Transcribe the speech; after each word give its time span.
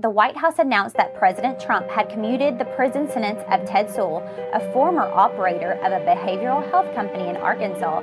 the 0.00 0.08
White 0.08 0.36
House 0.36 0.58
announced 0.58 0.96
that 0.96 1.14
President 1.14 1.60
Trump 1.60 1.86
had 1.88 2.08
commuted 2.08 2.58
the 2.58 2.64
prison 2.64 3.06
sentence 3.10 3.40
of 3.50 3.66
Ted 3.66 3.88
Suhl, 3.88 4.22
a 4.54 4.72
former 4.72 5.02
operator 5.02 5.72
of 5.72 5.92
a 5.92 6.00
behavioral 6.06 6.68
health 6.70 6.94
company 6.94 7.28
in 7.28 7.36
Arkansas. 7.36 8.00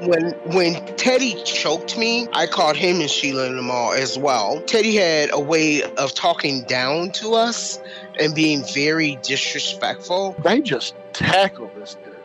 When 0.00 0.32
when 0.54 0.74
Teddy 0.96 1.42
choked 1.44 1.98
me, 1.98 2.26
I 2.32 2.46
called 2.46 2.76
him 2.76 3.00
and 3.00 3.10
Sheila 3.10 3.46
in 3.46 3.56
the 3.56 3.62
mall 3.62 3.92
as 3.92 4.18
well. 4.18 4.60
Teddy 4.62 4.94
had 4.94 5.30
a 5.32 5.40
way 5.40 5.82
of 5.82 6.14
talking 6.14 6.62
down 6.64 7.10
to 7.12 7.34
us 7.34 7.80
and 8.18 8.34
being 8.34 8.64
very 8.74 9.18
disrespectful. 9.22 10.36
They 10.42 10.60
just 10.60 10.94
tackle 11.12 11.70
this 11.76 11.96
dude. 12.02 12.15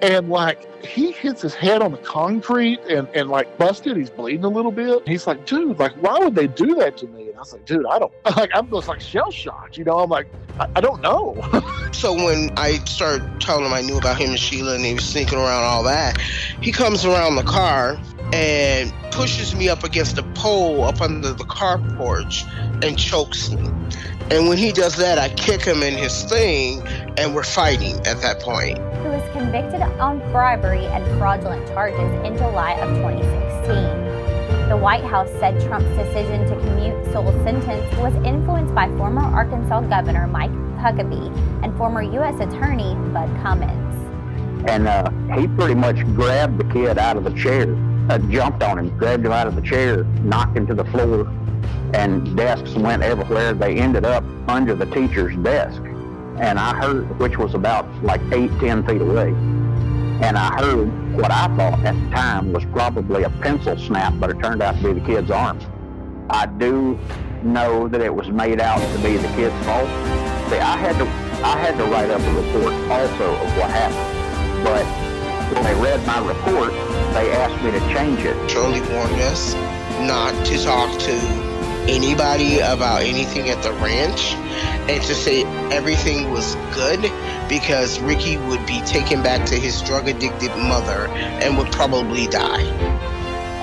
And 0.00 0.28
like 0.28 0.84
he 0.84 1.10
hits 1.10 1.42
his 1.42 1.54
head 1.54 1.82
on 1.82 1.92
the 1.92 1.98
concrete 1.98 2.78
and, 2.88 3.08
and 3.08 3.28
like 3.28 3.58
busted, 3.58 3.96
he's 3.96 4.10
bleeding 4.10 4.44
a 4.44 4.48
little 4.48 4.70
bit. 4.70 5.06
He's 5.08 5.26
like, 5.26 5.44
dude, 5.44 5.78
like 5.78 5.92
why 5.94 6.18
would 6.18 6.34
they 6.34 6.46
do 6.46 6.74
that 6.76 6.96
to 6.98 7.06
me? 7.08 7.28
And 7.28 7.36
I 7.36 7.40
was 7.40 7.52
like, 7.52 7.64
dude, 7.64 7.84
I 7.86 7.98
don't 7.98 8.12
like 8.36 8.50
I'm 8.54 8.70
just 8.70 8.88
like 8.88 9.00
shell 9.00 9.30
shocked, 9.30 9.76
you 9.76 9.84
know. 9.84 9.98
I'm 9.98 10.10
like, 10.10 10.28
I, 10.60 10.68
I 10.76 10.80
don't 10.80 11.00
know. 11.02 11.36
so 11.92 12.12
when 12.12 12.50
I 12.56 12.78
started 12.84 13.40
telling 13.40 13.64
him 13.64 13.72
I 13.72 13.80
knew 13.80 13.98
about 13.98 14.18
him 14.18 14.30
and 14.30 14.38
Sheila 14.38 14.76
and 14.76 14.84
he 14.84 14.94
was 14.94 15.04
sneaking 15.04 15.38
around 15.38 15.64
all 15.64 15.82
that, 15.84 16.20
he 16.60 16.70
comes 16.70 17.04
around 17.04 17.36
the 17.36 17.42
car 17.42 17.98
and 18.32 18.92
pushes 19.10 19.54
me 19.54 19.68
up 19.68 19.84
against 19.84 20.18
a 20.18 20.22
pole 20.34 20.84
up 20.84 21.00
under 21.00 21.32
the 21.32 21.44
car 21.44 21.78
porch 21.96 22.44
and 22.82 22.98
chokes 22.98 23.50
me. 23.50 23.68
And 24.30 24.46
when 24.46 24.58
he 24.58 24.72
does 24.72 24.94
that, 24.96 25.18
I 25.18 25.30
kick 25.30 25.62
him 25.62 25.82
in 25.82 25.94
his 25.94 26.24
thing, 26.24 26.86
and 27.16 27.34
we're 27.34 27.42
fighting 27.42 27.94
at 28.06 28.20
that 28.20 28.40
point. 28.40 28.76
Who 28.76 29.08
was 29.08 29.26
convicted 29.32 29.80
on 29.80 30.18
bribery 30.30 30.84
and 30.84 31.02
fraudulent 31.18 31.66
charges 31.68 32.26
in 32.26 32.36
July 32.36 32.72
of 32.72 32.90
2016. 32.98 34.68
The 34.68 34.76
White 34.76 35.04
House 35.04 35.30
said 35.40 35.58
Trump's 35.62 35.88
decision 35.96 36.44
to 36.44 36.56
commute 36.56 37.06
Suhl's 37.06 37.42
sentence 37.42 37.96
was 37.96 38.14
influenced 38.16 38.74
by 38.74 38.88
former 38.98 39.22
Arkansas 39.22 39.80
Governor 39.88 40.26
Mike 40.26 40.50
Huckabee 40.76 41.34
and 41.64 41.74
former 41.78 42.02
U.S. 42.02 42.38
Attorney 42.38 42.94
Bud 43.14 43.30
Cummins. 43.42 44.68
And 44.68 44.88
uh, 44.88 45.08
he 45.38 45.48
pretty 45.48 45.74
much 45.74 46.04
grabbed 46.14 46.58
the 46.58 46.70
kid 46.70 46.98
out 46.98 47.16
of 47.16 47.24
the 47.24 47.32
chair, 47.32 47.74
uh, 48.10 48.18
jumped 48.28 48.62
on 48.62 48.78
him, 48.78 48.98
grabbed 48.98 49.24
him 49.24 49.32
out 49.32 49.46
of 49.46 49.56
the 49.56 49.62
chair, 49.62 50.04
knocked 50.22 50.54
him 50.54 50.66
to 50.66 50.74
the 50.74 50.84
floor, 50.84 51.24
and 51.94 52.36
desks 52.36 52.74
went 52.74 53.02
everywhere. 53.02 53.54
They 53.54 53.76
ended 53.76 54.04
up 54.04 54.24
under 54.48 54.74
the 54.74 54.86
teacher's 54.86 55.36
desk. 55.36 55.82
And 56.38 56.58
I 56.58 56.76
heard, 56.76 57.18
which 57.18 57.38
was 57.38 57.54
about 57.54 57.86
like 58.02 58.20
eight, 58.32 58.50
ten 58.60 58.86
feet 58.86 59.00
away. 59.00 59.28
And 60.20 60.36
I 60.36 60.56
heard 60.58 61.14
what 61.14 61.30
I 61.30 61.46
thought 61.56 61.80
at 61.84 61.94
the 61.94 62.10
time 62.10 62.52
was 62.52 62.64
probably 62.66 63.22
a 63.22 63.30
pencil 63.30 63.76
snap, 63.78 64.14
but 64.18 64.30
it 64.30 64.38
turned 64.40 64.62
out 64.62 64.76
to 64.76 64.82
be 64.82 65.00
the 65.00 65.06
kid's 65.06 65.30
arm. 65.30 65.60
I 66.30 66.46
do 66.46 66.98
know 67.42 67.88
that 67.88 68.00
it 68.00 68.14
was 68.14 68.28
made 68.28 68.60
out 68.60 68.80
to 68.80 69.02
be 69.02 69.16
the 69.16 69.28
kid's 69.28 69.54
fault. 69.64 69.88
See, 70.50 70.58
I 70.58 70.76
had 70.76 70.96
to, 70.98 71.04
I 71.44 71.56
had 71.58 71.76
to 71.78 71.84
write 71.84 72.10
up 72.10 72.20
a 72.20 72.32
report 72.34 72.72
also 72.90 73.34
of 73.34 73.56
what 73.56 73.70
happened. 73.70 74.64
But 74.64 74.84
when 75.54 75.64
they 75.64 75.80
read 75.80 76.04
my 76.06 76.18
report, 76.26 76.72
they 77.14 77.32
asked 77.32 77.62
me 77.64 77.70
to 77.70 77.80
change 77.94 78.20
it. 78.20 78.36
Charlie 78.48 78.80
warned 78.92 79.20
us 79.22 79.54
not 80.06 80.34
to 80.46 80.62
talk 80.62 80.98
to 81.00 81.47
anybody 81.88 82.58
about 82.60 83.02
anything 83.02 83.48
at 83.48 83.62
the 83.62 83.72
ranch 83.74 84.34
and 84.90 85.02
to 85.02 85.14
say 85.14 85.44
everything 85.72 86.30
was 86.30 86.54
good 86.74 87.00
because 87.48 87.98
Ricky 88.00 88.36
would 88.36 88.64
be 88.66 88.80
taken 88.82 89.22
back 89.22 89.46
to 89.46 89.54
his 89.54 89.80
drug 89.82 90.06
addicted 90.06 90.50
mother 90.56 91.08
and 91.08 91.56
would 91.56 91.72
probably 91.72 92.26
die. 92.26 92.62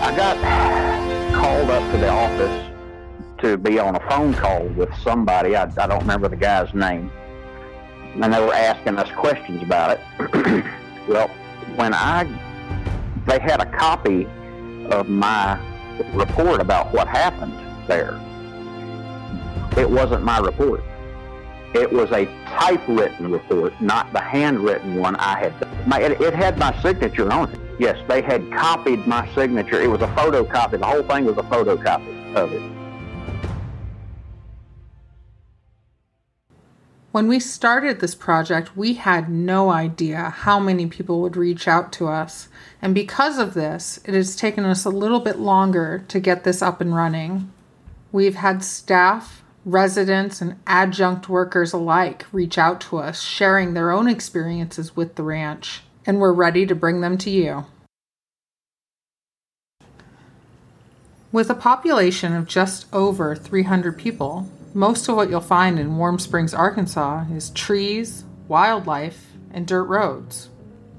I 0.02 0.16
got 0.16 0.38
called 1.36 1.70
up 1.70 1.92
to 1.92 1.98
the 2.00 2.10
office 2.10 2.72
to 3.42 3.58
be 3.58 3.78
on 3.78 3.96
a 3.96 4.00
phone 4.10 4.34
call 4.34 4.66
with 4.70 4.94
somebody. 4.96 5.56
I, 5.56 5.64
I 5.64 5.88
don't 5.88 6.00
remember 6.00 6.28
the 6.28 6.36
guy's 6.36 6.74
name. 6.74 7.12
And 8.16 8.34
they 8.34 8.40
were 8.40 8.54
asking 8.54 8.98
us 8.98 9.12
questions 9.12 9.62
about 9.62 10.00
it. 10.00 10.66
well, 11.08 11.28
when 11.76 11.94
I, 11.94 12.24
they 13.28 13.40
had 13.40 13.62
a 13.62 13.66
copy 13.78 14.26
of 14.90 15.10
my 15.10 15.60
report 16.14 16.60
about 16.60 16.92
what 16.92 17.08
happened 17.08 17.65
there. 17.88 18.20
It 19.78 19.90
wasn't 19.90 20.24
my 20.24 20.40
report. 20.40 20.84
It 21.74 21.92
was 21.92 22.10
a 22.12 22.26
typewritten 22.46 23.32
report, 23.32 23.80
not 23.82 24.14
the 24.14 24.22
handwritten 24.22 24.96
one 24.96 25.18
I 25.18 25.40
had. 25.40 26.02
It, 26.02 26.22
it 26.22 26.34
had 26.34 26.58
my 26.58 26.74
signature 26.82 27.30
on 27.32 27.52
it. 27.52 27.60
Yes, 27.78 28.02
they 28.08 28.22
had 28.22 28.50
copied 28.52 29.06
my 29.06 29.28
signature. 29.36 29.82
It 29.82 29.90
was 29.90 30.02
a 30.02 30.08
photocopy. 30.08 30.80
The 30.80 30.86
whole 30.86 31.04
thing 31.04 31.26
was 31.26 31.38
a 31.38 31.44
photocopy 31.44 32.36
of 32.36 32.54
it. 32.54 32.76
When 37.12 37.28
we 37.28 37.40
started 37.40 38.00
this 38.00 38.16
project, 38.16 38.76
we 38.76 38.96
had 38.96 39.30
no 39.30 39.70
idea 39.70 40.30
how 40.30 40.60
many 40.60 40.86
people 40.88 41.22
would 41.22 41.38
reach 41.38 41.66
out 41.66 41.94
to 41.94 42.08
us. 42.08 42.50
And 42.82 42.94
because 42.94 43.38
of 43.38 43.54
this, 43.54 44.02
it 44.04 44.14
has 44.14 44.36
taken 44.36 44.66
us 44.66 44.84
a 44.84 44.90
little 44.90 45.22
bit 45.22 45.40
longer 45.40 46.04
to 46.10 46.20
get 46.20 46.44
this 46.44 46.62
up 46.62 46.82
and 46.82 46.94
running. 46.94 47.52
We've 48.16 48.36
had 48.36 48.64
staff, 48.64 49.44
residents, 49.66 50.40
and 50.40 50.56
adjunct 50.66 51.28
workers 51.28 51.74
alike 51.74 52.26
reach 52.32 52.58
out 52.58 52.80
to 52.88 53.00
us, 53.00 53.20
sharing 53.20 53.74
their 53.74 53.92
own 53.92 54.08
experiences 54.08 54.96
with 54.96 55.16
the 55.16 55.24
ranch, 55.24 55.82
and 56.06 56.22
we're 56.22 56.32
ready 56.32 56.66
to 56.66 56.74
bring 56.74 57.02
them 57.02 57.18
to 57.18 57.30
you. 57.30 57.66
With 61.34 61.50
a 61.50 61.56
population 61.56 62.34
of 62.34 62.48
just 62.48 62.86
over 62.94 63.36
300 63.36 63.98
people, 63.98 64.50
most 64.74 65.10
of 65.10 65.18
what 65.18 65.30
you'll 65.30 65.42
find 65.42 65.78
in 65.78 65.98
Warm 65.98 66.18
Springs, 66.18 66.54
Arkansas 66.54 67.26
is 67.34 67.50
trees, 67.50 68.24
wildlife, 68.48 69.34
and 69.52 69.68
dirt 69.68 69.84
roads. 69.84 70.48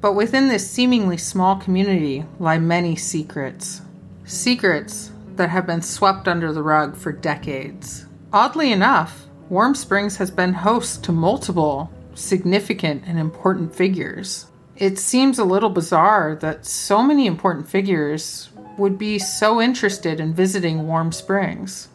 But 0.03 0.12
within 0.12 0.49
this 0.49 0.71
seemingly 0.71 1.16
small 1.16 1.56
community 1.56 2.26
lie 2.38 2.59
many 2.59 2.94
secrets. 2.94 3.81
Secrets 4.26 5.12
that 5.37 5.51
have 5.51 5.67
been 5.67 5.83
swept 5.83 6.29
under 6.29 6.53
the 6.53 6.63
rug 6.63 6.97
for 6.97 7.13
decades. 7.13 8.07
Oddly 8.33 8.73
enough, 8.73 9.27
Warm 9.49 9.75
Springs 9.75 10.17
has 10.17 10.31
been 10.31 10.53
host 10.53 11.05
to 11.05 11.13
multiple 11.13 11.91
significant 12.15 13.05
and 13.07 13.19
important 13.19 13.75
figures. 13.75 14.47
It 14.77 14.99
seems 14.99 15.39
a 15.39 15.45
little 15.45 15.71
bizarre 15.71 16.35
that 16.41 16.67
so 16.67 17.03
many 17.03 17.27
important 17.27 17.69
figures 17.69 18.51
would 18.77 18.99
be 18.99 19.19
so 19.19 19.61
interested 19.61 20.21
in 20.21 20.35
visiting 20.35 20.87
Warm 20.87 21.13
Springs. 21.13 21.89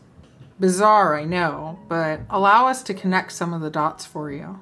Bizarre, 0.59 1.15
I 1.15 1.25
know, 1.25 1.79
but 1.87 2.21
allow 2.29 2.67
us 2.67 2.83
to 2.83 2.93
connect 2.93 3.31
some 3.31 3.53
of 3.53 3.61
the 3.61 3.69
dots 3.69 4.05
for 4.05 4.31
you. 4.31 4.61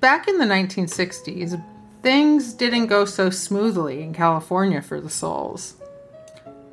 Back 0.00 0.28
in 0.28 0.38
the 0.38 0.44
1960s, 0.44 1.62
things 2.02 2.52
didn't 2.52 2.86
go 2.86 3.04
so 3.04 3.30
smoothly 3.30 4.02
in 4.02 4.12
California 4.12 4.82
for 4.82 5.00
the 5.00 5.08
Suhls. 5.08 5.74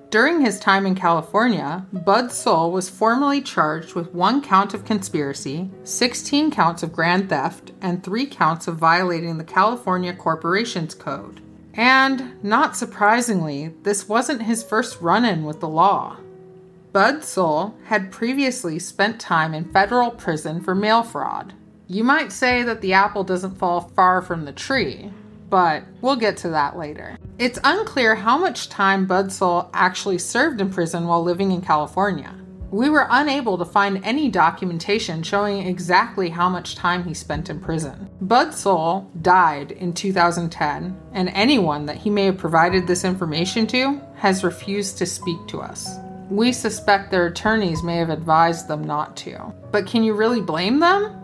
During 0.09 0.41
his 0.41 0.59
time 0.59 0.87
in 0.87 0.95
California, 0.95 1.85
Bud 1.93 2.31
Suhl 2.31 2.71
was 2.71 2.89
formally 2.89 3.41
charged 3.41 3.93
with 3.93 4.11
one 4.11 4.41
count 4.41 4.73
of 4.73 4.83
conspiracy, 4.83 5.69
16 5.83 6.49
counts 6.49 6.81
of 6.81 6.91
grand 6.91 7.29
theft, 7.29 7.73
and 7.79 8.03
three 8.03 8.25
counts 8.25 8.67
of 8.67 8.77
violating 8.77 9.37
the 9.37 9.43
California 9.43 10.11
Corporations 10.13 10.95
Code. 10.95 11.41
And, 11.75 12.43
not 12.43 12.75
surprisingly, 12.75 13.75
this 13.83 14.09
wasn't 14.09 14.41
his 14.41 14.63
first 14.63 14.99
run 14.99 15.25
in 15.25 15.43
with 15.43 15.59
the 15.59 15.69
law. 15.69 16.17
Bud 16.91 17.21
Suhl 17.21 17.75
had 17.85 18.11
previously 18.11 18.79
spent 18.79 19.19
time 19.19 19.53
in 19.53 19.71
federal 19.71 20.09
prison 20.09 20.59
for 20.59 20.73
mail 20.73 21.03
fraud. 21.03 21.53
You 21.85 22.03
might 22.03 22.31
say 22.31 22.63
that 22.63 22.81
the 22.81 22.93
apple 22.93 23.23
doesn't 23.23 23.59
fall 23.59 23.91
far 23.95 24.23
from 24.23 24.45
the 24.45 24.53
tree, 24.53 25.11
but 25.49 25.83
we'll 26.01 26.15
get 26.15 26.37
to 26.37 26.49
that 26.49 26.77
later. 26.77 27.17
It's 27.37 27.59
unclear 27.63 28.15
how 28.15 28.37
much 28.37 28.69
time 28.69 29.07
Bud 29.07 29.27
Suhl 29.27 29.69
actually 29.73 30.17
served 30.17 30.61
in 30.61 30.69
prison 30.69 31.07
while 31.07 31.23
living 31.23 31.51
in 31.51 31.61
California. 31.61 32.35
We 32.71 32.89
were 32.91 33.07
unable 33.09 33.57
to 33.57 33.65
find 33.65 34.03
any 34.05 34.29
documentation 34.29 35.23
showing 35.23 35.65
exactly 35.65 36.29
how 36.29 36.49
much 36.49 36.75
time 36.75 37.03
he 37.03 37.15
spent 37.15 37.49
in 37.49 37.59
prison. 37.59 38.09
Bud 38.21 38.49
Suhl 38.49 39.09
died 39.23 39.71
in 39.71 39.91
2010, 39.91 40.95
and 41.13 41.29
anyone 41.29 41.87
that 41.87 41.97
he 41.97 42.11
may 42.11 42.25
have 42.25 42.37
provided 42.37 42.85
this 42.85 43.05
information 43.05 43.65
to 43.67 43.99
has 44.15 44.43
refused 44.43 44.99
to 44.99 45.07
speak 45.07 45.39
to 45.47 45.61
us. 45.61 45.97
We 46.29 46.53
suspect 46.53 47.09
their 47.09 47.25
attorneys 47.25 47.81
may 47.81 47.97
have 47.97 48.11
advised 48.11 48.67
them 48.67 48.83
not 48.83 49.17
to. 49.17 49.51
But 49.71 49.87
can 49.87 50.03
you 50.03 50.13
really 50.13 50.41
blame 50.41 50.79
them? 50.79 51.15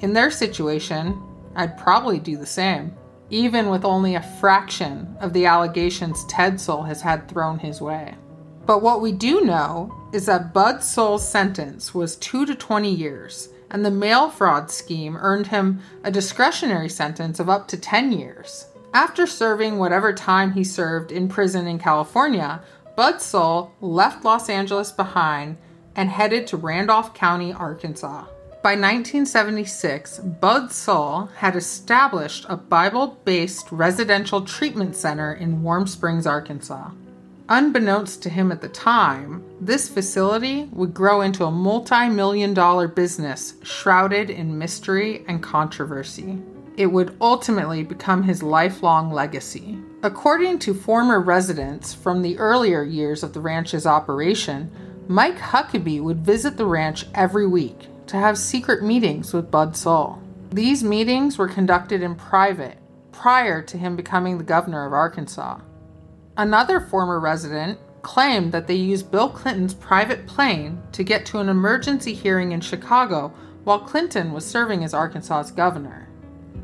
In 0.00 0.14
their 0.14 0.30
situation, 0.30 1.22
I'd 1.54 1.76
probably 1.76 2.18
do 2.18 2.38
the 2.38 2.46
same 2.46 2.96
even 3.30 3.70
with 3.70 3.84
only 3.84 4.14
a 4.14 4.22
fraction 4.22 5.16
of 5.20 5.32
the 5.32 5.46
allegations 5.46 6.24
Ted 6.26 6.54
Suhl 6.54 6.86
has 6.86 7.00
had 7.00 7.28
thrown 7.28 7.58
his 7.58 7.80
way. 7.80 8.14
But 8.66 8.82
what 8.82 9.00
we 9.00 9.12
do 9.12 9.42
know 9.42 9.94
is 10.12 10.26
that 10.26 10.52
Bud 10.52 10.76
Suhl's 10.76 11.28
sentence 11.28 11.94
was 11.94 12.16
2 12.16 12.46
to 12.46 12.54
20 12.54 12.92
years, 12.92 13.48
and 13.70 13.84
the 13.84 13.90
mail 13.90 14.28
fraud 14.28 14.70
scheme 14.70 15.16
earned 15.16 15.48
him 15.48 15.80
a 16.02 16.10
discretionary 16.10 16.88
sentence 16.88 17.38
of 17.38 17.48
up 17.48 17.68
to 17.68 17.76
10 17.76 18.12
years. 18.12 18.66
After 18.92 19.26
serving 19.26 19.78
whatever 19.78 20.12
time 20.12 20.52
he 20.52 20.64
served 20.64 21.12
in 21.12 21.28
prison 21.28 21.66
in 21.66 21.78
California, 21.78 22.62
Bud 22.96 23.16
Suhl 23.16 23.70
left 23.80 24.24
Los 24.24 24.48
Angeles 24.48 24.90
behind 24.90 25.58
and 25.94 26.08
headed 26.10 26.46
to 26.46 26.56
Randolph 26.56 27.14
County, 27.14 27.52
Arkansas. 27.52 28.26
By 28.66 28.72
1976, 28.72 30.18
Bud 30.18 30.70
Suhl 30.70 31.32
had 31.34 31.54
established 31.54 32.46
a 32.48 32.56
Bible 32.56 33.16
based 33.24 33.70
residential 33.70 34.40
treatment 34.40 34.96
center 34.96 35.34
in 35.34 35.62
Warm 35.62 35.86
Springs, 35.86 36.26
Arkansas. 36.26 36.90
Unbeknownst 37.48 38.24
to 38.24 38.28
him 38.28 38.50
at 38.50 38.60
the 38.60 38.68
time, 38.68 39.44
this 39.60 39.88
facility 39.88 40.64
would 40.72 40.92
grow 40.92 41.20
into 41.20 41.44
a 41.44 41.50
multi 41.52 42.08
million 42.08 42.54
dollar 42.54 42.88
business 42.88 43.54
shrouded 43.62 44.30
in 44.30 44.58
mystery 44.58 45.24
and 45.28 45.40
controversy. 45.40 46.36
It 46.76 46.88
would 46.88 47.16
ultimately 47.20 47.84
become 47.84 48.24
his 48.24 48.42
lifelong 48.42 49.12
legacy. 49.12 49.78
According 50.02 50.58
to 50.58 50.74
former 50.74 51.20
residents 51.20 51.94
from 51.94 52.20
the 52.20 52.36
earlier 52.38 52.82
years 52.82 53.22
of 53.22 53.32
the 53.32 53.40
ranch's 53.40 53.86
operation, 53.86 54.72
Mike 55.06 55.38
Huckabee 55.38 56.02
would 56.02 56.26
visit 56.26 56.56
the 56.56 56.66
ranch 56.66 57.06
every 57.14 57.46
week 57.46 57.90
to 58.06 58.16
have 58.16 58.38
secret 58.38 58.82
meetings 58.82 59.32
with 59.32 59.50
Bud 59.50 59.72
Suhl. 59.72 60.20
These 60.50 60.84
meetings 60.84 61.38
were 61.38 61.48
conducted 61.48 62.02
in 62.02 62.14
private 62.14 62.78
prior 63.12 63.62
to 63.62 63.78
him 63.78 63.96
becoming 63.96 64.38
the 64.38 64.44
governor 64.44 64.86
of 64.86 64.92
Arkansas. 64.92 65.60
Another 66.36 66.80
former 66.80 67.18
resident 67.18 67.78
claimed 68.02 68.52
that 68.52 68.66
they 68.66 68.74
used 68.74 69.10
Bill 69.10 69.28
Clinton's 69.28 69.74
private 69.74 70.26
plane 70.26 70.80
to 70.92 71.02
get 71.02 71.26
to 71.26 71.38
an 71.38 71.48
emergency 71.48 72.14
hearing 72.14 72.52
in 72.52 72.60
Chicago 72.60 73.32
while 73.64 73.80
Clinton 73.80 74.32
was 74.32 74.46
serving 74.46 74.84
as 74.84 74.94
Arkansas's 74.94 75.50
governor. 75.50 76.08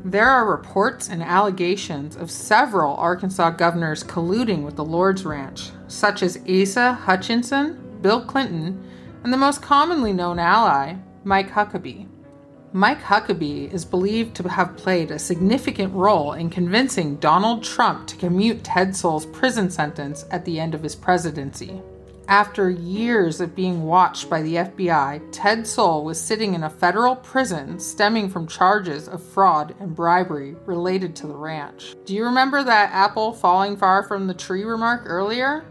There 0.05 0.29
are 0.29 0.49
reports 0.49 1.09
and 1.09 1.21
allegations 1.23 2.15
of 2.15 2.29
several 2.31 2.95
Arkansas 2.95 3.51
governors 3.51 4.03
colluding 4.03 4.63
with 4.63 4.75
the 4.75 4.85
Lord's 4.85 5.25
Ranch, 5.25 5.71
such 5.87 6.23
as 6.23 6.39
Asa 6.47 6.93
Hutchinson, 6.93 7.99
Bill 8.01 8.23
Clinton, 8.23 8.81
and 9.23 9.33
the 9.33 9.37
most 9.37 9.61
commonly 9.61 10.13
known 10.13 10.39
ally, 10.39 10.95
Mike 11.25 11.51
Huckabee. 11.51 12.05
Mike 12.73 13.01
Huckabee 13.01 13.71
is 13.71 13.85
believed 13.85 14.35
to 14.35 14.49
have 14.49 14.75
played 14.75 15.09
a 15.09 15.19
significant 15.19 15.93
role 15.93 16.33
in 16.33 16.49
convincing 16.49 17.15
Donald 17.17 17.63
Trump 17.63 18.07
to 18.07 18.17
commute 18.17 18.63
Ted 18.63 18.89
Suhl's 18.89 19.25
prison 19.27 19.69
sentence 19.69 20.25
at 20.31 20.43
the 20.43 20.59
end 20.59 20.75
of 20.75 20.83
his 20.83 20.95
presidency. 20.95 21.81
After 22.27 22.69
years 22.69 23.39
of 23.39 23.55
being 23.55 23.83
watched 23.83 24.29
by 24.29 24.41
the 24.41 24.55
FBI, 24.55 25.21
Ted 25.31 25.59
Suhl 25.59 26.03
was 26.03 26.19
sitting 26.19 26.55
in 26.55 26.63
a 26.63 26.69
federal 26.69 27.15
prison 27.15 27.79
stemming 27.79 28.29
from 28.29 28.47
charges 28.47 29.07
of 29.07 29.23
fraud 29.23 29.75
and 29.79 29.95
bribery 29.95 30.55
related 30.65 31.15
to 31.17 31.27
the 31.27 31.35
ranch. 31.35 31.95
Do 32.05 32.13
you 32.13 32.25
remember 32.25 32.63
that 32.63 32.91
apple 32.91 33.33
falling 33.33 33.77
far 33.77 34.03
from 34.03 34.27
the 34.27 34.33
tree 34.33 34.63
remark 34.63 35.03
earlier? 35.05 35.63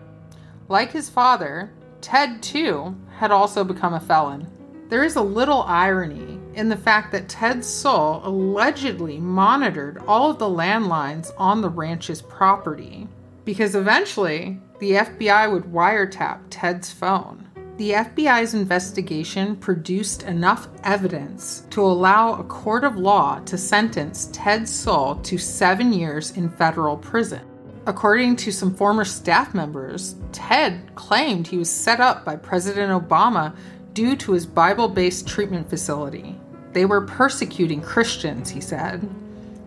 Like 0.69 0.93
his 0.93 1.10
father, 1.10 1.72
Ted 2.00 2.43
too 2.43 2.96
had 3.16 3.31
also 3.31 3.64
become 3.64 3.94
a 3.94 4.00
felon. 4.00 4.51
There 4.92 5.04
is 5.04 5.16
a 5.16 5.22
little 5.22 5.62
irony 5.62 6.38
in 6.52 6.68
the 6.68 6.76
fact 6.76 7.12
that 7.12 7.26
Ted 7.26 7.60
Suhl 7.60 8.20
allegedly 8.26 9.16
monitored 9.16 9.96
all 10.06 10.30
of 10.30 10.38
the 10.38 10.44
landlines 10.44 11.30
on 11.38 11.62
the 11.62 11.70
ranch's 11.70 12.20
property 12.20 13.08
because 13.46 13.74
eventually 13.74 14.60
the 14.80 14.90
FBI 14.90 15.50
would 15.50 15.62
wiretap 15.62 16.40
Ted's 16.50 16.92
phone. 16.92 17.48
The 17.78 17.92
FBI's 17.92 18.52
investigation 18.52 19.56
produced 19.56 20.24
enough 20.24 20.68
evidence 20.84 21.62
to 21.70 21.80
allow 21.80 22.34
a 22.34 22.44
court 22.44 22.84
of 22.84 22.98
law 22.98 23.38
to 23.46 23.56
sentence 23.56 24.28
Ted 24.30 24.64
Suhl 24.64 25.22
to 25.22 25.38
seven 25.38 25.94
years 25.94 26.32
in 26.36 26.50
federal 26.50 26.98
prison. 26.98 27.40
According 27.86 28.36
to 28.36 28.52
some 28.52 28.74
former 28.74 29.06
staff 29.06 29.54
members, 29.54 30.16
Ted 30.32 30.94
claimed 30.96 31.46
he 31.46 31.56
was 31.56 31.70
set 31.70 31.98
up 31.98 32.26
by 32.26 32.36
President 32.36 32.92
Obama 32.92 33.56
due 33.94 34.16
to 34.16 34.32
his 34.32 34.46
Bible 34.46 34.88
based 34.88 35.26
treatment 35.26 35.68
facility. 35.68 36.38
They 36.72 36.84
were 36.84 37.06
persecuting 37.06 37.80
Christians, 37.80 38.50
he 38.50 38.60
said. 38.60 39.08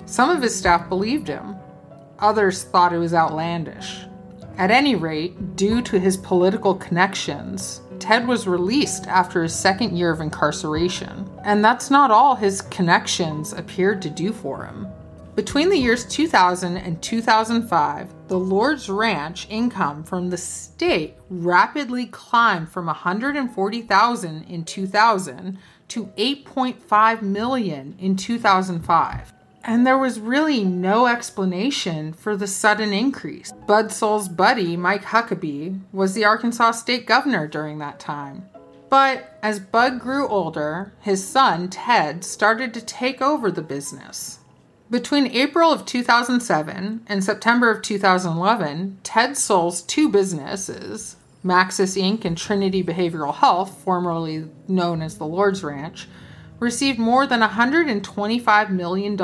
Some 0.06 0.30
of 0.30 0.42
his 0.42 0.56
staff 0.56 0.90
believed 0.90 1.28
him, 1.28 1.56
others 2.20 2.64
thought 2.64 2.94
it 2.94 2.98
was 2.98 3.14
outlandish. 3.14 4.06
At 4.58 4.72
any 4.72 4.96
rate, 4.96 5.56
due 5.56 5.82
to 5.82 6.00
his 6.00 6.18
political 6.18 6.76
connections, 6.76 7.82
Ted 8.00 8.28
was 8.28 8.48
released 8.48 9.08
after 9.08 9.44
his 9.44 9.54
second 9.54 9.98
year 9.98 10.12
of 10.12 10.22
incarceration. 10.22 11.30
And 11.44 11.64
that's 11.64 11.90
not 11.92 12.12
all 12.12 12.36
his 12.36 12.62
connections 12.62 13.52
appeared 13.54 14.02
to 14.04 14.10
do 14.10 14.32
for 14.32 14.66
him. 14.66 14.88
Between 15.36 15.70
the 15.70 15.78
years 15.78 16.06
2000 16.06 16.78
and 16.78 17.02
2005, 17.02 18.28
the 18.30 18.40
Lord's 18.40 18.90
Ranch 18.90 19.48
income 19.50 20.06
from 20.06 20.30
the 20.30 20.38
state 20.38 21.16
rapidly 21.30 22.06
climbed 22.06 22.70
from 22.70 22.86
140,000 22.86 24.44
in 24.44 24.64
2000 24.64 25.58
to 25.90 26.06
8.5 26.06 27.22
million 27.22 27.96
in 28.00 28.16
2005. 28.16 29.34
And 29.66 29.86
there 29.86 29.98
was 29.98 30.22
really 30.22 30.64
no 30.64 31.06
explanation 31.08 32.14
for 32.14 32.38
the 32.38 32.48
sudden 32.48 32.94
increase. 32.94 33.52
Bud 33.68 33.92
Suhl's 33.92 34.30
buddy, 34.30 34.78
Mike 34.78 35.04
Huckabee, 35.04 35.82
was 35.92 36.14
the 36.14 36.24
Arkansas 36.24 36.72
state 36.72 37.06
governor 37.06 37.46
during 37.46 37.80
that 37.80 38.00
time. 38.00 38.46
But 38.90 39.38
as 39.44 39.60
Bud 39.60 40.00
grew 40.00 40.30
older, 40.30 40.94
his 41.02 41.28
son, 41.28 41.68
Ted, 41.68 42.24
started 42.24 42.74
to 42.74 42.82
take 42.82 43.22
over 43.22 43.52
the 43.52 43.62
business. 43.62 44.40
Between 44.90 45.28
April 45.28 45.72
of 45.72 45.86
2007 45.86 47.06
and 47.08 47.24
September 47.24 47.72
of 47.72 47.82
2011, 47.82 49.00
Ted 49.02 49.32
Suhl's 49.32 49.82
two 49.82 50.10
businesses, 50.10 51.16
Maxus 51.44 52.00
Inc. 52.00 52.24
and 52.24 52.38
Trinity 52.38 52.84
Behavioral 52.84 53.34
Health, 53.34 53.82
formerly 53.84 54.48
known 54.68 55.02
as 55.02 55.18
the 55.18 55.26
Lord's 55.26 55.64
Ranch, 55.64 56.08
received 56.60 57.00
more 57.00 57.26
than 57.26 57.42
$125 57.42 58.70
million 58.70 59.20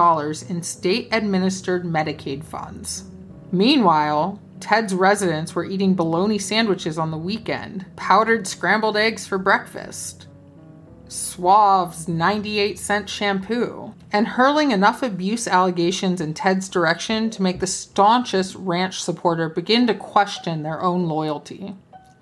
in 0.49 0.63
state 0.63 1.09
administered 1.11 1.83
Medicaid 1.83 2.43
funds. 2.43 3.03
Meanwhile, 3.51 4.41
Ted's 4.59 4.95
residents 4.95 5.53
were 5.53 5.65
eating 5.65 5.93
bologna 5.93 6.39
sandwiches 6.39 6.97
on 6.97 7.11
the 7.11 7.17
weekend, 7.17 7.85
powdered 7.95 8.47
scrambled 8.47 8.97
eggs 8.97 9.27
for 9.27 9.37
breakfast, 9.37 10.27
Suave's 11.07 12.07
98 12.07 12.79
cent 12.79 13.09
shampoo, 13.09 13.90
and 14.11 14.27
hurling 14.27 14.71
enough 14.71 15.01
abuse 15.01 15.47
allegations 15.47 16.19
in 16.19 16.33
Ted's 16.33 16.69
direction 16.69 17.29
to 17.29 17.41
make 17.41 17.59
the 17.59 17.67
staunchest 17.67 18.55
ranch 18.55 19.01
supporter 19.01 19.49
begin 19.49 19.87
to 19.87 19.93
question 19.93 20.63
their 20.63 20.81
own 20.81 21.07
loyalty. 21.07 21.75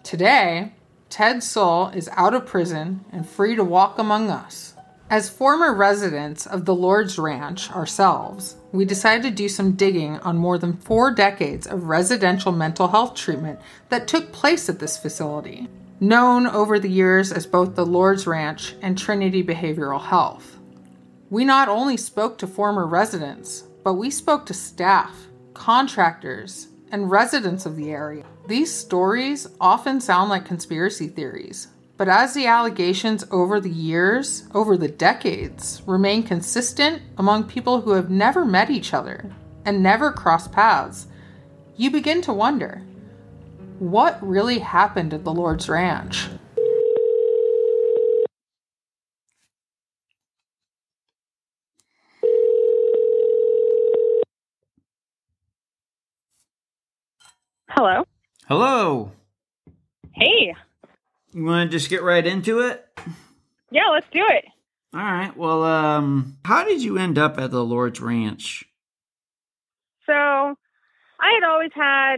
Today, 0.04 0.74
Ted 1.10 1.38
Suhl 1.38 1.96
is 1.96 2.10
out 2.14 2.34
of 2.34 2.46
prison 2.46 3.04
and 3.12 3.28
free 3.28 3.56
to 3.56 3.64
walk 3.64 3.98
among 3.98 4.30
us. 4.30 4.76
As 5.10 5.28
former 5.28 5.74
residents 5.74 6.46
of 6.46 6.66
the 6.66 6.76
Lord's 6.76 7.18
Ranch 7.18 7.72
ourselves, 7.72 8.58
we 8.72 8.86
decided 8.86 9.24
to 9.24 9.32
do 9.32 9.50
some 9.50 9.72
digging 9.72 10.18
on 10.20 10.38
more 10.38 10.60
than 10.60 10.78
four 10.78 11.12
decades 11.12 11.66
of 11.66 11.86
residential 11.86 12.52
mental 12.52 12.90
health 12.90 13.16
treatment 13.16 13.60
that 13.90 14.08
took 14.08 14.32
place 14.32 14.70
at 14.70 14.78
this 14.78 15.00
facility 15.00 15.68
known 16.00 16.48
over 16.48 16.80
the 16.80 16.90
years 16.90 17.32
as 17.32 17.46
both 17.46 17.76
the 17.76 17.86
Lord's 17.86 18.26
Ranch 18.26 18.76
and 18.82 18.98
Trinity 18.98 19.44
Behavioral 19.44 20.02
Health. 20.02 20.59
We 21.30 21.46
not 21.46 21.70
only 21.70 21.96
spoke 21.96 22.40
to 22.40 22.48
former 22.48 22.88
residents, 22.88 23.64
but 23.84 23.94
we 23.94 24.10
spoke 24.10 24.48
to 24.48 24.54
staff, 24.54 25.28
contractors, 25.54 26.70
and 26.92 27.12
residents 27.12 27.68
of 27.68 27.76
the 27.76 27.92
area. 27.92 28.26
These 28.48 28.74
stories 28.74 29.48
often 29.62 30.02
sound 30.02 30.32
like 30.32 30.44
conspiracy 30.44 31.08
theories, 31.08 31.68
but 31.98 32.10
as 32.10 32.34
the 32.34 32.48
allegations 32.48 33.26
over 33.30 33.60
the 33.60 33.70
years, 33.70 34.48
over 34.56 34.76
the 34.76 34.88
decades, 34.88 35.84
remain 35.86 36.24
consistent 36.24 37.04
among 37.18 37.44
people 37.44 37.82
who 37.82 37.92
have 37.92 38.10
never 38.10 38.44
met 38.44 38.72
each 38.72 38.92
other 38.92 39.32
and 39.66 39.84
never 39.84 40.12
crossed 40.12 40.52
paths, 40.52 41.06
you 41.76 41.92
begin 41.92 42.22
to 42.24 42.34
wonder 42.34 42.82
what 43.78 44.18
really 44.28 44.60
happened 44.60 45.14
at 45.14 45.24
the 45.24 45.34
Lord's 45.34 45.70
Ranch? 45.70 46.28
Hello. 57.82 58.04
Hello. 58.50 59.12
Hey. 60.12 60.54
You 61.32 61.46
want 61.46 61.72
to 61.72 61.78
just 61.78 61.90
get 61.90 62.04
right 62.04 62.28
into 62.28 62.60
it? 62.60 62.86
Yeah, 63.72 63.88
let's 63.94 64.06
do 64.12 64.20
it. 64.20 64.44
All 64.94 65.00
right. 65.00 65.32
Well, 65.38 65.64
um, 65.64 66.38
how 66.44 66.66
did 66.66 66.84
you 66.84 66.98
end 66.98 67.18
up 67.18 67.40
at 67.40 67.52
the 67.52 67.64
Lord's 67.64 68.02
Ranch? 68.02 68.66
So, 70.06 70.12
I 70.12 71.32
had 71.34 71.50
always 71.50 71.72
had 71.74 72.18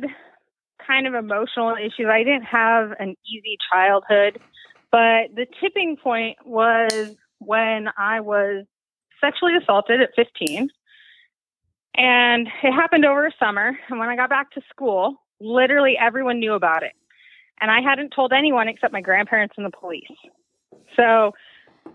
kind 0.87 1.05
of 1.05 1.13
emotional 1.13 1.75
issues. 1.75 2.07
I 2.09 2.23
didn't 2.23 2.45
have 2.45 2.93
an 2.97 3.15
easy 3.31 3.59
childhood, 3.71 4.39
but 4.91 5.35
the 5.35 5.45
tipping 5.61 5.95
point 5.95 6.37
was 6.43 7.15
when 7.37 7.87
I 7.99 8.21
was 8.21 8.65
sexually 9.23 9.57
assaulted 9.61 10.01
at 10.01 10.09
15. 10.15 10.69
And 11.93 12.47
it 12.63 12.71
happened 12.71 13.05
over 13.05 13.27
a 13.27 13.31
summer. 13.37 13.77
And 13.89 13.99
when 13.99 14.09
I 14.09 14.15
got 14.15 14.31
back 14.31 14.49
to 14.53 14.61
school, 14.71 15.17
literally 15.41 15.95
everyone 15.99 16.39
knew 16.39 16.53
about 16.53 16.83
it. 16.83 16.93
and 17.59 17.69
I 17.69 17.81
hadn't 17.81 18.11
told 18.15 18.31
anyone 18.33 18.67
except 18.67 18.93
my 18.93 19.01
grandparents 19.01 19.55
and 19.57 19.65
the 19.65 19.71
police. 19.77 20.03
So, 20.95 21.31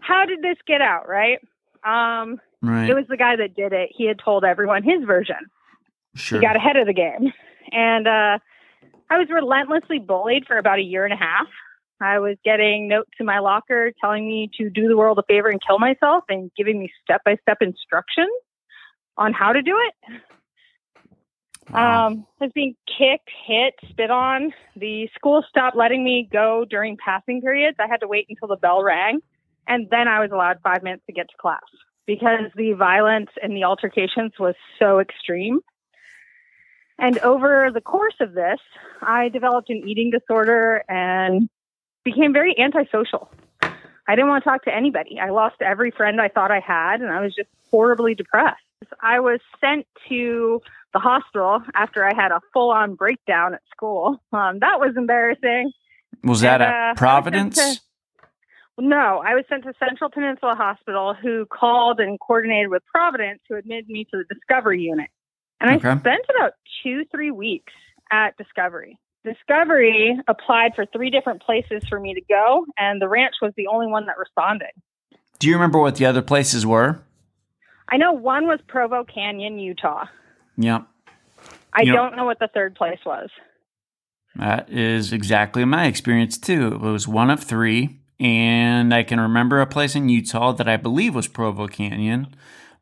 how 0.01 0.25
did 0.27 0.41
this 0.43 0.57
get 0.67 0.81
out, 0.81 1.09
right? 1.09 1.39
Um, 1.85 2.41
Right. 2.63 2.89
it 2.91 2.95
was 2.95 3.05
the 3.09 3.17
guy 3.17 3.37
that 3.37 3.55
did 3.55 3.73
it. 3.73 3.91
He 3.95 4.07
had 4.07 4.19
told 4.19 4.45
everyone 4.45 4.83
his 4.83 5.05
version. 5.05 5.37
sure. 6.15 6.41
He 6.41 6.45
got 6.47 6.57
ahead 6.57 6.77
of 6.77 6.87
the 6.87 6.93
game. 6.95 7.33
And 7.73 8.07
uh, 8.09 8.39
I 9.11 9.19
was 9.19 9.29
relentlessly 9.31 9.99
bullied 9.99 10.47
for 10.47 10.57
about 10.59 10.79
a 10.79 10.83
year 10.83 11.05
and 11.05 11.13
a 11.13 11.17
half. 11.17 11.47
I 12.01 12.19
was 12.19 12.37
getting 12.45 12.89
notes 12.89 13.11
in 13.21 13.27
my 13.27 13.39
locker 13.41 13.93
telling 14.01 14.27
me 14.27 14.51
to 14.59 14.69
do 14.71 14.89
the 14.89 14.97
world 14.97 15.19
a 15.19 15.23
favor 15.25 15.49
and 15.49 15.61
kill 15.67 15.79
myself 15.79 16.25
and 16.29 16.51
giving 16.57 16.79
me 16.79 16.91
step 17.03 17.23
by 17.25 17.37
step 17.43 17.59
instructions 17.61 18.31
on 19.17 19.33
how 19.33 19.53
to 19.53 19.63
do 19.63 19.77
it. 19.89 20.21
Wow. 21.71 22.07
Um, 22.07 22.27
I 22.41 22.45
was 22.45 22.53
being 22.55 22.77
kicked, 22.87 23.29
hit, 23.47 23.75
spit 23.89 24.11
on. 24.11 24.53
The 24.77 25.09
school 25.15 25.45
stopped 25.49 25.77
letting 25.77 26.05
me 26.05 26.29
go 26.33 26.65
during 26.69 26.97
passing 26.97 27.41
periods. 27.41 27.77
I 27.81 27.89
had 27.89 28.01
to 28.01 28.09
wait 28.09 28.27
until 28.29 28.49
the 28.49 28.57
bell 28.57 28.83
rang, 28.83 29.21
and 29.67 29.89
then 29.91 30.07
I 30.09 30.21
was 30.21 30.31
allowed 30.31 30.59
five 30.63 30.83
minutes 30.83 31.03
to 31.07 31.13
get 31.13 31.29
to 31.29 31.37
class 31.39 31.63
because 32.07 32.53
the 32.55 32.73
violence 32.75 33.31
and 33.43 33.57
the 33.57 33.65
altercations 33.65 34.33
was 34.39 34.55
so 34.79 35.01
extreme. 35.01 35.61
And 36.99 37.19
over 37.19 37.71
the 37.75 37.81
course 37.81 38.15
of 38.21 38.33
this, 38.33 38.61
I 39.03 39.29
developed 39.29 39.69
an 39.69 39.83
eating 39.87 40.11
disorder 40.11 40.85
and 40.89 41.49
became 42.05 42.33
very 42.33 42.57
antisocial. 42.59 43.31
I 44.09 44.15
didn't 44.15 44.29
want 44.29 44.45
to 44.45 44.51
talk 44.51 44.65
to 44.65 44.75
anybody. 44.75 45.19
I 45.19 45.31
lost 45.31 45.57
every 45.61 45.91
friend 45.91 46.21
I 46.21 46.29
thought 46.29 46.53
I 46.53 46.61
had, 46.61 47.01
and 47.01 47.11
I 47.11 47.21
was 47.21 47.35
just 47.35 47.49
horribly 47.71 48.15
depressed. 48.15 48.63
I 49.01 49.21
was 49.21 49.41
sent 49.61 49.87
to 50.09 50.61
the 50.93 50.99
hospital 50.99 51.61
after 51.75 52.05
I 52.05 52.15
had 52.15 52.33
a 52.33 52.41
full 52.53 52.71
on 52.71 52.95
breakdown 52.95 53.55
at 53.55 53.61
school. 53.71 54.21
Um, 54.33 54.59
that 54.61 54.81
was 54.81 54.95
embarrassing. 54.97 55.73
was 56.23 56.41
that 56.41 56.61
and, 56.61 56.63
uh, 56.63 56.75
at 56.75 56.89
was 56.91 56.99
Providence? 56.99 57.81
No, 58.79 59.23
I 59.25 59.35
was 59.35 59.45
sent 59.49 59.65
to 59.65 59.73
Central 59.79 60.11
Peninsula 60.11 60.55
Hospital, 60.55 61.15
who 61.15 61.47
called 61.47 61.99
and 61.99 62.21
coordinated 62.21 62.69
with 62.69 62.83
Providence 62.85 63.41
to 63.49 63.57
admit 63.57 63.89
me 63.89 64.05
to 64.11 64.19
the 64.19 64.35
Discovery 64.35 64.83
Unit. 64.83 65.09
And 65.61 65.71
I 65.71 65.79
spent 65.79 66.25
about 66.37 66.53
two, 66.83 67.05
three 67.11 67.31
weeks 67.31 67.73
at 68.13 68.37
Discovery. 68.37 68.99
Discovery 69.25 70.17
applied 70.29 70.73
for 70.75 70.85
three 70.85 71.09
different 71.09 71.43
places 71.43 71.85
for 71.89 71.99
me 71.99 72.13
to 72.13 72.21
go, 72.29 72.67
and 72.77 73.01
the 73.01 73.09
ranch 73.09 73.37
was 73.41 73.53
the 73.57 73.67
only 73.69 73.87
one 73.87 74.07
that 74.07 74.19
responded. 74.19 74.69
Do 75.39 75.49
you 75.49 75.55
remember 75.55 75.79
what 75.79 75.97
the 75.97 76.05
other 76.05 76.23
places 76.23 76.67
were? 76.67 77.01
I 77.89 77.97
know 77.99 78.13
one 78.13 78.47
was 78.47 78.59
Provo 78.67 79.05
Canyon, 79.05 79.59
Utah. 79.59 80.07
Yep. 80.57 80.87
I 81.73 81.83
You 81.83 81.93
don't 81.93 82.17
know 82.17 82.25
what 82.25 82.39
the 82.39 82.49
third 82.53 82.75
place 82.75 82.99
was. 83.05 83.29
That 84.35 84.71
is 84.71 85.13
exactly 85.13 85.65
my 85.65 85.87
experience 85.87 86.37
too. 86.39 86.69
It 86.75 86.81
was 86.81 87.07
one 87.09 87.31
of 87.31 87.43
three, 87.43 88.01
and 88.21 88.93
I 88.93 89.03
can 89.03 89.21
remember 89.21 89.61
a 89.61 89.67
place 89.67 89.95
in 89.95 90.09
Utah 90.09 90.53
that 90.53 90.69
I 90.69 90.77
believe 90.77 91.15
was 91.15 91.29
Provo 91.29 91.67
Canyon, 91.69 92.35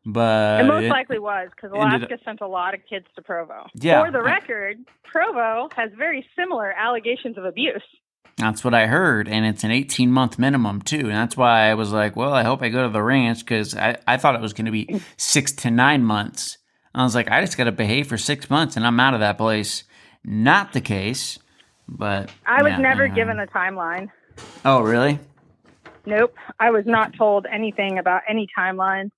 but 0.04 0.60
It 0.60 0.64
most 0.66 0.84
it- 0.84 0.90
likely 0.90 1.18
was 1.18 1.50
because 1.54 1.70
Alaska 1.72 2.18
sent 2.24 2.40
a 2.40 2.46
lot 2.48 2.74
of 2.74 2.80
kids 2.88 3.06
to 3.16 3.22
Provo. 3.22 3.66
Yeah, 3.74 4.04
For 4.04 4.10
the 4.10 4.18
I- 4.18 4.22
record, 4.22 4.78
Provo 5.04 5.68
has 5.76 5.90
very 5.96 6.26
similar 6.36 6.72
allegations 6.72 7.36
of 7.38 7.44
abuse. 7.44 7.82
That's 8.36 8.64
what 8.64 8.74
I 8.74 8.86
heard, 8.86 9.28
and 9.28 9.46
it's 9.46 9.62
an 9.64 9.70
18 9.70 10.10
month 10.10 10.38
minimum 10.38 10.82
too, 10.82 11.00
and 11.00 11.12
that's 11.12 11.36
why 11.36 11.70
I 11.70 11.74
was 11.74 11.92
like, 11.92 12.16
well, 12.16 12.32
I 12.32 12.42
hope 12.42 12.62
I 12.62 12.68
go 12.68 12.82
to 12.82 12.88
the 12.88 13.02
ranch 13.02 13.40
because 13.40 13.76
I, 13.76 13.96
I 14.06 14.16
thought 14.16 14.34
it 14.34 14.40
was 14.40 14.52
going 14.52 14.66
to 14.66 14.72
be 14.72 15.00
six 15.16 15.52
to 15.52 15.70
nine 15.70 16.04
months. 16.04 16.58
I 16.94 17.02
was 17.04 17.14
like, 17.14 17.30
I 17.30 17.40
just 17.40 17.56
got 17.56 17.64
to 17.64 17.72
behave 17.72 18.08
for 18.08 18.18
six 18.18 18.50
months, 18.50 18.76
and 18.76 18.86
I'm 18.86 18.98
out 19.00 19.14
of 19.14 19.20
that 19.20 19.38
place. 19.38 19.84
Not 20.24 20.72
the 20.72 20.80
case, 20.80 21.38
but 21.86 22.30
I 22.46 22.62
was 22.62 22.72
yeah, 22.72 22.78
never 22.78 23.06
yeah. 23.06 23.14
given 23.14 23.38
a 23.38 23.46
timeline. 23.46 24.10
Oh, 24.64 24.80
really? 24.80 25.18
Nope. 26.06 26.34
I 26.58 26.70
was 26.70 26.86
not 26.86 27.14
told 27.14 27.46
anything 27.50 27.98
about 27.98 28.22
any 28.28 28.48
timeline. 28.56 29.10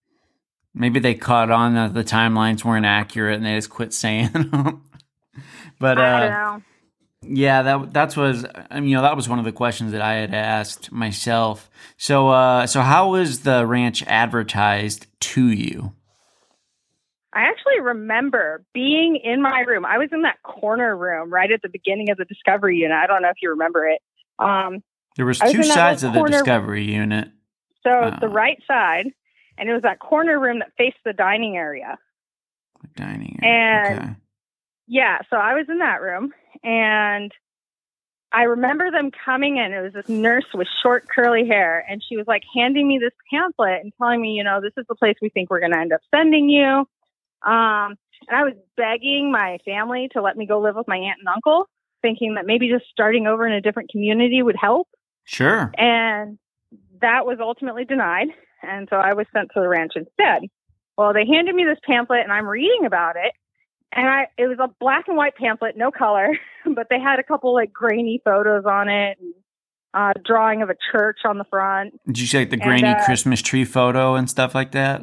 Maybe 0.74 1.00
they 1.00 1.14
caught 1.14 1.50
on 1.50 1.74
that 1.74 1.94
the 1.94 2.04
timelines 2.04 2.64
weren't 2.64 2.86
accurate 2.86 3.36
and 3.36 3.46
they 3.46 3.54
just 3.54 3.70
quit 3.70 3.92
saying 3.92 4.28
them. 4.32 4.82
but 5.78 5.98
I 5.98 6.20
don't 6.20 6.32
uh, 6.32 6.56
know. 6.56 6.62
Yeah, 7.22 7.62
that 7.62 7.92
that's 7.92 8.16
was 8.16 8.44
I 8.70 8.80
mean, 8.80 8.90
you 8.90 8.96
know 8.96 9.02
that 9.02 9.16
was 9.16 9.28
one 9.28 9.38
of 9.38 9.44
the 9.44 9.52
questions 9.52 9.92
that 9.92 10.02
I 10.02 10.14
had 10.14 10.32
asked 10.34 10.92
myself. 10.92 11.70
So 11.96 12.28
uh 12.28 12.66
so 12.66 12.80
how 12.82 13.10
was 13.12 13.40
the 13.40 13.66
ranch 13.66 14.04
advertised 14.06 15.06
to 15.20 15.48
you? 15.50 15.92
I 17.32 17.42
actually 17.48 17.80
remember 17.80 18.64
being 18.72 19.16
in 19.22 19.42
my 19.42 19.60
room. 19.60 19.84
I 19.84 19.98
was 19.98 20.08
in 20.12 20.22
that 20.22 20.42
corner 20.42 20.96
room 20.96 21.30
right 21.30 21.50
at 21.50 21.60
the 21.62 21.68
beginning 21.68 22.10
of 22.10 22.16
the 22.16 22.24
Discovery 22.24 22.76
Unit. 22.78 22.96
I 22.96 23.06
don't 23.06 23.20
know 23.22 23.28
if 23.28 23.36
you 23.42 23.50
remember 23.50 23.86
it. 23.86 24.00
Um, 24.38 24.82
There 25.16 25.26
was 25.26 25.42
was 25.42 25.52
two 25.52 25.62
sides 25.62 26.02
of 26.02 26.14
the 26.14 26.22
discovery 26.24 26.84
unit. 26.84 27.28
so 27.82 27.90
Uh. 27.90 28.20
the 28.20 28.28
right 28.28 28.58
side, 28.66 29.06
and 29.58 29.68
it 29.68 29.72
was 29.74 29.82
that 29.82 29.98
corner 29.98 30.38
room 30.40 30.60
that 30.60 30.72
faced 30.78 30.96
the 31.04 31.12
dining 31.12 31.56
area. 31.58 31.98
The 32.80 32.88
dining. 33.02 33.38
Area. 33.42 33.88
And- 33.90 33.98
okay. 34.00 34.10
Yeah, 34.88 35.18
so 35.28 35.36
I 35.36 35.54
was 35.54 35.66
in 35.68 35.78
that 35.80 36.00
room, 36.00 36.32
and 36.66 37.32
I 38.32 38.42
remember 38.42 38.90
them 38.90 39.10
coming 39.24 39.56
in. 39.56 39.72
It 39.72 39.80
was 39.80 39.92
this 39.92 40.08
nurse 40.08 40.44
with 40.52 40.66
short 40.82 41.06
curly 41.08 41.46
hair, 41.46 41.86
and 41.88 42.02
she 42.06 42.16
was 42.16 42.26
like 42.26 42.42
handing 42.54 42.86
me 42.88 42.98
this 42.98 43.14
pamphlet 43.30 43.80
and 43.82 43.92
telling 43.96 44.20
me, 44.20 44.32
you 44.32 44.44
know, 44.44 44.60
this 44.60 44.72
is 44.76 44.84
the 44.88 44.96
place 44.96 45.14
we 45.22 45.30
think 45.30 45.48
we're 45.48 45.60
going 45.60 45.72
to 45.72 45.78
end 45.78 45.92
up 45.92 46.00
sending 46.14 46.50
you. 46.50 46.86
Um, 47.46 47.96
and 48.28 48.36
I 48.36 48.42
was 48.42 48.54
begging 48.76 49.30
my 49.30 49.58
family 49.64 50.08
to 50.12 50.20
let 50.20 50.36
me 50.36 50.46
go 50.46 50.60
live 50.60 50.74
with 50.74 50.88
my 50.88 50.96
aunt 50.96 51.20
and 51.20 51.28
uncle, 51.28 51.68
thinking 52.02 52.34
that 52.34 52.46
maybe 52.46 52.68
just 52.68 52.86
starting 52.90 53.28
over 53.28 53.46
in 53.46 53.52
a 53.52 53.60
different 53.60 53.90
community 53.90 54.42
would 54.42 54.56
help. 54.60 54.88
Sure. 55.24 55.72
And 55.78 56.38
that 57.00 57.26
was 57.26 57.38
ultimately 57.40 57.84
denied. 57.84 58.28
And 58.62 58.88
so 58.90 58.96
I 58.96 59.14
was 59.14 59.26
sent 59.32 59.50
to 59.54 59.60
the 59.60 59.68
ranch 59.68 59.92
instead. 59.94 60.48
Well, 60.98 61.12
they 61.12 61.26
handed 61.26 61.54
me 61.54 61.64
this 61.64 61.78
pamphlet 61.86 62.20
and 62.20 62.32
I'm 62.32 62.48
reading 62.48 62.86
about 62.86 63.16
it. 63.16 63.32
And 63.92 64.08
I 64.08 64.26
it 64.36 64.46
was 64.46 64.58
a 64.60 64.68
black 64.80 65.08
and 65.08 65.16
white 65.16 65.36
pamphlet, 65.36 65.76
no 65.76 65.90
color, 65.90 66.28
but 66.74 66.88
they 66.90 67.00
had 67.00 67.18
a 67.18 67.22
couple 67.22 67.54
like 67.54 67.72
grainy 67.72 68.20
photos 68.24 68.64
on 68.64 68.88
it 68.88 69.18
and 69.20 69.34
uh 69.94 70.12
drawing 70.24 70.62
of 70.62 70.70
a 70.70 70.76
church 70.92 71.20
on 71.24 71.38
the 71.38 71.44
front. 71.44 71.98
Did 72.06 72.18
you 72.18 72.26
see 72.26 72.38
like 72.38 72.50
the 72.50 72.56
And, 72.56 72.62
grainy 72.62 72.94
uh, 72.94 73.04
Christmas 73.04 73.42
tree 73.42 73.64
photo 73.64 74.14
and 74.14 74.28
stuff 74.28 74.54
like 74.54 74.72
that? 74.72 75.02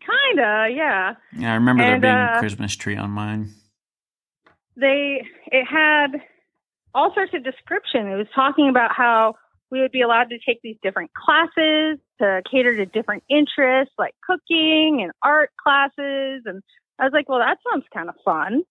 Kinda, 0.00 0.68
yeah. 0.72 1.14
Yeah, 1.36 1.52
I 1.52 1.54
remember 1.54 1.82
and, 1.82 2.02
there 2.02 2.12
being 2.12 2.28
uh, 2.28 2.36
a 2.36 2.38
Christmas 2.38 2.76
tree 2.76 2.96
on 2.96 3.10
mine. 3.10 3.50
They 4.76 5.22
it 5.46 5.64
had 5.64 6.22
all 6.94 7.12
sorts 7.14 7.34
of 7.34 7.44
description. 7.44 8.06
It 8.06 8.16
was 8.16 8.26
talking 8.34 8.68
about 8.68 8.92
how 8.96 9.34
we 9.70 9.80
would 9.80 9.92
be 9.92 10.00
allowed 10.00 10.30
to 10.30 10.38
take 10.46 10.60
these 10.62 10.76
different 10.82 11.10
classes 11.14 11.98
to 12.20 12.42
cater 12.50 12.76
to 12.76 12.86
different 12.86 13.24
interests 13.28 13.94
like 13.98 14.14
cooking 14.24 15.00
and 15.02 15.12
art 15.22 15.50
classes 15.62 16.42
and 16.46 16.62
I 16.98 17.04
was 17.04 17.12
like, 17.12 17.28
well, 17.28 17.38
that 17.40 17.58
sounds 17.70 17.84
kind 17.92 18.08
of 18.08 18.14
fun. 18.24 18.62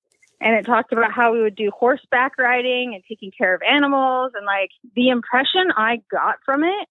And 0.42 0.56
it 0.56 0.66
talked 0.66 0.92
about 0.92 1.12
how 1.14 1.32
we 1.34 1.42
would 1.42 1.56
do 1.56 1.72
horseback 1.72 2.38
riding 2.38 2.94
and 2.94 3.04
taking 3.08 3.32
care 3.38 3.56
of 3.56 3.62
animals. 3.62 4.34
And 4.36 4.46
like 4.46 4.70
the 4.96 5.10
impression 5.10 5.72
I 5.76 6.02
got 6.12 6.36
from 6.44 6.64
it 6.64 6.88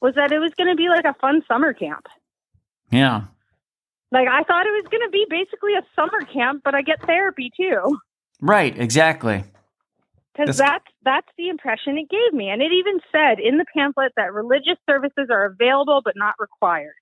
was 0.00 0.14
that 0.14 0.32
it 0.32 0.38
was 0.38 0.52
going 0.56 0.70
to 0.70 0.76
be 0.76 0.88
like 0.88 1.04
a 1.04 1.14
fun 1.20 1.42
summer 1.48 1.72
camp. 1.72 2.06
Yeah. 2.90 3.22
Like 4.12 4.28
I 4.28 4.42
thought 4.44 4.66
it 4.66 4.70
was 4.70 4.86
going 4.90 5.02
to 5.06 5.10
be 5.10 5.26
basically 5.28 5.74
a 5.74 5.82
summer 5.96 6.20
camp, 6.32 6.62
but 6.64 6.74
I 6.74 6.82
get 6.82 7.04
therapy 7.04 7.50
too. 7.56 7.98
Right, 8.40 8.78
exactly. 8.78 9.44
Because 10.36 10.56
That's- 10.58 10.82
that's 10.84 10.94
that's 11.04 11.36
the 11.38 11.48
impression 11.48 11.96
it 11.96 12.08
gave 12.10 12.32
me, 12.32 12.48
and 12.50 12.60
it 12.60 12.72
even 12.72 12.98
said 13.12 13.38
in 13.38 13.56
the 13.56 13.64
pamphlet 13.74 14.12
that 14.16 14.32
religious 14.32 14.78
services 14.88 15.28
are 15.30 15.44
available 15.46 16.00
but 16.04 16.14
not 16.16 16.34
required, 16.40 16.94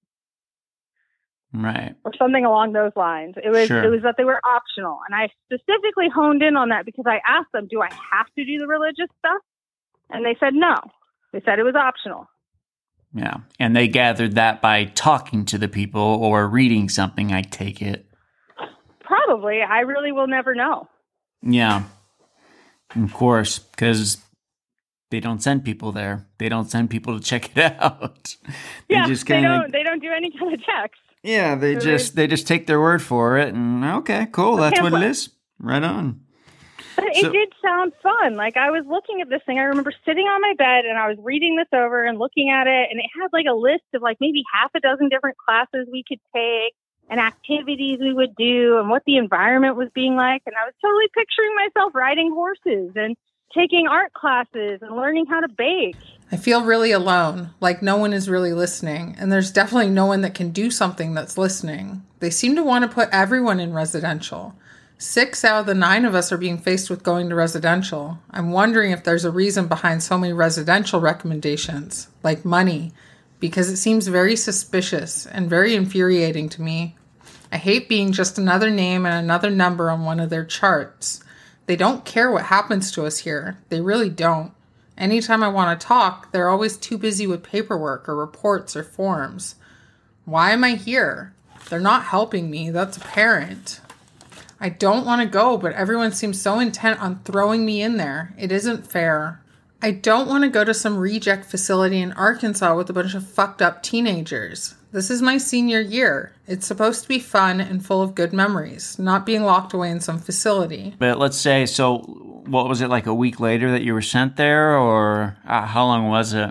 Right. 1.54 1.94
or 2.04 2.12
something 2.18 2.44
along 2.46 2.72
those 2.72 2.92
lines. 2.96 3.34
It 3.42 3.50
was 3.50 3.66
Sure. 3.68 3.82
it 3.84 3.88
was 3.90 4.02
that 4.02 4.16
they 4.16 4.24
were 4.24 4.40
optional, 4.44 5.00
and 5.06 5.14
I 5.14 5.28
specifically 5.44 6.08
honed 6.08 6.42
in 6.42 6.56
on 6.56 6.70
that 6.70 6.86
because 6.86 7.04
I 7.06 7.20
asked 7.26 7.52
them, 7.52 7.66
"Do 7.70 7.82
I 7.82 7.88
have 8.12 8.26
to 8.38 8.44
do 8.44 8.58
the 8.58 8.66
religious 8.66 9.08
stuff?" 9.18 9.42
And 10.10 10.24
they 10.24 10.34
said 10.40 10.54
no. 10.54 10.76
They 11.32 11.40
said 11.44 11.58
it 11.58 11.62
was 11.64 11.74
optional. 11.74 12.28
Yeah. 13.14 13.38
And 13.60 13.76
they 13.76 13.88
gathered 13.88 14.36
that 14.36 14.62
by 14.62 14.84
talking 14.86 15.44
to 15.46 15.58
the 15.58 15.68
people 15.68 16.00
or 16.02 16.48
reading 16.48 16.88
something, 16.88 17.32
I 17.32 17.42
take 17.42 17.82
it. 17.82 18.06
Probably, 19.00 19.60
I 19.62 19.80
really 19.80 20.12
will 20.12 20.26
never 20.26 20.54
know. 20.54 20.88
Yeah. 21.42 21.82
Of 22.96 23.12
course, 23.12 23.58
because 23.58 24.24
they 25.10 25.20
don't 25.20 25.42
send 25.42 25.64
people 25.64 25.92
there. 25.92 26.26
They 26.38 26.48
don't 26.48 26.70
send 26.70 26.88
people 26.90 27.18
to 27.18 27.22
check 27.24 27.54
it 27.56 27.76
out. 27.80 28.36
Yeah, 28.88 29.06
just 29.06 29.26
they 29.26 29.42
don't 29.42 29.70
they 29.72 29.82
don't 29.82 30.00
do 30.00 30.10
any 30.10 30.30
kind 30.30 30.54
of 30.54 30.60
checks. 30.62 30.98
Yeah, 31.22 31.54
they 31.54 31.74
So 31.74 31.80
just 31.80 32.16
they 32.16 32.26
just 32.26 32.46
take 32.46 32.66
their 32.66 32.80
word 32.80 33.02
for 33.02 33.38
it 33.38 33.54
and 33.54 33.84
okay, 33.84 34.26
cool, 34.32 34.56
that's 34.56 34.80
what 34.80 34.92
it 34.92 34.96
pamphlet. 34.96 35.28
Right 35.58 35.82
on. 35.82 36.20
But 36.96 37.06
it 37.16 37.32
did 37.32 37.52
sound 37.62 37.92
fun. 38.02 38.34
Like 38.34 38.56
I 38.56 38.70
was 38.70 38.84
looking 38.86 39.20
at 39.22 39.28
this 39.28 39.40
thing. 39.46 39.58
I 39.58 39.62
remember 39.62 39.92
sitting 40.04 40.26
on 40.26 40.40
my 40.40 40.54
bed 40.58 40.84
and 40.84 40.98
I 40.98 41.08
was 41.08 41.16
reading 41.20 41.56
this 41.56 41.68
over 41.72 42.04
and 42.04 42.18
looking 42.18 42.50
at 42.50 42.66
it, 42.66 42.88
and 42.90 43.00
it 43.00 43.06
had 43.14 43.28
like 43.32 43.46
a 43.48 43.54
list 43.54 43.84
of 43.94 44.02
like 44.02 44.18
maybe 44.20 44.42
half 44.52 44.70
a 44.74 44.80
dozen 44.80 45.08
different 45.08 45.38
classes 45.38 45.88
we 45.90 46.04
could 46.06 46.20
take 46.34 46.74
and 47.08 47.20
activities 47.20 47.98
we 48.00 48.12
would 48.12 48.34
do 48.36 48.78
and 48.78 48.88
what 48.88 49.02
the 49.06 49.16
environment 49.16 49.76
was 49.76 49.88
being 49.94 50.16
like. 50.16 50.42
And 50.46 50.54
I 50.56 50.64
was 50.64 50.74
totally 50.82 51.08
picturing 51.14 51.54
myself 51.54 51.94
riding 51.94 52.32
horses 52.32 52.92
and 52.96 53.16
taking 53.54 53.86
art 53.86 54.12
classes 54.12 54.80
and 54.82 54.96
learning 54.96 55.26
how 55.26 55.40
to 55.40 55.48
bake. 55.48 55.96
I 56.30 56.36
feel 56.36 56.64
really 56.64 56.92
alone, 56.92 57.50
like 57.60 57.82
no 57.82 57.96
one 57.96 58.12
is 58.12 58.28
really 58.28 58.52
listening, 58.52 59.16
and 59.18 59.30
there's 59.30 59.50
definitely 59.50 59.90
no 59.90 60.06
one 60.06 60.22
that 60.22 60.34
can 60.34 60.50
do 60.50 60.70
something 60.70 61.12
that's 61.12 61.36
listening. 61.36 62.02
They 62.20 62.30
seem 62.30 62.56
to 62.56 62.62
want 62.62 62.82
to 62.82 62.94
put 62.94 63.10
everyone 63.12 63.60
in 63.60 63.74
residential. 63.74 64.54
Six 64.96 65.44
out 65.44 65.60
of 65.60 65.66
the 65.66 65.74
nine 65.74 66.04
of 66.04 66.14
us 66.14 66.30
are 66.32 66.38
being 66.38 66.58
faced 66.58 66.88
with 66.88 67.02
going 67.02 67.28
to 67.28 67.34
residential. 67.34 68.18
I'm 68.30 68.52
wondering 68.52 68.92
if 68.92 69.04
there's 69.04 69.24
a 69.24 69.30
reason 69.30 69.66
behind 69.66 70.02
so 70.02 70.16
many 70.16 70.32
residential 70.32 71.00
recommendations, 71.00 72.08
like 72.22 72.44
money, 72.44 72.92
because 73.40 73.68
it 73.68 73.76
seems 73.76 74.06
very 74.06 74.36
suspicious 74.36 75.26
and 75.26 75.50
very 75.50 75.74
infuriating 75.74 76.48
to 76.50 76.62
me. 76.62 76.96
I 77.50 77.56
hate 77.56 77.88
being 77.88 78.12
just 78.12 78.38
another 78.38 78.70
name 78.70 79.04
and 79.04 79.14
another 79.14 79.50
number 79.50 79.90
on 79.90 80.04
one 80.04 80.20
of 80.20 80.30
their 80.30 80.44
charts. 80.44 81.22
They 81.72 81.76
don't 81.76 82.04
care 82.04 82.30
what 82.30 82.44
happens 82.44 82.92
to 82.92 83.06
us 83.06 83.20
here. 83.20 83.56
They 83.70 83.80
really 83.80 84.10
don't. 84.10 84.52
Anytime 84.98 85.42
I 85.42 85.48
want 85.48 85.80
to 85.80 85.86
talk, 85.86 86.30
they're 86.30 86.50
always 86.50 86.76
too 86.76 86.98
busy 86.98 87.26
with 87.26 87.42
paperwork 87.42 88.10
or 88.10 88.14
reports 88.14 88.76
or 88.76 88.84
forms. 88.84 89.54
Why 90.26 90.50
am 90.50 90.64
I 90.64 90.74
here? 90.74 91.32
They're 91.70 91.80
not 91.80 92.04
helping 92.04 92.50
me, 92.50 92.68
that's 92.68 92.98
apparent. 92.98 93.80
I 94.60 94.68
don't 94.68 95.06
want 95.06 95.22
to 95.22 95.26
go, 95.26 95.56
but 95.56 95.72
everyone 95.72 96.12
seems 96.12 96.38
so 96.38 96.58
intent 96.58 97.00
on 97.00 97.20
throwing 97.20 97.64
me 97.64 97.80
in 97.80 97.96
there. 97.96 98.34
It 98.36 98.52
isn't 98.52 98.92
fair. 98.92 99.40
I 99.80 99.92
don't 99.92 100.28
want 100.28 100.44
to 100.44 100.50
go 100.50 100.64
to 100.64 100.74
some 100.74 100.98
reject 100.98 101.46
facility 101.46 102.02
in 102.02 102.12
Arkansas 102.12 102.76
with 102.76 102.90
a 102.90 102.92
bunch 102.92 103.14
of 103.14 103.26
fucked 103.26 103.62
up 103.62 103.82
teenagers. 103.82 104.74
This 104.92 105.10
is 105.10 105.22
my 105.22 105.38
senior 105.38 105.80
year. 105.80 106.32
It's 106.46 106.66
supposed 106.66 107.02
to 107.02 107.08
be 107.08 107.18
fun 107.18 107.60
and 107.62 107.84
full 107.84 108.02
of 108.02 108.14
good 108.14 108.32
memories, 108.34 108.98
not 108.98 109.24
being 109.24 109.42
locked 109.42 109.72
away 109.72 109.90
in 109.90 110.00
some 110.00 110.18
facility. 110.18 110.94
But 110.98 111.18
let's 111.18 111.38
say, 111.38 111.64
so 111.64 111.98
what 112.46 112.68
was 112.68 112.82
it 112.82 112.88
like 112.88 113.06
a 113.06 113.14
week 113.14 113.40
later 113.40 113.70
that 113.72 113.82
you 113.82 113.94
were 113.94 114.02
sent 114.02 114.36
there, 114.36 114.76
or 114.76 115.38
uh, 115.48 115.66
how 115.66 115.86
long 115.86 116.08
was 116.08 116.34
it? 116.34 116.44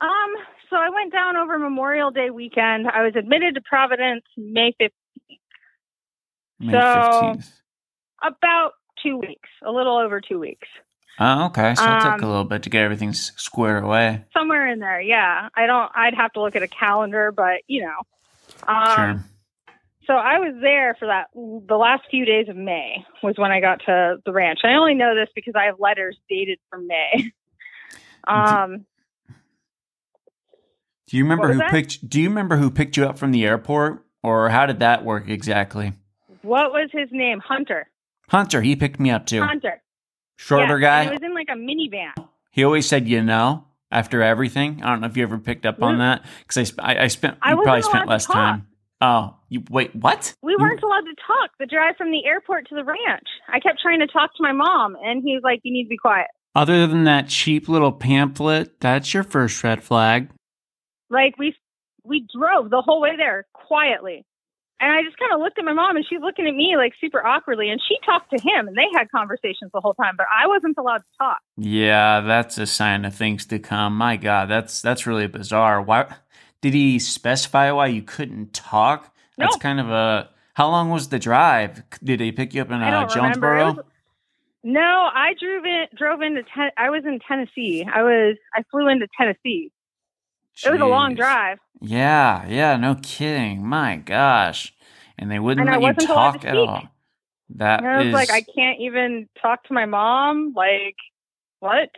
Um, 0.00 0.30
so 0.70 0.76
I 0.76 0.90
went 0.90 1.12
down 1.12 1.36
over 1.36 1.58
Memorial 1.58 2.12
Day 2.12 2.30
weekend. 2.30 2.86
I 2.86 3.02
was 3.02 3.14
admitted 3.16 3.56
to 3.56 3.60
Providence 3.62 4.22
May 4.36 4.74
15th. 4.80 4.90
May 6.60 6.72
So- 6.72 7.32
15th. 7.34 7.50
About 8.24 8.74
two 9.02 9.16
weeks, 9.16 9.48
a 9.66 9.72
little 9.72 9.98
over 9.98 10.20
two 10.20 10.38
weeks. 10.38 10.68
Oh, 11.20 11.46
okay. 11.46 11.74
So 11.74 11.84
it 11.84 12.00
took 12.00 12.12
Um, 12.14 12.20
a 12.24 12.26
little 12.26 12.44
bit 12.44 12.62
to 12.64 12.70
get 12.70 12.82
everything 12.82 13.12
squared 13.12 13.84
away. 13.84 14.24
Somewhere 14.32 14.66
in 14.68 14.78
there, 14.80 15.00
yeah. 15.00 15.48
I 15.54 15.66
don't, 15.66 15.90
I'd 15.94 16.14
have 16.14 16.32
to 16.32 16.40
look 16.40 16.56
at 16.56 16.62
a 16.62 16.68
calendar, 16.68 17.32
but 17.32 17.60
you 17.66 17.82
know. 17.82 18.66
Um, 18.66 18.96
Sure. 18.96 19.24
So 20.08 20.14
I 20.14 20.40
was 20.40 20.54
there 20.60 20.96
for 20.98 21.06
that. 21.06 21.26
The 21.34 21.76
last 21.76 22.02
few 22.10 22.24
days 22.24 22.48
of 22.48 22.56
May 22.56 23.04
was 23.22 23.34
when 23.36 23.52
I 23.52 23.60
got 23.60 23.82
to 23.86 24.16
the 24.26 24.32
ranch. 24.32 24.60
I 24.64 24.74
only 24.74 24.94
know 24.94 25.14
this 25.14 25.28
because 25.34 25.54
I 25.56 25.66
have 25.66 25.78
letters 25.78 26.18
dated 26.28 26.58
from 26.70 26.86
May. 26.86 27.30
Um, 28.24 28.86
Do 31.08 31.16
you 31.16 31.24
remember 31.24 31.52
who 31.52 31.58
that? 31.58 31.72
picked? 31.72 32.08
Do 32.08 32.20
you 32.20 32.28
remember 32.28 32.56
who 32.56 32.70
picked 32.70 32.96
you 32.96 33.04
up 33.04 33.18
from 33.18 33.32
the 33.32 33.44
airport, 33.44 34.06
or 34.22 34.48
how 34.48 34.64
did 34.66 34.78
that 34.78 35.04
work 35.04 35.28
exactly? 35.28 35.92
what 36.42 36.70
was 36.72 36.88
his 36.92 37.08
name? 37.10 37.40
Hunter. 37.40 37.88
Hunter, 38.28 38.62
he 38.62 38.76
picked 38.76 39.00
me 39.00 39.10
up 39.10 39.26
too. 39.26 39.42
Hunter. 39.42 39.81
Shorter 40.42 40.78
Yeah, 40.78 41.04
guy. 41.04 41.10
It 41.10 41.12
was 41.12 41.22
in 41.22 41.34
like 41.34 41.48
a 41.50 41.54
minivan. 41.54 42.28
He 42.50 42.64
always 42.64 42.86
said, 42.88 43.08
"You 43.08 43.22
know." 43.22 43.64
After 43.92 44.22
everything, 44.22 44.82
I 44.82 44.88
don't 44.88 45.02
know 45.02 45.06
if 45.06 45.18
you 45.18 45.22
ever 45.22 45.36
picked 45.36 45.66
up 45.66 45.82
on 45.82 45.98
that 45.98 46.24
because 46.46 46.72
I, 46.78 46.94
I, 46.94 47.02
I 47.02 47.06
spent 47.08 47.36
I 47.42 47.52
probably 47.52 47.82
spent 47.82 48.08
less 48.08 48.24
time. 48.24 48.66
Oh, 49.02 49.36
you 49.50 49.62
wait, 49.68 49.94
what? 49.94 50.34
We 50.42 50.56
weren't 50.56 50.82
allowed 50.82 51.02
to 51.02 51.14
talk. 51.26 51.50
The 51.58 51.66
drive 51.66 51.96
from 51.98 52.10
the 52.10 52.24
airport 52.24 52.68
to 52.70 52.74
the 52.74 52.84
ranch. 52.84 53.28
I 53.48 53.60
kept 53.60 53.80
trying 53.82 54.00
to 54.00 54.06
talk 54.06 54.34
to 54.36 54.42
my 54.42 54.52
mom, 54.52 54.96
and 55.04 55.22
he's 55.22 55.42
like, 55.42 55.60
"You 55.62 55.74
need 55.74 55.84
to 55.84 55.88
be 55.90 55.98
quiet." 55.98 56.28
Other 56.54 56.86
than 56.86 57.04
that 57.04 57.28
cheap 57.28 57.68
little 57.68 57.92
pamphlet, 57.92 58.80
that's 58.80 59.12
your 59.12 59.24
first 59.24 59.62
red 59.62 59.82
flag. 59.82 60.30
Like 61.10 61.36
we 61.36 61.54
we 62.02 62.26
drove 62.34 62.70
the 62.70 62.80
whole 62.80 63.02
way 63.02 63.16
there 63.16 63.44
quietly. 63.52 64.24
And 64.82 64.90
I 64.90 65.02
just 65.04 65.16
kind 65.16 65.32
of 65.32 65.38
looked 65.40 65.58
at 65.60 65.64
my 65.64 65.72
mom 65.72 65.94
and 65.94 66.04
she's 66.08 66.20
looking 66.20 66.46
at 66.48 66.54
me 66.54 66.74
like 66.76 66.92
super 67.00 67.24
awkwardly 67.24 67.70
and 67.70 67.80
she 67.88 67.96
talked 68.04 68.30
to 68.36 68.42
him 68.42 68.66
and 68.66 68.76
they 68.76 68.86
had 68.98 69.08
conversations 69.12 69.70
the 69.72 69.80
whole 69.80 69.94
time, 69.94 70.14
but 70.16 70.26
I 70.36 70.48
wasn't 70.48 70.76
allowed 70.76 70.98
to 70.98 71.04
talk. 71.18 71.38
Yeah, 71.56 72.20
that's 72.20 72.58
a 72.58 72.66
sign 72.66 73.04
of 73.04 73.14
things 73.14 73.46
to 73.46 73.60
come. 73.60 73.96
My 73.96 74.16
God, 74.16 74.50
that's 74.50 74.82
that's 74.82 75.06
really 75.06 75.28
bizarre. 75.28 75.80
Why 75.80 76.12
did 76.60 76.74
he 76.74 76.98
specify 76.98 77.70
why 77.70 77.86
you 77.86 78.02
couldn't 78.02 78.52
talk? 78.54 79.14
That's 79.38 79.54
No. 79.56 79.60
kind 79.60 79.78
of 79.80 79.88
a. 79.88 80.28
How 80.54 80.68
long 80.68 80.90
was 80.90 81.08
the 81.10 81.18
drive? 81.20 81.82
Did 82.04 82.18
he 82.20 82.32
pick 82.32 82.52
you 82.52 82.62
up 82.62 82.70
in 82.72 82.82
uh, 82.82 82.90
don't 82.90 83.14
remember. 83.14 83.56
It 83.56 83.60
Jonesboro? 83.60 83.72
was- 83.74 83.84
no, 84.64 84.80
I 85.14 85.34
drove 85.40 85.64
in 85.64 85.86
drove 85.96 86.22
into 86.22 86.42
ten, 86.54 86.70
I 86.76 86.90
was 86.90 87.04
in 87.04 87.18
Tennessee. 87.26 87.84
I 87.84 88.02
was 88.02 88.36
I 88.54 88.62
flew 88.70 88.88
into 88.88 89.06
Tennessee. 89.16 89.70
It 90.64 90.70
was 90.70 90.80
a 90.80 90.86
long 90.86 91.14
drive. 91.14 91.58
Yeah, 91.80 92.46
yeah, 92.46 92.76
no 92.76 92.94
kidding. 93.02 93.66
My 93.66 93.96
gosh, 93.96 94.72
and 95.18 95.30
they 95.30 95.38
wouldn't 95.38 95.68
And 95.68 95.82
let 95.82 95.96
you 96.00 96.06
talk 96.06 96.44
at 96.44 96.56
all. 96.56 96.82
That 97.56 97.78
And 97.80 97.86
I 97.86 97.98
was 97.98 98.06
is- 98.08 98.14
like, 98.14 98.30
I 98.30 98.42
can't 98.54 98.80
even 98.80 99.28
talk 99.40 99.64
to 99.64 99.74
my 99.74 99.84
mom. 99.84 100.52
Like, 100.56 100.96
what? 101.60 101.90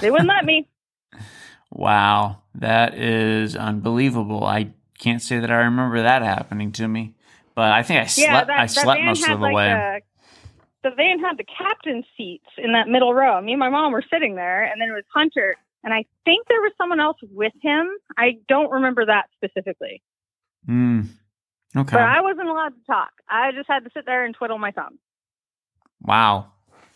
They 0.00 0.10
wouldn't 0.10 0.28
let 0.28 0.44
me. 0.44 0.68
wow, 1.70 2.38
that 2.54 2.94
is 2.94 3.54
unbelievable. 3.56 4.44
I 4.44 4.70
can't 4.98 5.22
say 5.22 5.38
that 5.38 5.50
I 5.50 5.56
remember 5.56 6.02
that 6.02 6.22
happening 6.22 6.72
to 6.72 6.88
me, 6.88 7.14
but 7.54 7.72
I 7.72 7.82
think 7.82 8.00
I 8.00 8.02
Yeah, 8.20 8.32
slept. 8.32 8.48
that, 8.48 8.58
I 8.58 8.66
slept 8.66 9.02
most 9.02 9.22
of 9.28 9.40
the 9.40 9.44
like 9.46 9.54
way. 9.54 9.72
a- 9.72 10.00
the 10.82 10.90
van 10.96 11.18
had 11.20 11.36
the 11.36 11.44
captain's 11.44 12.06
seats 12.16 12.46
in 12.56 12.72
that 12.72 12.88
middle 12.88 13.12
row. 13.12 13.40
Me 13.40 13.52
and 13.52 13.60
my 13.60 13.68
mom 13.68 13.92
were 13.92 14.02
sitting 14.10 14.34
there, 14.34 14.64
and 14.64 14.80
then 14.80 14.88
it 14.88 14.92
was 14.92 15.04
Hunter, 15.14 15.56
and 15.84 15.92
I 15.94 16.04
think 16.24 16.46
there 16.48 16.60
was 16.60 16.72
someone 16.78 17.00
else 17.00 17.16
with 17.32 17.52
him. 17.62 17.88
I 18.16 18.38
don't 18.48 18.70
remember 18.70 19.06
that 19.06 19.26
specifically, 19.36 20.02
Hmm. 20.66 21.02
Okay. 21.76 21.92
but 21.96 22.02
I 22.02 22.20
wasn't 22.20 22.48
allowed 22.48 22.70
to 22.74 22.84
talk. 22.86 23.10
I 23.28 23.52
just 23.52 23.68
had 23.68 23.84
to 23.84 23.90
sit 23.94 24.04
there 24.06 24.24
and 24.24 24.34
twiddle 24.34 24.58
my 24.58 24.70
thumbs. 24.72 24.98
Wow, 26.02 26.52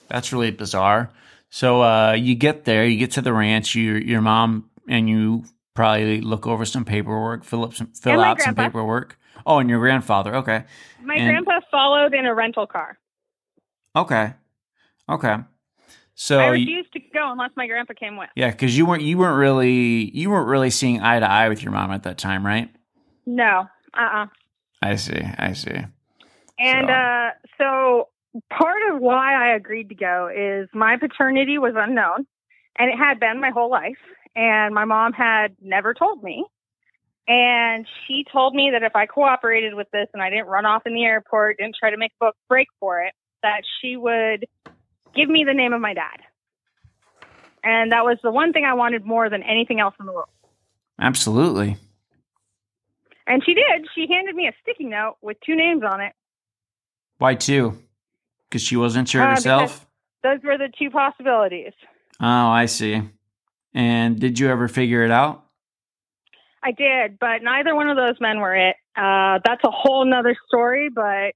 that's 0.08 0.32
really 0.32 0.50
bizarre. 0.50 1.10
So 1.50 1.82
uh, 1.82 2.12
you 2.12 2.34
get 2.34 2.64
there, 2.64 2.84
you 2.84 2.98
get 2.98 3.12
to 3.12 3.22
the 3.22 3.32
ranch. 3.32 3.74
Your 3.74 3.98
your 3.98 4.20
mom 4.20 4.70
and 4.88 5.08
you 5.08 5.44
probably 5.74 6.20
look 6.20 6.46
over 6.46 6.64
some 6.64 6.84
paperwork, 6.84 7.44
fill 7.44 7.64
up 7.64 7.74
some 7.74 7.88
fill 7.88 8.20
out 8.20 8.40
some 8.40 8.54
paperwork. 8.54 9.18
Oh, 9.46 9.58
and 9.58 9.68
your 9.68 9.78
grandfather. 9.80 10.36
Okay, 10.36 10.64
My 11.02 11.14
And- 11.16 11.28
grandpa 11.28 11.60
followed 11.70 12.14
in 12.14 12.24
a 12.26 12.34
rental 12.34 12.66
car. 12.66 12.98
okay, 13.94 14.34
okay. 15.08 15.36
So 16.14 16.38
I 16.38 16.54
you- 16.54 16.76
refused 16.76 16.92
to 16.92 17.00
go 17.12 17.30
unless 17.32 17.50
my 17.56 17.66
grandpa 17.66 17.94
came 17.94 18.16
with. 18.16 18.30
yeah, 18.36 18.50
because 18.50 18.76
you 18.76 18.86
weren't 18.86 19.02
you 19.02 19.18
weren't 19.18 19.38
really 19.38 20.10
you 20.16 20.30
weren't 20.30 20.48
really 20.48 20.70
seeing 20.70 21.00
eye 21.00 21.18
to 21.20 21.28
eye 21.28 21.48
with 21.48 21.62
your 21.62 21.72
mom 21.72 21.90
at 21.90 22.04
that 22.04 22.18
time, 22.18 22.46
right? 22.46 22.68
No, 23.26 23.66
uh, 23.94 24.00
uh 24.00 24.26
I 24.82 24.96
see. 24.96 25.20
I 25.38 25.52
see. 25.54 25.76
And 26.58 26.88
So- 26.88 26.92
uh, 26.92 27.30
so 27.58 28.08
part 28.50 28.82
of 28.92 29.00
why 29.00 29.34
I 29.34 29.54
agreed 29.54 29.88
to 29.88 29.94
go 29.94 30.30
is 30.34 30.68
my 30.72 30.96
paternity 30.96 31.58
was 31.58 31.74
unknown, 31.76 32.26
and 32.78 32.90
it 32.90 32.96
had 32.96 33.18
been 33.18 33.40
my 33.40 33.50
whole 33.50 33.70
life. 33.70 33.98
And 34.36 34.74
my 34.74 34.84
mom 34.84 35.12
had 35.12 35.54
never 35.62 35.94
told 35.94 36.22
me. 36.22 36.44
And 37.26 37.86
she 38.06 38.24
told 38.30 38.54
me 38.54 38.70
that 38.72 38.82
if 38.82 38.94
I 38.96 39.06
cooperated 39.06 39.74
with 39.74 39.88
this 39.92 40.08
and 40.12 40.20
I 40.22 40.28
didn't 40.28 40.46
run 40.46 40.66
off 40.66 40.82
in 40.86 40.94
the 40.94 41.04
airport, 41.04 41.58
didn't 41.58 41.76
try 41.78 41.90
to 41.90 41.96
make 41.96 42.12
a 42.20 42.24
book 42.26 42.36
break 42.48 42.66
for 42.80 43.00
it, 43.00 43.14
that 43.42 43.62
she 43.80 43.96
would 43.96 44.46
give 45.14 45.28
me 45.28 45.44
the 45.46 45.54
name 45.54 45.72
of 45.72 45.80
my 45.80 45.94
dad. 45.94 46.20
And 47.62 47.92
that 47.92 48.04
was 48.04 48.18
the 48.22 48.30
one 48.30 48.52
thing 48.52 48.64
I 48.64 48.74
wanted 48.74 49.04
more 49.04 49.30
than 49.30 49.42
anything 49.42 49.80
else 49.80 49.94
in 49.98 50.06
the 50.06 50.12
world. 50.12 50.28
Absolutely. 51.00 51.76
And 53.26 53.42
she 53.44 53.54
did. 53.54 53.86
She 53.94 54.06
handed 54.10 54.34
me 54.34 54.46
a 54.48 54.52
sticky 54.62 54.84
note 54.84 55.16
with 55.22 55.38
two 55.44 55.56
names 55.56 55.82
on 55.82 56.00
it. 56.02 56.12
Why 57.18 57.34
two? 57.34 57.78
Because 58.48 58.62
she 58.62 58.76
wasn't 58.76 59.08
sure 59.08 59.22
Uh, 59.22 59.30
herself. 59.30 59.86
Those 60.22 60.40
were 60.44 60.58
the 60.58 60.68
two 60.78 60.90
possibilities. 60.90 61.72
Oh, 62.20 62.26
I 62.48 62.66
see. 62.66 63.00
And 63.72 64.20
did 64.20 64.38
you 64.38 64.48
ever 64.50 64.68
figure 64.68 65.02
it 65.04 65.10
out? 65.10 65.44
I 66.62 66.72
did, 66.72 67.18
but 67.18 67.42
neither 67.42 67.74
one 67.74 67.88
of 67.88 67.96
those 67.96 68.20
men 68.20 68.40
were 68.40 68.54
it. 68.54 68.76
Uh, 68.96 69.38
that's 69.44 69.62
a 69.64 69.70
whole 69.70 70.04
nother 70.04 70.36
story, 70.46 70.88
but 70.94 71.32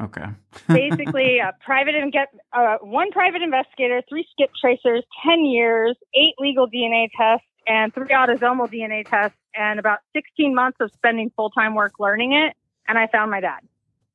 Okay. 0.00 0.26
basically, 0.68 1.38
a 1.38 1.52
private 1.64 1.94
and 1.94 2.12
get 2.12 2.28
uh, 2.52 2.78
one 2.80 3.10
private 3.10 3.42
investigator, 3.42 4.02
three 4.08 4.26
skip 4.32 4.50
tracers, 4.60 5.04
ten 5.26 5.44
years, 5.44 5.96
eight 6.14 6.34
legal 6.38 6.68
DNA 6.68 7.08
tests, 7.16 7.46
and 7.66 7.94
three 7.94 8.08
autosomal 8.08 8.70
DNA 8.70 9.08
tests, 9.08 9.38
and 9.54 9.78
about 9.78 10.00
sixteen 10.12 10.54
months 10.54 10.78
of 10.80 10.90
spending 10.94 11.30
full 11.36 11.50
time 11.50 11.74
work 11.74 12.00
learning 12.00 12.32
it, 12.32 12.56
and 12.88 12.98
I 12.98 13.06
found 13.06 13.30
my 13.30 13.40
dad. 13.40 13.60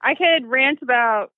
I 0.02 0.16
could 0.16 0.46
rant 0.46 0.80
about 0.82 1.32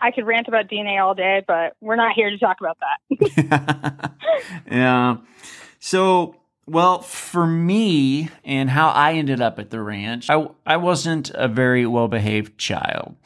I 0.00 0.10
could 0.10 0.26
rant 0.26 0.48
about 0.48 0.68
DNA 0.68 1.02
all 1.02 1.14
day, 1.14 1.42
but 1.46 1.76
we're 1.80 1.96
not 1.96 2.14
here 2.14 2.30
to 2.30 2.38
talk 2.38 2.58
about 2.60 2.78
that. 2.80 4.12
yeah. 4.70 5.18
So, 5.78 6.36
well, 6.66 7.00
for 7.00 7.46
me 7.46 8.30
and 8.44 8.70
how 8.70 8.88
I 8.88 9.14
ended 9.14 9.40
up 9.40 9.58
at 9.58 9.70
the 9.70 9.80
ranch, 9.82 10.30
I, 10.30 10.48
I 10.64 10.78
wasn't 10.78 11.30
a 11.34 11.48
very 11.48 11.86
well 11.86 12.08
behaved 12.08 12.56
child. 12.58 13.16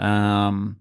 Um, 0.00 0.76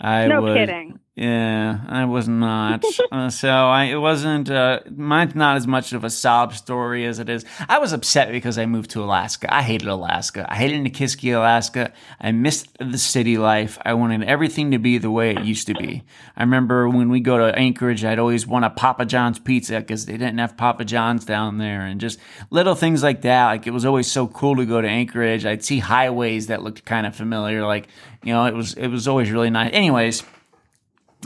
I 0.00 0.28
no 0.28 0.42
was, 0.42 0.54
kidding. 0.54 1.00
Yeah, 1.16 1.80
I 1.88 2.04
was 2.04 2.28
not. 2.28 2.84
uh, 3.10 3.28
so 3.30 3.48
I, 3.48 3.86
it 3.86 3.96
wasn't. 3.96 4.48
Uh, 4.48 4.78
mine's 4.88 5.34
not 5.34 5.56
as 5.56 5.66
much 5.66 5.92
of 5.92 6.04
a 6.04 6.10
sob 6.10 6.54
story 6.54 7.04
as 7.06 7.18
it 7.18 7.28
is. 7.28 7.44
I 7.68 7.80
was 7.80 7.92
upset 7.92 8.30
because 8.30 8.56
I 8.56 8.66
moved 8.66 8.90
to 8.90 9.02
Alaska. 9.02 9.52
I 9.52 9.62
hated 9.62 9.88
Alaska. 9.88 10.46
I 10.48 10.54
hated 10.54 10.80
Nikiski, 10.84 11.36
Alaska. 11.36 11.92
I 12.20 12.30
missed 12.30 12.68
the 12.78 12.98
city 12.98 13.36
life. 13.36 13.78
I 13.84 13.94
wanted 13.94 14.22
everything 14.22 14.70
to 14.70 14.78
be 14.78 14.98
the 14.98 15.10
way 15.10 15.32
it 15.32 15.44
used 15.44 15.66
to 15.66 15.74
be. 15.74 16.04
I 16.36 16.44
remember 16.44 16.88
when 16.88 17.08
we 17.08 17.18
go 17.18 17.36
to 17.38 17.58
Anchorage, 17.58 18.04
I'd 18.04 18.20
always 18.20 18.46
want 18.46 18.66
a 18.66 18.70
Papa 18.70 19.04
John's 19.04 19.40
pizza 19.40 19.80
because 19.80 20.06
they 20.06 20.12
didn't 20.12 20.38
have 20.38 20.56
Papa 20.56 20.84
John's 20.84 21.24
down 21.24 21.58
there, 21.58 21.80
and 21.80 22.00
just 22.00 22.20
little 22.50 22.76
things 22.76 23.02
like 23.02 23.22
that. 23.22 23.46
Like 23.46 23.66
it 23.66 23.72
was 23.72 23.84
always 23.84 24.08
so 24.08 24.28
cool 24.28 24.54
to 24.54 24.64
go 24.64 24.80
to 24.80 24.88
Anchorage. 24.88 25.44
I'd 25.44 25.64
see 25.64 25.80
highways 25.80 26.46
that 26.46 26.62
looked 26.62 26.84
kind 26.84 27.08
of 27.08 27.16
familiar. 27.16 27.66
Like 27.66 27.88
you 28.22 28.32
know, 28.32 28.46
it 28.46 28.54
was 28.54 28.74
it 28.74 28.88
was 28.88 29.08
always 29.08 29.30
really 29.30 29.50
nice. 29.50 29.70
Anyways 29.72 30.22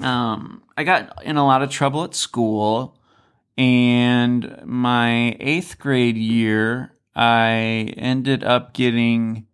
um, 0.00 0.62
I 0.76 0.84
got 0.84 1.22
in 1.24 1.36
a 1.36 1.44
lot 1.44 1.62
of 1.62 1.70
trouble 1.70 2.04
at 2.04 2.14
school, 2.14 2.96
and 3.58 4.60
my 4.64 5.36
eighth 5.40 5.78
grade 5.78 6.16
year, 6.16 6.94
I 7.14 7.92
ended 7.96 8.42
up 8.42 8.72
getting, 8.72 9.46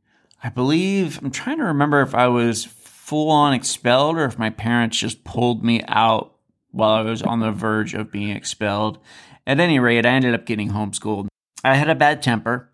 I 0.42 0.50
believe, 0.50 1.18
I'm 1.22 1.30
trying 1.30 1.58
to 1.58 1.64
remember 1.64 2.02
if 2.02 2.14
I 2.14 2.28
was 2.28 2.64
full 2.64 3.30
on 3.30 3.54
expelled 3.54 4.16
or 4.16 4.24
if 4.24 4.38
my 4.38 4.50
parents 4.50 4.98
just 4.98 5.24
pulled 5.24 5.64
me 5.64 5.82
out 5.88 6.34
while 6.70 6.90
I 6.90 7.00
was 7.00 7.22
on 7.22 7.40
the 7.40 7.50
verge 7.50 7.94
of 7.94 8.12
being 8.12 8.30
expelled. 8.30 8.98
At 9.46 9.60
any 9.60 9.80
rate, 9.80 10.06
I 10.06 10.10
ended 10.10 10.34
up 10.34 10.46
getting 10.46 10.70
homeschooled. 10.70 11.28
I 11.64 11.74
had 11.74 11.88
a 11.88 11.94
bad 11.94 12.22
temper, 12.22 12.70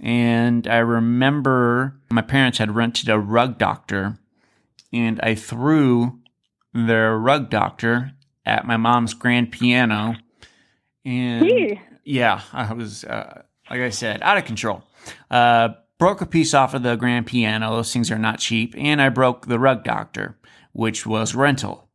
and 0.00 0.66
I 0.66 0.78
remember 0.78 1.98
my 2.10 2.22
parents 2.22 2.58
had 2.58 2.74
rented 2.74 3.08
a 3.08 3.18
rug 3.18 3.58
doctor, 3.58 4.18
and 4.92 5.20
I 5.22 5.34
threw 5.34 6.20
their 6.72 7.16
rug 7.18 7.50
doctor 7.50 8.12
at 8.44 8.66
my 8.66 8.76
mom's 8.76 9.14
grand 9.14 9.50
piano. 9.52 10.16
And 11.04 11.78
yeah, 12.04 12.42
I 12.52 12.72
was, 12.72 13.04
uh, 13.04 13.42
like 13.70 13.80
I 13.80 13.90
said, 13.90 14.22
out 14.22 14.38
of 14.38 14.44
control. 14.44 14.82
Uh, 15.30 15.70
broke 15.98 16.20
a 16.20 16.26
piece 16.26 16.54
off 16.54 16.74
of 16.74 16.82
the 16.82 16.96
grand 16.96 17.26
piano. 17.26 17.70
Those 17.74 17.92
things 17.92 18.10
are 18.10 18.18
not 18.18 18.38
cheap. 18.38 18.74
And 18.76 19.00
I 19.00 19.08
broke 19.08 19.46
the 19.46 19.58
rug 19.58 19.84
doctor, 19.84 20.36
which 20.72 21.06
was 21.06 21.34
rental. 21.34 21.88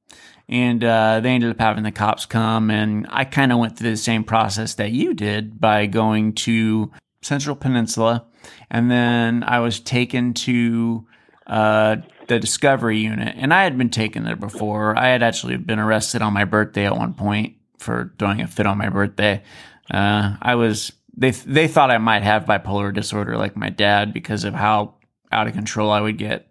And 0.49 0.83
uh, 0.83 1.21
they 1.21 1.29
ended 1.29 1.51
up 1.51 1.59
having 1.59 1.83
the 1.83 1.91
cops 1.91 2.25
come. 2.25 2.69
And 2.69 3.05
I 3.09 3.25
kind 3.25 3.51
of 3.51 3.59
went 3.59 3.77
through 3.77 3.91
the 3.91 3.97
same 3.97 4.23
process 4.23 4.75
that 4.75 4.91
you 4.91 5.13
did 5.13 5.59
by 5.61 5.85
going 5.85 6.33
to 6.33 6.91
Central 7.21 7.55
Peninsula. 7.55 8.25
And 8.69 8.89
then 8.89 9.43
I 9.43 9.59
was 9.59 9.79
taken 9.79 10.33
to 10.33 11.05
uh, 11.47 11.97
the 12.27 12.39
Discovery 12.39 12.99
Unit, 12.99 13.35
and 13.37 13.53
I 13.53 13.63
had 13.63 13.77
been 13.77 13.89
taken 13.89 14.23
there 14.23 14.35
before. 14.35 14.97
I 14.97 15.07
had 15.09 15.21
actually 15.21 15.57
been 15.57 15.79
arrested 15.79 16.21
on 16.21 16.33
my 16.33 16.45
birthday 16.45 16.85
at 16.85 16.95
one 16.95 17.13
point 17.13 17.55
for 17.77 18.05
doing 18.17 18.41
a 18.41 18.47
fit 18.47 18.65
on 18.65 18.77
my 18.77 18.89
birthday. 18.89 19.43
Uh, 19.89 20.35
I 20.41 20.55
was 20.55 20.91
they 21.15 21.31
they 21.31 21.67
thought 21.67 21.91
I 21.91 21.97
might 21.97 22.23
have 22.23 22.45
bipolar 22.45 22.93
disorder 22.93 23.37
like 23.37 23.57
my 23.57 23.69
dad 23.69 24.13
because 24.13 24.43
of 24.45 24.53
how 24.53 24.95
out 25.31 25.47
of 25.47 25.53
control 25.53 25.91
I 25.91 25.99
would 25.99 26.17
get. 26.17 26.49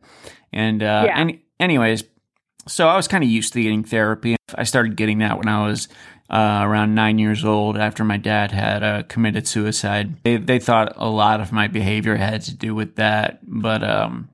And 0.53 0.83
uh, 0.83 1.05
Yeah. 1.07 1.19
any, 1.19 1.45
anyways, 1.59 2.05
so 2.69 2.89
I 2.89 2.97
was 2.97 3.09
kind 3.09 3.25
of 3.25 3.31
used 3.31 3.53
to 3.55 3.63
getting 3.63 3.85
therapy. 3.85 4.37
I 4.55 4.65
started 4.65 4.97
getting 4.97 5.19
that 5.19 5.39
when 5.39 5.49
I 5.49 5.67
was 5.67 5.89
uh, 6.31 6.61
around 6.63 6.95
nine 6.95 7.19
years 7.19 7.45
old 7.45 7.77
after 7.77 8.05
my 8.05 8.17
dad 8.17 8.53
had 8.53 8.83
uh, 8.83 9.03
committed 9.05 9.49
suicide. 9.49 10.23
They, 10.23 10.37
they 10.37 10.61
thought 10.61 10.93
a 10.97 11.09
lot 11.09 11.41
of 11.41 11.53
my 11.53 11.67
behavior 11.67 12.17
had 12.17 12.43
to 12.43 12.55
do 12.55 12.75
with 12.75 12.97
that, 12.97 13.41
but 13.43 13.83
um, 13.83 14.29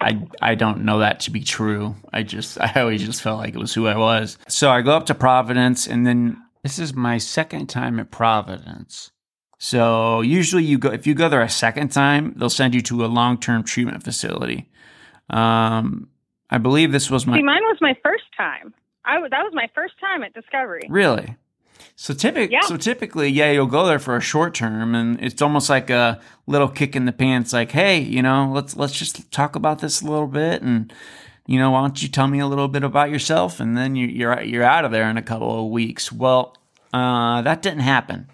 I 0.00 0.26
I 0.40 0.54
don't 0.54 0.84
know 0.84 1.00
that 1.00 1.20
to 1.20 1.30
be 1.30 1.40
true. 1.40 1.94
I 2.12 2.22
just 2.22 2.58
I 2.60 2.80
always 2.80 3.04
just 3.04 3.22
felt 3.22 3.38
like 3.38 3.54
it 3.54 3.58
was 3.58 3.74
who 3.74 3.86
I 3.86 3.96
was. 3.96 4.38
So 4.48 4.70
I 4.70 4.80
go 4.80 4.92
up 4.92 5.06
to 5.06 5.14
Providence, 5.14 5.86
and 5.86 6.06
then 6.06 6.42
this 6.62 6.78
is 6.78 6.94
my 6.94 7.18
second 7.18 7.66
time 7.68 8.00
at 8.00 8.10
Providence. 8.10 9.10
So 9.58 10.22
usually 10.22 10.64
you 10.64 10.78
go 10.78 10.90
if 10.90 11.06
you 11.06 11.14
go 11.14 11.28
there 11.28 11.42
a 11.42 11.50
second 11.50 11.92
time, 11.92 12.32
they'll 12.36 12.48
send 12.48 12.74
you 12.74 12.80
to 12.82 13.04
a 13.04 13.08
long 13.08 13.38
term 13.38 13.62
treatment 13.62 14.02
facility. 14.02 14.70
Um, 15.28 16.08
I 16.48 16.56
believe 16.56 16.92
this 16.92 17.10
was 17.10 17.26
my 17.26 17.36
See, 17.36 17.42
mine 17.42 17.62
was 17.64 17.78
my 17.82 17.94
first 18.02 18.24
time. 18.36 18.72
I 19.04 19.14
w- 19.14 19.30
that 19.30 19.42
was 19.42 19.52
my 19.54 19.68
first 19.74 19.94
time 20.00 20.22
at 20.22 20.32
Discovery. 20.34 20.86
Really? 20.88 21.36
So 21.96 22.14
typically, 22.14 22.52
Yeah. 22.52 22.60
so 22.62 22.76
typically, 22.76 23.28
yeah, 23.28 23.50
you'll 23.50 23.66
go 23.66 23.86
there 23.86 23.98
for 23.98 24.16
a 24.16 24.20
short 24.20 24.54
term, 24.54 24.94
and 24.94 25.20
it's 25.20 25.42
almost 25.42 25.68
like 25.68 25.90
a 25.90 26.20
little 26.46 26.68
kick 26.68 26.96
in 26.96 27.04
the 27.04 27.12
pants. 27.12 27.52
Like, 27.52 27.72
hey, 27.72 27.98
you 28.00 28.22
know, 28.22 28.50
let's 28.52 28.76
let's 28.76 28.92
just 28.98 29.30
talk 29.32 29.54
about 29.56 29.80
this 29.80 30.00
a 30.00 30.06
little 30.06 30.26
bit, 30.26 30.62
and 30.62 30.92
you 31.46 31.58
know, 31.58 31.70
why 31.72 31.80
don't 31.80 32.00
you 32.02 32.08
tell 32.08 32.28
me 32.28 32.38
a 32.38 32.46
little 32.46 32.68
bit 32.68 32.84
about 32.84 33.10
yourself, 33.10 33.60
and 33.60 33.76
then 33.76 33.96
you, 33.96 34.06
you're 34.06 34.40
you're 34.42 34.62
out 34.64 34.84
of 34.84 34.92
there 34.92 35.08
in 35.10 35.16
a 35.16 35.22
couple 35.22 35.64
of 35.66 35.70
weeks. 35.70 36.10
Well, 36.12 36.56
uh, 36.92 37.42
that 37.42 37.60
didn't 37.62 37.80
happen. 37.80 38.28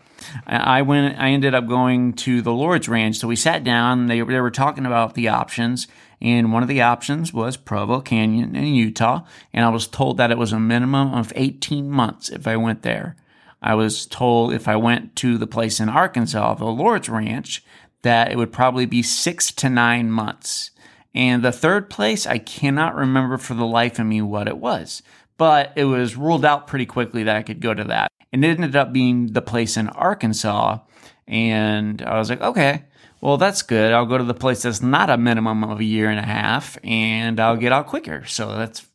I 0.47 0.83
went. 0.83 1.19
I 1.19 1.31
ended 1.31 1.55
up 1.55 1.67
going 1.67 2.13
to 2.15 2.43
the 2.43 2.53
Lord's 2.53 2.89
Ranch. 2.89 3.17
So 3.17 3.29
we 3.29 3.37
sat 3.37 3.65
down. 3.65 4.07
They 4.07 4.21
they 4.21 4.41
were 4.41 4.51
talking 4.51 4.87
about 4.87 5.15
the 5.15 5.29
options, 5.29 5.87
and 6.21 6.53
one 6.53 6.63
of 6.63 6.69
the 6.69 6.83
options 6.83 7.33
was 7.33 7.57
Provo 7.57 8.01
Canyon 8.01 8.57
in 8.57 8.75
Utah. 8.75 9.23
And 9.53 9.65
I 9.65 9.69
was 9.69 9.87
told 9.87 10.17
that 10.17 10.31
it 10.31 10.39
was 10.39 10.53
a 10.53 10.61
minimum 10.61 11.13
of 11.15 11.33
18 11.37 11.91
months 11.91 12.31
if 12.31 12.47
I 12.47 12.57
went 12.57 12.83
there. 12.83 13.17
I 13.63 13.75
was 13.75 14.07
told 14.07 14.53
if 14.53 14.69
I 14.69 14.77
went 14.77 15.17
to 15.17 15.39
the 15.39 15.47
place 15.47 15.81
in 15.81 15.89
Arkansas, 15.89 16.55
the 16.55 16.65
Lord's 16.67 17.09
Ranch, 17.09 17.65
that 18.03 18.31
it 18.31 18.37
would 18.37 18.53
probably 18.53 18.87
be 18.87 19.03
six 19.03 19.51
to 19.53 19.69
nine 19.69 20.11
months. 20.11 20.71
And 21.15 21.43
the 21.43 21.53
third 21.53 21.91
place, 21.91 22.27
I 22.27 22.39
cannot 22.39 22.95
remember 22.95 23.39
for 23.39 23.55
the 23.55 23.67
life 23.67 23.99
of 23.99 24.07
me 24.07 24.21
what 24.21 24.49
it 24.49 24.59
was, 24.59 25.03
but 25.39 25.73
it 25.75 25.85
was 25.85 26.17
ruled 26.17 26.45
out 26.45 26.67
pretty 26.67 26.87
quickly 26.87 27.23
that 27.25 27.37
I 27.37 27.43
could 27.43 27.61
go 27.61 27.75
to 27.75 27.85
that. 27.85 28.13
And 28.33 28.45
it 28.45 28.49
ended 28.49 28.77
up 28.77 28.93
being 28.93 29.33
the 29.33 29.43
place 29.43 29.77
in 29.77 29.89
Arkansas. 29.89 30.79
And 31.27 32.03
I 32.03 32.19
was 32.19 32.29
like, 32.29 32.43
okay, 32.43 32.85
well, 33.21 33.37
that's 33.37 33.63
good. 33.63 33.93
I'll 33.93 34.07
go 34.07 34.19
to 34.19 34.25
the 34.25 34.35
place 34.35 34.63
that's 34.63 34.83
not 34.83 35.11
a 35.11 35.17
minimum 35.17 35.65
of 35.65 35.81
a 35.81 35.85
year 35.85 36.11
and 36.11 36.19
a 36.19 36.23
half 36.27 36.79
and 36.85 37.41
I'll 37.41 37.57
get 37.57 37.73
out 37.73 37.87
quicker. 37.87 38.25
So 38.27 38.57
that's 38.57 38.87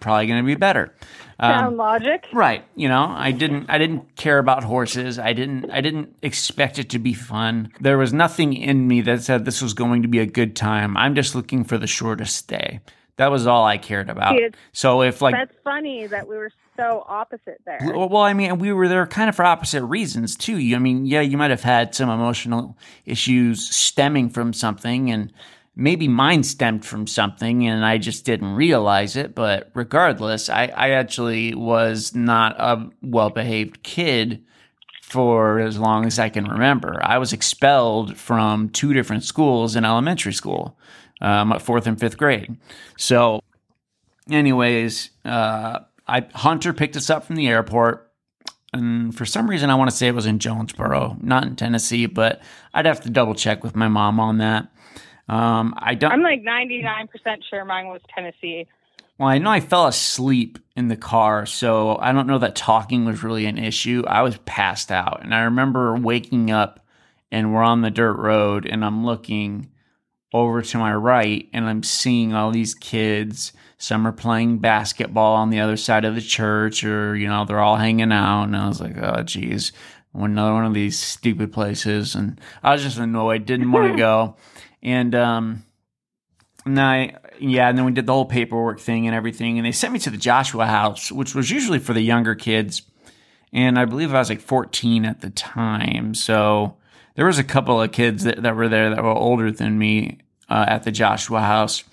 probably 0.00 0.26
going 0.26 0.42
to 0.42 0.46
be 0.46 0.54
better. 0.54 0.94
Um, 1.38 1.52
Sound 1.52 1.76
logic? 1.76 2.26
Right. 2.32 2.64
You 2.76 2.88
know, 2.88 3.06
I 3.08 3.32
didn't 3.32 3.68
I 3.68 3.78
didn't 3.78 4.14
care 4.16 4.38
about 4.38 4.62
horses. 4.62 5.18
I 5.18 5.32
didn't 5.32 5.70
I 5.70 5.80
didn't 5.80 6.14
expect 6.22 6.78
it 6.78 6.90
to 6.90 6.98
be 7.00 7.12
fun. 7.14 7.72
There 7.80 7.98
was 7.98 8.12
nothing 8.12 8.52
in 8.52 8.86
me 8.86 9.00
that 9.02 9.22
said 9.22 9.44
this 9.44 9.60
was 9.60 9.74
going 9.74 10.02
to 10.02 10.08
be 10.08 10.20
a 10.20 10.26
good 10.26 10.54
time. 10.54 10.96
I'm 10.96 11.14
just 11.16 11.34
looking 11.34 11.64
for 11.64 11.76
the 11.76 11.88
shortest 11.88 12.36
stay. 12.36 12.80
That 13.16 13.30
was 13.32 13.46
all 13.46 13.64
I 13.64 13.78
cared 13.78 14.10
about. 14.10 14.36
It's- 14.36 14.52
So 14.72 15.02
if 15.02 15.20
like 15.22 15.34
That's 15.34 15.56
funny 15.64 16.06
that 16.06 16.28
we 16.28 16.36
were 16.36 16.50
so 16.76 17.04
opposite 17.06 17.60
there. 17.64 17.78
well, 17.82 18.22
I 18.22 18.32
mean, 18.32 18.58
we 18.58 18.72
were 18.72 18.88
there 18.88 19.06
kind 19.06 19.28
of 19.28 19.36
for 19.36 19.44
opposite 19.44 19.84
reasons 19.84 20.36
too. 20.36 20.56
I 20.74 20.78
mean, 20.78 21.06
yeah, 21.06 21.20
you 21.20 21.36
might 21.36 21.50
have 21.50 21.62
had 21.62 21.94
some 21.94 22.08
emotional 22.08 22.76
issues 23.04 23.68
stemming 23.68 24.30
from 24.30 24.52
something, 24.52 25.10
and 25.10 25.32
maybe 25.76 26.08
mine 26.08 26.42
stemmed 26.42 26.84
from 26.84 27.06
something, 27.06 27.66
and 27.66 27.84
I 27.84 27.98
just 27.98 28.24
didn't 28.24 28.54
realize 28.54 29.16
it. 29.16 29.34
But 29.34 29.70
regardless, 29.74 30.48
I, 30.48 30.66
I 30.66 30.90
actually 30.90 31.54
was 31.54 32.14
not 32.14 32.56
a 32.58 32.90
well 33.02 33.30
behaved 33.30 33.82
kid 33.82 34.44
for 35.02 35.60
as 35.60 35.78
long 35.78 36.06
as 36.06 36.18
I 36.18 36.28
can 36.28 36.44
remember. 36.44 36.98
I 37.02 37.18
was 37.18 37.32
expelled 37.32 38.16
from 38.16 38.70
two 38.70 38.92
different 38.92 39.22
schools 39.22 39.76
in 39.76 39.84
elementary 39.84 40.32
school, 40.32 40.76
um, 41.20 41.56
fourth 41.60 41.86
and 41.86 42.00
fifth 42.00 42.16
grade. 42.16 42.56
So 42.96 43.40
anyways, 44.30 45.10
uh, 45.24 45.80
I 46.06 46.26
Hunter 46.34 46.72
picked 46.72 46.96
us 46.96 47.10
up 47.10 47.24
from 47.24 47.36
the 47.36 47.48
airport, 47.48 48.10
and 48.72 49.14
for 49.14 49.24
some 49.24 49.48
reason, 49.48 49.70
I 49.70 49.74
want 49.74 49.90
to 49.90 49.96
say 49.96 50.08
it 50.08 50.14
was 50.14 50.26
in 50.26 50.38
Jonesboro, 50.38 51.16
not 51.20 51.44
in 51.44 51.56
Tennessee, 51.56 52.06
but 52.06 52.42
I'd 52.72 52.86
have 52.86 53.02
to 53.02 53.10
double 53.10 53.34
check 53.34 53.62
with 53.62 53.76
my 53.76 53.88
mom 53.88 54.20
on 54.20 54.38
that. 54.38 54.68
Um, 55.28 55.74
I 55.78 55.94
don't. 55.94 56.12
I'm 56.12 56.22
like 56.22 56.42
99% 56.42 57.08
sure 57.48 57.64
mine 57.64 57.86
was 57.88 58.02
Tennessee. 58.14 58.66
Well, 59.18 59.28
I 59.28 59.38
know 59.38 59.50
I 59.50 59.60
fell 59.60 59.86
asleep 59.86 60.58
in 60.76 60.88
the 60.88 60.96
car, 60.96 61.46
so 61.46 61.96
I 61.98 62.12
don't 62.12 62.26
know 62.26 62.38
that 62.38 62.56
talking 62.56 63.04
was 63.04 63.22
really 63.22 63.46
an 63.46 63.58
issue. 63.58 64.02
I 64.06 64.22
was 64.22 64.36
passed 64.38 64.90
out, 64.90 65.22
and 65.22 65.34
I 65.34 65.42
remember 65.42 65.96
waking 65.96 66.50
up 66.50 66.80
and 67.34 67.52
we're 67.52 67.64
on 67.64 67.80
the 67.80 67.90
dirt 67.90 68.14
road, 68.14 68.64
and 68.64 68.84
I'm 68.84 69.04
looking 69.04 69.68
over 70.32 70.62
to 70.62 70.78
my 70.78 70.94
right, 70.94 71.48
and 71.52 71.64
I'm 71.64 71.82
seeing 71.82 72.32
all 72.32 72.52
these 72.52 72.74
kids. 72.74 73.52
Some 73.78 74.06
are 74.06 74.12
playing 74.12 74.58
basketball 74.58 75.34
on 75.34 75.50
the 75.50 75.60
other 75.60 75.76
side 75.76 76.04
of 76.04 76.14
the 76.14 76.20
church, 76.20 76.84
or 76.84 77.16
you 77.16 77.28
know, 77.28 77.44
they're 77.44 77.60
all 77.60 77.76
hanging 77.76 78.12
out, 78.12 78.44
and 78.44 78.56
I 78.56 78.68
was 78.68 78.80
like, 78.80 78.96
oh, 78.96 79.22
geez, 79.22 79.72
another 80.14 80.52
one 80.52 80.64
of 80.64 80.74
these 80.74 80.98
stupid 80.98 81.52
places, 81.52 82.14
and 82.14 82.40
I 82.62 82.72
was 82.72 82.82
just 82.82 82.98
annoyed, 82.98 83.46
didn't 83.46 83.72
want 83.72 83.92
to 83.92 83.98
go, 83.98 84.36
and 84.82 85.14
um. 85.14 85.64
And 86.66 86.80
I, 86.80 87.16
yeah, 87.38 87.68
and 87.68 87.76
then 87.76 87.84
we 87.84 87.92
did 87.92 88.06
the 88.06 88.14
whole 88.14 88.24
paperwork 88.24 88.80
thing 88.80 89.06
and 89.06 89.14
everything, 89.14 89.58
and 89.58 89.66
they 89.66 89.72
sent 89.72 89.92
me 89.92 89.98
to 89.98 90.08
the 90.08 90.16
Joshua 90.16 90.64
House, 90.64 91.12
which 91.12 91.34
was 91.34 91.50
usually 91.50 91.78
for 91.78 91.92
the 91.92 92.00
younger 92.00 92.34
kids, 92.34 92.80
and 93.52 93.78
I 93.78 93.84
believe 93.84 94.14
I 94.14 94.18
was 94.18 94.30
like 94.30 94.40
14 94.40 95.04
at 95.04 95.20
the 95.20 95.28
time, 95.28 96.14
so 96.14 96.78
there 97.14 97.26
was 97.26 97.38
a 97.38 97.44
couple 97.44 97.80
of 97.80 97.92
kids 97.92 98.24
that, 98.24 98.42
that 98.42 98.56
were 98.56 98.68
there 98.68 98.90
that 98.90 99.02
were 99.02 99.10
older 99.10 99.50
than 99.50 99.78
me 99.78 100.20
uh, 100.48 100.64
at 100.68 100.82
the 100.84 100.92
Joshua 100.92 101.40
House. 101.40 101.84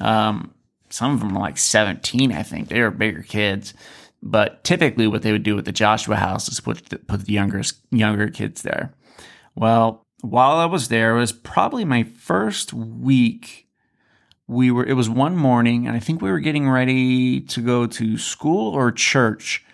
Um, 0.00 0.54
some 0.90 1.12
of 1.14 1.20
them 1.20 1.34
were 1.34 1.40
like 1.40 1.58
17, 1.58 2.32
I 2.32 2.42
think. 2.42 2.68
They 2.68 2.80
were 2.80 2.90
bigger 2.90 3.22
kids. 3.22 3.74
But 4.22 4.64
typically, 4.64 5.06
what 5.06 5.22
they 5.22 5.32
would 5.32 5.42
do 5.42 5.56
with 5.56 5.64
the 5.64 5.72
Joshua 5.72 6.16
house 6.16 6.48
is 6.48 6.60
put 6.60 6.90
the, 6.90 6.98
put 6.98 7.24
the 7.24 7.32
younger 7.32 7.62
younger 7.90 8.28
kids 8.28 8.60
there. 8.62 8.92
Well, 9.54 10.04
while 10.20 10.58
I 10.58 10.66
was 10.66 10.88
there, 10.88 11.16
it 11.16 11.20
was 11.20 11.32
probably 11.32 11.84
my 11.86 12.02
first 12.02 12.72
week. 12.74 13.66
We 14.46 14.70
were. 14.70 14.84
It 14.84 14.92
was 14.94 15.08
one 15.08 15.36
morning, 15.36 15.86
and 15.86 15.96
I 15.96 16.00
think 16.00 16.20
we 16.20 16.30
were 16.30 16.40
getting 16.40 16.68
ready 16.68 17.40
to 17.40 17.62
go 17.62 17.86
to 17.86 18.18
school 18.18 18.74
or 18.74 18.92
church. 18.92 19.64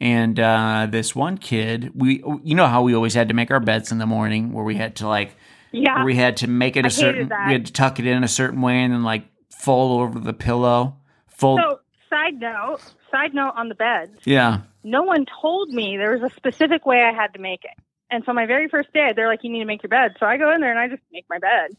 And 0.00 0.40
uh, 0.40 0.86
this 0.90 1.14
one 1.14 1.36
kid, 1.36 1.90
we 1.94 2.22
you 2.42 2.54
know 2.54 2.68
how 2.68 2.80
we 2.82 2.94
always 2.94 3.12
had 3.12 3.28
to 3.28 3.34
make 3.34 3.50
our 3.50 3.60
beds 3.60 3.92
in 3.92 3.98
the 3.98 4.06
morning, 4.06 4.52
where 4.54 4.64
we 4.64 4.76
had 4.76 4.96
to 4.96 5.08
like 5.08 5.36
Yeah. 5.72 5.96
where 5.96 6.04
we 6.06 6.14
had 6.14 6.38
to 6.38 6.46
make 6.46 6.76
it 6.76 6.86
a 6.86 6.88
I 6.88 6.90
hated 6.90 7.28
certain 7.28 7.28
we 7.48 7.52
had 7.52 7.66
to 7.66 7.72
tuck 7.72 7.98
it 7.98 8.06
in 8.06 8.24
a 8.24 8.28
certain 8.28 8.62
way 8.62 8.82
and 8.82 8.94
then 8.94 9.02
like 9.02 9.24
fold 9.60 10.00
over 10.02 10.18
the 10.18 10.32
pillow 10.32 10.96
fold 11.28 11.60
So, 11.60 11.80
side 12.08 12.40
note, 12.40 12.78
side 13.10 13.34
note 13.34 13.52
on 13.56 13.68
the 13.68 13.74
bed. 13.74 14.10
yeah 14.24 14.60
No 14.82 15.02
one 15.02 15.26
told 15.40 15.68
me 15.70 15.96
there 15.96 16.12
was 16.18 16.22
a 16.32 16.34
specific 16.34 16.86
way 16.86 17.02
I 17.02 17.12
had 17.12 17.32
to 17.34 17.38
make 17.40 17.64
it. 17.64 17.76
And 18.12 18.24
so 18.24 18.32
my 18.32 18.46
very 18.46 18.68
first 18.68 18.92
day, 18.92 19.12
they're 19.14 19.28
like, 19.28 19.44
"You 19.44 19.50
need 19.52 19.60
to 19.60 19.64
make 19.66 19.82
your 19.84 19.88
bed." 19.90 20.16
So 20.18 20.26
I 20.26 20.36
go 20.36 20.52
in 20.52 20.60
there 20.60 20.70
and 20.70 20.80
I 20.80 20.88
just 20.88 21.02
make 21.12 21.26
my 21.30 21.38
bed. 21.38 21.70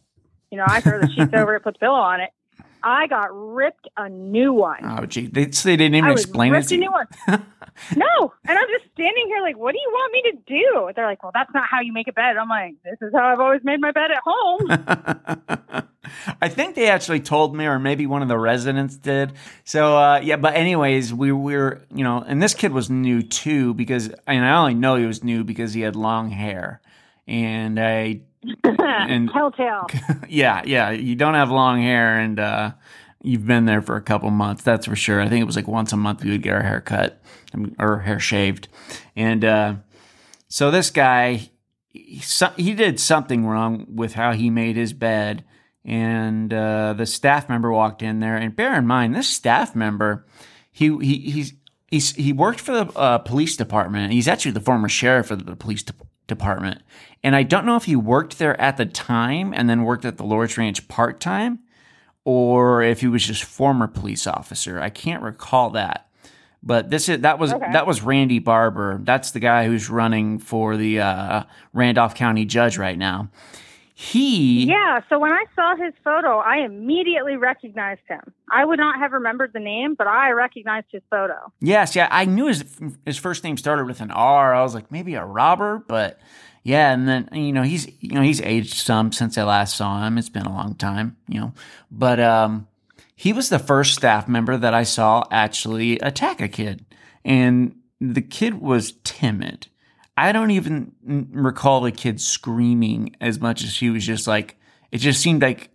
You 0.50 0.58
know, 0.60 0.63
I 0.65 0.80
throw 0.80 0.98
the 1.02 1.10
sheets 1.10 1.34
over 1.39 1.56
it, 1.56 1.63
put 1.63 1.74
the 1.74 1.80
pillow 1.80 2.00
on 2.00 2.22
it. 2.22 2.30
I 2.84 3.08
got 3.08 3.28
ripped 3.32 3.88
a 3.98 4.08
new 4.10 4.54
one. 4.54 4.80
oh 4.84 5.06
gee 5.06 5.28
they, 5.28 5.52
so 5.52 5.67
they 5.70 5.76
didn't 5.76 5.96
even 5.96 6.10
I 6.10 6.13
was 6.13 6.22
explain 6.24 6.54
it 6.54 6.58
ripped 6.58 6.70
to 6.70 6.76
a 6.76 6.78
new 6.78 6.91
one. 6.91 7.08
no, 7.96 8.34
and 8.48 8.58
I'm 8.58 8.68
just 8.78 8.92
standing 8.94 9.26
here 9.28 9.42
like, 9.42 9.58
"What 9.58 9.74
do 9.74 9.80
you 9.80 9.90
want 9.92 10.14
me 10.14 10.22
to 10.32 10.38
do?" 10.48 10.90
They're 10.96 11.08
like, 11.08 11.24
"Well, 11.24 11.32
that's 11.34 11.54
not 11.54 11.68
how 11.70 11.82
you 11.82 11.94
make 11.94 12.08
a 12.08 12.14
bed." 12.14 12.38
I'm 12.38 12.50
like, 12.50 12.76
"This 12.84 12.98
is 13.02 13.14
how 13.14 13.32
I've 13.34 13.40
always 13.40 13.64
made 13.64 13.80
my 13.82 13.92
bed 13.92 14.12
at 14.12 14.22
home." 14.26 15.88
I 16.42 16.50
think 16.50 16.76
they 16.76 16.90
actually 16.90 17.22
told 17.22 17.56
me, 17.56 17.66
or 17.66 17.80
maybe 17.80 18.06
one 18.06 18.22
of 18.22 18.28
the 18.28 18.38
residents 18.38 18.98
did. 18.98 19.34
So 19.64 19.98
uh, 19.98 20.20
yeah, 20.22 20.36
but 20.36 20.56
anyways, 20.56 21.14
we 21.14 21.32
were, 21.32 21.82
you 21.94 22.04
know, 22.04 22.24
and 22.26 22.42
this 22.42 22.54
kid 22.54 22.72
was 22.74 22.90
new 22.90 23.22
too 23.22 23.74
because, 23.74 24.10
and 24.28 24.46
I 24.46 24.58
only 24.58 24.74
know 24.74 24.96
he 24.96 25.06
was 25.06 25.24
new 25.24 25.44
because 25.44 25.74
he 25.74 25.82
had 25.82 25.96
long 25.96 26.30
hair, 26.30 26.82
and 27.28 27.80
I 27.80 28.22
And- 28.64 29.30
Telltale. 29.30 29.88
yeah, 30.30 30.64
yeah. 30.66 30.90
You 30.92 31.16
don't 31.16 31.36
have 31.36 31.52
long 31.52 31.82
hair 31.82 32.20
and 32.20 32.40
uh, 32.40 32.72
you've 33.24 33.46
been 33.46 33.66
there 33.66 33.82
for 33.82 33.96
a 33.96 34.02
couple 34.02 34.30
months. 34.32 34.64
That's 34.64 34.86
for 34.86 34.96
sure. 34.96 35.22
I 35.22 35.30
think 35.30 35.42
it 35.42 35.46
was 35.46 35.56
like 35.56 35.68
once 35.68 35.94
a 35.94 35.98
month 35.98 36.24
we 36.24 36.32
would 36.32 36.42
get 36.42 36.56
our 36.56 36.64
hair 36.64 36.82
cut 36.82 37.22
um, 37.54 37.76
or 37.80 38.00
hair 38.00 38.20
shaved. 38.20 38.68
And 39.16 39.46
uh, 39.46 39.76
so 40.48 40.72
this 40.72 40.90
guy, 40.90 41.50
he, 41.90 42.22
he 42.58 42.74
did 42.74 43.00
something 43.00 43.46
wrong 43.46 43.86
with 43.94 44.14
how 44.14 44.34
he 44.34 44.50
made 44.50 44.76
his 44.76 44.94
bed. 44.94 45.44
And 45.84 46.54
uh, 46.54 46.94
the 46.94 47.06
staff 47.06 47.50
member 47.50 47.72
walked 47.72 48.02
in 48.02 48.20
there. 48.20 48.38
And 48.38 48.56
bear 48.56 48.78
in 48.78 48.86
mind, 48.86 49.16
this 49.16 49.28
staff 49.28 49.76
member, 49.76 50.26
he, 50.72 50.96
he 50.98 51.18
he's. 51.32 51.54
He's, 51.94 52.16
he 52.16 52.32
worked 52.32 52.62
for 52.62 52.72
the 52.72 52.98
uh, 52.98 53.18
police 53.18 53.58
department. 53.58 54.14
He's 54.14 54.30
actually 54.30 54.52
the 54.52 54.62
former 54.62 54.88
sheriff 54.88 55.30
of 55.30 55.46
the 55.46 55.58
police 55.58 55.84
de- 55.84 55.94
department. 56.26 56.84
And 57.22 57.36
I 57.36 57.44
don't 57.44 57.66
know 57.66 57.76
if 57.76 57.84
he 57.84 57.98
worked 57.98 58.40
there 58.40 58.58
at 58.62 58.78
the 58.78 58.86
time 58.86 59.54
and 59.54 59.70
then 59.70 59.84
worked 59.84 60.06
at 60.06 60.16
the 60.16 60.24
Lord's 60.24 60.58
Ranch 60.58 60.88
part 60.88 61.20
time 61.20 61.60
or 62.26 62.82
if 62.84 63.02
he 63.02 63.08
was 63.08 63.26
just 63.26 63.44
former 63.44 63.88
police 63.88 64.28
officer. 64.28 64.80
I 64.80 64.90
can't 64.90 65.24
recall 65.24 65.70
that. 65.72 66.08
But 66.64 66.92
this 66.92 67.10
is 67.10 67.22
that 67.22 67.40
was 67.40 67.52
Okay. 67.54 67.72
that 67.74 67.88
was 67.88 68.04
Randy 68.04 68.38
Barber. 68.40 69.00
That's 69.04 69.32
the 69.32 69.40
guy 69.40 69.66
who's 69.66 69.90
running 69.90 70.38
for 70.38 70.78
the 70.78 71.00
uh, 71.00 71.44
Randolph 71.74 72.14
County 72.14 72.46
judge 72.46 72.78
right 72.78 72.98
now. 72.98 73.30
He 73.96 74.66
Yeah, 74.66 75.02
so 75.10 75.20
when 75.20 75.32
I 75.32 75.44
saw 75.56 75.76
his 75.76 75.94
photo, 76.04 76.38
I 76.40 76.58
immediately 76.60 77.36
recognized 77.36 78.02
him. 78.08 78.22
I 78.52 78.66
would 78.66 78.80
not 78.80 78.98
have 79.00 79.12
remembered 79.12 79.54
the 79.54 79.60
name, 79.60 79.94
but 79.96 80.08
I 80.08 80.32
recognized 80.32 80.88
his 80.92 81.04
photo. 81.10 81.52
Yes, 81.60 81.96
yeah, 81.96 82.08
I 82.12 82.26
knew 82.26 82.48
his 82.48 82.64
his 83.06 83.18
first 83.18 83.44
name 83.44 83.58
started 83.58 83.86
with 83.86 84.02
an 84.02 84.12
R. 84.12 84.54
I 84.54 84.62
was 84.64 84.74
like, 84.74 84.92
maybe 84.92 85.16
a 85.16 85.26
robber, 85.26 85.84
but 85.88 86.20
yeah, 86.63 86.93
and 86.93 87.08
then 87.08 87.30
you 87.32 87.52
know 87.54 87.63
he's 87.63 87.88
you 88.00 88.13
know 88.13 88.21
he's 88.21 88.41
aged 88.41 88.76
some 88.76 89.12
since 89.12 89.38
I 89.38 89.43
last 89.43 89.76
saw 89.76 90.06
him. 90.06 90.17
It's 90.17 90.30
been 90.30 90.45
a 90.45 90.54
long 90.54 90.76
time, 90.76 91.17
you 91.28 91.39
know, 91.39 91.54
but 91.89 92.19
um, 92.19 92.67
he 93.15 93.34
was 93.34 93.50
the 93.50 93.60
first 93.60 93.95
staff 93.95 94.28
member 94.28 94.58
that 94.58 94.74
I 94.74 94.84
saw 94.84 95.24
actually 95.32 96.00
attack 96.00 96.41
a 96.41 96.47
kid, 96.47 96.86
and 97.26 97.76
the 98.00 98.21
kid 98.21 98.62
was 98.62 98.93
timid. 99.04 99.67
I 100.17 100.32
don't 100.32 100.52
even 100.52 100.91
recall 101.32 101.82
the 101.82 101.91
kid 101.91 102.21
screaming 102.21 103.15
as 103.19 103.39
much 103.39 103.63
as 103.63 103.78
he 103.78 103.89
was 103.89 104.06
just 104.06 104.28
like 104.28 104.58
it 104.91 105.00
just 105.00 105.21
seemed 105.21 105.41
like 105.41 105.69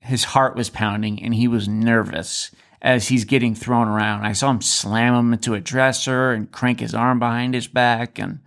his 0.00 0.24
heart 0.24 0.56
was 0.56 0.70
pounding 0.70 1.22
and 1.22 1.34
he 1.34 1.46
was 1.46 1.68
nervous 1.68 2.50
as 2.80 3.08
he's 3.08 3.24
getting 3.24 3.54
thrown 3.54 3.86
around. 3.86 4.24
I 4.24 4.32
saw 4.32 4.50
him 4.50 4.60
slam 4.60 5.14
him 5.14 5.32
into 5.32 5.54
a 5.54 5.60
dresser 5.60 6.32
and 6.32 6.50
crank 6.50 6.80
his 6.80 6.94
arm 6.94 7.18
behind 7.18 7.54
his 7.54 7.68
back 7.68 8.18
and 8.18 8.40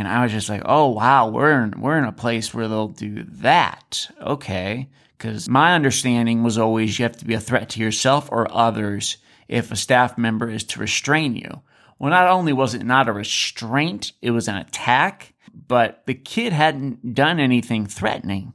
and 0.00 0.08
I 0.08 0.22
was 0.24 0.32
just 0.32 0.48
like, 0.48 0.62
"Oh 0.64 0.88
wow, 0.88 1.28
we're 1.28 1.62
in, 1.62 1.80
we're 1.80 1.98
in 1.98 2.04
a 2.04 2.12
place 2.12 2.52
where 2.52 2.66
they'll 2.66 2.88
do 2.88 3.22
that." 3.24 4.08
Okay, 4.20 4.88
cuz 5.18 5.48
my 5.48 5.74
understanding 5.74 6.42
was 6.42 6.58
always 6.58 6.98
you 6.98 7.04
have 7.04 7.16
to 7.18 7.24
be 7.24 7.34
a 7.34 7.40
threat 7.40 7.68
to 7.70 7.80
yourself 7.80 8.28
or 8.32 8.52
others 8.52 9.18
if 9.46 9.70
a 9.70 9.76
staff 9.76 10.16
member 10.18 10.48
is 10.50 10.64
to 10.64 10.80
restrain 10.80 11.36
you. 11.36 11.60
Well, 11.98 12.10
not 12.10 12.28
only 12.28 12.52
was 12.52 12.74
it 12.74 12.84
not 12.84 13.08
a 13.08 13.12
restraint, 13.12 14.12
it 14.22 14.30
was 14.30 14.48
an 14.48 14.56
attack, 14.56 15.34
but 15.68 16.02
the 16.06 16.14
kid 16.14 16.52
hadn't 16.52 17.14
done 17.14 17.38
anything 17.38 17.86
threatening. 17.86 18.54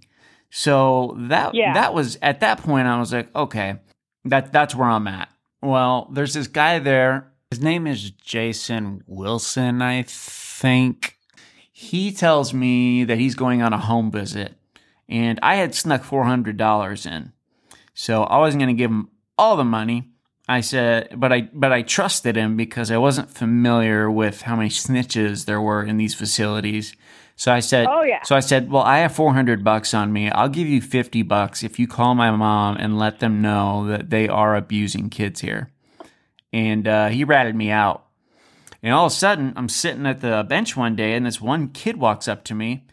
So 0.49 1.15
that 1.19 1.53
Yeah. 1.53 1.73
that 1.73 1.93
was 1.93 2.17
at 2.21 2.39
that 2.39 2.59
point 2.63 2.87
I 2.87 2.97
was 2.99 3.13
like, 3.13 3.33
okay, 3.35 3.75
that 4.25 4.51
that's 4.51 4.73
where 4.73 4.89
I'm 4.89 5.07
at. 5.07 5.29
Well, 5.61 6.09
there's 6.13 6.33
this 6.33 6.47
guy 6.47 6.79
there. 6.79 7.31
His 7.51 7.61
name 7.61 7.85
is 7.87 8.09
Jason 8.11 9.03
Wilson, 9.05 9.81
I 9.81 10.03
think. 10.07 11.14
He 11.85 12.11
tells 12.11 12.53
me 12.53 13.03
that 13.03 13.17
he's 13.17 13.35
going 13.35 13.61
on 13.61 13.73
a 13.73 13.77
home 13.77 14.11
visit, 14.11 14.55
and 15.07 15.39
I 15.41 15.55
had 15.55 15.75
snuck 15.75 16.03
four 16.03 16.25
hundred 16.25 16.57
dollars 16.57 17.05
in, 17.05 17.31
so 17.93 18.23
I 18.23 18.39
wasn't 18.39 18.63
going 18.63 18.75
to 18.75 18.79
give 18.79 18.91
him 18.91 19.09
all 19.37 19.55
the 19.55 19.63
money. 19.63 20.11
I 20.47 20.61
said, 20.61 21.13
but 21.17 21.31
I 21.31 21.41
but 21.53 21.71
I 21.71 21.81
trusted 21.81 22.35
him 22.35 22.55
because 22.57 22.91
I 22.91 22.97
wasn't 22.97 23.29
familiar 23.31 24.09
with 24.09 24.41
how 24.41 24.55
many 24.55 24.69
snitches 24.69 25.45
there 25.45 25.61
were 25.61 25.83
in 25.83 25.97
these 25.97 26.13
facilities. 26.15 26.95
So 27.35 27.51
I 27.51 27.59
said, 27.59 27.87
Oh, 27.89 28.03
yeah. 28.03 28.23
So 28.23 28.35
I 28.35 28.39
said, 28.39 28.71
well, 28.71 28.83
I 28.83 28.99
have 28.99 29.13
400 29.13 29.63
bucks 29.63 29.93
on 29.93 30.13
me. 30.13 30.29
I'll 30.29 30.49
give 30.49 30.67
you 30.67 30.81
50 30.81 31.21
bucks 31.23 31.63
if 31.63 31.77
you 31.77 31.87
call 31.87 32.15
my 32.15 32.31
mom 32.31 32.77
and 32.77 32.97
let 32.97 33.19
them 33.19 33.41
know 33.41 33.85
that 33.87 34.09
they 34.09 34.29
are 34.29 34.55
abusing 34.55 35.09
kids 35.09 35.41
here. 35.41 35.69
And 36.53 36.87
uh, 36.87 37.09
he 37.09 37.25
ratted 37.25 37.55
me 37.55 37.71
out. 37.71 38.04
And 38.85 38.93
all 38.93 39.07
of 39.07 39.11
a 39.11 39.15
sudden, 39.15 39.51
I'm 39.55 39.67
sitting 39.67 40.05
at 40.05 40.21
the 40.21 40.45
bench 40.47 40.77
one 40.77 40.95
day, 40.95 41.13
and 41.13 41.25
this 41.25 41.41
one 41.41 41.69
kid 41.69 41.97
walks 41.97 42.27
up 42.27 42.43
to 42.43 42.53
me, 42.53 42.85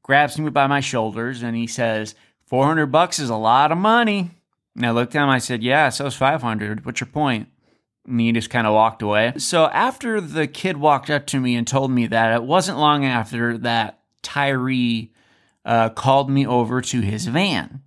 grabs 0.00 0.38
me 0.38 0.48
by 0.48 0.68
my 0.68 0.78
shoulders, 0.78 1.42
and 1.42 1.56
he 1.56 1.66
says, 1.66 2.14
400 2.46 2.86
bucks 2.86 3.18
is 3.18 3.30
a 3.30 3.36
lot 3.36 3.72
of 3.72 3.78
money. 3.78 4.30
And 4.76 4.86
I 4.86 4.92
looked 4.92 5.16
at 5.16 5.24
him, 5.24 5.28
I 5.28 5.38
said, 5.38 5.64
Yeah, 5.64 5.88
so 5.88 6.06
is 6.06 6.14
500. 6.14 6.86
What's 6.86 7.00
your 7.00 7.08
point? 7.08 7.48
And 8.06 8.20
he 8.20 8.30
just 8.30 8.48
kind 8.48 8.64
of 8.64 8.74
walked 8.74 9.02
away. 9.02 9.32
So 9.38 9.64
after 9.64 10.20
the 10.20 10.46
kid 10.46 10.76
walked 10.76 11.10
up 11.10 11.26
to 11.26 11.40
me 11.40 11.56
and 11.56 11.66
told 11.66 11.90
me 11.90 12.06
that, 12.06 12.32
it 12.32 12.44
wasn't 12.44 12.78
long 12.78 13.04
after 13.04 13.58
that 13.58 13.98
Tyree 14.22 15.12
uh, 15.64 15.88
called 15.88 16.30
me 16.30 16.46
over 16.46 16.80
to 16.80 17.00
his 17.00 17.26
van 17.26 17.82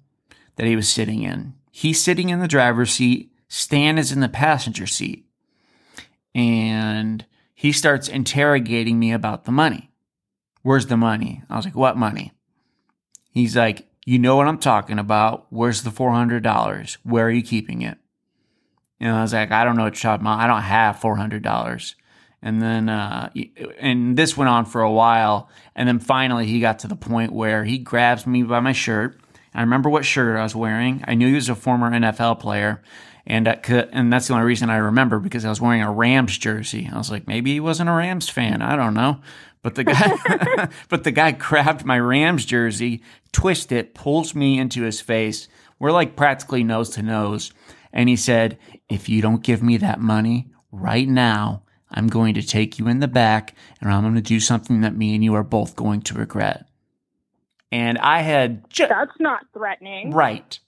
that 0.58 0.68
he 0.68 0.76
was 0.76 0.90
sitting 0.90 1.24
in. 1.24 1.54
He's 1.72 2.04
sitting 2.04 2.28
in 2.28 2.42
the 2.42 2.48
driver's 2.50 2.92
seat, 2.92 3.32
Stan 3.48 3.98
is 3.98 4.12
in 4.12 4.20
the 4.20 4.28
passenger 4.28 4.86
seat. 4.86 5.26
And 6.36 7.26
he 7.64 7.72
starts 7.72 8.10
interrogating 8.10 9.00
me 9.00 9.14
about 9.14 9.46
the 9.46 9.52
money. 9.54 9.90
Where's 10.64 10.88
the 10.88 10.98
money? 10.98 11.44
I 11.50 11.56
was 11.56 11.64
like, 11.64 11.78
What 11.78 11.96
money? 11.96 12.34
He's 13.32 13.56
like, 13.56 13.88
You 14.06 14.20
know 14.20 14.36
what 14.36 14.50
I'm 14.50 14.58
talking 14.58 15.00
about. 15.00 15.48
Where's 15.50 15.84
the 15.84 15.90
$400? 15.90 16.98
Where 17.04 17.26
are 17.26 17.32
you 17.32 17.42
keeping 17.42 17.82
it? 17.82 17.98
And 19.00 19.16
I 19.16 19.22
was 19.22 19.32
like, 19.32 19.52
I 19.52 19.64
don't 19.64 19.78
know 19.78 19.84
what 19.84 19.94
you're 19.96 20.12
talking 20.12 20.26
about. 20.26 20.40
I 20.40 20.48
don't 20.48 20.62
have 20.62 20.98
$400. 20.98 21.96
And 22.42 22.62
then, 22.62 22.90
uh, 22.90 23.30
and 23.80 24.18
this 24.18 24.36
went 24.36 24.50
on 24.50 24.66
for 24.66 24.82
a 24.82 24.92
while. 24.92 25.50
And 25.74 25.88
then 25.88 26.00
finally, 26.00 26.46
he 26.46 26.60
got 26.60 26.80
to 26.80 26.90
the 26.90 26.98
point 26.98 27.32
where 27.32 27.64
he 27.64 27.78
grabs 27.78 28.28
me 28.28 28.44
by 28.44 28.60
my 28.60 28.74
shirt. 28.74 29.22
I 29.54 29.62
remember 29.62 29.90
what 29.90 30.04
shirt 30.04 30.38
I 30.38 30.44
was 30.44 30.54
wearing. 30.54 31.02
I 31.08 31.16
knew 31.16 31.30
he 31.30 31.36
was 31.36 31.48
a 31.48 31.56
former 31.56 31.90
NFL 31.90 32.42
player. 32.42 32.82
And, 33.26 33.58
could, 33.64 33.90
and 33.94 34.12
that's 34.12 34.28
the 34.28 34.34
only 34.34 34.46
reason 34.46 34.70
I 34.70 34.78
remember 34.78 35.20
because 35.20 35.46
I 35.46 35.50
was 35.50 35.62
wearing 35.62 35.82
a 35.82 35.92
Rams 35.92 36.38
jersey. 36.38 36.90
I 36.92 36.98
was 36.98 37.10
like, 37.10 37.28
maybe 37.28 37.54
he 37.54 37.60
wasn't 37.60 37.90
a 37.90 37.94
Rams 37.94 38.30
fan. 38.30 38.62
I 38.62 38.76
don't 38.76 38.94
know. 38.94 39.22
But 39.62 39.76
the 39.76 39.86
guy, 39.86 40.70
but 40.90 41.06
the 41.06 41.12
guy 41.12 41.32
grabbed 41.32 41.86
my 41.86 41.98
Rams 41.98 42.46
jersey, 42.46 43.02
twisted 43.32 43.78
it, 43.78 43.94
pulls 43.94 44.36
me 44.36 44.60
into 44.60 44.84
his 44.84 45.00
face. 45.00 45.48
We're 45.80 45.92
like 45.92 46.18
practically 46.18 46.64
nose 46.64 46.90
to 46.92 47.02
nose. 47.02 47.54
And 47.94 48.10
he 48.10 48.18
said, 48.18 48.58
if 48.90 49.08
you 49.08 49.22
don't 49.22 49.44
give 49.44 49.64
me 49.64 49.78
that 49.78 50.02
money 50.02 50.50
right 50.72 51.08
now, 51.08 51.64
I'm 51.90 52.08
going 52.08 52.34
to 52.34 52.42
take 52.42 52.78
you 52.78 52.88
in 52.88 53.00
the 53.00 53.08
back 53.08 53.56
and 53.80 53.92
I'm 53.92 54.02
going 54.02 54.16
to 54.16 54.22
do 54.22 54.40
something 54.40 54.82
that 54.82 54.96
me 54.96 55.16
and 55.16 55.24
you 55.24 55.36
are 55.36 55.44
both 55.44 55.76
going 55.76 56.02
to 56.04 56.16
regret. 56.16 56.66
And 57.72 57.98
I 58.00 58.22
had 58.22 58.66
That's 58.78 59.20
not 59.20 59.46
threatening. 59.54 60.12
Right. 60.12 60.60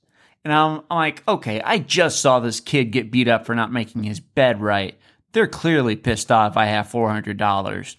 And 0.45 0.53
I'm, 0.53 0.84
I'm 0.89 0.97
like, 0.97 1.23
okay, 1.27 1.60
I 1.62 1.79
just 1.79 2.21
saw 2.21 2.39
this 2.39 2.62
kid 2.62 2.91
get 2.91 3.12
beat 3.12 3.27
up 3.27 3.45
for 3.45 3.55
not 3.55 3.73
making 3.73 4.03
his 4.03 4.21
bed 4.21 4.62
right. 4.62 4.97
They're 5.34 5.47
clearly 5.47 5.97
pissed 5.97 6.31
off. 6.31 6.55
I 6.55 6.67
have 6.67 6.88
four 6.88 7.10
hundred 7.10 7.36
dollars, 7.36 7.97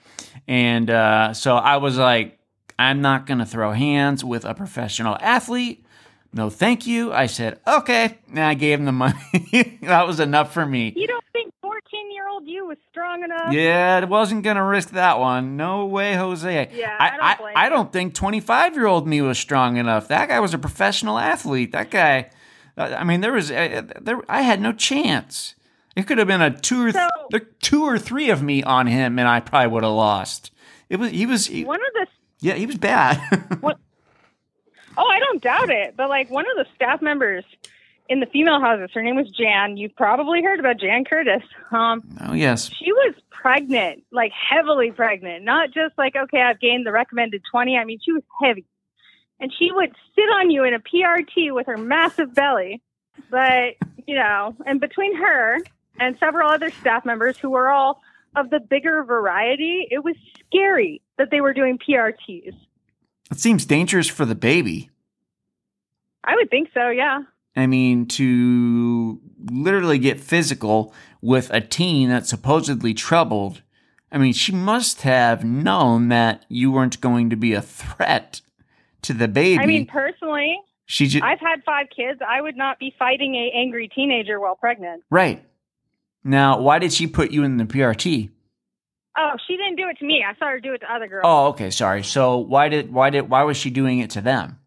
and 0.49 0.89
uh, 0.89 1.35
so 1.35 1.57
I 1.57 1.77
was 1.77 1.99
like, 1.99 2.39
I'm 2.79 3.03
not 3.03 3.27
going 3.27 3.39
to 3.39 3.47
throw 3.47 3.73
hands 3.73 4.25
with 4.25 4.47
a 4.47 4.55
professional 4.55 5.19
athlete. 5.21 5.85
No, 6.33 6.51
thank 6.51 6.87
you. 6.87 7.13
I 7.13 7.27
said, 7.27 7.61
okay. 7.67 8.19
And 8.29 8.41
I 8.41 8.55
gave 8.55 8.79
him 8.79 8.85
the 8.85 8.93
money. 8.93 9.79
that 9.83 10.07
was 10.07 10.21
enough 10.21 10.53
for 10.53 10.67
me. 10.67 10.93
You 10.95 11.07
don't 11.07 11.25
think 11.33 11.53
14 11.63 12.13
year 12.13 12.29
old 12.29 12.47
you 12.47 12.67
was 12.67 12.77
strong 12.91 13.25
enough? 13.25 13.53
Yeah, 13.53 14.01
I 14.03 14.05
wasn't 14.05 14.43
going 14.43 14.57
to 14.57 14.63
risk 14.63 14.91
that 14.91 15.19
one. 15.19 15.57
No 15.57 15.87
way, 15.87 16.15
Jose. 16.15 16.71
Yeah, 16.75 16.95
I, 16.99 17.07
I 17.07 17.11
don't 17.11 17.23
I, 17.23 17.37
blame 17.37 17.53
I 17.57 17.69
don't 17.71 17.93
think 17.93 18.15
25 18.15 18.75
year 18.75 18.87
old 18.87 19.09
me 19.09 19.23
was 19.23 19.39
strong 19.39 19.79
enough. 19.79 20.09
That 20.09 20.29
guy 20.29 20.41
was 20.41 20.53
a 20.53 20.59
professional 20.59 21.19
athlete. 21.19 21.73
That 21.73 21.91
guy, 21.91 22.31
I 22.77 23.05
mean, 23.05 23.21
there 23.23 23.33
was, 23.33 23.51
uh, 23.51 23.83
there, 24.01 24.21
I 24.29 24.43
had 24.43 24.61
no 24.61 24.73
chance. 24.73 25.55
It 25.97 26.07
could 26.07 26.19
have 26.19 26.27
been 26.29 26.43
a 26.43 26.51
two 26.51 26.83
or 26.87 26.93
th- 26.93 27.09
So- 27.33 27.39
two 27.63 27.85
or 27.85 27.99
three 27.99 28.29
of 28.31 28.43
me 28.43 28.63
on 28.63 28.87
him, 28.87 29.19
and 29.19 29.27
I 29.27 29.41
probably 29.41 29.69
would 29.73 29.83
have 29.83 29.93
lost. 29.93 30.51
It 30.91 30.97
was 30.97 31.11
he 31.11 31.25
was 31.27 31.47
he- 31.47 31.65
One 31.65 31.81
of 31.81 31.93
the 31.95 32.07
yeah 32.41 32.55
he 32.55 32.67
was 32.67 32.77
bad. 32.77 33.19
Oh, 34.99 35.07
I 35.07 35.19
don't 35.19 35.43
doubt 35.43 35.69
it. 35.71 35.95
But 35.97 36.09
like 36.09 36.31
one 36.31 36.47
of 36.51 36.57
the 36.57 36.67
staff 36.75 37.03
members 37.03 37.45
in 38.09 38.21
the 38.21 38.27
female 38.27 38.61
houses, 38.61 38.91
her 38.95 39.03
name 39.03 39.17
was 39.17 39.29
Jan. 39.31 39.77
You've 39.77 39.95
probably 39.97 40.43
heard 40.43 40.59
about 40.61 40.79
Jan 40.79 41.05
Curtis. 41.05 41.43
Um, 41.71 42.03
oh 42.27 42.33
yes, 42.33 42.71
she 42.79 42.93
was 42.93 43.15
pregnant, 43.31 44.05
like 44.11 44.33
heavily 44.33 44.93
pregnant. 44.93 45.45
Not 45.45 45.71
just 45.71 45.97
like, 45.99 46.17
okay, 46.17 46.41
I've 46.41 46.61
gained 46.61 46.87
the 46.87 46.93
recommended 46.93 47.43
20. 47.51 47.77
I 47.77 47.85
mean, 47.85 47.99
she 48.03 48.13
was 48.13 48.23
heavy. 48.43 48.65
And 49.41 49.53
she 49.59 49.71
would 49.71 49.95
sit 50.15 50.23
on 50.23 50.51
you 50.51 50.65
in 50.65 50.75
a 50.75 50.81
PRT 50.81 51.55
with 51.55 51.67
her 51.67 51.77
massive 51.77 52.35
belly. 52.35 52.83
But, 53.31 53.75
you 54.07 54.15
know, 54.15 54.55
and 54.67 54.81
between 54.81 55.17
her 55.17 55.59
and 55.99 56.19
several 56.19 56.51
other 56.51 56.71
staff 56.71 57.05
members 57.05 57.39
who 57.39 57.51
were 57.51 57.69
all 57.69 58.01
of 58.35 58.51
the 58.51 58.61
bigger 58.61 59.03
variety, 59.05 59.87
it 59.91 60.05
was 60.05 60.15
scary 60.47 61.01
that 61.19 61.31
they 61.31 61.41
were 61.41 61.55
doing 61.55 61.79
PRTs. 61.79 62.55
it 63.31 63.41
seems 63.41 63.65
dangerous 63.65 64.09
for 64.09 64.25
the 64.25 64.35
baby. 64.35 64.91
I 66.25 66.35
would 66.35 66.51
think 66.51 66.69
so, 66.75 66.91
yeah. 66.91 67.23
I 67.55 67.67
mean, 67.67 68.07
to 68.09 69.21
literally 69.51 69.99
get 69.99 70.21
physical 70.21 70.93
with 71.23 71.51
a 71.51 71.61
teen 71.61 72.11
that's 72.11 72.29
supposedly 72.29 72.93
troubled. 72.93 73.63
I 74.13 74.19
mean, 74.19 74.35
she 74.35 74.53
must 74.53 75.03
have 75.03 75.45
known 75.45 76.09
that 76.09 76.45
you 76.49 76.71
weren't 76.71 77.01
going 77.01 77.31
to 77.31 77.37
be 77.37 77.55
a 77.55 77.63
threat 77.63 78.43
to 79.03 79.13
the 79.13 79.29
baby. 79.29 79.63
I 79.63 79.67
mean, 79.67 79.87
personally, 79.87 80.59
she 80.87 81.07
just 81.07 81.25
I've 81.25 81.41
had 81.41 81.63
five 81.65 81.87
kids. 81.95 82.21
I 82.27 82.41
would 82.41 82.57
not 82.57 82.79
be 82.79 82.95
fighting 82.99 83.35
a 83.35 83.53
angry 83.57 83.89
teenager 83.89 84.39
while 84.41 84.57
pregnant. 84.57 85.03
right 85.11 85.45
now. 86.25 86.61
Why 86.61 86.79
did 86.79 86.93
she 86.93 87.07
put 87.07 87.31
you 87.31 87.45
in 87.45 87.57
the 87.57 87.65
PRT? 87.65 88.31
Oh, 89.19 89.31
she 89.47 89.57
didn't 89.57 89.77
do 89.77 89.89
it 89.89 89.99
to 89.99 90.05
me. 90.05 90.23
I 90.29 90.37
saw 90.39 90.49
her 90.51 90.61
do 90.61 90.75
it 90.75 90.79
to 90.81 90.93
other 90.93 91.07
girls. 91.09 91.23
Oh, 91.25 91.47
okay, 91.49 91.71
sorry. 91.71 92.03
So 92.05 92.37
why 92.39 92.69
did 92.69 92.93
why 92.93 93.11
did 93.11 93.29
why 93.31 93.45
was 93.45 93.57
she 93.57 93.71
doing 93.71 94.01
it 94.01 94.11
to 94.11 94.21
them? 94.21 94.59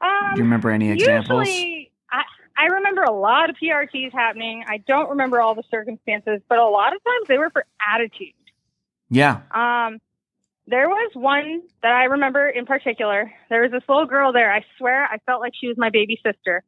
um, 0.00 0.34
Do 0.34 0.38
you 0.38 0.44
remember 0.44 0.70
any 0.70 0.90
examples? 0.92 1.48
Usually, 1.48 1.90
I, 2.10 2.22
I 2.56 2.64
remember 2.66 3.02
a 3.02 3.12
lot 3.12 3.50
of 3.50 3.56
PRTs 3.56 4.12
happening. 4.12 4.64
I 4.68 4.78
don't 4.78 5.10
remember 5.10 5.40
all 5.40 5.54
the 5.54 5.64
circumstances, 5.70 6.40
but 6.48 6.58
a 6.58 6.66
lot 6.66 6.94
of 6.94 7.02
times 7.02 7.26
they 7.28 7.38
were 7.38 7.50
for 7.50 7.64
attitude. 7.94 8.32
Yeah. 9.10 9.40
Um, 9.50 9.98
there 10.66 10.88
was 10.88 11.12
one 11.14 11.62
that 11.82 11.92
I 11.92 12.04
remember 12.04 12.48
in 12.48 12.66
particular. 12.66 13.32
There 13.48 13.62
was 13.62 13.70
this 13.70 13.82
little 13.88 14.06
girl 14.06 14.32
there. 14.32 14.52
I 14.52 14.64
swear 14.78 15.04
I 15.04 15.18
felt 15.26 15.40
like 15.40 15.52
she 15.58 15.68
was 15.68 15.76
my 15.76 15.90
baby 15.90 16.18
sister. 16.24 16.64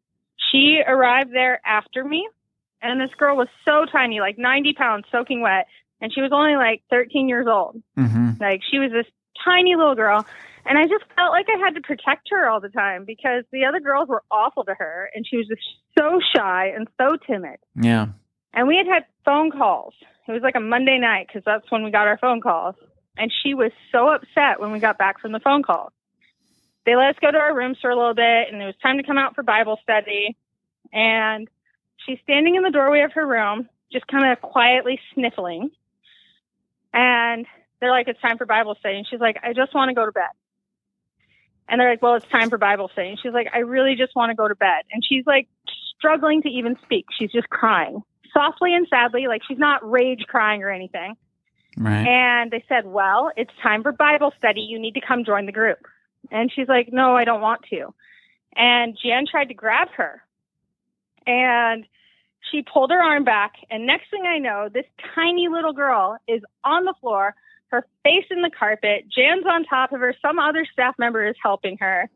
She 0.52 0.80
arrived 0.87 1.32
there 1.32 1.61
after 1.66 2.04
me, 2.04 2.28
and 2.80 3.00
this 3.00 3.14
girl 3.18 3.37
was 3.37 3.48
so 3.64 3.87
tiny, 3.90 4.20
like 4.20 4.38
90 4.38 4.74
pounds, 4.74 5.06
soaking 5.11 5.40
wet, 5.40 5.66
and 6.00 6.12
she 6.12 6.20
was 6.20 6.30
only 6.32 6.56
like 6.56 6.82
13 6.90 7.28
years 7.28 7.46
old. 7.48 7.82
Mm-hmm. 7.98 8.40
Like 8.40 8.61
she 8.70 8.78
was 8.78 8.92
this 8.92 9.06
tiny 9.44 9.74
little 9.74 9.94
girl. 9.94 10.24
And 10.64 10.78
I 10.78 10.82
just 10.82 11.04
felt 11.16 11.32
like 11.32 11.46
I 11.48 11.58
had 11.58 11.74
to 11.76 11.80
protect 11.80 12.28
her 12.30 12.48
all 12.48 12.61
the 12.61 12.68
time 12.68 13.04
because 13.06 13.44
the 13.52 13.64
other 13.64 13.80
girls 13.80 14.08
were 14.08 14.22
awful 14.30 14.64
to 14.64 14.74
her 14.74 15.11
and 15.14 15.26
she 15.26 15.38
was 15.38 15.48
just 15.48 15.62
so 15.98 16.20
shy 16.37 16.72
and 16.76 16.87
so 17.00 17.16
timid. 17.26 17.56
Yeah. 17.74 18.08
And 18.52 18.68
we 18.68 18.76
had 18.76 18.87
had 18.87 19.04
phone 19.24 19.50
calls. 19.50 19.94
It 20.26 20.32
was 20.32 20.42
like 20.42 20.56
a 20.56 20.61
Monday 20.61 20.98
night 20.98 21.26
because 21.26 21.42
that's 21.46 21.70
when 21.70 21.84
we 21.84 21.90
got 21.90 22.06
our 22.06 22.18
phone 22.18 22.42
calls. 22.42 22.74
And 23.18 23.33
she 23.42 23.54
was 23.54 23.72
so 23.92 24.09
upset 24.09 24.61
when 24.61 24.72
we 24.72 24.78
got 24.78 24.98
back 24.98 25.20
from 25.20 25.33
the 25.33 25.40
phone 25.40 25.62
call. 25.62 25.92
They 26.87 26.96
let 26.96 27.11
us 27.11 27.16
go 27.20 27.31
to 27.31 27.38
our 27.38 27.54
rooms 27.54 27.78
for 27.83 27.90
a 27.90 27.96
little 27.96 28.14
bit 28.14 28.48
and 28.50 28.62
it 28.62 28.64
was 28.64 28.74
time 28.83 28.96
to 28.98 29.02
come 29.02 29.18
out 29.18 29.35
for 29.35 29.42
Bible 29.42 29.78
study. 29.83 30.37
And 30.92 31.48
she's 32.07 32.18
standing 32.22 32.54
in 32.54 32.62
the 32.62 32.70
doorway 32.70 33.02
of 33.02 33.12
her 33.12 33.26
room, 33.26 33.68
just 33.92 34.07
kind 34.07 34.31
of 34.31 34.40
quietly 34.40 35.00
sniffling. 35.12 35.70
And 36.94 37.46
they're 37.81 37.90
like, 37.90 38.09
it's 38.09 38.20
time 38.20 38.38
for 38.38 38.46
Bible 38.46 38.76
study. 38.81 38.96
And 38.96 39.07
she's 39.09 39.20
like, 39.20 39.37
I 39.42 39.52
just 39.52 39.74
want 39.74 39.90
to 39.90 39.94
go 39.94 40.07
to 40.07 40.12
bed. 40.12 40.31
And 41.68 41.78
they're 41.78 41.90
like, 41.90 42.00
well, 42.00 42.14
it's 42.14 42.26
time 42.28 42.48
for 42.48 42.57
Bible 42.57 42.88
study. 42.92 43.11
And 43.11 43.18
she's 43.22 43.35
like, 43.35 43.48
I 43.52 43.59
really 43.59 43.94
just 43.96 44.16
want 44.16 44.31
to 44.31 44.35
go 44.35 44.48
to 44.48 44.54
bed. 44.54 44.85
And 44.90 45.04
she's 45.07 45.26
like 45.26 45.48
struggling 45.98 46.42
to 46.42 46.48
even 46.48 46.76
speak. 46.85 47.04
She's 47.18 47.31
just 47.31 47.50
crying 47.50 48.02
softly 48.33 48.74
and 48.74 48.87
sadly, 48.88 49.26
like 49.26 49.42
she's 49.46 49.59
not 49.59 49.88
rage 49.88 50.24
crying 50.26 50.62
or 50.62 50.70
anything. 50.70 51.14
Right. 51.78 52.06
And 52.06 52.50
they 52.50 52.64
said, 52.68 52.86
well, 52.86 53.30
it's 53.36 53.52
time 53.62 53.82
for 53.82 53.92
Bible 53.92 54.32
study. 54.36 54.62
You 54.62 54.80
need 54.80 54.94
to 54.94 55.00
come 55.06 55.24
join 55.24 55.46
the 55.46 55.52
group. 55.52 55.78
And 56.30 56.50
she's 56.52 56.68
like, 56.68 56.88
no, 56.92 57.16
I 57.16 57.24
don't 57.24 57.40
want 57.40 57.62
to. 57.70 57.94
And 58.56 58.98
Jan 59.00 59.24
tried 59.30 59.46
to 59.46 59.54
grab 59.54 59.88
her. 59.96 60.22
And 61.26 61.84
she 62.50 62.62
pulled 62.62 62.90
her 62.90 63.00
arm 63.00 63.24
back. 63.24 63.52
And 63.70 63.86
next 63.86 64.10
thing 64.10 64.24
I 64.26 64.38
know, 64.38 64.68
this 64.72 64.86
tiny 65.14 65.48
little 65.48 65.72
girl 65.72 66.16
is 66.26 66.42
on 66.64 66.84
the 66.84 66.94
floor, 67.00 67.34
her 67.68 67.86
face 68.02 68.24
in 68.30 68.42
the 68.42 68.50
carpet. 68.50 69.04
Jan's 69.14 69.46
on 69.46 69.64
top 69.64 69.92
of 69.92 70.00
her. 70.00 70.14
Some 70.20 70.38
other 70.38 70.66
staff 70.72 70.96
member 70.98 71.26
is 71.26 71.36
helping 71.40 71.76
her. 71.78 72.10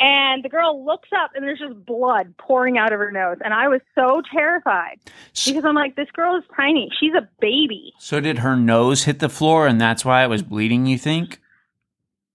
And 0.00 0.44
the 0.44 0.48
girl 0.48 0.84
looks 0.84 1.08
up 1.12 1.32
and 1.34 1.44
there's 1.44 1.58
just 1.58 1.84
blood 1.84 2.34
pouring 2.38 2.78
out 2.78 2.92
of 2.92 3.00
her 3.00 3.10
nose. 3.10 3.38
And 3.44 3.52
I 3.52 3.66
was 3.66 3.80
so 3.96 4.22
terrified 4.32 5.00
because 5.44 5.64
I'm 5.64 5.74
like, 5.74 5.96
this 5.96 6.10
girl 6.12 6.36
is 6.36 6.44
tiny. 6.56 6.88
She's 7.00 7.14
a 7.14 7.28
baby. 7.40 7.92
So 7.98 8.20
did 8.20 8.38
her 8.38 8.54
nose 8.54 9.04
hit 9.04 9.18
the 9.18 9.28
floor 9.28 9.66
and 9.66 9.80
that's 9.80 10.04
why 10.04 10.22
it 10.22 10.28
was 10.28 10.42
bleeding, 10.42 10.86
you 10.86 10.98
think? 10.98 11.40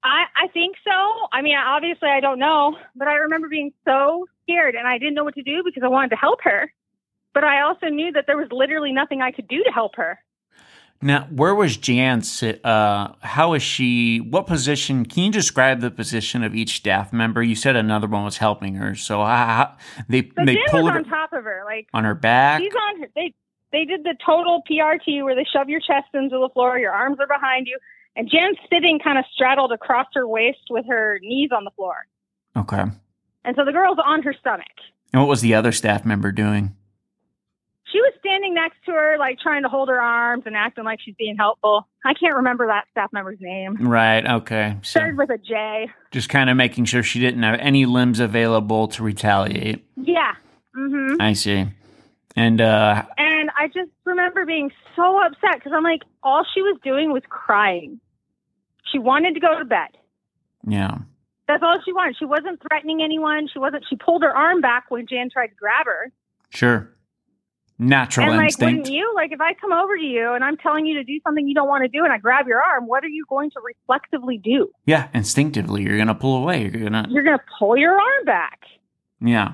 I, 0.04 0.26
I 0.36 0.47
think 0.49 0.76
so. 0.84 1.28
I 1.32 1.41
mean, 1.41 1.56
obviously, 1.56 2.10
I 2.10 2.19
don't 2.19 2.39
know, 2.39 2.76
but 2.95 3.08
I 3.08 3.13
remember 3.13 3.47
being 3.47 3.71
so 3.86 4.26
scared 4.43 4.76
and 4.76 4.86
I 4.86 4.97
didn't 4.97 5.13
know 5.13 5.23
what 5.23 5.36
to 5.36 5.43
do 5.43 5.62
because 5.63 5.84
I 5.84 5.88
wanted 5.88 6.10
to 6.10 6.17
help 6.17 6.39
her. 6.43 6.73
But 7.34 7.45
I 7.45 7.62
also 7.62 7.88
knew 7.88 8.12
that 8.12 8.26
there 8.28 8.38
was 8.38 8.49
literally 8.52 8.91
nothing 8.91 9.21
I 9.21 9.32
could 9.32 9.47
do 9.47 9.63
to 9.63 9.71
help 9.71 9.95
her. 9.95 10.19
Now, 11.04 11.28
where 11.30 11.54
was 11.54 11.76
Jan 11.76 12.22
sit? 12.22 12.66
Uh, 12.66 13.10
how 13.20 13.54
is 13.54 13.62
she? 13.62 14.20
What 14.20 14.48
position? 14.48 15.06
Can 15.06 15.24
you 15.24 15.32
describe 15.32 15.82
the 15.82 15.92
position 15.92 16.44
of 16.44 16.56
each 16.56 16.78
staff 16.78 17.12
member? 17.12 17.44
You 17.44 17.56
said 17.56 17.76
another 17.76 18.08
one 18.08 18.24
was 18.24 18.38
helping 18.38 18.76
her. 18.76 18.96
So 18.96 19.22
how- 19.24 19.76
they 20.08 20.22
So 20.22 20.46
they 20.46 20.56
Jan 20.56 20.63
pulled 20.70 20.89
her 20.92 20.98
on 20.98 21.04
top 21.04 21.34
of 21.34 21.44
her, 21.44 21.63
like 21.66 21.88
on 21.94 22.06
her 22.06 22.16
back. 22.16 22.62
she's 22.62 22.74
on 22.74 23.02
her. 23.02 23.08
They 23.16 23.34
they 23.74 23.84
did 23.86 24.04
the 24.04 24.16
total 24.26 24.63
PRT 24.70 25.24
where 25.24 25.36
they 25.36 25.44
shove 25.52 25.68
your 25.68 25.82
chest 25.82 26.08
into 26.13 26.38
the 26.39 26.50
floor, 26.54 26.78
your 26.80 26.94
arms 26.94 27.18
are 27.20 27.28
behind 27.28 27.68
you, 27.68 27.78
and 28.16 28.30
Jan's 28.30 28.58
sitting 28.72 29.00
kind 29.04 29.18
of 29.18 29.26
straddled 29.34 29.72
across 29.74 30.08
her 30.14 30.26
waist 30.28 30.68
with 30.70 30.86
her 30.88 31.20
knees 31.22 31.49
on 31.51 31.64
the 31.66 31.72
floor, 31.72 31.95
Okay. 32.56 32.84
and 33.43 33.56
so 33.56 33.66
the 33.66 33.72
girl's 33.72 33.97
on 34.06 34.22
her 34.24 34.34
stomach. 34.39 34.68
And 35.12 35.22
what 35.22 35.28
was 35.28 35.41
the 35.41 35.56
other 35.56 35.72
staff 35.72 36.06
member 36.06 36.32
doing? 36.32 36.76
She 37.94 38.02
was 38.02 38.12
standing 38.20 38.54
next 38.56 38.78
to 38.88 38.91
her, 38.91 39.18
like 39.20 39.38
trying 39.39 39.62
to 39.64 39.70
hold 39.70 39.88
her 39.88 40.02
arms 40.02 40.44
and 40.48 40.56
acting 40.56 40.84
like 40.84 41.00
she's 41.00 41.14
being 41.16 41.38
helpful. 41.38 41.88
I 42.04 42.14
can't 42.16 42.36
remember 42.36 42.66
that 42.68 42.86
staff 42.91 43.14
member's 43.14 43.38
name. 43.39 43.76
Right. 43.88 44.26
Okay. 44.26 44.76
So 44.82 45.00
Started 45.00 45.16
with 45.18 45.30
a 45.30 45.38
J. 45.38 45.89
just 46.12 46.28
kind 46.28 46.50
of 46.50 46.58
making 46.58 46.86
sure 46.86 47.04
she 47.04 47.20
didn't 47.20 47.44
have 47.44 47.60
any 47.60 47.86
limbs 47.86 48.20
available 48.20 48.88
to 48.89 49.04
retaliate. 49.04 49.86
Yeah. 49.96 50.34
Mm-hmm. 50.76 51.22
I 51.22 51.34
see. 51.34 51.68
And 52.36 52.60
uh, 52.62 53.04
And 53.18 53.52
I 53.56 53.68
just 53.68 53.91
remember 54.06 54.44
being 54.48 54.72
so 54.96 55.24
upset 55.24 55.54
because 55.60 55.72
I'm 55.76 55.84
like, 55.84 56.02
all 56.24 56.44
she 56.52 56.64
was 56.64 56.80
doing 56.84 57.14
was 57.14 57.22
crying. 57.30 58.00
She 58.91 58.98
wanted 58.98 59.36
to 59.36 59.39
go 59.39 59.60
to 59.60 59.66
bed. 59.66 59.89
yeah. 60.68 60.98
That's 61.48 61.62
all 61.62 61.78
she 61.86 61.91
wanted. 61.91 62.16
She 62.18 62.26
wasn't 62.26 62.60
threatening 62.68 63.02
anyone. 63.04 63.50
She 63.52 63.60
wasn't. 63.60 63.84
She 63.89 63.98
pulled 63.98 64.24
her 64.24 64.36
arm 64.36 64.62
back 64.62 64.86
when 64.89 65.06
Jan 65.06 65.30
tried 65.30 65.48
to 65.48 65.56
grab 65.56 65.86
her. 65.86 66.10
Sure. 66.50 66.89
Natural 67.80 68.28
and 68.28 68.38
like, 68.38 68.45
instinct. 68.45 68.80
wouldn't 68.80 68.93
you? 68.93 69.11
Like, 69.15 69.32
if 69.32 69.41
I 69.41 69.53
come 69.55 69.74
over 69.74 69.97
to 69.97 70.03
you 70.03 70.34
and 70.34 70.43
I'm 70.43 70.57
telling 70.57 70.86
you 70.86 70.95
to 70.95 71.03
do 71.03 71.19
something 71.24 71.47
you 71.47 71.55
don't 71.55 71.67
want 71.67 71.84
to 71.84 71.88
do, 71.88 72.03
and 72.03 72.13
I 72.13 72.17
grab 72.17 72.47
your 72.47 72.61
arm, 72.61 72.88
what 72.88 73.03
are 73.03 73.09
you 73.09 73.26
going 73.28 73.49
to 73.51 73.59
reflexively 73.63 74.38
do? 74.38 74.69
yeah, 74.86 75.07
instinctively, 75.13 75.84
you're 75.84 75.97
gonna 75.97 76.15
pull 76.15 76.38
away. 76.38 76.61
You're 76.61 76.84
gonna. 76.84 77.07
You're 77.09 77.24
going 77.24 77.38
to 77.38 77.43
pull 77.57 77.76
your 77.76 77.93
arm 77.93 78.26
back. 78.26 78.59
Yeah. 79.19 79.53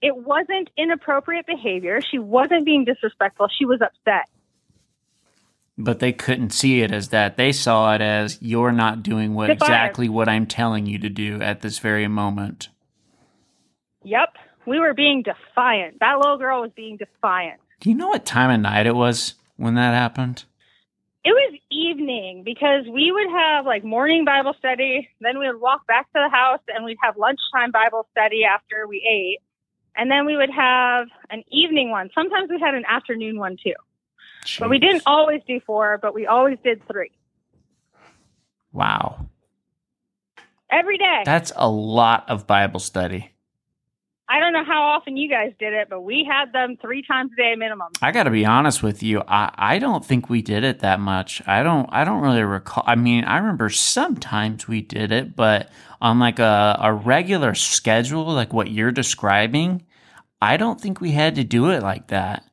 It 0.00 0.16
wasn't 0.16 0.70
inappropriate 0.76 1.46
behavior. 1.46 2.00
She 2.00 2.18
wasn't 2.18 2.64
being 2.64 2.84
disrespectful. 2.84 3.48
She 3.58 3.64
was 3.64 3.80
upset. 3.80 4.28
But 5.76 5.98
they 5.98 6.12
couldn't 6.12 6.50
see 6.50 6.82
it 6.82 6.92
as 6.92 7.08
that. 7.08 7.36
They 7.36 7.52
saw 7.52 7.94
it 7.94 8.00
as 8.00 8.38
you're 8.40 8.72
not 8.72 9.02
doing 9.02 9.34
what 9.34 9.50
exactly 9.50 10.08
what 10.08 10.28
I'm 10.28 10.46
telling 10.46 10.86
you 10.86 10.98
to 11.00 11.08
do 11.08 11.40
at 11.40 11.62
this 11.62 11.78
very 11.78 12.06
moment. 12.06 12.68
Yep. 14.04 14.36
We 14.68 14.78
were 14.78 14.94
being 14.94 15.22
defiant. 15.22 16.00
That 16.00 16.18
little 16.18 16.38
girl 16.38 16.62
was 16.62 16.70
being 16.74 16.96
defiant. 16.96 17.60
Do 17.80 17.90
you 17.90 17.96
know 17.96 18.08
what 18.08 18.24
time 18.26 18.50
of 18.50 18.60
night 18.60 18.86
it 18.86 18.94
was 18.94 19.34
when 19.56 19.74
that 19.74 19.94
happened? 19.94 20.44
It 21.24 21.30
was 21.30 21.58
evening 21.70 22.42
because 22.44 22.86
we 22.92 23.12
would 23.12 23.28
have 23.30 23.66
like 23.66 23.84
morning 23.84 24.24
Bible 24.24 24.54
study, 24.58 25.08
then 25.20 25.38
we 25.38 25.46
would 25.46 25.60
walk 25.60 25.86
back 25.86 26.06
to 26.12 26.20
the 26.24 26.28
house 26.30 26.60
and 26.68 26.84
we'd 26.84 26.96
have 27.02 27.16
lunchtime 27.16 27.70
Bible 27.72 28.06
study 28.12 28.44
after 28.44 28.86
we 28.86 28.98
ate. 29.08 29.42
And 29.96 30.10
then 30.10 30.26
we 30.26 30.36
would 30.36 30.50
have 30.50 31.08
an 31.28 31.42
evening 31.50 31.90
one. 31.90 32.10
Sometimes 32.14 32.48
we 32.48 32.60
had 32.60 32.74
an 32.74 32.84
afternoon 32.88 33.38
one 33.38 33.56
too. 33.62 33.74
But 34.58 34.70
we 34.70 34.78
didn't 34.78 35.02
always 35.06 35.42
do 35.46 35.60
four, 35.66 35.98
but 36.00 36.14
we 36.14 36.26
always 36.26 36.58
did 36.62 36.86
three. 36.86 37.10
Wow. 38.72 39.26
Every 40.70 40.98
day. 40.98 41.22
That's 41.24 41.52
a 41.56 41.68
lot 41.68 42.28
of 42.28 42.46
Bible 42.46 42.80
study. 42.80 43.32
I 44.30 44.40
don't 44.40 44.52
know 44.52 44.64
how 44.64 44.82
often 44.82 45.16
you 45.16 45.28
guys 45.30 45.52
did 45.58 45.72
it, 45.72 45.88
but 45.88 46.02
we 46.02 46.28
had 46.30 46.52
them 46.52 46.76
three 46.82 47.02
times 47.02 47.30
a 47.32 47.36
day 47.36 47.54
minimum. 47.56 47.88
I 48.02 48.12
got 48.12 48.24
to 48.24 48.30
be 48.30 48.44
honest 48.44 48.82
with 48.82 49.02
you. 49.02 49.22
I, 49.26 49.50
I 49.56 49.78
don't 49.78 50.04
think 50.04 50.28
we 50.28 50.42
did 50.42 50.64
it 50.64 50.80
that 50.80 51.00
much. 51.00 51.40
I 51.46 51.62
don't 51.62 51.88
I 51.90 52.04
don't 52.04 52.20
really 52.20 52.42
recall. 52.42 52.84
I 52.86 52.94
mean, 52.94 53.24
I 53.24 53.38
remember 53.38 53.70
sometimes 53.70 54.68
we 54.68 54.82
did 54.82 55.12
it, 55.12 55.34
but 55.34 55.70
on 56.02 56.18
like 56.18 56.38
a, 56.38 56.78
a 56.80 56.92
regular 56.92 57.54
schedule, 57.54 58.26
like 58.26 58.52
what 58.52 58.70
you're 58.70 58.92
describing, 58.92 59.86
I 60.42 60.58
don't 60.58 60.78
think 60.80 61.00
we 61.00 61.12
had 61.12 61.34
to 61.36 61.44
do 61.44 61.70
it 61.70 61.82
like 61.82 62.08
that. 62.08 62.44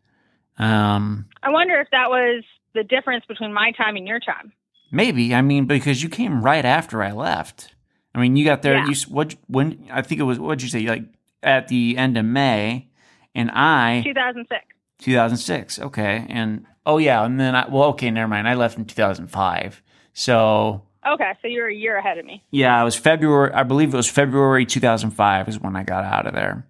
Um, 0.58 1.26
I 1.44 1.50
wonder 1.50 1.80
if 1.82 1.90
that 1.92 2.10
was 2.10 2.44
the 2.74 2.84
difference 2.84 3.26
between 3.28 3.54
my 3.54 3.72
time 3.72 3.98
and 3.98 4.08
your 4.08 4.20
time. 4.20 4.54
maybe. 4.92 5.36
I 5.36 5.42
mean, 5.42 5.66
because 5.66 6.02
you 6.02 6.08
came 6.10 6.42
right 6.42 6.64
after 6.66 7.04
I 7.04 7.12
left. 7.12 7.76
I 8.14 8.20
mean, 8.22 8.38
you 8.38 8.46
got 8.46 8.62
there. 8.62 8.76
Yeah. 8.76 8.88
You 8.88 8.96
what 9.10 9.36
when 9.48 9.88
I 9.92 10.02
think 10.02 10.22
it 10.22 10.24
was. 10.24 10.40
What'd 10.40 10.62
you 10.64 10.70
say? 10.70 10.88
Like 10.88 11.04
at 11.44 11.68
the 11.68 11.98
end 11.98 12.18
of 12.18 12.26
May, 12.26 12.88
and 13.34 13.52
I 13.52 14.02
2006. 14.04 14.64
2006. 15.00 15.80
Okay. 15.80 16.26
And 16.30 16.66
oh 16.86 16.98
yeah, 16.98 17.24
and 17.26 17.40
then 17.40 17.56
I 17.56 17.68
well 17.70 17.90
okay, 17.90 18.12
never 18.12 18.28
mind. 18.28 18.48
I 18.48 18.54
left 18.56 18.78
in 18.78 18.86
2005. 18.86 19.82
So 20.14 20.84
Okay, 21.08 21.34
so 21.42 21.48
you're 21.48 21.68
a 21.68 21.74
year 21.74 21.98
ahead 21.98 22.18
of 22.18 22.26
me. 22.26 22.44
yeah, 22.50 22.82
it 22.82 22.84
was 22.84 22.96
February. 22.96 23.54
I 23.54 23.62
believe 23.64 23.94
it 23.94 23.98
was 23.98 24.10
February 24.10 24.66
2005 24.66 25.48
is 25.50 25.60
when 25.60 25.76
I 25.76 25.84
got 25.84 26.04
out 26.04 26.26
of 26.26 26.34
there. 26.34 26.66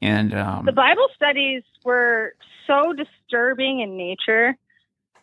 And 0.00 0.32
um, 0.34 0.64
The 0.64 0.72
Bible 0.72 1.08
studies 1.16 1.62
were 1.84 2.34
so 2.68 2.92
disturbing 2.92 3.80
in 3.80 3.96
nature. 3.96 4.56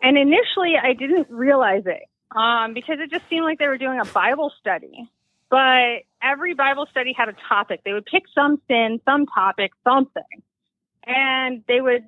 And 0.02 0.18
initially, 0.18 0.74
I 0.82 0.94
didn't 0.94 1.30
realize 1.30 1.84
it 1.86 2.02
um, 2.36 2.74
because 2.74 2.98
it 3.00 3.10
just 3.12 3.24
seemed 3.30 3.46
like 3.46 3.60
they 3.60 3.68
were 3.68 3.78
doing 3.78 4.00
a 4.00 4.06
Bible 4.06 4.52
study. 4.60 5.08
But 5.52 6.04
every 6.24 6.54
Bible 6.56 6.88
study 6.90 7.14
had 7.16 7.30
a 7.30 7.36
topic. 7.48 7.82
They 7.86 7.94
would 7.94 8.06
pick 8.06 8.24
some 8.34 8.60
sin, 8.68 9.00
some 9.06 9.26
topic, 9.28 9.72
something. 9.84 10.24
And 11.06 11.64
they 11.68 11.82
would 11.82 12.06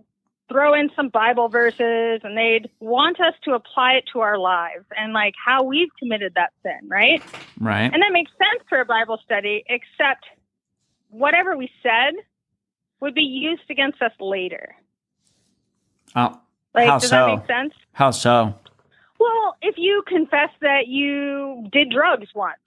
throw 0.49 0.73
in 0.73 0.89
some 0.95 1.09
Bible 1.09 1.49
verses 1.49 2.21
and 2.23 2.37
they'd 2.37 2.69
want 2.79 3.19
us 3.19 3.33
to 3.43 3.51
apply 3.53 3.93
it 3.93 4.05
to 4.13 4.19
our 4.21 4.37
lives 4.37 4.85
and 4.97 5.11
like 5.13 5.33
how 5.43 5.63
we've 5.63 5.89
committed 5.99 6.33
that 6.35 6.53
sin, 6.63 6.87
right? 6.87 7.21
right. 7.59 7.91
And 7.91 8.01
that 8.01 8.11
makes 8.11 8.31
sense 8.31 8.63
for 8.69 8.79
a 8.79 8.85
Bible 8.85 9.19
study, 9.25 9.63
except 9.67 10.25
whatever 11.09 11.57
we 11.57 11.69
said 11.81 12.13
would 13.01 13.13
be 13.15 13.21
used 13.21 13.63
against 13.69 14.01
us 14.01 14.11
later. 14.19 14.75
Oh, 16.15 16.39
Like, 16.73 16.87
How 16.87 16.99
does 16.99 17.09
so? 17.09 17.15
that 17.15 17.35
make 17.37 17.47
sense? 17.47 17.73
how 17.91 18.11
so? 18.11 18.53
Well, 19.19 19.55
if 19.61 19.75
you 19.77 20.03
confess 20.07 20.49
that 20.61 20.87
you 20.87 21.67
did 21.71 21.89
drugs 21.89 22.27
once, 22.35 22.57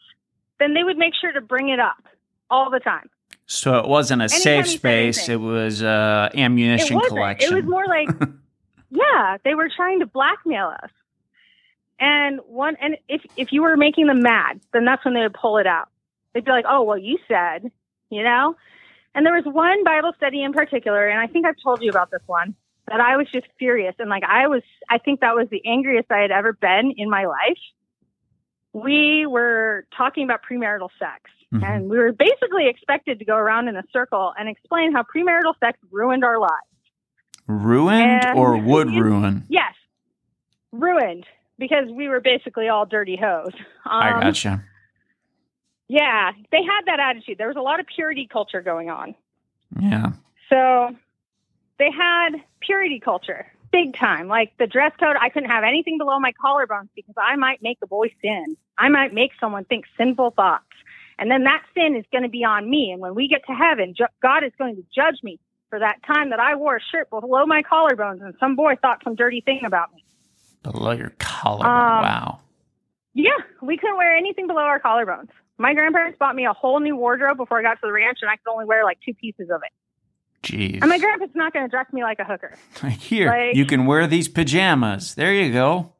then 0.59 0.75
they 0.75 0.85
would 0.85 0.97
make 0.99 1.15
sure 1.21 1.33
to 1.33 1.41
bring 1.41 1.69
it 1.69 1.81
up 1.81 2.03
all 2.51 2.71
the 2.71 2.81
time. 2.81 3.09
So 3.47 3.79
it 3.79 3.87
wasn't 3.89 4.23
a 4.23 4.25
Anytime 4.25 4.41
safe 4.41 4.67
space. 4.69 5.29
It 5.29 5.37
was 5.41 5.83
uh, 5.83 6.31
It 6.35 6.41
ammunition 6.41 6.97
wasn't. 6.97 7.11
collection. 7.15 7.53
It 7.53 7.55
was 7.55 7.65
more 7.65 7.87
like, 7.87 8.09
yeah, 8.91 9.37
they 9.45 9.55
were 9.55 9.69
trying 9.75 10.01
to 10.01 10.07
blackmail 10.07 10.75
us. 10.83 10.91
And 11.99 12.41
one, 12.47 12.77
and 12.81 12.97
if 13.09 13.23
if 13.37 13.53
you 13.53 13.63
were 13.63 13.77
making 13.77 14.07
them 14.07 14.21
mad, 14.23 14.61
then 14.73 14.85
that's 14.85 15.05
when 15.05 15.15
they 15.15 15.21
would 15.21 15.33
pull 15.35 15.57
it 15.59 15.67
out. 15.67 15.89
They'd 16.35 16.45
be 16.45 16.51
like, 16.51 16.67
"Oh, 16.69 16.83
well, 16.83 16.99
you 16.99 17.19
said," 17.27 17.71
you 18.11 18.23
know. 18.23 18.55
And 19.15 19.25
there 19.25 19.33
was 19.35 19.45
one 19.47 19.83
Bible 19.83 20.13
study 20.15 20.43
in 20.43 20.53
particular, 20.53 21.07
and 21.07 21.19
I 21.19 21.27
think 21.27 21.47
I've 21.47 21.55
told 21.63 21.81
you 21.81 21.89
about 21.89 22.11
this 22.11 22.21
one 22.27 22.55
that 22.89 23.01
I 23.01 23.17
was 23.17 23.27
just 23.33 23.47
furious 23.59 23.95
and 23.99 24.11
like 24.11 24.25
I 24.25 24.47
was. 24.47 24.63
I 24.91 24.99
think 24.99 25.21
that 25.21 25.35
was 25.35 25.49
the 25.51 25.63
angriest 25.67 26.11
I 26.11 26.19
had 26.19 26.31
ever 26.31 26.53
been 26.53 26.93
in 26.99 27.09
my 27.09 27.25
life. 27.25 27.59
We 28.85 29.25
were 29.27 29.87
talking 29.97 30.25
about 30.25 30.41
premarital 30.49 30.91
sex, 30.99 31.31
Mhm. 31.51 31.65
and 31.65 31.89
we 31.89 31.97
were 31.99 32.13
basically 32.13 32.69
expected 32.69 33.19
to 33.21 33.25
go 33.25 33.35
around 33.35 33.69
in 33.69 33.77
a 33.77 33.83
circle 33.91 34.35
and 34.39 34.51
explain 34.51 34.93
how 34.93 35.03
premarital 35.03 35.55
sex 35.61 35.79
ruined 35.91 36.25
our 36.25 36.39
lives. 36.39 36.53
ruined 37.49 38.25
And- 38.25 38.37
or 38.37 38.59
would 38.59 38.89
ruin? 38.91 39.45
Yes, 39.49 39.73
ruined 40.73 41.25
because 41.61 41.89
we 41.93 42.09
were 42.09 42.19
basically 42.21 42.69
all 42.69 42.85
dirty 42.87 43.15
hoes. 43.17 43.53
Um, 43.85 44.03
I 44.03 44.21
gotcha. 44.21 44.65
Yeah, 45.87 46.33
they 46.51 46.65
had 46.65 46.87
that 46.87 46.99
attitude. 46.99 47.39
There 47.39 47.47
was 47.47 47.57
a 47.57 47.61
lot 47.63 47.79
of 47.79 47.87
purity 47.87 48.27
culture 48.27 48.61
going 48.63 48.91
on. 48.91 49.15
Yeah. 49.81 50.07
So 50.49 50.97
they 51.79 51.91
had 51.93 52.31
purity 52.61 52.99
culture 52.99 53.47
big 53.77 53.97
time. 53.97 54.29
Like 54.29 54.53
the 54.59 54.67
dress 54.67 54.93
code, 54.99 55.17
I 55.21 55.29
couldn't 55.29 55.51
have 55.51 55.65
anything 55.65 55.99
below 55.99 56.19
my 56.19 56.33
collarbones 56.33 56.89
because 56.95 57.15
I 57.19 57.37
might 57.37 57.63
make 57.63 57.79
a 57.83 57.87
boy 57.87 58.09
sin. 58.23 58.57
I 58.79 58.89
might 58.89 59.13
make 59.13 59.33
someone 59.39 59.65
think 59.65 59.85
sinful 59.99 60.31
thoughts. 60.31 60.65
And 61.19 61.31
then 61.31 61.45
that 61.45 61.63
sin 61.75 61.97
is 61.97 62.05
going 62.13 62.25
to 62.25 62.29
be 62.29 62.45
on 62.45 62.69
me. 62.69 62.91
And 62.93 63.01
when 63.01 63.15
we 63.15 63.29
get 63.29 63.47
to 63.47 63.53
heaven, 63.53 63.95
ju- 63.97 64.07
God 64.23 64.45
is 64.45 64.53
going 64.59 64.77
to 64.77 64.85
judge 64.95 65.23
me 65.23 65.39
for 65.71 65.79
that 65.79 65.97
time 66.07 66.31
that 66.31 66.41
I 66.41 66.55
wore 66.57 66.77
a 66.77 66.81
shirt 66.93 67.11
below 67.11 67.47
my 67.47 67.63
collarbones 67.63 68.23
and 68.23 68.35
some 68.39 68.57
boy 68.57 68.77
thought 68.81 69.03
some 69.05 69.15
dirty 69.15 69.41
thing 69.41 69.63
about 69.67 69.93
me. 69.95 70.05
Below 70.63 70.93
your 70.93 71.13
collarbone. 71.19 71.71
Um, 71.71 72.03
wow. 72.03 72.41
Yeah, 73.15 73.31
we 73.63 73.77
couldn't 73.79 73.97
wear 73.97 74.15
anything 74.15 74.47
below 74.47 74.61
our 74.61 74.81
collarbones. 74.81 75.29
My 75.59 75.73
grandparents 75.73 76.19
bought 76.19 76.37
me 76.37 76.45
a 76.45 76.53
whole 76.53 76.81
new 76.81 76.97
wardrobe 76.97 77.39
before 77.39 77.59
I 77.59 77.63
got 77.63 77.75
to 77.81 77.87
the 77.87 77.93
ranch, 77.93 78.19
and 78.21 78.31
I 78.31 78.37
could 78.37 78.53
only 78.53 78.67
wear 78.67 78.85
like 78.85 78.99
two 79.05 79.15
pieces 79.15 79.49
of 79.51 79.63
it. 79.65 79.73
Jeez. 80.47 80.81
And 80.81 80.89
my 80.89 80.99
grandpa's 80.99 81.35
not 81.35 81.53
going 81.53 81.65
to 81.65 81.71
dress 81.71 81.93
me 81.93 82.03
like 82.03 82.19
a 82.21 82.25
hooker. 82.25 82.57
Here, 82.99 83.29
like- 83.29 83.57
you 83.57 83.67
can 83.67 83.87
wear 83.87 84.07
these 84.07 84.29
pajamas. 84.29 85.15
There 85.15 85.33
you 85.33 85.53
go. 85.53 85.93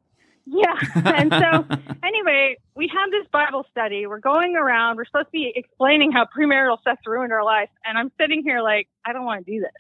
Yeah. 0.47 0.75
And 1.05 1.33
so, 1.33 1.77
anyway, 2.05 2.57
we 2.77 2.89
have 2.89 3.11
this 3.11 3.27
Bible 3.33 3.67
study. 3.71 4.07
We're 4.07 4.21
going 4.21 4.55
around. 4.55 4.97
We're 4.97 5.05
supposed 5.07 5.27
to 5.27 5.33
be 5.33 5.53
explaining 5.55 6.13
how 6.13 6.27
premarital 6.27 6.79
sex 6.85 7.03
ruined 7.07 7.33
our 7.33 7.43
life. 7.45 7.69
And 7.85 7.99
I'm 7.99 8.13
sitting 8.21 8.43
here 8.45 8.61
like, 8.63 8.89
I 9.05 9.13
don't 9.13 9.25
want 9.25 9.45
to 9.45 9.53
do 9.53 9.61
this. 9.61 9.71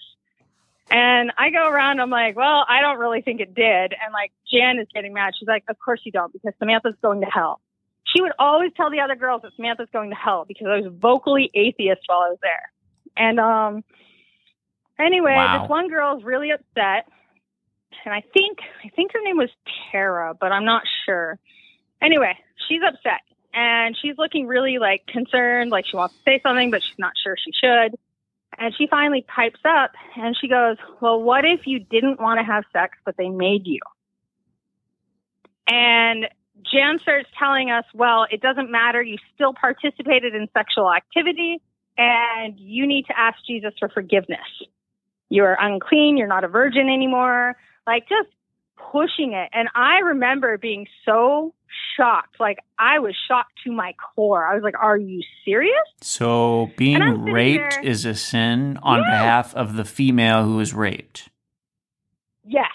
And 0.90 1.32
I 1.38 1.50
go 1.50 1.68
around, 1.68 2.00
I'm 2.00 2.10
like, 2.10 2.36
well, 2.36 2.64
I 2.68 2.80
don't 2.80 2.98
really 2.98 3.20
think 3.20 3.40
it 3.40 3.54
did. 3.54 3.92
And 3.92 4.12
like, 4.12 4.32
Jan 4.52 4.78
is 4.80 4.86
getting 4.94 5.12
mad. 5.12 5.34
She's 5.38 5.48
like, 5.48 5.64
of 5.68 5.76
course 5.78 6.00
you 6.04 6.12
don't, 6.12 6.32
because 6.32 6.52
Samantha's 6.58 6.94
going 7.02 7.20
to 7.20 7.26
hell. 7.26 7.60
She 8.04 8.20
would 8.22 8.32
always 8.38 8.70
tell 8.76 8.90
the 8.90 9.00
other 9.00 9.16
girls 9.16 9.42
that 9.42 9.52
Samantha's 9.56 9.88
going 9.92 10.10
to 10.10 10.16
hell 10.16 10.44
because 10.46 10.68
I 10.68 10.80
was 10.80 10.92
vocally 10.92 11.50
atheist 11.54 12.02
while 12.06 12.20
I 12.20 12.28
was 12.30 12.38
there. 12.42 12.70
And, 13.16 13.38
um, 13.40 13.84
anyway, 14.98 15.34
Wow. 15.34 15.62
this 15.62 15.68
one 15.68 15.88
girl 15.88 16.18
is 16.18 16.24
really 16.24 16.50
upset. 16.50 17.08
And 18.04 18.12
I 18.14 18.22
think, 18.32 18.58
I 18.84 18.88
think 18.90 19.12
her 19.12 19.20
name 19.22 19.36
was 19.36 19.50
Tara, 19.90 20.34
but 20.38 20.52
I'm 20.52 20.64
not 20.64 20.82
sure. 21.04 21.38
Anyway, 22.00 22.36
she's 22.68 22.80
upset 22.86 23.22
and 23.54 23.96
she's 24.00 24.16
looking 24.18 24.46
really 24.46 24.78
like 24.78 25.06
concerned, 25.06 25.70
like 25.70 25.86
she 25.86 25.96
wants 25.96 26.14
to 26.14 26.20
say 26.24 26.40
something, 26.42 26.70
but 26.70 26.82
she's 26.82 26.98
not 26.98 27.12
sure 27.22 27.36
she 27.42 27.52
should. 27.52 27.96
And 28.58 28.74
she 28.76 28.86
finally 28.86 29.24
pipes 29.26 29.60
up 29.64 29.92
and 30.16 30.36
she 30.38 30.48
goes, 30.48 30.76
Well, 31.00 31.20
what 31.20 31.44
if 31.44 31.66
you 31.66 31.78
didn't 31.80 32.20
want 32.20 32.38
to 32.38 32.44
have 32.44 32.64
sex, 32.72 32.96
but 33.04 33.16
they 33.16 33.28
made 33.28 33.66
you? 33.66 33.80
And 35.66 36.26
Jan 36.72 36.98
starts 37.02 37.28
telling 37.38 37.70
us, 37.70 37.84
Well, 37.94 38.26
it 38.30 38.40
doesn't 38.40 38.70
matter. 38.70 39.02
You 39.02 39.16
still 39.34 39.52
participated 39.52 40.34
in 40.34 40.48
sexual 40.56 40.92
activity 40.92 41.60
and 41.98 42.58
you 42.58 42.86
need 42.86 43.06
to 43.06 43.18
ask 43.18 43.38
Jesus 43.46 43.72
for 43.78 43.88
forgiveness. 43.88 44.46
You're 45.28 45.56
unclean. 45.60 46.16
You're 46.16 46.28
not 46.28 46.44
a 46.44 46.48
virgin 46.48 46.88
anymore. 46.88 47.56
Like 47.86 48.08
just 48.08 48.28
pushing 48.92 49.32
it. 49.32 49.48
And 49.52 49.68
I 49.74 49.98
remember 49.98 50.58
being 50.58 50.86
so 51.04 51.52
shocked. 51.96 52.36
Like 52.38 52.58
I 52.78 52.98
was 52.98 53.14
shocked 53.28 53.52
to 53.64 53.72
my 53.72 53.94
core. 54.14 54.46
I 54.46 54.54
was 54.54 54.62
like, 54.62 54.78
Are 54.80 54.96
you 54.96 55.22
serious? 55.44 55.74
So 56.00 56.70
being 56.76 56.96
And 56.96 57.04
I'm 57.04 57.16
sitting 57.20 57.32
raped 57.34 57.74
there- 57.74 57.84
is 57.84 58.04
a 58.04 58.14
sin 58.14 58.78
on 58.82 58.98
Yeah. 59.00 59.10
behalf 59.10 59.54
of 59.54 59.74
the 59.76 59.84
female 59.84 60.44
who 60.44 60.56
was 60.56 60.72
raped. 60.74 61.28
Yes. 62.44 62.70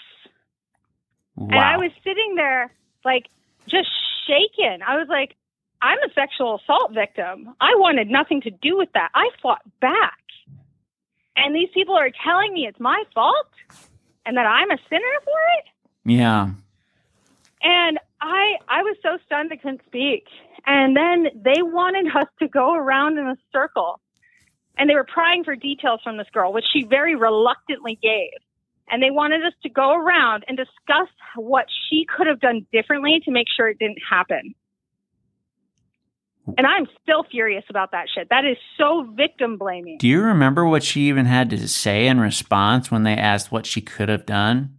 Wow. 1.35 1.47
And 1.51 1.59
I 1.59 1.77
was 1.77 1.91
sitting 2.03 2.35
there, 2.35 2.71
like, 3.05 3.27
just 3.67 3.89
shaken. 4.27 4.81
I 4.85 4.97
was 4.97 5.07
like, 5.07 5.35
I'm 5.81 5.97
a 5.99 6.13
sexual 6.13 6.59
assault 6.61 6.91
victim. 6.93 7.55
I 7.61 7.73
wanted 7.75 8.09
nothing 8.09 8.41
to 8.41 8.51
do 8.51 8.77
with 8.77 8.89
that. 8.93 9.09
I 9.15 9.29
fought 9.41 9.61
back. 9.79 10.20
And 11.35 11.55
these 11.55 11.69
people 11.73 11.95
are 11.95 12.11
telling 12.23 12.53
me 12.53 12.67
it's 12.67 12.79
my 12.79 13.03
fault 13.13 13.47
and 14.25 14.37
that 14.37 14.45
I'm 14.45 14.69
a 14.69 14.77
sinner 14.89 15.19
for 15.23 15.39
it. 15.57 15.65
yeah. 16.05 16.49
And 17.63 17.99
I 18.19 18.55
I 18.67 18.81
was 18.83 18.97
so 19.03 19.17
stunned 19.25 19.51
I 19.53 19.57
couldn't 19.57 19.81
speak. 19.85 20.25
And 20.65 20.95
then 20.95 21.27
they 21.35 21.61
wanted 21.61 22.07
us 22.15 22.27
to 22.39 22.47
go 22.47 22.73
around 22.75 23.17
in 23.17 23.27
a 23.27 23.37
circle 23.51 23.99
and 24.77 24.89
they 24.89 24.95
were 24.95 25.05
prying 25.05 25.43
for 25.43 25.55
details 25.55 26.01
from 26.03 26.17
this 26.17 26.27
girl, 26.33 26.53
which 26.53 26.65
she 26.71 26.83
very 26.83 27.15
reluctantly 27.15 27.99
gave. 28.01 28.31
And 28.89 29.01
they 29.01 29.11
wanted 29.11 29.45
us 29.45 29.53
to 29.63 29.69
go 29.69 29.93
around 29.93 30.43
and 30.47 30.57
discuss 30.57 31.07
what 31.35 31.65
she 31.89 32.05
could 32.05 32.27
have 32.27 32.39
done 32.39 32.65
differently 32.73 33.21
to 33.25 33.31
make 33.31 33.47
sure 33.55 33.69
it 33.69 33.79
didn't 33.79 33.99
happen. 34.07 34.53
And 36.57 36.65
I'm 36.65 36.87
still 37.03 37.23
furious 37.29 37.63
about 37.69 37.91
that 37.91 38.07
shit. 38.13 38.27
That 38.29 38.45
is 38.45 38.57
so 38.77 39.07
victim 39.15 39.57
blaming. 39.57 39.97
Do 39.99 40.07
you 40.07 40.21
remember 40.21 40.65
what 40.65 40.83
she 40.83 41.01
even 41.07 41.25
had 41.27 41.49
to 41.51 41.67
say 41.67 42.07
in 42.07 42.19
response 42.19 42.89
when 42.91 43.03
they 43.03 43.13
asked 43.15 43.51
what 43.51 43.65
she 43.65 43.79
could 43.81 44.09
have 44.09 44.25
done? 44.25 44.75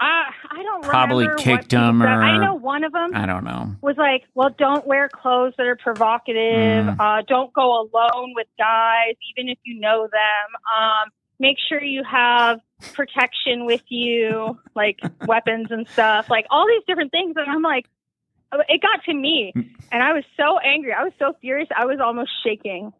Uh, 0.00 0.04
I 0.50 0.62
don't 0.62 0.84
Probably 0.84 1.24
remember 1.24 1.42
kicked 1.42 1.72
what 1.72 1.80
she 1.80 1.88
him 1.88 2.00
said. 2.00 2.06
or- 2.08 2.22
I 2.22 2.38
know 2.38 2.54
one 2.54 2.84
of 2.84 2.92
them 2.92 3.10
I 3.14 3.26
don't 3.26 3.42
know. 3.42 3.74
was 3.82 3.96
like, 3.96 4.22
well, 4.34 4.50
don't 4.56 4.86
wear 4.86 5.08
clothes 5.08 5.54
that 5.58 5.66
are 5.66 5.74
provocative. 5.76 6.86
Mm. 6.86 7.00
Uh, 7.00 7.22
don't 7.26 7.52
go 7.52 7.80
alone 7.80 8.32
with 8.36 8.46
guys, 8.58 9.14
even 9.36 9.48
if 9.50 9.58
you 9.64 9.80
know 9.80 10.02
them. 10.02 10.78
Um, 10.78 11.08
make 11.40 11.56
sure 11.68 11.82
you 11.82 12.04
have 12.08 12.60
protection 12.92 13.66
with 13.66 13.82
you, 13.88 14.56
like 14.76 15.00
weapons 15.26 15.66
and 15.70 15.88
stuff, 15.88 16.30
like 16.30 16.46
all 16.50 16.66
these 16.68 16.82
different 16.86 17.10
things. 17.10 17.34
And 17.36 17.50
I'm 17.50 17.62
like, 17.62 17.86
it 18.68 18.80
got 18.82 19.04
to 19.04 19.14
me, 19.14 19.52
Mm. 19.56 19.68
and 19.92 20.02
I 20.02 20.12
was 20.12 20.24
so 20.36 20.58
angry. 20.58 20.92
I 20.92 21.04
was 21.04 21.12
so 21.18 21.34
furious. 21.40 21.68
I 21.76 21.84
was 21.86 21.98
almost 22.00 22.30
shaking, 22.44 22.92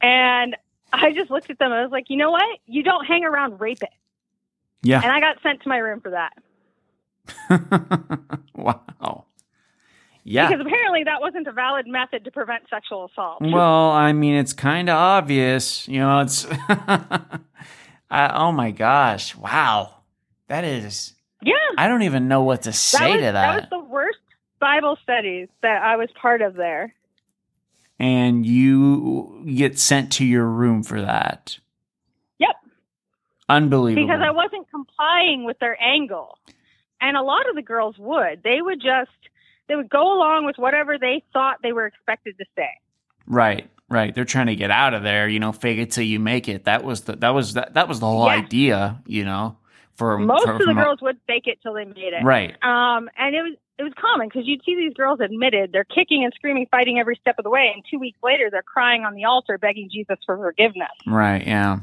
and 0.00 0.56
I 0.92 1.12
just 1.12 1.30
looked 1.30 1.50
at 1.50 1.58
them. 1.58 1.72
I 1.72 1.82
was 1.82 1.90
like, 1.90 2.06
you 2.08 2.16
know 2.16 2.30
what? 2.30 2.58
You 2.66 2.82
don't 2.82 3.04
hang 3.04 3.24
around 3.24 3.60
rape 3.60 3.82
it. 3.82 3.90
Yeah. 4.82 5.00
And 5.02 5.10
I 5.12 5.20
got 5.20 5.42
sent 5.42 5.62
to 5.62 5.68
my 5.68 5.78
room 5.78 6.00
for 6.00 6.10
that 6.10 6.32
wow. 8.54 9.24
Yeah. 10.24 10.48
because 10.48 10.64
apparently 10.64 11.04
that 11.04 11.20
wasn't 11.20 11.46
a 11.46 11.52
valid 11.52 11.86
method 11.86 12.24
to 12.24 12.30
prevent 12.30 12.64
sexual 12.70 13.06
assault. 13.06 13.38
Well, 13.40 13.90
I 13.90 14.12
mean, 14.12 14.34
it's 14.36 14.52
kind 14.52 14.88
of 14.88 14.96
obvious. 14.96 15.86
You 15.88 16.00
know, 16.00 16.20
it's. 16.20 16.46
I, 18.08 18.30
oh 18.34 18.52
my 18.52 18.70
gosh. 18.70 19.34
Wow. 19.36 19.94
That 20.48 20.64
is. 20.64 21.14
yeah. 21.42 21.54
I 21.78 21.88
don't 21.88 22.02
even 22.02 22.28
know 22.28 22.42
what 22.42 22.62
to 22.62 22.72
say 22.72 23.12
was, 23.12 23.16
to 23.16 23.22
that. 23.22 23.32
that. 23.32 23.54
was 23.62 23.70
the 23.70 23.80
worst 23.88 24.18
Bible 24.66 24.98
studies 25.02 25.48
that 25.62 25.82
I 25.82 25.96
was 25.96 26.08
part 26.20 26.42
of 26.42 26.54
there. 26.54 26.92
and 27.98 28.44
you 28.44 29.42
get 29.46 29.78
sent 29.78 30.12
to 30.12 30.24
your 30.24 30.44
room 30.46 30.82
for 30.82 31.00
that. 31.00 31.58
Yep. 32.38 32.56
Unbelievable. 33.48 34.06
Because 34.06 34.20
I 34.22 34.30
wasn't 34.32 34.68
complying 34.70 35.44
with 35.44 35.58
their 35.60 35.80
angle. 35.82 36.38
And 37.00 37.16
a 37.16 37.22
lot 37.22 37.48
of 37.48 37.54
the 37.54 37.62
girls 37.62 37.96
would. 37.98 38.42
They 38.42 38.60
would 38.60 38.80
just 38.82 39.10
they 39.68 39.76
would 39.76 39.88
go 39.88 40.02
along 40.16 40.46
with 40.46 40.56
whatever 40.58 40.98
they 40.98 41.22
thought 41.32 41.56
they 41.62 41.72
were 41.72 41.86
expected 41.86 42.36
to 42.38 42.44
say. 42.56 42.70
right. 43.26 43.68
Right. 43.88 44.12
They're 44.12 44.24
trying 44.24 44.48
to 44.48 44.56
get 44.56 44.72
out 44.72 44.94
of 44.94 45.04
there, 45.04 45.28
you 45.28 45.38
know, 45.38 45.52
fake 45.52 45.78
it 45.78 45.92
till 45.92 46.02
you 46.02 46.18
make 46.18 46.48
it. 46.48 46.64
That 46.64 46.82
was 46.82 47.02
the 47.02 47.14
that 47.16 47.30
was 47.30 47.54
that, 47.54 47.74
that 47.74 47.86
was 47.86 48.00
the 48.00 48.06
whole 48.06 48.26
Yes. 48.26 48.44
idea, 48.44 49.00
you 49.06 49.24
know, 49.24 49.58
for 49.94 50.18
Most 50.18 50.44
for- 50.44 50.52
of 50.54 50.58
the 50.58 50.64
from 50.64 50.78
a- 50.78 50.82
girls 50.82 51.00
would 51.02 51.18
fake 51.28 51.46
it 51.46 51.58
till 51.62 51.74
they 51.74 51.84
made 51.84 52.12
it. 52.12 52.24
Right. 52.24 52.50
Um, 52.64 53.08
and 53.16 53.36
it 53.36 53.42
was 53.42 53.54
it 53.78 53.82
was 53.82 53.92
common 54.00 54.28
because 54.28 54.42
you'd 54.46 54.62
see 54.64 54.74
these 54.74 54.94
girls 54.94 55.20
admitted 55.20 55.70
they're 55.72 55.84
kicking 55.84 56.24
and 56.24 56.32
screaming, 56.34 56.66
fighting 56.70 56.98
every 56.98 57.16
step 57.20 57.36
of 57.38 57.44
the 57.44 57.50
way, 57.50 57.70
and 57.74 57.84
two 57.90 57.98
weeks 57.98 58.18
later 58.22 58.48
they're 58.50 58.62
crying 58.62 59.04
on 59.04 59.14
the 59.14 59.24
altar, 59.24 59.58
begging 59.58 59.88
Jesus 59.92 60.16
for 60.24 60.36
forgiveness. 60.36 60.88
Right. 61.06 61.46
Yeah. 61.46 61.80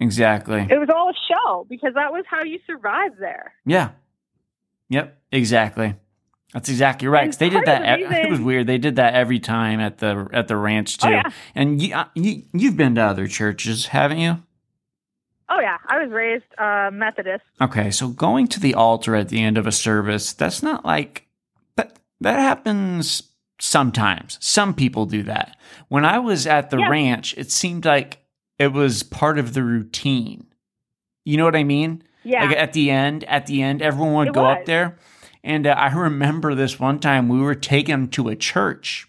Exactly. 0.00 0.60
It 0.70 0.78
was 0.78 0.88
all 0.94 1.10
a 1.10 1.14
show 1.28 1.66
because 1.68 1.94
that 1.94 2.12
was 2.12 2.24
how 2.30 2.44
you 2.44 2.58
survived 2.66 3.16
there. 3.18 3.52
Yeah. 3.66 3.90
Yep. 4.90 5.18
Exactly. 5.32 5.94
That's 6.54 6.68
exactly 6.70 7.08
right. 7.08 7.26
'Cause 7.26 7.36
they 7.36 7.50
did 7.50 7.64
that. 7.66 7.98
the 7.98 8.22
It 8.22 8.30
was 8.30 8.40
weird. 8.40 8.66
They 8.66 8.78
did 8.78 8.96
that 8.96 9.14
every 9.14 9.38
time 9.38 9.80
at 9.80 9.98
the 9.98 10.28
at 10.32 10.48
the 10.48 10.56
ranch 10.56 10.96
too. 10.98 11.08
Oh, 11.08 11.10
yeah. 11.10 11.30
And 11.54 11.82
you, 11.82 11.94
uh, 11.94 12.06
you 12.14 12.44
you've 12.54 12.76
been 12.76 12.94
to 12.94 13.02
other 13.02 13.26
churches, 13.26 13.86
haven't 13.88 14.18
you? 14.18 14.42
Oh 15.50 15.60
yeah, 15.60 15.78
I 15.86 15.98
was 16.02 16.10
raised 16.10 16.44
uh, 16.58 16.90
Methodist. 16.92 17.44
Okay, 17.60 17.90
so 17.90 18.08
going 18.08 18.48
to 18.48 18.60
the 18.60 18.74
altar 18.74 19.14
at 19.14 19.28
the 19.30 19.42
end 19.42 19.56
of 19.58 19.66
a 19.66 19.72
service, 19.72 20.32
that's 20.32 20.62
not 20.62 20.84
like 20.84 21.26
that 21.76 21.98
that 22.20 22.38
happens 22.38 23.22
sometimes. 23.60 24.38
Some 24.40 24.74
people 24.74 25.06
do 25.06 25.22
that. 25.24 25.56
When 25.88 26.04
I 26.04 26.18
was 26.18 26.46
at 26.46 26.70
the 26.70 26.78
Yeah. 26.78 26.88
ranch, 26.88 27.34
it 27.38 27.50
seemed 27.50 27.84
like 27.84 28.18
it 28.58 28.72
was 28.72 29.02
part 29.02 29.38
of 29.38 29.54
the 29.54 29.62
routine. 29.62 30.46
You 31.24 31.36
know 31.38 31.44
what 31.44 31.56
I 31.56 31.64
mean? 31.64 32.02
Yeah, 32.24 32.44
Like 32.44 32.56
at 32.56 32.72
the 32.72 32.90
end, 32.90 33.24
at 33.24 33.46
the 33.46 33.62
end, 33.62 33.80
everyone 33.82 34.14
would 34.16 34.28
It 34.28 34.34
go 34.34 34.46
up 34.46 34.64
there. 34.66 34.96
And 35.44 35.66
uh, 35.66 35.70
I 35.70 35.92
remember 35.94 36.54
this 36.54 36.78
one 36.78 36.98
time 36.98 37.28
we 37.28 37.40
were 37.40 37.54
taken 37.54 38.08
to 38.08 38.28
a 38.28 38.36
church, 38.36 39.06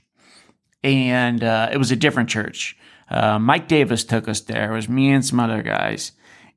and 0.84 1.44
uh, 1.44 1.70
it 1.72 1.78
was 1.78 1.92
a 1.92 1.96
different 1.96 2.30
church. 2.30 2.78
Uh, 3.10 3.40
Mike 3.40 3.68
Davis 3.68 4.04
took 4.04 4.28
us 4.28 4.42
there. 4.42 4.72
It 4.72 4.76
was 4.76 4.88
me 4.88 5.10
and 5.12 5.26
some 5.26 5.40
other 5.40 5.62
guys. 5.64 6.12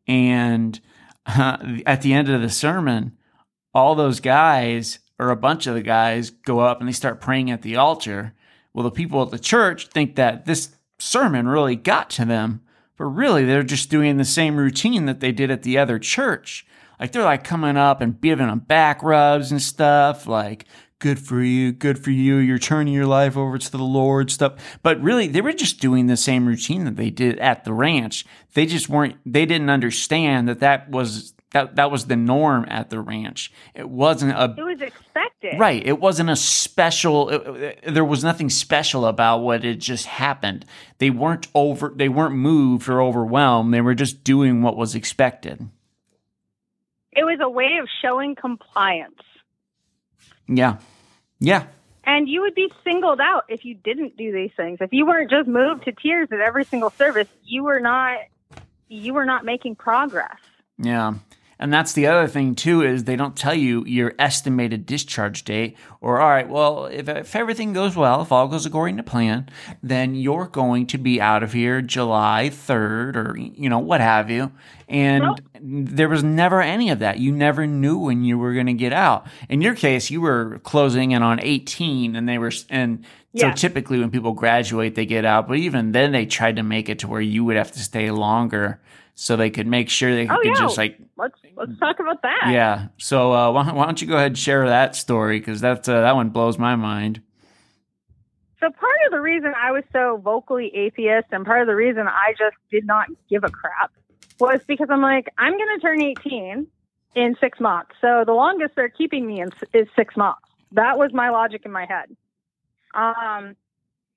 And 0.07 0.80
uh, 1.26 1.57
at 1.86 2.03
the 2.03 2.12
end 2.12 2.28
of 2.28 2.40
the 2.40 2.50
sermon, 2.50 3.16
all 3.74 3.94
those 3.94 4.20
guys, 4.20 4.98
or 5.18 5.30
a 5.30 5.36
bunch 5.36 5.66
of 5.66 5.74
the 5.74 5.82
guys, 5.82 6.30
go 6.30 6.61
up 6.61 6.80
and 6.80 6.88
they 6.88 6.92
start 6.92 7.20
praying 7.20 7.50
at 7.50 7.62
the 7.62 7.76
altar. 7.76 8.34
Well, 8.74 8.84
the 8.84 8.90
people 8.90 9.22
at 9.22 9.30
the 9.30 9.38
church 9.38 9.88
think 9.88 10.16
that 10.16 10.46
this 10.46 10.74
sermon 10.98 11.48
really 11.48 11.76
got 11.76 12.11
to 12.11 12.24
them, 12.24 12.62
but 12.96 13.05
really 13.05 13.44
they're 13.44 13.62
just 13.62 13.90
doing 13.90 14.16
the 14.16 14.24
same 14.24 14.57
routine 14.57 15.07
that 15.07 15.20
they 15.20 15.32
did 15.32 15.50
at 15.50 15.62
the 15.62 15.78
other 15.78 15.98
church. 15.98 16.66
Like 16.98 17.12
they're 17.12 17.24
like 17.24 17.44
coming 17.44 17.76
up 17.76 18.00
and 18.00 18.20
giving 18.20 18.46
them 18.46 18.61
back 18.61 19.03
rubs 19.03 19.50
and 19.50 19.61
stuff, 19.61 20.26
like 20.26 20.66
good 21.03 21.18
for 21.18 21.42
you, 21.42 21.72
good 21.72 21.98
for 21.98 22.12
you, 22.12 22.36
you're 22.36 22.59
turning 22.59 22.94
your 22.94 23.07
life 23.07 23.36
over 23.36 23.59
to 23.59 23.70
the 23.70 23.78
Lord 23.82 24.30
stuff. 24.30 24.55
But 24.84 25.03
really 25.03 25.26
they 25.26 25.40
were 25.40 25.53
just 25.53 25.80
doing 25.80 26.07
the 26.07 26.16
same 26.16 26.46
routine 26.46 26.84
that 26.84 26.94
they 26.96 27.11
did 27.11 27.38
at 27.40 27.64
the 27.64 27.72
ranch. 27.72 28.24
They 28.55 28.64
just 28.66 28.88
weren't 28.88 29.16
they 29.26 29.44
didn't 29.44 29.68
understand 29.68 30.48
that 30.48 30.61
that 30.61 30.88
was 30.88 31.34
that 31.50 31.74
that 31.76 31.90
was 31.90 32.07
the 32.07 32.16
norm 32.16 32.64
at 32.68 32.88
the 32.88 33.00
ranch. 33.00 33.53
It 33.74 33.88
wasn't 33.90 34.32
a 34.32 34.55
it 34.57 34.62
was 34.62 34.80
expected. 34.80 35.59
Right. 35.59 35.84
It 35.84 35.98
wasn't 35.98 36.30
a 36.30 36.36
special. 36.36 37.28
it- 37.28 37.46
it- 37.84 37.94
there 37.94 38.05
was 38.05 38.22
nothing 38.22 38.48
special 38.48 39.05
about 39.05 39.38
what 39.38 39.64
had 39.64 39.80
just 39.80 40.07
happened. 40.07 40.64
They 40.98 41.11
weren't 41.11 41.48
over. 41.53 41.92
They 41.94 42.09
weren't 42.09 42.36
moved 42.36 42.88
or 42.88 43.03
overwhelmed. 43.03 43.74
They 43.74 43.80
were 43.80 43.96
just 43.96 44.22
doing 44.22 44.62
what 44.62 44.76
was 44.76 44.94
expected. 44.94 45.68
It 47.11 47.24
was 47.24 47.38
a 47.42 47.48
way 47.50 47.78
of 47.82 47.88
showing 48.00 48.34
compliance. 48.36 49.20
Yeah. 50.49 50.76
Yeah. 51.38 51.66
And 52.05 52.28
you 52.28 52.43
would 52.43 52.55
be 52.55 52.70
singled 52.84 53.20
out 53.20 53.45
if 53.49 53.64
you 53.64 53.74
didn't 53.74 54.16
do 54.16 54.32
these 54.32 54.51
things. 54.57 54.78
If 54.80 54.93
you 54.93 55.07
weren't 55.07 55.30
just 55.30 55.49
moved 55.49 55.84
to 55.84 55.93
tears 55.93 56.28
at 56.32 56.40
every 56.40 56.64
single 56.64 56.90
service, 56.90 57.28
you 57.45 57.64
were 57.64 57.80
not 57.80 58.18
you 58.88 59.14
were 59.14 59.24
not 59.24 59.45
making 59.45 59.76
progress. 59.76 60.36
Yeah. 60.78 61.14
And 61.59 61.72
that's 61.72 61.92
the 61.92 62.07
other 62.07 62.26
thing 62.26 62.55
too 62.57 62.82
is 62.82 63.05
they 63.05 63.14
don't 63.16 63.36
tell 63.36 63.55
you 63.55 63.84
your 63.86 64.14
estimated 64.18 64.84
discharge 64.84 65.44
date 65.44 65.76
or 66.00 66.20
all 66.20 66.28
right, 66.28 66.48
well, 66.48 66.86
if, 66.86 67.09
if 67.09 67.36
everything 67.36 67.72
goes 67.72 67.94
well, 67.94 68.22
if 68.22 68.32
all 68.32 68.48
goes 68.48 68.66
according 68.66 68.96
to 68.96 69.03
plan, 69.05 69.48
then 69.82 70.14
you're 70.16 70.46
going 70.48 70.86
to 70.88 70.98
be 70.98 71.20
out 71.20 71.42
of 71.44 71.53
here 71.53 71.80
July 71.80 72.50
3rd 72.53 73.16
or 73.16 73.36
you 73.38 73.68
know, 73.68 73.78
what 73.78 74.00
have 74.00 74.28
you. 74.30 74.50
And 74.88 75.22
Nope. 75.22 75.38
there 75.61 76.09
was 76.09 76.24
never 76.24 76.61
any 76.61 76.90
of 76.90 76.98
that. 76.98 77.18
You 77.18 77.30
never 77.32 77.66
knew 77.66 77.96
when 77.96 78.24
you 78.24 78.36
were 78.38 78.55
going 78.55 78.66
to 78.66 78.72
get 78.74 78.92
out. 78.92 79.26
In 79.48 79.61
your 79.62 79.74
case, 79.74 80.11
you 80.11 80.20
were 80.20 80.59
closing 80.64 81.12
in 81.12 81.22
on 81.22 81.38
18 81.40 82.16
and 82.16 82.28
they 82.28 82.38
were 82.38 82.53
and 82.68 83.05
so 83.36 83.46
Yeah. 83.46 83.53
typically 83.55 83.98
when 84.00 84.11
people 84.11 84.32
graduate 84.32 84.94
they 84.96 85.07
get 85.07 85.24
out, 85.24 85.48
but 85.48 85.57
even 85.59 85.92
then 85.92 86.12
they 86.12 86.26
tried 86.26 86.57
to 86.57 86.62
make 86.62 86.88
it 86.88 86.98
to 87.00 87.09
where 87.09 87.20
you 87.20 87.44
would 87.44 87.57
have 87.57 87.72
to 87.72 87.78
stay 87.78 88.11
longer 88.11 88.80
so 89.14 89.36
they 89.36 89.50
could 89.50 89.66
make 89.66 89.88
sure 89.90 90.14
they 90.14 90.28
Oh, 90.28 90.36
could 90.36 90.46
yeah. 90.46 90.54
just 90.54 90.76
like 90.78 90.98
Let's 91.16 91.34
let's 91.56 91.78
talk 91.78 92.00
about 92.00 92.22
that. 92.22 92.48
yeah. 92.50 92.88
So 92.98 93.32
uh, 93.32 93.50
why, 93.52 93.70
why 93.72 93.84
don't 93.86 94.00
you 94.00 94.08
go 94.08 94.14
ahead 94.16 94.28
and 94.28 94.38
share 94.38 94.66
that 94.68 94.96
story 94.96 95.38
because 95.38 95.60
that's 95.60 95.88
uh, 95.88 96.00
that 96.00 96.14
one 96.16 96.30
blows 96.30 96.58
my 96.58 96.74
mind. 96.76 97.20
So 98.60 98.70
part 98.70 98.94
of 99.06 99.12
the 99.12 99.20
reason 99.20 99.52
I 99.60 99.72
was 99.72 99.82
so 99.92 100.18
vocally 100.22 100.74
atheist 100.74 101.28
and 101.32 101.44
part 101.44 101.62
of 101.62 101.66
the 101.66 101.74
reason 101.74 102.06
I 102.06 102.32
just 102.38 102.56
did 102.70 102.86
not 102.86 103.08
give 103.28 103.42
a 103.44 103.50
crap 103.50 103.90
was 104.38 104.60
because 104.66 104.88
I'm 104.90 105.02
like, 105.02 105.28
I'm 105.36 105.52
going 105.56 105.68
to 105.76 105.80
turn 105.80 106.00
18 106.00 106.66
in 107.16 107.36
six 107.40 107.58
months. 107.60 107.90
So 108.00 108.22
the 108.24 108.32
longest 108.32 108.74
they're 108.76 108.88
keeping 108.88 109.26
me 109.26 109.40
in 109.40 109.50
is 109.74 109.88
six 109.96 110.16
months. 110.16 110.42
That 110.72 110.96
was 110.96 111.12
my 111.12 111.30
logic 111.30 111.62
in 111.64 111.72
my 111.72 111.86
head. 111.86 112.16
Um, 112.94 113.56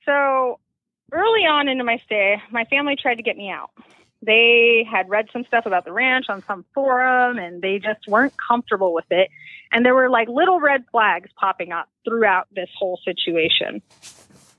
so 0.05 0.59
early 1.11 1.41
on 1.41 1.67
into 1.67 1.83
my 1.83 1.99
stay, 2.05 2.41
my 2.51 2.65
family 2.65 2.95
tried 2.95 3.15
to 3.15 3.23
get 3.23 3.37
me 3.37 3.49
out. 3.49 3.71
They 4.21 4.87
had 4.89 5.09
read 5.09 5.27
some 5.31 5.43
stuff 5.45 5.65
about 5.65 5.85
the 5.85 5.91
ranch 5.91 6.25
on 6.29 6.43
some 6.45 6.65
forum 6.73 7.37
and 7.37 7.61
they 7.61 7.79
just 7.79 8.07
weren't 8.07 8.33
comfortable 8.37 8.93
with 8.93 9.05
it. 9.11 9.29
And 9.71 9.85
there 9.85 9.93
were 9.93 10.09
like 10.09 10.27
little 10.27 10.59
red 10.59 10.85
flags 10.91 11.29
popping 11.39 11.71
up 11.71 11.89
throughout 12.03 12.47
this 12.55 12.69
whole 12.77 12.99
situation. 13.03 13.81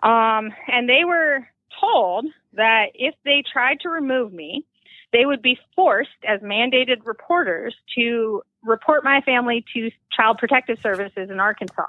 Um, 0.02 0.52
and 0.68 0.88
they 0.88 1.04
were 1.04 1.46
told 1.80 2.26
that 2.54 2.86
if 2.94 3.14
they 3.24 3.42
tried 3.50 3.80
to 3.80 3.88
remove 3.88 4.32
me, 4.32 4.64
they 5.12 5.24
would 5.24 5.42
be 5.42 5.58
forced 5.74 6.10
as 6.26 6.40
mandated 6.40 7.06
reporters 7.06 7.74
to 7.96 8.42
report 8.62 9.04
my 9.04 9.20
family 9.22 9.64
to 9.74 9.90
Child 10.14 10.38
Protective 10.38 10.78
Services 10.82 11.30
in 11.30 11.40
Arkansas. 11.40 11.86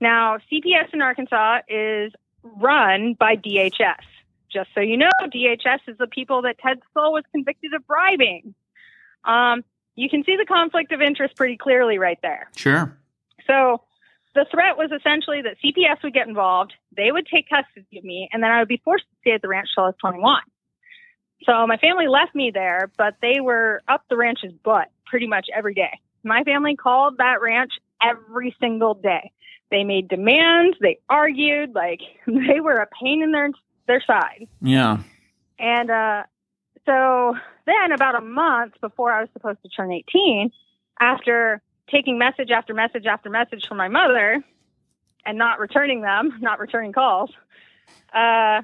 Now, 0.00 0.38
CPS 0.50 0.92
in 0.92 1.02
Arkansas 1.02 1.60
is 1.68 2.12
run 2.42 3.14
by 3.18 3.36
DHS. 3.36 4.02
Just 4.52 4.70
so 4.74 4.80
you 4.80 4.96
know, 4.96 5.10
DHS 5.22 5.80
is 5.88 5.98
the 5.98 6.06
people 6.06 6.42
that 6.42 6.58
Ted 6.58 6.78
Suhl 6.94 7.12
was 7.12 7.24
convicted 7.32 7.72
of 7.74 7.86
bribing. 7.86 8.54
Um, 9.24 9.62
you 9.96 10.08
can 10.08 10.24
see 10.24 10.36
the 10.36 10.46
conflict 10.46 10.92
of 10.92 11.00
interest 11.00 11.36
pretty 11.36 11.56
clearly 11.56 11.98
right 11.98 12.18
there. 12.22 12.50
Sure. 12.56 12.96
So 13.46 13.82
the 14.34 14.46
threat 14.50 14.76
was 14.76 14.90
essentially 14.96 15.42
that 15.42 15.56
CPS 15.62 16.02
would 16.02 16.14
get 16.14 16.28
involved, 16.28 16.72
they 16.96 17.10
would 17.10 17.26
take 17.26 17.48
custody 17.48 17.98
of 17.98 18.04
me, 18.04 18.28
and 18.32 18.42
then 18.42 18.50
I 18.50 18.60
would 18.60 18.68
be 18.68 18.80
forced 18.84 19.04
to 19.04 19.16
stay 19.20 19.32
at 19.32 19.42
the 19.42 19.48
ranch 19.48 19.68
till 19.74 19.84
I 19.84 19.88
was 19.88 19.96
21. 20.00 20.40
So 21.44 21.66
my 21.66 21.76
family 21.78 22.06
left 22.06 22.34
me 22.34 22.50
there, 22.52 22.90
but 22.96 23.14
they 23.22 23.40
were 23.40 23.82
up 23.88 24.04
the 24.08 24.16
ranch's 24.16 24.52
butt 24.64 24.88
pretty 25.06 25.26
much 25.26 25.46
every 25.54 25.74
day. 25.74 25.98
My 26.22 26.44
family 26.44 26.76
called 26.76 27.16
that 27.18 27.40
ranch 27.40 27.72
every 28.02 28.54
single 28.60 28.94
day. 28.94 29.32
They 29.70 29.84
made 29.84 30.08
demands, 30.08 30.76
they 30.80 30.98
argued, 31.08 31.74
like 31.74 32.00
they 32.26 32.60
were 32.60 32.76
a 32.76 32.88
pain 33.02 33.22
in 33.22 33.32
their 33.32 33.50
their 33.86 34.02
side. 34.06 34.48
Yeah. 34.60 34.98
And 35.58 35.90
uh, 35.90 36.22
so 36.86 37.34
then, 37.66 37.92
about 37.92 38.14
a 38.14 38.20
month 38.20 38.74
before 38.80 39.12
I 39.12 39.20
was 39.20 39.28
supposed 39.32 39.62
to 39.62 39.68
turn 39.68 39.92
18, 39.92 40.50
after 40.98 41.62
taking 41.90 42.18
message 42.18 42.50
after 42.50 42.74
message 42.74 43.06
after 43.06 43.30
message 43.30 43.64
from 43.68 43.76
my 43.76 43.88
mother 43.88 44.42
and 45.26 45.38
not 45.38 45.58
returning 45.58 46.02
them, 46.02 46.32
not 46.40 46.58
returning 46.58 46.92
calls, 46.92 47.30
uh, 48.14 48.62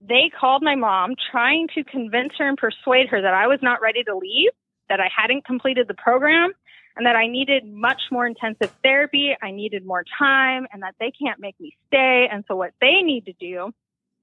they 0.00 0.30
called 0.38 0.62
my 0.62 0.74
mom 0.74 1.14
trying 1.30 1.68
to 1.74 1.82
convince 1.82 2.32
her 2.38 2.48
and 2.48 2.58
persuade 2.58 3.08
her 3.08 3.22
that 3.22 3.34
I 3.34 3.46
was 3.46 3.60
not 3.62 3.80
ready 3.80 4.04
to 4.04 4.16
leave, 4.16 4.50
that 4.88 5.00
I 5.00 5.08
hadn't 5.14 5.44
completed 5.46 5.88
the 5.88 5.94
program, 5.94 6.52
and 6.96 7.06
that 7.06 7.16
I 7.16 7.26
needed 7.28 7.66
much 7.66 8.02
more 8.10 8.26
intensive 8.26 8.72
therapy. 8.82 9.34
I 9.42 9.50
needed 9.50 9.84
more 9.86 10.04
time, 10.18 10.66
and 10.72 10.82
that 10.82 10.94
they 11.00 11.10
can't 11.10 11.40
make 11.40 11.58
me 11.58 11.76
stay. 11.88 12.28
And 12.30 12.44
so, 12.46 12.56
what 12.56 12.72
they 12.80 13.02
need 13.02 13.26
to 13.26 13.32
do 13.32 13.72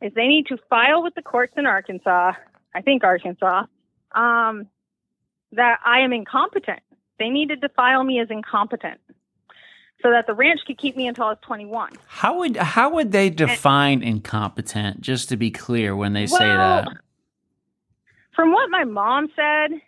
is 0.04 0.14
they 0.14 0.28
need 0.28 0.47
to 0.47 0.58
file 0.70 1.01
with 1.01 1.16
the 1.16 1.22
courts 1.22 1.54
in 1.56 1.66
Arkansas, 1.66 2.34
I 2.76 2.82
think 2.82 3.04
Arkansas, 3.04 3.64
um, 4.12 4.68
that 5.54 5.80
I 5.86 6.01
am 6.01 6.12
incompetent. 6.12 6.82
They 7.20 7.30
needed 7.30 7.62
to 7.62 7.70
file 7.70 8.04
me 8.04 8.20
as 8.20 8.28
incompetent 8.30 8.99
so 10.01 10.12
that 10.12 10.28
the 10.28 10.34
ranch 10.34 10.60
could 10.68 10.78
keep 10.78 10.97
me 10.97 11.08
until 11.08 11.26
I 11.26 11.30
was 11.30 11.38
21. 11.43 11.93
How 12.08 12.38
would 12.39 12.58
how 12.58 12.89
would 12.93 13.14
they 13.14 13.30
define 13.30 14.04
incompetent? 14.04 14.99
Just 14.99 15.30
to 15.30 15.38
be 15.38 15.49
clear, 15.49 15.95
when 15.95 16.12
they 16.12 16.28
say 16.28 16.39
that. 16.39 16.88
From 18.36 18.51
what 18.51 18.70
my 18.70 18.84
mom 18.84 19.30
said, 19.36 19.80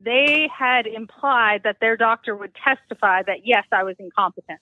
they 0.00 0.48
had 0.56 0.86
implied 0.86 1.62
that 1.64 1.78
their 1.80 1.96
doctor 1.96 2.36
would 2.36 2.52
testify 2.54 3.22
that 3.22 3.44
yes, 3.44 3.64
I 3.72 3.82
was 3.82 3.96
incompetent. 3.98 4.60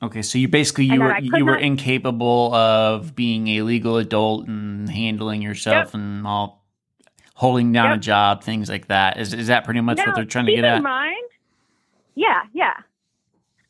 Okay, 0.00 0.22
so 0.22 0.38
you 0.38 0.46
basically 0.48 0.84
you 0.84 1.00
were 1.00 1.18
you 1.18 1.44
were 1.44 1.52
not- 1.52 1.62
incapable 1.62 2.54
of 2.54 3.16
being 3.16 3.48
a 3.48 3.62
legal 3.62 3.96
adult 3.96 4.46
and 4.46 4.88
handling 4.88 5.42
yourself 5.42 5.86
Yep. 5.86 5.94
and 5.94 6.26
all 6.26 6.64
holding 7.34 7.72
down 7.72 7.92
a 7.92 7.98
job, 7.98 8.42
things 8.44 8.68
like 8.68 8.86
that. 8.88 9.18
Is 9.18 9.34
is 9.34 9.48
that 9.48 9.64
pretty 9.64 9.80
much 9.80 9.96
now, 9.98 10.06
what 10.06 10.14
they're 10.14 10.24
trying 10.24 10.46
to 10.46 10.52
keep 10.52 10.58
get 10.58 10.64
in 10.64 10.74
at? 10.76 10.82
mind, 10.82 11.24
yeah, 12.14 12.42
yeah. 12.52 12.74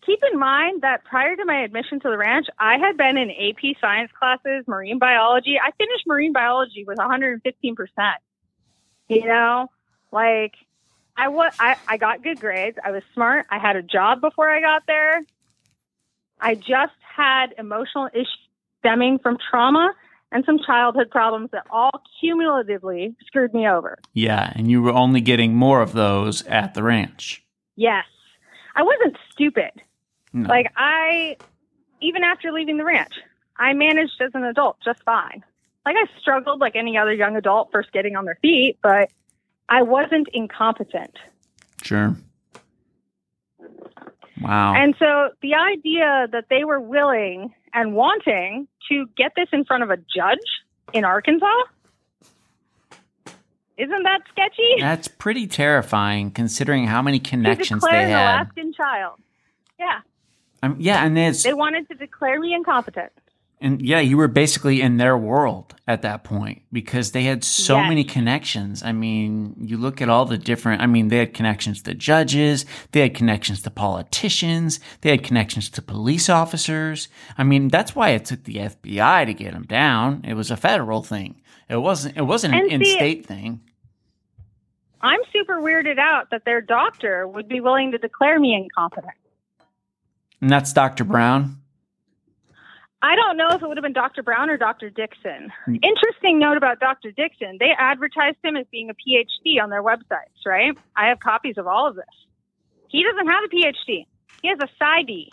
Keep 0.04 0.20
in 0.32 0.38
mind 0.38 0.80
that 0.82 1.04
prior 1.04 1.36
to 1.36 1.44
my 1.44 1.62
admission 1.62 2.00
to 2.00 2.08
the 2.08 2.16
ranch, 2.16 2.46
I 2.58 2.78
had 2.78 2.96
been 2.96 3.18
in 3.18 3.30
AP 3.30 3.76
science 3.78 4.10
classes, 4.18 4.64
marine 4.66 4.98
biology. 4.98 5.58
I 5.62 5.70
finished 5.72 6.06
marine 6.06 6.32
biology 6.32 6.84
with 6.86 6.96
115%. 6.98 7.42
You 9.08 9.26
know, 9.26 9.68
like 10.10 10.54
I 11.16 11.28
was, 11.28 11.52
I, 11.58 11.76
I 11.86 11.96
got 11.98 12.22
good 12.22 12.40
grades. 12.40 12.78
I 12.82 12.90
was 12.90 13.02
smart. 13.12 13.46
I 13.50 13.58
had 13.58 13.76
a 13.76 13.82
job 13.82 14.20
before 14.22 14.48
I 14.48 14.60
got 14.62 14.84
there. 14.86 15.22
I 16.40 16.54
just 16.54 16.94
had 17.00 17.54
emotional 17.58 18.08
issues 18.12 18.38
stemming 18.80 19.18
from 19.18 19.36
trauma 19.50 19.92
and 20.30 20.44
some 20.44 20.58
childhood 20.64 21.10
problems 21.10 21.50
that 21.52 21.66
all 21.70 22.02
cumulatively 22.20 23.14
screwed 23.26 23.54
me 23.54 23.66
over. 23.68 23.98
Yeah, 24.12 24.52
and 24.54 24.70
you 24.70 24.82
were 24.82 24.92
only 24.92 25.20
getting 25.20 25.54
more 25.54 25.80
of 25.80 25.92
those 25.92 26.42
at 26.46 26.74
the 26.74 26.82
ranch. 26.82 27.44
Yes. 27.76 28.04
I 28.76 28.82
wasn't 28.82 29.16
stupid. 29.32 29.70
No. 30.32 30.48
Like 30.48 30.72
I 30.76 31.36
even 32.00 32.22
after 32.22 32.52
leaving 32.52 32.76
the 32.76 32.84
ranch, 32.84 33.14
I 33.56 33.72
managed 33.72 34.20
as 34.20 34.30
an 34.34 34.44
adult 34.44 34.76
just 34.84 35.02
fine. 35.02 35.42
Like 35.84 35.96
I 35.96 36.20
struggled 36.20 36.60
like 36.60 36.76
any 36.76 36.96
other 36.96 37.12
young 37.12 37.36
adult 37.36 37.70
first 37.72 37.92
getting 37.92 38.14
on 38.14 38.24
their 38.24 38.38
feet, 38.40 38.78
but 38.82 39.10
I 39.68 39.82
wasn't 39.82 40.28
incompetent. 40.32 41.16
Sure. 41.82 42.14
Wow. 44.42 44.74
And 44.74 44.94
so 44.98 45.30
the 45.42 45.54
idea 45.54 46.28
that 46.32 46.46
they 46.50 46.64
were 46.64 46.80
willing 46.80 47.54
and 47.72 47.94
wanting 47.94 48.68
to 48.88 49.06
get 49.16 49.32
this 49.36 49.48
in 49.52 49.64
front 49.64 49.82
of 49.82 49.90
a 49.90 49.96
judge 49.96 50.38
in 50.92 51.04
Arkansas 51.04 51.46
isn't 53.78 54.02
that 54.02 54.22
sketchy? 54.28 54.80
That's 54.80 55.06
pretty 55.06 55.46
terrifying 55.46 56.32
considering 56.32 56.86
how 56.86 57.00
many 57.00 57.20
connections 57.20 57.84
they 57.88 58.10
had. 58.10 58.40
Alaskan 58.40 58.72
child. 58.72 59.20
Yeah, 59.78 60.00
Um, 60.64 60.76
yeah, 60.80 61.04
and 61.04 61.16
it's 61.16 61.44
they 61.44 61.54
wanted 61.54 61.88
to 61.88 61.94
declare 61.94 62.40
me 62.40 62.52
incompetent. 62.52 63.12
And 63.60 63.82
yeah, 63.82 64.00
you 64.00 64.16
were 64.16 64.28
basically 64.28 64.80
in 64.80 64.98
their 64.98 65.16
world 65.18 65.74
at 65.86 66.02
that 66.02 66.22
point 66.24 66.62
because 66.72 67.12
they 67.12 67.24
had 67.24 67.42
so 67.42 67.76
Yes. 67.76 67.88
many 67.88 68.04
connections. 68.04 68.82
I 68.82 68.92
mean, 68.92 69.56
you 69.60 69.76
look 69.76 70.00
at 70.00 70.08
all 70.08 70.24
the 70.24 70.38
different. 70.38 70.80
I 70.82 70.86
mean, 70.86 71.08
they 71.08 71.18
had 71.18 71.34
connections 71.34 71.82
to 71.82 71.94
judges, 71.94 72.66
they 72.92 73.00
had 73.00 73.14
connections 73.14 73.62
to 73.62 73.70
politicians, 73.70 74.78
they 75.00 75.10
had 75.10 75.22
connections 75.24 75.70
to 75.70 75.82
police 75.82 76.28
officers. 76.28 77.08
I 77.36 77.44
mean, 77.44 77.68
that's 77.68 77.94
why 77.96 78.10
it 78.10 78.24
took 78.24 78.44
the 78.44 78.56
FBI 78.56 79.26
to 79.26 79.34
get 79.34 79.52
them 79.52 79.64
down. 79.64 80.22
It 80.26 80.34
was 80.34 80.50
a 80.50 80.56
federal 80.56 81.02
thing. 81.02 81.40
It 81.68 81.76
wasn't. 81.76 82.16
It 82.16 82.22
wasn't 82.22 82.54
an 82.54 82.70
in-state 82.70 83.26
thing. 83.26 83.60
I'm 85.00 85.20
super 85.32 85.60
weirded 85.60 85.98
out 85.98 86.30
that 86.30 86.44
their 86.44 86.60
doctor 86.60 87.26
would 87.28 87.48
be 87.48 87.60
willing 87.60 87.92
to 87.92 87.98
declare 87.98 88.40
me 88.40 88.54
incompetent. 88.54 89.14
And 90.40 90.50
that's 90.50 90.72
Dr. 90.72 91.04
Brown. 91.04 91.58
I 93.00 93.14
don't 93.14 93.36
know 93.36 93.48
if 93.50 93.62
it 93.62 93.68
would 93.68 93.76
have 93.76 93.82
been 93.84 93.92
Dr. 93.92 94.22
Brown 94.24 94.50
or 94.50 94.56
Dr. 94.56 94.90
Dixon. 94.90 95.52
Hmm. 95.64 95.76
Interesting 95.82 96.38
note 96.40 96.56
about 96.56 96.80
Dr. 96.80 97.12
Dixon. 97.12 97.56
They 97.60 97.70
advertised 97.78 98.38
him 98.42 98.56
as 98.56 98.66
being 98.72 98.90
a 98.90 98.94
PhD 98.94 99.62
on 99.62 99.70
their 99.70 99.82
websites, 99.82 100.44
right? 100.44 100.76
I 100.96 101.06
have 101.08 101.20
copies 101.20 101.58
of 101.58 101.66
all 101.68 101.86
of 101.88 101.94
this. 101.94 102.04
He 102.88 103.04
doesn't 103.04 103.26
have 103.28 103.44
a 103.44 103.48
PhD. 103.48 104.06
He 104.42 104.48
has 104.48 104.58
a 104.60 104.68
PsyD. 104.82 105.28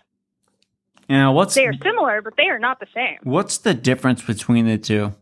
Know 1.09 1.31
what's 1.31 1.55
They 1.55 1.65
are 1.65 1.73
similar, 1.83 2.21
but 2.21 2.33
they 2.37 2.47
are 2.49 2.59
not 2.59 2.79
the 2.79 2.87
same. 2.93 3.17
what's 3.23 3.57
the 3.57 3.73
difference 3.73 4.21
between 4.23 4.65
the 4.67 4.77
two? 4.77 5.13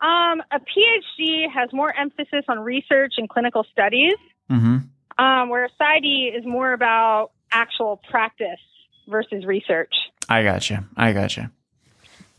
Um, 0.00 0.42
a 0.52 0.60
PhD 0.60 1.50
has 1.52 1.72
more 1.72 1.92
emphasis 1.96 2.44
on 2.48 2.60
research 2.60 3.14
and 3.18 3.28
clinical 3.28 3.64
studies, 3.72 4.14
Mm-hmm. 4.50 5.24
um, 5.24 5.48
where 5.48 5.64
a 5.64 5.70
PsyD 5.82 6.36
is 6.38 6.44
more 6.46 6.72
about 6.72 7.32
actual 7.50 8.00
practice 8.08 8.60
versus 9.08 9.44
research. 9.44 9.92
I 10.28 10.42
gotcha. 10.42 10.84
I 10.96 11.12
gotcha. 11.12 11.50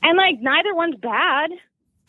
And 0.03 0.17
like 0.17 0.39
neither 0.41 0.73
one's 0.75 0.95
bad, 0.95 1.51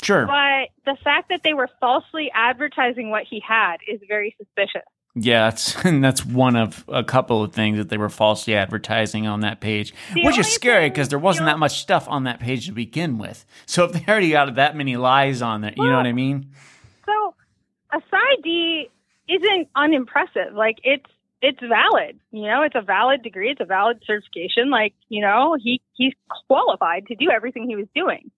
Sure. 0.03 0.27
but 0.27 0.69
the 0.85 0.97
fact 1.03 1.29
that 1.31 1.43
they 1.43 1.55
were 1.55 1.69
falsely 1.81 2.31
advertising 2.35 3.11
what 3.11 3.25
he 3.25 3.41
had 3.47 3.79
is 3.87 4.01
very 4.09 4.35
suspicious. 4.39 4.83
Yeah, 5.15 5.45
that's 5.51 5.75
and 5.85 6.05
that's 6.05 6.25
one 6.25 6.55
of 6.57 6.85
a 6.89 7.03
couple 7.03 7.43
of 7.43 7.53
things 7.53 7.79
that 7.79 7.89
they 7.89 7.97
were 7.97 8.09
falsely 8.11 8.55
advertising 8.55 9.27
on 9.27 9.41
that 9.41 9.61
page, 9.61 9.95
The 10.15 10.25
which 10.25 10.39
is 10.39 10.47
scary 10.53 10.91
because 10.91 11.09
there 11.09 11.19
wasn't 11.19 11.47
that 11.47 11.59
much 11.59 11.81
stuff 11.81 12.07
on 12.09 12.25
that 12.25 12.41
page 12.41 12.67
to 12.67 12.73
begin 12.73 13.19
with. 13.19 13.45
So 13.67 13.85
if 13.85 13.93
they 13.93 14.05
already 14.07 14.31
got 14.31 14.55
that 14.57 14.77
many 14.77 14.97
lies 14.97 15.43
on 15.43 15.63
there, 15.63 15.73
you 15.77 15.89
know 15.89 15.97
what 15.97 16.07
I 16.07 16.13
mean? 16.13 16.51
So 17.07 17.35
a 17.93 18.01
PsyD 18.01 18.91
isn't 19.29 19.69
unimpressive. 19.75 20.55
Like 20.55 20.79
it's 20.85 21.07
it's 21.43 21.61
valid. 21.61 22.19
You 22.33 22.43
know, 22.49 22.63
it's 22.63 22.75
a 22.75 22.83
valid 22.83 23.23
degree, 23.23 23.51
it's 23.51 23.61
a 23.61 23.65
valid 23.65 24.03
certification. 24.07 24.71
Like, 24.71 24.95
you 25.09 25.21
know, 25.23 25.57
he 25.61 25.81
he's 25.95 26.13
qualified 26.49 27.07
to 27.07 27.15
do 27.15 27.31
everything 27.31 27.69
he 27.69 27.77
was 27.77 27.87
doing. 27.95 28.31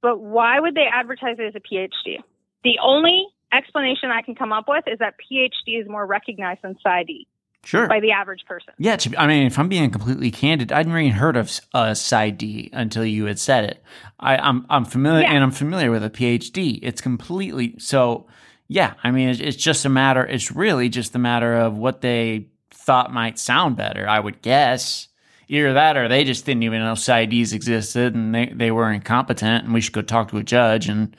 But 0.00 0.20
why 0.20 0.58
would 0.58 0.74
they 0.74 0.86
advertise 0.92 1.36
it 1.38 1.44
as 1.46 1.54
a 1.54 1.60
PhD? 1.60 2.18
The 2.64 2.78
only 2.82 3.26
explanation 3.52 4.10
I 4.10 4.22
can 4.22 4.34
come 4.34 4.52
up 4.52 4.64
with 4.68 4.84
is 4.86 4.98
that 4.98 5.14
PhD 5.18 5.80
is 5.80 5.88
more 5.88 6.06
recognized 6.06 6.62
than 6.62 6.76
PsyD 6.84 7.26
Sure. 7.64 7.86
by 7.86 8.00
the 8.00 8.10
average 8.10 8.44
person. 8.48 8.74
Yeah, 8.78 8.96
I 9.16 9.28
mean, 9.28 9.46
if 9.46 9.56
I'm 9.56 9.68
being 9.68 9.88
completely 9.92 10.32
candid, 10.32 10.72
I'd 10.72 10.86
never 10.86 10.98
even 10.98 11.12
heard 11.12 11.36
of 11.36 11.60
a 11.72 11.76
uh, 11.76 11.90
PsyD 11.92 12.70
until 12.72 13.04
you 13.04 13.26
had 13.26 13.38
said 13.38 13.64
it. 13.64 13.84
I, 14.18 14.36
I'm 14.36 14.66
I'm 14.68 14.84
familiar 14.84 15.22
Yeah. 15.22 15.32
and 15.34 15.44
I'm 15.44 15.52
familiar 15.52 15.92
with 15.92 16.02
a 16.02 16.10
PhD. 16.10 16.80
It's 16.82 17.00
completely 17.00 17.76
so. 17.78 18.26
Yeah, 18.72 18.94
I 19.04 19.10
mean, 19.10 19.28
it's, 19.28 19.38
it's 19.40 19.56
just 19.56 19.84
a 19.84 19.90
matter. 19.90 20.24
It's 20.24 20.50
really 20.50 20.88
just 20.88 21.14
a 21.14 21.18
matter 21.18 21.54
of 21.54 21.76
what 21.76 22.00
they 22.00 22.46
thought 22.70 23.12
might 23.12 23.38
sound 23.38 23.76
better. 23.76 24.08
I 24.08 24.18
would 24.18 24.40
guess 24.40 25.08
either 25.46 25.74
that 25.74 25.98
or 25.98 26.08
they 26.08 26.24
just 26.24 26.46
didn't 26.46 26.62
even 26.62 26.80
know 26.80 26.94
PsyDs 26.94 27.52
existed 27.52 28.14
and 28.14 28.34
they 28.34 28.46
they 28.46 28.70
were 28.70 28.90
incompetent 28.90 29.64
and 29.64 29.74
we 29.74 29.82
should 29.82 29.92
go 29.92 30.00
talk 30.00 30.30
to 30.30 30.38
a 30.38 30.42
judge 30.42 30.88
and 30.88 31.14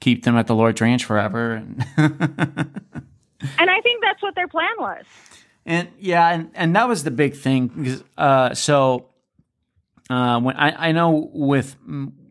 keep 0.00 0.24
them 0.24 0.38
at 0.38 0.46
the 0.46 0.54
Lord's 0.54 0.80
Ranch 0.80 1.04
forever. 1.04 1.62
And 3.58 3.68
I 3.68 3.80
think 3.82 4.00
that's 4.02 4.22
what 4.22 4.34
their 4.34 4.48
plan 4.48 4.72
was. 4.78 5.04
And 5.66 5.88
yeah, 5.98 6.30
and, 6.30 6.50
and 6.54 6.74
that 6.74 6.88
was 6.88 7.04
the 7.04 7.10
big 7.10 7.36
thing. 7.36 8.02
Uh, 8.16 8.54
so 8.54 9.10
uh, 10.08 10.40
when 10.40 10.56
I, 10.56 10.88
I 10.88 10.92
know 10.92 11.30
with 11.34 11.76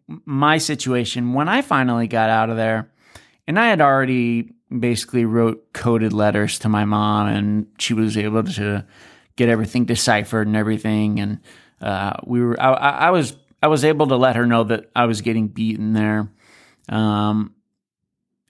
my 0.08 0.58
situation 0.58 1.34
when 1.34 1.48
I 1.48 1.62
finally 1.62 2.08
got 2.08 2.32
out 2.32 2.50
of 2.50 2.58
there, 2.58 2.90
and 3.48 3.60
I 3.60 3.68
had 3.68 3.82
already 3.82 4.54
basically 4.80 5.26
wrote 5.26 5.74
coded 5.74 6.14
letters 6.14 6.60
to 6.60 6.70
my 6.70 6.86
mom, 6.86 7.28
and 7.28 7.68
she 7.80 7.94
was 7.94 8.18
able 8.18 8.44
to 8.44 8.86
get 9.36 9.50
everything 9.50 9.86
deciphered 9.86 10.48
and 10.48 10.56
everything, 10.56 11.20
and 11.20 11.40
uh, 11.82 12.14
we 12.26 12.42
were 12.42 12.60
I, 12.62 12.74
I 12.74 13.10
was 13.12 13.36
I 13.62 13.68
was 13.68 13.86
able 13.86 14.08
to 14.08 14.16
let 14.16 14.36
her 14.36 14.46
know 14.46 14.64
that 14.66 14.90
I 14.96 15.06
was 15.06 15.22
getting 15.22 15.48
beaten 15.48 15.94
there. 15.94 16.30
Um, 16.90 17.56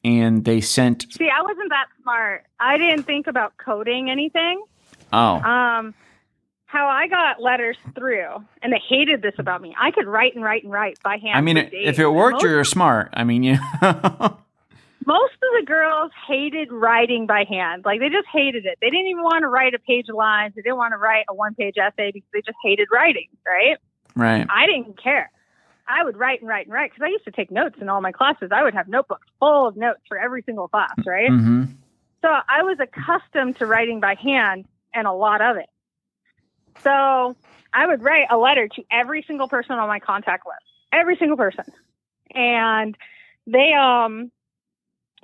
and 0.03 0.43
they 0.43 0.59
sent. 0.59 1.05
See, 1.13 1.29
I 1.29 1.41
wasn't 1.41 1.69
that 1.69 1.85
smart. 2.01 2.45
I 2.59 2.77
didn't 2.77 3.03
think 3.03 3.27
about 3.27 3.57
coding 3.57 4.09
anything. 4.09 4.63
Oh. 5.13 5.35
Um, 5.35 5.93
how 6.65 6.87
I 6.87 7.07
got 7.07 7.39
letters 7.39 7.77
through, 7.95 8.43
and 8.63 8.73
they 8.73 8.81
hated 8.89 9.21
this 9.21 9.35
about 9.37 9.61
me. 9.61 9.75
I 9.79 9.91
could 9.91 10.07
write 10.07 10.33
and 10.35 10.43
write 10.43 10.63
and 10.63 10.71
write 10.73 10.97
by 11.03 11.17
hand. 11.17 11.37
I 11.37 11.41
mean, 11.41 11.57
if 11.57 11.99
it 11.99 12.07
worked, 12.07 12.41
you're 12.41 12.63
smart. 12.63 13.09
I 13.13 13.23
mean, 13.23 13.43
you. 13.43 13.57
most 15.05 15.33
of 15.33 15.59
the 15.59 15.65
girls 15.65 16.11
hated 16.27 16.71
writing 16.71 17.27
by 17.27 17.45
hand. 17.47 17.83
Like 17.85 17.99
they 17.99 18.09
just 18.09 18.27
hated 18.31 18.65
it. 18.65 18.77
They 18.81 18.89
didn't 18.89 19.07
even 19.07 19.23
want 19.23 19.41
to 19.41 19.47
write 19.47 19.73
a 19.73 19.79
page 19.79 20.09
of 20.09 20.15
lines. 20.15 20.53
They 20.55 20.61
didn't 20.61 20.77
want 20.77 20.93
to 20.93 20.97
write 20.97 21.25
a 21.29 21.33
one 21.33 21.55
page 21.55 21.75
essay 21.77 22.11
because 22.11 22.29
they 22.33 22.41
just 22.41 22.57
hated 22.63 22.87
writing. 22.91 23.27
Right? 23.45 23.77
right. 24.15 24.45
I 24.49 24.67
didn't 24.67 25.01
care. 25.01 25.31
I 25.87 26.03
would 26.03 26.17
write 26.17 26.39
and 26.39 26.49
write 26.49 26.65
and 26.67 26.73
write 26.73 26.91
because 26.91 27.05
I 27.05 27.09
used 27.09 27.25
to 27.25 27.31
take 27.31 27.51
notes 27.51 27.75
in 27.81 27.89
all 27.89 28.01
my 28.01 28.11
classes. 28.11 28.49
I 28.51 28.63
would 28.63 28.73
have 28.73 28.87
notebooks 28.87 29.27
full 29.39 29.67
of 29.67 29.75
notes 29.75 30.01
for 30.07 30.17
every 30.17 30.41
single 30.43 30.67
class, 30.67 30.95
right? 31.05 31.29
hmm 31.29 31.63
So 32.21 32.29
I 32.29 32.63
was 32.63 32.77
accustomed 32.79 33.57
to 33.57 33.65
writing 33.65 33.99
by 33.99 34.15
hand 34.15 34.65
and 34.93 35.07
a 35.07 35.11
lot 35.11 35.41
of 35.41 35.57
it. 35.57 35.69
So 36.83 37.35
I 37.73 37.85
would 37.85 38.01
write 38.01 38.27
a 38.29 38.37
letter 38.37 38.67
to 38.67 38.83
every 38.91 39.23
single 39.27 39.47
person 39.47 39.77
on 39.77 39.87
my 39.87 39.99
contact 39.99 40.45
list, 40.45 40.63
every 40.91 41.17
single 41.17 41.37
person. 41.37 41.65
And 42.33 42.97
they, 43.45 43.73
um, 43.73 44.31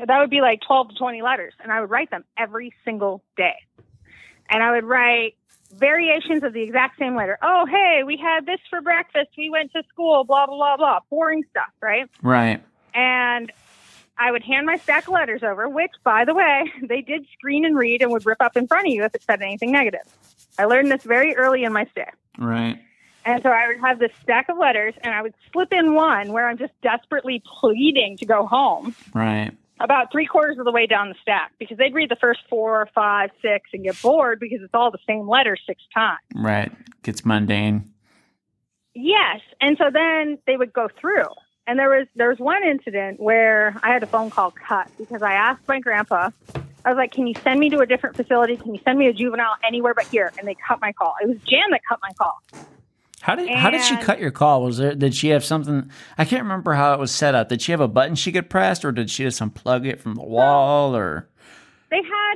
that 0.05 0.19
would 0.19 0.29
be 0.29 0.41
like 0.41 0.61
12 0.65 0.89
to 0.89 0.95
20 0.95 1.21
letters. 1.21 1.53
And 1.61 1.71
I 1.71 1.81
would 1.81 1.89
write 1.89 2.09
them 2.11 2.23
every 2.37 2.73
single 2.85 3.23
day. 3.37 3.55
And 4.49 4.63
I 4.63 4.71
would 4.71 4.83
write 4.85 5.35
variations 5.73 6.43
of 6.43 6.53
the 6.53 6.61
exact 6.61 6.97
same 6.97 7.15
letter. 7.15 7.37
Oh, 7.41 7.65
hey, 7.65 8.03
we 8.03 8.17
had 8.17 8.45
this 8.45 8.59
for 8.69 8.81
breakfast. 8.81 9.29
We 9.37 9.49
went 9.49 9.71
to 9.73 9.83
school, 9.89 10.23
blah, 10.23 10.47
blah, 10.47 10.55
blah, 10.55 10.77
blah. 10.77 10.99
Boring 11.09 11.43
stuff, 11.51 11.71
right? 11.81 12.09
Right. 12.23 12.63
and 12.93 13.51
I 14.21 14.31
would 14.31 14.43
hand 14.43 14.65
my 14.65 14.75
stack 14.75 15.07
of 15.07 15.13
letters 15.13 15.43
over, 15.43 15.69
which, 15.69 15.91
by 16.03 16.25
the 16.25 16.33
way, 16.33 16.69
they 16.83 17.01
did 17.01 17.25
screen 17.37 17.63
and 17.65 17.77
read 17.77 18.01
and 18.01 18.11
would 18.11 18.25
rip 18.25 18.41
up 18.41 18.57
in 18.57 18.67
front 18.67 18.87
of 18.87 18.93
you 18.93 19.03
if 19.05 19.15
it 19.15 19.23
said 19.23 19.41
anything 19.41 19.71
negative. 19.71 20.01
I 20.57 20.65
learned 20.65 20.91
this 20.91 21.03
very 21.03 21.35
early 21.37 21.63
in 21.63 21.71
my 21.71 21.85
stay. 21.91 22.09
Right. 22.37 22.77
And 23.25 23.41
so 23.43 23.49
I 23.49 23.67
would 23.67 23.79
have 23.79 23.99
this 23.99 24.11
stack 24.23 24.49
of 24.49 24.57
letters, 24.57 24.93
and 25.01 25.13
I 25.13 25.21
would 25.21 25.35
slip 25.53 25.71
in 25.71 25.93
one 25.93 26.33
where 26.33 26.49
I'm 26.49 26.57
just 26.57 26.73
desperately 26.81 27.41
pleading 27.59 28.17
to 28.17 28.25
go 28.25 28.45
home 28.45 28.95
Right. 29.13 29.51
About 29.79 30.11
three 30.11 30.25
quarters 30.25 30.57
of 30.59 30.65
the 30.65 30.71
way 30.71 30.85
down 30.85 31.09
the 31.09 31.15
stack 31.21 31.51
because 31.59 31.77
they'd 31.77 31.93
read 31.93 32.09
the 32.09 32.17
first 32.17 32.41
four, 32.49 32.87
five, 32.93 33.29
six, 33.41 33.69
and 33.73 33.83
get 33.83 34.01
bored 34.01 34.39
because 34.39 34.59
it's 34.61 34.73
all 34.73 34.91
the 34.91 34.99
same 35.07 35.27
letter 35.27 35.55
six 35.65 35.81
times. 35.93 36.19
Right. 36.35 36.71
Gets 37.03 37.25
mundane. 37.25 37.93
Yes, 38.93 39.39
and 39.61 39.77
so 39.77 39.85
then 39.93 40.39
they 40.45 40.57
would 40.57 40.73
go 40.73 40.89
through, 40.99 41.27
and 41.67 41.79
there 41.79 41.89
was 41.89 42.07
there 42.15 42.29
was 42.29 42.39
one 42.39 42.63
incident 42.63 43.19
where 43.19 43.75
I 43.81 43.93
had 43.93 44.03
a 44.03 44.07
phone 44.07 44.29
call 44.29 44.51
cut 44.51 44.89
because 44.97 45.21
I 45.21 45.33
asked 45.33 45.67
my 45.67 45.79
grandpa. 45.79 46.31
I 46.83 46.89
was 46.89 46.97
like, 46.97 47.11
"Can 47.11 47.27
you 47.27 47.35
send 47.43 47.59
me 47.59 47.69
to 47.69 47.79
a 47.79 47.85
different 47.85 48.17
facility? 48.17 48.57
Can 48.57 48.73
you 48.73 48.81
send 48.83 48.97
me 48.97 49.07
a 49.07 49.13
juvenile 49.13 49.53
anywhere 49.65 49.93
but 49.93 50.07
here?" 50.07 50.33
And 50.37 50.47
they 50.47 50.55
cut 50.67 50.81
my 50.81 50.91
call. 50.91 51.13
It 51.21 51.29
was 51.29 51.37
Jan 51.43 51.69
that 51.71 51.81
cut 51.87 51.99
my 52.01 52.11
call. 52.17 52.41
How 53.21 53.35
did 53.35 53.49
how 53.49 53.69
did 53.69 53.83
she 53.83 53.97
cut 53.97 54.19
your 54.19 54.31
call? 54.31 54.63
Was 54.63 54.77
there 54.77 54.95
did 54.95 55.13
she 55.13 55.29
have 55.29 55.43
something? 55.43 55.91
I 56.17 56.25
can't 56.25 56.43
remember 56.43 56.73
how 56.73 56.93
it 56.93 56.99
was 56.99 57.11
set 57.11 57.35
up. 57.35 57.49
Did 57.49 57.61
she 57.61 57.71
have 57.71 57.81
a 57.81 57.87
button 57.87 58.15
she 58.15 58.31
could 58.31 58.49
press, 58.49 58.83
or 58.85 58.91
did 58.91 59.09
she 59.09 59.23
just 59.23 59.41
unplug 59.41 59.85
it 59.85 59.99
from 60.01 60.15
the 60.15 60.23
wall? 60.23 60.95
Or 60.95 61.27
They 61.91 61.97
had 61.97 62.35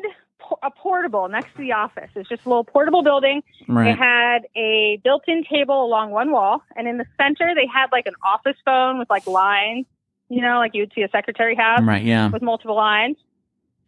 a 0.61 0.69
portable 0.71 1.29
next 1.29 1.53
to 1.53 1.59
the 1.59 1.71
office. 1.71 2.09
It's 2.15 2.29
just 2.29 2.45
a 2.45 2.49
little 2.49 2.63
portable 2.63 3.01
building. 3.01 3.41
They 3.67 3.93
had 3.93 4.39
a 4.55 4.99
built-in 5.03 5.45
table 5.49 5.83
along 5.85 6.11
one 6.11 6.31
wall, 6.31 6.61
and 6.75 6.87
in 6.87 6.97
the 6.97 7.05
center 7.17 7.53
they 7.55 7.65
had 7.65 7.87
like 7.91 8.05
an 8.05 8.13
office 8.23 8.57
phone 8.65 8.99
with 8.99 9.09
like 9.09 9.25
lines, 9.25 9.85
you 10.29 10.41
know, 10.41 10.57
like 10.59 10.71
you 10.73 10.81
would 10.81 10.91
see 10.93 11.01
a 11.01 11.09
secretary 11.09 11.55
have. 11.55 11.85
right, 11.85 12.03
yeah, 12.03 12.29
with 12.29 12.41
multiple 12.41 12.75
lines. 12.75 13.17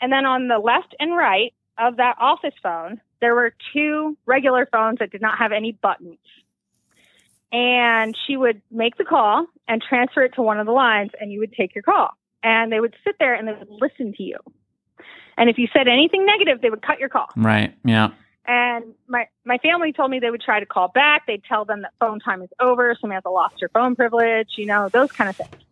And 0.02 0.12
then 0.12 0.26
on 0.26 0.48
the 0.48 0.60
left 0.60 0.96
and 1.00 1.16
right 1.16 1.54
of 1.78 1.98
that 1.98 2.16
office 2.20 2.54
phone, 2.64 3.02
there 3.22 3.36
were 3.36 3.54
two 3.74 4.18
regular 4.26 4.68
phones 4.72 5.00
that 5.00 5.12
did 5.12 5.22
not 5.22 5.38
have 5.38 5.52
any 5.52 5.74
buttons. 5.74 6.20
And 7.56 8.18
she 8.28 8.36
would 8.36 8.62
make 8.70 8.98
the 8.98 9.06
call 9.06 9.46
and 9.66 9.82
transfer 9.82 10.24
it 10.24 10.34
to 10.34 10.42
one 10.42 10.60
of 10.60 10.66
the 10.66 10.74
lines, 10.74 11.12
and 11.22 11.32
you 11.32 11.40
would 11.40 11.54
take 11.54 11.74
your 11.74 11.84
call. 11.84 12.10
And 12.44 12.70
they 12.70 12.82
would 12.82 12.94
sit 13.06 13.16
there 13.18 13.34
and 13.34 13.48
they 13.48 13.54
would 13.54 13.70
listen 13.70 14.14
to 14.18 14.24
you. 14.24 14.36
And 15.38 15.50
if 15.50 15.58
you 15.58 15.70
said 15.72 15.88
anything 15.88 16.26
negative, 16.26 16.60
they 16.62 16.70
would 16.70 16.82
cut 16.82 17.00
your 17.00 17.08
call. 17.08 17.30
right, 17.38 17.74
yeah, 17.86 18.10
And 18.46 18.94
my, 19.08 19.30
my 19.46 19.58
family 19.60 19.94
told 19.94 20.12
me 20.12 20.20
they 20.20 20.32
would 20.32 20.42
try 20.42 20.60
to 20.60 20.66
call 20.66 20.90
back. 20.90 21.28
They'd 21.28 21.46
tell 21.46 21.64
them 21.64 21.84
that 21.84 21.94
phone 21.98 22.20
time 22.20 22.42
is 22.42 22.50
over. 22.60 22.94
Samantha 23.00 23.30
lost 23.30 23.56
her 23.62 23.70
phone 23.70 23.96
privilege, 23.96 24.50
you 24.58 24.66
know, 24.66 24.90
those 24.90 25.14
kind 25.14 25.30
of 25.30 25.38
things. 25.38 25.64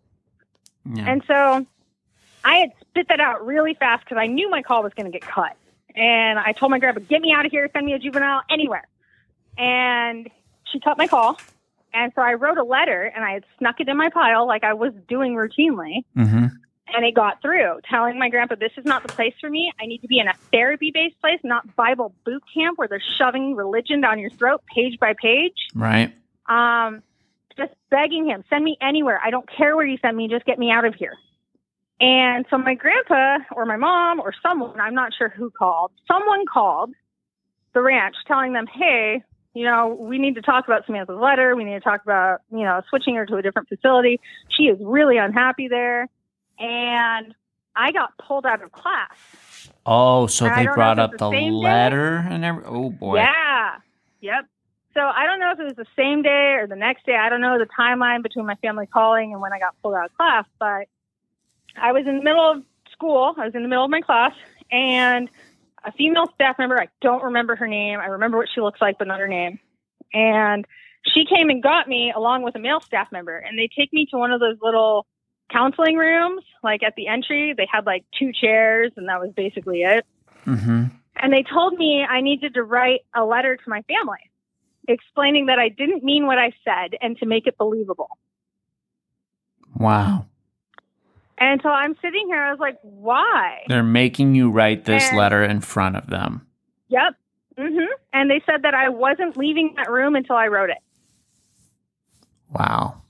yeah. 0.94 1.12
And 1.12 1.22
so 1.28 1.66
I 2.46 2.56
had 2.60 2.72
spit 2.80 3.10
that 3.10 3.20
out 3.20 3.46
really 3.46 3.74
fast 3.74 4.06
because 4.06 4.18
I 4.18 4.28
knew 4.28 4.50
my 4.50 4.62
call 4.62 4.84
was 4.84 4.94
going 4.94 5.12
to 5.12 5.12
get 5.12 5.28
cut. 5.28 5.58
And 5.96 6.40
I 6.40 6.54
told 6.54 6.72
my 6.72 6.80
grandpa, 6.80 7.02
get 7.02 7.22
me 7.22 7.34
out 7.34 7.46
of 7.46 7.52
here, 7.52 7.70
send 7.74 7.86
me 7.86 7.92
a 7.92 8.00
juvenile 8.00 8.42
anywhere. 8.50 8.88
And 9.58 10.30
she 10.72 10.80
cut 10.80 10.98
my 10.98 11.08
call. 11.08 11.38
And 11.94 12.12
so 12.16 12.22
I 12.22 12.34
wrote 12.34 12.58
a 12.58 12.64
letter 12.64 13.04
and 13.04 13.24
I 13.24 13.34
had 13.34 13.44
snuck 13.60 13.80
it 13.80 13.88
in 13.88 13.98
my 13.98 14.10
pile 14.10 14.48
like 14.48 14.64
I 14.64 14.74
was 14.74 14.94
doing 15.08 15.36
routinely. 15.36 16.04
hmm 16.16 16.48
And 16.96 17.06
it 17.06 17.14
got 17.16 17.42
through 17.42 17.80
telling 17.90 18.20
my 18.20 18.30
grandpa, 18.30 18.56
this 18.56 18.72
is 18.78 18.86
not 18.86 19.04
the 19.04 19.10
place 19.10 19.34
for 19.40 19.50
me. 19.50 19.72
I 19.80 19.86
need 19.86 20.00
to 20.00 20.08
be 20.08 20.20
in 20.20 20.28
a 20.28 20.34
therapy 20.52 20.92
based 20.94 21.20
place, 21.22 21.40
not 21.44 21.76
Bible 21.76 22.14
boot 22.26 22.44
camp 22.54 22.78
where 22.78 22.88
they're 22.88 23.02
shoving 23.18 23.56
religion 23.56 24.02
down 24.02 24.20
your 24.20 24.32
throat 24.32 24.62
page 24.74 25.00
by 25.00 25.14
page 25.20 25.56
right, 25.76 26.14
um, 26.48 27.02
just 27.58 27.74
begging 27.90 28.28
him, 28.28 28.44
send 28.50 28.64
me 28.64 28.78
anywhere. 28.82 29.20
I 29.24 29.30
don't 29.30 29.48
care 29.50 29.76
where 29.76 29.86
you 29.86 29.98
send 30.02 30.18
me, 30.18 30.28
just 30.28 30.46
get 30.46 30.58
me 30.58 30.72
out 30.72 30.86
of 30.86 30.96
here. 30.96 31.16
And 32.00 32.46
so 32.50 32.58
my 32.58 32.74
grandpa 32.74 33.38
or 33.56 33.66
my 33.66 33.78
mom 33.78 34.20
or 34.20 34.34
someone, 34.42 34.80
I'm 34.80 34.96
not 34.96 35.14
sure 35.18 35.30
who 35.30 35.52
called, 35.52 35.92
someone 36.08 36.46
called 36.52 36.92
the 37.74 37.82
ranch 37.82 38.16
telling 38.28 38.54
them, 38.54 38.66
hey, 38.68 39.24
you 39.54 39.66
know, 39.66 39.96
we 40.00 40.18
need 40.18 40.36
to 40.36 40.42
talk 40.42 40.66
about 40.66 40.86
Samantha's 40.86 41.20
letter. 41.20 41.56
We 41.56 41.64
need 41.64 41.76
to 41.76 41.80
talk 41.80 42.02
about, 42.04 42.42
you 42.52 42.64
know, 42.64 42.82
switching 42.90 43.16
her 43.16 43.26
to 43.26 43.36
a 43.36 43.42
different 43.42 43.70
facility. 43.70 44.20
She 44.50 44.64
is 44.64 44.78
really 44.82 45.18
unhappy 45.18 45.68
there. 45.68 46.10
And 46.60 47.36
I 47.76 47.92
got 47.92 48.18
pulled 48.18 48.46
out 48.46 48.64
of 48.64 48.72
class. 48.72 49.70
Oh, 49.86 50.28
so 50.28 50.48
I 50.48 50.64
they 50.66 50.72
brought 50.74 51.00
up 51.00 51.12
the 51.12 51.18
the 51.18 51.32
same 51.32 51.52
day. 51.52 51.68
letter 51.68 52.16
and 52.30 52.44
every. 52.44 52.64
Oh 52.66 52.90
boy, 52.90 53.18
Yeah. 53.18 53.78
Yep. 54.22 54.46
So 54.94 55.02
I 55.02 55.26
don't 55.26 55.40
know 55.40 55.52
if 55.52 55.60
it 55.60 55.64
was 55.64 55.76
the 55.76 55.88
same 55.96 56.22
day 56.22 56.54
or 56.60 56.68
the 56.68 56.76
next 56.76 57.06
day. 57.06 57.16
I 57.16 57.30
don't 57.30 57.42
know 57.42 57.58
the 57.58 57.68
timeline 57.78 58.22
between 58.22 58.46
my 58.46 58.56
family 58.56 58.86
calling 58.86 59.34
and 59.34 59.42
when 59.42 59.52
I 59.52 59.60
got 59.60 59.76
pulled 59.82 59.96
out 59.96 60.06
of 60.06 60.16
class, 60.16 60.46
but 60.60 60.88
I 61.76 61.92
was 61.92 62.06
in 62.08 62.18
the 62.18 62.24
middle 62.24 62.52
of 62.52 62.64
school. 62.92 63.34
I 63.38 63.46
was 63.46 63.56
in 63.56 63.64
the 63.64 63.68
middle 63.68 63.84
of 63.86 63.90
my 63.90 64.02
class 64.02 64.34
and 64.72 65.30
a 65.84 65.92
female 65.92 66.28
staff 66.34 66.58
member, 66.60 66.80
I 66.80 66.88
don't 67.02 67.24
remember 67.24 67.56
her 67.56 67.68
name. 67.68 68.00
I 68.00 68.08
remember 68.08 68.38
what 68.38 68.50
she 68.54 68.62
looks 68.62 68.82
like, 68.82 68.98
but 68.98 69.08
not 69.08 69.20
her 69.20 69.28
name. 69.28 69.60
And 70.14 70.66
she 71.14 71.26
came 71.26 71.50
and 71.50 71.62
got 71.62 71.88
me 71.88 72.14
along 72.16 72.44
with 72.44 72.56
a 72.56 72.60
male 72.60 72.80
staff 72.80 73.12
member 73.12 73.38
and 73.38 73.58
they 73.58 73.70
take 73.78 73.92
me 73.92 74.08
to 74.12 74.18
one 74.18 74.32
of 74.32 74.40
those 74.40 74.58
little 74.62 75.06
counseling 75.52 75.98
rooms, 75.98 76.44
like 76.64 76.84
at 76.84 76.94
the 76.96 77.08
entry. 77.08 77.54
They 77.56 77.68
had 77.70 77.86
like 77.86 78.06
two 78.18 78.32
chairs 78.32 78.92
and 78.96 79.10
that 79.10 79.20
was 79.20 79.32
basically 79.36 79.82
it 79.82 80.06
hmm 80.46 80.86
and 81.16 81.32
they 81.32 81.44
told 81.44 81.78
me 81.78 82.04
I 82.08 82.22
needed 82.22 82.56
to 82.56 82.64
write 82.64 83.02
a 83.16 83.24
letter 83.24 83.56
to 83.56 83.64
my 83.68 83.82
family 83.84 84.20
explaining 84.88 85.46
that 85.46 85.60
I 85.60 85.70
didn't 85.70 86.04
mean 86.04 86.26
what 86.26 86.38
I 86.38 86.52
said 86.66 86.98
and 87.02 87.18
to 87.20 87.26
make 87.26 87.48
it 87.48 87.58
believable. 87.58 88.10
Wow, 89.78 90.26
And 91.44 91.60
so 91.62 91.70
I'm 91.70 91.96
sitting 92.02 92.28
here, 92.28 92.42
I 92.42 92.52
was 92.52 92.60
like, 92.60 92.78
why? 92.82 93.64
they're 93.68 93.84
making 93.84 94.34
you 94.36 94.50
write 94.50 94.86
this 94.86 95.10
And- 95.10 95.18
letter 95.18 95.44
in 95.44 95.60
front 95.62 95.96
of 95.98 96.08
them. 96.08 96.48
Yep. 96.90 97.16
hmm 97.58 97.80
And 98.14 98.30
they 98.32 98.42
said 98.46 98.62
that 98.64 98.74
I 98.74 98.90
wasn't 98.90 99.36
leaving 99.38 99.74
that 99.78 99.90
room 99.92 100.16
until 100.16 100.36
I 100.36 100.48
wrote 100.48 100.70
it. 100.70 100.78
Wow, 102.50 103.02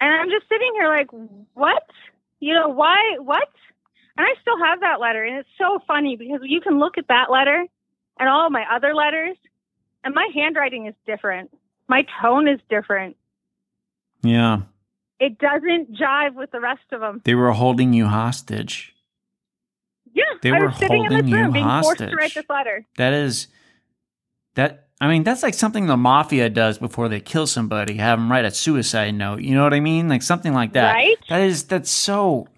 And 0.00 0.14
I'm 0.14 0.30
just 0.30 0.48
sitting 0.48 0.70
here 0.74 0.88
like, 0.88 1.08
what? 1.54 1.82
You 2.38 2.54
know, 2.54 2.68
why? 2.68 3.16
What? 3.18 3.48
And 4.16 4.24
I 4.26 4.34
still 4.40 4.58
have 4.64 4.80
that 4.80 5.00
letter. 5.00 5.24
And 5.24 5.36
it's 5.38 5.48
so 5.58 5.80
funny 5.86 6.16
because 6.16 6.40
you 6.44 6.60
can 6.60 6.78
look 6.78 6.96
at 6.96 7.08
that 7.08 7.30
letter 7.30 7.66
and 8.20 8.28
all 8.28 8.48
my 8.50 8.64
other 8.72 8.94
letters, 8.94 9.36
and 10.04 10.14
my 10.14 10.28
handwriting 10.34 10.86
is 10.86 10.94
different. 11.06 11.50
My 11.88 12.06
tone 12.22 12.46
is 12.48 12.60
different. 12.70 13.16
yeah, 14.22 14.60
It 15.18 15.38
doesn't 15.38 15.92
jive 15.94 16.34
with 16.34 16.50
the 16.50 16.60
rest 16.60 16.82
of 16.92 17.00
them. 17.00 17.22
they 17.24 17.34
were 17.34 17.52
holding 17.52 17.92
you 17.92 18.06
hostage. 18.06 18.94
Yeah, 20.12 20.24
They 20.42 20.50
I 20.50 20.58
were 20.60 20.66
was 20.68 20.76
sitting 20.76 21.04
in 21.04 21.10
holding 21.10 21.28
you 21.28 21.36
room 21.36 21.52
being 21.52 21.80
forced 21.82 21.98
to 21.98 22.14
write 22.14 22.34
this 22.34 22.44
letter. 22.48 22.86
That 22.96 23.12
is 23.12 23.48
that 24.54 24.86
I 25.00 25.08
mean, 25.08 25.24
that's 25.24 25.42
like 25.42 25.52
something 25.52 25.86
the 25.86 25.96
mafia 25.96 26.48
does 26.48 26.78
before 26.78 27.08
they 27.08 27.20
kill 27.20 27.46
somebody, 27.46 27.96
have 27.96 28.18
them 28.18 28.30
write 28.30 28.46
a 28.46 28.50
suicide 28.50 29.14
note. 29.14 29.42
You 29.42 29.54
know 29.54 29.62
what 29.62 29.74
I 29.74 29.80
mean? 29.80 30.08
Like 30.08 30.22
something 30.22 30.54
like 30.54 30.72
that. 30.72 30.92
Right? 30.92 31.16
That 31.28 31.42
is 31.42 31.64
that's 31.64 31.90
so 31.90 32.48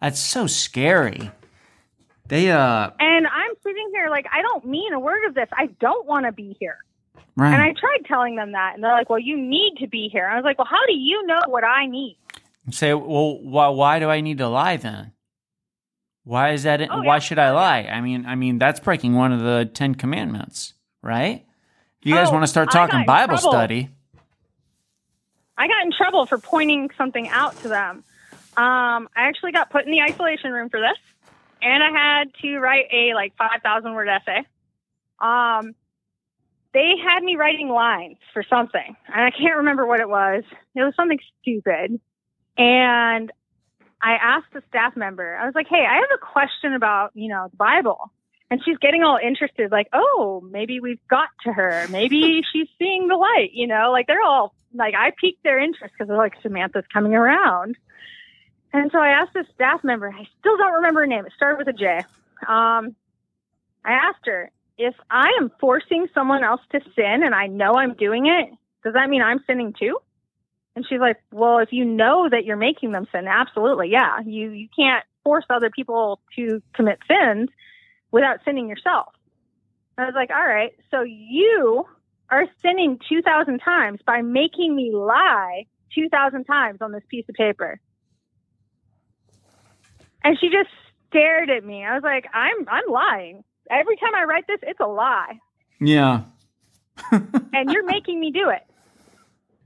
that's 0.00 0.20
so 0.20 0.46
scary. 0.46 1.30
They 2.28 2.50
uh 2.50 2.90
And 2.98 3.26
I'm 3.26 3.52
sitting 3.62 3.88
here 3.92 4.08
like, 4.10 4.26
I 4.30 4.42
don't 4.42 4.66
mean 4.66 4.92
a 4.92 5.00
word 5.00 5.24
of 5.26 5.34
this. 5.34 5.48
I 5.52 5.68
don't 5.80 6.06
want 6.06 6.26
to 6.26 6.32
be 6.32 6.56
here. 6.60 6.78
Right. 7.36 7.52
And 7.52 7.62
I 7.62 7.72
tried 7.78 8.06
telling 8.06 8.36
them 8.36 8.52
that, 8.52 8.72
and 8.74 8.82
they're 8.82 8.92
like, 8.92 9.08
well, 9.10 9.18
you 9.18 9.36
need 9.36 9.76
to 9.80 9.86
be 9.88 10.08
here. 10.10 10.26
I 10.26 10.36
was 10.36 10.44
like, 10.44 10.58
well, 10.58 10.66
how 10.68 10.84
do 10.86 10.94
you 10.94 11.26
know 11.26 11.40
what 11.46 11.64
I 11.64 11.86
need? 11.86 12.18
Say, 12.70 12.92
well, 12.94 13.38
why, 13.42 13.68
why 13.68 13.98
do 14.00 14.08
I 14.10 14.20
need 14.20 14.38
to 14.38 14.48
lie 14.48 14.76
then? 14.76 15.12
Why 16.24 16.50
is 16.52 16.64
that? 16.64 16.80
Oh, 16.90 17.02
why 17.02 17.14
yeah. 17.14 17.18
should 17.20 17.38
I 17.38 17.52
lie? 17.52 17.82
I 17.84 18.00
mean, 18.00 18.26
I 18.26 18.34
mean 18.34 18.58
that's 18.58 18.80
breaking 18.80 19.14
one 19.14 19.32
of 19.32 19.40
the 19.40 19.70
Ten 19.72 19.94
Commandments, 19.94 20.74
right? 21.00 21.46
You 22.02 22.14
guys 22.14 22.28
Oh, 22.28 22.32
want 22.32 22.42
to 22.42 22.48
start 22.48 22.72
talking 22.72 23.04
Bible 23.06 23.36
trouble. 23.36 23.52
study, 23.52 23.90
I 25.56 25.68
got 25.68 25.84
in 25.84 25.92
trouble 25.92 26.26
for 26.26 26.38
pointing 26.38 26.90
something 26.98 27.28
out 27.28 27.56
to 27.62 27.68
them. 27.68 28.02
Um, 28.56 29.08
I 29.14 29.28
actually 29.28 29.52
got 29.52 29.70
put 29.70 29.84
in 29.84 29.92
the 29.92 30.00
isolation 30.02 30.50
room 30.52 30.68
for 30.68 30.80
this, 30.80 30.98
and 31.62 31.82
I 31.82 31.90
had 31.90 32.34
to 32.42 32.58
write 32.58 32.86
a 32.92 33.14
like 33.14 33.36
five 33.36 33.62
thousand 33.62 33.94
word 33.94 34.08
essay. 34.08 34.44
Um, 35.20 35.74
they 36.76 36.92
had 37.02 37.24
me 37.24 37.36
writing 37.36 37.70
lines 37.70 38.18
for 38.34 38.42
something, 38.42 38.96
and 39.06 39.24
I 39.24 39.30
can't 39.30 39.56
remember 39.56 39.86
what 39.86 40.00
it 40.00 40.08
was. 40.10 40.44
It 40.74 40.82
was 40.82 40.94
something 40.94 41.18
stupid, 41.40 41.98
and 42.58 43.32
I 44.02 44.12
asked 44.22 44.52
the 44.52 44.62
staff 44.68 44.94
member. 44.94 45.36
I 45.36 45.46
was 45.46 45.54
like, 45.54 45.68
"Hey, 45.68 45.86
I 45.88 45.94
have 45.94 46.10
a 46.14 46.18
question 46.18 46.74
about 46.74 47.12
you 47.14 47.30
know 47.30 47.48
the 47.50 47.56
Bible." 47.56 48.12
And 48.50 48.60
she's 48.62 48.76
getting 48.76 49.02
all 49.02 49.18
interested, 49.20 49.72
like, 49.72 49.88
oh, 49.92 50.40
maybe 50.52 50.78
we've 50.78 51.00
got 51.08 51.30
to 51.44 51.52
her. 51.52 51.86
Maybe 51.90 52.42
she's 52.52 52.68
seeing 52.78 53.08
the 53.08 53.16
light, 53.16 53.50
you 53.52 53.66
know, 53.66 53.90
like 53.90 54.06
they're 54.06 54.22
all 54.22 54.54
like, 54.72 54.94
I 54.94 55.10
piqued 55.20 55.42
their 55.42 55.58
interest 55.58 55.94
because 55.94 56.06
they're 56.06 56.16
like, 56.16 56.34
Samantha's 56.42 56.84
coming 56.92 57.16
around. 57.16 57.76
And 58.72 58.92
so 58.92 59.00
I 59.00 59.08
asked 59.08 59.34
this 59.34 59.46
staff 59.52 59.82
member, 59.82 60.08
I 60.08 60.28
still 60.38 60.56
don't 60.56 60.74
remember 60.74 61.00
her 61.00 61.06
name. 61.08 61.26
It 61.26 61.32
started 61.34 61.58
with 61.58 61.66
a 61.66 61.72
J. 61.72 62.04
Um, 62.46 62.94
I 63.84 63.94
asked 63.94 64.26
her, 64.26 64.52
if 64.78 64.94
I 65.10 65.32
am 65.40 65.50
forcing 65.60 66.06
someone 66.14 66.44
else 66.44 66.60
to 66.72 66.80
sin 66.94 67.22
and 67.24 67.34
I 67.34 67.46
know 67.46 67.74
I'm 67.74 67.94
doing 67.94 68.26
it, 68.26 68.50
does 68.84 68.94
that 68.94 69.08
mean 69.08 69.22
I'm 69.22 69.40
sinning 69.46 69.74
too? 69.78 69.98
And 70.74 70.84
she's 70.88 71.00
like, 71.00 71.16
well, 71.32 71.58
if 71.58 71.72
you 71.72 71.84
know 71.84 72.28
that 72.30 72.44
you're 72.44 72.56
making 72.56 72.92
them 72.92 73.06
sin, 73.10 73.26
absolutely. 73.26 73.90
Yeah. 73.90 74.20
You, 74.24 74.50
you 74.50 74.68
can't 74.76 75.04
force 75.24 75.46
other 75.48 75.70
people 75.70 76.20
to 76.36 76.62
commit 76.74 76.98
sins 77.08 77.48
without 78.12 78.40
sinning 78.44 78.68
yourself. 78.68 79.08
I 79.98 80.04
was 80.04 80.14
like, 80.14 80.30
all 80.30 80.46
right, 80.46 80.72
so 80.90 81.02
you 81.02 81.86
are 82.30 82.44
sinning 82.60 82.98
2,000 83.08 83.58
times 83.60 84.00
by 84.06 84.20
making 84.20 84.76
me 84.76 84.90
lie 84.92 85.64
2,000 85.94 86.44
times 86.44 86.78
on 86.82 86.92
this 86.92 87.02
piece 87.08 87.24
of 87.28 87.34
paper. 87.34 87.80
And 90.22 90.36
she 90.38 90.48
just 90.48 90.68
stared 91.08 91.48
at 91.48 91.64
me. 91.64 91.84
I 91.84 91.94
was 91.94 92.02
like, 92.02 92.26
I'm, 92.34 92.68
I'm 92.68 92.92
lying. 92.92 93.44
Every 93.70 93.96
time 93.96 94.14
I 94.16 94.24
write 94.24 94.46
this, 94.46 94.58
it's 94.62 94.80
a 94.80 94.86
lie. 94.86 95.38
yeah, 95.80 96.22
And 97.52 97.70
you're 97.70 97.84
making 97.84 98.20
me 98.20 98.30
do 98.30 98.48
it. 98.50 98.62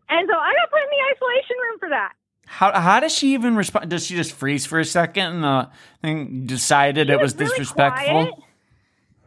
And 0.09 0.29
so 0.29 0.37
I 0.37 0.53
got 0.55 0.71
put 0.71 0.81
in 0.83 0.89
the 0.91 1.15
isolation 1.15 1.57
room 1.63 1.79
for 1.79 1.89
that. 1.91 2.13
how 2.47 2.73
how 2.81 3.01
does 3.01 3.13
she 3.13 3.35
even 3.35 3.55
respond? 3.57 3.91
Does 3.91 4.07
she 4.07 4.17
just 4.17 4.33
freeze 4.33 4.67
for 4.67 4.79
a 4.81 4.85
second 4.85 5.37
and 5.37 5.45
uh, 5.45 5.67
thing 6.03 6.47
decided 6.47 7.07
She 7.09 7.13
it 7.13 7.21
was, 7.21 7.35
really 7.37 7.49
disrespectful? 7.51 8.05
quiet. 8.13 8.35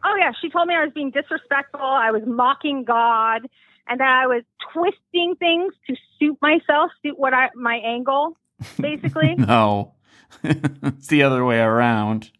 Oh 0.04 0.14
yeah, 0.18 0.32
she 0.42 0.50
told 0.50 0.68
me 0.68 0.74
I 0.74 0.84
was 0.84 0.92
being 0.94 1.10
disrespectful. 1.10 1.80
I 1.80 2.10
was 2.10 2.22
mocking 2.26 2.84
God, 2.84 3.48
and 3.88 3.98
that 4.00 4.20
I 4.22 4.26
was 4.26 4.42
twisting 4.74 5.36
things 5.38 5.72
to 5.88 5.96
suit 6.18 6.36
myself, 6.42 6.90
suit 7.02 7.18
what 7.18 7.32
I 7.32 7.48
my 7.54 7.76
angle, 7.76 8.36
basically. 8.78 9.34
No, 9.38 9.94
it's 10.44 11.06
the 11.06 11.22
other 11.22 11.42
way 11.46 11.60
around. 11.60 12.30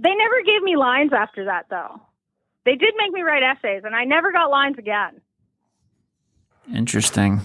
They 0.00 0.14
never 0.14 0.42
gave 0.44 0.62
me 0.62 0.76
lines 0.76 1.12
after 1.12 1.44
that, 1.46 1.66
though. 1.70 2.00
They 2.64 2.76
did 2.76 2.94
make 2.96 3.12
me 3.12 3.22
write 3.22 3.42
essays, 3.42 3.82
and 3.84 3.94
I 3.94 4.04
never 4.04 4.32
got 4.32 4.50
lines 4.50 4.78
again. 4.78 5.20
Interesting. 6.72 7.40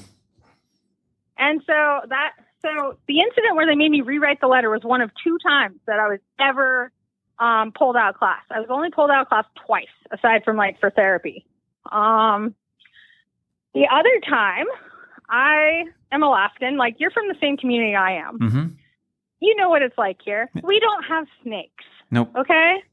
And 1.37 1.61
so 1.65 2.01
that 2.09 2.33
so 2.61 2.97
the 3.07 3.21
incident 3.21 3.55
where 3.55 3.65
they 3.65 3.75
made 3.75 3.91
me 3.91 4.01
rewrite 4.01 4.41
the 4.41 4.47
letter 4.47 4.69
was 4.69 4.83
one 4.83 5.01
of 5.01 5.11
two 5.23 5.37
times 5.45 5.79
that 5.87 5.99
I 5.99 6.07
was 6.07 6.19
ever 6.39 6.91
um, 7.39 7.71
pulled 7.71 7.95
out 7.95 8.09
of 8.09 8.15
class. 8.15 8.41
I 8.51 8.59
was 8.59 8.67
only 8.69 8.89
pulled 8.89 9.09
out 9.11 9.21
of 9.21 9.27
class 9.29 9.45
twice, 9.65 9.87
aside 10.11 10.43
from 10.43 10.57
like 10.57 10.79
for 10.79 10.89
therapy. 10.89 11.45
Um, 11.91 12.55
the 13.73 13.87
other 13.91 14.19
time, 14.27 14.65
I 15.29 15.83
am 16.11 16.23
Alaskan. 16.23 16.77
Like 16.77 16.95
you're 16.99 17.11
from 17.11 17.27
the 17.27 17.35
same 17.39 17.57
community 17.57 17.95
I 17.95 18.13
am. 18.13 18.39
Mm-hmm. 18.39 18.67
You 19.41 19.55
know 19.55 19.69
what 19.69 19.81
it's 19.81 19.97
like 19.97 20.17
here. 20.23 20.49
We 20.63 20.79
don't 20.79 21.03
have 21.03 21.25
snakes. 21.43 21.85
Nope. 22.11 22.31
Okay. 22.35 22.83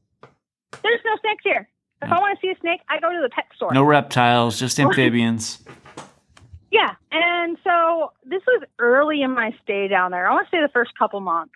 There's 0.83 1.01
no 1.05 1.17
snakes 1.21 1.43
here. 1.43 1.69
If 2.01 2.11
I 2.11 2.19
want 2.19 2.39
to 2.39 2.45
see 2.45 2.51
a 2.51 2.59
snake, 2.59 2.81
I 2.89 2.99
go 2.99 3.09
to 3.11 3.19
the 3.21 3.29
pet 3.29 3.45
store. 3.55 3.73
No 3.73 3.83
reptiles, 3.83 4.59
just 4.59 4.79
amphibians. 4.79 5.63
Yeah. 6.71 6.93
And 7.11 7.57
so 7.63 8.11
this 8.25 8.41
was 8.45 8.63
early 8.77 9.21
in 9.21 9.31
my 9.31 9.55
stay 9.63 9.87
down 9.87 10.11
there. 10.11 10.27
I 10.27 10.33
want 10.33 10.47
to 10.49 10.55
say 10.55 10.61
the 10.61 10.71
first 10.71 10.91
couple 10.97 11.19
months. 11.19 11.53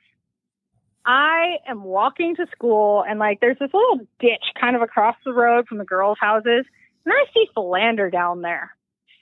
I 1.06 1.58
am 1.68 1.84
walking 1.84 2.36
to 2.36 2.46
school 2.52 3.04
and 3.08 3.20
like 3.20 3.40
there's 3.40 3.58
this 3.60 3.72
little 3.74 4.00
ditch 4.20 4.44
kind 4.60 4.76
of 4.76 4.82
across 4.82 5.16
the 5.26 5.34
road 5.34 5.68
from 5.68 5.80
the 5.80 5.86
girls' 5.86 6.18
houses. 6.20 6.66
And 7.06 7.14
I 7.14 7.26
see 7.34 7.48
Philander 7.54 8.10
down 8.10 8.42
there. 8.42 8.76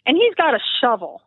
And 0.05 0.17
he's 0.17 0.35
got 0.35 0.53
a 0.53 0.59
shovel. 0.81 1.21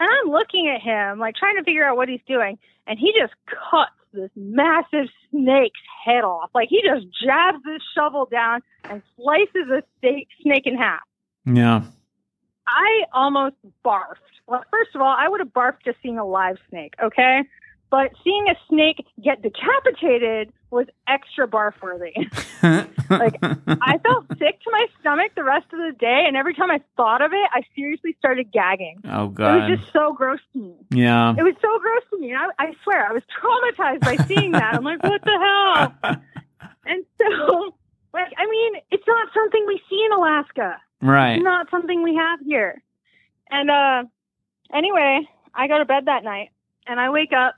And 0.00 0.08
I'm 0.08 0.30
looking 0.30 0.68
at 0.68 0.80
him, 0.80 1.18
like 1.18 1.34
trying 1.34 1.56
to 1.56 1.64
figure 1.64 1.84
out 1.84 1.96
what 1.96 2.08
he's 2.08 2.20
doing. 2.26 2.58
And 2.86 2.98
he 2.98 3.12
just 3.18 3.34
cuts 3.46 3.90
this 4.12 4.30
massive 4.36 5.08
snake's 5.30 5.80
head 6.04 6.24
off. 6.24 6.50
Like 6.54 6.68
he 6.68 6.82
just 6.82 7.06
jabs 7.24 7.58
this 7.64 7.82
shovel 7.94 8.28
down 8.30 8.62
and 8.84 9.02
slices 9.16 9.68
a 9.70 9.82
snake, 10.00 10.28
snake 10.42 10.66
in 10.66 10.76
half. 10.76 11.00
Yeah. 11.44 11.82
I 12.66 13.04
almost 13.12 13.56
barfed. 13.84 14.16
Well, 14.46 14.64
first 14.70 14.94
of 14.94 15.00
all, 15.00 15.14
I 15.18 15.28
would 15.28 15.40
have 15.40 15.52
barfed 15.52 15.84
just 15.84 15.98
seeing 16.02 16.18
a 16.18 16.24
live 16.24 16.56
snake, 16.70 16.94
okay? 17.02 17.44
But 17.90 18.12
seeing 18.22 18.46
a 18.50 18.54
snake 18.68 19.06
get 19.24 19.40
decapitated 19.40 20.52
was 20.70 20.86
extra 21.08 21.48
barf 21.48 21.72
worthy. 21.82 22.12
Like, 23.08 23.38
I 23.42 23.96
felt 24.02 24.26
sick 24.38 24.60
to 24.64 24.70
my 24.70 24.86
stomach 25.00 25.32
the 25.34 25.44
rest 25.44 25.64
of 25.72 25.78
the 25.78 25.94
day, 25.98 26.24
and 26.26 26.36
every 26.36 26.52
time 26.54 26.70
I 26.70 26.80
thought 26.96 27.22
of 27.22 27.32
it, 27.32 27.50
I 27.54 27.62
seriously 27.74 28.14
started 28.18 28.52
gagging. 28.52 28.98
oh 29.08 29.28
god, 29.28 29.54
It 29.56 29.70
was 29.70 29.78
just 29.78 29.92
so 29.94 30.12
gross 30.12 30.40
to 30.52 30.58
me. 30.58 30.74
yeah. 30.90 31.30
It 31.38 31.42
was 31.42 31.54
so 31.62 31.78
gross 31.78 32.02
to 32.10 32.18
me. 32.18 32.34
I, 32.34 32.48
I 32.58 32.72
swear, 32.84 33.08
I 33.08 33.12
was 33.12 33.22
traumatized 33.40 34.00
by 34.00 34.16
seeing 34.26 34.52
that. 34.52 34.74
I'm 34.74 34.84
like, 34.84 35.02
what 35.02 35.22
the 35.24 35.94
hell? 36.02 36.16
And 36.84 37.04
so, 37.18 37.74
like, 38.12 38.32
I 38.36 38.46
mean, 38.50 38.72
it's 38.90 39.04
not 39.06 39.28
something 39.32 39.64
we 39.66 39.80
see 39.88 40.02
in 40.04 40.12
Alaska 40.12 40.76
Right. 41.00 41.34
it's 41.36 41.44
not 41.44 41.70
something 41.70 42.02
we 42.02 42.14
have 42.16 42.40
here. 42.44 42.82
And 43.50 43.70
uh 43.70 44.04
anyway, 44.74 45.20
I 45.54 45.68
go 45.68 45.78
to 45.78 45.84
bed 45.84 46.06
that 46.06 46.24
night 46.24 46.48
and 46.86 46.98
I 46.98 47.10
wake 47.10 47.32
up 47.32 47.56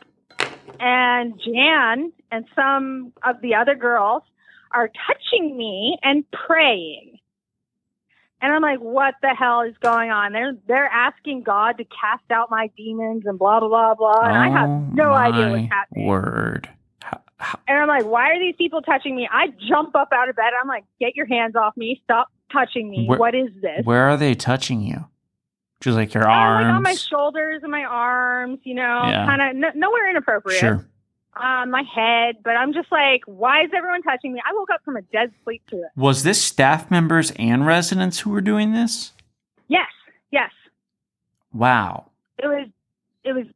and 0.79 1.41
Jan 1.45 2.13
and 2.31 2.45
some 2.55 3.13
of 3.25 3.41
the 3.41 3.55
other 3.55 3.75
girls 3.75 4.23
are 4.73 4.89
touching 5.07 5.57
me 5.57 5.99
and 6.03 6.25
praying. 6.31 7.19
And 8.43 8.53
I'm 8.53 8.63
like, 8.63 8.79
what 8.79 9.15
the 9.21 9.35
hell 9.39 9.63
is 9.63 9.75
going 9.83 10.11
on? 10.11 10.33
They're 10.33 10.53
they're 10.67 10.87
asking 10.87 11.43
God 11.43 11.77
to 11.79 11.85
cast 11.85 12.31
out 12.31 12.51
my 12.51 12.71
demons 12.77 13.25
and 13.27 13.39
blah 13.39 13.61
blah 13.61 13.69
blah 13.69 13.95
blah. 13.95 14.21
And 14.23 14.37
I 14.37 14.49
have 14.49 14.69
Oh 14.69 14.89
no 14.95 15.13
idea 15.13 15.51
what's 15.51 15.71
happening. 15.71 16.07
Word. 16.07 16.69
How- 17.03 17.21
how- 17.39 17.59
And 17.69 17.77
I'm 17.79 17.89
like, 17.89 18.07
why 18.07 18.31
are 18.31 18.39
these 18.39 18.55
people 18.57 18.81
touching 18.81 19.15
me? 19.15 19.29
I 19.31 19.49
jump 19.69 19.95
up 19.95 20.09
out 20.15 20.31
of 20.31 20.37
bed. 20.37 20.53
I'm 20.61 20.69
like, 20.69 20.85
get 21.01 21.17
your 21.17 21.27
hands 21.27 21.55
off 21.55 21.77
me. 21.77 22.01
Stop 22.05 22.29
touching 22.51 22.89
me. 22.89 23.07
Where- 23.07 23.19
what 23.19 23.35
is 23.35 23.51
this? 23.61 23.85
Where 23.85 24.05
are 24.09 24.17
they 24.17 24.35
touching 24.35 24.81
you? 24.81 25.05
Just 25.81 25.97
like 25.97 26.13
your 26.13 26.29
Oh, 26.29 26.33
arms. 26.33 26.65
like 26.67 26.75
on 26.75 26.83
my 26.83 26.95
shoulders 26.95 27.63
and 27.63 27.73
my 27.73 27.85
arms, 27.85 28.59
you 28.65 28.75
know, 28.75 29.03
Yeah. 29.07 29.25
kind 29.27 29.65
of 29.65 29.75
nowhere 29.75 30.11
inappropriate. 30.11 30.61
Sure. 30.61 30.87
Um, 31.35 31.71
my 31.71 31.83
head, 31.83 32.37
but 32.45 32.51
I'm 32.57 32.73
just 32.75 32.91
like, 32.93 33.23
why 33.27 33.63
is 33.63 33.71
everyone 33.75 34.03
touching 34.03 34.33
me? 34.33 34.43
I 34.45 34.53
woke 34.53 34.69
up 34.71 34.83
from 34.85 34.97
a 34.97 35.03
dead 35.03 35.33
sleep 35.45 35.63
to 35.71 35.77
it. 35.77 35.89
Was 35.97 36.23
this 36.23 36.43
staff 36.45 36.91
members 36.91 37.31
and 37.37 37.65
residents 37.65 38.21
who 38.21 38.31
were 38.31 38.41
doing 38.43 38.73
this? 38.73 39.13
Yes, 39.69 39.87
yes, 40.31 40.51
Wow. 41.53 42.07
it 42.37 42.47
was, 42.49 42.69
it 43.25 43.33
was. 43.33 43.47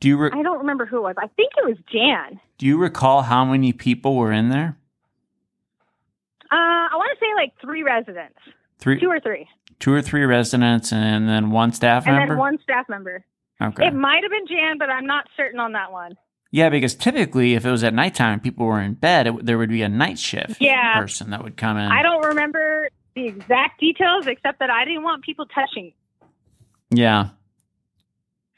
Do 0.00 0.08
you 0.08 0.16
re- 0.18 0.30
I 0.32 0.42
don't 0.42 0.58
remember 0.58 0.86
who 0.86 0.98
it 0.98 1.02
was. 1.02 1.16
I 1.18 1.26
think 1.26 1.52
it 1.58 1.66
was 1.66 1.76
Jan. 1.92 2.38
do 2.58 2.64
you 2.66 2.78
recall 2.78 3.22
how 3.22 3.44
many 3.44 3.72
people 3.72 4.14
were 4.14 4.30
in 4.32 4.48
there? 4.50 4.76
Uh, 6.44 6.54
I 6.54 6.90
want 6.94 7.10
to 7.18 7.24
say 7.24 7.34
like 7.34 7.52
three 7.60 7.82
residents, 7.82 8.38
Three, 8.78 9.00
two 9.00 9.10
or 9.10 9.18
three, 9.20 9.48
two 9.78 9.92
or 9.92 10.02
three 10.02 10.24
residents, 10.24 10.92
and 10.92 11.28
then 11.28 11.50
one 11.50 11.72
staff 11.72 12.06
member. 12.06 12.20
and 12.20 12.28
member. 12.28 12.34
then 12.34 12.38
one 12.38 12.58
staff 12.62 12.88
member. 12.88 13.24
okay. 13.62 13.86
It 13.88 13.94
might 13.94 14.22
have 14.22 14.30
been 14.30 14.46
Jan, 14.46 14.78
but 14.78 14.90
I'm 14.90 15.06
not 15.06 15.26
certain 15.36 15.60
on 15.60 15.72
that 15.72 15.92
one. 15.92 16.16
yeah, 16.50 16.68
because 16.70 16.94
typically, 16.94 17.54
if 17.54 17.64
it 17.66 17.70
was 17.70 17.84
at 17.84 17.92
nighttime, 17.94 18.40
people 18.40 18.66
were 18.66 18.80
in 18.80 18.94
bed. 18.94 19.26
It, 19.26 19.44
there 19.46 19.58
would 19.58 19.68
be 19.70 19.82
a 19.82 19.88
night 19.88 20.18
shift 20.18 20.60
Yeah. 20.60 20.98
person 20.98 21.30
that 21.30 21.42
would 21.42 21.56
come 21.56 21.76
in. 21.76 21.90
I 21.90 22.02
don't 22.02 22.24
remember 22.24 22.88
the 23.14 23.26
exact 23.26 23.80
details, 23.80 24.26
except 24.26 24.58
that 24.60 24.70
I 24.70 24.84
didn't 24.84 25.02
want 25.02 25.24
people 25.24 25.46
touching. 25.46 25.92
Yeah. 26.90 27.30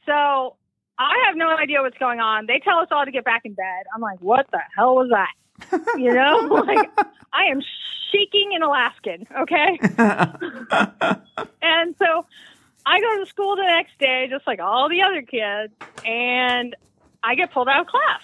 So 0.07 0.57
I 0.99 1.25
have 1.27 1.37
no 1.37 1.55
idea 1.57 1.81
what's 1.83 1.99
going 1.99 2.21
on. 2.21 2.47
They 2.47 2.61
tell 2.61 2.79
us 2.79 2.89
all 2.91 3.05
to 3.05 3.11
get 3.11 3.25
back 3.25 3.43
in 3.45 3.55
bed. 3.55 3.85
I'm 3.95 4.01
like, 4.01 4.21
what 4.21 4.47
the 4.51 4.61
hell 4.77 4.97
was 4.97 5.09
that? 5.11 5.31
You 5.97 6.15
know, 6.15 6.39
like 6.67 6.91
I 7.33 7.45
am 7.51 7.61
shaking 8.11 8.53
in 8.53 8.63
Alaskan. 8.63 9.27
Okay. 9.41 9.79
And 11.79 11.95
so 11.99 12.27
I 12.87 13.01
go 13.01 13.23
to 13.23 13.27
school 13.27 13.57
the 13.57 13.63
next 13.63 13.99
day, 13.99 14.27
just 14.31 14.47
like 14.47 14.61
all 14.61 14.89
the 14.89 15.03
other 15.03 15.23
kids, 15.23 15.73
and 16.05 16.75
I 17.23 17.35
get 17.35 17.53
pulled 17.53 17.69
out 17.69 17.83
of 17.83 17.87
class. 17.87 18.23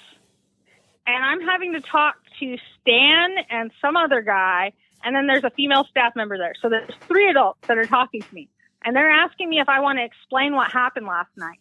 And 1.06 1.22
I'm 1.22 1.40
having 1.42 1.74
to 1.74 1.80
talk 1.80 2.16
to 2.40 2.56
Stan 2.80 3.36
and 3.50 3.70
some 3.80 3.96
other 3.96 4.22
guy, 4.22 4.72
and 5.04 5.14
then 5.14 5.26
there's 5.26 5.44
a 5.44 5.50
female 5.50 5.84
staff 5.90 6.16
member 6.16 6.38
there. 6.38 6.54
So 6.62 6.68
there's 6.68 6.90
three 7.06 7.28
adults 7.28 7.60
that 7.68 7.76
are 7.76 7.86
talking 7.86 8.22
to 8.22 8.34
me, 8.34 8.48
and 8.82 8.96
they're 8.96 9.10
asking 9.10 9.50
me 9.50 9.60
if 9.60 9.68
I 9.68 9.80
want 9.80 9.98
to 9.98 10.04
explain 10.04 10.54
what 10.54 10.70
happened 10.70 11.06
last 11.06 11.30
night. 11.36 11.60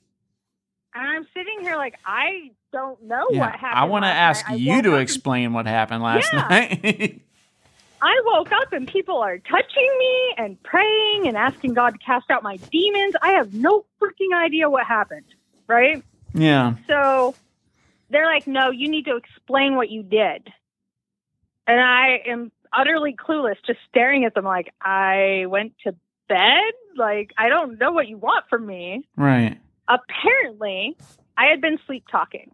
And 0.96 1.08
I'm 1.08 1.28
sitting 1.34 1.62
here 1.62 1.76
like, 1.76 1.96
I 2.06 2.52
don't 2.72 3.02
know 3.04 3.28
Yeah. 3.32 3.40
what 3.40 3.52
happened. 3.52 3.80
I 3.80 3.84
want 3.86 4.06
to 4.06 4.10
ask 4.10 4.48
night. 4.48 4.60
You 4.60 4.82
to 4.82 4.94
and- 4.94 5.02
explain 5.02 5.54
what 5.54 5.66
happened 5.66 6.04
last 6.04 6.30
Yeah. 6.34 6.48
night. 6.50 7.22
I 8.02 8.22
woke 8.26 8.52
up 8.52 8.74
and 8.74 8.86
people 8.88 9.18
are 9.20 9.38
touching 9.38 9.90
me 9.98 10.34
and 10.38 10.62
praying 10.62 11.28
and 11.28 11.38
asking 11.38 11.74
God 11.74 11.92
to 11.92 11.98
cast 12.00 12.30
out 12.30 12.44
my 12.44 12.58
demons. 12.58 13.16
I 13.22 13.30
have 13.32 13.54
no 13.54 13.86
freaking 14.02 14.36
idea 14.36 14.70
what 14.70 14.86
happened, 14.86 15.26
right? 15.68 16.04
yeah. 16.34 16.74
So 16.88 17.34
they're 18.10 18.26
like, 18.26 18.46
no, 18.46 18.72
you 18.72 18.90
need 18.90 19.06
to 19.06 19.16
explain 19.16 19.76
what 19.78 19.90
you 19.90 20.04
did. 20.04 20.52
And 21.66 21.80
I 21.80 22.24
am 22.28 22.52
utterly 22.74 23.16
clueless, 23.16 23.56
just 23.66 23.80
staring 23.90 24.26
at 24.26 24.34
them 24.36 24.44
like, 24.44 24.74
I 24.82 25.46
went 25.48 25.74
to 25.86 25.96
bed? 26.28 26.74
Like, 26.98 27.32
I 27.38 27.48
don't 27.48 27.80
know 27.80 27.94
what 27.94 28.08
you 28.10 28.18
want 28.18 28.46
from 28.50 28.66
me. 28.66 29.08
Right. 29.16 29.58
Apparently, 29.88 30.96
I 31.38 31.46
had 31.48 31.62
been 31.62 31.78
sleep 31.86 32.06
talking. 32.12 32.52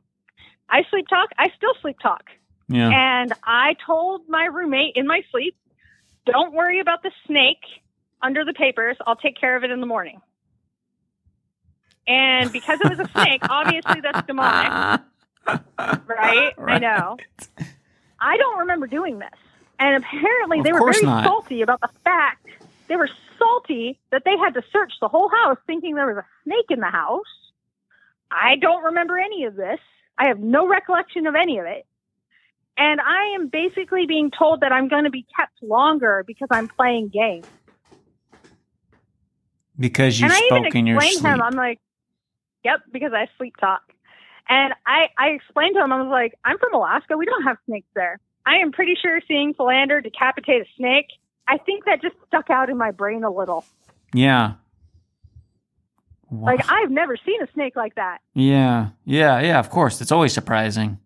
I 0.69 0.83
sleep 0.89 1.07
talk, 1.07 1.29
I 1.37 1.49
still 1.57 1.73
sleep 1.81 1.97
talk. 1.99 2.23
Yeah. 2.67 2.89
And 2.89 3.33
I 3.43 3.75
told 3.85 4.29
my 4.29 4.45
roommate 4.45 4.95
in 4.95 5.07
my 5.07 5.21
sleep, 5.31 5.55
don't 6.25 6.53
worry 6.53 6.79
about 6.79 7.01
the 7.01 7.11
snake 7.25 7.63
under 8.21 8.45
the 8.45 8.53
papers. 8.53 8.95
I'll 9.07 9.15
take 9.15 9.39
care 9.39 9.55
of 9.55 9.63
it 9.63 9.71
in 9.71 9.79
the 9.79 9.87
morning. 9.87 10.21
And 12.07 12.51
because 12.51 12.79
it 12.81 12.89
was 12.89 12.99
a 12.99 13.09
snake, 13.11 13.41
obviously 13.49 14.01
that's 14.01 14.25
demonic, 14.27 15.01
right? 15.77 16.53
I 16.57 16.79
know. 16.79 17.17
I 18.19 18.37
don't 18.37 18.59
remember 18.59 18.87
doing 18.87 19.19
this. 19.19 19.29
And 19.79 20.03
apparently 20.03 20.59
Of 20.59 20.65
they 20.65 20.73
were 20.73 20.91
very 20.91 21.05
not. 21.05 21.23
salty 21.23 21.61
about 21.61 21.81
the 21.81 21.89
fact 22.03 22.47
they 22.87 22.95
were 22.95 23.09
salty 23.39 23.99
that 24.11 24.23
they 24.25 24.37
had 24.37 24.53
to 24.53 24.61
search 24.71 24.93
the 25.01 25.07
whole 25.07 25.29
house 25.29 25.57
thinking 25.65 25.95
there 25.95 26.07
was 26.07 26.17
a 26.17 26.25
snake 26.43 26.65
in 26.69 26.79
the 26.79 26.89
house. 26.91 27.23
I 28.31 28.55
don't 28.57 28.83
remember 28.83 29.17
any 29.17 29.45
of 29.45 29.55
this. 29.55 29.79
I 30.17 30.27
have 30.27 30.39
no 30.39 30.67
recollection 30.67 31.25
of 31.25 31.35
any 31.35 31.57
of 31.57 31.65
it. 31.65 31.85
And 32.77 33.01
I 33.01 33.35
am 33.35 33.47
basically 33.47 34.05
being 34.05 34.31
told 34.31 34.61
that 34.61 34.71
I'm 34.71 34.87
going 34.87 35.05
to 35.05 35.09
be 35.09 35.25
kept 35.35 35.61
longer 35.61 36.23
because 36.25 36.47
I'm 36.51 36.67
playing 36.67 37.09
games. 37.09 37.47
Because 39.77 40.19
you 40.19 40.25
and 40.25 40.33
I 40.33 40.37
spoke 40.45 40.67
even 40.67 40.77
in 40.77 40.87
your 40.87 41.01
sleep. 41.01 41.23
him, 41.23 41.41
I'm 41.41 41.55
like, 41.55 41.79
yep, 42.63 42.81
because 42.91 43.11
I 43.13 43.27
sleep 43.37 43.55
talk. 43.57 43.81
And 44.47 44.73
I, 44.85 45.07
I 45.17 45.27
explained 45.29 45.75
to 45.75 45.83
him, 45.83 45.93
I 45.93 46.01
was 46.01 46.09
like, 46.09 46.35
I'm 46.43 46.57
from 46.57 46.73
Alaska. 46.73 47.17
We 47.17 47.25
don't 47.25 47.43
have 47.43 47.57
snakes 47.65 47.87
there. 47.95 48.19
I 48.45 48.57
am 48.57 48.71
pretty 48.71 48.95
sure 48.99 49.21
seeing 49.27 49.53
Philander 49.53 50.01
decapitate 50.01 50.61
a 50.61 50.65
snake, 50.75 51.07
I 51.49 51.57
think 51.57 51.85
that 51.85 52.01
just 52.01 52.15
stuck 52.27 52.49
out 52.49 52.69
in 52.69 52.77
my 52.77 52.91
brain 52.91 53.23
a 53.23 53.31
little. 53.31 53.65
yeah. 54.13 54.53
Wow. 56.31 56.45
Like, 56.45 56.71
I've 56.71 56.91
never 56.91 57.17
seen 57.25 57.41
a 57.41 57.47
snake 57.53 57.75
like 57.75 57.95
that. 57.95 58.19
yeah. 58.35 58.89
Yeah. 59.03 59.39
Yeah. 59.41 59.57
Of 59.59 59.71
course. 59.71 59.99
It's 59.99 60.11
always 60.11 60.31
surprising. 60.31 60.99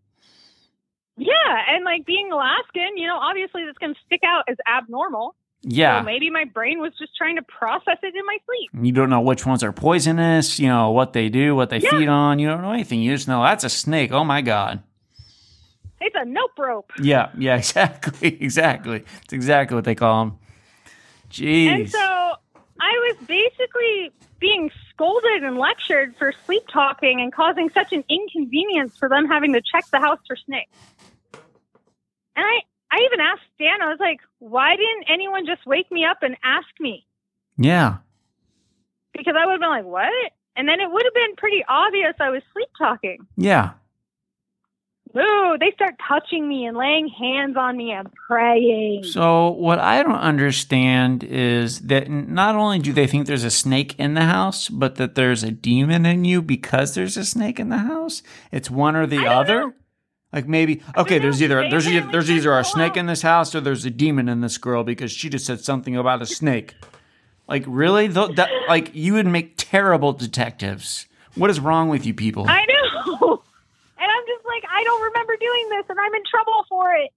Yeah. 1.16 1.34
And 1.70 1.86
like 1.86 2.06
being 2.06 2.30
Alaskan, 2.32 2.98
you 2.98 3.08
know, 3.08 3.18
obviously 3.18 3.64
that's 3.66 3.78
going 3.78 3.94
to 3.94 4.00
stick 4.06 4.20
out 4.26 4.44
as 4.50 4.58
abnormal. 4.68 5.36
Yeah. 5.62 6.02
So 6.02 6.06
maybe 6.06 6.30
my 6.30 6.44
brain 6.44 6.82
was 6.82 6.92
just 7.00 7.16
trying 7.16 7.38
to 7.38 7.42
process 7.44 8.00
it 8.04 8.14
in 8.14 8.26
my 8.26 8.38
sleep. 8.46 8.86
You 8.86 8.92
don't 8.92 9.10
know 9.10 9.22
which 9.22 9.46
ones 9.46 9.64
are 9.64 9.72
poisonous, 9.72 10.60
you 10.60 10.68
know, 10.68 10.92
what 10.92 11.14
they 11.14 11.30
do, 11.30 11.56
what 11.56 11.70
they 11.70 11.78
Yeah. 11.78 11.92
feed 11.92 12.10
on. 12.10 12.40
You 12.40 12.50
don't 12.50 12.62
know 12.62 12.74
anything. 12.74 13.00
You 13.02 13.16
just 13.16 13.30
know 13.30 13.42
that's 13.44 13.64
a 13.64 13.70
snake. 13.70 14.12
Oh 14.12 14.26
my 14.26 14.42
God. 14.42 14.84
It's 16.04 16.16
a 16.20 16.26
nope 16.26 16.52
rope. 16.58 16.92
Yeah. 17.02 17.30
Yeah. 17.38 17.56
Exactly. 17.64 18.28
Exactly. 18.42 19.04
It's 19.24 19.34
exactly 19.34 19.76
what 19.76 19.86
they 19.86 19.96
call 19.96 20.26
them. 20.26 20.40
Jeez. 21.30 21.68
And 21.68 21.90
so 21.90 22.00
I 22.00 23.14
was 23.18 23.28
basically 23.28 24.12
being 24.40 24.70
scolded 24.90 25.44
and 25.44 25.58
lectured 25.58 26.16
for 26.18 26.34
sleep 26.46 26.64
talking 26.72 27.22
and 27.22 27.32
causing 27.34 27.70
such 27.70 27.94
an 27.94 28.04
inconvenience 28.10 28.98
for 28.98 29.08
them 29.10 29.28
having 29.28 29.54
to 29.54 29.62
check 29.62 29.86
the 29.92 30.00
house 30.00 30.20
for 30.28 30.36
snakes. 30.36 30.70
And 32.36 32.46
I, 32.46 32.62
I 32.92 33.00
even 33.06 33.20
asked 33.22 33.44
Dan, 33.58 33.82
I 33.82 33.88
was 33.88 34.00
like, 34.00 34.20
why 34.40 34.76
didn't 34.76 35.06
anyone 35.08 35.46
just 35.46 35.66
wake 35.66 35.92
me 35.92 36.06
up 36.06 36.18
and 36.22 36.36
ask 36.44 36.68
me? 36.80 37.06
yeah. 37.58 37.98
Because 39.16 39.36
I 39.40 39.46
would 39.46 39.54
have 39.54 39.62
been 39.62 39.70
like, 39.70 39.86
what? 39.86 40.12
And 40.56 40.68
then 40.68 40.80
it 40.80 40.92
would 40.92 41.04
have 41.06 41.14
been 41.14 41.36
pretty 41.36 41.64
obvious 41.68 42.16
I 42.20 42.32
was 42.32 42.42
sleep 42.52 42.70
talking. 42.78 43.20
Yeah. 43.38 43.72
Ooh, 45.16 45.58
they 45.60 45.72
start 45.76 45.96
touching 46.08 46.48
me 46.48 46.66
and 46.66 46.76
laying 46.76 47.08
hands 47.08 47.56
on 47.56 47.78
me 47.78 47.92
and 47.92 48.12
praying. 48.28 49.04
So 49.04 49.50
what 49.50 49.78
I 49.78 50.02
don't 50.02 50.16
understand 50.16 51.24
is 51.24 51.82
that 51.82 52.10
not 52.10 52.56
only 52.56 52.80
do 52.80 52.92
they 52.94 53.06
think 53.06 53.28
there's 53.28 53.44
a 53.44 53.52
snake 53.52 53.94
in 54.00 54.16
the 54.16 54.26
house, 54.26 54.70
but 54.70 54.96
that 54.96 55.14
there's 55.14 55.44
a 55.44 55.52
demon 55.52 56.08
in 56.08 56.26
you 56.26 56.42
because 56.42 56.96
there's 56.96 57.16
a 57.16 57.26
snake 57.26 57.60
in 57.60 57.70
the 57.70 57.78
house. 57.78 58.24
It's 58.52 58.72
one 58.72 58.96
or 58.96 59.06
the 59.06 59.28
other. 59.28 59.60
know. 59.60 59.74
Like 60.32 60.48
maybe 60.48 60.82
okay, 60.98 61.20
there's 61.20 61.44
either 61.44 61.70
there's 61.70 61.88
either, 61.88 62.12
there's 62.12 62.32
either 62.32 62.58
a 62.58 62.64
snake 62.64 62.98
in 62.98 63.06
this 63.06 63.22
house 63.22 63.54
or 63.54 63.62
there's 63.62 63.86
a 63.86 63.92
demon 63.92 64.28
in 64.28 64.42
this 64.42 64.58
girl 64.58 64.84
because 64.84 65.12
she 65.12 65.30
just 65.30 65.46
said 65.46 65.60
something 65.60 65.96
about 65.96 66.24
a 66.24 66.26
snake. 66.26 66.74
Like 67.48 67.64
really, 67.68 68.08
Tho- 68.08 68.34
that 68.34 68.50
like 68.68 68.96
you 68.96 69.14
would 69.14 69.28
make 69.28 69.54
terrible 69.58 70.12
detectives. 70.12 71.06
What 71.36 71.52
is 71.52 71.60
wrong 71.60 71.88
with 71.90 72.04
you 72.08 72.16
people? 72.16 72.48
I 72.48 72.66
know. 72.66 73.44
And 73.96 74.12
I'm 74.12 74.24
just 74.28 74.43
I 74.74 74.84
don't 74.84 75.02
remember 75.04 75.36
doing 75.40 75.70
this 75.70 75.86
and 75.90 76.00
I'm 76.00 76.14
in 76.14 76.24
trouble 76.30 76.66
for 76.68 76.92
it. 76.94 77.12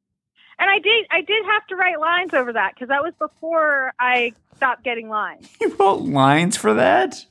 And 0.59 0.71
I 0.71 0.79
did 0.79 1.07
I 1.11 1.21
did 1.21 1.45
have 1.45 1.67
to 1.69 1.77
write 1.77 1.99
lines 2.01 2.35
over 2.35 2.53
that 2.53 2.75
because 2.75 2.89
that 2.89 3.03
was 3.03 3.13
before 3.19 3.93
I 3.99 4.33
stopped 4.57 4.85
getting 4.85 5.09
lines. 5.09 5.49
you 5.61 5.75
wrote 5.79 6.03
lines 6.03 6.57
for 6.57 6.75
that 6.75 7.25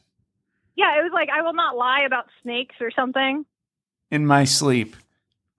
Yeah, 0.75 0.99
it 0.99 1.03
was 1.03 1.11
like 1.13 1.29
I 1.29 1.41
will 1.41 1.53
not 1.53 1.75
lie 1.77 2.01
about 2.05 2.25
snakes 2.43 2.75
or 2.81 2.91
something. 2.91 3.45
in 4.11 4.25
my 4.25 4.43
sleep. 4.43 4.95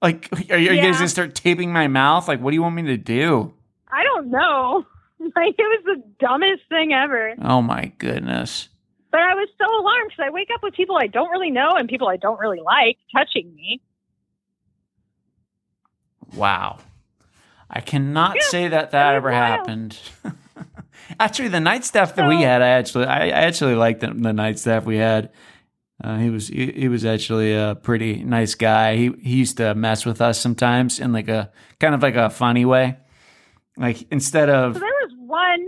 Like, 0.02 0.28
are 0.32 0.58
you, 0.58 0.70
are 0.70 0.74
you 0.74 0.82
guys 0.82 0.96
gonna 0.96 1.08
start 1.08 1.34
taping 1.34 1.72
my 1.72 1.88
mouth? 1.88 2.28
Like, 2.28 2.40
what 2.40 2.50
do 2.50 2.54
you 2.54 2.62
want 2.62 2.74
me 2.76 2.82
to 2.82 2.96
do? 2.96 3.54
I 3.90 4.02
don't 4.04 4.30
know. 4.30 4.84
Like 5.18 5.54
it 5.58 5.62
was 5.62 5.82
the 5.86 6.02
dumbest 6.20 6.68
thing 6.68 6.92
ever. 6.92 7.34
Oh 7.40 7.62
my 7.62 7.90
goodness. 7.96 8.68
But 9.10 9.20
I 9.20 9.34
was 9.34 9.48
so 9.56 9.64
alarmed 9.64 10.10
because 10.10 10.26
I 10.26 10.30
wake 10.30 10.48
up 10.54 10.62
with 10.62 10.74
people 10.74 10.98
I 10.98 11.06
don't 11.06 11.30
really 11.30 11.50
know 11.50 11.74
and 11.74 11.88
people 11.88 12.06
I 12.06 12.18
don't 12.18 12.38
really 12.38 12.60
like 12.60 12.98
touching 13.16 13.54
me. 13.54 13.80
Wow. 16.34 16.78
I 17.70 17.80
cannot 17.80 18.36
Yeah, 18.36 18.42
say 18.48 18.68
that 18.68 18.90
that 18.92 19.14
ever 19.14 19.30
wild. 19.30 19.42
happened. 19.44 19.98
actually, 21.20 21.48
the 21.48 21.60
night 21.60 21.84
staff 21.84 22.14
that 22.16 22.28
we 22.28 22.42
had, 22.42 22.62
I 22.62 22.68
actually, 22.68 23.06
I, 23.06 23.26
I 23.26 23.28
actually 23.46 23.74
liked 23.74 24.00
the, 24.00 24.08
the 24.08 24.32
night 24.32 24.58
staff 24.58 24.84
we 24.84 24.96
had. 24.98 25.30
Uh, 26.02 26.18
he 26.18 26.28
was 26.30 26.48
he, 26.48 26.70
he 26.72 26.88
was 26.88 27.04
actually 27.06 27.54
a 27.54 27.74
pretty 27.74 28.22
nice 28.22 28.54
guy. 28.54 28.96
He 28.96 29.10
he 29.22 29.36
used 29.36 29.56
to 29.56 29.74
mess 29.74 30.04
with 30.04 30.20
us 30.20 30.38
sometimes 30.38 31.00
in 31.00 31.12
like 31.12 31.28
a 31.28 31.50
kind 31.80 31.94
of 31.94 32.02
like 32.02 32.16
a 32.16 32.28
funny 32.28 32.64
way. 32.66 32.98
Like 33.78 34.06
instead 34.12 34.50
of 34.50 34.74
So 34.74 34.80
there 34.80 34.88
was 34.88 35.12
one 35.16 35.66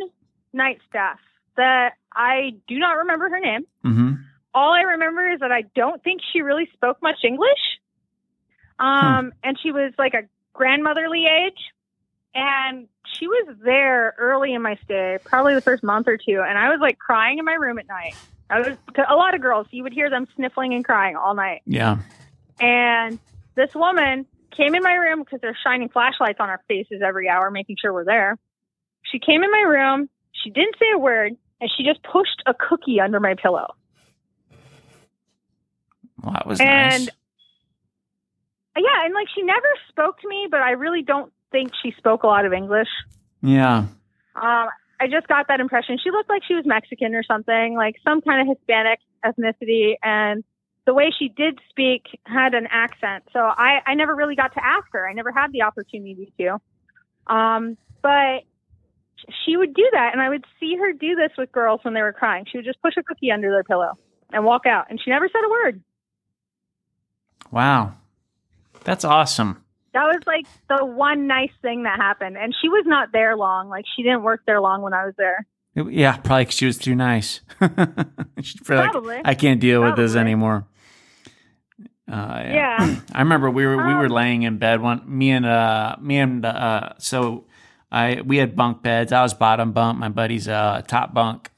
night 0.53 0.79
staff 0.89 1.19
that 1.57 1.95
I 2.15 2.51
do 2.69 2.79
not 2.79 2.99
remember 2.99 3.29
her 3.31 3.41
name. 3.41 3.65
Mhm. 3.85 4.23
all 4.55 4.73
I 4.75 4.83
remember 4.83 5.27
is 5.33 5.41
that 5.41 5.51
I 5.51 5.63
don't 5.75 6.03
think 6.05 6.21
she 6.33 6.43
really 6.43 6.69
spoke 6.75 6.99
much 7.03 7.17
English. 7.25 7.59
Um, 8.79 9.33
and 9.43 9.59
she 9.63 9.73
was 9.73 9.93
like 9.99 10.15
a 10.15 10.23
grandmotherly 10.55 11.27
age. 11.27 11.59
And 12.35 12.89
she 13.15 13.27
was 13.27 13.57
there 13.65 14.15
early 14.19 14.53
in 14.55 14.63
my 14.63 14.77
stay, 14.85 15.19
probably 15.25 15.55
the 15.55 15.61
first 15.61 15.83
month 15.83 16.07
or 16.09 16.17
two. 16.17 16.43
And 16.47 16.59
I 16.59 16.69
was 16.69 16.79
like 16.81 16.99
crying 16.99 17.39
in 17.39 17.45
my 17.45 17.55
room 17.55 17.79
at 17.79 17.89
night. 17.89 18.15
I 18.51 18.61
was 18.61 18.77
a 19.09 19.15
lot 19.15 19.35
of 19.35 19.41
girls, 19.43 19.67
you 19.71 19.83
would 19.83 19.93
hear 19.93 20.09
them 20.09 20.27
sniffling 20.37 20.73
and 20.75 20.85
crying 20.85 21.17
all 21.17 21.35
night. 21.35 21.63
yeah 21.67 21.99
And 22.61 23.19
this 23.57 23.75
woman 23.75 24.27
came 24.57 24.75
in 24.75 24.83
my 24.83 24.95
room 24.95 25.21
because 25.21 25.41
they're 25.41 25.57
shining 25.65 25.89
flashlights 25.89 26.39
on 26.41 26.49
our 26.49 26.61
faces 26.69 27.03
every 27.05 27.29
hour, 27.29 27.51
making 27.51 27.77
sure 27.81 27.93
we're 27.93 28.05
there. 28.05 28.39
She 29.11 29.19
came 29.19 29.43
in 29.43 29.51
my 29.51 29.61
room. 29.61 30.09
She 30.33 30.51
didn't 30.51 30.77
say 30.79 30.87
a 30.95 30.99
word, 30.99 31.37
and 31.61 31.71
she 31.77 31.85
just 31.85 32.03
pushed 32.03 32.43
a 32.47 32.55
cookie 32.55 33.01
under 33.01 33.21
my 33.21 33.35
pillow. 33.35 33.75
well, 36.23 36.33
that 36.33 36.47
was 36.47 36.61
And 36.61 37.07
nice. 37.07 37.09
Yeah, 38.79 39.05
and 39.05 39.15
like 39.15 39.29
she 39.35 39.43
never 39.43 39.69
spoke 39.89 40.21
to 40.21 40.29
me, 40.29 40.49
but 40.51 40.61
I 40.61 40.73
really 40.73 41.03
don't 41.03 41.33
think 41.51 41.73
she 41.83 41.93
spoke 41.97 42.23
a 42.23 42.27
lot 42.27 42.45
of 42.45 42.53
English. 42.53 42.89
Yeah 43.43 43.87
Um, 44.35 44.69
I 45.01 45.07
just 45.07 45.29
got 45.29 45.49
that 45.49 45.61
impression. 45.61 45.99
She 46.03 46.11
looked 46.11 46.29
like 46.29 46.43
she 46.47 46.55
was 46.55 46.67
Mexican 46.67 47.15
or 47.15 47.23
something, 47.23 47.75
like 47.77 47.97
some 48.05 48.21
kind 48.21 48.41
of 48.41 48.57
Hispanic 48.57 48.99
ethnicity, 49.25 49.95
and 50.03 50.43
the 50.87 50.95
way 50.95 51.13
she 51.17 51.29
did 51.29 51.61
speak 51.69 52.07
had 52.25 52.55
an 52.55 52.67
accent. 52.71 53.25
So 53.33 53.41
I, 53.41 53.81
I 53.87 53.95
never 53.95 54.15
really 54.15 54.35
got 54.35 54.55
to 54.55 54.65
ask 54.65 54.87
her. 54.93 55.09
I 55.09 55.13
never 55.13 55.31
had 55.31 55.53
the 55.53 55.63
opportunity 55.63 56.33
to. 56.39 56.61
Um, 57.33 57.77
but 58.03 58.45
she 59.45 59.57
would 59.57 59.75
do 59.75 59.89
that, 59.93 60.11
and 60.13 60.23
I 60.23 60.29
would 60.29 60.45
see 60.59 60.77
her 60.77 60.93
do 60.93 61.15
this 61.15 61.31
with 61.37 61.53
girls 61.53 61.81
when 61.83 61.95
they 61.95 62.03
were 62.03 62.13
crying. 62.13 62.47
She 62.51 62.59
would 62.59 62.65
just 62.65 62.81
push 62.81 62.95
a 62.97 63.03
cookie 63.03 63.31
under 63.31 63.51
their 63.51 63.65
pillow 63.65 63.99
and 64.33 64.45
walk 64.45 64.67
out, 64.67 64.87
and 64.91 65.01
she 65.01 65.11
never 65.11 65.29
said 65.29 65.41
a 65.45 65.51
word. 65.51 65.83
Wow. 67.51 67.95
That's 68.85 69.05
awesome. 69.05 69.63
That 69.95 70.05
was 70.05 70.21
like 70.27 70.47
the 70.69 70.85
one 70.85 71.27
nice 71.27 71.51
thing 71.63 71.85
that 71.85 71.97
happened. 71.99 72.37
And 72.37 72.55
she 72.61 72.69
was 72.69 72.85
not 72.87 73.11
there 73.13 73.37
long. 73.37 73.69
Like 73.69 73.85
she 73.97 74.03
didn't 74.03 74.23
work 74.23 74.43
there 74.47 74.61
long 74.61 74.83
when 74.83 74.93
I 74.95 75.05
was 75.07 75.15
there. 75.17 75.47
Yeah, 75.75 76.17
probably 76.17 76.47
'cause 76.47 76.55
she 76.55 76.67
was 76.67 76.79
too 76.79 76.95
nice. 76.95 77.41
She'd 77.61 78.69
like, 78.69 78.91
Probably. 78.91 79.21
I 79.25 79.35
can't 79.35 79.61
deal 79.61 79.83
with 79.83 79.97
this 79.97 80.15
anymore. 80.17 80.67
Uh, 82.11 82.43
yeah. 82.47 82.85
Yeah. 82.87 82.97
I 83.13 83.21
remember 83.21 83.51
we 83.51 83.67
were 83.67 83.77
we 83.87 83.95
were 83.95 84.07
Um, 84.07 84.13
laying 84.13 84.43
in 84.43 84.59
bed 84.59 84.81
one 84.81 85.03
me 85.07 85.31
and 85.31 85.45
uh 85.47 85.97
me 86.01 86.19
and 86.19 86.45
uh 86.45 86.91
so 86.99 87.47
I 87.93 88.23
we 88.25 88.39
had 88.39 88.57
bunk 88.57 88.83
beds. 88.83 89.13
I 89.13 89.23
was 89.23 89.35
bottom 89.35 89.73
bunk, 89.73 89.99
my 89.99 90.09
buddy's 90.09 90.49
uh 90.49 90.83
top 90.87 91.13
bunk. 91.15 91.51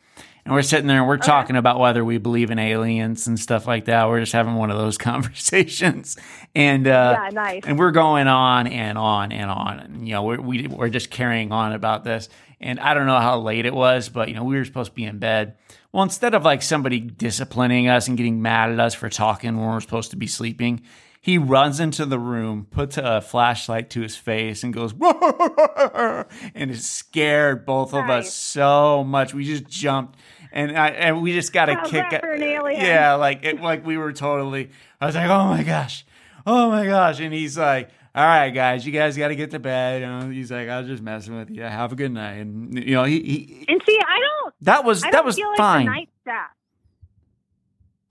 And 0.51 0.57
we're 0.57 0.63
sitting 0.63 0.89
there 0.89 0.99
and 0.99 1.07
we're 1.07 1.17
talking 1.17 1.55
about 1.55 1.79
whether 1.79 2.05
we 2.05 2.19
believe 2.19 2.51
in 2.51 2.59
aliens 2.59 3.29
and 3.29 3.39
stuff 3.39 3.69
like 3.69 3.85
that. 3.85 4.09
We're 4.09 4.19
just 4.19 4.33
having 4.33 4.57
one 4.57 4.73
of 4.73 4.79
those 4.79 4.99
conversations. 4.99 6.17
And 6.57 6.89
uh 6.89 7.21
yeah, 7.23 7.31
nice. 7.33 7.63
and 7.65 7.79
we're 7.79 7.93
going 7.93 8.27
on 8.27 8.67
and 8.67 8.99
on 8.99 9.31
and 9.31 9.49
on. 9.49 9.79
And, 9.79 10.09
you 10.09 10.15
know, 10.15 10.25
we're, 10.25 10.41
we, 10.41 10.67
we're 10.67 10.89
just 10.89 11.09
carrying 11.09 11.53
on 11.53 11.71
about 11.73 12.03
this. 12.03 12.29
And 12.61 12.81
I 12.81 12.95
don't 12.95 13.07
know 13.07 13.21
how 13.21 13.39
late 13.39 13.65
it 13.65 13.73
was, 13.73 14.09
but, 14.09 14.29
you 14.29 14.35
know, 14.35 14.43
we 14.43 14.57
were 14.57 14.65
supposed 14.65 14.91
to 14.91 14.97
be 14.97 15.05
in 15.05 15.21
bed. 15.21 15.55
Well, 15.93 16.03
instead 16.03 16.35
of 16.35 16.45
like 16.45 16.63
somebody 16.63 16.99
disciplining 16.99 17.87
us 17.87 18.09
and 18.09 18.17
getting 18.17 18.43
mad 18.43 18.73
at 18.73 18.81
us 18.81 18.93
for 18.93 19.09
talking 19.09 19.57
when 19.57 19.69
we're 19.69 19.79
supposed 19.79 20.11
to 20.11 20.17
be 20.17 20.27
sleeping, 20.27 20.83
he 21.23 21.37
runs 21.37 21.81
into 21.81 22.07
the 22.07 22.19
room, 22.19 22.67
puts 22.71 22.97
a 22.97 23.21
flashlight 23.21 23.91
to 23.91 24.01
his 24.01 24.17
face, 24.17 24.65
and 24.65 24.73
goes, 24.73 24.95
and 25.01 26.71
it 26.71 26.79
scared 26.79 27.67
both 27.67 27.93
of 27.93 28.09
us 28.09 28.35
so 28.35 29.05
much. 29.05 29.35
We 29.35 29.45
just 29.45 29.69
jumped. 29.69 30.19
And 30.53 30.77
I 30.77 30.89
and 30.89 31.23
we 31.23 31.33
just 31.33 31.53
got 31.53 31.69
a 31.69 31.83
kick. 31.83 32.11
that 32.11 32.21
for 32.21 32.33
an 32.33 32.43
alien? 32.43 32.81
Yeah, 32.81 33.15
like 33.15 33.45
it, 33.45 33.61
like 33.61 33.87
we 33.87 33.97
were 33.97 34.13
totally. 34.13 34.71
I 35.01 35.07
was 35.07 35.15
like, 35.15 35.31
oh 35.31 35.47
my 35.47 35.63
gosh, 35.63 36.05
oh 36.47 36.71
my 36.71 36.87
gosh, 36.87 37.21
and 37.21 37.33
he's 37.33 37.57
like, 37.57 37.91
all 38.15 38.25
right, 38.25 38.51
guys, 38.51 38.85
you 38.85 38.93
guys 38.93 39.17
got 39.17 39.29
to 39.29 39.37
get 39.37 39.53
to 39.53 39.59
bed. 39.61 40.03
You 40.03 40.09
know, 40.09 40.31
he's 40.31 40.51
like, 40.51 40.69
I 40.69 40.81
was 40.81 40.89
just 40.89 41.03
messing 41.03 41.37
with 41.37 41.51
you. 41.51 41.63
Have 41.63 41.93
a 41.93 41.97
good 41.97 42.13
night, 42.13 42.39
and 42.39 42.77
you 42.77 42.95
know, 42.95 43.05
he, 43.05 43.21
he 43.21 43.65
and 43.69 43.81
see, 43.87 43.99
I 44.07 44.19
don't 44.19 44.55
that 44.63 44.85
was 44.85 45.03
that 45.03 45.25
was 45.25 45.37
feel 45.37 45.49
like 45.49 45.57
fine. 45.59 45.87
night 45.87 46.09
staff. 46.23 46.51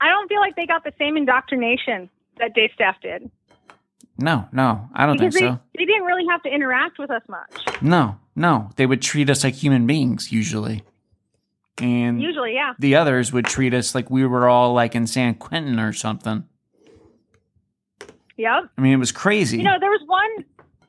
I 0.02 0.08
don't 0.08 0.30
feel 0.30 0.40
like 0.40 0.56
they 0.56 0.66
got 0.66 0.84
the 0.84 0.94
same 0.98 1.18
indoctrination 1.18 2.10
that 2.38 2.54
day 2.54 2.72
staff 2.74 2.96
did. 3.02 3.30
no, 4.18 4.48
no, 4.54 4.88
I 4.94 5.06
don't 5.06 5.18
because 5.18 5.34
think 5.34 5.46
they, 5.46 5.52
so. 5.52 5.60
they 5.78 5.86
didn't 5.86 6.04
really 6.04 6.26
have 6.30 6.42
to 6.44 6.50
interact 6.50 7.00
with 7.00 7.12
us 7.12 7.22
much. 7.28 7.82
No, 7.82 8.18
no, 8.36 8.70
they 8.78 8.86
would 8.86 9.02
treat 9.02 9.30
us 9.30 9.44
like 9.44 9.56
human 9.56 9.86
beings 9.86 10.32
usually, 10.32 10.84
and 11.82 12.22
Usually, 12.22 12.54
yeah. 12.54 12.74
the 12.80 12.96
others 12.96 13.32
would 13.32 13.46
treat 13.46 13.74
us 13.74 13.96
like 13.96 14.10
we 14.10 14.26
were 14.26 14.48
all 14.48 14.74
like 14.74 14.96
in 14.96 15.08
San 15.08 15.36
Quentin 15.36 15.80
or 15.80 15.94
something. 15.94 16.46
Yep. 18.38 18.70
I 18.78 18.82
mean, 18.82 18.94
it 18.94 18.98
was 18.98 19.12
crazy. 19.12 19.58
You 19.58 19.64
know, 19.64 19.78
there 19.80 19.90
was 19.90 20.02
one 20.06 20.46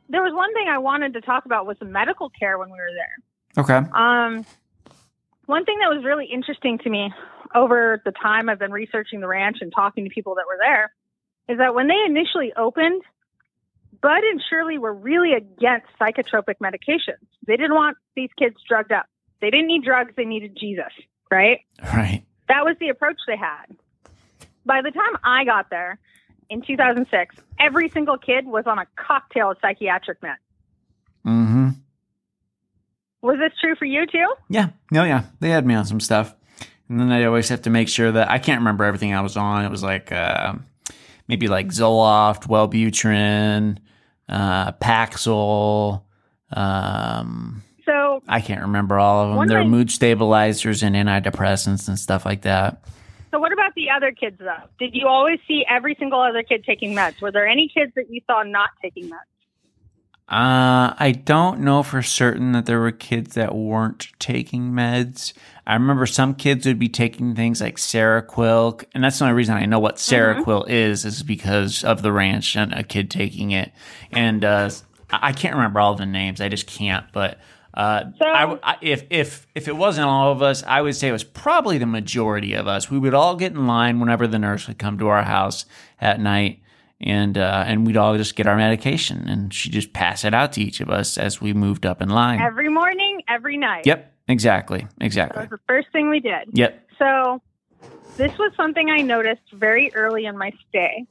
there 0.08 0.22
was 0.22 0.32
one 0.34 0.52
thing 0.54 0.66
I 0.68 0.78
wanted 0.78 1.12
to 1.14 1.20
talk 1.20 1.46
about 1.46 1.66
was 1.66 1.78
the 1.78 1.84
medical 1.84 2.30
care 2.30 2.58
when 2.58 2.68
we 2.70 2.78
were 2.78 2.90
there. 2.94 3.62
okay, 3.64 3.88
Um, 3.92 4.44
one 5.46 5.64
thing 5.64 5.78
that 5.80 5.88
was 5.88 6.04
really 6.04 6.26
interesting 6.26 6.78
to 6.78 6.90
me 6.90 7.12
over 7.54 8.00
the 8.04 8.12
time 8.12 8.48
I've 8.48 8.58
been 8.58 8.72
researching 8.72 9.20
the 9.20 9.28
ranch 9.28 9.58
and 9.60 9.72
talking 9.74 10.04
to 10.04 10.10
people 10.10 10.34
that 10.36 10.44
were 10.46 10.58
there 10.58 10.92
is 11.48 11.58
that 11.58 11.74
when 11.74 11.88
they 11.88 11.98
initially 12.06 12.52
opened, 12.56 13.02
Bud 14.00 14.22
and 14.22 14.40
Shirley 14.48 14.78
were 14.78 14.94
really 14.94 15.32
against 15.32 15.86
psychotropic 16.00 16.56
medications. 16.62 17.26
They 17.46 17.56
didn't 17.56 17.74
want 17.74 17.96
these 18.14 18.30
kids 18.38 18.56
drugged 18.68 18.92
up. 18.92 19.06
They 19.40 19.50
didn't 19.50 19.68
need 19.68 19.84
drugs, 19.84 20.12
they 20.16 20.24
needed 20.24 20.56
Jesus, 20.58 20.92
right? 21.30 21.60
right, 21.82 22.22
That 22.48 22.64
was 22.64 22.76
the 22.80 22.88
approach 22.88 23.16
they 23.26 23.36
had. 23.36 23.66
By 24.66 24.82
the 24.82 24.90
time 24.90 25.16
I 25.24 25.44
got 25.44 25.70
there 25.70 25.98
in 26.50 26.62
2006, 26.62 27.36
every 27.58 27.88
single 27.88 28.18
kid 28.18 28.46
was 28.46 28.64
on 28.66 28.78
a 28.78 28.86
cocktail 28.96 29.52
of 29.52 29.56
psychiatric 29.62 30.20
meds. 30.20 30.36
mm-hmm. 31.26 31.68
Was 33.22 33.38
this 33.38 33.52
true 33.60 33.74
for 33.76 33.84
you 33.84 34.06
too? 34.06 34.34
Yeah, 34.48 34.70
no, 34.90 35.04
yeah, 35.04 35.24
they 35.40 35.50
had 35.50 35.66
me 35.66 35.74
on 35.74 35.84
some 35.84 36.00
stuff, 36.00 36.34
and 36.88 36.98
then 36.98 37.12
I 37.12 37.24
always 37.24 37.50
have 37.50 37.62
to 37.62 37.70
make 37.70 37.88
sure 37.88 38.10
that 38.12 38.30
I 38.30 38.38
can't 38.38 38.60
remember 38.60 38.84
everything 38.84 39.14
I 39.14 39.20
was 39.20 39.36
on. 39.36 39.64
It 39.64 39.70
was 39.70 39.82
like 39.82 40.10
uh, 40.10 40.54
maybe 41.28 41.46
like 41.46 41.68
Zoloft, 41.68 42.48
Wellbutrin, 42.48 43.76
uh, 44.28 44.72
Paxil. 44.72 46.02
Um, 46.52 47.62
So 47.90 48.22
I 48.28 48.40
can't 48.40 48.62
remember 48.62 48.98
all 49.00 49.24
of 49.24 49.36
them. 49.36 49.48
There 49.48 49.60
are 49.60 49.64
mood 49.64 49.90
stabilizers 49.90 50.84
and 50.84 50.94
antidepressants 50.94 51.88
and 51.88 51.98
stuff 51.98 52.24
like 52.24 52.42
that. 52.42 52.84
So 53.32 53.40
what 53.40 53.52
about 53.52 53.74
the 53.74 53.90
other 53.90 54.12
kids 54.12 54.38
though? 54.38 54.68
Did 54.78 54.94
you 54.94 55.08
always 55.08 55.40
see 55.48 55.64
every 55.68 55.96
single 55.98 56.20
other 56.20 56.44
kid 56.44 56.64
taking 56.64 56.94
meds? 56.94 57.20
Were 57.20 57.32
there 57.32 57.48
any 57.48 57.68
kids 57.72 57.92
that 57.96 58.08
you 58.08 58.20
saw 58.28 58.44
not 58.44 58.70
taking 58.80 59.10
meds? 59.10 59.26
Uh, 60.28 60.94
I 60.96 61.20
don't 61.24 61.60
know 61.60 61.82
for 61.82 62.02
certain 62.02 62.52
that 62.52 62.66
there 62.66 62.78
were 62.78 62.92
kids 62.92 63.34
that 63.34 63.52
weren't 63.52 64.06
taking 64.20 64.70
meds. 64.70 65.32
I 65.66 65.74
remember 65.74 66.06
some 66.06 66.36
kids 66.36 66.66
would 66.66 66.78
be 66.78 66.88
taking 66.88 67.34
things 67.34 67.60
like 67.60 67.76
Seroquel, 67.76 68.84
and 68.94 69.02
that's 69.02 69.18
the 69.18 69.24
only 69.24 69.34
reason 69.34 69.56
I 69.56 69.66
know 69.66 69.80
what 69.80 69.96
Seroquel 69.96 70.68
is, 70.68 71.04
is 71.04 71.24
because 71.24 71.82
of 71.82 72.02
the 72.02 72.12
ranch 72.12 72.56
and 72.56 72.72
a 72.72 72.84
kid 72.84 73.10
taking 73.10 73.50
it. 73.50 73.72
And 74.12 74.44
uh, 74.44 74.70
I 75.10 75.32
can't 75.32 75.56
remember 75.56 75.80
all 75.80 75.96
the 75.96 76.06
names. 76.06 76.40
I 76.40 76.48
just 76.48 76.68
can't. 76.68 77.06
But 77.12 77.40
uh, 77.74 78.04
So- 78.18 78.26
I, 78.26 78.58
I, 78.62 78.76
if 78.82 79.04
if 79.10 79.46
if 79.54 79.68
it 79.68 79.76
wasn't 79.76 80.06
all 80.06 80.32
of 80.32 80.42
us, 80.42 80.62
I 80.64 80.82
would 80.82 80.96
say 80.96 81.08
it 81.08 81.12
was 81.12 81.24
probably 81.24 81.78
the 81.78 81.86
majority 81.86 82.54
of 82.54 82.66
us. 82.66 82.90
We 82.90 82.98
would 82.98 83.14
all 83.14 83.36
get 83.36 83.52
in 83.52 83.66
line 83.66 84.00
whenever 84.00 84.26
the 84.26 84.38
nurse 84.38 84.66
would 84.68 84.78
come 84.78 84.98
to 84.98 85.08
our 85.08 85.22
house 85.22 85.64
at 86.00 86.20
night 86.20 86.62
and 87.00 87.38
uh, 87.38 87.64
and 87.66 87.86
we'd 87.86 87.96
all 87.96 88.16
just 88.16 88.36
get 88.36 88.46
our 88.46 88.56
medication, 88.56 89.28
and 89.28 89.52
she'd 89.54 89.72
just 89.72 89.92
pass 89.92 90.24
it 90.24 90.34
out 90.34 90.52
to 90.54 90.60
each 90.60 90.80
of 90.80 90.90
us 90.90 91.16
as 91.16 91.40
we 91.40 91.52
moved 91.52 91.86
up 91.86 92.02
in 92.02 92.08
line. 92.10 92.40
Every 92.40 92.68
morning, 92.68 93.22
every 93.28 93.56
night. 93.56 93.86
Yep, 93.86 94.12
exactly, 94.28 94.86
exactly. 95.00 95.40
That 95.40 95.50
was 95.50 95.58
the 95.58 95.64
first 95.66 95.88
thing 95.92 96.10
we 96.10 96.20
did. 96.20 96.48
Yep. 96.52 96.88
So 96.98 97.40
this 98.16 98.36
was 98.38 98.52
something 98.56 98.90
I 98.90 98.98
noticed 98.98 99.50
very 99.52 99.94
early 99.94 100.26
in 100.26 100.36
my 100.36 100.52
stay. 100.68 101.06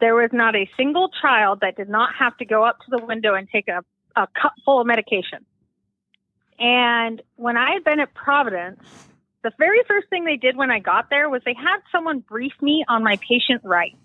There 0.00 0.14
was 0.14 0.30
not 0.32 0.56
a 0.56 0.68
single 0.76 1.10
child 1.22 1.60
that 1.60 1.76
did 1.76 1.88
not 1.88 2.14
have 2.18 2.36
to 2.38 2.44
go 2.44 2.64
up 2.64 2.78
to 2.80 2.86
the 2.90 3.04
window 3.04 3.34
and 3.34 3.46
take 3.48 3.68
a, 3.68 3.84
a 4.16 4.26
cup 4.40 4.54
full 4.64 4.80
of 4.80 4.86
medication. 4.86 5.44
And 6.60 7.22
when 7.36 7.56
I 7.56 7.72
had 7.72 7.84
been 7.84 8.00
at 8.00 8.12
Providence, 8.14 8.80
the 9.42 9.50
very 9.58 9.80
first 9.88 10.08
thing 10.10 10.24
they 10.24 10.36
did 10.36 10.56
when 10.56 10.70
I 10.70 10.78
got 10.78 11.08
there 11.08 11.28
was 11.30 11.40
they 11.44 11.54
had 11.54 11.78
someone 11.90 12.20
brief 12.20 12.52
me 12.60 12.84
on 12.86 13.02
my 13.02 13.16
patient 13.16 13.62
rights. 13.64 13.96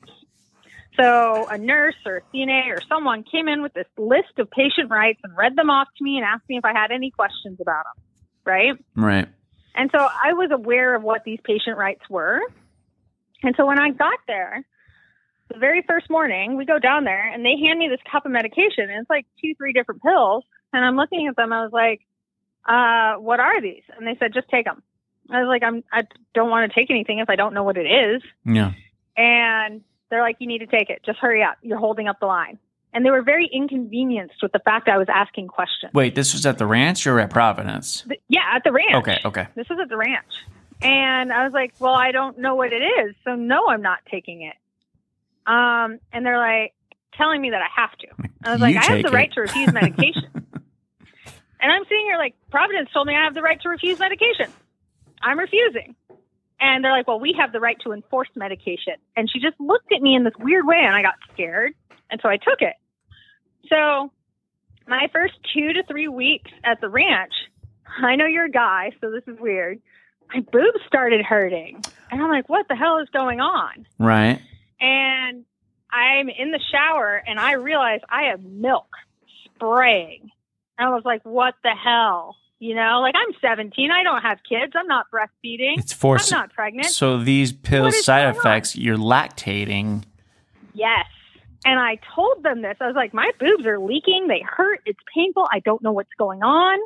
So 0.98 1.45
a 1.49 1.57
nurse 1.57 1.95
or 2.06 2.18
a 2.18 2.22
CNA 2.34 2.68
or 2.68 2.80
someone 2.88 3.26
came 3.30 3.49
in 3.49 3.61
with 3.61 3.73
this 3.73 3.88
list 3.98 4.40
of 4.40 4.49
patient 4.49 4.90
rights 4.90 5.19
and 5.26 5.36
read 5.36 5.57
them 5.57 5.69
off 5.69 5.90
to 5.98 6.03
me 6.03 6.15
and 6.15 6.26
asked 6.26 6.48
me 6.48 6.57
if 6.57 6.64
I 6.64 6.72
had 6.72 6.91
any 6.91 7.11
questions 7.11 7.60
about 7.60 7.84
them. 7.84 8.03
Right? 8.45 8.73
Right. 8.95 9.27
And 9.76 9.90
so 9.94 9.99
I 9.99 10.32
was 10.32 10.52
aware 10.52 10.95
of 10.95 11.03
what 11.03 11.26
these 11.26 11.40
patient 11.44 11.77
rights 11.77 12.10
were. 12.10 12.40
And 13.44 13.53
so 13.57 13.65
when 13.65 13.80
I 13.80 13.90
got 13.90 14.19
there, 14.27 14.65
the 15.52 15.60
very 15.60 15.84
first 15.86 16.10
morning, 16.10 16.56
we 16.56 16.65
go 16.65 16.80
down 16.80 17.03
there 17.03 17.30
and 17.32 17.44
they 17.44 17.57
hand 17.57 17.77
me 17.77 17.90
this 17.90 17.99
cup 18.10 18.26
of 18.26 18.32
medication. 18.32 18.90
And 18.90 19.02
it's 19.02 19.10
like 19.10 19.26
two, 19.41 19.53
three 19.57 19.73
different 19.73 20.02
pills. 20.02 20.45
And 20.72 20.86
I'm 20.86 20.95
looking 20.95 21.27
at 21.27 21.36
them. 21.36 21.52
I 21.52 21.61
was 21.64 21.73
like, 21.73 22.02
uh, 22.66 23.16
what 23.16 23.40
are 23.40 23.62
these? 23.62 23.84
And 23.98 24.06
they 24.08 24.16
said, 24.20 24.34
just 24.34 24.50
take 24.50 24.66
them. 24.66 24.82
I 25.30 25.40
was 25.40 25.48
like, 25.48 25.64
I'm, 25.64 25.84
I 25.92 26.04
don't 26.34 26.50
want 26.50 26.72
to 26.72 26.76
take 26.80 26.90
anything 26.92 27.20
if 27.20 27.30
I 27.30 27.36
don't 27.36 27.54
know 27.54 27.64
what 27.64 27.78
it 27.78 27.88
is. 27.88 28.22
Yeah. 28.46 28.74
And 29.18 29.82
they're 30.10 30.22
like, 30.22 30.38
you 30.40 30.48
need 30.48 30.60
to 30.60 30.68
take 30.68 30.90
it. 30.90 31.02
Just 31.06 31.20
hurry 31.20 31.44
up. 31.44 31.58
You're 31.62 31.80
holding 31.80 32.08
up 32.08 32.20
the 32.20 32.28
line. 32.28 32.60
And 32.94 33.06
they 33.06 33.10
were 33.10 33.24
very 33.24 33.50
inconvenienced 33.52 34.36
with 34.42 34.52
the 34.54 34.60
fact 34.60 34.88
I 34.88 34.98
was 34.98 35.08
asking 35.14 35.48
questions. 35.48 35.94
Wait, 35.94 36.16
this 36.16 36.34
was 36.34 36.46
at 36.46 36.58
the 36.58 36.66
ranch 36.66 37.06
or 37.08 37.20
at 37.20 37.30
Providence? 37.30 38.04
Th- 38.08 38.22
Yeah, 38.30 38.42
at 38.56 38.64
the 38.64 38.72
ranch. 38.72 38.94
Okay. 38.96 39.20
Okay. 39.26 39.48
This 39.56 39.68
was 39.70 39.80
at 39.82 39.90
the 39.90 39.98
ranch. 39.98 40.26
And 40.82 41.34
I 41.34 41.44
was 41.44 41.54
like, 41.54 41.74
well, 41.80 41.94
I 41.96 42.12
don't 42.12 42.38
know 42.40 42.56
what 42.56 42.72
it 42.72 42.82
is. 42.84 43.16
So 43.24 43.36
no, 43.36 43.68
I'm 43.68 43.82
not 43.82 44.00
taking 44.10 44.44
it. 44.44 44.56
Um, 45.50 46.00
and 46.14 46.26
they're 46.26 46.38
like 46.38 46.74
telling 47.18 47.42
me 47.42 47.50
that 47.50 47.62
I 47.62 47.82
have 47.82 47.98
to. 48.00 48.08
I 48.44 48.52
was 48.54 48.62
like, 48.62 48.76
I 48.76 48.84
have 48.86 49.04
the 49.04 49.10
right 49.12 49.32
to 49.34 49.42
refuse 49.42 49.74
medication. 49.74 50.24
and 51.66 51.72
I'm 51.72 51.84
sitting 51.86 52.06
here 52.06 52.18
like, 52.20 52.36
Providence 52.52 52.90
told 52.94 53.08
me 53.08 53.16
I 53.16 53.24
have 53.24 53.34
the 53.34 53.42
right 53.42 53.60
to 53.62 53.70
refuse 53.70 53.98
medication. 53.98 54.52
I'm 55.20 55.40
refusing. 55.40 55.96
And 56.60 56.86
they're 56.86 56.92
like, 56.92 57.08
well, 57.08 57.20
we 57.20 57.36
have 57.40 57.52
the 57.52 57.60
right 57.60 57.76
to 57.84 57.92
enforce 57.92 58.30
medication. 58.36 58.94
And 59.18 59.28
she 59.28 59.40
just 59.40 59.60
looked 59.60 59.92
at 59.92 60.00
me 60.00 60.16
in 60.16 60.24
this 60.24 60.36
weird 60.38 60.68
way 60.68 60.78
and 60.80 60.96
I 60.96 61.02
got 61.02 61.16
scared. 61.34 61.74
And 62.12 62.22
so 62.22 62.30
I 62.30 62.38
took 62.38 62.62
it. 62.62 62.76
So 63.68 64.12
my 64.88 65.10
first 65.12 65.34
two 65.56 65.74
to 65.74 65.82
three 65.86 66.08
weeks 66.08 66.52
at 66.64 66.82
the 66.82 66.88
ranch, 66.88 67.34
I 67.98 68.16
know 68.16 68.28
you're 68.28 68.46
a 68.46 68.52
guy, 68.52 68.92
so 69.02 69.10
this 69.10 69.24
is 69.26 69.40
weird. 69.40 69.82
My 70.32 70.42
boobs 70.42 70.86
started 70.86 71.26
hurting. 71.26 71.82
And 72.12 72.22
I'm 72.22 72.30
like, 72.30 72.48
what 72.48 72.68
the 72.68 72.76
hell 72.76 73.00
is 73.00 73.10
going 73.10 73.40
on? 73.40 73.88
Right. 73.98 74.40
And 74.80 75.46
I'm 75.90 76.30
in 76.30 76.52
the 76.52 76.62
shower 76.72 77.24
and 77.26 77.40
I 77.40 77.54
realize 77.54 78.02
I 78.08 78.26
have 78.26 78.44
milk 78.44 78.90
spraying. 79.46 80.30
I 80.77 80.89
was 80.89 81.03
like, 81.06 81.23
what 81.23 81.56
the 81.64 81.72
hell? 81.72 82.35
You 82.60 82.73
know, 82.73 82.99
like 83.02 83.15
I'm 83.15 83.34
17. 83.41 83.91
I 83.91 84.03
don't 84.03 84.22
have 84.22 84.39
kids. 84.47 84.73
I'm 84.76 84.88
not 84.88 85.07
breastfeeding. 85.11 85.77
It's 85.77 85.93
for 85.93 86.18
I'm 86.18 86.26
not 86.31 86.53
pregnant. 86.53 86.88
So 86.88 87.18
these 87.18 87.52
pills 87.52 88.03
side 88.03 88.35
effects, 88.35 88.76
you're 88.76 88.97
lactating. 88.97 90.03
Yes. 90.73 91.06
And 91.65 91.80
I 91.80 91.99
told 92.15 92.43
them 92.43 92.61
this. 92.61 92.77
I 92.80 92.88
was 92.88 92.95
like, 92.95 93.14
my 93.14 93.31
boobs 93.39 93.65
are 93.65 93.80
leaking. 93.80 94.27
They 94.27 94.41
hurt. 94.41 94.81
It's 94.85 94.99
painful. 95.14 95.47
I 95.52 95.60
don't 95.60 95.81
know 95.81 95.91
what's 95.91 96.14
going 96.18 96.43
on. 96.43 96.80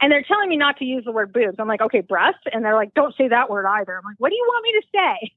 And 0.00 0.10
they're 0.10 0.24
telling 0.24 0.48
me 0.48 0.56
not 0.56 0.78
to 0.78 0.84
use 0.84 1.04
the 1.04 1.12
word 1.12 1.32
boobs. 1.32 1.56
I'm 1.58 1.68
like, 1.68 1.80
okay, 1.80 2.00
breast. 2.00 2.38
And 2.52 2.64
they're 2.64 2.74
like, 2.74 2.94
don't 2.94 3.14
say 3.16 3.28
that 3.28 3.48
word 3.48 3.66
either. 3.66 3.96
I'm 3.96 4.04
like, 4.04 4.16
what 4.18 4.30
do 4.30 4.34
you 4.34 4.44
want 4.48 4.64
me 4.64 4.72
to 4.72 4.86
say? 4.94 5.32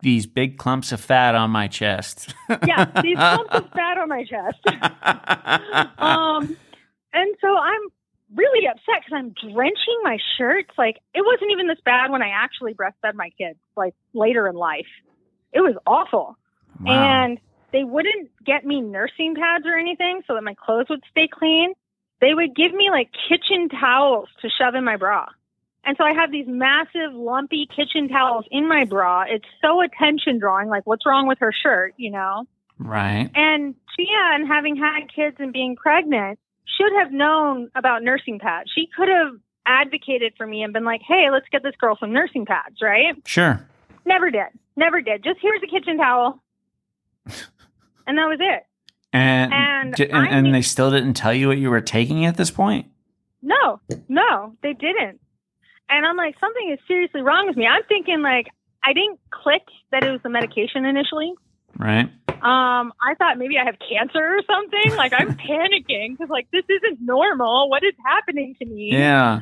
These 0.00 0.26
big 0.26 0.56
clumps 0.56 0.92
of 0.92 1.00
fat 1.00 1.34
on 1.34 1.50
my 1.50 1.68
chest. 1.68 2.34
Yeah, 2.66 2.86
these 3.02 3.16
clumps 3.18 3.54
of 3.54 3.70
fat 3.70 3.98
on 3.98 4.08
my 4.08 4.24
chest. 4.24 5.98
um, 5.98 6.56
and 7.12 7.34
so 7.40 7.56
I'm 7.56 7.80
really 8.34 8.66
upset 8.66 9.02
because 9.04 9.12
I'm 9.14 9.34
drenching 9.52 9.98
my 10.02 10.18
shirts. 10.38 10.70
Like, 10.78 10.96
it 11.14 11.24
wasn't 11.24 11.50
even 11.52 11.66
this 11.66 11.80
bad 11.84 12.10
when 12.10 12.22
I 12.22 12.28
actually 12.28 12.74
breastfed 12.74 13.14
my 13.14 13.30
kids, 13.36 13.58
like 13.76 13.94
later 14.14 14.46
in 14.48 14.54
life. 14.54 14.86
It 15.52 15.60
was 15.60 15.74
awful. 15.86 16.36
Wow. 16.80 16.92
And 16.92 17.40
they 17.72 17.84
wouldn't 17.84 18.30
get 18.44 18.64
me 18.64 18.80
nursing 18.80 19.34
pads 19.34 19.64
or 19.66 19.76
anything 19.76 20.22
so 20.26 20.34
that 20.34 20.42
my 20.42 20.54
clothes 20.54 20.86
would 20.90 21.02
stay 21.10 21.28
clean. 21.28 21.74
They 22.20 22.34
would 22.34 22.54
give 22.54 22.72
me 22.72 22.90
like 22.90 23.10
kitchen 23.28 23.68
towels 23.68 24.28
to 24.42 24.48
shove 24.50 24.74
in 24.74 24.84
my 24.84 24.96
bra. 24.96 25.26
And 25.84 25.96
so 25.96 26.04
I 26.04 26.12
have 26.12 26.30
these 26.30 26.46
massive, 26.46 27.14
lumpy 27.14 27.66
kitchen 27.74 28.08
towels 28.08 28.44
in 28.50 28.68
my 28.68 28.84
bra. 28.84 29.24
It's 29.28 29.46
so 29.62 29.80
attention 29.80 30.38
drawing. 30.38 30.68
Like, 30.68 30.86
what's 30.86 31.06
wrong 31.06 31.26
with 31.26 31.38
her 31.40 31.52
shirt, 31.52 31.94
you 31.96 32.10
know? 32.10 32.44
right. 32.78 33.30
And 33.34 33.74
Tia, 33.96 34.34
and 34.34 34.46
having 34.46 34.76
had 34.76 35.12
kids 35.14 35.36
and 35.38 35.52
being 35.52 35.76
pregnant, 35.76 36.38
should 36.78 36.92
have 36.98 37.12
known 37.12 37.70
about 37.74 38.02
nursing 38.02 38.38
pads. 38.38 38.70
She 38.74 38.88
could 38.96 39.08
have 39.08 39.34
advocated 39.66 40.34
for 40.36 40.46
me 40.46 40.62
and 40.62 40.72
been 40.72 40.84
like, 40.84 41.02
hey, 41.06 41.28
let's 41.30 41.46
get 41.50 41.62
this 41.62 41.74
girl 41.80 41.96
some 41.98 42.12
nursing 42.12 42.46
pads, 42.46 42.76
right? 42.82 43.14
Sure. 43.26 43.66
Never 44.06 44.30
did. 44.30 44.48
Never 44.76 45.00
did. 45.00 45.22
Just 45.22 45.38
here's 45.42 45.62
a 45.62 45.66
kitchen 45.66 45.98
towel. 45.98 46.42
and 47.26 48.18
that 48.18 48.26
was 48.26 48.38
it. 48.40 48.64
And 49.12 49.52
And 49.52 50.00
and, 50.00 50.28
and 50.28 50.54
they 50.54 50.62
still 50.62 50.90
didn't 50.90 51.14
tell 51.14 51.34
you 51.34 51.48
what 51.48 51.58
you 51.58 51.70
were 51.70 51.80
taking 51.80 52.24
at 52.24 52.36
this 52.36 52.50
point. 52.50 52.86
No, 53.42 53.80
no, 54.08 54.54
they 54.62 54.72
didn't. 54.72 55.20
And 55.88 56.06
I'm 56.06 56.16
like, 56.16 56.36
something 56.38 56.70
is 56.72 56.78
seriously 56.86 57.22
wrong 57.22 57.46
with 57.46 57.56
me. 57.56 57.66
I'm 57.66 57.82
thinking 57.88 58.22
like 58.22 58.46
I 58.84 58.92
didn't 58.92 59.18
click 59.30 59.62
that 59.90 60.04
it 60.04 60.10
was 60.10 60.20
the 60.22 60.28
medication 60.28 60.84
initially. 60.84 61.32
Right. 61.80 62.10
Um, 62.28 62.92
I 63.00 63.14
thought 63.18 63.38
maybe 63.38 63.58
I 63.58 63.64
have 63.64 63.76
cancer 63.78 64.18
or 64.18 64.40
something. 64.46 64.96
Like 64.96 65.12
I'm 65.12 65.36
panicking 65.48 66.12
because 66.12 66.30
like 66.30 66.48
this 66.52 66.64
isn't 66.68 67.00
normal. 67.00 67.68
What 67.68 67.82
is 67.82 67.94
happening 68.04 68.54
to 68.60 68.66
me? 68.66 68.90
Yeah. 68.92 69.40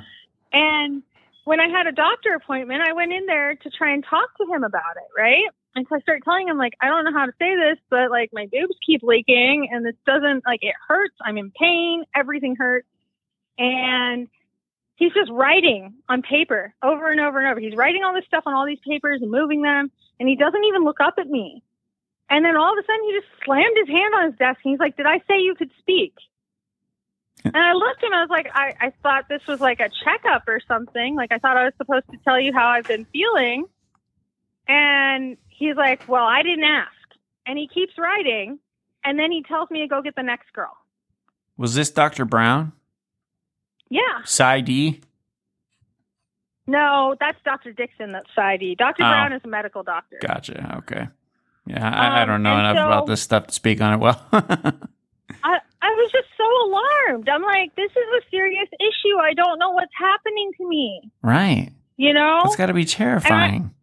And 0.53 1.03
when 1.45 1.61
I 1.61 1.69
had 1.69 1.87
a 1.87 1.93
doctor 1.93 2.35
appointment, 2.35 2.83
I 2.83 2.93
went 2.93 3.13
in 3.13 3.27
there 3.27 3.55
to 3.55 3.71
try 3.71 3.93
and 3.93 4.05
talk 4.05 4.37
to 4.39 4.45
him 4.53 4.65
about 4.65 4.97
it, 4.97 5.09
right? 5.17 5.45
And 5.75 5.87
so 5.89 5.97
I 5.97 6.01
start 6.01 6.23
telling 6.25 6.49
him, 6.49 6.59
like, 6.59 6.75
I 6.81 6.89
don't 6.89 7.05
know 7.05 7.13
how 7.13 7.27
to 7.27 7.33
say 7.39 7.55
this, 7.55 7.79
but 7.91 8.11
like 8.11 8.31
my 8.33 8.47
boobs 8.51 8.75
keep 8.85 9.03
leaking 9.03 9.69
and 9.71 9.85
this 9.85 9.95
doesn't, 10.07 10.45
like, 10.45 10.61
it 10.63 10.75
hurts. 10.89 11.15
I'm 11.25 11.39
in 11.39 11.51
pain. 11.53 12.05
Everything 12.15 12.57
hurts. 12.57 12.87
And 13.59 14.29
he's 14.97 15.13
just 15.13 15.31
writing 15.31 15.95
on 16.09 16.23
paper 16.23 16.75
over 16.83 17.11
and 17.11 17.21
over 17.21 17.39
and 17.39 17.49
over. 17.49 17.61
He's 17.61 17.77
writing 17.77 18.03
all 18.05 18.15
this 18.15 18.25
stuff 18.27 18.45
on 18.47 18.55
all 18.55 18.67
these 18.67 18.81
papers 18.87 19.23
and 19.23 19.31
moving 19.31 19.63
them. 19.63 19.91
And 20.21 20.29
he 20.29 20.37
doesn't 20.37 20.65
even 20.65 20.85
look 20.85 21.01
up 21.01 21.15
at 21.19 21.29
me. 21.29 21.63
And 22.31 22.45
then 22.45 22.57
all 22.57 22.73
of 22.73 22.79
a 22.79 22.87
sudden 22.87 23.05
he 23.07 23.13
just 23.19 23.45
slammed 23.45 23.77
his 23.77 23.89
hand 23.89 24.15
on 24.15 24.25
his 24.31 24.39
desk 24.39 24.61
and 24.65 24.73
he's 24.73 24.81
like, 24.81 24.97
Did 24.97 25.07
I 25.07 25.19
say 25.29 25.41
you 25.41 25.55
could 25.55 25.71
speak? 25.79 26.15
And 27.45 27.57
I 27.57 27.73
looked 27.73 28.03
at 28.03 28.09
him. 28.09 28.15
I 28.15 28.21
was 28.21 28.31
like, 28.31 28.49
I, 28.53 28.75
I 28.81 28.93
thought 29.03 29.29
this 29.29 29.47
was 29.47 29.61
like 29.61 29.81
a 29.81 29.89
checkup 30.05 30.43
or 30.49 30.61
something. 30.67 31.15
Like 31.15 31.33
I 31.33 31.39
thought 31.39 31.57
I 31.57 31.65
was 31.65 31.73
supposed 31.79 32.05
to 32.11 32.19
tell 32.25 32.39
you 32.39 32.53
how 32.53 32.69
I've 32.69 32.87
been 32.87 33.07
feeling. 33.07 33.65
And 34.67 35.37
he's 35.49 35.77
like, 35.77 36.09
Well, 36.09 36.25
I 36.25 36.43
didn't 36.43 36.65
ask. 36.65 36.93
And 37.47 37.59
he 37.59 37.69
keeps 37.69 37.95
writing. 37.97 38.59
And 39.05 39.19
then 39.19 39.33
he 39.33 39.43
tells 39.43 39.71
me 39.71 39.81
to 39.81 39.87
go 39.87 40.03
get 40.03 40.17
the 40.17 40.23
next 40.23 40.53
girl. 40.53 40.77
Was 41.57 41.75
this 41.75 41.91
Dr. 41.91 42.25
Brown? 42.25 42.73
Yeah. 43.91 44.23
Side 44.25 44.69
No, 46.67 47.17
that's 47.19 47.39
Dr. 47.45 47.73
Dixon. 47.73 48.13
That's 48.13 48.29
PsyD. 48.37 48.77
Dr. 48.77 49.03
Oh. 49.03 49.09
Brown 49.09 49.33
is 49.33 49.41
a 49.45 49.49
medical 49.49 49.83
doctor. 49.83 50.19
Gotcha. 50.21 50.77
Okay. 50.79 51.09
Yeah, 51.69 51.89
I, 51.89 52.21
I 52.21 52.23
Um, 52.23 52.29
don't 52.29 52.43
know 52.43 52.59
enough 52.59 52.77
so- 52.77 52.87
about 52.87 53.07
this 53.07 53.21
stuff 53.23 53.47
to 53.49 53.55
speak 53.55 53.81
on 53.81 53.95
it 53.95 53.99
well. 53.99 54.25
I, 54.33 55.59
I 55.83 55.91
was 55.91 56.11
just 56.13 56.29
so 56.37 56.45
alarmed. 56.67 57.29
I'm 57.29 57.43
like, 57.43 57.75
this 57.77 57.91
is 57.91 57.97
a 57.97 58.31
serious 58.31 58.69
issue. 58.81 59.19
I 59.21 59.35
don't 59.35 59.59
know 59.59 59.71
what's 59.71 59.93
happening 59.99 60.51
to 60.59 60.69
me. 60.69 61.11
right. 61.23 61.71
You 61.97 62.13
know? 62.15 62.43
It's 62.45 62.55
got 62.57 62.67
to 62.67 62.75
be 62.75 62.85
terrifying. 62.85 63.75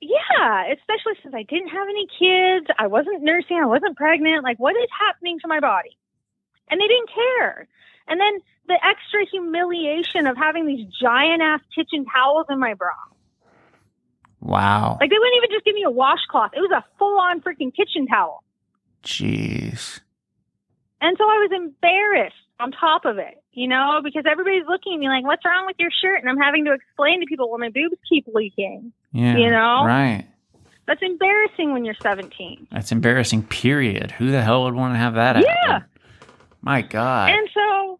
Yeah, 0.00 0.64
especially 0.72 1.14
since 1.22 1.32
I 1.34 1.44
didn't 1.44 1.68
have 1.68 1.86
any 1.88 2.06
kids. 2.18 2.66
I 2.78 2.88
wasn't 2.88 3.22
nursing. 3.22 3.58
I 3.62 3.66
wasn't 3.66 3.96
pregnant. 3.96 4.42
Like, 4.42 4.58
what 4.58 4.74
is 4.74 4.88
happening 5.06 5.38
to 5.40 5.46
my 5.48 5.60
body? 5.60 5.96
And 6.70 6.80
they 6.80 6.88
didn't 6.88 7.10
care. 7.14 7.68
And 8.08 8.18
then 8.20 8.40
the 8.66 8.74
extra 8.84 9.24
humiliation 9.30 10.26
of 10.26 10.36
having 10.36 10.66
these 10.66 10.84
giant 11.00 11.42
ass 11.42 11.60
kitchen 11.74 12.04
towels 12.04 12.46
in 12.50 12.58
my 12.58 12.74
bra. 12.74 12.90
Wow. 14.42 14.98
Like, 15.00 15.10
they 15.10 15.18
wouldn't 15.18 15.36
even 15.36 15.50
just 15.50 15.64
give 15.64 15.74
me 15.74 15.84
a 15.84 15.90
washcloth. 15.90 16.52
It 16.54 16.60
was 16.60 16.70
a 16.70 16.84
full 16.98 17.18
on 17.18 17.40
freaking 17.40 17.74
kitchen 17.74 18.06
towel. 18.06 18.42
Jeez. 19.02 20.00
And 21.00 21.16
so 21.18 21.24
I 21.24 21.38
was 21.38 21.50
embarrassed 21.54 22.36
on 22.60 22.70
top 22.70 23.04
of 23.04 23.18
it, 23.18 23.42
you 23.52 23.66
know, 23.66 24.00
because 24.04 24.24
everybody's 24.30 24.66
looking 24.68 24.94
at 24.94 25.00
me 25.00 25.08
like, 25.08 25.24
what's 25.24 25.44
wrong 25.44 25.66
with 25.66 25.76
your 25.78 25.90
shirt? 25.90 26.20
And 26.20 26.28
I'm 26.28 26.38
having 26.38 26.64
to 26.66 26.72
explain 26.72 27.20
to 27.20 27.26
people, 27.26 27.50
well, 27.50 27.58
my 27.58 27.70
boobs 27.70 27.96
keep 28.08 28.26
leaking. 28.32 28.92
Yeah. 29.12 29.36
You 29.36 29.50
know? 29.50 29.84
Right. 29.84 30.26
That's 30.86 31.02
embarrassing 31.02 31.72
when 31.72 31.84
you're 31.84 31.96
17. 32.00 32.68
That's 32.70 32.92
embarrassing, 32.92 33.44
period. 33.44 34.12
Who 34.12 34.30
the 34.30 34.42
hell 34.42 34.64
would 34.64 34.74
want 34.74 34.94
to 34.94 34.98
have 34.98 35.14
that 35.14 35.42
Yeah. 35.42 35.82
My 36.60 36.82
God. 36.82 37.30
And 37.30 37.48
so 37.52 37.98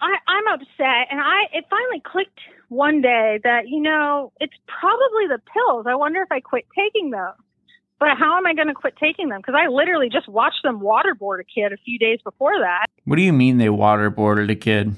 I, 0.00 0.16
I'm 0.26 0.46
upset, 0.54 1.08
and 1.10 1.20
I 1.20 1.42
it 1.52 1.64
finally 1.70 2.00
clicked 2.00 2.40
one 2.70 3.02
day 3.02 3.40
that 3.42 3.68
you 3.68 3.82
know 3.82 4.32
it's 4.40 4.54
probably 4.66 5.26
the 5.28 5.40
pills. 5.52 5.86
I 5.86 5.96
wonder 5.96 6.22
if 6.22 6.32
I 6.32 6.40
quit 6.40 6.66
taking 6.74 7.10
those. 7.10 7.34
But 7.98 8.16
how 8.16 8.38
am 8.38 8.46
I 8.46 8.54
going 8.54 8.68
to 8.68 8.74
quit 8.74 8.96
taking 8.96 9.28
them? 9.28 9.40
Because 9.40 9.54
I 9.58 9.68
literally 9.68 10.08
just 10.08 10.26
watched 10.26 10.62
them 10.62 10.80
waterboard 10.80 11.40
a 11.40 11.44
kid 11.44 11.74
a 11.74 11.76
few 11.76 11.98
days 11.98 12.18
before 12.24 12.58
that. 12.58 12.86
what 13.04 13.16
do 13.16 13.22
you 13.22 13.32
mean 13.32 13.58
they 13.58 13.66
waterboarded 13.66 14.50
a 14.50 14.54
kid? 14.54 14.94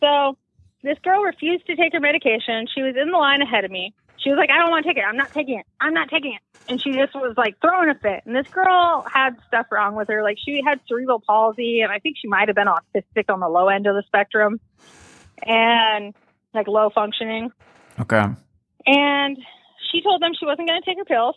So 0.00 0.36
this 0.82 0.98
girl 1.04 1.22
refused 1.22 1.66
to 1.66 1.76
take 1.76 1.92
her 1.92 2.00
medication. 2.00 2.66
She 2.74 2.82
was 2.82 2.96
in 3.00 3.12
the 3.12 3.16
line 3.16 3.42
ahead 3.42 3.64
of 3.64 3.70
me. 3.70 3.94
She 4.16 4.30
was 4.30 4.38
like, 4.38 4.50
I 4.50 4.58
don't 4.58 4.70
want 4.70 4.84
to 4.84 4.90
take 4.90 4.96
it. 4.96 5.04
I'm 5.06 5.16
not 5.16 5.32
taking 5.32 5.60
it. 5.60 5.66
I'm 5.80 5.94
not 5.94 6.08
taking 6.08 6.32
it. 6.32 6.40
And 6.68 6.80
she 6.80 6.92
just 6.92 7.14
was 7.14 7.34
like 7.36 7.60
throwing 7.60 7.90
a 7.90 7.94
fit. 7.94 8.22
And 8.24 8.34
this 8.34 8.48
girl 8.48 9.06
had 9.12 9.36
stuff 9.46 9.66
wrong 9.70 9.94
with 9.94 10.08
her. 10.08 10.22
Like 10.22 10.38
she 10.42 10.62
had 10.66 10.80
cerebral 10.88 11.20
palsy, 11.20 11.82
and 11.82 11.92
I 11.92 12.00
think 12.00 12.16
she 12.18 12.26
might 12.26 12.48
have 12.48 12.56
been 12.56 12.66
autistic 12.66 13.32
on 13.32 13.38
the 13.38 13.48
low 13.48 13.68
end 13.68 13.86
of 13.86 13.94
the 13.94 14.02
spectrum 14.06 14.58
and 15.42 16.14
like 16.54 16.68
low 16.68 16.90
functioning. 16.94 17.50
Okay. 18.00 18.24
And 18.86 19.38
she 19.90 20.02
told 20.02 20.22
them 20.22 20.32
she 20.38 20.46
wasn't 20.46 20.68
going 20.68 20.80
to 20.80 20.86
take 20.86 20.98
her 20.98 21.04
pills. 21.04 21.36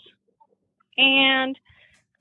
And 0.97 1.57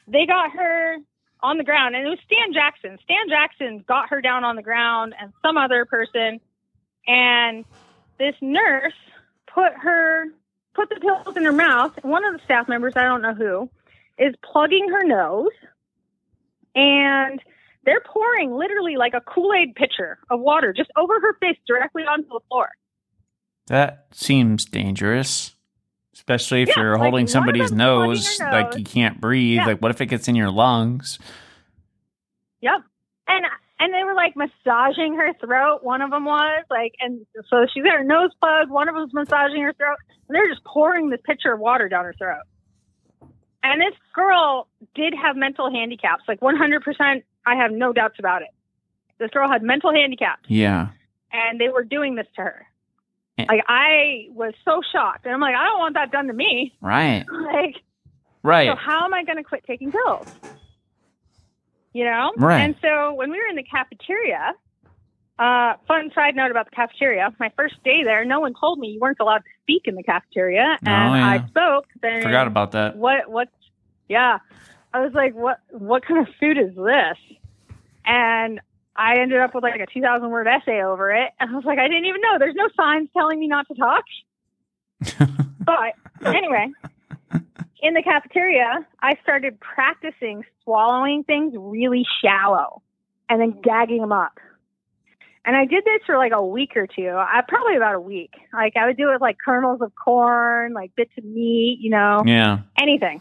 they 0.07 0.27
got 0.27 0.53
her 0.53 0.97
on 1.43 1.59
the 1.59 1.65
ground. 1.65 1.95
And 1.95 2.07
it 2.07 2.11
was 2.11 2.19
Stan 2.25 2.53
Jackson. 2.53 2.99
Stan 3.03 3.29
Jackson 3.29 3.85
got 3.87 4.11
her 4.11 4.21
down 4.21 4.45
on 4.45 4.57
the 4.57 4.63
ground 4.63 5.15
and 5.21 5.33
some 5.43 5.57
other 5.57 5.85
person. 5.85 6.41
And 7.07 7.65
this 8.19 8.35
nurse 8.41 8.95
put 9.53 9.73
her, 9.75 10.27
put 10.75 10.89
the 10.89 11.01
pills 11.01 11.37
in 11.37 11.45
her 11.45 11.53
mouth. 11.53 11.93
One 12.03 12.25
of 12.25 12.33
the 12.35 12.45
staff 12.45 12.69
members, 12.69 12.95
I 12.97 13.05
don't 13.05 13.23
know 13.23 13.35
who, 13.35 13.71
is 14.19 14.35
plugging 14.53 14.89
her 14.91 15.05
nose. 15.05 15.53
And 16.75 17.41
they're 17.85 18.03
pouring 18.05 18.53
literally 18.53 18.97
like 18.97 19.15
a 19.15 19.21
Kool 19.21 19.53
Aid 19.55 19.75
pitcher 19.75 20.19
of 20.29 20.41
water 20.41 20.75
just 20.77 20.91
over 20.97 21.15
her 21.21 21.35
face 21.41 21.57
directly 21.67 22.03
onto 22.03 22.29
the 22.29 22.41
floor. 22.49 22.69
That 23.67 24.07
seems 24.13 24.65
dangerous. 24.65 25.53
Especially 26.15 26.63
if 26.63 26.69
Yeah, 26.69 26.81
you're 26.81 26.93
like, 26.95 27.03
holding 27.03 27.27
somebody's 27.27 27.71
plugging 27.71 27.77
nose, 27.79 28.39
like 28.41 28.71
nose. 28.71 28.79
you 28.79 28.85
can't 28.85 29.21
breathe. 29.21 29.57
Yeah. 29.59 29.67
Like, 29.67 29.83
what 29.83 29.91
if 29.91 30.01
it 30.01 30.07
gets 30.07 30.29
in 30.29 30.35
your 30.35 30.51
lungs? 30.51 31.19
Yep. 32.63 32.81
And 33.29 33.45
and 33.79 33.93
they 33.93 34.03
were 34.05 34.15
like 34.15 34.35
massaging 34.37 35.15
her 35.17 35.35
throat. 35.35 35.81
One 35.83 36.01
of 36.01 36.11
them 36.11 36.25
was 36.25 36.65
like, 36.71 36.95
and 37.01 37.27
so 37.51 37.67
she's 37.73 37.85
got 37.85 37.93
her 37.99 38.05
nose 38.05 38.31
plugged. 38.41 38.71
One 38.71 38.89
of 38.89 38.95
them 38.95 39.05
was 39.05 39.13
massaging 39.13 39.63
her 39.63 39.73
throat, 39.75 39.99
and 40.29 40.35
they're 40.35 40.49
just 40.49 40.65
pouring 40.65 41.11
this 41.11 41.21
pitcher 41.25 41.53
of 41.53 41.61
water 41.61 41.89
down 41.89 42.05
her 42.05 42.15
throat. 42.17 42.43
And 43.63 43.81
this 43.81 43.95
girl 44.15 44.69
did 44.95 45.13
have 45.21 45.37
mental 45.37 45.71
handicaps, 45.71 46.23
like 46.29 46.41
100%. 46.41 47.23
I 47.45 47.57
have 47.57 47.73
no 47.73 47.93
doubts 47.93 48.19
about 48.19 48.43
it. 48.43 48.49
This 49.19 49.31
girl 49.33 49.51
had 49.51 49.63
mental 49.63 49.93
handicaps, 49.93 50.45
Yeah. 50.49 50.89
and 51.33 51.61
they 51.61 51.69
were 51.69 51.83
doing 51.85 52.15
this 52.15 52.27
to 52.37 52.43
her. 52.43 52.67
Like 53.39 53.65
I 53.69 54.29
was 54.33 54.55
so 54.65 54.81
shocked, 54.93 55.27
and 55.27 55.35
I'm 55.35 55.41
like, 55.41 55.55
I 55.55 55.65
don't 55.65 55.79
want 55.79 55.95
that 55.95 56.11
done 56.11 56.27
to 56.29 56.33
me. 56.33 56.75
Right. 56.81 57.25
Like, 57.33 57.77
Right. 58.43 58.69
so 58.69 58.77
how 58.77 59.05
am 59.05 59.13
I 59.13 59.25
going 59.25 59.39
to 59.39 59.43
quit 59.43 59.65
taking 59.67 59.91
pills? 59.93 60.29
You 61.93 62.05
know? 62.05 62.33
Right. 62.37 62.61
And 62.61 62.77
so 62.81 63.15
when 63.15 63.31
we 63.31 63.39
were 63.39 63.47
in 63.49 63.57
the 63.57 63.63
cafeteria, 63.65 64.53
uh, 65.39 65.75
fun 65.89 66.11
side 66.15 66.37
note 66.37 66.51
about 66.53 66.67
the 66.67 66.77
cafeteria, 66.77 67.35
my 67.41 67.51
first 67.57 67.83
day 67.83 68.05
there, 68.05 68.25
no 68.25 68.39
one 68.41 68.55
told 68.59 68.79
me 68.79 68.89
you 68.89 69.01
weren't 69.01 69.19
allowed 69.21 69.39
to 69.39 69.51
speak 69.63 69.83
in 69.87 69.97
the 69.97 70.03
cafeteria. 70.03 70.79
And 70.85 71.13
Oh, 71.13 71.17
yeah. 71.17 71.29
I 71.43 71.47
spoke. 71.49 71.87
Then 72.01 72.23
Forgot 72.23 72.47
about 72.47 72.73
that. 72.73 72.97
what 72.97 73.29
what 73.31 73.49
yeah 74.09 74.39
i 74.95 75.01
was 75.01 75.13
like 75.15 75.35
what 75.35 75.59
what 75.71 76.05
kind 76.07 76.21
of 76.27 76.33
food 76.39 76.57
is 76.57 76.73
this 76.77 77.19
and 78.05 78.61
i 78.99 79.19
ended 79.19 79.39
up 79.41 79.55
with 79.55 79.63
like 79.63 79.81
a 79.81 79.87
2000 79.93 80.29
word 80.31 80.47
essay 80.47 80.83
over 80.83 81.11
it 81.13 81.31
and 81.41 81.51
i 81.51 81.55
was 81.55 81.65
like 81.65 81.79
i 81.79 81.89
didn't 81.89 82.05
even 82.07 82.21
know 82.21 82.39
there's 82.39 82.55
no 82.55 82.69
signs 82.77 83.09
telling 83.17 83.39
me 83.39 83.47
not 83.49 83.67
to 83.69 83.75
talk 83.75 84.05
but 85.61 85.95
anyway 86.35 86.69
in 87.81 87.95
the 87.95 88.03
cafeteria 88.03 88.87
i 89.03 89.15
started 89.23 89.59
practicing 89.61 90.43
swallowing 90.65 91.23
things 91.25 91.53
really 91.57 92.05
shallow 92.23 92.83
and 93.29 93.41
then 93.41 93.61
gagging 93.63 94.01
them 94.01 94.13
up 94.13 94.39
and 95.45 95.55
i 95.57 95.65
did 95.67 95.85
this 95.85 96.01
for 96.07 96.17
like 96.17 96.33
a 96.35 96.45
week 96.45 96.77
or 96.77 96.87
two 96.87 97.11
i 97.15 97.41
probably 97.47 97.77
about 97.77 97.95
a 97.95 98.01
week 98.01 98.33
like 98.53 98.73
i 98.77 98.87
would 98.87 98.97
do 98.97 99.09
it 99.11 99.13
with 99.13 99.21
like 99.21 99.37
kernels 99.45 99.81
of 99.83 99.93
corn 100.03 100.73
like 100.73 100.91
bits 100.97 101.13
of 101.19 101.25
meat 101.25 101.79
you 101.81 101.91
know 101.91 102.23
Yeah. 102.25 102.61
anything 102.81 103.21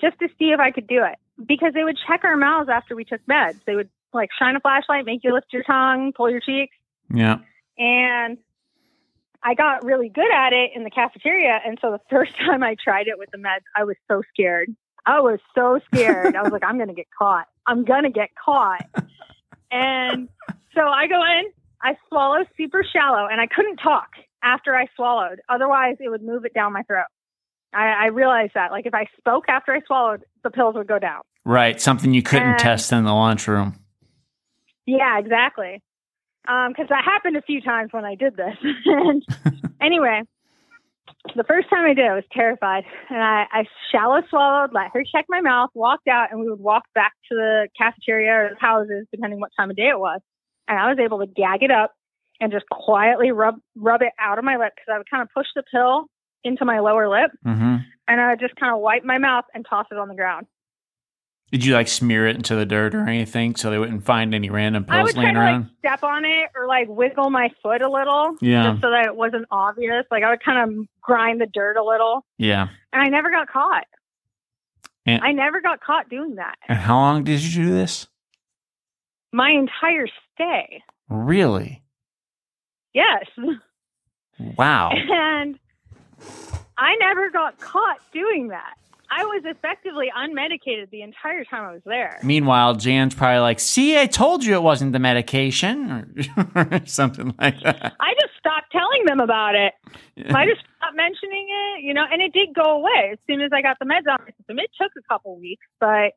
just 0.00 0.18
to 0.20 0.28
see 0.38 0.50
if 0.50 0.60
I 0.60 0.70
could 0.70 0.86
do 0.86 1.02
it. 1.04 1.18
Because 1.44 1.74
they 1.74 1.82
would 1.82 1.98
check 2.06 2.20
our 2.22 2.36
mouths 2.36 2.68
after 2.72 2.94
we 2.94 3.04
took 3.04 3.20
meds. 3.26 3.56
They 3.66 3.74
would 3.74 3.90
like 4.12 4.30
shine 4.38 4.56
a 4.56 4.60
flashlight, 4.60 5.04
make 5.04 5.20
you 5.22 5.32
lift 5.32 5.46
your 5.52 5.62
tongue, 5.62 6.12
pull 6.16 6.30
your 6.30 6.40
cheeks. 6.40 6.76
Yeah. 7.14 7.38
And 7.78 8.38
I 9.42 9.54
got 9.54 9.84
really 9.84 10.08
good 10.08 10.30
at 10.32 10.52
it 10.52 10.70
in 10.74 10.84
the 10.84 10.90
cafeteria. 10.90 11.60
And 11.64 11.78
so 11.80 11.90
the 11.92 12.00
first 12.10 12.36
time 12.36 12.62
I 12.62 12.76
tried 12.82 13.06
it 13.06 13.18
with 13.18 13.30
the 13.30 13.38
meds, 13.38 13.62
I 13.76 13.84
was 13.84 13.96
so 14.08 14.22
scared. 14.32 14.74
I 15.06 15.20
was 15.20 15.38
so 15.54 15.80
scared. 15.92 16.36
I 16.36 16.42
was 16.42 16.52
like, 16.52 16.64
I'm 16.64 16.76
going 16.76 16.88
to 16.88 16.94
get 16.94 17.06
caught. 17.16 17.46
I'm 17.66 17.84
going 17.84 18.02
to 18.02 18.10
get 18.10 18.28
caught. 18.42 18.84
And 19.70 20.28
so 20.74 20.82
I 20.82 21.06
go 21.06 21.22
in, 21.22 21.44
I 21.82 21.96
swallow 22.08 22.44
super 22.56 22.84
shallow, 22.84 23.26
and 23.30 23.40
I 23.40 23.46
couldn't 23.46 23.76
talk 23.76 24.08
after 24.42 24.74
I 24.74 24.86
swallowed. 24.96 25.40
Otherwise, 25.48 25.96
it 26.00 26.08
would 26.10 26.22
move 26.22 26.44
it 26.44 26.52
down 26.52 26.72
my 26.72 26.82
throat. 26.82 27.06
I, 27.72 27.86
I 27.86 28.06
realized 28.06 28.52
that. 28.54 28.70
Like, 28.70 28.86
if 28.86 28.94
I 28.94 29.06
spoke 29.18 29.44
after 29.48 29.72
I 29.72 29.80
swallowed, 29.86 30.24
the 30.42 30.50
pills 30.50 30.74
would 30.74 30.88
go 30.88 30.98
down. 30.98 31.20
Right. 31.44 31.80
Something 31.80 32.12
you 32.12 32.22
couldn't 32.22 32.48
And- 32.48 32.58
test 32.58 32.92
in 32.92 33.04
the 33.04 33.14
lunchroom. 33.14 33.76
Yeah, 34.88 35.18
exactly. 35.18 35.82
Because 36.46 36.86
that 36.88 37.04
happened 37.04 37.36
a 37.36 37.42
few 37.42 37.60
times 37.60 37.92
when 37.92 38.06
I 38.06 38.14
did 38.14 38.36
this. 38.36 38.56
and 38.86 39.22
anyway, 39.82 40.22
the 41.36 41.44
first 41.44 41.68
time 41.68 41.84
I 41.84 41.92
did, 41.92 42.06
it 42.06 42.08
I 42.08 42.14
was 42.14 42.24
terrified, 42.32 42.84
and 43.10 43.22
I, 43.22 43.44
I 43.52 43.64
shallow 43.92 44.22
swallowed, 44.30 44.72
let 44.72 44.90
her 44.94 45.04
check 45.04 45.26
my 45.28 45.42
mouth, 45.42 45.68
walked 45.74 46.08
out, 46.08 46.30
and 46.30 46.40
we 46.40 46.48
would 46.48 46.60
walk 46.60 46.84
back 46.94 47.12
to 47.30 47.34
the 47.34 47.68
cafeteria 47.76 48.32
or 48.32 48.50
the 48.54 48.60
houses, 48.60 49.06
depending 49.12 49.40
what 49.40 49.50
time 49.58 49.68
of 49.68 49.76
day 49.76 49.88
it 49.88 49.98
was. 49.98 50.20
And 50.68 50.78
I 50.78 50.88
was 50.88 50.98
able 50.98 51.18
to 51.18 51.26
gag 51.26 51.62
it 51.62 51.70
up 51.70 51.92
and 52.40 52.50
just 52.50 52.64
quietly 52.70 53.30
rub 53.30 53.56
rub 53.76 54.00
it 54.00 54.12
out 54.18 54.38
of 54.38 54.44
my 54.44 54.56
lip 54.56 54.72
because 54.74 54.90
I 54.90 54.96
would 54.96 55.10
kind 55.10 55.22
of 55.22 55.28
push 55.34 55.48
the 55.54 55.64
pill 55.70 56.06
into 56.44 56.64
my 56.64 56.80
lower 56.80 57.10
lip, 57.10 57.30
hmm 57.44 57.76
and 58.06 58.22
I 58.22 58.30
would 58.30 58.40
just 58.40 58.56
kind 58.56 58.74
of 58.74 58.80
wipe 58.80 59.04
my 59.04 59.18
mouth 59.18 59.44
and 59.52 59.66
toss 59.68 59.84
it 59.92 59.98
on 59.98 60.08
the 60.08 60.14
ground. 60.14 60.46
Did 61.50 61.64
you 61.64 61.72
like 61.74 61.88
smear 61.88 62.26
it 62.26 62.36
into 62.36 62.54
the 62.54 62.66
dirt 62.66 62.94
or 62.94 63.08
anything 63.08 63.56
so 63.56 63.70
they 63.70 63.78
wouldn't 63.78 64.04
find 64.04 64.34
any 64.34 64.50
random 64.50 64.84
I 64.88 64.96
pills 64.98 65.06
would 65.08 65.14
try 65.14 65.22
laying 65.24 65.36
around? 65.36 65.60
like 65.62 65.70
step 65.78 66.02
on 66.04 66.24
it 66.26 66.50
or 66.54 66.66
like 66.66 66.88
wiggle 66.88 67.30
my 67.30 67.48
foot 67.62 67.80
a 67.80 67.90
little, 67.90 68.36
Yeah. 68.42 68.70
just 68.72 68.82
so 68.82 68.90
that 68.90 69.06
it 69.06 69.16
wasn't 69.16 69.46
obvious. 69.50 70.04
Like 70.10 70.22
I 70.24 70.30
would 70.30 70.42
kind 70.44 70.70
of 70.78 70.86
grind 71.00 71.40
the 71.40 71.46
dirt 71.46 71.76
a 71.78 71.82
little, 71.84 72.26
yeah. 72.36 72.68
and 72.92 73.02
I 73.02 73.06
never 73.08 73.30
got 73.30 73.48
caught. 73.48 73.86
And- 75.06 75.22
I 75.24 75.32
never 75.32 75.60
got 75.62 75.80
caught 75.80 76.10
doing 76.10 76.34
that. 76.34 76.56
And 76.68 76.78
how 76.78 76.96
long 76.96 77.24
did 77.24 77.40
you 77.42 77.64
do 77.64 77.70
this? 77.72 78.08
My 79.32 79.50
entire 79.50 80.06
stay. 80.34 80.82
Really? 81.08 81.82
Yes. 82.92 83.24
Wow. 84.56 84.92
And 85.10 85.58
I 86.76 86.94
never 87.00 87.30
got 87.30 87.58
caught 87.58 87.98
doing 88.12 88.48
that. 88.48 88.74
I 89.10 89.24
was 89.24 89.42
effectively 89.44 90.10
unmedicated 90.16 90.90
the 90.90 91.02
entire 91.02 91.44
time 91.44 91.64
I 91.64 91.72
was 91.72 91.82
there. 91.84 92.18
Meanwhile, 92.22 92.74
Jan's 92.76 93.14
probably 93.14 93.40
like, 93.40 93.60
"See, 93.60 93.98
I 93.98 94.06
told 94.06 94.44
you 94.44 94.54
it 94.54 94.62
wasn't 94.62 94.92
the 94.92 94.98
medication," 94.98 95.90
or, 95.90 96.46
or 96.72 96.86
something 96.86 97.34
like 97.40 97.60
that. 97.62 97.94
I 98.00 98.14
just 98.20 98.34
stopped 98.38 98.70
telling 98.72 99.04
them 99.06 99.20
about 99.20 99.54
it. 99.54 99.72
I 100.34 100.46
just 100.46 100.60
stopped 100.60 100.96
mentioning 100.96 101.48
it, 101.48 101.84
you 101.84 101.94
know, 101.94 102.04
and 102.10 102.20
it 102.20 102.32
did 102.32 102.54
go 102.54 102.76
away 102.76 103.10
as 103.12 103.18
soon 103.26 103.40
as 103.40 103.50
I 103.52 103.62
got 103.62 103.78
the 103.78 103.86
meds 103.86 104.10
on 104.10 104.18
my 104.20 104.32
system. 104.38 104.58
It 104.58 104.70
took 104.80 104.92
a 104.98 105.02
couple 105.08 105.38
weeks, 105.38 105.64
but 105.80 106.12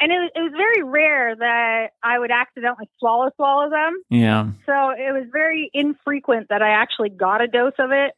and 0.00 0.10
it, 0.10 0.32
it 0.34 0.40
was 0.40 0.52
very 0.56 0.82
rare 0.82 1.36
that 1.36 1.90
I 2.02 2.18
would 2.18 2.30
accidentally 2.30 2.88
swallow 2.98 3.30
swallow 3.36 3.70
them. 3.70 4.02
yeah. 4.10 4.46
So 4.66 4.90
it 4.90 5.12
was 5.12 5.26
very 5.32 5.70
infrequent 5.72 6.48
that 6.48 6.62
I 6.62 6.70
actually 6.70 7.10
got 7.10 7.40
a 7.40 7.46
dose 7.46 7.74
of 7.78 7.92
it, 7.92 8.12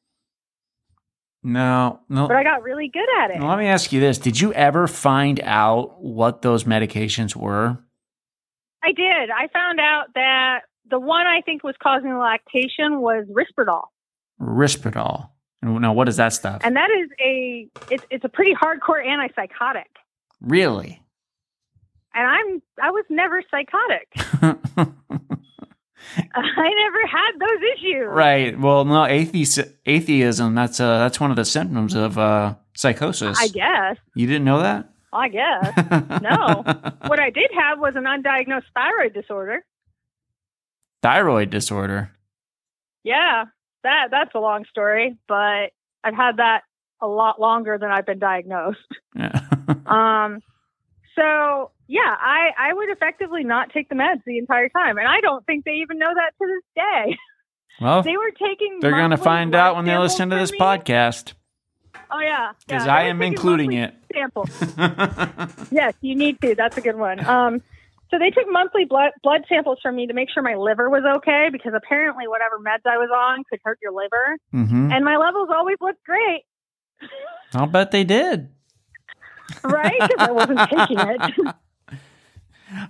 No, 1.46 2.00
no. 2.08 2.26
but 2.26 2.36
I 2.38 2.42
got 2.42 2.62
really 2.62 2.88
good 2.88 3.06
at 3.20 3.30
it. 3.30 3.38
Now, 3.38 3.50
Let 3.50 3.58
me 3.58 3.66
ask 3.66 3.92
you 3.92 4.00
this: 4.00 4.16
Did 4.18 4.40
you 4.40 4.52
ever 4.54 4.86
find 4.86 5.40
out 5.44 6.00
what 6.02 6.40
those 6.42 6.64
medications 6.64 7.36
were? 7.36 7.78
I 8.82 8.92
did. 8.92 9.30
I 9.30 9.48
found 9.52 9.78
out 9.78 10.06
that 10.14 10.60
the 10.90 10.98
one 10.98 11.26
I 11.26 11.42
think 11.42 11.62
was 11.62 11.74
causing 11.82 12.10
the 12.10 12.16
lactation 12.18 13.00
was 13.00 13.26
Risperdal. 13.30 13.82
Risperdal. 14.40 15.28
Now, 15.62 15.92
what 15.94 16.08
is 16.08 16.16
that 16.16 16.32
stuff? 16.34 16.60
And 16.64 16.76
that 16.76 16.90
is 16.90 17.10
a 17.20 17.68
it's 17.90 18.04
it's 18.10 18.24
a 18.24 18.28
pretty 18.28 18.54
hardcore 18.54 19.04
antipsychotic. 19.04 19.84
really? 20.40 21.02
And 22.14 22.26
I'm 22.26 22.62
I 22.82 22.90
was 22.90 23.04
never 23.10 23.42
psychotic. 23.50 24.94
I 26.34 26.70
never 26.70 27.06
had 27.06 27.32
those 27.38 27.62
issues. 27.76 28.06
right. 28.08 28.58
Well, 28.58 28.84
no, 28.84 29.02
athe- 29.02 29.72
atheism. 29.86 30.54
That's 30.54 30.80
uh, 30.80 30.98
that's 30.98 31.18
one 31.20 31.30
of 31.30 31.36
the 31.36 31.44
symptoms 31.44 31.94
of 31.94 32.18
uh, 32.18 32.54
psychosis. 32.74 33.38
I 33.40 33.48
guess. 33.48 33.96
You 34.14 34.26
didn't 34.26 34.44
know 34.44 34.60
that? 34.60 34.90
I 35.12 35.28
guess. 35.28 35.72
No. 36.22 36.62
what 37.06 37.20
I 37.20 37.30
did 37.30 37.50
have 37.58 37.78
was 37.78 37.94
an 37.96 38.04
undiagnosed 38.04 38.64
thyroid 38.74 39.14
disorder. 39.14 39.64
Thyroid 41.02 41.50
disorder. 41.50 42.10
Yeah. 43.04 43.44
That 43.82 44.08
that's 44.10 44.34
a 44.34 44.38
long 44.40 44.64
story, 44.70 45.16
but 45.28 45.70
I've 46.02 46.14
had 46.16 46.38
that 46.38 46.62
a 47.02 47.06
lot 47.06 47.38
longer 47.40 47.76
than 47.78 47.90
I've 47.90 48.06
been 48.06 48.18
diagnosed. 48.18 48.78
Yeah. 49.14 49.40
Um, 49.86 50.40
so 51.16 51.70
yeah, 51.86 52.00
I, 52.18 52.48
I 52.58 52.72
would 52.72 52.88
effectively 52.90 53.44
not 53.44 53.70
take 53.70 53.88
the 53.88 53.94
meds 53.94 54.22
the 54.26 54.38
entire 54.38 54.68
time. 54.68 54.98
And 54.98 55.06
I 55.06 55.20
don't 55.20 55.44
think 55.46 55.64
they 55.64 55.72
even 55.82 55.98
know 55.98 56.12
that 56.14 56.30
to 56.40 56.46
this 56.46 56.84
day. 56.84 57.18
well, 57.80 58.02
They 58.02 58.16
were 58.16 58.30
taking 58.30 58.78
they're 58.80 58.90
going 58.92 59.10
to 59.10 59.16
find 59.16 59.54
out 59.54 59.76
when 59.76 59.84
they 59.84 59.96
listen 59.98 60.30
to 60.30 60.36
this 60.36 60.52
me. 60.52 60.58
podcast 60.58 61.34
Oh 62.10 62.20
yeah. 62.20 62.52
because 62.66 62.86
yeah, 62.86 62.94
I 62.94 63.02
am 63.04 63.20
including 63.22 63.72
it. 63.72 63.94
Samples. 64.12 64.50
Yes, 65.70 65.94
you 66.00 66.14
need 66.14 66.40
to. 66.42 66.54
That's 66.54 66.76
a 66.76 66.80
good 66.80 66.96
one. 66.96 67.24
Um, 67.24 67.60
so 68.10 68.18
they 68.18 68.30
took 68.30 68.46
monthly 68.48 68.84
blood 68.84 69.10
blood 69.22 69.42
samples 69.48 69.78
from 69.82 69.96
me 69.96 70.06
to 70.06 70.12
make 70.14 70.28
sure 70.32 70.42
my 70.42 70.54
liver 70.54 70.88
was 70.88 71.02
okay 71.18 71.48
because 71.50 71.72
apparently 71.74 72.28
whatever 72.28 72.58
meds 72.60 72.88
I 72.88 72.96
was 72.96 73.10
on 73.12 73.42
could 73.50 73.58
hurt 73.64 73.78
your 73.82 73.92
liver, 73.92 74.38
hmm 74.52 74.92
and 74.92 75.04
my 75.04 75.16
levels 75.16 75.48
always 75.52 75.76
looked 75.80 76.04
great, 76.04 76.42
I'll 77.54 77.66
bet 77.66 77.90
they 77.90 78.04
did. 78.04 78.50
Right? 79.62 79.98
Because 80.00 80.28
I 80.28 80.30
wasn't 80.30 80.58
taking 80.70 80.98
it. 80.98 81.54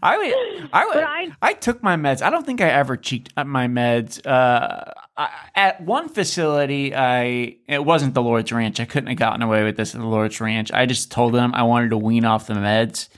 I 0.02 0.16
would, 0.16 0.70
I 0.72 0.86
would, 0.86 0.96
I- 0.96 1.28
I 1.42 1.52
took 1.52 1.82
my 1.82 1.96
meds. 1.96 2.22
I 2.22 2.30
don't 2.30 2.46
think 2.46 2.60
I 2.62 2.68
ever 2.70 2.96
cheeked 2.96 3.32
up 3.36 3.46
my 3.46 3.66
meds. 3.66 4.24
Uh, 4.26 4.92
I, 5.16 5.28
at 5.54 5.82
one 5.82 6.08
facility, 6.08 6.94
I 6.94 7.56
it 7.68 7.84
wasn't 7.84 8.14
the 8.14 8.22
Lord's 8.22 8.50
Ranch. 8.50 8.80
I 8.80 8.86
couldn't 8.86 9.08
have 9.08 9.18
gotten 9.18 9.42
away 9.42 9.62
with 9.62 9.76
this 9.76 9.94
at 9.94 10.00
the 10.00 10.06
Lord's 10.06 10.40
Ranch. 10.40 10.72
I 10.72 10.86
just 10.86 11.10
told 11.10 11.34
them 11.34 11.54
I 11.54 11.64
wanted 11.64 11.90
to 11.90 11.98
wean 11.98 12.24
off 12.24 12.46
the 12.46 12.54
meds, 12.54 13.08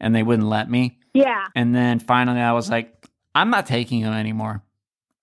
and 0.00 0.14
they 0.14 0.22
wouldn't 0.24 0.48
let 0.48 0.68
me. 0.68 0.98
yeah, 1.14 1.44
And 1.54 1.74
then 1.74 2.00
finally, 2.00 2.40
I 2.40 2.52
was 2.52 2.68
like, 2.70 2.92
I'm 3.34 3.50
not 3.50 3.66
taking 3.66 4.02
them 4.02 4.14
anymore. 4.14 4.62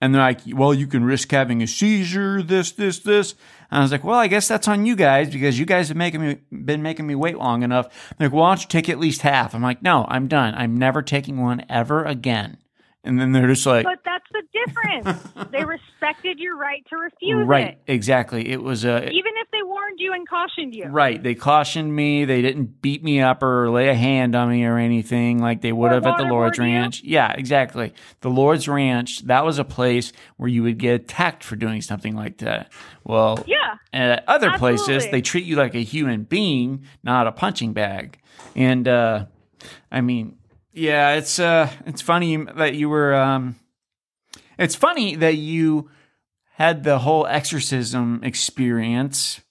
And 0.03 0.13
they're 0.13 0.21
like, 0.21 0.41
well, 0.47 0.73
you 0.73 0.85
can 0.85 1.05
risk 1.05 1.31
having 1.31 1.63
a 1.63 1.67
seizure, 1.67 2.43
this, 2.43 2.73
this, 2.73 2.99
this. 2.99 3.35
And 3.71 3.79
I 3.79 3.81
was 3.83 3.91
like, 3.93 4.03
well, 4.03 4.19
I 4.19 4.27
guess 4.27 4.49
that's 4.49 4.67
on 4.67 4.85
you 4.85 4.97
guys 4.97 5.29
because 5.29 5.57
you 5.57 5.65
guys 5.65 5.87
have 5.87 5.95
making 5.95 6.19
me 6.19 6.39
been 6.51 6.81
making 6.81 7.07
me 7.07 7.15
wait 7.15 7.37
long 7.37 7.63
enough. 7.63 7.87
They're 8.17 8.27
like, 8.27 8.33
well, 8.33 8.41
why 8.41 8.49
don't 8.49 8.63
you 8.63 8.67
take 8.67 8.89
at 8.89 8.99
least 8.99 9.21
half? 9.21 9.55
I'm 9.55 9.61
like, 9.61 9.81
no, 9.81 10.05
I'm 10.09 10.27
done. 10.27 10.55
I'm 10.55 10.75
never 10.75 11.01
taking 11.01 11.41
one 11.41 11.65
ever 11.69 12.03
again. 12.03 12.57
And 13.05 13.19
then 13.19 13.33
they're 13.33 13.47
just 13.47 13.65
like, 13.65 13.83
But 13.83 13.99
that's 14.05 14.23
the 14.31 14.43
difference. 14.53 15.49
they 15.51 15.65
respected 15.65 16.39
your 16.39 16.55
right 16.55 16.85
to 16.89 16.95
refuse 16.97 17.45
right, 17.45 17.67
it, 17.71 17.81
exactly. 17.87 18.49
It 18.49 18.63
was 18.63 18.85
a 18.85 19.03
even 19.09 19.33
if 19.41 19.51
they 19.51 19.61
warned 19.61 19.99
you 19.99 20.13
and 20.13 20.25
cautioned 20.27 20.73
you. 20.73 20.85
right. 20.85 21.21
They 21.21 21.35
cautioned 21.35 21.93
me. 21.93 22.23
They 22.23 22.41
didn't 22.41 22.81
beat 22.81 23.03
me 23.03 23.19
up 23.19 23.43
or 23.43 23.69
lay 23.69 23.89
a 23.89 23.93
hand 23.93 24.35
on 24.35 24.49
me 24.49 24.63
or 24.63 24.77
anything 24.77 25.39
like 25.39 25.59
they 25.61 25.73
would 25.73 25.91
Or 25.91 25.95
have 25.95 26.05
at 26.05 26.17
the 26.17 26.23
Lord's 26.23 26.57
waterboard 26.57 26.69
you? 26.69 26.73
Ranch. 26.75 27.03
Yeah, 27.03 27.33
exactly. 27.33 27.93
The 28.21 28.29
Lord's 28.29 28.69
Ranch. 28.69 29.19
That 29.25 29.43
was 29.43 29.59
a 29.59 29.65
place 29.65 30.13
where 30.37 30.47
you 30.49 30.63
would 30.63 30.77
get 30.77 30.93
attacked 31.01 31.43
for 31.43 31.57
doing 31.57 31.81
something 31.81 32.15
like 32.15 32.37
that. 32.37 32.71
Well, 33.03 33.43
Yeah. 33.45 33.75
at 33.91 34.23
other 34.29 34.51
places 34.57 35.09
they 35.11 35.21
treat 35.21 35.43
you 35.45 35.57
like 35.57 35.75
a 35.75 35.79
human 35.83 36.23
being 36.23 36.85
not 37.03 37.27
a 37.27 37.31
punching 37.33 37.73
bag 37.73 38.17
and 38.55 38.87
uh 38.87 39.25
i 39.91 39.99
mean 40.01 40.37
yeah 40.73 41.13
it's 41.13 41.39
uh 41.39 41.69
it's 41.85 42.01
funny 42.01 42.35
that 42.37 42.73
you 42.73 42.89
were 42.89 43.13
um 43.15 43.55
it's 44.57 44.75
funny 44.75 45.15
that 45.15 45.35
you 45.35 45.89
had 46.55 46.83
the 46.83 46.99
whole 46.99 47.25
exorcism 47.25 48.19
experience. 48.23 49.41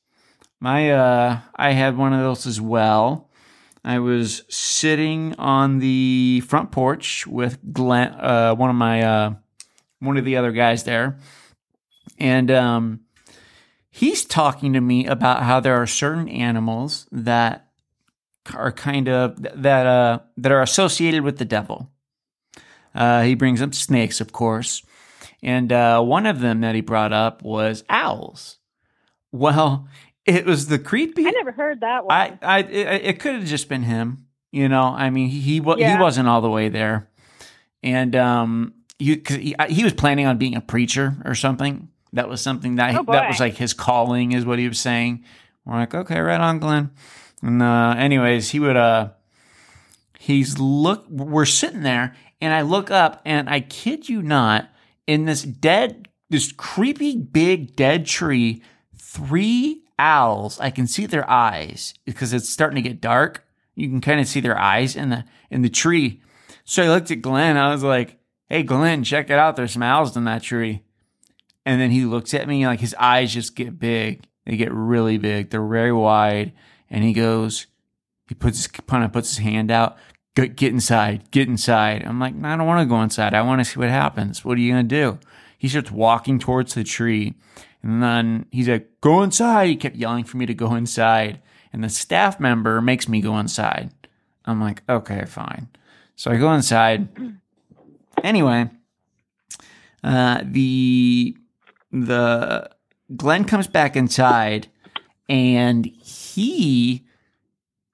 My 0.61 0.91
uh 0.91 1.41
i 1.57 1.73
had 1.73 1.97
one 1.97 2.13
of 2.13 2.21
those 2.21 2.47
as 2.47 2.61
well. 2.61 3.31
I 3.85 3.99
was 3.99 4.45
sitting 4.49 5.35
on 5.39 5.81
the 5.81 6.43
front 6.47 6.71
porch 6.71 7.27
with 7.27 7.59
glenn 7.73 8.13
uh 8.13 8.55
one 8.55 8.71
of 8.71 8.77
my 8.77 9.03
uh 9.03 9.35
one 10.01 10.17
of 10.17 10.25
the 10.25 10.37
other 10.37 10.53
guys 10.53 10.85
there. 10.85 11.19
And 12.19 12.51
um 12.51 13.01
he's 13.91 14.25
talking 14.25 14.73
to 14.73 14.81
me 14.81 15.07
about 15.07 15.43
how 15.43 15.61
there 15.61 15.81
are 15.81 15.87
certain 15.87 16.29
animals 16.29 17.07
that 17.13 17.72
are 18.55 18.73
kind 18.73 19.09
of 19.09 19.41
that 19.43 19.87
uh 19.87 20.19
that 20.37 20.53
are 20.53 20.63
associated 20.63 21.23
with 21.23 21.39
the 21.39 21.45
devil. 21.45 21.91
Uh, 22.95 23.23
he 23.23 23.35
brings 23.35 23.63
up 23.63 23.75
snakes, 23.75 24.21
of 24.21 24.33
course, 24.33 24.83
and 25.43 25.73
uh, 25.73 26.01
one 26.03 26.27
of 26.27 26.41
them 26.41 26.61
that 26.61 26.75
he 26.75 26.83
brought 26.83 27.13
up 27.13 27.43
was 27.43 27.85
owls. 27.89 28.59
Well, 29.31 29.89
it 30.27 30.45
was 30.45 30.67
the 30.67 30.79
creepy. 30.79 31.27
I 31.27 31.31
never 31.31 31.53
heard 31.53 31.81
that 31.81 32.05
one. 32.05 32.15
I, 32.15 32.39
I, 32.43 32.59
it, 32.61 33.05
it 33.07 33.21
could 33.21 33.35
have 33.37 33.47
just 33.47 33.69
been 33.69 33.83
him. 33.83 34.27
You 34.51 34.69
know, 34.69 34.83
I 34.83 35.09
mean, 35.09 35.31
he 35.31 35.41
he, 35.41 35.61
wa- 35.61 35.77
he 35.77 35.99
wasn't 36.01 36.29
all 36.29 36.43
the 36.43 36.51
way 36.51 36.69
there, 36.69 37.09
and 37.83 38.15
um, 38.15 38.75
you 38.99 39.17
cause 39.17 39.39
he, 39.39 39.55
he 39.71 39.83
was 39.85 39.95
planning 39.95 40.27
on 40.27 40.37
being 40.37 40.55
a 40.55 40.61
preacher 40.61 41.17
or 41.25 41.35
something. 41.35 41.89
That 42.13 42.29
was 42.29 42.43
something 42.43 42.77
that 42.77 42.95
Oh, 42.95 43.05
that 43.11 43.29
was 43.29 43.41
like 43.41 43.55
his 43.55 43.73
calling, 43.73 44.33
is 44.33 44.45
what 44.45 44.59
he 44.59 44.69
was 44.69 44.79
saying. 44.79 45.25
We're 45.65 45.77
like, 45.77 45.95
okay, 45.95 46.21
right 46.21 46.39
on, 46.41 46.59
Glenn. 46.59 46.91
And 47.43 47.61
uh, 47.61 47.95
anyways, 47.99 48.51
he 48.51 48.61
would 48.61 48.77
uh, 48.77 49.11
he's 50.19 50.59
look. 50.59 51.07
We're 51.11 51.45
sitting 51.45 51.83
there, 51.83 52.15
and 52.41 52.55
I 52.55 52.63
look 52.63 52.91
up, 52.91 53.21
and 53.25 53.51
I 53.51 53.61
kid 53.61 54.09
you 54.09 54.23
not, 54.23 54.71
in 55.07 55.25
this 55.25 55.43
dead, 55.43 56.09
this 56.31 56.53
creepy 56.53 57.17
big 57.17 57.75
dead 57.75 58.07
tree, 58.07 58.63
three 58.97 59.83
owls. 59.99 60.61
I 60.61 60.71
can 60.71 60.87
see 60.87 61.07
their 61.07 61.29
eyes 61.29 61.95
because 62.05 62.33
it's 62.33 62.49
starting 62.49 62.83
to 62.83 62.89
get 62.89 63.01
dark. 63.01 63.45
You 63.75 63.89
can 63.89 64.01
kind 64.01 64.21
of 64.21 64.29
see 64.29 64.41
their 64.41 64.59
eyes 64.59 64.95
in 64.95 65.11
the 65.11 65.25
in 65.51 65.63
the 65.63 65.69
tree. 65.69 66.23
So 66.65 66.85
I 66.85 66.89
looked 66.89 67.11
at 67.11 67.23
Glenn. 67.23 67.57
I 67.57 67.73
was 67.73 67.83
like, 67.83 68.19
"Hey, 68.49 68.63
Glenn, 68.63 69.03
check 69.03 69.31
it 69.31 69.39
out. 69.39 69.57
There's 69.57 69.73
some 69.73 69.83
owls 69.83 70.17
in 70.17 70.25
that 70.25 70.43
tree." 70.43 70.83
And 71.65 71.81
then 71.81 71.91
he 71.91 72.05
looks 72.05 72.35
at 72.35 72.49
me 72.49 72.67
like 72.67 72.81
his 72.81 72.95
eyes 72.99 73.35
just 73.35 73.57
get 73.57 73.79
big. 73.79 74.25
They 74.47 74.57
get 74.57 74.73
really 74.73 75.19
big. 75.19 75.51
They're 75.51 75.67
very 75.67 75.93
wide. 75.93 76.53
And 76.93 77.03
he 77.03 77.13
goes, 77.13 77.67
he 78.29 78.37
puts 78.37 78.59
his 78.59 78.67
kind 78.69 79.03
of 79.03 79.13
puts 79.13 79.31
his 79.31 79.39
hand 79.39 79.73
out. 79.73 79.97
Get, 80.37 80.57
get 80.57 80.73
inside. 80.73 81.31
Get 81.33 81.49
inside. 81.49 82.05
I'm 82.07 82.21
like, 82.21 82.35
no, 82.35 82.49
I 82.49 82.57
don't 82.57 82.67
want 82.69 82.81
to 82.81 82.95
go 82.95 83.03
inside. 83.03 83.35
I 83.35 83.43
want 83.43 83.61
to 83.61 83.65
see 83.65 83.81
what 83.81 83.89
happens. 83.89 84.45
What 84.45 84.57
are 84.57 84.61
you 84.61 84.71
gonna 84.71 84.85
do? 84.85 85.19
He 85.59 85.69
starts 85.69 85.91
walking 85.91 86.39
towards 86.39 86.75
the 86.75 86.85
tree, 86.85 87.35
and 87.83 88.03
then 88.03 88.47
he's 88.51 88.69
like, 88.69 89.01
"Go 89.01 89.23
inside." 89.23 89.69
He 89.69 89.77
kept 89.77 89.97
yelling 89.97 90.25
for 90.25 90.37
me 90.37 90.47
to 90.47 90.55
go 90.55 90.75
inside, 90.75 91.41
and 91.73 91.85
the 91.85 91.89
staff 91.89 92.41
member 92.41 92.81
makes 92.81 93.09
me 93.09 93.21
go 93.21 93.39
inside. 93.39 93.93
I'm 94.45 94.61
like, 94.61 94.83
okay, 94.89 95.25
fine. 95.25 95.69
So 96.17 96.31
I 96.31 96.37
go 96.37 96.53
inside. 96.53 97.09
Anyway, 98.23 98.71
uh, 100.03 100.43
the 100.45 101.37
the 101.93 102.71
Glenn 103.17 103.45
comes 103.45 103.67
back 103.67 103.97
inside, 103.97 104.69
and 105.29 105.91
he 106.35 107.05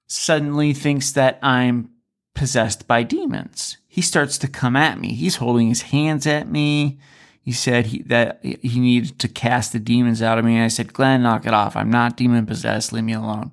suddenly 0.06 0.72
thinks 0.72 1.12
that 1.12 1.38
I'm 1.42 1.90
possessed 2.34 2.86
by 2.86 3.02
demons. 3.02 3.78
He 3.86 4.02
starts 4.02 4.38
to 4.38 4.48
come 4.48 4.76
at 4.76 5.00
me. 5.00 5.14
He's 5.14 5.36
holding 5.36 5.68
his 5.68 5.82
hands 5.82 6.26
at 6.26 6.48
me. 6.48 6.98
He 7.42 7.52
said 7.52 7.86
he, 7.86 8.02
that 8.02 8.40
he 8.42 8.78
needed 8.78 9.18
to 9.20 9.28
cast 9.28 9.72
the 9.72 9.78
demons 9.78 10.22
out 10.22 10.38
of 10.38 10.44
me. 10.44 10.60
I 10.60 10.68
said, 10.68 10.92
Glenn, 10.92 11.22
knock 11.22 11.46
it 11.46 11.54
off. 11.54 11.76
I'm 11.76 11.90
not 11.90 12.16
demon 12.16 12.46
possessed. 12.46 12.92
Leave 12.92 13.04
me 13.04 13.14
alone. 13.14 13.52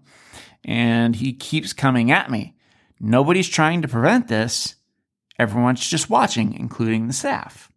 And 0.64 1.16
he 1.16 1.34
keeps 1.34 1.74
coming 1.74 2.12
at 2.12 2.30
me. 2.30 2.56
Nobody's 3.00 3.50
trying 3.50 3.82
to 3.82 3.88
prevent 3.88 4.28
this. 4.28 4.76
Everyone's 5.38 5.88
just 5.88 6.10
watching, 6.10 6.54
including 6.54 7.08
the 7.08 7.14
staff. 7.14 7.72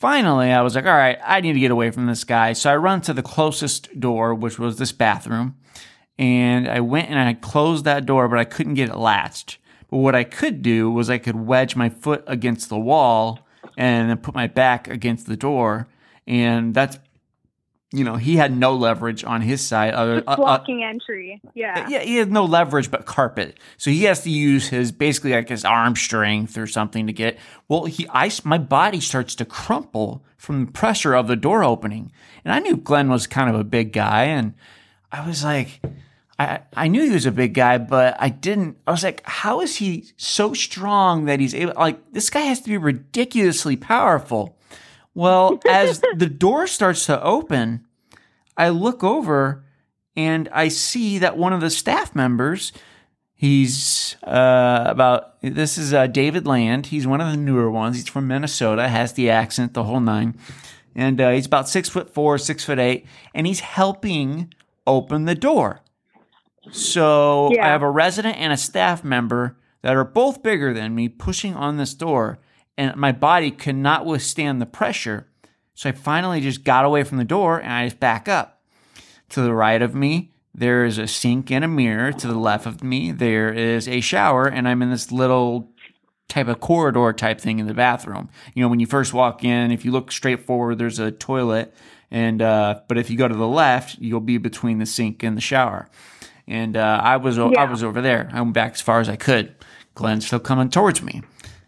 Finally, 0.00 0.50
I 0.50 0.62
was 0.62 0.74
like, 0.74 0.86
all 0.86 0.96
right, 0.96 1.18
I 1.22 1.42
need 1.42 1.52
to 1.52 1.60
get 1.60 1.70
away 1.70 1.90
from 1.90 2.06
this 2.06 2.24
guy. 2.24 2.54
So 2.54 2.72
I 2.72 2.76
run 2.76 3.02
to 3.02 3.12
the 3.12 3.22
closest 3.22 4.00
door, 4.00 4.34
which 4.34 4.58
was 4.58 4.78
this 4.78 4.92
bathroom. 4.92 5.56
And 6.18 6.66
I 6.66 6.80
went 6.80 7.10
and 7.10 7.18
I 7.18 7.34
closed 7.34 7.84
that 7.84 8.06
door, 8.06 8.26
but 8.26 8.38
I 8.38 8.44
couldn't 8.44 8.74
get 8.74 8.88
it 8.88 8.96
latched. 8.96 9.58
But 9.90 9.98
what 9.98 10.14
I 10.14 10.24
could 10.24 10.62
do 10.62 10.90
was 10.90 11.10
I 11.10 11.18
could 11.18 11.36
wedge 11.36 11.76
my 11.76 11.90
foot 11.90 12.24
against 12.26 12.70
the 12.70 12.78
wall 12.78 13.46
and 13.76 14.08
then 14.08 14.16
put 14.16 14.34
my 14.34 14.46
back 14.46 14.88
against 14.88 15.26
the 15.26 15.36
door. 15.36 15.86
And 16.26 16.72
that's, 16.72 16.98
you 17.92 18.04
know, 18.04 18.16
he 18.16 18.36
had 18.36 18.56
no 18.56 18.74
leverage 18.74 19.24
on 19.24 19.40
his 19.40 19.66
side. 19.66 19.94
Other, 19.94 20.18
uh, 20.18 20.32
uh, 20.32 20.36
blocking 20.36 20.84
entry. 20.84 21.40
Yeah. 21.54 21.88
yeah, 21.88 22.00
he 22.00 22.16
had 22.16 22.30
no 22.30 22.44
leverage 22.44 22.90
but 22.90 23.04
carpet. 23.04 23.58
So 23.78 23.90
he 23.90 24.04
has 24.04 24.22
to 24.22 24.30
use 24.30 24.68
his 24.68 24.92
basically 24.92 25.32
like 25.32 25.48
his 25.48 25.64
arm 25.64 25.96
strength 25.96 26.56
or 26.56 26.66
something 26.66 27.08
to 27.08 27.12
get. 27.12 27.38
Well, 27.68 27.86
he 27.86 28.06
I 28.10 28.30
my 28.44 28.58
body 28.58 29.00
starts 29.00 29.34
to 29.36 29.44
crumple 29.44 30.24
from 30.36 30.66
the 30.66 30.72
pressure 30.72 31.14
of 31.14 31.26
the 31.26 31.36
door 31.36 31.64
opening. 31.64 32.12
And 32.44 32.54
I 32.54 32.60
knew 32.60 32.76
Glenn 32.76 33.10
was 33.10 33.26
kind 33.26 33.50
of 33.52 33.58
a 33.58 33.64
big 33.64 33.92
guy 33.92 34.24
and 34.24 34.54
I 35.10 35.26
was 35.26 35.42
like 35.42 35.80
I, 36.40 36.60
I 36.74 36.88
knew 36.88 37.02
he 37.02 37.10
was 37.10 37.26
a 37.26 37.32
big 37.32 37.52
guy, 37.52 37.76
but 37.76 38.16
I 38.18 38.30
didn't. 38.30 38.78
I 38.86 38.92
was 38.92 39.04
like, 39.04 39.20
how 39.26 39.60
is 39.60 39.76
he 39.76 40.06
so 40.16 40.54
strong 40.54 41.26
that 41.26 41.38
he's 41.38 41.54
able? 41.54 41.74
Like, 41.76 42.12
this 42.12 42.30
guy 42.30 42.40
has 42.40 42.62
to 42.62 42.70
be 42.70 42.78
ridiculously 42.78 43.76
powerful. 43.76 44.56
Well, 45.14 45.60
as 45.68 46.00
the 46.16 46.26
door 46.26 46.66
starts 46.66 47.06
to 47.06 47.22
open, 47.22 47.86
I 48.56 48.68
look 48.68 49.02
over 49.02 49.64
and 50.16 50.48
I 50.52 50.68
see 50.68 51.18
that 51.18 51.36
one 51.36 51.52
of 51.52 51.60
the 51.60 51.70
staff 51.70 52.14
members, 52.14 52.72
he's 53.34 54.16
uh, 54.22 54.84
about, 54.86 55.40
this 55.42 55.78
is 55.78 55.94
uh, 55.94 56.06
David 56.06 56.46
Land. 56.46 56.86
He's 56.86 57.06
one 57.06 57.20
of 57.20 57.30
the 57.30 57.36
newer 57.36 57.70
ones. 57.70 57.96
He's 57.96 58.08
from 58.08 58.26
Minnesota, 58.26 58.88
has 58.88 59.14
the 59.14 59.30
accent, 59.30 59.74
the 59.74 59.84
whole 59.84 60.00
nine. 60.00 60.36
And 60.94 61.20
uh, 61.20 61.30
he's 61.30 61.46
about 61.46 61.68
six 61.68 61.88
foot 61.88 62.12
four, 62.12 62.36
six 62.38 62.64
foot 62.64 62.78
eight, 62.78 63.06
and 63.34 63.46
he's 63.46 63.60
helping 63.60 64.52
open 64.86 65.24
the 65.24 65.34
door. 65.34 65.80
So 66.72 67.50
I 67.58 67.66
have 67.68 67.82
a 67.82 67.90
resident 67.90 68.36
and 68.36 68.52
a 68.52 68.56
staff 68.56 69.02
member 69.02 69.56
that 69.82 69.96
are 69.96 70.04
both 70.04 70.42
bigger 70.42 70.74
than 70.74 70.94
me 70.94 71.08
pushing 71.08 71.54
on 71.54 71.76
this 71.76 71.94
door, 71.94 72.38
and 72.80 72.96
my 72.96 73.12
body 73.12 73.50
could 73.50 73.76
not 73.76 74.06
withstand 74.06 74.60
the 74.60 74.66
pressure. 74.66 75.26
So 75.74 75.88
I 75.90 75.92
finally 75.92 76.40
just 76.40 76.64
got 76.64 76.84
away 76.84 77.02
from 77.04 77.18
the 77.18 77.24
door 77.24 77.58
and 77.60 77.72
I 77.72 77.86
just 77.86 78.00
back 78.00 78.28
up. 78.28 78.62
To 79.30 79.42
the 79.42 79.54
right 79.54 79.80
of 79.82 79.94
me, 79.94 80.32
there 80.54 80.84
is 80.84 80.98
a 80.98 81.06
sink 81.06 81.50
and 81.52 81.64
a 81.64 81.68
mirror. 81.68 82.12
To 82.12 82.26
the 82.26 82.38
left 82.38 82.66
of 82.66 82.82
me, 82.82 83.12
there 83.12 83.52
is 83.52 83.86
a 83.86 84.00
shower, 84.00 84.46
and 84.46 84.66
I'm 84.68 84.82
in 84.82 84.90
this 84.90 85.12
little 85.12 85.70
type 86.28 86.48
of 86.48 86.58
corridor 86.60 87.12
type 87.12 87.40
thing 87.40 87.58
in 87.60 87.66
the 87.68 87.74
bathroom. 87.74 88.28
You 88.54 88.62
know, 88.62 88.68
when 88.68 88.80
you 88.80 88.86
first 88.86 89.14
walk 89.14 89.44
in, 89.44 89.70
if 89.70 89.84
you 89.84 89.92
look 89.92 90.10
straight 90.10 90.44
forward, 90.46 90.78
there's 90.78 90.98
a 90.98 91.12
toilet, 91.12 91.72
and 92.10 92.42
uh, 92.42 92.80
but 92.88 92.98
if 92.98 93.08
you 93.10 93.16
go 93.16 93.28
to 93.28 93.34
the 93.36 93.46
left, 93.46 93.98
you'll 94.00 94.20
be 94.20 94.38
between 94.38 94.78
the 94.78 94.86
sink 94.86 95.22
and 95.22 95.36
the 95.36 95.40
shower. 95.40 95.88
And 96.48 96.76
uh, 96.76 97.00
I 97.02 97.16
was 97.16 97.38
o- 97.38 97.50
I 97.54 97.62
Yeah. 97.62 97.70
was 97.70 97.84
over 97.84 98.00
there. 98.00 98.28
I 98.32 98.40
went 98.40 98.54
back 98.54 98.72
as 98.72 98.80
far 98.80 98.98
as 99.00 99.08
I 99.08 99.14
could. 99.16 99.54
Glenn's 99.94 100.26
still 100.26 100.40
coming 100.40 100.70
towards 100.70 101.02
me. 101.02 101.22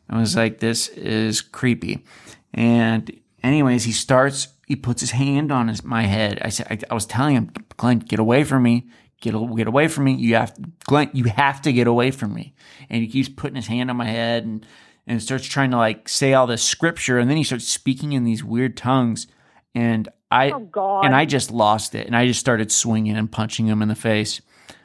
I 0.08 0.18
was 0.18 0.36
like, 0.36 0.58
this 0.58 0.88
is 0.88 1.40
creepy. 1.40 2.04
And 2.52 3.10
anyways, 3.42 3.84
he 3.84 3.92
starts. 3.92 4.48
He 4.66 4.76
puts 4.76 5.00
his 5.00 5.10
hand 5.10 5.52
on 5.52 5.68
his, 5.68 5.84
my 5.84 6.02
head. 6.02 6.38
I 6.42 6.48
said, 6.48 6.66
I, 6.70 6.78
I 6.90 6.94
was 6.94 7.06
telling 7.06 7.36
him, 7.36 7.52
Glenn, 7.76 7.98
get 7.98 8.18
away 8.18 8.44
from 8.44 8.62
me. 8.62 8.88
Get 9.20 9.34
get 9.56 9.66
away 9.66 9.88
from 9.88 10.04
me. 10.04 10.14
You 10.14 10.34
have, 10.34 10.54
Glenn, 10.84 11.10
you 11.12 11.24
have 11.24 11.62
to 11.62 11.72
get 11.72 11.86
away 11.86 12.10
from 12.10 12.34
me. 12.34 12.54
And 12.90 13.02
he 13.02 13.08
keeps 13.08 13.28
putting 13.28 13.56
his 13.56 13.68
hand 13.68 13.90
on 13.90 13.96
my 13.96 14.06
head 14.06 14.44
and 14.44 14.66
and 15.06 15.22
starts 15.22 15.46
trying 15.46 15.70
to 15.72 15.76
like 15.76 16.08
say 16.08 16.34
all 16.34 16.46
this 16.46 16.62
scripture. 16.62 17.18
And 17.18 17.28
then 17.30 17.36
he 17.36 17.44
starts 17.44 17.68
speaking 17.68 18.12
in 18.12 18.24
these 18.24 18.44
weird 18.44 18.76
tongues. 18.76 19.26
And 19.74 20.08
I 20.30 20.52
Oh, 20.52 21.00
and 21.02 21.14
I 21.14 21.24
just 21.24 21.50
lost 21.50 21.94
it. 21.94 22.06
And 22.06 22.16
I 22.16 22.26
just 22.26 22.40
started 22.40 22.72
swinging 22.72 23.16
and 23.16 23.30
punching 23.30 23.66
him 23.66 23.82
in 23.82 23.88
the 23.88 23.94
face. 23.94 24.40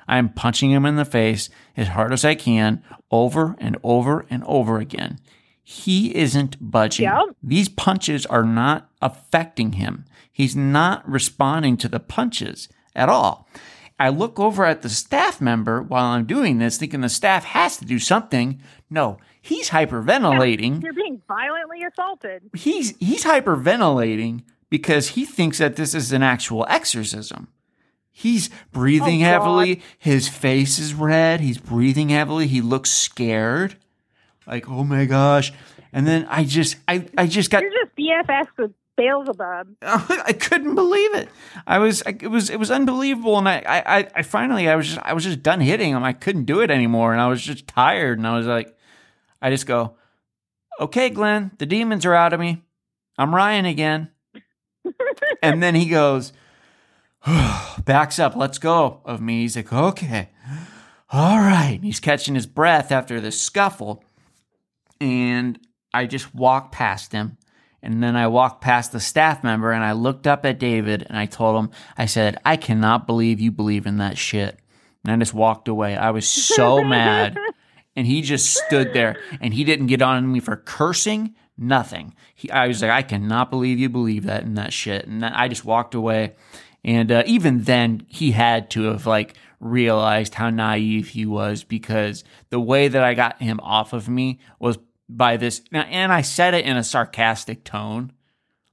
I'm 0.07 0.29
punching 0.29 0.71
him 0.71 0.85
in 0.85 0.95
the 0.95 1.05
face 1.05 1.49
as 1.75 1.89
hard 1.89 2.13
as 2.13 2.23
I 2.23 2.35
can 2.35 2.83
over 3.11 3.55
and 3.59 3.77
over 3.83 4.25
and 4.29 4.43
over 4.45 4.79
again. 4.79 5.19
He 5.63 6.15
isn't 6.15 6.55
budging. 6.61 7.05
These 7.43 7.69
punches 7.69 8.25
are 8.27 8.43
not 8.43 8.89
affecting 9.01 9.73
him. 9.73 10.05
He's 10.31 10.55
not 10.55 11.07
responding 11.09 11.77
to 11.77 11.89
the 11.89 11.99
punches 11.99 12.69
at 12.95 13.09
all. 13.09 13.49
I 13.99 14.09
look 14.09 14.39
over 14.39 14.63
at 14.63 14.83
the 14.83 14.89
staff 14.89 15.41
member 15.41 15.81
while 15.81 16.05
I'm 16.05 16.25
doing 16.25 16.59
this, 16.59 16.77
thinking 16.77 17.01
the 17.01 17.09
staff 17.09 17.43
has 17.43 17.77
to 17.77 17.85
do 17.85 17.97
something. 17.99 18.61
No, 18.89 19.17
he's 19.41 19.71
hyperventilating. 19.71 20.83
You're 20.83 20.93
being 20.93 21.21
violently 21.27 21.83
assaulted. 21.83 22.43
He's 22.55 22.95
he's 22.99 23.23
hyperventilating 23.23 24.43
because 24.69 25.09
he 25.09 25.25
thinks 25.25 25.57
that 25.57 25.75
this 25.75 25.93
is 25.95 26.11
an 26.11 26.23
actual 26.23 26.65
exorcism. 26.69 27.47
He's 28.19 28.49
breathing 28.71 29.21
Oh, 29.21 29.25
heavily. 29.25 29.83
His 29.99 30.27
face 30.27 30.79
is 30.79 30.95
red. 30.95 31.39
He's 31.39 31.59
breathing 31.59 32.09
heavily. 32.09 32.47
He 32.47 32.61
looks 32.61 32.89
scared. 32.89 33.75
Like, 34.47 34.67
oh 34.67 34.83
my 34.83 35.05
gosh. 35.05 35.53
And 35.93 36.07
then 36.07 36.25
I 36.27 36.43
just 36.43 36.77
I, 36.87 37.05
I 37.15 37.27
just 37.27 37.51
got 37.51 37.61
You're 37.61 37.71
just 37.71 37.95
BFFs 37.95 38.47
with 38.57 38.71
Beelzebub. 38.95 39.67
I 39.83 40.33
couldn't 40.33 40.73
believe 40.73 41.13
it. 41.13 41.29
I 41.67 41.77
was, 41.77 42.01
it 42.07 42.31
was, 42.31 42.49
it 42.49 42.57
was 42.57 42.71
unbelievable. 42.71 43.37
And 43.37 43.47
I, 43.47 43.61
I, 43.67 44.07
I 44.15 44.21
finally, 44.23 44.67
I 44.67 44.75
was 44.75 44.87
just, 44.87 44.99
I 45.03 45.13
was 45.13 45.23
just 45.23 45.43
done 45.43 45.61
hitting 45.61 45.91
him. 45.91 46.03
I 46.03 46.13
couldn't 46.13 46.45
do 46.45 46.61
it 46.61 46.71
anymore, 46.71 47.11
and 47.11 47.21
I 47.21 47.27
was 47.27 47.43
just 47.43 47.67
tired. 47.67 48.17
And 48.17 48.25
I 48.25 48.35
was 48.35 48.47
like, 48.47 48.75
I 49.43 49.51
just 49.51 49.67
go, 49.67 49.95
okay, 50.79 51.11
Glenn, 51.11 51.51
the 51.59 51.67
demons 51.67 52.03
are 52.03 52.15
out 52.15 52.33
of 52.33 52.39
me. 52.39 52.63
I'm 53.15 53.35
Ryan 53.35 53.65
again. 53.65 54.09
and 55.43 55.61
then 55.61 55.75
he 55.75 55.85
goes, 55.87 56.33
backs 57.85 58.19
up, 58.19 58.35
let's 58.35 58.57
go 58.57 59.01
of 59.05 59.21
me. 59.21 59.41
He's 59.41 59.55
like, 59.55 59.73
okay, 59.73 60.29
all 61.09 61.37
right. 61.37 61.79
He's 61.81 61.99
catching 61.99 62.35
his 62.35 62.45
breath 62.45 62.91
after 62.91 63.19
this 63.19 63.39
scuffle, 63.39 64.03
and 65.01 65.59
I 65.93 66.05
just 66.05 66.33
walk 66.33 66.71
past 66.71 67.11
him. 67.11 67.37
And 67.81 68.01
then 68.01 68.15
I 68.15 68.27
walked 68.27 68.61
past 68.61 68.91
the 68.91 68.99
staff 68.99 69.43
member 69.43 69.71
and 69.71 69.83
I 69.83 69.91
looked 69.91 70.25
up 70.25 70.45
at 70.45 70.59
David 70.59 71.05
and 71.07 71.17
I 71.17 71.25
told 71.27 71.63
him, 71.63 71.71
I 71.97 72.07
said, 72.07 72.37
I 72.43 72.57
cannot 72.57 73.05
believe 73.05 73.39
you 73.39 73.51
believe 73.51 73.85
in 73.85 73.97
that 73.97 74.17
shit. 74.17 74.59
And 75.03 75.13
I 75.13 75.15
just 75.17 75.33
walked 75.33 75.67
away. 75.67 75.95
I 75.95 76.09
was 76.09 76.27
so 76.27 76.83
mad. 76.83 77.37
And 77.95 78.07
he 78.07 78.21
just 78.21 78.55
stood 78.55 78.93
there 78.93 79.17
and 79.39 79.53
he 79.53 79.63
didn't 79.63 79.87
get 79.87 80.01
on 80.01 80.29
me 80.29 80.39
for 80.39 80.55
cursing, 80.55 81.35
nothing. 81.57 82.15
He, 82.33 82.49
I 82.49 82.67
was 82.67 82.81
like, 82.81 82.91
I 82.91 83.03
cannot 83.03 83.51
believe 83.51 83.79
you 83.79 83.89
believe 83.89 84.25
that 84.25 84.43
in 84.43 84.55
that 84.55 84.73
shit. 84.73 85.07
And 85.07 85.21
then 85.21 85.33
I 85.33 85.47
just 85.47 85.63
walked 85.63 85.95
away. 85.95 86.35
And 86.87 87.11
uh, 87.11 87.23
even 87.27 87.63
then, 87.63 88.05
he 88.07 88.31
had 88.31 88.71
to 88.71 88.83
have 88.83 89.05
like 89.05 89.35
realized 89.59 90.33
how 90.33 90.49
naive 90.49 91.09
he 91.09 91.25
was 91.25 91.63
because 91.63 92.23
the 92.49 92.59
way 92.59 92.87
that 92.87 93.03
I 93.03 93.13
got 93.13 93.41
him 93.41 93.59
off 93.61 93.93
of 93.93 94.07
me 94.07 94.39
was 94.59 94.77
by 95.09 95.37
this. 95.37 95.61
Now, 95.71 95.81
And 95.81 96.11
I 96.11 96.21
said 96.21 96.53
it 96.53 96.65
in 96.65 96.77
a 96.77 96.83
sarcastic 96.83 97.63
tone. 97.63 98.13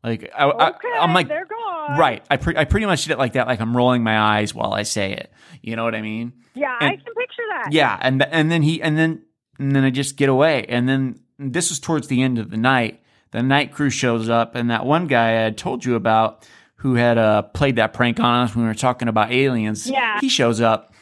Like 0.02 0.30
I, 0.36 0.44
Okay, 0.44 0.88
I, 0.94 0.98
I'm 1.00 1.12
like, 1.12 1.28
they're 1.28 1.46
gone. 1.46 1.98
right. 1.98 2.24
I 2.30 2.36
pre- 2.36 2.56
I 2.56 2.64
pretty 2.64 2.86
much 2.86 3.02
did 3.04 3.12
it 3.12 3.18
like 3.18 3.32
that. 3.34 3.46
Like 3.48 3.60
I'm 3.60 3.76
rolling 3.76 4.02
my 4.02 4.18
eyes 4.18 4.54
while 4.54 4.72
I 4.74 4.82
say 4.84 5.12
it. 5.12 5.32
You 5.62 5.76
know 5.76 5.84
what 5.84 5.94
I 5.94 6.02
mean? 6.02 6.32
Yeah, 6.54 6.76
I 6.78 6.90
can 6.90 6.98
picture 6.98 7.42
that. 7.50 7.72
Yeah, 7.72 7.98
and 8.00 8.22
and 8.22 8.50
then 8.50 8.62
he 8.62 8.80
and 8.82 8.96
then 8.96 9.22
and 9.58 9.74
then 9.74 9.82
I 9.84 9.90
just 9.90 10.16
get 10.16 10.28
away, 10.28 10.66
and 10.68 10.88
then 10.88 11.18
this 11.38 11.70
was 11.70 11.80
towards 11.80 12.06
the 12.08 12.22
end 12.22 12.38
of 12.38 12.50
the 12.50 12.56
night. 12.56 13.00
The 13.32 13.42
night 13.42 13.72
crew 13.72 13.90
shows 13.90 14.28
up, 14.28 14.54
and 14.54 14.70
that 14.70 14.84
one 14.86 15.06
guy 15.08 15.28
I 15.30 15.42
had 15.44 15.56
told 15.58 15.84
you 15.84 15.94
about, 15.96 16.46
who 16.84 16.96
had 16.96 17.16
uh, 17.16 17.40
played 17.40 17.76
that 17.76 17.94
prank 17.94 18.20
on 18.20 18.44
us 18.44 18.54
when 18.54 18.62
we 18.62 18.68
were 18.68 18.74
talking 18.74 19.08
about 19.08 19.32
aliens. 19.32 19.88
Yeah. 19.88 20.20
he 20.20 20.28
shows 20.28 20.60
up, 20.60 20.92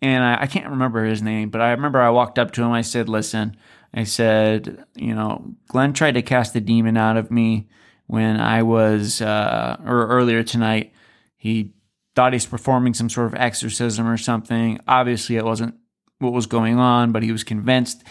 and 0.00 0.22
I, 0.22 0.42
I 0.42 0.46
can't 0.46 0.70
remember 0.70 1.04
his 1.04 1.20
name, 1.20 1.50
but 1.50 1.60
I 1.60 1.72
remember 1.72 2.00
I 2.00 2.10
walked 2.10 2.38
up 2.38 2.52
to 2.52 2.62
him. 2.62 2.70
I 2.70 2.82
said, 2.82 3.08
"Listen," 3.08 3.56
I 3.92 4.04
said, 4.04 4.84
"You 4.94 5.16
know, 5.16 5.56
Glenn 5.66 5.94
tried 5.94 6.14
to 6.14 6.22
cast 6.22 6.52
the 6.52 6.60
demon 6.60 6.96
out 6.96 7.16
of 7.16 7.32
me 7.32 7.68
when 8.06 8.38
I 8.38 8.62
was, 8.62 9.20
uh, 9.20 9.76
or 9.84 10.06
earlier 10.06 10.44
tonight. 10.44 10.92
He 11.36 11.74
thought 12.14 12.32
he's 12.32 12.46
performing 12.46 12.94
some 12.94 13.10
sort 13.10 13.26
of 13.26 13.34
exorcism 13.34 14.06
or 14.06 14.16
something. 14.16 14.78
Obviously, 14.86 15.34
it 15.34 15.44
wasn't 15.44 15.74
what 16.20 16.32
was 16.32 16.46
going 16.46 16.78
on, 16.78 17.10
but 17.10 17.24
he 17.24 17.32
was 17.32 17.42
convinced. 17.42 18.04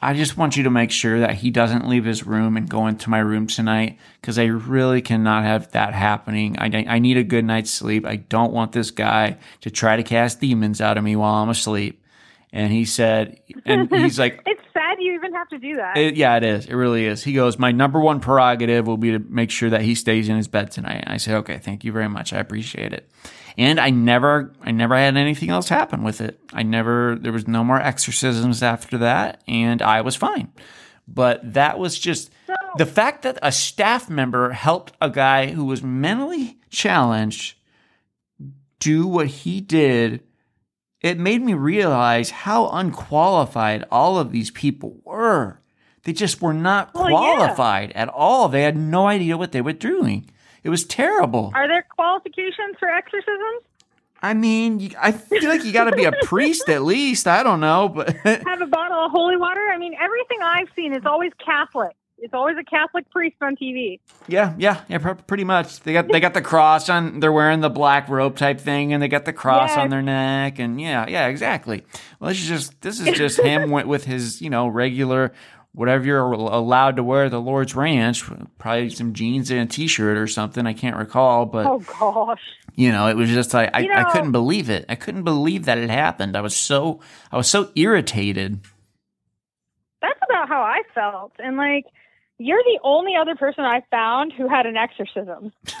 I 0.00 0.14
just 0.14 0.36
want 0.36 0.56
you 0.56 0.62
to 0.62 0.70
make 0.70 0.92
sure 0.92 1.18
that 1.20 1.34
he 1.34 1.50
doesn't 1.50 1.88
leave 1.88 2.04
his 2.04 2.24
room 2.24 2.56
and 2.56 2.68
go 2.68 2.86
into 2.86 3.10
my 3.10 3.18
room 3.18 3.48
tonight 3.48 3.98
because 4.20 4.38
I 4.38 4.44
really 4.44 5.02
cannot 5.02 5.42
have 5.42 5.72
that 5.72 5.92
happening. 5.92 6.56
I, 6.58 6.84
I 6.88 6.98
need 7.00 7.16
a 7.16 7.24
good 7.24 7.44
night's 7.44 7.72
sleep. 7.72 8.06
I 8.06 8.16
don't 8.16 8.52
want 8.52 8.72
this 8.72 8.92
guy 8.92 9.38
to 9.62 9.70
try 9.70 9.96
to 9.96 10.04
cast 10.04 10.40
demons 10.40 10.80
out 10.80 10.98
of 10.98 11.04
me 11.04 11.16
while 11.16 11.42
I'm 11.42 11.48
asleep. 11.48 12.00
And 12.52 12.72
he 12.72 12.84
said, 12.84 13.40
and 13.64 13.90
he's 13.90 14.18
like, 14.18 14.40
It's 14.46 14.62
you 15.08 15.14
even 15.14 15.34
have 15.34 15.48
to 15.48 15.58
do 15.58 15.76
that. 15.76 15.96
it, 15.96 16.16
yeah, 16.16 16.36
it 16.36 16.44
is. 16.44 16.66
It 16.66 16.74
really 16.74 17.06
is. 17.06 17.24
He 17.24 17.32
goes, 17.32 17.58
My 17.58 17.72
number 17.72 18.00
one 18.00 18.20
prerogative 18.20 18.86
will 18.86 18.96
be 18.96 19.12
to 19.12 19.18
make 19.18 19.50
sure 19.50 19.70
that 19.70 19.82
he 19.82 19.94
stays 19.94 20.28
in 20.28 20.36
his 20.36 20.48
bed 20.48 20.70
tonight. 20.70 21.02
And 21.04 21.12
I 21.12 21.16
said, 21.16 21.34
Okay, 21.36 21.58
thank 21.58 21.84
you 21.84 21.92
very 21.92 22.08
much. 22.08 22.32
I 22.32 22.38
appreciate 22.38 22.92
it. 22.92 23.10
And 23.56 23.80
I 23.80 23.90
never 23.90 24.52
I 24.62 24.70
never 24.70 24.94
had 24.96 25.16
anything 25.16 25.50
else 25.50 25.68
happen 25.68 26.04
with 26.04 26.20
it. 26.20 26.38
I 26.52 26.62
never 26.62 27.16
there 27.20 27.32
was 27.32 27.48
no 27.48 27.64
more 27.64 27.80
exorcisms 27.80 28.62
after 28.62 28.98
that, 28.98 29.42
and 29.48 29.82
I 29.82 30.02
was 30.02 30.14
fine. 30.14 30.52
But 31.08 31.54
that 31.54 31.78
was 31.78 31.98
just 31.98 32.30
So- 32.46 32.54
the 32.76 32.86
fact 32.86 33.22
that 33.22 33.38
a 33.42 33.50
staff 33.50 34.08
member 34.08 34.50
helped 34.50 34.92
a 35.00 35.10
guy 35.10 35.46
who 35.48 35.64
was 35.64 35.82
mentally 35.82 36.58
challenged 36.70 37.56
do 38.78 39.06
what 39.08 39.26
he 39.26 39.60
did 39.60 40.22
it 41.00 41.18
made 41.18 41.42
me 41.42 41.54
realize 41.54 42.30
how 42.30 42.68
unqualified 42.70 43.84
all 43.90 44.18
of 44.18 44.32
these 44.32 44.50
people 44.50 44.96
were. 45.04 45.60
They 46.04 46.12
just 46.12 46.40
were 46.40 46.54
not 46.54 46.94
Well, 46.94 47.04
yeah. 47.10 47.16
qualified 47.36 47.92
at 47.92 48.08
all. 48.08 48.48
They 48.48 48.62
had 48.62 48.76
no 48.76 49.06
idea 49.06 49.36
what 49.36 49.52
they 49.52 49.60
were 49.60 49.72
doing. 49.72 50.28
It 50.62 50.70
was 50.70 50.84
terrible. 50.84 51.52
Are 51.54 51.68
there 51.68 51.84
qualifications 51.94 52.76
for 52.78 52.88
exorcisms? 52.88 53.62
I 54.20 54.34
mean, 54.34 54.80
you, 54.80 54.90
I 55.00 55.12
feel 55.12 55.48
like 55.48 55.64
you 55.64 55.72
got 55.72 55.84
to 55.84 55.94
be 55.94 56.04
a 56.04 56.12
priest 56.24 56.68
at 56.68 56.82
least. 56.82 57.28
I 57.28 57.42
don't 57.44 57.60
know, 57.60 57.88
but 57.88 58.16
Have 58.24 58.60
a 58.60 58.66
bottle 58.66 58.98
of 59.04 59.12
holy 59.12 59.36
water? 59.36 59.64
I 59.72 59.78
mean, 59.78 59.94
everything 60.00 60.38
I've 60.42 60.68
seen 60.74 60.92
is 60.92 61.06
always 61.06 61.30
Catholic. 61.44 61.94
It's 62.20 62.34
always 62.34 62.56
a 62.58 62.64
Catholic 62.64 63.08
priest 63.10 63.36
on 63.40 63.54
TV. 63.56 64.00
yeah, 64.26 64.54
yeah, 64.58 64.80
yeah, 64.88 64.98
pr- 64.98 65.12
pretty 65.12 65.44
much. 65.44 65.80
They 65.80 65.92
got 65.92 66.08
they 66.08 66.18
got 66.20 66.34
the 66.34 66.42
cross 66.42 66.88
on. 66.88 67.20
They're 67.20 67.32
wearing 67.32 67.60
the 67.60 67.70
black 67.70 68.08
robe 68.08 68.36
type 68.36 68.58
thing, 68.60 68.92
and 68.92 69.00
they 69.02 69.08
got 69.08 69.24
the 69.24 69.32
cross 69.32 69.70
Yes. 69.70 69.78
on 69.78 69.90
their 69.90 70.02
neck, 70.02 70.58
and 70.58 70.80
yeah, 70.80 71.06
yeah, 71.08 71.28
exactly. 71.28 71.84
Well, 72.18 72.30
this 72.30 72.40
is 72.42 72.48
just 72.48 72.80
this 72.80 72.98
is 73.00 73.16
just 73.16 73.38
him 73.40 73.70
with, 73.72 73.86
with 73.86 74.04
his 74.04 74.42
you 74.42 74.50
know 74.50 74.66
regular 74.66 75.32
whatever 75.72 76.04
you're 76.04 76.32
allowed 76.32 76.96
to 76.96 77.04
wear 77.04 77.26
at 77.26 77.30
the 77.30 77.40
Lord's 77.40 77.76
Ranch, 77.76 78.24
probably 78.58 78.90
some 78.90 79.12
jeans 79.12 79.48
and 79.52 79.60
a 79.60 79.66
t-shirt 79.66 80.16
or 80.16 80.26
something. 80.26 80.66
I 80.66 80.72
can't 80.72 80.96
recall, 80.96 81.46
but 81.46 81.66
Oh 81.66 81.78
gosh. 81.78 82.40
you 82.74 82.90
know, 82.90 83.06
it 83.06 83.16
was 83.16 83.30
just 83.30 83.54
like 83.54 83.70
I, 83.72 83.80
You 83.80 83.92
I 83.92 84.10
couldn't 84.10 84.32
believe 84.32 84.70
it. 84.70 84.86
I 84.88 84.96
couldn't 84.96 85.22
believe 85.22 85.66
that 85.66 85.78
it 85.78 85.88
happened. 85.88 86.36
I 86.36 86.40
was 86.40 86.56
so 86.56 86.98
I 87.30 87.36
was 87.36 87.46
so 87.46 87.70
irritated. 87.76 88.60
That's 90.02 90.18
about 90.28 90.48
how 90.48 90.62
I 90.62 90.82
felt. 90.94 91.32
And 91.38 91.56
like, 91.56 91.84
you're 92.38 92.62
the 92.62 92.78
only 92.82 93.12
other 93.20 93.34
person 93.34 93.64
I 93.64 93.82
found 93.90 94.32
who 94.32 94.48
had 94.48 94.66
an 94.66 94.76
exorcism. 94.76 95.52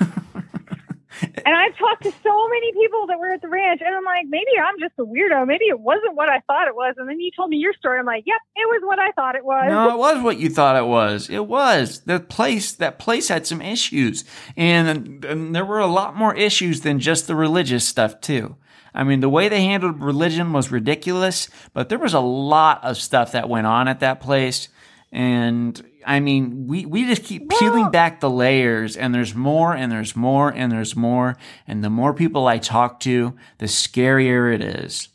and 1.20 1.56
I've 1.56 1.76
talked 1.76 2.02
to 2.02 2.12
so 2.22 2.48
many 2.48 2.72
people 2.72 3.06
that 3.06 3.18
were 3.18 3.32
at 3.32 3.42
the 3.42 3.48
ranch, 3.48 3.80
and 3.84 3.94
I'm 3.94 4.04
like, 4.04 4.26
maybe 4.28 4.50
I'm 4.62 4.78
just 4.78 4.94
a 4.98 5.04
weirdo. 5.04 5.46
Maybe 5.46 5.66
it 5.66 5.80
wasn't 5.80 6.16
what 6.16 6.28
I 6.28 6.40
thought 6.40 6.68
it 6.68 6.74
was. 6.74 6.94
And 6.98 7.08
then 7.08 7.20
you 7.20 7.30
told 7.34 7.50
me 7.50 7.56
your 7.56 7.72
story. 7.74 7.98
I'm 7.98 8.06
like, 8.06 8.24
yep, 8.26 8.40
it 8.56 8.68
was 8.68 8.82
what 8.84 8.98
I 8.98 9.12
thought 9.12 9.36
it 9.36 9.44
was. 9.44 9.66
No, 9.68 9.90
it 9.90 9.98
was 9.98 10.22
what 10.22 10.38
you 10.38 10.48
thought 10.48 10.76
it 10.76 10.86
was. 10.86 11.30
It 11.30 11.46
was 11.46 12.00
the 12.00 12.20
place. 12.20 12.72
That 12.72 12.98
place 12.98 13.28
had 13.28 13.46
some 13.46 13.62
issues, 13.62 14.24
and, 14.56 15.24
and 15.24 15.54
there 15.54 15.64
were 15.64 15.80
a 15.80 15.86
lot 15.86 16.16
more 16.16 16.34
issues 16.34 16.82
than 16.82 17.00
just 17.00 17.26
the 17.26 17.36
religious 17.36 17.86
stuff 17.86 18.20
too. 18.20 18.56
I 18.94 19.04
mean, 19.04 19.20
the 19.20 19.28
way 19.28 19.48
they 19.48 19.62
handled 19.62 20.02
religion 20.02 20.52
was 20.52 20.72
ridiculous, 20.72 21.48
but 21.72 21.88
there 21.88 21.98
was 21.98 22.14
a 22.14 22.20
lot 22.20 22.82
of 22.82 22.96
stuff 22.96 23.32
that 23.32 23.48
went 23.48 23.66
on 23.66 23.86
at 23.86 24.00
that 24.00 24.20
place, 24.20 24.68
and 25.12 25.80
I 26.08 26.20
mean, 26.20 26.66
we 26.66 26.86
we 26.86 27.04
just 27.04 27.22
keep 27.22 27.50
peeling 27.50 27.90
back 27.90 28.20
the 28.20 28.30
layers, 28.30 28.96
and 28.96 29.14
there's 29.14 29.34
more, 29.34 29.74
and 29.74 29.92
there's 29.92 30.16
more, 30.16 30.48
and 30.48 30.72
there's 30.72 30.96
more, 30.96 31.36
and 31.66 31.84
the 31.84 31.90
more 31.90 32.14
people 32.14 32.46
I 32.46 32.56
talk 32.56 32.98
to, 33.00 33.36
the 33.58 33.66
scarier 33.66 34.52
it 34.52 34.62
is. 34.62 35.10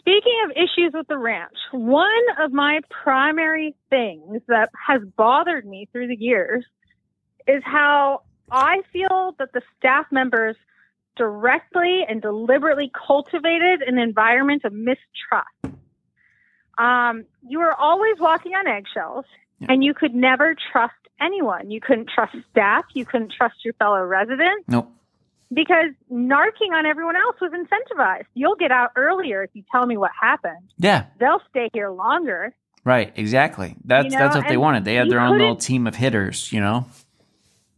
Speaking 0.00 0.40
of 0.44 0.50
issues 0.50 0.92
with 0.92 1.06
the 1.06 1.18
ranch, 1.18 1.54
one 1.70 2.08
of 2.40 2.52
my 2.52 2.80
primary 2.90 3.76
things 3.90 4.42
that 4.48 4.70
has 4.86 5.02
bothered 5.16 5.64
me 5.64 5.88
through 5.92 6.08
the 6.08 6.16
years 6.16 6.64
is 7.46 7.62
how 7.64 8.22
I 8.50 8.82
feel 8.92 9.36
that 9.38 9.52
the 9.52 9.62
staff 9.78 10.06
members 10.10 10.56
directly 11.16 12.04
and 12.08 12.20
deliberately 12.20 12.90
cultivated 13.06 13.82
an 13.82 13.98
environment 13.98 14.64
of 14.64 14.72
mistrust. 14.72 15.77
Um, 16.78 17.24
you 17.46 17.58
were 17.58 17.74
always 17.74 18.18
walking 18.18 18.52
on 18.54 18.66
eggshells, 18.66 19.24
Yeah. 19.60 19.66
and 19.70 19.82
you 19.84 19.94
could 19.94 20.14
never 20.14 20.54
trust 20.72 20.94
anyone. 21.20 21.70
You 21.70 21.80
couldn't 21.80 22.08
trust 22.14 22.36
staff. 22.50 22.84
You 22.94 23.04
couldn't 23.04 23.32
trust 23.32 23.64
your 23.64 23.74
fellow 23.74 24.00
residents 24.04 24.64
Nope. 24.68 24.88
because 25.52 25.90
narking 26.12 26.72
on 26.72 26.86
everyone 26.86 27.16
else 27.16 27.36
was 27.40 27.50
incentivized. 27.52 28.26
You'll 28.34 28.54
get 28.54 28.70
out 28.70 28.90
earlier 28.94 29.42
if 29.42 29.50
you 29.54 29.64
tell 29.72 29.84
me 29.86 29.96
what 29.96 30.12
happened. 30.20 30.70
Yeah. 30.78 31.06
They'll 31.18 31.42
stay 31.50 31.68
here 31.72 31.90
longer. 31.90 32.54
Right, 32.84 33.12
exactly. 33.16 33.74
That's 33.84 34.04
You 34.04 34.10
know, 34.12 34.18
that's 34.18 34.36
what 34.36 34.46
they 34.48 34.56
wanted. 34.56 34.84
They 34.84 34.94
had 34.94 35.10
their 35.10 35.20
own 35.20 35.36
little 35.38 35.56
team 35.56 35.86
of 35.88 35.96
hitters, 35.96 36.52
you 36.52 36.60
know. 36.60 36.86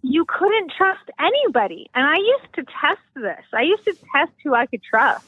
You 0.03 0.25
couldn't 0.27 0.73
trust 0.77 1.11
anybody. 1.19 1.91
And 1.95 2.07
I 2.07 2.17
used 2.17 2.55
to 2.55 2.63
test 2.81 3.01
this. 3.15 3.45
I 3.55 3.63
used 3.63 3.85
to 3.85 3.95
test 4.15 4.33
who 4.45 4.55
I 4.55 4.67
could 4.67 4.83
trust. 4.83 5.27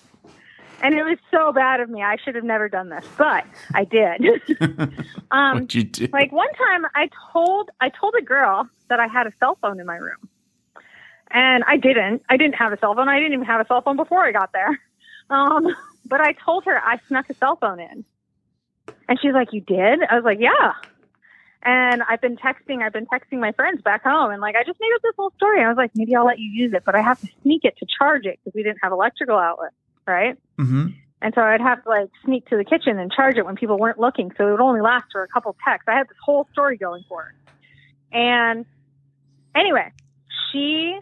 And 0.82 0.94
it 0.94 1.04
was 1.04 1.18
so 1.30 1.52
bad 1.52 1.80
of 1.80 1.88
me. 1.88 2.02
I 2.02 2.16
should 2.22 2.34
have 2.34 2.44
never 2.44 2.68
done 2.68 2.88
this, 2.88 3.06
but 3.16 3.44
I 3.74 3.84
did. 3.84 4.24
um, 5.30 5.54
What'd 5.54 5.74
you 5.74 5.84
do? 5.84 6.08
like 6.12 6.32
one 6.32 6.52
time 6.54 6.84
I 6.94 7.08
told 7.32 7.70
I 7.80 7.88
told 7.88 8.14
a 8.18 8.22
girl 8.22 8.68
that 8.88 8.98
I 9.00 9.06
had 9.06 9.26
a 9.26 9.32
cell 9.38 9.56
phone 9.62 9.80
in 9.80 9.86
my 9.86 9.96
room. 9.96 10.28
And 11.30 11.64
I 11.66 11.78
didn't. 11.78 12.22
I 12.28 12.36
didn't 12.36 12.56
have 12.56 12.72
a 12.72 12.78
cell 12.78 12.94
phone. 12.94 13.08
I 13.08 13.18
didn't 13.18 13.32
even 13.32 13.46
have 13.46 13.60
a 13.60 13.66
cell 13.66 13.80
phone 13.80 13.96
before 13.96 14.24
I 14.24 14.32
got 14.32 14.52
there. 14.52 14.78
Um, 15.30 15.66
but 16.04 16.20
I 16.20 16.32
told 16.32 16.64
her 16.64 16.76
I 16.78 16.98
snuck 17.08 17.30
a 17.30 17.34
cell 17.34 17.56
phone 17.56 17.80
in. 17.80 18.04
And 19.08 19.18
she's 19.20 19.32
like, 19.32 19.52
"You 19.52 19.60
did?" 19.62 20.00
I 20.10 20.16
was 20.16 20.24
like, 20.24 20.38
"Yeah." 20.40 20.72
And 21.62 22.02
I've 22.02 22.20
been 22.20 22.36
texting, 22.36 22.82
I've 22.82 22.92
been 22.92 23.06
texting 23.06 23.38
my 23.38 23.52
friends 23.52 23.80
back 23.82 24.02
home 24.02 24.32
and 24.32 24.40
like 24.40 24.56
I 24.56 24.64
just 24.64 24.80
made 24.80 24.90
up 24.96 25.02
this 25.02 25.14
whole 25.16 25.30
story. 25.36 25.62
I 25.62 25.68
was 25.68 25.76
like, 25.76 25.92
"Maybe 25.94 26.14
I'll 26.16 26.26
let 26.26 26.40
you 26.40 26.50
use 26.50 26.72
it, 26.74 26.82
but 26.84 26.96
I 26.96 27.00
have 27.00 27.20
to 27.20 27.28
sneak 27.42 27.64
it 27.64 27.76
to 27.78 27.86
charge 27.98 28.26
it 28.26 28.40
because 28.42 28.54
we 28.54 28.62
didn't 28.64 28.80
have 28.82 28.90
electrical 28.92 29.38
outlet, 29.38 29.70
right?" 30.06 30.36
Mm-hmm. 30.58 30.88
And 31.22 31.32
so 31.34 31.40
I'd 31.40 31.60
have 31.60 31.84
to 31.84 31.88
like 31.88 32.10
sneak 32.24 32.46
to 32.48 32.56
the 32.56 32.64
kitchen 32.64 32.98
and 32.98 33.10
charge 33.12 33.36
it 33.36 33.46
when 33.46 33.54
people 33.54 33.78
weren't 33.78 33.98
looking. 33.98 34.32
So 34.36 34.48
it 34.48 34.50
would 34.50 34.60
only 34.60 34.80
last 34.80 35.06
for 35.12 35.22
a 35.22 35.28
couple 35.28 35.54
texts. 35.64 35.88
I 35.88 35.96
had 35.96 36.08
this 36.08 36.16
whole 36.22 36.48
story 36.52 36.76
going 36.76 37.04
for 37.08 37.22
her. 37.22 37.34
And 38.12 38.66
anyway, 39.54 39.92
she 40.50 40.98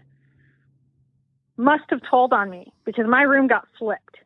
must 1.57 1.85
have 1.89 2.01
told 2.09 2.33
on 2.35 2.51
me 2.51 2.73
because 2.85 3.07
my 3.09 3.23
room 3.23 3.47
got 3.47 3.67
flipped. 3.79 4.19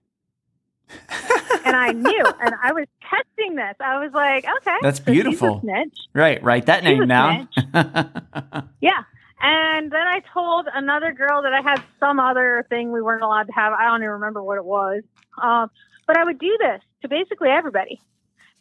and 1.64 1.76
I 1.76 1.92
knew, 1.92 2.24
and 2.40 2.55
I 2.62 2.72
was 2.72 2.86
testing 3.09 3.55
this. 3.56 3.74
I 3.80 3.98
was 3.98 4.12
like, 4.12 4.44
okay, 4.60 4.76
That's 4.82 4.98
so 4.98 5.05
beautiful. 5.05 5.60
snitch. 5.60 5.96
Right, 6.12 6.42
write 6.42 6.66
that 6.66 6.80
She's 6.80 6.98
name 6.98 7.09
down. 7.09 7.48
Yeah. 8.80 9.02
And 9.47 9.93
then 9.93 10.07
I 10.07 10.23
told 10.33 10.69
another 10.73 11.12
girl 11.12 11.43
that 11.43 11.53
I 11.53 11.61
had 11.61 11.83
some 12.01 12.19
other 12.19 12.65
thing 12.71 12.91
we 12.91 13.03
weren't 13.03 13.23
allowed 13.23 13.43
to 13.49 13.53
have. 13.53 13.75
I 13.75 13.85
don't 13.85 14.01
even 14.01 14.12
remember 14.12 14.43
what 14.43 14.57
it 14.57 14.65
was. 14.65 15.03
Um, 15.43 15.71
but 16.07 16.16
I 16.16 16.25
would 16.25 16.39
do 16.39 16.57
this 16.59 16.81
to 17.03 17.09
basically 17.09 17.51
everybody. 17.51 18.01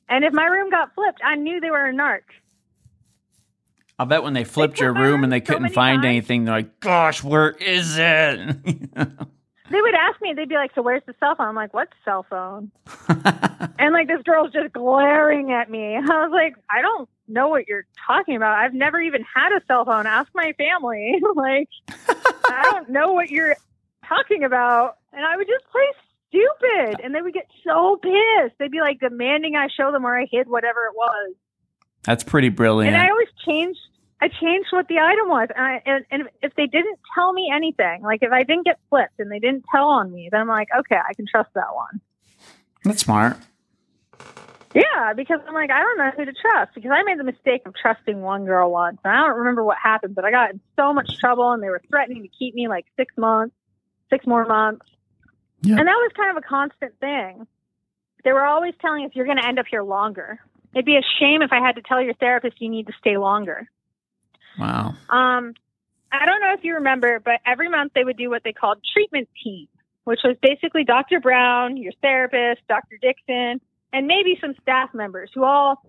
And 0.09 0.25
if 0.25 0.33
my 0.33 0.43
room 0.43 0.69
got 0.69 0.93
flipped, 0.93 1.21
I 1.23 1.35
knew 1.35 1.61
they 1.61 1.71
were 1.71 1.85
a 1.85 1.93
narc. 1.93 2.23
I'll 3.97 4.07
bet 4.07 4.23
when 4.23 4.33
they 4.33 4.43
flipped 4.43 4.81
your 4.81 4.93
room 4.93 5.23
and 5.23 5.31
they 5.31 5.39
so 5.39 5.53
couldn't 5.53 5.69
find 5.69 6.01
times. 6.01 6.05
anything, 6.05 6.43
they're 6.43 6.55
like, 6.55 6.81
"Gosh, 6.81 7.23
where 7.23 7.51
is 7.51 7.97
it?" 7.97 8.57
They 9.71 9.81
would 9.81 9.95
ask 9.95 10.21
me, 10.21 10.33
they'd 10.33 10.49
be 10.49 10.55
like, 10.55 10.71
So 10.75 10.81
where's 10.81 11.03
the 11.05 11.15
cell 11.19 11.35
phone? 11.35 11.47
I'm 11.47 11.55
like, 11.55 11.73
What 11.73 11.89
cell 12.05 12.25
phone? 12.29 12.71
And 13.79 13.93
like 13.93 14.07
this 14.07 14.21
girl's 14.23 14.53
just 14.53 14.73
glaring 14.73 15.51
at 15.51 15.69
me. 15.69 15.95
I 15.97 15.99
was 15.99 16.31
like, 16.31 16.55
I 16.71 16.81
don't 16.81 17.09
know 17.27 17.49
what 17.49 17.67
you're 17.67 17.85
talking 18.07 18.35
about. 18.35 18.57
I've 18.57 18.73
never 18.73 19.01
even 19.01 19.23
had 19.23 19.51
a 19.51 19.61
cell 19.67 19.85
phone. 19.85 20.05
Ask 20.05 20.29
my 20.33 20.53
family. 20.57 21.19
like, 21.35 21.69
I 22.47 22.69
don't 22.71 22.89
know 22.89 23.11
what 23.13 23.29
you're 23.29 23.55
talking 24.07 24.43
about. 24.43 24.97
And 25.11 25.25
I 25.25 25.35
would 25.35 25.47
just 25.47 25.65
play 25.71 25.83
stupid. 26.29 27.01
And 27.03 27.13
they 27.13 27.21
would 27.21 27.33
get 27.33 27.47
so 27.65 27.99
pissed. 28.01 28.55
They'd 28.59 28.71
be 28.71 28.81
like 28.81 28.99
demanding 28.99 29.55
I 29.55 29.67
show 29.67 29.91
them 29.91 30.03
where 30.03 30.17
I 30.17 30.27
hid 30.31 30.47
whatever 30.47 30.85
it 30.85 30.95
was. 30.95 31.35
That's 32.03 32.23
pretty 32.23 32.49
brilliant. 32.49 32.95
And 32.95 33.01
I 33.01 33.09
always 33.09 33.29
changed. 33.45 33.79
I 34.21 34.29
changed 34.29 34.69
what 34.71 34.87
the 34.87 34.99
item 34.99 35.27
was, 35.27 35.49
and, 35.55 35.65
I, 35.65 35.81
and 35.85 36.05
and 36.09 36.29
if 36.41 36.55
they 36.55 36.65
didn't 36.65 36.99
tell 37.13 37.33
me 37.33 37.51
anything, 37.53 38.03
like 38.03 38.19
if 38.21 38.31
I 38.31 38.43
didn't 38.43 38.65
get 38.65 38.79
flipped 38.89 39.19
and 39.19 39.29
they 39.29 39.39
didn't 39.39 39.65
tell 39.69 39.89
on 39.89 40.11
me, 40.13 40.29
then 40.31 40.41
I'm 40.41 40.47
like, 40.47 40.69
okay, 40.79 40.95
I 40.97 41.13
can 41.13 41.25
trust 41.29 41.49
that 41.55 41.73
one. 41.73 41.99
That's 42.85 43.01
smart. 43.01 43.37
Yeah, 44.73 45.13
because 45.15 45.39
I'm 45.47 45.53
like, 45.53 45.69
I 45.69 45.79
don't 45.79 45.97
know 45.97 46.11
who 46.17 46.25
to 46.25 46.33
trust 46.33 46.73
because 46.73 46.91
I 46.91 47.03
made 47.03 47.19
the 47.19 47.23
mistake 47.23 47.61
of 47.65 47.75
trusting 47.75 48.21
one 48.21 48.45
girl 48.45 48.71
once. 48.71 48.97
And 49.03 49.13
I 49.13 49.17
don't 49.17 49.37
remember 49.37 49.63
what 49.63 49.77
happened, 49.81 50.15
but 50.15 50.25
I 50.25 50.31
got 50.31 50.51
in 50.51 50.59
so 50.75 50.93
much 50.93 51.19
trouble 51.19 51.51
and 51.51 51.61
they 51.61 51.69
were 51.69 51.81
threatening 51.89 52.23
to 52.23 52.27
keep 52.27 52.55
me 52.55 52.67
like 52.67 52.85
six 52.97 53.13
months, 53.15 53.55
six 54.09 54.25
more 54.25 54.45
months. 54.45 54.85
Yeah. 55.61 55.77
And 55.77 55.87
that 55.87 55.93
was 55.93 56.11
kind 56.15 56.35
of 56.35 56.43
a 56.43 56.47
constant 56.47 56.99
thing. 56.99 57.45
They 58.23 58.31
were 58.31 58.45
always 58.45 58.73
telling 58.81 59.05
us, 59.05 59.11
you're 59.13 59.25
going 59.25 59.37
to 59.37 59.45
end 59.45 59.59
up 59.59 59.65
here 59.69 59.83
longer. 59.83 60.39
It'd 60.73 60.85
be 60.85 60.97
a 60.97 61.05
shame 61.19 61.43
if 61.43 61.51
I 61.51 61.59
had 61.59 61.75
to 61.75 61.81
tell 61.83 62.01
your 62.01 62.15
therapist 62.15 62.59
you 62.59 62.69
need 62.69 62.87
to 62.87 62.93
stay 62.99 63.17
longer. 63.17 63.69
Wow. 64.59 64.95
Um, 65.09 65.53
I 66.11 66.25
don't 66.25 66.41
know 66.41 66.53
if 66.53 66.63
you 66.63 66.75
remember, 66.75 67.19
but 67.19 67.39
every 67.45 67.69
month 67.69 67.93
they 67.95 68.03
would 68.03 68.17
do 68.17 68.29
what 68.29 68.43
they 68.43 68.53
called 68.53 68.77
treatment 68.93 69.27
team, 69.43 69.67
which 70.03 70.19
was 70.23 70.37
basically 70.41 70.83
Dr. 70.83 71.19
Brown, 71.19 71.77
your 71.77 71.93
therapist, 72.01 72.61
Dr. 72.67 72.97
Dixon, 73.01 73.59
and 73.91 74.07
maybe 74.07 74.37
some 74.39 74.53
staff 74.61 74.93
members 74.93 75.31
who 75.33 75.43
all 75.43 75.83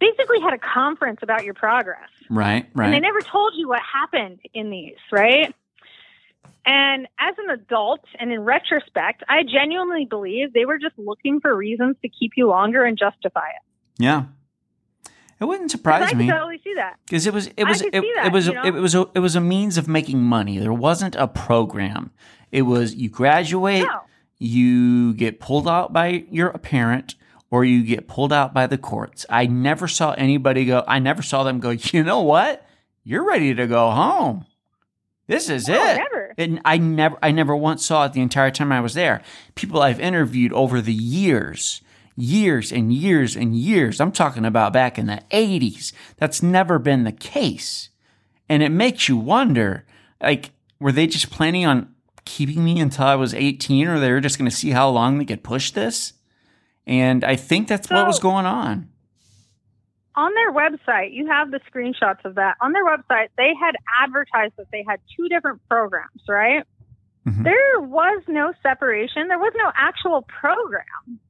basically 0.00 0.40
had 0.40 0.52
a 0.52 0.58
conference 0.58 1.20
about 1.22 1.44
your 1.44 1.54
progress. 1.54 2.08
Right, 2.30 2.66
right. 2.74 2.86
And 2.86 2.94
they 2.94 3.00
never 3.00 3.20
told 3.20 3.54
you 3.56 3.68
what 3.68 3.80
happened 3.80 4.40
in 4.54 4.70
these, 4.70 4.96
right? 5.12 5.54
And 6.64 7.06
as 7.18 7.34
an 7.38 7.50
adult 7.50 8.04
and 8.18 8.32
in 8.32 8.40
retrospect, 8.40 9.22
I 9.28 9.42
genuinely 9.42 10.04
believe 10.04 10.52
they 10.52 10.66
were 10.66 10.78
just 10.78 10.98
looking 10.98 11.40
for 11.40 11.54
reasons 11.54 11.96
to 12.02 12.08
keep 12.08 12.32
you 12.36 12.48
longer 12.48 12.84
and 12.84 12.98
justify 12.98 13.48
it. 13.48 13.62
Yeah. 13.98 14.24
It 15.40 15.44
wouldn't 15.44 15.70
surprise 15.70 16.10
I 16.12 16.16
me. 16.16 16.26
can 16.26 16.34
totally 16.36 16.60
see 16.64 16.74
that. 16.74 16.96
because 17.06 17.26
it 17.26 17.32
was 17.32 17.46
it 17.56 17.64
was 17.64 17.80
it, 17.80 17.92
that, 17.92 18.26
it 18.26 18.32
was 18.32 18.46
you 18.48 18.54
know? 18.54 18.64
it 18.64 18.72
was 18.74 18.94
a, 18.94 19.00
it 19.06 19.10
was 19.10 19.10
a 19.10 19.10
it 19.14 19.18
was 19.20 19.36
a 19.36 19.40
means 19.40 19.78
of 19.78 19.86
making 19.86 20.20
money. 20.22 20.58
There 20.58 20.72
wasn't 20.72 21.14
a 21.16 21.28
program. 21.28 22.10
It 22.50 22.62
was 22.62 22.94
you 22.94 23.08
graduate, 23.08 23.84
No. 23.84 24.00
you 24.38 25.14
get 25.14 25.38
pulled 25.40 25.68
out 25.68 25.92
by 25.92 26.24
your 26.30 26.50
parent, 26.58 27.14
or 27.50 27.64
you 27.64 27.82
get 27.84 28.08
pulled 28.08 28.32
out 28.32 28.52
by 28.52 28.66
the 28.66 28.78
courts. 28.78 29.24
I 29.30 29.46
never 29.46 29.86
saw 29.86 30.12
anybody 30.12 30.64
go. 30.64 30.82
I 30.88 30.98
never 30.98 31.22
saw 31.22 31.44
them 31.44 31.60
go. 31.60 31.70
You 31.70 32.02
know 32.02 32.22
what? 32.22 32.66
You're 33.04 33.24
ready 33.26 33.54
to 33.54 33.66
go 33.66 33.90
home. 33.90 34.44
This 35.28 35.48
is 35.50 35.68
No, 35.68 35.74
it. 35.74 35.96
never. 35.98 36.34
And 36.38 36.60
I 36.64 36.78
never 36.78 37.16
I 37.22 37.30
never 37.30 37.54
once 37.54 37.84
saw 37.84 38.06
it 38.06 38.12
the 38.12 38.20
entire 38.22 38.50
time 38.50 38.72
I 38.72 38.80
was 38.80 38.94
there. 38.94 39.22
People 39.54 39.82
I've 39.82 40.00
interviewed 40.00 40.52
over 40.52 40.80
the 40.80 40.92
years, 40.92 41.80
years 42.18 42.72
and 42.72 42.92
years 42.92 43.36
and 43.36 43.54
years. 43.54 44.00
I'm 44.00 44.12
talking 44.12 44.44
about 44.44 44.72
back 44.72 44.98
in 44.98 45.06
the 45.06 45.22
80s. 45.30 45.92
That's 46.16 46.42
never 46.42 46.78
been 46.78 47.04
the 47.04 47.12
case. 47.12 47.90
And 48.48 48.62
it 48.62 48.70
makes 48.70 49.08
you 49.08 49.16
wonder 49.16 49.86
like 50.20 50.50
were 50.80 50.92
they 50.92 51.06
just 51.06 51.30
planning 51.30 51.64
on 51.64 51.94
keeping 52.24 52.64
me 52.64 52.80
until 52.80 53.04
I 53.04 53.14
was 53.14 53.34
18 53.34 53.88
or 53.88 54.00
they 54.00 54.10
were 54.10 54.20
just 54.20 54.38
going 54.38 54.50
to 54.50 54.56
see 54.56 54.70
how 54.70 54.88
long 54.90 55.18
they 55.18 55.24
could 55.24 55.42
push 55.44 55.70
this? 55.70 56.12
And 56.86 57.24
I 57.24 57.36
think 57.36 57.68
that's 57.68 57.88
what 57.90 58.06
was 58.06 58.18
going 58.18 58.46
on. 58.46 58.88
on 60.16 60.32
their 60.34 60.52
website, 60.52 61.12
you 61.12 61.28
have 61.28 61.52
the 61.52 61.60
screenshots 61.72 62.24
of 62.24 62.34
that. 62.34 62.56
On 62.60 62.72
their 62.72 62.84
website, 62.84 63.28
they 63.36 63.52
had 63.60 63.76
advertised 64.02 64.54
that 64.56 64.66
they 64.72 64.84
had 64.88 64.98
two 65.16 65.28
different 65.28 65.60
programs, 65.68 66.22
right? 66.28 66.64
Mhm. 67.24 67.44
There 67.44 67.80
was 67.80 68.22
no 68.26 68.52
separation. 68.62 69.28
There 69.28 69.38
was 69.38 69.52
no 69.56 69.70
actual 69.76 70.22
program. 70.22 71.20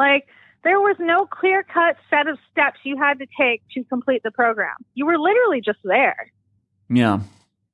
Like, 0.00 0.26
there 0.64 0.80
was 0.80 0.96
no 0.98 1.26
clear 1.26 1.62
cut 1.62 1.96
set 2.08 2.26
of 2.26 2.38
steps 2.50 2.80
you 2.84 2.96
had 2.96 3.18
to 3.18 3.26
take 3.38 3.62
to 3.74 3.84
complete 3.84 4.22
the 4.22 4.30
program. 4.30 4.76
You 4.94 5.04
were 5.04 5.18
literally 5.18 5.60
just 5.60 5.78
there. 5.84 6.32
Yeah. 6.88 7.20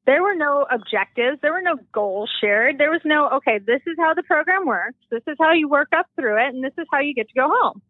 There 0.07 0.23
were 0.23 0.35
no 0.35 0.67
objectives. 0.71 1.39
There 1.43 1.53
were 1.53 1.63
no 1.63 1.77
goals 1.93 2.31
shared. 2.41 2.79
There 2.79 2.91
was 2.91 3.01
no, 3.05 3.29
okay, 3.39 3.59
this 3.59 3.83
is 3.87 3.97
how 3.99 4.15
the 4.15 4.23
program 4.25 4.67
works. 4.67 4.99
This 5.11 5.23
is 5.27 5.37
how 5.41 5.53
you 5.53 5.69
work 5.69 5.89
up 5.97 6.07
through 6.17 6.37
it. 6.45 6.55
And 6.55 6.65
this 6.65 6.75
is 6.79 6.87
how 6.93 7.01
you 7.01 7.15
get 7.15 7.29
to 7.29 7.35
go 7.35 7.49
home. 7.49 7.81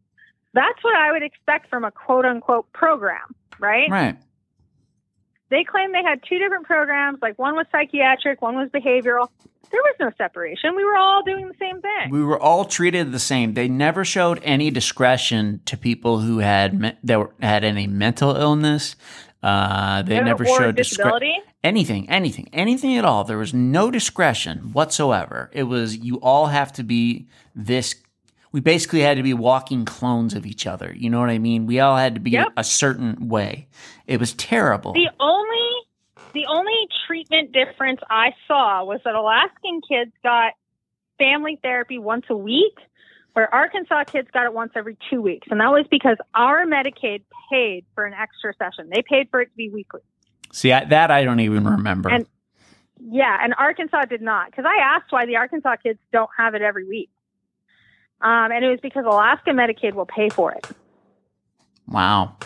That's 0.54 0.82
what 0.82 0.96
I 0.96 1.12
would 1.12 1.22
expect 1.22 1.68
from 1.68 1.84
a 1.84 1.90
quote 1.90 2.24
unquote 2.24 2.72
program, 2.72 3.34
right? 3.58 3.90
Right. 3.90 4.16
They 5.48 5.64
claimed 5.64 5.94
they 5.94 6.02
had 6.02 6.20
two 6.28 6.38
different 6.38 6.66
programs, 6.66 7.18
like 7.22 7.38
one 7.38 7.54
was 7.54 7.66
psychiatric, 7.70 8.42
one 8.42 8.56
was 8.56 8.68
behavioral. 8.70 9.28
There 9.70 9.80
was 9.82 9.94
no 9.98 10.10
separation. 10.16 10.76
We 10.76 10.84
were 10.84 10.96
all 10.96 11.22
doing 11.24 11.48
the 11.48 11.54
same 11.58 11.80
thing. 11.80 12.10
We 12.10 12.22
were 12.22 12.40
all 12.40 12.64
treated 12.64 13.10
the 13.12 13.18
same. 13.18 13.54
They 13.54 13.68
never 13.68 14.04
showed 14.04 14.40
any 14.44 14.70
discretion 14.70 15.60
to 15.66 15.76
people 15.76 16.20
who 16.20 16.38
had 16.38 16.78
me- 16.80 16.96
that 17.02 17.18
were, 17.18 17.32
had 17.40 17.64
any 17.64 17.86
mental 17.86 18.36
illness. 18.36 18.94
Uh, 19.42 20.02
they 20.02 20.20
never 20.20 20.44
showed 20.44 20.76
discre- 20.76 20.76
disability. 20.76 21.34
anything, 21.62 22.08
anything, 22.08 22.48
anything 22.52 22.96
at 22.96 23.04
all. 23.04 23.24
There 23.24 23.38
was 23.38 23.52
no 23.52 23.90
discretion 23.90 24.72
whatsoever. 24.72 25.50
It 25.52 25.64
was 25.64 25.96
you 25.96 26.16
all 26.16 26.46
have 26.46 26.72
to 26.74 26.82
be 26.84 27.28
this. 27.54 27.96
We 28.56 28.60
basically 28.60 29.02
had 29.02 29.18
to 29.18 29.22
be 29.22 29.34
walking 29.34 29.84
clones 29.84 30.32
of 30.32 30.46
each 30.46 30.66
other. 30.66 30.94
You 30.96 31.10
know 31.10 31.20
what 31.20 31.28
I 31.28 31.36
mean? 31.36 31.66
We 31.66 31.78
all 31.78 31.94
had 31.98 32.14
to 32.14 32.22
be 32.22 32.30
Yep. 32.30 32.54
a 32.56 32.64
certain 32.64 33.28
way. 33.28 33.68
It 34.06 34.18
was 34.18 34.32
terrible. 34.32 34.94
The 34.94 35.10
only 35.20 35.68
the 36.32 36.46
only 36.46 36.88
treatment 37.06 37.52
difference 37.52 38.00
I 38.08 38.30
saw 38.48 38.82
was 38.82 39.02
that 39.04 39.14
Alaskan 39.14 39.82
kids 39.86 40.10
got 40.22 40.54
family 41.18 41.58
therapy 41.62 41.98
once 41.98 42.24
a 42.30 42.36
week, 42.36 42.78
where 43.34 43.54
Arkansas 43.54 44.04
kids 44.04 44.28
got 44.32 44.46
it 44.46 44.54
once 44.54 44.72
every 44.74 44.96
two 45.10 45.20
weeks. 45.20 45.48
And 45.50 45.60
that 45.60 45.70
was 45.70 45.84
because 45.90 46.16
our 46.34 46.64
Medicaid 46.64 47.24
paid 47.52 47.84
for 47.94 48.06
an 48.06 48.14
extra 48.14 48.54
session. 48.54 48.88
They 48.90 49.02
paid 49.02 49.28
for 49.30 49.42
it 49.42 49.50
to 49.50 49.56
be 49.56 49.68
weekly. 49.68 50.00
See, 50.50 50.72
I, 50.72 50.86
that 50.86 51.10
I 51.10 51.24
don't 51.24 51.40
even 51.40 51.64
remember. 51.68 52.08
And- 52.08 52.26
Yeah, 52.98 53.36
and 53.42 53.52
Arkansas 53.58 54.06
did 54.06 54.22
not. 54.22 54.46
Because 54.50 54.64
I 54.66 54.78
asked 54.80 55.12
why 55.12 55.26
the 55.26 55.36
Arkansas 55.36 55.76
kids 55.82 55.98
don't 56.10 56.30
have 56.38 56.54
it 56.54 56.62
every 56.62 56.88
week. 56.88 57.10
Um, 58.20 58.50
and 58.50 58.64
it 58.64 58.68
was 58.68 58.80
because 58.82 59.04
Alaska 59.04 59.50
Medicaid 59.50 59.94
will 59.94 60.06
pay 60.06 60.28
for 60.28 60.52
it. 60.52 60.66
Wow. 61.88 62.36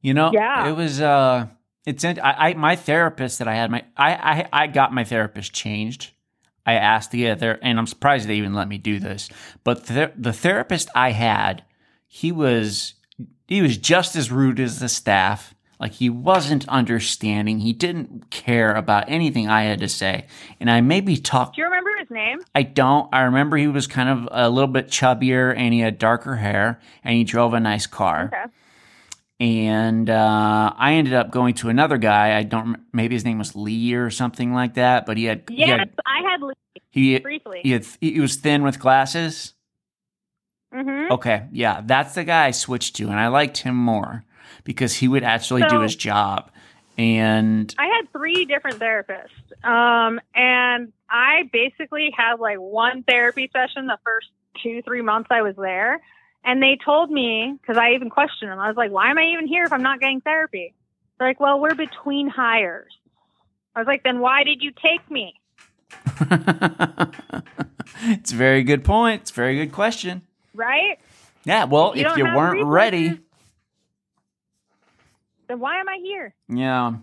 You 0.00 0.14
know, 0.14 0.30
Yeah. 0.32 0.68
it 0.68 0.72
was 0.76 1.00
uh 1.00 1.46
it's 1.86 2.04
in, 2.04 2.18
I, 2.20 2.50
I 2.50 2.54
my 2.54 2.76
therapist 2.76 3.38
that 3.38 3.48
I 3.48 3.54
had 3.54 3.70
my 3.70 3.84
I, 3.96 4.12
I 4.14 4.48
I 4.64 4.66
got 4.66 4.92
my 4.92 5.04
therapist 5.04 5.52
changed. 5.52 6.10
I 6.64 6.74
asked 6.74 7.10
to 7.10 7.16
get 7.16 7.38
there 7.40 7.58
and 7.62 7.78
I'm 7.78 7.86
surprised 7.86 8.28
they 8.28 8.36
even 8.36 8.54
let 8.54 8.68
me 8.68 8.78
do 8.78 8.98
this. 8.98 9.28
But 9.64 9.86
the 9.86 10.12
the 10.16 10.32
therapist 10.32 10.88
I 10.94 11.10
had, 11.12 11.64
he 12.06 12.32
was 12.32 12.94
he 13.46 13.62
was 13.62 13.76
just 13.76 14.16
as 14.16 14.30
rude 14.32 14.58
as 14.60 14.78
the 14.80 14.88
staff. 14.88 15.54
Like 15.78 15.92
he 15.92 16.08
wasn't 16.08 16.68
understanding. 16.68 17.58
He 17.58 17.72
didn't 17.72 18.30
care 18.30 18.72
about 18.72 19.04
anything 19.08 19.48
I 19.48 19.64
had 19.64 19.80
to 19.80 19.88
say. 19.88 20.26
And 20.60 20.70
I 20.70 20.80
maybe 20.80 21.16
talked 21.16 21.56
Do 21.56 21.62
you 21.62 21.66
remember 21.66 21.90
name? 22.12 22.38
I 22.54 22.62
don't. 22.62 23.08
I 23.12 23.22
remember 23.22 23.56
he 23.56 23.66
was 23.68 23.86
kind 23.86 24.08
of 24.08 24.28
a 24.30 24.48
little 24.50 24.68
bit 24.70 24.88
chubbier 24.88 25.54
and 25.56 25.72
he 25.74 25.80
had 25.80 25.98
darker 25.98 26.36
hair 26.36 26.80
and 27.02 27.14
he 27.14 27.24
drove 27.24 27.54
a 27.54 27.60
nice 27.60 27.86
car. 27.86 28.26
Okay. 28.32 28.52
And 29.40 30.08
uh, 30.08 30.72
I 30.76 30.92
ended 30.94 31.14
up 31.14 31.30
going 31.32 31.54
to 31.54 31.68
another 31.68 31.98
guy. 31.98 32.36
I 32.38 32.44
don't. 32.44 32.76
Maybe 32.92 33.14
his 33.16 33.24
name 33.24 33.38
was 33.38 33.56
Lee 33.56 33.94
or 33.94 34.08
something 34.10 34.52
like 34.54 34.74
that. 34.74 35.04
But 35.06 35.16
he 35.16 35.24
had. 35.24 35.42
he 35.48 35.62
had- 35.62 35.90
I 36.06 36.20
had 36.30 36.42
Lee 36.42 36.54
He, 36.90 37.18
briefly. 37.18 37.60
he, 37.62 37.72
had, 37.72 37.84
he 38.00 38.20
was 38.20 38.36
thin 38.36 38.62
with 38.62 38.78
glasses. 38.78 39.54
hmm 40.72 41.06
Okay, 41.10 41.46
yeah, 41.52 41.80
that's 41.84 42.14
the 42.14 42.24
guy 42.24 42.46
I 42.46 42.50
switched 42.52 42.96
to, 42.96 43.08
and 43.08 43.18
I 43.18 43.28
liked 43.28 43.58
him 43.58 43.74
more 43.74 44.24
because 44.64 44.94
he 44.94 45.08
would 45.08 45.24
actually 45.24 45.62
do 45.68 45.80
his 45.80 45.96
job. 45.96 46.50
And 46.96 47.74
I 47.78 47.86
had 47.86 48.12
three 48.12 48.44
different 48.44 48.78
therapists. 48.78 49.30
Um, 49.66 50.20
and 50.34 50.92
I 51.12 51.42
basically 51.52 52.10
had 52.16 52.40
like 52.40 52.56
one 52.56 53.02
therapy 53.02 53.50
session 53.52 53.86
the 53.86 53.98
first 54.02 54.28
two, 54.62 54.80
three 54.82 55.02
months 55.02 55.28
I 55.30 55.42
was 55.42 55.54
there. 55.56 56.00
And 56.44 56.60
they 56.62 56.76
told 56.84 57.10
me, 57.10 57.54
because 57.60 57.76
I 57.76 57.90
even 57.92 58.10
questioned 58.10 58.50
them, 58.50 58.58
I 58.58 58.66
was 58.66 58.76
like, 58.76 58.90
why 58.90 59.10
am 59.10 59.18
I 59.18 59.26
even 59.34 59.46
here 59.46 59.64
if 59.64 59.72
I'm 59.72 59.82
not 59.82 60.00
getting 60.00 60.20
therapy? 60.22 60.74
They're 61.18 61.28
like, 61.28 61.38
well, 61.38 61.60
we're 61.60 61.74
between 61.76 62.28
hires. 62.28 62.92
I 63.76 63.80
was 63.80 63.86
like, 63.86 64.02
then 64.02 64.18
why 64.20 64.42
did 64.42 64.62
you 64.62 64.72
take 64.72 65.08
me? 65.10 65.34
it's 68.08 68.32
a 68.32 68.36
very 68.36 68.64
good 68.64 68.82
point. 68.84 69.22
It's 69.22 69.30
a 69.30 69.34
very 69.34 69.56
good 69.56 69.72
question. 69.72 70.22
Right? 70.54 70.98
Yeah, 71.44 71.64
well, 71.64 71.96
You 71.96 72.06
if 72.06 72.16
you 72.16 72.24
weren't 72.24 72.54
resources. 72.54 72.72
ready, 72.72 73.18
Then 75.48 75.60
why 75.60 75.78
am 75.80 75.88
I 75.88 75.98
here? 76.02 76.34
Yeah. 76.48 76.94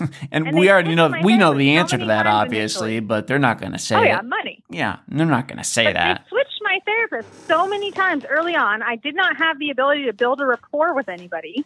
and, 0.30 0.48
And 0.48 0.58
we 0.58 0.70
already 0.70 0.94
know 0.94 1.12
we 1.22 1.36
know 1.36 1.54
the 1.54 1.76
answer 1.76 1.98
to 1.98 2.06
that 2.06 2.26
obviously, 2.26 3.00
but 3.00 3.26
they're 3.26 3.38
not 3.38 3.60
going 3.60 3.72
to 3.72 3.78
say 3.78 3.96
oh, 3.96 4.02
it. 4.02 4.06
yeah, 4.06 4.20
money. 4.22 4.62
Yeah, 4.70 4.98
they're 5.08 5.26
not 5.26 5.48
going 5.48 5.58
to 5.58 5.64
say 5.64 5.84
But 5.84 5.94
that. 5.94 6.24
they 6.24 6.28
switched 6.30 6.60
my 6.62 6.78
therapist 6.84 7.46
so 7.46 7.66
many 7.66 7.90
times 7.90 8.24
early 8.28 8.54
on. 8.56 8.82
I 8.82 8.96
did 8.96 9.14
not 9.14 9.36
have 9.36 9.58
the 9.58 9.70
ability 9.70 10.06
to 10.06 10.12
build 10.12 10.40
a 10.40 10.46
rapport 10.46 10.94
with 10.94 11.08
anybody 11.08 11.64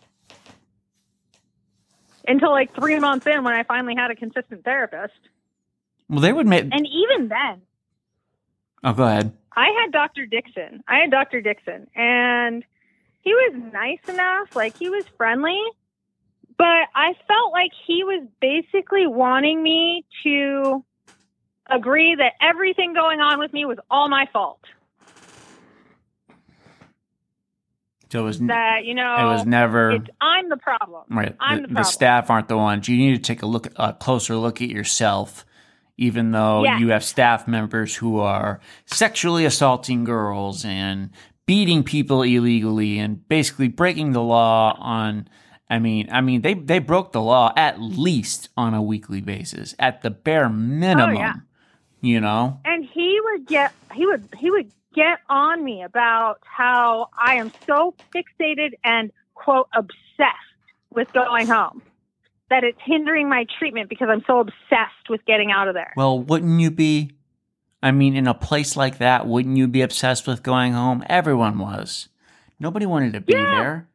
until 2.27 2.51
like 2.51 2.75
three 2.75 2.99
months 2.99 3.27
in 3.27 3.45
when 3.45 3.55
I 3.55 3.63
finally 3.63 3.95
had 3.97 4.11
a 4.11 4.15
consistent 4.17 4.65
therapist. 4.65 5.15
Well, 6.09 6.21
they 6.21 6.33
would 6.33 6.47
make 6.47 6.65
And 6.73 6.87
even 6.87 7.29
then, 7.29 7.63
Oh, 8.85 8.93
go 8.93 9.05
ahead. 9.05 9.33
I 9.57 9.69
had 9.83 9.91
Dr. 9.91 10.27
Dixon. 10.27 10.85
I 10.87 10.99
had 10.99 11.11
Dr. 11.11 11.41
Dixon, 11.41 11.89
and 11.97 12.63
he 13.23 13.33
was 13.33 13.55
nice 13.73 13.99
enough. 14.07 14.55
Like, 14.55 14.77
he 14.77 14.91
was 14.91 15.05
friendly. 15.17 15.59
But 16.59 16.89
I 16.95 17.13
felt 17.29 17.53
like 17.53 17.71
he 17.87 18.03
was 18.05 18.27
basically 18.41 19.07
wanting 19.07 19.63
me 19.63 20.05
to 20.23 20.85
agree 21.69 22.15
that 22.15 22.33
everything 22.41 22.95
going 22.95 23.21
on 23.21 23.39
with 23.39 23.53
me 23.53 23.65
was 23.67 23.79
all 23.91 24.09
my 24.09 24.27
fault. 24.33 24.61
So 28.13 28.21
it 28.21 28.25
was 28.25 28.39
That, 28.39 28.85
you 28.85 28.95
know, 28.95 29.17
it 29.19 29.25
was 29.33 29.45
never 29.47 29.93
it's, 29.93 30.07
I'm 30.21 30.49
the 30.49 30.57
problem. 30.57 31.05
right. 31.11 31.35
I'm 31.41 31.63
the, 31.63 31.69
the 31.69 31.75
the 31.75 31.83
staff 31.83 32.31
aren't 32.31 32.49
the 32.49 32.57
ones. 32.57 32.89
You 32.89 32.97
need 32.97 33.17
to 33.17 33.23
take 33.23 33.43
a 33.43 33.47
look 33.47 33.69
a 33.77 33.93
closer 33.93 34.37
look 34.37 34.63
at 34.63 34.69
yourself 34.69 35.45
even 35.99 36.31
though 36.31 36.63
Yeah. 36.63 36.79
you 36.79 36.91
have 36.91 37.03
staff 37.03 37.49
members 37.49 37.97
who 37.97 38.21
are 38.21 38.61
sexually 38.85 39.45
assaulting 39.47 40.05
girls 40.05 40.65
and 40.65 41.11
beating 41.47 41.83
people 41.83 42.23
illegally 42.23 42.99
and 42.99 43.27
basically 43.29 43.69
breaking 43.69 44.13
the 44.13 44.23
law 44.23 44.77
on 44.79 45.27
I 45.69 45.79
mean, 45.79 46.09
I 46.11 46.21
mean 46.21 46.43
they 46.43 46.55
they 46.55 46.79
broke 46.79 47.13
the 47.13 47.21
law 47.21 47.53
at 47.57 47.81
least 47.81 48.49
on 48.57 48.75
a 48.75 48.83
weekly 48.83 49.21
basis 49.21 49.75
at 49.79 50.03
the 50.03 50.11
bare 50.11 50.49
minimum. 50.49 51.17
Oh, 51.17 51.21
yeah. 51.21 51.35
You 52.01 52.21
know? 52.21 52.61
and 52.65 52.85
he 52.85 53.19
would 53.25 53.47
get 53.47 53.73
he 53.95 54.07
would 54.07 54.29
he 54.39 54.51
would 54.51 54.71
get 54.95 55.19
on 55.29 55.65
me 55.65 55.83
about 55.83 56.39
how 56.45 57.09
I 57.19 57.35
am 57.37 57.53
so 57.67 57.95
fixated 58.15 58.73
and 58.85 59.11
quote 59.35 59.69
obsessed 59.75 59.97
with 60.95 61.13
going 61.13 61.47
home 61.47 61.83
that 62.49 62.63
it's 62.65 62.79
hindering 62.85 63.29
my 63.29 63.45
treatment 63.59 63.89
because 63.89 64.09
I'm 64.11 64.23
so 64.27 64.39
obsessed 64.41 65.11
with 65.11 65.25
getting 65.27 65.51
out 65.51 65.69
of 65.69 65.75
there. 65.75 65.93
Well, 65.97 66.19
wouldn't 66.21 66.61
you 66.61 66.71
be? 66.71 67.11
I 67.83 67.91
mean, 67.91 68.17
in 68.17 68.27
a 68.27 68.35
place 68.35 68.77
like 68.77 68.99
that, 68.99 69.27
wouldn't 69.27 69.57
you 69.57 69.67
be 69.69 69.83
obsessed 69.83 70.27
with 70.27 70.43
going 70.43 70.73
home? 70.73 71.05
Everyone 71.09 71.59
was. 71.59 72.09
Nobody 72.59 72.87
wanted 72.87 73.13
to 73.15 73.21
be 73.21 73.35
Yeah. 73.35 73.61
there. 73.61 73.89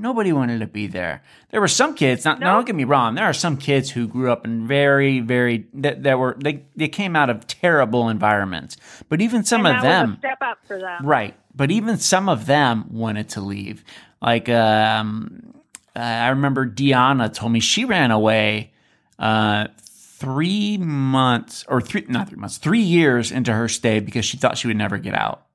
Nobody 0.00 0.32
wanted 0.32 0.60
to 0.60 0.66
be 0.66 0.86
there. 0.86 1.22
There 1.50 1.60
were 1.60 1.68
some 1.68 1.94
kids. 1.94 2.24
Not, 2.24 2.40
now, 2.40 2.52
No. 2.52 2.54
don't 2.56 2.66
get 2.66 2.74
me 2.74 2.84
wrong. 2.84 3.14
There 3.14 3.24
are 3.24 3.32
some 3.34 3.56
kids 3.56 3.90
who 3.90 4.08
grew 4.08 4.32
up 4.32 4.44
in 4.44 4.66
very, 4.66 5.20
very 5.20 5.66
that, 5.74 6.02
that 6.04 6.18
were 6.18 6.36
they 6.42 6.64
they 6.74 6.88
came 6.88 7.14
out 7.14 7.28
of 7.28 7.46
terrible 7.46 8.08
environments. 8.08 8.76
But 9.08 9.20
even 9.20 9.44
some 9.44 9.66
and 9.66 9.76
of 9.76 9.82
them, 9.82 10.16
step 10.18 10.38
up 10.40 10.58
for 10.66 10.78
them. 10.78 11.04
Right. 11.06 11.34
But 11.54 11.70
even 11.70 11.98
some 11.98 12.28
of 12.28 12.46
them 12.46 12.86
wanted 12.90 13.28
to 13.30 13.40
leave. 13.40 13.84
Like, 14.22 14.48
um, 14.48 15.54
uh, 15.94 15.98
I 15.98 16.28
remember 16.28 16.66
Deanna 16.66 17.32
told 17.32 17.52
me 17.52 17.60
she 17.60 17.84
ran 17.84 18.10
away 18.10 18.72
uh, 19.18 19.66
three 19.82 20.78
months, 20.78 21.64
or 21.68 21.80
three, 21.80 22.04
not 22.08 22.28
three 22.28 22.38
months, 22.38 22.56
three 22.58 22.80
years 22.80 23.32
into 23.32 23.52
her 23.52 23.68
stay 23.68 24.00
because 24.00 24.24
she 24.24 24.36
thought 24.36 24.56
she 24.56 24.68
would 24.68 24.76
never 24.76 24.98
get 24.98 25.14
out. 25.14 25.46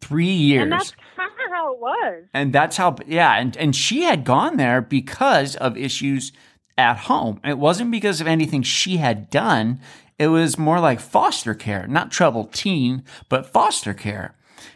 Three 0.00 0.26
years. 0.26 0.94
Was. 1.80 2.24
And 2.34 2.52
that's 2.52 2.76
how, 2.76 2.96
yeah. 3.06 3.34
And, 3.38 3.56
and 3.56 3.74
she 3.74 4.02
had 4.02 4.24
gone 4.24 4.56
there 4.56 4.80
because 4.80 5.56
of 5.56 5.76
issues 5.76 6.32
at 6.78 6.96
home. 6.98 7.40
It 7.44 7.58
wasn't 7.58 7.90
because 7.90 8.20
of 8.20 8.26
anything 8.26 8.62
she 8.62 8.98
had 8.98 9.30
done. 9.30 9.80
It 10.18 10.28
was 10.28 10.58
more 10.58 10.80
like 10.80 11.00
foster 11.00 11.54
care, 11.54 11.86
not 11.86 12.10
troubled 12.10 12.52
teen, 12.52 13.04
but 13.28 13.46
foster 13.46 13.94
care. 13.94 14.34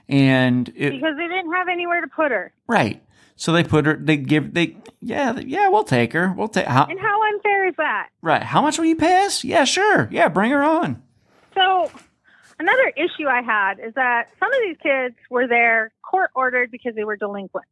And 0.09 0.69
it, 0.71 0.91
Because 0.91 1.17
they 1.17 1.29
didn't 1.29 1.53
have 1.53 1.69
anywhere 1.69 2.01
to 2.01 2.09
put 2.09 2.31
her. 2.31 2.53
right. 2.67 3.03
So 3.37 3.51
they 3.53 3.65
put 3.65 3.85
her, 3.85 3.97
they 4.01 4.17
give, 4.17 4.55
they, 4.55 4.77
yeah, 5.01 5.37
yeah, 5.41 5.69
we'll 5.69 5.83
take 5.83 6.13
her. 6.13 6.33
We'll 6.37 6.47
take, 6.47 6.67
how, 6.67 6.85
And 6.85 7.01
how 7.01 7.21
unfair 7.35 7.69
is 7.69 7.75
that? 7.79 8.11
right. 8.23 8.45
How 8.45 8.63
much 8.63 8.79
will 8.79 8.85
you 8.85 8.95
pay 8.95 9.25
us? 9.27 9.43
Yeah, 9.43 9.65
sure. 9.65 10.09
Yeah, 10.13 10.29
bring 10.29 10.53
her 10.53 10.63
on. 10.63 11.03
So, 11.53 11.91
another 12.61 12.93
issue 12.97 13.27
I 13.27 13.43
had 13.43 13.81
is 13.81 13.93
that 13.95 14.29
some 14.39 14.53
of 14.53 14.59
these 14.65 14.77
kids 14.81 15.17
were 15.31 15.49
there 15.49 15.91
court 16.15 16.31
ordered 16.35 16.71
because 16.71 16.95
they 16.95 17.05
were 17.05 17.17
delinquent. 17.17 17.67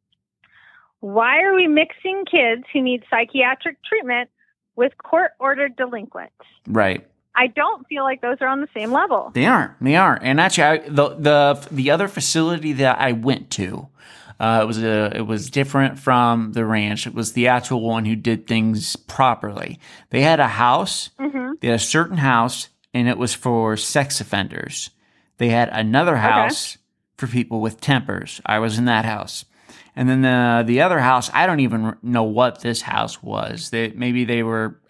Why 0.98 1.42
are 1.42 1.54
we 1.54 1.68
mixing 1.68 2.24
kids 2.28 2.64
who 2.72 2.82
need 2.82 3.04
psychiatric 3.08 3.76
treatment 3.84 4.30
with 4.74 4.92
court 4.98 5.32
ordered 5.38 5.76
delinquents? 5.76 6.34
Right. 6.66 7.06
I 7.36 7.46
don't 7.46 7.86
feel 7.86 8.02
like 8.02 8.20
those 8.20 8.38
are 8.40 8.48
on 8.48 8.60
the 8.60 8.68
same 8.74 8.90
level. 8.92 9.30
They 9.32 9.46
aren't. 9.46 9.72
They 9.80 9.96
aren't. 9.96 10.22
And 10.24 10.40
actually, 10.40 10.64
I, 10.64 10.78
the 10.88 11.08
the 11.10 11.68
the 11.70 11.90
other 11.92 12.08
facility 12.08 12.72
that 12.74 13.00
I 13.00 13.12
went 13.12 13.50
to, 13.52 13.88
uh, 14.38 14.60
it 14.62 14.66
was 14.66 14.82
a 14.82 15.16
it 15.16 15.26
was 15.26 15.48
different 15.48 15.98
from 15.98 16.52
the 16.52 16.64
ranch. 16.64 17.06
It 17.06 17.14
was 17.14 17.32
the 17.32 17.48
actual 17.48 17.80
one 17.80 18.04
who 18.04 18.16
did 18.16 18.46
things 18.46 18.96
properly. 18.96 19.78
They 20.10 20.20
had 20.20 20.40
a 20.40 20.48
house. 20.48 21.10
Mhm. 21.18 21.60
They 21.60 21.68
had 21.68 21.76
a 21.76 21.78
certain 21.96 22.18
house, 22.18 22.68
and 22.92 23.08
it 23.08 23.16
was 23.16 23.34
for 23.34 23.76
sex 23.76 24.20
offenders. 24.20 24.90
They 25.38 25.48
had 25.48 25.70
another 25.70 26.16
house 26.16 26.76
for 27.22 27.32
people 27.32 27.60
with 27.60 27.80
tempers. 27.80 28.40
I 28.44 28.58
was 28.58 28.78
in 28.78 28.86
that 28.86 29.04
house. 29.04 29.44
And 29.94 30.08
then 30.08 30.22
the 30.22 30.64
the 30.66 30.80
other 30.82 30.98
house, 30.98 31.30
I 31.32 31.46
don't 31.46 31.60
even 31.60 31.96
know 32.02 32.24
what 32.24 32.60
this 32.60 32.82
house 32.82 33.22
was. 33.22 33.70
They 33.70 33.90
maybe 33.90 34.24
they 34.24 34.42
were 34.42 34.80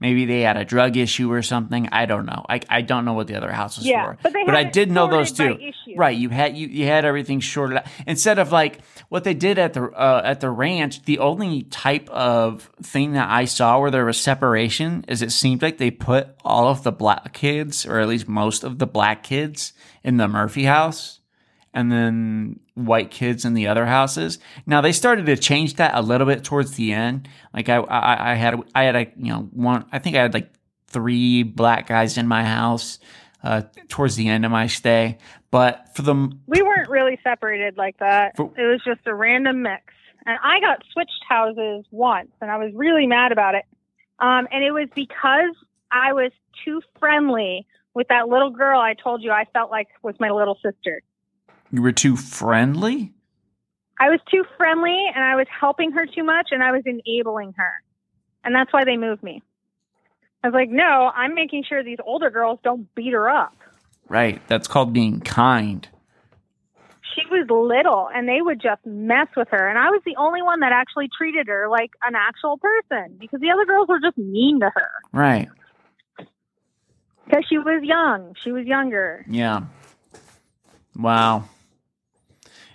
maybe 0.00 0.26
they 0.26 0.40
had 0.42 0.56
a 0.58 0.64
drug 0.64 0.96
issue 0.96 1.32
or 1.32 1.40
something. 1.42 1.88
I 1.92 2.04
don't 2.06 2.26
know. 2.26 2.44
I, 2.48 2.60
I 2.68 2.82
don't 2.82 3.04
know 3.06 3.14
what 3.14 3.26
the 3.26 3.36
other 3.36 3.50
house 3.50 3.78
was 3.78 3.86
Yeah, 3.86 4.04
for. 4.12 4.18
but 4.22 4.32
they 4.32 4.40
I 4.52 4.64
did 4.64 4.90
know 4.90 5.08
those 5.08 5.32
two. 5.32 5.58
Right, 5.96 6.16
you 6.16 6.28
had 6.28 6.56
you, 6.56 6.66
you 6.66 6.86
had 6.86 7.04
everything 7.04 7.40
sorted 7.40 7.78
out. 7.78 7.86
Instead 8.06 8.38
of 8.38 8.50
like 8.52 8.80
what 9.08 9.24
they 9.24 9.34
did 9.34 9.58
at 9.58 9.72
the 9.74 9.84
uh, 9.84 10.22
at 10.24 10.40
the 10.40 10.50
ranch, 10.50 11.02
the 11.04 11.20
only 11.20 11.62
type 11.62 12.08
of 12.10 12.68
thing 12.82 13.12
that 13.12 13.30
I 13.30 13.44
saw 13.44 13.78
where 13.78 13.90
there 13.90 14.04
was 14.04 14.20
separation 14.20 15.04
is 15.08 15.22
it 15.22 15.32
seemed 15.32 15.62
like 15.62 15.78
they 15.78 15.90
put 15.90 16.28
all 16.44 16.68
of 16.68 16.82
the 16.82 16.92
black 16.92 17.32
kids, 17.32 17.86
or 17.86 18.00
at 18.00 18.08
least 18.08 18.28
most 18.28 18.64
of 18.64 18.78
the 18.78 18.86
black 18.86 19.22
kids, 19.22 19.72
in 20.02 20.16
the 20.16 20.28
Murphy 20.28 20.64
house 20.64 21.20
and 21.74 21.92
then 21.92 22.60
white 22.74 23.10
kids 23.10 23.44
in 23.44 23.54
the 23.54 23.66
other 23.66 23.84
houses. 23.86 24.38
Now 24.64 24.80
they 24.80 24.92
started 24.92 25.26
to 25.26 25.36
change 25.36 25.74
that 25.74 25.94
a 25.94 26.00
little 26.00 26.26
bit 26.26 26.44
towards 26.44 26.72
the 26.76 26.92
end. 26.92 27.28
Like 27.52 27.68
I, 27.68 27.76
I, 27.76 28.32
I 28.32 28.34
had, 28.34 28.60
I 28.74 28.84
had 28.84 28.96
a, 28.96 29.06
you 29.16 29.32
know, 29.32 29.48
one. 29.52 29.84
I 29.92 29.98
think 29.98 30.16
I 30.16 30.22
had 30.22 30.34
like 30.34 30.50
three 30.86 31.42
black 31.42 31.86
guys 31.88 32.16
in 32.16 32.26
my 32.28 32.44
house. 32.44 32.98
uh, 33.44 33.62
towards 33.88 34.16
the 34.16 34.26
end 34.28 34.44
of 34.44 34.50
my 34.50 34.66
stay. 34.66 35.18
But 35.50 35.94
for 35.94 36.02
the 36.02 36.14
We 36.46 36.62
weren't 36.62 36.88
really 36.88 37.18
separated 37.22 37.76
like 37.76 37.98
that. 37.98 38.36
For- 38.36 38.50
it 38.56 38.64
was 38.64 38.80
just 38.84 39.06
a 39.06 39.14
random 39.14 39.62
mix. 39.62 39.82
And 40.26 40.38
I 40.42 40.58
got 40.60 40.82
switched 40.92 41.22
houses 41.28 41.84
once, 41.90 42.30
and 42.40 42.50
I 42.50 42.56
was 42.56 42.72
really 42.74 43.06
mad 43.06 43.30
about 43.30 43.54
it. 43.54 43.64
Um, 44.18 44.48
and 44.50 44.64
it 44.64 44.70
was 44.72 44.88
because 44.94 45.54
I 45.92 46.14
was 46.14 46.32
too 46.64 46.80
friendly 46.98 47.66
with 47.92 48.08
that 48.08 48.28
little 48.28 48.50
girl 48.50 48.80
I 48.80 48.94
told 48.94 49.22
you 49.22 49.30
I 49.30 49.44
felt 49.52 49.70
like 49.70 49.88
was 50.02 50.14
my 50.18 50.30
little 50.30 50.56
sister. 50.62 51.02
You 51.74 51.82
were 51.82 51.92
too 51.92 52.16
friendly, 52.16 53.12
I 53.98 54.08
was 54.10 54.20
too 54.30 54.44
friendly, 54.56 55.06
and 55.14 55.24
I 55.24 55.36
was 55.36 55.46
helping 55.48 55.92
her 55.92 56.06
too 56.06 56.24
much, 56.24 56.48
and 56.52 56.62
I 56.62 56.72
was 56.72 56.82
enabling 56.86 57.54
her. 57.56 57.72
And 58.44 58.54
that's 58.54 58.72
why 58.72 58.84
they 58.84 58.96
moved 58.96 59.22
me. 59.22 59.42
I 60.42 60.48
was 60.48 60.54
like, 60.54 60.68
no, 60.70 61.10
I'm 61.14 61.34
making 61.34 61.64
sure 61.68 61.82
these 61.82 61.98
older 62.04 62.30
girls 62.30 62.58
don't 62.62 62.92
beat 62.94 63.12
her 63.12 63.28
up. 63.28 63.54
right? 64.08 64.40
That's 64.48 64.68
called 64.68 64.92
being 64.92 65.20
kind. 65.20 65.88
she 67.14 67.22
was 67.30 67.46
little 67.48 68.08
and 68.14 68.28
they 68.28 68.40
would 68.42 68.60
just 68.60 68.84
mess 68.84 69.28
with 69.36 69.46
her 69.50 69.68
and 69.68 69.78
i 69.78 69.88
was 69.90 70.02
the 70.04 70.16
only 70.16 70.42
one 70.42 70.58
that 70.60 70.72
actually 70.72 71.08
treated 71.16 71.46
her 71.46 71.68
like 71.68 71.90
an 72.02 72.14
actual 72.16 72.58
person 72.58 73.16
because 73.20 73.40
the 73.40 73.50
other 73.52 73.64
girls 73.64 73.86
were 73.88 74.00
just 74.00 74.18
mean 74.18 74.58
to 74.58 74.68
her 74.74 74.90
Right. 75.12 75.48
because 77.24 77.44
she 77.48 77.56
was 77.58 77.82
young 77.84 78.34
she 78.42 78.50
was 78.50 78.66
younger 78.66 79.24
Yeah. 79.28 79.60
Wow. 80.96 81.44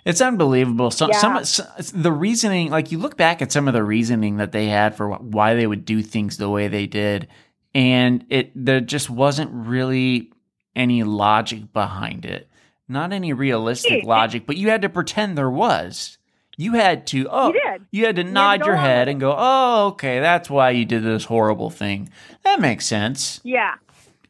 It's 0.04 0.20
unbelievable. 0.20 0.90
Some, 0.90 1.10
Yeah. 1.10 1.42
some, 1.42 1.66
the 1.94 2.12
reasoning, 2.12 2.70
like 2.70 2.90
you 2.92 2.98
look 2.98 3.16
back 3.16 3.42
at 3.42 3.52
some 3.52 3.68
of 3.68 3.74
the 3.74 3.82
reasoning 3.84 4.36
that 4.38 4.52
they 4.52 4.66
had 4.66 4.94
for 4.94 5.10
why 5.16 5.54
they 5.54 5.66
would 5.66 5.84
do 5.84 6.02
things 6.02 6.36
the 6.36 6.48
way 6.48 6.68
they 6.68 6.86
did, 6.86 7.28
and 7.74 8.24
it 8.30 8.50
there 8.54 8.80
just 8.80 9.10
wasn't 9.10 9.50
really 9.52 10.32
any 10.74 11.02
logic 11.02 11.72
behind 11.72 12.24
it. 12.24 12.48
Not 12.88 13.12
any 13.12 13.32
realistic 13.32 14.04
logic, 14.04 14.46
but 14.46 14.56
you 14.56 14.70
had 14.70 14.82
to 14.82 14.88
pretend 14.88 15.36
there 15.38 15.50
was. 15.50 16.18
You 16.56 16.72
had 16.72 17.06
to 17.08 17.26
oh 17.30 17.48
You 17.54 17.60
did. 17.60 17.86
you 17.90 18.06
had 18.06 18.16
to 18.16 18.22
had 18.22 18.26
to 18.28 18.32
nod 18.32 18.66
your 18.66 18.76
head 18.76 19.08
and 19.08 19.20
go, 19.20 19.34
"Oh, 19.36 19.88
okay, 19.92 20.18
that's 20.20 20.50
why 20.50 20.70
you 20.70 20.84
did 20.84 21.02
this 21.04 21.24
horrible 21.24 21.70
thing." 21.70 22.08
That 22.42 22.60
makes 22.60 22.86
sense 22.86 23.40
yeah 23.44 23.74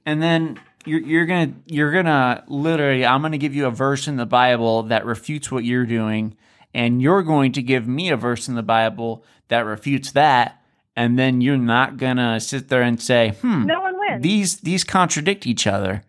and 0.06 0.22
then 0.22 0.58
you're 0.86 1.00
you're 1.00 1.26
gonna 1.26 1.52
you're 1.66 1.92
gonna 1.92 2.44
literally 2.48 3.04
I'm 3.04 3.22
gonna 3.22 3.38
give 3.38 3.54
you 3.54 3.66
a 3.66 3.70
verse 3.70 4.08
in 4.08 4.16
the 4.16 4.26
Bible 4.26 4.84
that 4.84 5.04
refutes 5.04 5.50
what 5.50 5.64
you're 5.64 5.86
doing, 5.86 6.36
and 6.74 7.02
you're 7.02 7.22
going 7.22 7.52
to 7.52 7.62
give 7.62 7.86
me 7.86 8.10
a 8.10 8.16
verse 8.16 8.48
in 8.48 8.54
the 8.54 8.62
Bible 8.62 9.24
that 9.48 9.66
refutes 9.66 10.12
that, 10.12 10.62
and 10.96 11.18
then 11.18 11.40
you're 11.40 11.56
not 11.56 11.96
gonna 11.96 12.40
sit 12.40 12.68
there 12.68 12.82
and 12.82 13.00
say, 13.00 13.34
hmm, 13.40 13.66
no 13.66 13.80
one 13.80 13.98
wins 13.98 14.22
these 14.22 14.60
these 14.60 14.84
contradict 14.84 15.46
each 15.46 15.66
other. 15.66 16.02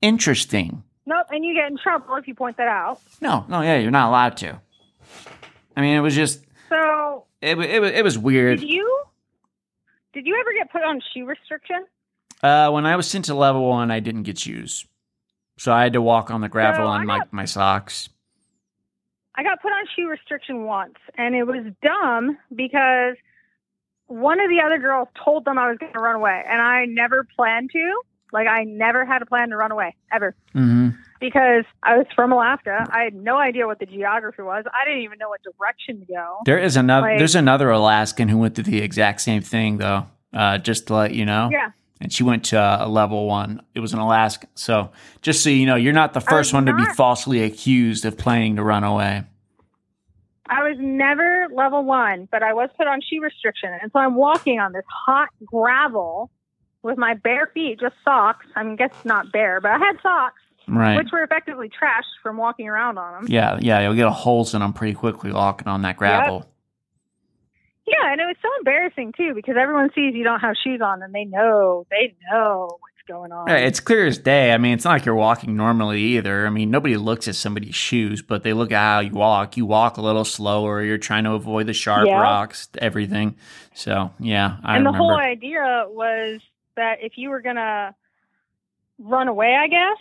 Interesting. 0.00 0.82
nope 1.06 1.26
and 1.30 1.44
you 1.44 1.54
get 1.54 1.70
in 1.70 1.78
trouble 1.78 2.16
if 2.16 2.26
you 2.26 2.34
point 2.34 2.56
that 2.56 2.66
out 2.68 3.00
No, 3.20 3.44
no, 3.48 3.62
yeah, 3.62 3.78
you're 3.78 3.90
not 3.92 4.08
allowed 4.08 4.36
to. 4.38 4.60
I 5.76 5.80
mean, 5.80 5.96
it 5.96 6.00
was 6.00 6.14
just 6.14 6.44
so 6.68 7.24
it 7.40 7.56
it 7.58 7.80
was 7.80 7.92
it 7.92 8.02
was 8.02 8.18
weird. 8.18 8.60
did 8.60 8.68
you 8.68 9.02
did 10.12 10.26
you 10.26 10.36
ever 10.40 10.52
get 10.52 10.72
put 10.72 10.82
on 10.82 11.00
shoe 11.14 11.24
restriction 11.24 11.84
Uh, 12.42 12.70
when 12.70 12.86
I 12.86 12.96
was 12.96 13.06
sent 13.08 13.26
to 13.26 13.34
level 13.34 13.68
one, 13.68 13.90
I 13.90 14.00
didn't 14.00 14.24
get 14.24 14.38
shoes, 14.38 14.86
so 15.58 15.72
I 15.72 15.82
had 15.84 15.92
to 15.92 16.02
walk 16.02 16.30
on 16.30 16.40
the 16.40 16.48
gravel 16.48 16.84
So 16.86 16.88
on 16.88 17.06
my 17.06 17.18
got- 17.18 17.32
my 17.32 17.44
socks. 17.44 18.08
I 19.34 19.42
got 19.42 19.62
put 19.62 19.72
on 19.72 19.84
shoe 19.96 20.08
restriction 20.08 20.64
once, 20.64 20.96
and 21.16 21.34
it 21.34 21.44
was 21.44 21.64
dumb 21.82 22.36
because 22.54 23.16
one 24.06 24.40
of 24.40 24.50
the 24.50 24.60
other 24.60 24.76
girls 24.78 25.08
told 25.24 25.46
them 25.46 25.56
I 25.56 25.68
was 25.70 25.78
going 25.78 25.92
to 25.94 25.98
run 26.00 26.16
away, 26.16 26.42
and 26.46 26.60
I 26.60 26.84
never 26.84 27.26
planned 27.36 27.70
to. 27.72 28.00
Like, 28.30 28.46
I 28.46 28.64
never 28.64 29.04
had 29.06 29.22
a 29.22 29.26
plan 29.26 29.48
to 29.50 29.56
run 29.56 29.72
away, 29.72 29.94
ever. 30.12 30.34
hmm 30.52 30.90
Because 31.20 31.64
I 31.82 31.96
was 31.96 32.06
from 32.14 32.32
Alaska. 32.32 32.86
I 32.90 33.04
had 33.04 33.14
no 33.14 33.38
idea 33.38 33.66
what 33.66 33.78
the 33.78 33.86
geography 33.86 34.42
was. 34.42 34.64
I 34.74 34.84
didn't 34.86 35.02
even 35.02 35.18
know 35.18 35.28
what 35.30 35.40
direction 35.42 36.00
to 36.00 36.06
go. 36.12 36.38
There 36.44 36.58
is 36.58 36.76
another. 36.76 37.08
Like- 37.08 37.18
there's 37.18 37.34
another 37.34 37.70
Alaskan 37.70 38.28
who 38.28 38.36
went 38.38 38.54
through 38.54 38.64
the 38.64 38.82
exact 38.82 39.20
same 39.22 39.40
thing, 39.42 39.78
though. 39.78 40.06
Uh, 40.34 40.58
just 40.58 40.88
to 40.88 40.94
let 40.94 41.14
you 41.14 41.24
know. 41.24 41.48
Yeah. 41.52 41.70
And 42.02 42.12
she 42.12 42.24
went 42.24 42.44
to 42.46 42.58
uh, 42.58 42.78
a 42.80 42.88
level 42.88 43.26
one. 43.26 43.62
It 43.76 43.80
was 43.80 43.92
an 43.92 44.00
Alaskan. 44.00 44.48
So 44.56 44.90
just 45.22 45.42
so 45.44 45.50
you 45.50 45.66
know, 45.66 45.76
you're 45.76 45.92
not 45.92 46.14
the 46.14 46.20
first 46.20 46.52
one 46.52 46.66
to 46.66 46.74
be 46.74 46.84
falsely 46.96 47.44
accused 47.44 48.04
of 48.04 48.18
planning 48.18 48.56
to 48.56 48.64
run 48.64 48.82
away. 48.82 49.22
I 50.46 50.68
was 50.68 50.76
never 50.80 51.46
level 51.54 51.84
one, 51.84 52.28
but 52.32 52.42
I 52.42 52.52
was 52.54 52.68
put 52.76 52.88
on 52.88 53.00
shoe 53.00 53.22
restriction. 53.22 53.70
And 53.80 53.92
so 53.92 54.00
I'm 54.00 54.16
walking 54.16 54.58
on 54.58 54.72
this 54.72 54.84
hot 54.88 55.28
gravel 55.44 56.28
with 56.82 56.98
my 56.98 57.14
bare 57.14 57.46
feet, 57.54 57.78
just 57.78 57.94
socks. 58.04 58.46
I 58.56 58.64
mean, 58.64 58.74
guess 58.74 58.90
not 59.04 59.30
bare, 59.30 59.60
but 59.60 59.70
I 59.70 59.78
had 59.78 60.00
socks. 60.02 60.40
Right. 60.68 60.96
which 60.96 61.08
were 61.12 61.24
effectively 61.24 61.68
trashed 61.68 62.22
from 62.22 62.36
walking 62.36 62.68
around 62.68 62.96
on 62.96 63.14
them. 63.14 63.26
yeah. 63.28 63.58
Yeah. 63.60 63.80
You'll 63.80 63.94
get 63.96 64.08
holes 64.08 64.54
in 64.54 64.60
them 64.60 64.72
pretty 64.72 64.94
quickly 64.94 65.32
walking 65.32 65.66
on 65.66 65.82
that 65.82 65.96
gravel. 65.96 66.46
Yeah, 67.92 68.12
and 68.12 68.20
it 68.20 68.24
was 68.24 68.36
so 68.40 68.48
embarrassing 68.58 69.12
too 69.16 69.34
because 69.34 69.56
everyone 69.60 69.90
sees 69.94 70.14
you 70.14 70.24
don't 70.24 70.40
have 70.40 70.54
shoes 70.64 70.80
on 70.82 71.02
and 71.02 71.14
they 71.14 71.24
know 71.24 71.86
they 71.90 72.14
know 72.30 72.78
what's 72.80 73.06
going 73.06 73.32
on. 73.32 73.48
Yeah, 73.48 73.56
it's 73.56 73.80
clear 73.80 74.06
as 74.06 74.16
day. 74.18 74.52
I 74.52 74.58
mean, 74.58 74.72
it's 74.72 74.84
not 74.84 74.92
like 74.92 75.04
you're 75.04 75.14
walking 75.14 75.56
normally 75.56 76.00
either. 76.00 76.46
I 76.46 76.50
mean, 76.50 76.70
nobody 76.70 76.96
looks 76.96 77.28
at 77.28 77.34
somebody's 77.34 77.74
shoes, 77.74 78.22
but 78.22 78.44
they 78.44 78.52
look 78.54 78.72
at 78.72 78.78
how 78.80 79.00
you 79.00 79.10
walk. 79.12 79.56
You 79.58 79.66
walk 79.66 79.98
a 79.98 80.00
little 80.00 80.24
slower. 80.24 80.82
You're 80.82 80.96
trying 80.98 81.24
to 81.24 81.32
avoid 81.32 81.66
the 81.66 81.72
sharp 81.74 82.08
Yeah. 82.08 82.20
rocks, 82.20 82.68
everything. 82.78 83.36
So, 83.74 84.10
yeah, 84.18 84.56
I 84.64 84.76
and 84.76 84.86
the 84.86 84.90
remember. 84.90 84.98
whole 84.98 85.18
idea 85.18 85.84
was 85.88 86.40
that 86.76 86.96
if 87.02 87.12
you 87.16 87.28
were 87.28 87.40
gonna 87.42 87.94
run 88.98 89.28
away, 89.28 89.54
I 89.54 89.68
guess, 89.68 89.98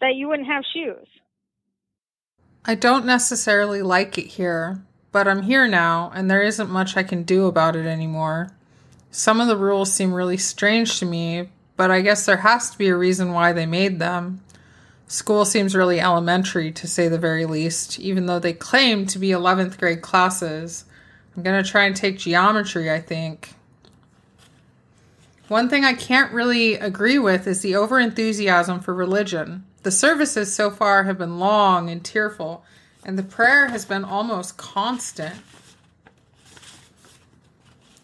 that 0.00 0.14
you 0.14 0.28
wouldn't 0.28 0.48
have 0.48 0.64
shoes. 0.74 1.06
I 2.64 2.74
don't 2.74 3.06
necessarily 3.06 3.80
like 3.82 4.18
it 4.18 4.26
here, 4.26 4.84
but 5.18 5.26
I'm 5.26 5.42
here 5.42 5.66
now 5.66 6.12
and 6.14 6.30
there 6.30 6.42
isn't 6.42 6.70
much 6.70 6.96
I 6.96 7.02
can 7.02 7.24
do 7.24 7.46
about 7.46 7.74
it 7.74 7.86
anymore. 7.86 8.52
Some 9.10 9.40
of 9.40 9.48
the 9.48 9.56
rules 9.56 9.92
seem 9.92 10.14
really 10.14 10.36
strange 10.36 11.00
to 11.00 11.06
me, 11.06 11.48
but 11.76 11.90
I 11.90 12.02
guess 12.02 12.24
there 12.24 12.36
has 12.36 12.70
to 12.70 12.78
be 12.78 12.86
a 12.86 12.94
reason 12.94 13.32
why 13.32 13.52
they 13.52 13.66
made 13.66 13.98
them. 13.98 14.42
School 15.08 15.44
seems 15.44 15.74
really 15.74 15.98
elementary, 16.00 16.70
to 16.70 16.86
say 16.86 17.08
the 17.08 17.18
very 17.18 17.46
least, 17.46 17.98
even 17.98 18.26
though 18.26 18.38
they 18.38 18.52
claim 18.52 19.06
to 19.06 19.18
be 19.18 19.30
11th 19.30 19.76
grade 19.76 20.02
classes. 20.02 20.84
I'm 21.36 21.42
to 21.42 21.64
try 21.64 21.86
and 21.86 21.96
take 21.96 22.18
geometry, 22.18 22.88
I 22.88 23.00
think. 23.00 23.54
One 25.48 25.68
thing 25.68 25.84
I 25.84 25.94
can't 25.94 26.32
really 26.32 26.74
agree 26.74 27.18
with 27.18 27.48
is 27.48 27.60
the 27.60 27.72
overenthusiasm 27.72 28.84
for 28.84 28.94
religion. 28.94 29.64
The 29.82 29.90
services 29.90 30.54
so 30.54 30.70
far 30.70 31.02
have 31.02 31.18
been 31.18 31.40
long 31.40 31.90
and 31.90 32.04
tearful, 32.04 32.64
and 33.08 33.18
the 33.18 33.22
prayer 33.22 33.68
has 33.68 33.86
been 33.86 34.04
almost 34.04 34.58
constant. 34.58 35.36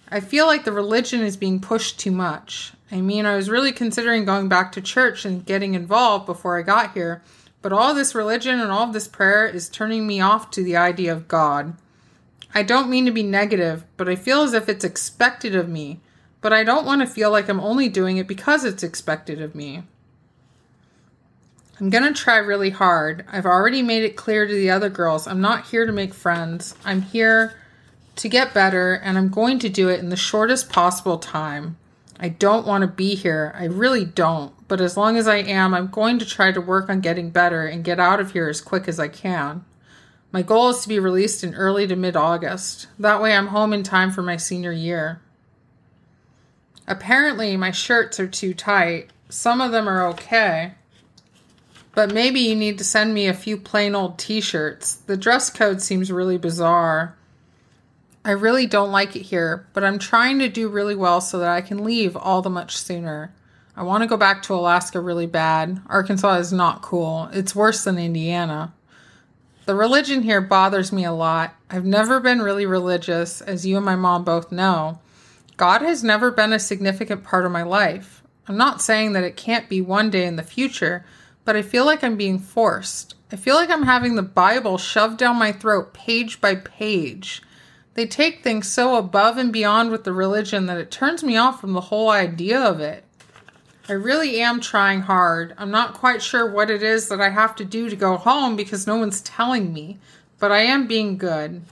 I 0.09 0.20
feel 0.20 0.47
like 0.47 0.64
the 0.64 0.72
religion 0.72 1.20
is 1.20 1.36
being 1.36 1.60
pushed 1.60 2.01
too 2.01 2.10
much. 2.10 2.72
I 2.90 3.02
mean, 3.02 3.26
I 3.26 3.36
was 3.36 3.51
really 3.51 3.70
considering 3.70 4.24
going 4.24 4.48
back 4.48 4.72
to 4.72 4.81
church 4.81 5.26
and 5.26 5.44
getting 5.44 5.74
involved 5.74 6.24
before 6.24 6.59
I 6.59 6.62
got 6.62 6.94
here, 6.94 7.22
but 7.60 7.70
all 7.70 7.93
this 7.93 8.14
religion 8.14 8.59
and 8.59 8.72
all 8.72 8.86
this 8.86 9.06
prayer 9.06 9.47
is 9.47 9.68
turning 9.68 10.06
me 10.06 10.22
off 10.22 10.51
to 10.52 10.64
the 10.64 10.78
idea 10.78 11.12
of 11.12 11.28
God. 11.28 11.76
I 12.55 12.62
don't 12.62 12.89
mean 12.89 13.05
to 13.05 13.10
be 13.10 13.22
negative, 13.22 13.85
but 13.98 14.09
I 14.09 14.16
feel 14.16 14.40
as 14.40 14.55
if 14.55 14.70
it's 14.70 14.86
expected 14.86 15.55
of 15.55 15.68
me, 15.68 16.01
but 16.40 16.55
I 16.55 16.64
don't 16.64 16.86
want 16.86 17.02
to 17.02 17.06
feel 17.06 17.31
like 17.31 17.51
I'm 17.51 17.60
only 17.60 17.90
doing 17.90 18.16
it 18.16 18.26
because 18.26 18.64
it's 18.64 18.82
expected 18.82 19.43
of 19.43 19.55
me. 19.55 19.82
I'm 21.80 21.90
going 21.90 22.05
to 22.05 22.12
try 22.12 22.36
really 22.38 22.70
hard. 22.70 23.24
I've 23.30 23.46
already 23.46 23.82
made 23.82 24.05
it 24.05 24.16
clear 24.16 24.46
to 24.46 24.55
the 24.55 24.70
other 24.70 24.88
girls 24.88 25.26
I'm 25.26 25.40
not 25.40 25.66
here 25.66 25.86
to 25.86 25.92
make 25.92 26.14
friends. 26.14 26.74
I'm 26.84 27.02
here 27.02 27.55
to 28.16 28.28
get 28.28 28.55
better, 28.55 28.94
and 28.94 29.18
I'm 29.18 29.28
going 29.28 29.59
to 29.59 29.68
do 29.68 29.88
it 29.88 29.98
in 29.98 30.09
the 30.09 30.16
shortest 30.16 30.70
possible 30.70 31.18
time. 31.18 31.76
I 32.18 32.28
don't 32.28 32.66
want 32.66 32.82
to 32.82 32.88
be 32.88 33.16
here. 33.16 33.52
I 33.59 33.64
really 33.64 34.05
don't. 34.05 34.52
But 34.68 34.80
as 34.80 34.96
long 34.96 35.16
as 35.16 35.26
I 35.26 35.38
am, 35.38 35.74
I'm 35.74 35.88
going 35.88 36.20
to 36.20 36.24
try 36.24 36.52
to 36.52 36.60
work 36.60 36.88
on 36.88 37.01
getting 37.01 37.30
better 37.30 37.66
and 37.66 37.82
get 37.82 37.98
out 37.98 38.20
of 38.20 38.32
here 38.32 38.48
as 38.48 38.60
quick 38.60 38.86
as 38.86 39.01
I 39.01 39.09
can. 39.09 39.64
My 40.30 40.42
goal 40.42 40.70
is 40.70 40.80
to 40.80 40.88
be 40.88 40.98
released 41.01 41.42
in 41.42 41.55
early 41.55 41.86
to 41.88 41.96
mid 41.96 42.16
August. 42.16 42.86
That 42.98 43.20
way, 43.20 43.36
I'm 43.36 43.48
home 43.48 43.72
in 43.72 43.82
time 43.82 44.12
for 44.12 44.22
my 44.22 44.36
senior 44.36 44.72
year. 44.72 45.20
Apparently, 46.86 47.56
my 47.56 47.70
shirts 47.70 48.20
are 48.20 48.28
too 48.28 48.55
tight. 48.55 49.10
Some 49.28 49.60
of 49.60 49.72
them 49.72 49.88
are 49.88 50.06
okay. 50.09 50.74
But 51.94 52.12
maybe 52.12 52.40
you 52.40 52.56
need 52.56 52.78
to 52.78 52.84
send 52.84 53.14
me 53.14 53.28
a 53.28 53.34
few 53.34 53.56
plain 53.56 53.94
old 53.94 54.18
t 54.18 54.40
shirts. 54.40 54.96
The 54.96 55.16
dress 55.16 55.50
code 55.50 55.80
seems 55.80 56.10
really 56.10 56.38
bizarre. 56.38 57.16
I 58.24 58.30
really 58.30 58.66
don't 58.66 58.90
like 58.90 59.16
it 59.16 59.22
here, 59.22 59.66
but 59.74 59.84
I'm 59.84 59.98
trying 59.98 60.38
to 60.38 60.48
do 60.48 60.68
really 60.68 60.96
well 60.96 61.20
so 61.20 61.38
that 61.38 61.50
I 61.50 61.60
can 61.60 61.84
leave 61.84 62.16
all 62.16 62.40
the 62.40 62.50
much 62.50 62.76
sooner. 62.76 63.34
I 63.76 63.82
want 63.82 64.02
to 64.02 64.08
go 64.08 64.16
back 64.16 64.42
to 64.44 64.54
Alaska 64.54 64.98
really 65.00 65.26
bad. 65.26 65.82
Arkansas 65.88 66.36
is 66.36 66.52
not 66.52 66.80
cool, 66.80 67.28
it's 67.32 67.54
worse 67.54 67.84
than 67.84 67.98
Indiana. 67.98 68.72
The 69.66 69.74
religion 69.74 70.22
here 70.22 70.40
bothers 70.40 70.92
me 70.92 71.04
a 71.04 71.12
lot. 71.12 71.54
I've 71.70 71.84
never 71.84 72.20
been 72.20 72.42
really 72.42 72.66
religious, 72.66 73.40
as 73.40 73.66
you 73.66 73.76
and 73.76 73.84
my 73.84 73.96
mom 73.96 74.24
both 74.24 74.52
know. 74.52 75.00
God 75.56 75.82
has 75.82 76.04
never 76.04 76.30
been 76.30 76.52
a 76.52 76.58
significant 76.58 77.24
part 77.24 77.46
of 77.46 77.52
my 77.52 77.62
life. 77.62 78.22
I'm 78.46 78.56
not 78.56 78.82
saying 78.82 79.12
that 79.14 79.24
it 79.24 79.36
can't 79.36 79.68
be 79.68 79.80
one 79.80 80.10
day 80.10 80.26
in 80.26 80.36
the 80.36 80.42
future, 80.42 81.04
but 81.44 81.56
I 81.56 81.62
feel 81.62 81.84
like 81.84 82.02
I'm 82.02 82.16
being 82.16 82.38
forced. 82.38 83.14
I 83.30 83.36
feel 83.36 83.56
like 83.56 83.70
I'm 83.70 83.84
having 83.84 84.14
the 84.14 84.22
Bible 84.22 84.78
shoved 84.78 85.18
down 85.18 85.36
my 85.36 85.52
throat 85.52 85.92
page 85.92 86.40
by 86.40 86.54
page. 86.54 87.42
They 87.94 88.06
take 88.06 88.42
things 88.42 88.68
so 88.68 88.96
above 88.96 89.38
and 89.38 89.52
beyond 89.52 89.90
with 89.90 90.04
the 90.04 90.12
religion 90.12 90.66
that 90.66 90.78
it 90.78 90.90
turns 90.90 91.22
me 91.22 91.36
off 91.36 91.60
from 91.60 91.72
the 91.72 91.80
whole 91.82 92.10
idea 92.10 92.60
of 92.60 92.80
it. 92.80 93.04
I 93.88 93.92
really 93.92 94.40
am 94.40 94.60
trying 94.60 95.02
hard. 95.02 95.54
I'm 95.58 95.70
not 95.70 95.94
quite 95.94 96.22
sure 96.22 96.50
what 96.50 96.70
it 96.70 96.82
is 96.82 97.08
that 97.08 97.20
I 97.20 97.30
have 97.30 97.54
to 97.56 97.64
do 97.64 97.90
to 97.90 97.96
go 97.96 98.16
home 98.16 98.56
because 98.56 98.86
no 98.86 98.96
one's 98.96 99.20
telling 99.20 99.72
me, 99.72 99.98
but 100.38 100.50
I 100.50 100.60
am 100.60 100.86
being 100.86 101.18
good. 101.18 101.62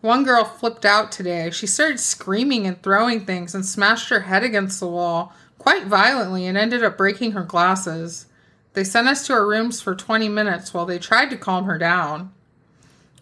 One 0.00 0.24
girl 0.24 0.44
flipped 0.44 0.84
out 0.84 1.10
today. 1.12 1.50
She 1.50 1.66
started 1.66 2.00
screaming 2.00 2.66
and 2.66 2.80
throwing 2.82 3.24
things 3.24 3.54
and 3.54 3.64
smashed 3.64 4.08
her 4.08 4.20
head 4.20 4.42
against 4.42 4.80
the 4.80 4.88
wall 4.88 5.32
quite 5.66 5.86
violently 5.86 6.46
and 6.46 6.56
ended 6.56 6.84
up 6.84 6.96
breaking 6.96 7.32
her 7.32 7.42
glasses. 7.42 8.26
They 8.74 8.84
sent 8.84 9.08
us 9.08 9.26
to 9.26 9.32
our 9.32 9.44
rooms 9.44 9.80
for 9.80 9.96
20 9.96 10.28
minutes 10.28 10.72
while 10.72 10.86
they 10.86 11.00
tried 11.00 11.28
to 11.30 11.36
calm 11.36 11.64
her 11.64 11.76
down. 11.76 12.32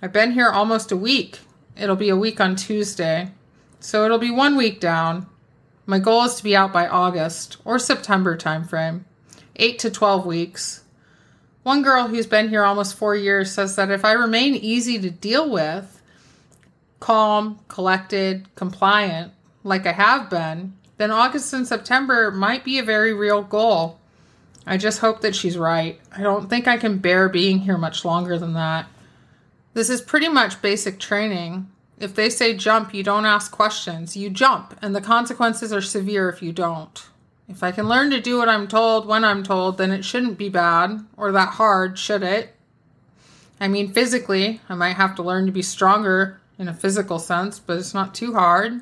I've 0.03 0.13
been 0.13 0.33
here 0.33 0.51
almost 0.51 0.93
a 0.93 0.97
week. 0.97 1.39
It'll 1.75 1.97
be 1.97 2.11
a 2.11 2.17
week 2.17 2.43
on 2.43 2.55
Tuesday. 2.55 3.31
So 3.81 4.05
it'll 4.05 4.19
be 4.19 4.31
one 4.31 4.57
week 4.57 4.79
down. 4.79 5.27
My 5.87 5.99
goal 5.99 6.25
is 6.25 6.35
to 6.35 6.45
be 6.45 6.55
out 6.55 6.71
by 6.71 6.87
August 6.87 7.57
or 7.65 7.79
September 7.79 8.37
timeframe. 8.37 9.05
8 9.57 9.79
to 9.79 9.91
12 9.91 10.27
weeks. 10.27 10.85
One 11.63 11.81
girl 11.81 12.09
who's 12.09 12.27
been 12.27 12.51
here 12.51 12.65
almost 12.65 12.99
4 12.99 13.17
years 13.17 13.53
says 13.53 13.75
that 13.77 13.91
if 13.91 14.05
I 14.05 14.13
remain 14.13 14.55
easy 14.55 14.99
to 14.99 15.09
deal 15.09 15.49
with, 15.49 16.03
calm, 17.01 17.61
collected, 17.69 18.55
compliant, 18.55 19.33
like 19.63 19.87
I 19.87 19.93
have 19.93 20.29
been, 20.29 20.75
then 21.05 21.11
August 21.11 21.53
and 21.53 21.69
September 21.69 22.31
might 22.31 22.65
be 22.65 22.79
a 22.79 22.83
very 22.83 23.13
real 23.13 23.43
goal. 23.43 24.01
I 24.67 24.79
just 24.79 25.01
hope 25.01 25.21
that 25.21 25.37
she's 25.37 25.59
right. 25.59 26.01
I 26.17 26.23
don't 26.23 26.49
think 26.49 26.67
I 26.67 26.79
can 26.79 26.97
bear 26.97 27.29
being 27.29 27.59
here 27.59 27.77
much 27.77 28.07
longer 28.07 28.39
than 28.39 28.55
that. 28.55 28.87
This 29.75 29.91
is 29.91 30.01
pretty 30.01 30.31
much 30.31 30.63
basic 30.63 30.99
training. 30.99 31.69
If 32.01 32.15
they 32.15 32.31
say 32.31 32.57
jump, 32.57 32.95
you 32.95 33.03
don't 33.03 33.27
ask 33.27 33.53
questions. 33.53 34.17
You 34.17 34.31
jump, 34.31 34.79
and 34.81 34.97
the 34.97 35.03
consequences 35.03 35.75
are 35.75 35.83
severe 35.83 36.31
if 36.31 36.41
you 36.41 36.55
don't. 36.55 37.07
If 37.51 37.63
I 37.63 37.71
can 37.71 37.87
learn 37.87 38.09
to 38.09 38.19
do 38.19 38.39
what 38.39 38.49
I'm 38.49 38.67
told 38.67 39.07
when 39.07 39.27
I'm 39.27 39.43
told, 39.43 39.77
then 39.77 39.91
it 39.91 40.07
shouldn't 40.07 40.39
be 40.39 40.49
bad 40.49 41.05
or 41.19 41.33
that 41.33 41.51
hard, 41.51 41.99
should 41.99 42.23
it? 42.23 42.55
I 43.61 43.69
mean, 43.69 43.93
physically, 43.93 44.63
I 44.71 44.75
might 44.75 44.97
have 44.97 45.15
to 45.17 45.23
learn 45.23 45.45
to 45.45 45.53
be 45.53 45.61
stronger 45.61 46.41
in 46.59 46.67
a 46.67 46.73
physical 46.73 47.19
sense, 47.19 47.59
but 47.59 47.77
it's 47.77 47.93
not 47.93 48.15
too 48.15 48.33
hard. 48.33 48.81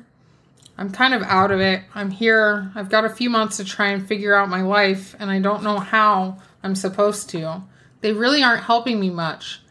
I'm 0.77 0.91
kind 0.91 1.13
of 1.13 1.21
out 1.23 1.51
of 1.51 1.59
it. 1.59 1.83
I'm 1.93 2.09
here. 2.09 2.71
I've 2.75 2.89
got 2.89 3.05
a 3.05 3.09
few 3.09 3.29
months 3.29 3.57
to 3.57 3.63
try 3.63 3.89
and 3.89 4.07
figure 4.07 4.35
out 4.35 4.49
my 4.49 4.61
life, 4.61 5.15
and 5.19 5.29
I 5.29 5.39
don't 5.39 5.63
know 5.63 5.79
how 5.79 6.39
I'm 6.63 6.75
supposed 6.75 7.29
to. 7.31 7.63
They 8.01 8.11
really 8.11 8.43
aren't 8.43 8.63
helping 8.63 8.99
me 8.99 9.09
much. 9.09 9.61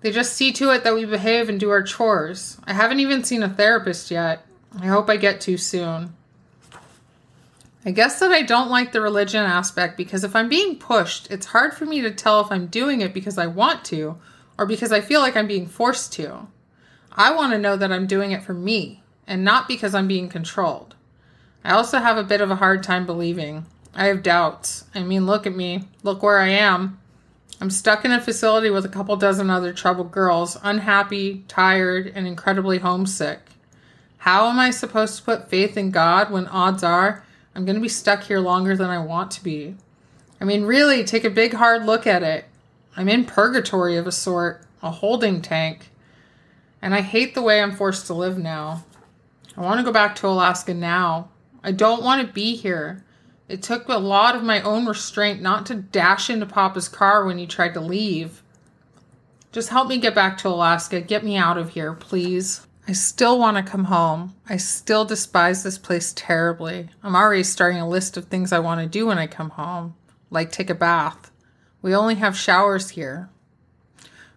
They 0.00 0.10
just 0.10 0.34
see 0.34 0.52
to 0.52 0.70
it 0.70 0.84
that 0.84 0.94
we 0.94 1.04
behave 1.04 1.48
and 1.48 1.60
do 1.60 1.70
our 1.70 1.82
chores. 1.82 2.58
I 2.64 2.72
haven't 2.72 3.00
even 3.00 3.24
seen 3.24 3.42
a 3.42 3.48
therapist 3.48 4.10
yet. 4.10 4.46
I 4.80 4.86
hope 4.86 5.10
I 5.10 5.16
get 5.16 5.40
to 5.42 5.56
soon. 5.56 6.14
I 7.84 7.92
guess 7.92 8.18
that 8.18 8.32
I 8.32 8.42
don't 8.42 8.70
like 8.70 8.92
the 8.92 9.00
religion 9.00 9.44
aspect 9.44 9.96
because 9.96 10.24
if 10.24 10.34
I'm 10.34 10.48
being 10.48 10.76
pushed, 10.78 11.30
it's 11.30 11.46
hard 11.46 11.74
for 11.74 11.86
me 11.86 12.00
to 12.00 12.10
tell 12.10 12.40
if 12.40 12.50
I'm 12.50 12.66
doing 12.66 13.00
it 13.00 13.14
because 13.14 13.38
I 13.38 13.46
want 13.46 13.84
to 13.86 14.18
or 14.58 14.66
because 14.66 14.90
I 14.90 15.00
feel 15.00 15.20
like 15.20 15.36
I'm 15.36 15.46
being 15.46 15.66
forced 15.66 16.12
to. 16.14 16.48
I 17.12 17.32
want 17.32 17.52
to 17.52 17.58
know 17.58 17.76
that 17.76 17.92
I'm 17.92 18.06
doing 18.06 18.32
it 18.32 18.42
for 18.42 18.54
me 18.54 19.02
and 19.26 19.44
not 19.44 19.68
because 19.68 19.94
I'm 19.94 20.08
being 20.08 20.28
controlled. 20.28 20.94
I 21.64 21.72
also 21.72 21.98
have 21.98 22.16
a 22.16 22.24
bit 22.24 22.40
of 22.40 22.50
a 22.50 22.56
hard 22.56 22.82
time 22.82 23.06
believing. 23.06 23.66
I 23.94 24.06
have 24.06 24.22
doubts. 24.22 24.84
I 24.94 25.02
mean, 25.02 25.26
look 25.26 25.46
at 25.46 25.56
me. 25.56 25.84
Look 26.02 26.22
where 26.22 26.38
I 26.38 26.48
am. 26.48 27.00
I'm 27.60 27.70
stuck 27.70 28.04
in 28.04 28.12
a 28.12 28.20
facility 28.20 28.68
with 28.68 28.84
a 28.84 28.90
couple 28.90 29.16
dozen 29.16 29.48
other 29.48 29.72
troubled 29.72 30.12
girls, 30.12 30.58
unhappy, 30.62 31.44
tired, 31.48 32.12
and 32.14 32.26
incredibly 32.26 32.78
homesick. 32.78 33.40
How 34.18 34.48
am 34.48 34.58
I 34.58 34.70
supposed 34.70 35.16
to 35.16 35.22
put 35.22 35.48
faith 35.48 35.76
in 35.76 35.90
God 35.90 36.30
when 36.30 36.46
odds 36.48 36.82
are 36.82 37.24
I'm 37.54 37.64
going 37.64 37.76
to 37.76 37.80
be 37.80 37.88
stuck 37.88 38.24
here 38.24 38.40
longer 38.40 38.76
than 38.76 38.90
I 38.90 38.98
want 38.98 39.30
to 39.32 39.42
be? 39.42 39.76
I 40.38 40.44
mean, 40.44 40.64
really, 40.64 41.04
take 41.04 41.24
a 41.24 41.30
big 41.30 41.54
hard 41.54 41.86
look 41.86 42.06
at 42.06 42.22
it. 42.22 42.44
I'm 42.96 43.08
in 43.08 43.24
purgatory 43.24 43.96
of 43.96 44.06
a 44.06 44.12
sort, 44.12 44.62
a 44.82 44.90
holding 44.90 45.40
tank. 45.40 45.90
And 46.82 46.94
I 46.94 47.00
hate 47.00 47.34
the 47.34 47.40
way 47.40 47.62
I'm 47.62 47.74
forced 47.74 48.06
to 48.08 48.14
live 48.14 48.36
now. 48.36 48.84
I 49.56 49.62
want 49.62 49.78
to 49.78 49.84
go 49.84 49.92
back 49.92 50.14
to 50.16 50.28
Alaska 50.28 50.74
now. 50.74 51.30
I 51.62 51.72
don't 51.72 52.02
want 52.02 52.26
to 52.26 52.32
be 52.32 52.56
here. 52.56 53.04
It 53.48 53.62
took 53.62 53.88
a 53.88 53.96
lot 53.96 54.36
of 54.36 54.42
my 54.42 54.60
own 54.60 54.86
restraint 54.86 55.40
not 55.40 55.66
to 55.66 55.74
dash 55.74 56.28
into 56.28 56.46
Papa's 56.46 56.88
car 56.88 57.24
when 57.24 57.38
he 57.38 57.46
tried 57.46 57.74
to 57.74 57.80
leave. 57.80 58.42
Just 59.52 59.70
help 59.70 59.88
me 59.88 59.98
get 59.98 60.14
back 60.14 60.36
to 60.38 60.48
Alaska. 60.48 61.00
Get 61.00 61.24
me 61.24 61.36
out 61.36 61.56
of 61.56 61.70
here, 61.70 61.94
please. 61.94 62.66
I 62.88 62.92
still 62.92 63.38
want 63.38 63.56
to 63.56 63.62
come 63.62 63.84
home. 63.84 64.34
I 64.48 64.58
still 64.58 65.04
despise 65.04 65.62
this 65.62 65.78
place 65.78 66.12
terribly. 66.14 66.88
I'm 67.02 67.16
already 67.16 67.42
starting 67.42 67.80
a 67.80 67.88
list 67.88 68.16
of 68.16 68.26
things 68.26 68.52
I 68.52 68.58
want 68.58 68.80
to 68.80 68.86
do 68.86 69.06
when 69.06 69.18
I 69.18 69.26
come 69.26 69.50
home, 69.50 69.94
like 70.30 70.52
take 70.52 70.70
a 70.70 70.74
bath. 70.74 71.32
We 71.82 71.94
only 71.94 72.16
have 72.16 72.36
showers 72.36 72.90
here. 72.90 73.30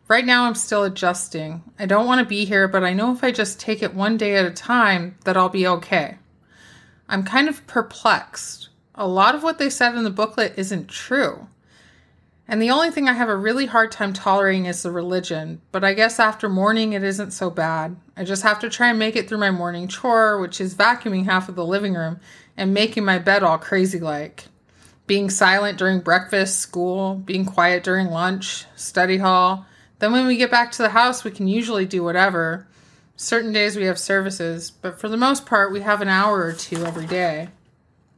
Right 0.10 0.26
now, 0.26 0.46
I'm 0.46 0.56
still 0.56 0.84
adjusting. 0.84 1.62
I 1.78 1.86
don't 1.86 2.08
want 2.08 2.18
to 2.18 2.26
be 2.26 2.44
here, 2.44 2.68
but 2.68 2.84
I 2.84 2.94
know 2.94 3.14
if 3.14 3.24
I 3.24 3.32
just 3.32 3.60
take 3.60 3.84
it 3.84 3.94
one 3.94 4.18
day 4.18 4.36
at 4.36 4.46
a 4.46 4.50
time, 4.50 5.16
that 5.24 5.38
I'll 5.38 5.50
be 5.50 5.68
okay. 5.68 6.18
I'm 7.08 7.24
kind 7.24 7.48
of 7.48 7.66
perplexed. 7.68 8.70
A 8.96 9.08
lot 9.08 9.36
of 9.36 9.44
what 9.44 9.60
they 9.60 9.70
said 9.70 9.94
in 9.94 10.04
the 10.04 10.10
booklet 10.10 10.56
isn't 10.58 10.88
true. 10.88 11.48
And 12.48 12.60
the 12.60 12.72
only 12.72 12.90
thing 12.90 13.08
I 13.08 13.14
have 13.14 13.30
a 13.30 13.38
really 13.38 13.68
hard 13.68 13.92
time 13.92 14.12
tolerating 14.12 14.66
is 14.66 14.82
the 14.82 14.92
religion, 14.92 15.62
but 15.72 15.84
I 15.84 15.94
guess 15.94 16.20
after 16.20 16.50
morning 16.50 16.94
it 16.94 17.04
isn't 17.04 17.30
so 17.30 17.52
bad. 17.52 17.96
I 18.18 18.24
just 18.24 18.42
have 18.42 18.58
to 18.62 18.70
try 18.70 18.90
and 18.90 18.98
make 18.98 19.16
it 19.16 19.30
through 19.30 19.38
my 19.38 19.52
morning 19.52 19.88
chore, 19.88 20.40
which 20.40 20.60
is 20.60 20.74
vacuuming 20.74 21.26
half 21.26 21.50
of 21.50 21.56
the 21.56 21.64
living 21.64 21.94
room 21.94 22.20
and 22.58 22.74
making 22.74 23.06
my 23.06 23.20
bed 23.20 23.44
all 23.44 23.60
crazy 23.60 24.00
like. 24.00 24.46
Being 25.06 25.30
silent 25.30 25.78
during 25.78 26.00
breakfast, 26.00 26.58
school, 26.58 27.14
being 27.14 27.46
quiet 27.46 27.84
during 27.84 28.08
lunch, 28.08 28.66
study 28.76 29.18
hall, 29.18 29.68
then 30.00 30.12
when 30.12 30.26
we 30.26 30.38
get 30.38 30.52
back 30.52 30.72
to 30.74 30.82
the 30.82 30.90
house, 30.90 31.24
we 31.24 31.32
can 31.32 31.48
usually 31.48 31.86
do 31.86 32.04
whatever. 32.04 32.68
Certain 33.16 33.52
days 33.52 33.76
we 33.76 33.84
have 33.84 34.00
services, 34.00 34.72
but 34.72 35.00
for 35.00 35.10
the 35.10 35.18
most 35.18 35.46
part, 35.46 35.74
we 35.74 35.82
have 35.82 36.02
an 36.02 36.08
hour 36.08 36.44
or 36.44 36.54
two 36.54 36.86
every 36.86 37.06
day. 37.06 37.50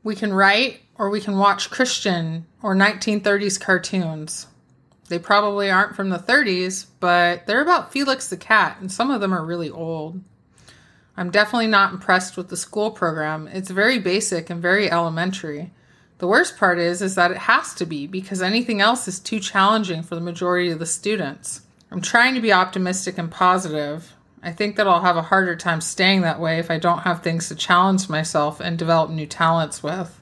We 0.03 0.15
can 0.15 0.33
write 0.33 0.81
or 0.95 1.09
we 1.09 1.19
can 1.19 1.37
watch 1.37 1.71
Christian 1.71 2.45
or 2.61 2.75
1930s 2.75 3.59
cartoons. 3.59 4.47
They 5.09 5.17
probably 5.19 5.69
aren't 5.69 5.95
from 5.95 6.09
the 6.09 6.19
30s, 6.19 6.85
but 6.99 7.45
they're 7.45 7.61
about 7.61 7.91
Felix 7.91 8.29
the 8.29 8.37
cat, 8.37 8.77
and 8.79 8.91
some 8.91 9.11
of 9.11 9.19
them 9.19 9.33
are 9.33 9.43
really 9.43 9.69
old. 9.69 10.21
I'm 11.17 11.31
definitely 11.31 11.67
not 11.67 11.91
impressed 11.91 12.37
with 12.37 12.49
the 12.49 12.55
school 12.55 12.91
program. 12.91 13.47
It's 13.47 13.69
very 13.69 13.99
basic 13.99 14.49
and 14.49 14.61
very 14.61 14.89
elementary. 14.89 15.71
The 16.19 16.27
worst 16.27 16.57
part 16.57 16.79
is 16.79 17.01
is 17.01 17.15
that 17.15 17.31
it 17.31 17.37
has 17.37 17.73
to 17.73 17.85
be 17.85 18.07
because 18.07 18.41
anything 18.41 18.79
else 18.79 19.07
is 19.07 19.19
too 19.19 19.39
challenging 19.39 20.03
for 20.03 20.15
the 20.15 20.21
majority 20.21 20.69
of 20.69 20.79
the 20.79 20.85
students. 20.85 21.61
I'm 21.91 22.01
trying 22.01 22.35
to 22.35 22.41
be 22.41 22.53
optimistic 22.53 23.17
and 23.17 23.29
positive. 23.29 24.13
I 24.41 24.51
think 24.51 24.77
that 24.77 24.87
I'll 24.87 25.01
have 25.01 25.17
a 25.17 25.23
harder 25.23 25.57
time 25.57 25.81
staying 25.81 26.21
that 26.21 26.39
way 26.39 26.57
if 26.57 26.71
I 26.71 26.79
don't 26.79 26.99
have 26.99 27.21
things 27.21 27.49
to 27.49 27.55
challenge 27.55 28.07
myself 28.07 28.61
and 28.61 28.77
develop 28.77 29.11
new 29.11 29.27
talents 29.27 29.83
with. 29.83 30.19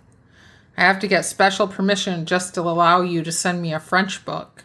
I 0.76 0.82
have 0.82 1.00
to 1.00 1.08
get 1.08 1.26
special 1.26 1.68
permission 1.68 2.26
just 2.26 2.56
to 2.56 2.62
allow 2.62 3.02
you 3.02 3.24
to 3.24 3.32
send 3.32 3.62
me 3.62 3.72
a 3.72 3.80
French 3.80 4.26
book. 4.26 4.64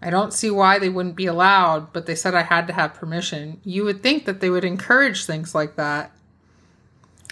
I 0.00 0.08
don't 0.08 0.32
see 0.32 0.50
why 0.50 0.78
they 0.78 0.88
wouldn't 0.88 1.16
be 1.16 1.26
allowed, 1.26 1.92
but 1.92 2.06
they 2.06 2.14
said 2.14 2.34
I 2.34 2.42
had 2.42 2.66
to 2.68 2.72
have 2.72 2.94
permission. 2.94 3.60
You 3.62 3.84
would 3.84 4.02
think 4.02 4.24
that 4.24 4.40
they 4.40 4.50
would 4.50 4.64
encourage 4.64 5.24
things 5.24 5.54
like 5.54 5.76
that. 5.76 6.12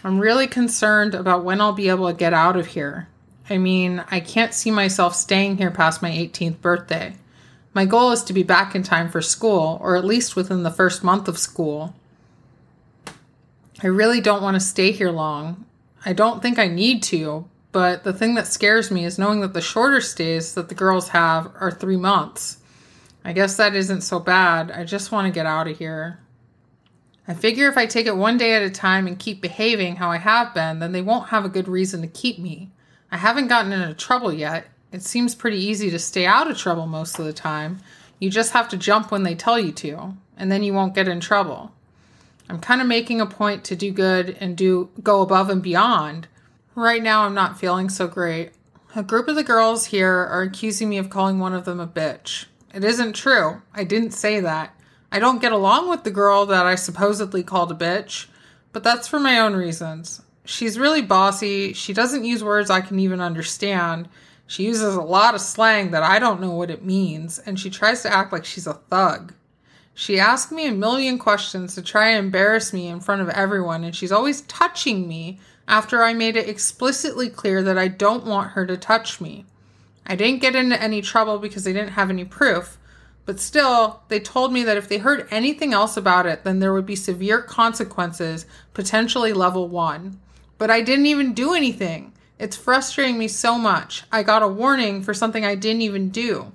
I'm 0.04 0.20
really 0.20 0.46
concerned 0.46 1.14
about 1.14 1.44
when 1.44 1.60
I'll 1.60 1.72
be 1.72 1.88
able 1.88 2.06
to 2.08 2.16
get 2.16 2.34
out 2.34 2.56
of 2.56 2.66
here. 2.66 3.08
I 3.48 3.58
mean, 3.58 4.04
I 4.10 4.20
can't 4.20 4.54
see 4.54 4.70
myself 4.70 5.16
staying 5.16 5.56
here 5.56 5.70
past 5.70 6.02
my 6.02 6.10
18th 6.10 6.60
birthday. 6.60 7.14
My 7.72 7.84
goal 7.84 8.10
is 8.10 8.24
to 8.24 8.32
be 8.32 8.42
back 8.42 8.74
in 8.74 8.82
time 8.82 9.08
for 9.08 9.22
school, 9.22 9.78
or 9.80 9.96
at 9.96 10.04
least 10.04 10.34
within 10.34 10.64
the 10.64 10.70
first 10.70 11.04
month 11.04 11.28
of 11.28 11.38
school. 11.38 11.94
I 13.82 13.86
really 13.86 14.20
don't 14.20 14.42
want 14.42 14.56
to 14.56 14.60
stay 14.60 14.90
here 14.90 15.10
long. 15.10 15.64
I 16.04 16.12
don't 16.12 16.42
think 16.42 16.58
I 16.58 16.66
need 16.66 17.02
to, 17.04 17.48
but 17.72 18.04
the 18.04 18.12
thing 18.12 18.34
that 18.34 18.46
scares 18.46 18.90
me 18.90 19.04
is 19.04 19.18
knowing 19.18 19.40
that 19.40 19.52
the 19.52 19.60
shorter 19.60 20.00
stays 20.00 20.54
that 20.54 20.68
the 20.68 20.74
girls 20.74 21.10
have 21.10 21.52
are 21.60 21.70
three 21.70 21.96
months. 21.96 22.58
I 23.24 23.32
guess 23.32 23.56
that 23.56 23.76
isn't 23.76 24.00
so 24.00 24.18
bad. 24.18 24.70
I 24.70 24.84
just 24.84 25.12
want 25.12 25.26
to 25.26 25.32
get 25.32 25.46
out 25.46 25.68
of 25.68 25.78
here. 25.78 26.18
I 27.28 27.34
figure 27.34 27.68
if 27.68 27.76
I 27.76 27.86
take 27.86 28.06
it 28.06 28.16
one 28.16 28.38
day 28.38 28.54
at 28.54 28.62
a 28.62 28.70
time 28.70 29.06
and 29.06 29.18
keep 29.18 29.40
behaving 29.40 29.96
how 29.96 30.10
I 30.10 30.16
have 30.16 30.52
been, 30.52 30.80
then 30.80 30.92
they 30.92 31.02
won't 31.02 31.28
have 31.28 31.44
a 31.44 31.50
good 31.50 31.68
reason 31.68 32.00
to 32.00 32.08
keep 32.08 32.38
me. 32.38 32.70
I 33.12 33.18
haven't 33.18 33.48
gotten 33.48 33.72
into 33.72 33.94
trouble 33.94 34.32
yet, 34.32 34.66
it 34.92 35.02
seems 35.02 35.34
pretty 35.34 35.58
easy 35.58 35.90
to 35.90 35.98
stay 35.98 36.26
out 36.26 36.50
of 36.50 36.56
trouble 36.58 36.86
most 36.86 37.18
of 37.18 37.24
the 37.24 37.32
time. 37.32 37.80
You 38.18 38.30
just 38.30 38.52
have 38.52 38.68
to 38.70 38.76
jump 38.76 39.10
when 39.10 39.22
they 39.22 39.34
tell 39.34 39.58
you 39.58 39.72
to, 39.72 40.14
and 40.36 40.50
then 40.50 40.62
you 40.62 40.74
won't 40.74 40.94
get 40.94 41.08
in 41.08 41.20
trouble. 41.20 41.72
I'm 42.48 42.60
kind 42.60 42.80
of 42.80 42.86
making 42.86 43.20
a 43.20 43.26
point 43.26 43.62
to 43.64 43.76
do 43.76 43.92
good 43.92 44.36
and 44.40 44.56
do 44.56 44.90
go 45.02 45.22
above 45.22 45.50
and 45.50 45.62
beyond. 45.62 46.26
Right 46.74 47.02
now, 47.02 47.24
I'm 47.24 47.34
not 47.34 47.58
feeling 47.58 47.88
so 47.88 48.08
great. 48.08 48.50
A 48.96 49.04
group 49.04 49.28
of 49.28 49.36
the 49.36 49.44
girls 49.44 49.86
here 49.86 50.12
are 50.12 50.42
accusing 50.42 50.88
me 50.88 50.98
of 50.98 51.10
calling 51.10 51.38
one 51.38 51.54
of 51.54 51.64
them 51.64 51.78
a 51.78 51.86
bitch. 51.86 52.46
It 52.74 52.82
isn't 52.82 53.14
true. 53.14 53.62
I 53.72 53.84
didn't 53.84 54.10
say 54.10 54.40
that. 54.40 54.74
I 55.12 55.20
don't 55.20 55.40
get 55.40 55.52
along 55.52 55.88
with 55.88 56.02
the 56.02 56.10
girl 56.10 56.46
that 56.46 56.66
I 56.66 56.74
supposedly 56.74 57.42
called 57.42 57.70
a 57.70 57.74
bitch, 57.74 58.26
but 58.72 58.82
that's 58.82 59.08
for 59.08 59.20
my 59.20 59.38
own 59.38 59.54
reasons. 59.54 60.22
She's 60.44 60.78
really 60.78 61.02
bossy. 61.02 61.72
She 61.72 61.92
doesn't 61.92 62.24
use 62.24 62.42
words 62.42 62.70
I 62.70 62.80
can 62.80 62.98
even 62.98 63.20
understand. 63.20 64.08
She 64.50 64.64
uses 64.64 64.96
a 64.96 65.00
lot 65.00 65.36
of 65.36 65.40
slang 65.40 65.92
that 65.92 66.02
I 66.02 66.18
don't 66.18 66.40
know 66.40 66.50
what 66.50 66.72
it 66.72 66.84
means, 66.84 67.38
and 67.38 67.56
she 67.56 67.70
tries 67.70 68.02
to 68.02 68.12
act 68.12 68.32
like 68.32 68.44
she's 68.44 68.66
a 68.66 68.74
thug. 68.74 69.32
She 69.94 70.18
asks 70.18 70.50
me 70.50 70.66
a 70.66 70.72
million 70.72 71.20
questions 71.20 71.76
to 71.76 71.82
try 71.82 72.08
and 72.08 72.18
embarrass 72.24 72.72
me 72.72 72.88
in 72.88 72.98
front 72.98 73.22
of 73.22 73.28
everyone, 73.28 73.84
and 73.84 73.94
she's 73.94 74.10
always 74.10 74.40
touching 74.40 75.06
me 75.06 75.38
after 75.68 76.02
I 76.02 76.14
made 76.14 76.34
it 76.34 76.48
explicitly 76.48 77.30
clear 77.30 77.62
that 77.62 77.78
I 77.78 77.86
don't 77.86 78.26
want 78.26 78.50
her 78.50 78.66
to 78.66 78.76
touch 78.76 79.20
me. 79.20 79.44
I 80.04 80.16
didn't 80.16 80.40
get 80.40 80.56
into 80.56 80.82
any 80.82 81.00
trouble 81.00 81.38
because 81.38 81.62
they 81.62 81.72
didn't 81.72 81.90
have 81.90 82.10
any 82.10 82.24
proof, 82.24 82.76
but 83.26 83.38
still, 83.38 84.02
they 84.08 84.18
told 84.18 84.52
me 84.52 84.64
that 84.64 84.76
if 84.76 84.88
they 84.88 84.98
heard 84.98 85.28
anything 85.30 85.72
else 85.72 85.96
about 85.96 86.26
it, 86.26 86.42
then 86.42 86.58
there 86.58 86.72
would 86.72 86.86
be 86.86 86.96
severe 86.96 87.40
consequences, 87.40 88.46
potentially 88.74 89.32
level 89.32 89.68
one. 89.68 90.18
But 90.58 90.72
I 90.72 90.80
didn't 90.80 91.06
even 91.06 91.34
do 91.34 91.54
anything. 91.54 92.09
It's 92.40 92.56
frustrating 92.56 93.18
me 93.18 93.28
so 93.28 93.58
much. 93.58 94.04
I 94.10 94.22
got 94.22 94.42
a 94.42 94.48
warning 94.48 95.02
for 95.02 95.12
something 95.12 95.44
I 95.44 95.54
didn't 95.54 95.82
even 95.82 96.08
do. 96.08 96.52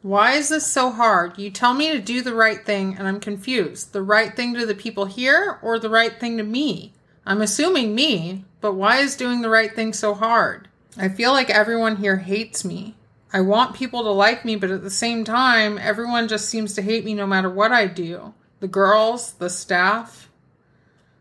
Why 0.00 0.34
is 0.34 0.48
this 0.48 0.64
so 0.64 0.90
hard? 0.90 1.38
You 1.38 1.50
tell 1.50 1.74
me 1.74 1.90
to 1.90 2.00
do 2.00 2.22
the 2.22 2.34
right 2.34 2.64
thing, 2.64 2.96
and 2.96 3.08
I'm 3.08 3.18
confused. 3.18 3.92
The 3.92 4.00
right 4.00 4.34
thing 4.36 4.54
to 4.54 4.64
the 4.64 4.76
people 4.76 5.06
here, 5.06 5.58
or 5.60 5.76
the 5.76 5.90
right 5.90 6.20
thing 6.20 6.36
to 6.36 6.44
me? 6.44 6.92
I'm 7.26 7.42
assuming 7.42 7.96
me, 7.96 8.44
but 8.60 8.74
why 8.74 8.98
is 8.98 9.16
doing 9.16 9.42
the 9.42 9.48
right 9.48 9.74
thing 9.74 9.92
so 9.92 10.14
hard? 10.14 10.68
I 10.96 11.08
feel 11.08 11.32
like 11.32 11.50
everyone 11.50 11.96
here 11.96 12.18
hates 12.18 12.64
me. 12.64 12.94
I 13.32 13.40
want 13.40 13.74
people 13.74 14.04
to 14.04 14.10
like 14.10 14.44
me, 14.44 14.54
but 14.54 14.70
at 14.70 14.82
the 14.82 14.90
same 14.90 15.24
time, 15.24 15.78
everyone 15.78 16.28
just 16.28 16.48
seems 16.48 16.74
to 16.74 16.82
hate 16.82 17.04
me 17.04 17.14
no 17.14 17.26
matter 17.26 17.50
what 17.50 17.72
I 17.72 17.88
do. 17.88 18.34
The 18.60 18.68
girls, 18.68 19.32
the 19.32 19.50
staff. 19.50 20.28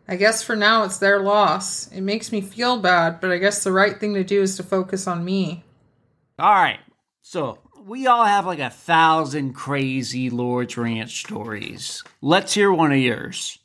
I 0.07 0.15
guess 0.15 0.44
for 0.44 0.56
now 0.56 0.84
it's 0.84 0.98
their 0.98 1.19
loss. 1.22 1.88
It 1.91 2.02
makes 2.02 2.32
me 2.32 2.41
feel 2.41 2.80
bad, 2.80 3.22
but 3.22 3.32
I 3.32 3.38
guess 3.38 3.64
the 3.64 3.72
right 3.72 3.98
thing 3.98 4.14
to 4.15 4.23
do 4.23 4.41
is 4.41 4.57
to 4.57 4.64
focus 4.64 5.07
on 5.07 5.23
me. 5.23 5.64
All 6.38 6.53
right. 6.53 6.80
So 7.22 7.60
we 7.86 8.07
all 8.07 8.26
have 8.26 8.45
like 8.45 8.60
a 8.60 8.69
thousand 8.69 9.53
crazy 9.53 10.30
Lord's 10.30 10.78
Ranch 10.78 11.19
stories. 11.22 12.03
Let's 12.22 12.53
hear 12.53 12.72
one 12.72 12.91
of 12.91 12.98
yours. 12.98 13.57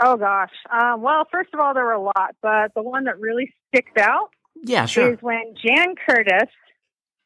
Oh 0.00 0.16
gosh. 0.16 0.50
Um, 0.70 1.02
well, 1.02 1.26
first 1.30 1.50
of 1.54 1.60
all, 1.60 1.74
there 1.74 1.84
were 1.84 1.92
a 1.92 2.02
lot, 2.02 2.34
but 2.42 2.72
the 2.74 2.82
one 2.82 3.04
that 3.04 3.20
really 3.20 3.52
sticks 3.68 3.92
out 3.98 4.30
Yeah, 4.64 4.86
sure. 4.86 5.12
is 5.12 5.18
when 5.20 5.54
Jan 5.64 5.94
Curtis, 5.94 6.48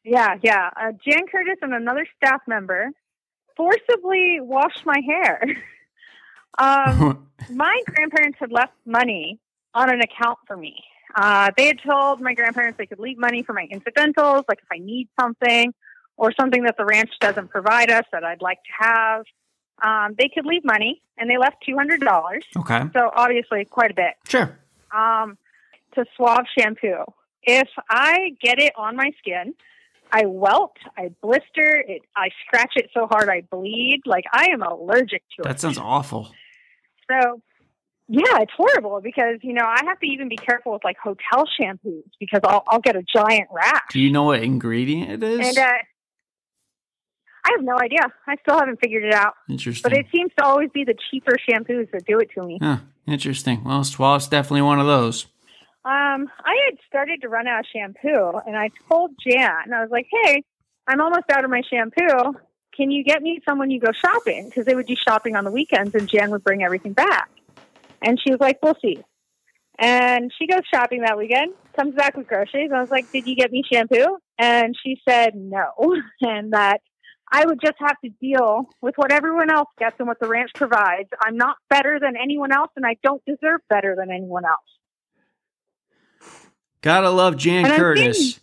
yeah, 0.03 0.35
yeah, 0.43 0.69
uh, 0.79 0.91
Jan 1.03 1.25
Curtis 1.31 1.57
and 1.63 1.73
another 1.73 2.05
staff 2.17 2.41
member 2.47 2.91
forcibly 3.55 4.39
washed 4.41 4.85
my 4.85 4.99
hair. 5.05 5.41
um, 6.57 7.27
my 7.51 7.81
grandparents 7.85 8.37
had 8.39 8.51
left 8.51 8.73
money 8.85 9.39
on 9.73 9.89
an 9.89 10.01
account 10.01 10.39
for 10.47 10.57
me. 10.57 10.83
Uh, 11.15 11.51
they 11.57 11.67
had 11.67 11.79
told 11.81 12.21
my 12.21 12.33
grandparents 12.33 12.77
they 12.77 12.85
could 12.85 12.99
leave 12.99 13.17
money 13.17 13.41
for 13.43 13.53
my 13.53 13.67
incidentals, 13.71 14.43
like 14.49 14.59
if 14.59 14.67
I 14.71 14.77
need 14.77 15.07
something 15.19 15.73
or 16.17 16.31
something 16.39 16.63
that 16.63 16.75
the 16.77 16.85
ranch 16.85 17.11
doesn't 17.19 17.49
provide 17.49 17.89
us 17.91 18.03
that 18.11 18.23
I'd 18.23 18.41
like 18.41 18.59
to 18.63 18.85
have. 18.85 19.23
Um, 19.83 20.15
they 20.17 20.29
could 20.33 20.45
leave 20.45 20.65
money, 20.65 21.01
and 21.17 21.29
they 21.29 21.37
left 21.37 21.57
two 21.65 21.75
hundred 21.77 22.01
dollars. 22.01 22.43
okay. 22.57 22.81
So 22.93 23.11
obviously, 23.15 23.63
quite 23.65 23.91
a 23.91 23.93
bit 23.93 24.13
Sure. 24.27 24.57
um, 24.91 25.37
to 25.95 26.05
Suave 26.15 26.45
shampoo. 26.57 27.03
If 27.43 27.69
I 27.89 28.31
get 28.41 28.59
it 28.59 28.73
on 28.75 28.95
my 28.95 29.11
skin, 29.19 29.53
I 30.11 30.25
welt, 30.25 30.75
I 30.97 31.11
blister, 31.21 31.83
it, 31.87 32.01
I 32.15 32.29
scratch 32.45 32.73
it 32.75 32.89
so 32.93 33.05
hard 33.07 33.29
I 33.29 33.41
bleed. 33.41 34.01
Like 34.05 34.25
I 34.33 34.47
am 34.51 34.61
allergic 34.63 35.21
to 35.37 35.43
That 35.43 35.49
it. 35.49 35.53
That 35.53 35.59
sounds 35.61 35.77
awful. 35.77 36.31
So, 37.09 37.41
yeah, 38.07 38.39
it's 38.41 38.51
horrible 38.55 39.01
because 39.01 39.37
you 39.41 39.53
know 39.53 39.65
I 39.65 39.83
have 39.85 39.99
to 39.99 40.07
even 40.07 40.29
be 40.29 40.37
careful 40.37 40.73
with 40.73 40.83
like 40.83 40.97
hotel 40.97 41.45
shampoos 41.59 42.03
because 42.19 42.41
I'll 42.43 42.63
I'll 42.67 42.79
get 42.79 42.95
a 42.95 43.03
giant 43.03 43.49
rash. 43.51 43.81
Do 43.91 43.99
you 43.99 44.11
know 44.11 44.23
what 44.23 44.43
ingredient 44.43 45.11
it 45.11 45.23
is? 45.23 45.47
And 45.47 45.57
uh, 45.57 45.77
I 47.45 47.51
have 47.51 47.63
no 47.63 47.77
idea. 47.79 47.99
I 48.27 48.35
still 48.41 48.57
haven't 48.57 48.79
figured 48.81 49.03
it 49.03 49.13
out. 49.13 49.33
Interesting. 49.49 49.89
But 49.89 49.97
it 49.97 50.05
seems 50.13 50.31
to 50.37 50.45
always 50.45 50.69
be 50.73 50.83
the 50.83 50.95
cheaper 51.11 51.35
shampoos 51.49 51.89
that 51.91 52.05
do 52.05 52.19
it 52.19 52.29
to 52.35 52.43
me. 52.43 52.59
Huh, 52.61 52.77
interesting. 53.05 53.63
Well, 53.63 53.81
Suave's 53.81 54.27
definitely 54.27 54.63
one 54.63 54.79
of 54.79 54.85
those. 54.85 55.25
Um, 55.85 56.27
I 56.43 56.57
had 56.69 56.77
started 56.87 57.21
to 57.21 57.29
run 57.29 57.47
out 57.47 57.61
of 57.61 57.65
shampoo, 57.73 58.39
and 58.45 58.57
I 58.57 58.69
told 58.89 59.11
Jan, 59.25 59.63
and 59.65 59.73
I 59.73 59.81
was 59.81 59.89
like, 59.89 60.07
"Hey, 60.23 60.43
I'm 60.87 60.99
almost 60.99 61.25
out 61.31 61.45
of 61.45 61.49
my 61.49 61.61
shampoo. 61.69 62.37
Can 62.77 62.91
you 62.91 63.03
get 63.03 63.21
me 63.23 63.39
someone 63.47 63.71
you 63.71 63.79
go 63.79 63.91
shopping? 63.91 64.45
Because 64.45 64.65
they 64.65 64.75
would 64.75 64.85
do 64.85 64.95
shopping 64.95 65.35
on 65.35 65.43
the 65.43 65.51
weekends, 65.51 65.95
and 65.95 66.07
Jan 66.07 66.29
would 66.31 66.43
bring 66.43 66.63
everything 66.63 66.93
back." 66.93 67.29
And 68.01 68.19
she 68.21 68.31
was 68.31 68.39
like, 68.39 68.59
"We'll 68.61 68.77
see." 68.81 69.03
And 69.79 70.31
she 70.37 70.47
goes 70.47 70.61
shopping 70.73 71.01
that 71.01 71.17
weekend, 71.17 71.53
comes 71.75 71.93
back 71.93 72.15
with 72.15 72.27
groceries. 72.27 72.71
I 72.73 72.79
was 72.79 72.91
like, 72.91 73.11
"Did 73.11 73.27
you 73.27 73.35
get 73.35 73.51
me 73.51 73.63
shampoo?" 73.71 74.19
And 74.37 74.75
she 74.81 75.01
said 75.07 75.35
no, 75.35 75.71
and 76.21 76.53
that 76.53 76.81
I 77.31 77.45
would 77.45 77.59
just 77.61 77.75
have 77.79 77.99
to 78.03 78.09
deal 78.21 78.69
with 78.81 78.95
what 78.95 79.11
everyone 79.11 79.49
else 79.49 79.69
gets 79.77 79.95
and 79.99 80.07
what 80.07 80.19
the 80.19 80.27
ranch 80.27 80.51
provides. 80.55 81.09
I'm 81.19 81.35
not 81.35 81.57
better 81.69 81.99
than 81.99 82.15
anyone 82.15 82.51
else, 82.51 82.71
and 82.75 82.85
I 82.85 82.95
don't 83.03 83.23
deserve 83.25 83.61
better 83.69 83.95
than 83.97 84.11
anyone 84.11 84.43
else. 84.45 84.59
Gotta 86.81 87.09
love 87.09 87.37
Jan 87.37 87.65
And 87.65 87.75
Curtis. 87.75 88.39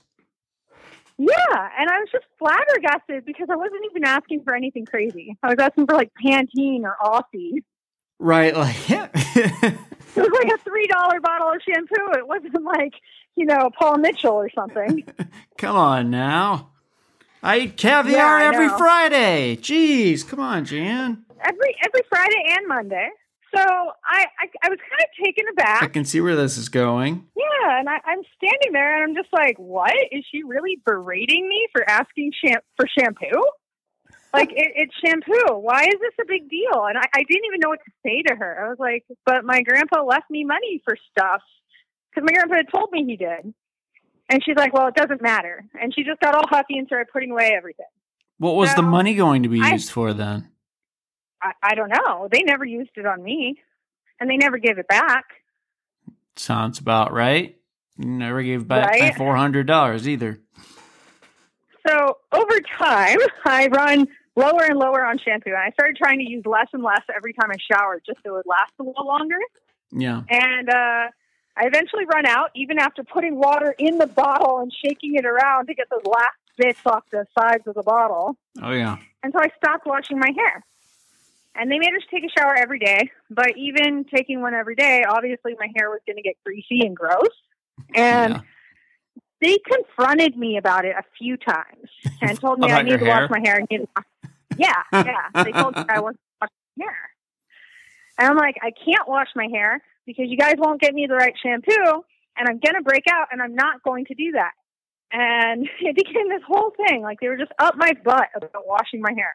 Yeah, 1.19 1.69
and 1.79 1.89
I 1.91 2.01
was 2.01 2.09
just 2.11 2.25
flabbergasted 2.39 3.25
because 3.25 3.49
I 3.51 3.57
wasn't 3.57 3.83
even 3.91 4.05
asking 4.05 4.43
for 4.43 4.55
anything 4.55 4.85
crazy. 4.85 5.37
I 5.43 5.49
was 5.51 5.59
asking 5.61 5.87
for 5.87 5.95
like 5.95 6.11
Pantene 6.25 6.83
or 6.83 6.97
Aussie. 7.03 7.63
Right, 8.19 8.55
like 8.57 8.89
yeah. 8.89 9.09
It 9.15 10.21
was 10.21 10.31
like 10.45 10.53
a 10.53 10.63
three 10.65 10.87
dollar 10.89 11.21
bottle 11.21 11.49
of 11.51 11.61
shampoo. 11.63 12.19
It 12.19 12.27
wasn't 12.27 12.63
like 12.65 12.95
you 13.37 13.47
know 13.47 13.71
Paul 13.79 13.99
Mitchell 13.99 14.33
or 14.35 14.51
something. 14.55 15.05
come 15.59 15.77
on 15.77 16.11
now. 16.11 16.71
I 17.43 17.59
eat 17.59 17.77
caviar 17.77 18.41
Yeah, 18.41 18.47
I 18.51 18.55
every. 18.55 18.69
Friday. 18.71 19.57
Jeez, 19.57 20.27
come 20.27 20.41
on, 20.41 20.65
Jan. 20.65 21.25
every 21.41 21.77
every 21.85 22.03
Friday 22.09 22.43
and 22.57 22.67
Monday. 22.69 23.09
So 23.55 23.63
I 23.63 24.27
I, 24.41 24.49
I 24.65 24.69
was 24.69 24.79
kind 24.79 25.01
of 25.03 25.25
taken 25.25 25.45
aback. 25.53 25.83
I 25.83 25.87
can 25.89 26.05
see 26.05 26.21
where 26.21 26.37
this 26.37 26.57
is 26.59 26.69
going. 26.69 27.27
Yeah, 27.37 27.79
and 27.81 27.89
I, 27.89 27.99
I'm 28.05 28.23
standing 28.37 28.73
there 28.73 29.03
and 29.03 29.11
I'm 29.11 29.23
just 29.23 29.33
like, 29.33 29.59
what 29.59 29.95
is 30.13 30.25
she 30.31 30.43
really 30.43 30.81
berating 30.85 31.49
me 31.49 31.67
for 31.73 31.89
asking 31.89 32.33
sham- 32.45 32.61
for 32.77 32.87
shampoo? 32.99 33.45
Like 34.33 34.51
it, 34.51 34.73
it's 34.75 34.95
shampoo. 35.05 35.59
Why 35.59 35.85
is 35.85 35.95
this 36.01 36.15
a 36.21 36.25
big 36.27 36.51
deal? 36.51 36.85
And 36.89 36.99
I, 36.99 37.05
I 37.15 37.23
didn't 37.23 37.45
even 37.47 37.61
know 37.63 37.69
what 37.69 37.81
to 37.85 37.93
say 38.05 38.23
to 38.23 38.35
her. 38.35 38.67
I 38.67 38.69
was 38.69 38.79
like, 38.79 39.05
but 39.25 39.45
my 39.45 39.63
grandpa 39.63 40.03
left 40.03 40.29
me 40.29 40.45
money 40.45 40.83
for 40.85 40.97
stuff 41.13 41.41
because 42.11 42.27
my 42.29 42.33
grandpa 42.35 42.57
had 42.57 42.67
told 42.75 42.91
me 42.91 43.05
he 43.05 43.17
did. 43.17 43.55
And 44.29 44.43
she's 44.45 44.57
like, 44.57 44.73
well, 44.73 44.89
it 44.89 44.95
doesn't 44.95 45.23
matter. 45.23 45.65
And 45.81 45.95
she 45.95 46.03
just 46.03 46.19
got 46.21 46.35
all 46.35 46.47
huffy 46.49 46.79
and 46.79 46.87
started 46.87 47.09
putting 47.13 47.31
away 47.31 47.53
everything. 47.57 47.87
What 48.39 48.57
was 48.57 48.75
the 48.75 48.83
money 48.83 49.15
going 49.15 49.45
to 49.45 49.49
be 49.49 49.61
I- 49.61 49.73
used 49.73 49.91
for 49.91 50.13
then? 50.13 50.51
I, 51.45 51.53
I 51.63 51.75
don't 51.75 51.91
know. 51.91 52.29
They 52.33 52.43
never 52.43 52.65
used 52.65 52.93
it 52.97 53.07
on 53.07 53.23
me, 53.23 53.57
and 54.19 54.29
they 54.31 54.37
never 54.37 54.59
gave 54.59 54.79
it 54.79 54.89
back. 54.89 55.25
Sounds 56.37 56.79
about 56.79 57.13
right. 57.13 57.57
Never 57.97 58.43
gave 58.43 58.67
back 58.67 58.91
Right? 58.91 59.15
four 59.15 59.37
hundred 59.37 59.67
dollars 59.69 60.09
either. 60.09 60.41
So 61.87 62.17
over 62.33 62.61
time, 62.79 63.19
I 63.45 63.69
run 63.69 64.09
lower 64.37 64.65
and 64.65 64.79
lower 64.79 65.05
on 65.05 65.19
shampoo. 65.19 65.51
And 65.51 65.59
I 65.59 65.71
started 65.71 65.97
trying 65.97 66.19
to 66.19 66.29
use 66.29 66.45
less 66.47 66.67
and 66.73 66.83
less 66.83 67.03
every 67.15 67.35
time 67.35 67.51
I 67.51 67.57
showered 67.71 68.03
just 68.07 68.19
so 68.25 68.31
it 68.31 68.33
would 68.39 68.47
last 68.47 68.73
a 68.81 68.83
little 68.83 69.07
longer. 69.07 69.37
Yeah. 69.93 70.23
And 70.29 70.69
uh, 70.69 71.09
I 71.57 71.67
eventually 71.67 72.05
run 72.07 72.27
out, 72.27 72.51
even 72.57 72.79
after 72.79 73.05
putting 73.05 73.37
water 73.37 73.75
in 73.79 73.99
the 73.99 74.07
bottle 74.09 74.59
and 74.61 74.73
shaking 74.85 75.15
it 75.15 75.25
around 75.27 75.67
to 75.67 75.75
get 75.75 75.89
those 75.91 76.05
last 76.05 76.37
bits 76.57 76.81
off 76.87 77.05
the 77.13 77.27
sides 77.39 77.67
of 77.67 77.75
the 77.75 77.83
bottle. 77.83 78.37
Oh 78.61 78.73
yeah. 78.73 78.97
And 79.23 79.33
so 79.33 79.39
I 79.41 79.49
stopped 79.57 79.87
washing 79.87 80.19
my 80.19 80.31
hair. 80.37 80.65
And 81.57 81.71
they 81.71 81.79
made 81.79 81.95
us 81.95 82.03
take 82.11 82.25
a 82.25 82.41
shower 82.41 82.55
every 82.57 82.79
day. 82.79 83.11
But 83.31 83.57
even 83.57 84.05
taking 84.13 84.41
one 84.41 84.55
every 84.55 84.75
day, 84.75 85.05
obviously 85.09 85.55
my 85.59 85.69
hair 85.77 85.89
was 85.91 86.01
going 86.07 86.17
to 86.17 86.23
get 86.23 86.35
greasy 86.45 86.85
and 86.87 86.97
gross. 86.97 87.29
And 87.95 88.35
Yeah. 88.35 88.41
they 89.41 89.59
confronted 89.59 90.37
me 90.37 90.57
about 90.57 90.85
it 90.85 90.97
a 90.99 91.03
few 91.19 91.37
times 91.37 91.89
and 92.21 92.41
told 92.41 92.59
me 92.59 92.71
I 92.73 92.83
need 92.83 92.99
to 92.99 93.05
hair? 93.05 93.21
wash 93.23 93.31
my 93.31 93.41
hair. 93.45 93.61
Need 93.71 93.87
Yeah, 94.57 94.73
yeah. 94.93 95.43
They 95.45 95.53
told 95.53 95.77
me 95.77 95.85
I 95.89 96.01
wasn't 96.01 96.21
washing 96.41 96.55
my 96.79 96.85
hair. 96.85 96.97
And 98.19 98.29
I'm 98.29 98.37
like, 98.37 98.57
I 98.63 98.71
can't 98.71 99.09
wash 99.09 99.29
my 99.35 99.49
hair 99.53 99.83
because 100.07 100.27
you 100.29 100.37
guys 100.37 100.55
won't 100.59 100.81
get 100.81 100.95
me 100.95 101.07
the 101.09 101.15
right 101.17 101.35
shampoo 101.43 102.05
and 102.37 102.49
I'm 102.49 102.59
going 102.59 102.75
to 102.77 102.83
break 102.83 103.05
out 103.13 103.29
and 103.33 103.43
I'm 103.43 103.55
not 103.55 103.83
going 103.83 104.05
to 104.07 104.15
do 104.15 104.33
that. 104.33 104.53
And 105.13 105.69
it 105.81 105.97
became 105.97 106.29
this 106.29 106.43
whole 106.47 106.73
thing. 106.89 107.03
Like 107.03 107.19
they 107.21 107.29
were 107.29 107.37
just 107.37 107.53
up 107.59 107.75
my 107.77 107.93
butt 108.05 108.29
about 108.35 108.67
washing 108.67 109.01
my 109.01 109.13
hair. 109.13 109.35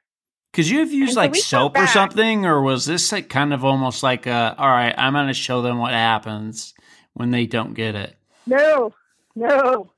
Could 0.59 0.67
you 0.67 0.79
have 0.79 0.91
used 0.91 1.13
so 1.13 1.19
like 1.21 1.35
soap 1.35 1.77
or 1.77 1.87
something, 1.87 2.45
or 2.45 2.61
was 2.61 2.85
this 2.85 3.13
like 3.13 3.29
kind 3.29 3.53
of 3.53 3.63
almost 3.63 4.03
like, 4.03 4.27
uh, 4.27 4.55
all 4.57 4.67
right, 4.67 4.93
I'm 4.97 5.13
going 5.13 5.27
to 5.27 5.33
show 5.33 5.61
them 5.61 5.77
what 5.77 5.93
happens 5.93 6.73
when 7.13 7.31
they 7.31 7.45
don't 7.45 7.73
get 7.73 7.95
it? 7.95 8.17
No, 8.45 8.93
no. 9.37 9.89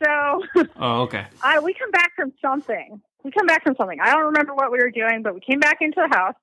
So 0.00 0.42
Oh, 0.76 1.02
okay. 1.02 1.26
I 1.42 1.58
we 1.58 1.74
come 1.74 1.90
back 1.90 2.12
from 2.14 2.32
something. 2.40 3.02
We 3.24 3.32
come 3.32 3.46
back 3.46 3.64
from 3.64 3.74
something. 3.76 3.98
I 4.00 4.12
don't 4.12 4.26
remember 4.26 4.54
what 4.54 4.70
we 4.70 4.78
were 4.78 4.92
doing, 4.92 5.22
but 5.24 5.34
we 5.34 5.40
came 5.40 5.58
back 5.58 5.78
into 5.80 6.00
the 6.08 6.16
house, 6.16 6.36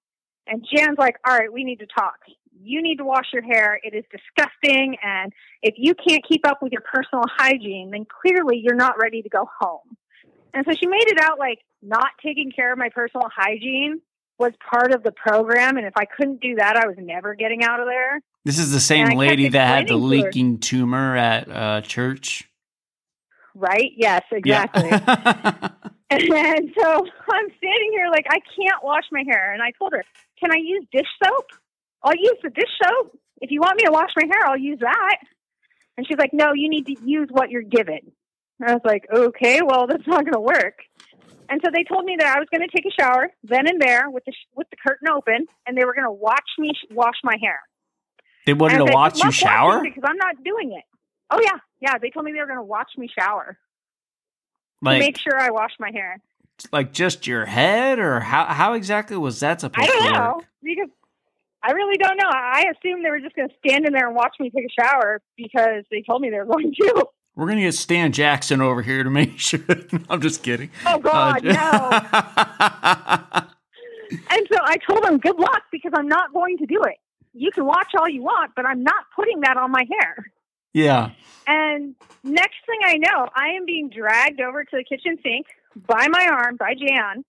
and 0.46 0.68
Jan's 0.70 0.98
like, 0.98 1.16
"All 1.26 1.34
right, 1.34 1.52
we 1.52 1.64
need 1.64 1.80
to 1.80 1.88
talk. 1.88 2.16
You 2.62 2.82
need 2.82 2.98
to 2.98 3.06
wash 3.06 3.28
your 3.32 3.44
hair. 3.44 3.80
It 3.82 3.94
is 3.94 4.04
disgusting, 4.12 4.98
and 5.02 5.32
if 5.62 5.76
you 5.78 5.94
can't 5.96 6.22
keep 6.28 6.46
up 6.46 6.62
with 6.62 6.74
your 6.74 6.82
personal 6.82 7.24
hygiene, 7.34 7.92
then 7.92 8.06
clearly 8.22 8.58
you're 8.62 8.76
not 8.76 8.96
ready 9.02 9.22
to 9.22 9.30
go 9.30 9.48
home." 9.58 9.96
And 10.54 10.66
so 10.68 10.76
she 10.78 10.86
made 10.86 11.08
it 11.08 11.20
out 11.22 11.40
like 11.40 11.60
not 11.84 12.10
taking 12.24 12.52
care 12.52 12.72
of 12.72 12.78
my 12.78 12.90
personal 12.90 13.28
hygiene 13.34 14.02
was 14.40 14.54
part 14.70 14.94
of 14.94 15.04
the 15.04 15.12
program, 15.12 15.78
and 15.78 15.86
if 15.86 15.94
I 15.96 16.06
couldn't 16.06 16.42
do 16.42 16.56
that, 16.56 16.76
I 16.76 16.88
was 16.88 16.96
never 17.00 17.36
getting 17.36 17.64
out 17.64 17.80
of 17.80 17.86
there. 17.86 18.22
This 18.46 18.60
is 18.60 18.72
the 18.72 18.80
same 18.80 19.18
lady 19.18 19.50
that 19.50 19.68
had 19.68 19.88
the 19.88 19.96
explaining 19.96 20.10
to 20.10 20.18
her- 20.18 20.28
leaking 20.28 20.60
tumor 20.60 21.16
at 21.16 21.50
uh, 21.50 21.82
church. 21.82 22.50
Right? 23.56 23.92
Yes, 23.96 24.24
exactly. 24.32 24.90
Yeah. 24.90 25.70
And 26.14 26.70
so 26.80 27.06
I'm 27.32 27.48
standing 27.58 27.92
here 27.92 28.08
like 28.12 28.28
I 28.30 28.40
can't 28.40 28.84
wash 28.84 29.04
my 29.12 29.24
hair. 29.26 29.52
And 29.52 29.64
I 29.64 29.72
told 29.72 29.94
her, 29.94 30.04
Can 30.40 30.52
I 30.52 30.58
use 30.58 30.86
dish 30.92 31.08
soap? 31.24 31.48
I'll 32.04 32.16
use 32.16 32.38
the 32.44 32.50
dish 32.50 32.70
soap. 32.84 33.18
If 33.42 33.50
you 33.50 33.62
want 33.62 33.78
me 33.78 33.86
to 33.86 33.92
wash 33.92 34.12
my 34.16 34.26
hair, 34.26 34.46
I'll 34.46 34.58
use 34.58 34.80
that. 34.82 35.18
And 35.98 36.06
she's 36.06 36.18
like, 36.18 36.34
No, 36.34 36.54
you 36.54 36.70
need 36.70 36.86
to 36.88 36.96
use 37.04 37.30
what 37.32 37.50
you're 37.50 37.64
given. 37.64 38.12
And 38.60 38.70
I 38.70 38.74
was 38.74 38.82
like, 38.86 39.08
Okay, 39.12 39.62
well, 39.66 39.88
that's 39.88 40.06
not 40.06 40.24
going 40.24 40.34
to 40.34 40.40
work. 40.40 40.82
And 41.54 41.62
so 41.64 41.70
they 41.72 41.84
told 41.84 42.04
me 42.06 42.16
that 42.18 42.36
I 42.36 42.40
was 42.40 42.48
going 42.52 42.68
to 42.68 42.76
take 42.76 42.84
a 42.88 43.02
shower 43.02 43.30
then 43.44 43.68
and 43.68 43.80
there 43.80 44.10
with 44.10 44.26
the 44.26 44.32
sh- 44.32 44.48
with 44.56 44.68
the 44.72 44.76
curtain 44.76 45.08
open, 45.08 45.46
and 45.68 45.78
they 45.78 45.86
were 45.86 45.94
going 45.94 46.08
to 46.08 46.12
watch 46.12 46.50
me 46.58 46.72
sh- 46.74 46.88
wash 46.92 47.14
my 47.24 47.36
hair. 47.40 47.60
they 48.48 48.54
wanted 48.56 48.80
to 48.80 48.92
watch 48.92 49.24
you 49.24 49.32
shower? 49.32 49.84
because 49.84 50.02
I'm 50.04 50.18
not 50.18 50.44
doing 50.44 50.72
it. 50.74 50.84
Oh 51.30 51.40
yeah, 51.40 51.60
yeah. 51.80 52.00
They 52.00 52.10
told 52.10 52.26
me 52.26 52.32
they 52.32 52.40
were 52.40 52.48
going 52.48 52.58
to 52.58 52.64
watch 52.64 52.90
me 52.98 53.08
shower 53.08 53.60
to 54.84 54.90
Like, 54.90 55.00
make 55.00 55.20
sure 55.20 55.40
I 55.40 55.52
wash 55.52 55.74
my 55.80 55.92
hair. 55.92 56.18
like 56.72 56.92
just 56.92 57.28
your 57.28 57.46
head, 57.46 58.00
or 58.00 58.20
how 58.20 58.46
how 58.46 58.74
exactly 58.74 59.16
was 59.18 59.40
that 59.42 59.62
supposed 59.62 59.88
I 59.88 59.92
don't 59.92 60.08
to 60.08 60.12
know 60.12 60.34
work? 60.38 60.46
because 60.64 60.90
I 61.62 61.72
really 61.74 61.98
don't 61.98 62.18
know. 62.18 62.30
I 62.32 62.66
assumed 62.76 63.06
they 63.06 63.12
were 63.12 63.20
just 63.20 63.36
going 63.36 63.48
to 63.50 63.56
stand 63.64 63.86
in 63.86 63.94
there 63.94 64.08
and 64.08 64.16
watch 64.16 64.36
me 64.40 64.50
take 64.50 64.66
a 64.66 64.82
shower 64.82 65.22
because 65.38 65.84
they 65.92 66.02
told 66.02 66.24
me 66.24 66.32
they 66.32 66.40
were 66.40 66.46
going 66.46 66.74
to. 66.82 67.06
We're 67.36 67.48
gonna 67.48 67.62
get 67.62 67.74
Stan 67.74 68.12
Jackson 68.12 68.62
over 68.62 68.82
here 68.82 69.04
to 69.04 69.10
make 69.10 69.40
sure. 69.40 69.60
I'm 70.10 70.22
just 70.22 70.44
kidding. 70.44 70.70
Oh 70.86 71.00
God, 71.00 71.46
uh, 71.46 71.52
no! 71.54 73.40
no. 73.42 73.48
And 74.30 74.48
so 74.52 74.60
I 74.62 74.78
told 74.88 75.04
him, 75.06 75.18
"Good 75.18 75.40
luck," 75.40 75.64
because 75.72 75.92
I'm 75.96 76.08
not 76.08 76.32
going 76.34 76.58
to 76.60 76.68
do 76.68 76.82
it. 76.84 76.98
You 77.34 77.50
can 77.52 77.66
watch 77.66 77.88
all 78.00 78.08
you 78.08 78.22
want, 78.22 78.52
but 78.56 78.64
I'm 78.66 78.84
not 78.84 79.06
putting 79.16 79.40
that 79.42 79.58
on 79.58 79.72
my 79.72 79.84
hair. 79.90 80.26
yeah. 80.74 81.12
And 81.48 81.96
next 82.24 82.58
thing 82.68 82.80
I 82.86 82.98
know, 82.98 83.28
I 83.36 83.50
am 83.58 83.66
being 83.66 83.90
dragged 83.90 84.40
over 84.40 84.64
to 84.64 84.70
the 84.78 84.84
kitchen 84.84 85.18
sink 85.24 85.48
by 85.88 86.08
my 86.10 86.28
arm, 86.32 86.58
by 86.58 86.76
Jan, 86.76 87.26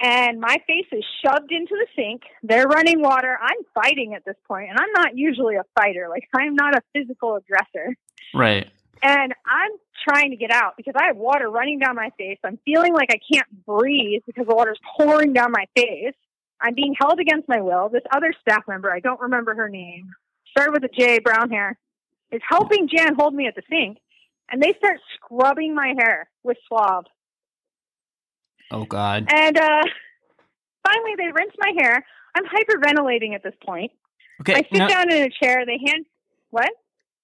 and 0.00 0.40
my 0.40 0.58
face 0.68 0.86
is 0.92 1.04
shoved 1.24 1.50
into 1.50 1.74
the 1.74 1.86
sink. 1.96 2.22
They're 2.44 2.68
running 2.68 3.02
water. 3.02 3.36
I'm 3.42 3.64
fighting 3.74 4.14
at 4.14 4.24
this 4.24 4.36
point, 4.46 4.70
and 4.70 4.78
I'm 4.78 4.92
not 4.94 5.16
usually 5.16 5.56
a 5.56 5.64
fighter. 5.78 6.06
Like, 6.08 6.28
I'm 6.32 6.54
not 6.54 6.74
a 6.76 6.80
physical 6.94 7.34
aggressor. 7.36 7.96
Right. 8.34 8.68
And 9.02 9.34
I'm 9.46 9.70
trying 10.08 10.30
to 10.30 10.36
get 10.36 10.50
out 10.50 10.74
because 10.76 10.94
I 10.96 11.06
have 11.06 11.16
water 11.16 11.48
running 11.48 11.78
down 11.78 11.96
my 11.96 12.10
face. 12.18 12.38
I'm 12.44 12.58
feeling 12.64 12.92
like 12.92 13.08
I 13.10 13.18
can't 13.32 13.64
breathe 13.66 14.22
because 14.26 14.46
the 14.46 14.54
water's 14.54 14.78
pouring 14.96 15.32
down 15.32 15.52
my 15.52 15.66
face. 15.76 16.14
I'm 16.60 16.74
being 16.74 16.94
held 16.98 17.18
against 17.18 17.48
my 17.48 17.60
will. 17.60 17.88
This 17.88 18.02
other 18.14 18.34
staff 18.40 18.64
member, 18.68 18.92
I 18.92 19.00
don't 19.00 19.20
remember 19.20 19.54
her 19.54 19.68
name, 19.68 20.10
started 20.50 20.72
with 20.72 20.84
a 20.84 20.94
J, 20.94 21.18
brown 21.20 21.50
hair, 21.50 21.78
is 22.30 22.42
helping 22.48 22.88
Jan 22.88 23.14
hold 23.14 23.34
me 23.34 23.46
at 23.46 23.54
the 23.54 23.62
sink. 23.70 23.98
And 24.50 24.62
they 24.62 24.74
start 24.78 24.98
scrubbing 25.14 25.74
my 25.74 25.94
hair 25.96 26.28
with 26.42 26.56
Suave. 26.68 27.04
Oh 28.70 28.84
God. 28.84 29.26
And 29.32 29.56
uh, 29.56 29.82
finally, 30.86 31.12
they 31.16 31.32
rinse 31.32 31.54
my 31.58 31.72
hair. 31.80 32.04
I'm 32.34 32.44
hyperventilating 32.44 33.34
at 33.34 33.42
this 33.42 33.54
point. 33.64 33.92
Okay. 34.40 34.54
I 34.54 34.62
sit 34.72 34.88
down 34.88 35.12
in 35.12 35.22
a 35.22 35.30
chair. 35.42 35.64
They 35.66 35.78
hand 35.86 36.06
what? 36.50 36.70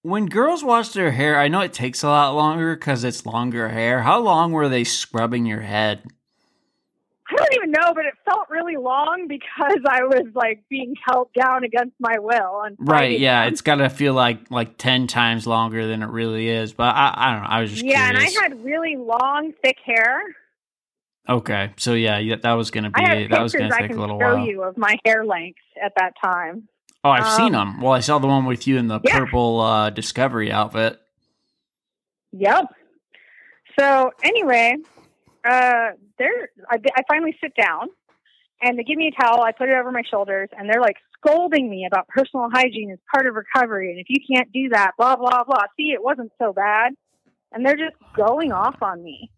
When 0.07 0.27
girls 0.27 0.63
wash 0.63 0.91
their 0.91 1.11
hair, 1.11 1.37
I 1.39 1.49
know 1.49 1.61
it 1.63 1.73
takes 1.73 2.05
a 2.05 2.09
lot 2.09 2.37
longer 2.37 2.77
because 2.77 3.03
it's 3.03 3.27
longer 3.27 3.69
hair. 3.69 4.03
How 4.03 4.21
long 4.21 4.53
were 4.53 4.69
they 4.69 4.85
scrubbing 4.85 5.47
your 5.47 5.63
head? 5.63 6.05
I 7.29 7.35
don't 7.35 7.55
even 7.55 7.71
know, 7.73 7.93
but 7.93 8.05
it 8.05 8.15
felt 8.25 8.49
really 8.49 8.77
long 8.77 9.27
because 9.29 9.81
I 9.89 10.05
was 10.05 10.27
like 10.35 10.63
being 10.71 10.95
held 11.05 11.31
down 11.35 11.65
against 11.65 11.97
my 11.99 12.21
will. 12.21 12.63
And 12.65 12.77
Right. 12.79 13.19
Yeah. 13.19 13.43
them. 13.45 13.53
It's 13.53 13.63
got 13.63 13.77
to 13.77 13.91
feel 13.91 14.15
like 14.15 14.49
like 14.49 14.79
ten 14.79 15.09
times 15.09 15.45
longer 15.45 15.89
than 15.89 16.05
it 16.05 16.11
really 16.11 16.49
is. 16.49 16.73
But 16.73 16.95
I, 16.95 17.13
I 17.17 17.33
don't 17.33 17.43
know. 17.43 17.49
I 17.49 17.61
was 17.63 17.73
just 17.73 17.85
yeah, 17.85 18.09
and 18.09 18.17
I 18.17 18.31
had 18.43 18.65
really 18.65 18.95
long, 18.95 19.55
thick 19.65 19.79
hair. 19.85 20.23
okay. 21.29 21.73
So 21.79 21.95
yeah, 21.95 22.37
that 22.43 22.53
was 22.53 22.71
gonna 22.71 22.91
be 22.91 23.03
I 23.03 23.17
be 23.17 23.23
have 23.23 23.31
that 23.33 23.43
was 23.43 23.53
gonna 23.55 23.75
I 23.75 23.81
take 23.81 23.91
can 23.91 23.99
a 23.99 24.01
little 24.01 24.21
show 24.21 24.37
while. 24.37 24.47
you 24.47 24.63
of 24.63 24.79
my 24.79 24.97
hair 25.05 25.25
length 25.25 25.59
at 25.85 25.95
that 25.97 26.13
time. 26.25 26.69
Oh, 27.07 27.11
I've 27.11 27.33
seen 27.35 27.55
Um, 27.55 27.75
them. 27.75 27.81
Well, 27.81 27.93
I 27.93 28.01
saw 28.01 28.19
the 28.19 28.27
one 28.27 28.47
with 28.47 28.67
you 28.67 28.79
in 28.79 28.89
the 28.89 29.01
yeah. 29.05 29.21
purple 29.21 29.61
uh, 29.61 29.91
Discovery 29.91 30.51
outfit. 30.51 31.01
Yep. 32.33 32.65
So 33.79 34.11
anyway, 34.25 34.75
uh, 35.45 35.91
there 36.19 36.51
I, 36.69 36.79
I 36.97 37.03
finally 37.09 37.37
sit 37.41 37.53
down, 37.55 37.89
and 38.61 38.77
they 38.79 38.83
give 38.83 38.99
me 38.99 39.13
a 39.17 39.23
towel. 39.23 39.43
I 39.43 39.53
put 39.53 39.69
it 39.69 39.77
over 39.77 39.93
my 39.93 40.03
shoulders, 40.11 40.49
and 40.59 40.69
they're 40.69 40.81
like 40.81 40.97
scolding 41.19 41.71
me 41.71 41.87
about 41.87 42.09
personal 42.09 42.49
hygiene 42.53 42.91
as 42.91 42.99
part 43.15 43.27
of 43.27 43.35
recovery, 43.35 43.91
and 43.91 44.01
if 44.01 44.07
you 44.09 44.19
can't 44.29 44.51
do 44.53 44.71
that, 44.71 44.93
blah 44.99 45.15
blah 45.17 45.45
blah. 45.45 45.65
See, 45.77 45.93
it 45.93 46.03
wasn't 46.03 46.33
so 46.39 46.53
bad, 46.53 46.95
and 47.53 47.65
they're 47.65 47.77
just 47.77 47.97
going 48.17 48.51
off 48.53 48.83
on 48.83 49.03
me. 49.03 49.31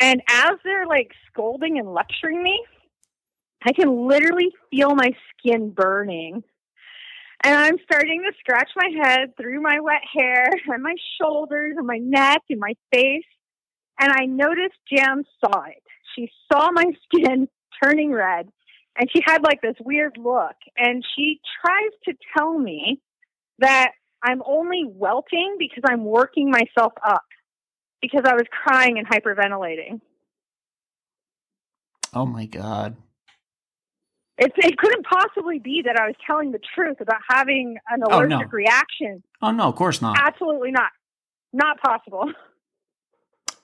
And 0.00 0.20
as 0.28 0.54
they're 0.64 0.86
like 0.86 1.12
scolding 1.30 1.78
and 1.78 1.92
lecturing 1.94 2.42
me, 2.42 2.60
I 3.64 3.72
can 3.72 4.08
literally 4.08 4.50
feel 4.70 4.94
my 4.96 5.12
skin 5.38 5.70
burning. 5.70 6.42
And 7.44 7.54
I'm 7.54 7.76
starting 7.84 8.22
to 8.22 8.32
scratch 8.40 8.70
my 8.74 8.88
head 9.04 9.36
through 9.36 9.60
my 9.60 9.78
wet 9.80 10.00
hair 10.12 10.48
and 10.66 10.82
my 10.82 10.94
shoulders 11.20 11.74
and 11.76 11.86
my 11.86 11.98
neck 11.98 12.42
and 12.48 12.58
my 12.58 12.74
face. 12.92 13.24
And 14.00 14.10
I 14.10 14.24
noticed 14.24 14.76
Jan 14.90 15.24
saw 15.40 15.64
it. 15.64 15.82
She 16.16 16.30
saw 16.50 16.70
my 16.72 16.86
skin 17.04 17.48
turning 17.82 18.12
red 18.12 18.48
and 18.96 19.10
she 19.12 19.20
had 19.24 19.42
like 19.42 19.60
this 19.60 19.76
weird 19.80 20.16
look. 20.16 20.56
And 20.76 21.04
she 21.14 21.40
tries 21.60 21.92
to 22.06 22.14
tell 22.36 22.58
me 22.58 23.00
that 23.58 23.90
I'm 24.22 24.42
only 24.46 24.84
welting 24.86 25.56
because 25.58 25.82
I'm 25.86 26.04
working 26.04 26.50
myself 26.50 26.94
up 27.06 27.24
because 28.00 28.22
I 28.24 28.34
was 28.34 28.44
crying 28.50 28.98
and 28.98 29.06
hyperventilating. 29.06 30.00
Oh 32.14 32.24
my 32.24 32.46
god. 32.46 32.96
It, 34.36 34.52
it 34.56 34.76
couldn't 34.78 35.06
possibly 35.06 35.58
be 35.60 35.82
that 35.84 35.96
I 35.96 36.06
was 36.06 36.16
telling 36.26 36.50
the 36.52 36.58
truth 36.74 37.00
about 37.00 37.20
having 37.30 37.76
an 37.88 38.02
Oh, 38.10 38.22
no. 38.22 38.36
allergic 38.36 38.52
reaction. 38.52 39.22
Oh 39.40 39.52
no, 39.52 39.64
of 39.64 39.76
course 39.76 40.02
not. 40.02 40.16
Absolutely 40.20 40.72
not. 40.72 40.90
Not 41.52 41.80
possible. 41.80 42.32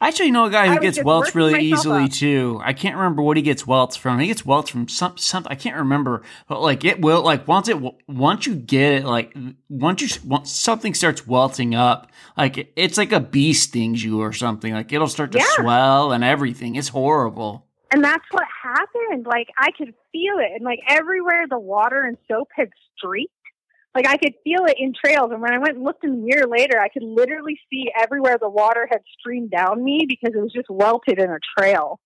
I 0.03 0.09
actually 0.09 0.31
know 0.31 0.47
a 0.47 0.51
guy 0.51 0.69
who 0.69 0.81
gets 0.81 1.03
welts 1.03 1.35
really 1.35 1.63
easily 1.63 2.05
up. 2.05 2.11
too. 2.13 2.59
I 2.65 2.73
can't 2.73 2.97
remember 2.97 3.21
what 3.21 3.37
he 3.37 3.43
gets 3.43 3.67
welts 3.67 3.97
from. 3.97 4.19
He 4.19 4.29
gets 4.29 4.47
welts 4.47 4.71
from 4.71 4.89
some 4.89 5.19
something. 5.19 5.53
I 5.53 5.57
can't 5.57 5.77
remember, 5.77 6.23
but 6.49 6.63
like 6.63 6.87
it 6.87 7.03
will 7.03 7.23
like 7.23 7.47
once 7.47 7.69
it 7.69 7.77
once 8.09 8.47
you 8.47 8.55
get 8.55 8.93
it 8.95 9.05
like 9.05 9.37
once 9.69 10.01
you 10.01 10.09
once 10.27 10.51
something 10.53 10.95
starts 10.95 11.27
welting 11.27 11.75
up, 11.75 12.11
like 12.39 12.73
it's 12.77 12.97
like 12.97 13.13
a 13.13 13.21
bee 13.21 13.53
stings 13.53 14.03
you 14.03 14.21
or 14.23 14.33
something. 14.33 14.73
Like 14.73 14.91
it'll 14.91 15.07
start 15.07 15.33
to 15.33 15.39
Yeah. 15.39 15.45
swell 15.57 16.13
and 16.13 16.25
everything. 16.25 16.77
It's 16.77 16.89
horrible. 16.89 17.67
And 17.93 18.05
that's 18.05 18.25
what 18.31 18.45
happened. 18.63 19.27
Like 19.27 19.49
I 19.59 19.71
could 19.77 19.95
feel 20.13 20.39
it, 20.39 20.53
and 20.55 20.65
like 20.65 20.81
everywhere 20.89 21.47
the 21.49 21.59
water 21.59 22.03
and 22.03 22.17
soap 22.29 22.49
had 22.55 22.69
streaked, 22.97 23.33
like 23.95 24.07
I 24.07 24.17
could 24.17 24.35
feel 24.45 24.65
it 24.67 24.77
in 24.79 24.93
trails. 24.95 25.31
And 25.33 25.43
when 25.43 25.53
I 25.53 25.59
went 25.59 25.77
and 25.77 25.85
looked 25.85 26.05
in 26.05 26.13
the 26.13 26.17
mirror 26.27 26.47
later, 26.47 26.79
I 26.81 26.89
could 26.89 27.03
literally 27.03 27.59
see 27.71 27.91
everywhere 27.99 28.39
the 28.41 28.49
water 28.49 28.87
had 28.91 29.01
streamed 29.19 29.51
down 29.51 29.83
me 29.83 30.07
because 30.09 30.33
it 30.35 30.41
was 30.41 30.53
just 30.53 30.69
welted 30.71 31.19
in 31.19 31.31
a 31.31 31.39
trail. 31.59 31.99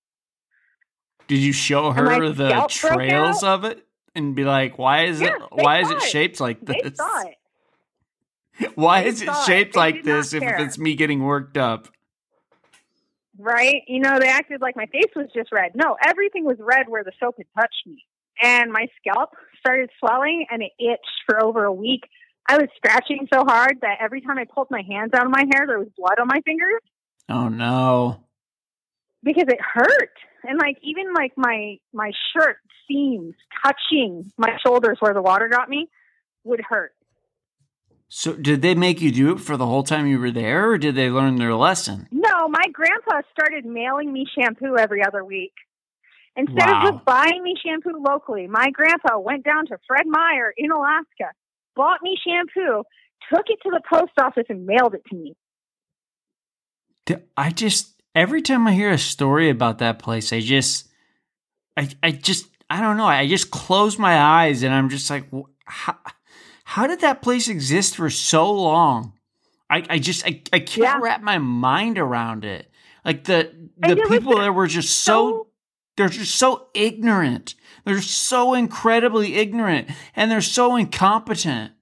Did 1.27 1.39
you 1.39 1.53
show 1.53 1.91
her 1.93 2.31
the 2.31 2.67
trails 2.69 3.43
of 3.43 3.65
it 3.65 3.87
and 4.15 4.35
be 4.35 4.45
like, 4.45 4.79
why 4.79 5.05
is 5.05 5.21
Yeah, 5.21 5.29
it 5.37 5.43
why 5.53 5.81
is 5.81 5.91
it 5.91 6.03
it. 6.03 6.11
shaped 6.11 6.41
like 6.41 6.65
this? 6.65 6.97
saw 6.97 7.23
it, 7.23 7.35
Why 8.75 9.03
They 9.03 9.09
is 9.09 9.21
it 9.23 9.29
it. 9.29 9.37
shaped 9.47 9.75
They 9.75 9.81
like 9.81 10.03
this 10.05 10.33
if 10.33 10.43
care. 10.43 10.59
it's 10.61 10.79
me 10.79 10.95
getting 10.95 11.23
worked 11.25 11.57
up? 11.57 11.89
Right? 13.39 13.83
You 13.89 14.01
know, 14.01 14.19
they 14.19 14.29
acted 14.29 14.61
like 14.61 14.77
my 14.77 14.87
face 14.87 15.13
was 15.17 15.29
just 15.35 15.53
red. 15.53 15.73
No, 15.75 15.97
everything 16.05 16.45
was 16.45 16.57
red 16.61 16.89
where 16.89 17.05
the 17.05 17.13
soap 17.21 17.37
had 17.39 17.47
touched 17.59 17.87
me, 17.87 18.05
and 18.43 18.73
my 18.73 18.87
scalp 19.01 19.31
started 19.59 19.91
swelling, 19.99 20.47
and 20.51 20.63
it 20.63 20.73
itched 20.79 21.23
for 21.27 21.43
over 21.43 21.65
a 21.65 21.73
week. 21.73 22.03
I 22.49 22.59
was 22.59 22.69
scratching 22.77 23.27
so 23.33 23.45
hard 23.45 23.79
that 23.83 23.99
every 24.01 24.21
time 24.21 24.39
I 24.39 24.45
pulled 24.45 24.69
my 24.71 24.83
hands 24.89 25.13
out 25.15 25.25
of 25.25 25.31
my 25.33 25.45
hair, 25.53 25.67
there 25.67 25.79
was 25.79 25.89
blood 25.97 26.19
on 26.21 26.27
my 26.29 26.41
fingers. 26.45 26.81
Oh 27.29 27.49
no. 27.49 28.21
because 29.23 29.47
it 29.49 29.61
hurt. 29.61 30.11
And 30.45 30.59
like 30.59 30.77
even 30.83 31.15
like 31.15 31.33
my 31.37 31.79
my 31.93 32.13
shirt 32.33 32.57
seams 32.87 33.35
touching 33.65 34.31
my 34.37 34.59
shoulders 34.65 34.99
where 35.01 35.15
the 35.15 35.23
water 35.23 35.49
got 35.49 35.69
me 35.71 35.89
would 36.45 36.61
hurt. 36.61 36.93
So, 38.09 38.35
did 38.35 38.63
they 38.63 38.75
make 38.75 39.01
you 39.01 39.11
do 39.11 39.33
it 39.33 39.41
for 39.41 39.57
the 39.57 39.67
whole 39.67 39.83
time 39.83 40.07
you 40.07 40.19
were 40.19 40.31
there, 40.31 40.71
or 40.71 40.79
did 40.79 40.95
they 40.95 41.11
learn 41.11 41.37
their 41.37 41.55
lesson? 41.55 42.07
No, 42.13 42.49
my 42.49 42.65
grandpa 42.73 43.23
started 43.33 43.65
mailing 43.65 44.13
me 44.13 44.27
shampoo 44.39 44.77
every 44.79 45.05
other 45.05 45.25
week. 45.25 45.53
Instead 46.37 46.69
Wow. 46.69 46.87
of 46.87 46.93
just 46.93 47.05
buying 47.05 47.43
me 47.43 47.55
shampoo 47.65 48.03
locally, 48.07 48.47
my 48.47 48.71
grandpa 48.71 49.19
went 49.19 49.45
down 49.45 49.67
to 49.67 49.79
Fred 49.87 50.07
Meyer 50.07 50.53
in 50.57 50.71
Alaska, 50.71 51.33
bought 51.75 52.03
me 52.03 52.17
shampoo, 52.25 52.83
took 53.33 53.47
it 53.49 53.59
to 53.63 53.71
the 53.71 53.81
post 53.91 54.13
office, 54.21 54.47
and 54.49 54.67
mailed 54.67 54.95
it 54.95 55.03
to 55.11 55.17
me. 55.17 55.35
I 57.37 57.51
just 57.51 57.95
every 58.15 58.43
time 58.43 58.67
I 58.67 58.73
hear 58.73 58.91
a 58.91 58.99
story 58.99 59.51
about 59.51 59.79
that 59.79 59.99
place, 59.99 60.33
I 60.33 60.41
just, 60.41 60.89
I, 61.77 61.89
I 62.03 62.13
just, 62.13 62.47
I 62.71 62.81
don't 62.81 62.97
know. 62.97 63.07
I 63.07 63.27
just 63.27 63.51
close 63.51 63.99
my 63.99 64.19
eyes 64.19 64.63
and 64.63 64.73
I'm 64.73 64.89
just 64.89 65.11
like, 65.11 65.27
how, 65.65 65.97
how 66.75 66.87
did 66.89 67.01
that 67.03 67.23
place 67.23 67.47
exist 67.49 67.95
for 67.97 68.11
so 68.11 68.51
long? 68.51 69.13
I, 69.71 69.85
I 69.89 69.99
just, 69.99 70.27
I, 70.27 70.43
I 70.53 70.59
can't 70.59 70.79
Yeah. 70.79 70.99
wrap 71.01 71.23
my 71.23 71.39
mind 71.39 71.99
around 71.99 72.45
it. 72.45 72.69
Like 73.05 73.25
the 73.25 73.53
the 73.79 73.91
it 73.93 73.99
was 73.99 74.09
people 74.09 74.39
there 74.39 74.53
were 74.53 74.67
just 74.67 75.01
so, 75.05 75.47
they're 75.97 76.09
just 76.09 76.35
so 76.37 76.67
ignorant. 76.75 77.55
They're 77.85 78.01
so 78.01 78.55
incredibly 78.55 79.35
ignorant, 79.37 79.89
and 80.17 80.31
they're 80.31 80.41
so 80.41 80.75
incompetent. 80.77 81.73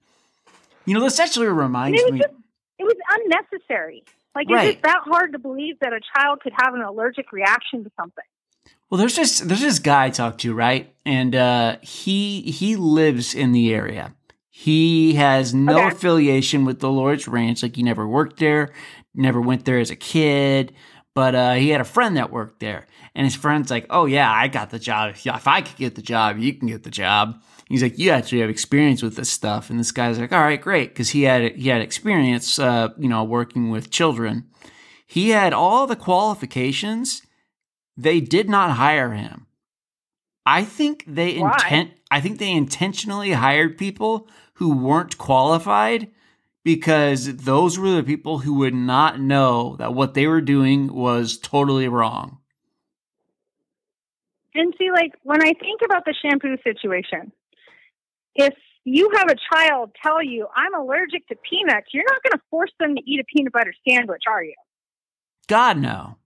You 0.85 0.93
know, 0.93 0.99
this 1.01 1.19
actually 1.19 1.47
reminds 1.47 1.99
it 2.01 2.11
me. 2.13 2.19
just- 2.19 2.33
It 2.77 2.83
was 2.83 2.95
unnecessary. 3.17 4.03
Like, 4.35 4.47
is 4.49 4.53
Right. 4.55 4.69
it 4.77 4.83
that 4.83 5.01
hard 5.05 5.31
to 5.31 5.39
believe 5.39 5.79
that 5.79 5.93
a 5.93 5.99
child 6.15 6.41
could 6.41 6.53
have 6.61 6.73
an 6.75 6.81
allergic 6.81 7.31
reaction 7.31 7.83
to 7.83 7.91
something? 7.99 8.23
Well, 8.89 8.99
there's 8.99 9.15
this 9.15 9.39
there's 9.39 9.61
this 9.61 9.79
guy 9.79 10.05
I 10.05 10.09
talked 10.11 10.41
to, 10.41 10.53
right? 10.53 10.93
And 11.05 11.35
uh, 11.35 11.77
he 11.81 12.41
he 12.41 12.75
lives 12.75 13.33
in 13.33 13.51
the 13.53 13.73
area. 13.73 14.13
He 14.63 15.15
has 15.15 15.53
no 15.53 15.75
Okay. 15.75 15.87
affiliation 15.89 16.63
with 16.63 16.79
the 16.79 16.89
Lord's 16.89 17.27
Ranch. 17.27 17.63
Like 17.63 17.75
he 17.75 17.83
never 17.83 18.07
worked 18.07 18.39
there, 18.39 18.71
never 19.13 19.41
went 19.41 19.65
there 19.65 19.77
as 19.77 19.91
a 19.91 19.95
kid. 19.97 20.73
But 21.13 21.35
uh, 21.35 21.53
he 21.55 21.67
had 21.67 21.81
a 21.81 21.83
friend 21.83 22.15
that 22.15 22.31
worked 22.31 22.61
there, 22.61 22.87
and 23.13 23.25
his 23.25 23.35
friend's 23.35 23.69
like, 23.69 23.85
"Oh 23.89 24.05
yeah, 24.05 24.31
I 24.31 24.47
got 24.47 24.69
the 24.69 24.79
job. 24.79 25.09
If, 25.09 25.27
if 25.27 25.47
I 25.49 25.59
could 25.59 25.75
get 25.75 25.95
the 25.95 26.01
job, 26.01 26.37
you 26.37 26.53
can 26.53 26.69
get 26.69 26.83
the 26.83 26.89
job." 26.89 27.41
He's 27.67 27.83
like, 27.83 27.99
"You 27.99 28.11
actually 28.11 28.39
have 28.39 28.49
experience 28.49 29.03
with 29.03 29.17
this 29.17 29.29
stuff," 29.29 29.69
and 29.69 29.77
this 29.77 29.91
guy's 29.91 30.17
like, 30.17 30.31
"All 30.31 30.39
right, 30.39 30.61
great," 30.61 30.91
because 30.91 31.09
he 31.09 31.23
had 31.23 31.57
he 31.57 31.67
had 31.67 31.81
experience, 31.81 32.57
uh, 32.57 32.87
you 32.97 33.09
know, 33.09 33.25
working 33.25 33.69
with 33.69 33.91
children. 33.91 34.45
He 35.05 35.31
had 35.31 35.51
all 35.51 35.87
the 35.87 35.97
qualifications 35.97 37.21
they 37.97 38.21
did 38.21 38.47
not 38.49 38.77
hire 38.77 39.11
him. 39.11 39.45
I 40.45 40.63
think 40.63 41.03
they 41.05 41.37
Why? 41.37 41.51
intent 41.51 41.91
I 42.09 42.21
think 42.21 42.39
they 42.39 42.51
intentionally 42.51 43.33
hired 43.33 43.77
people 43.77 44.29
who 44.55 44.75
weren't 44.75 45.17
qualified 45.17 46.11
because 46.63 47.35
those 47.37 47.77
were 47.77 47.91
the 47.91 48.03
people 48.03 48.39
who 48.39 48.55
would 48.55 48.73
not 48.73 49.19
know 49.19 49.75
that 49.77 49.93
what 49.93 50.13
they 50.13 50.27
were 50.27 50.41
doing 50.41 50.93
was 50.93 51.37
totally 51.37 51.87
wrong. 51.87 52.39
And 54.55 54.73
see, 54.77 54.91
like, 54.91 55.13
when 55.23 55.41
I 55.41 55.53
think 55.53 55.81
about 55.83 56.05
the 56.05 56.13
shampoo 56.21 56.57
situation, 56.63 57.31
if 58.35 58.53
you 58.85 59.09
have 59.17 59.29
a 59.29 59.35
child 59.51 59.91
tell 60.01 60.23
you, 60.23 60.47
I'm 60.55 60.75
allergic 60.75 61.27
to 61.29 61.35
peanuts, 61.49 61.87
you're 61.91 62.03
not 62.07 62.21
going 62.23 62.33
to 62.33 62.41
force 62.49 62.71
them 62.79 62.95
to 62.95 63.01
eat 63.05 63.19
a 63.19 63.23
peanut 63.23 63.53
butter 63.53 63.73
sandwich, 63.87 64.23
are 64.27 64.43
you? 64.43 64.55
God 65.47 65.79
no. 65.79 66.17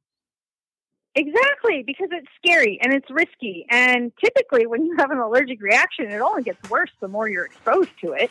Exactly, 1.18 1.84
because 1.86 2.10
it's 2.12 2.28
scary 2.38 2.80
and 2.82 2.94
it's 2.94 3.10
risky. 3.10 3.66
And 3.72 4.12
typically, 4.24 4.68
when 4.68 4.86
you 4.86 4.96
have 5.00 5.10
an 5.10 5.18
allergic 5.18 5.62
reaction, 5.62 6.12
it 6.12 6.22
only 6.22 6.44
gets 6.44 6.70
worse 6.70 6.92
the 7.02 7.08
more 7.08 7.28
you're 7.28 7.46
exposed 7.46 7.90
to 8.04 8.14
it. 8.14 8.30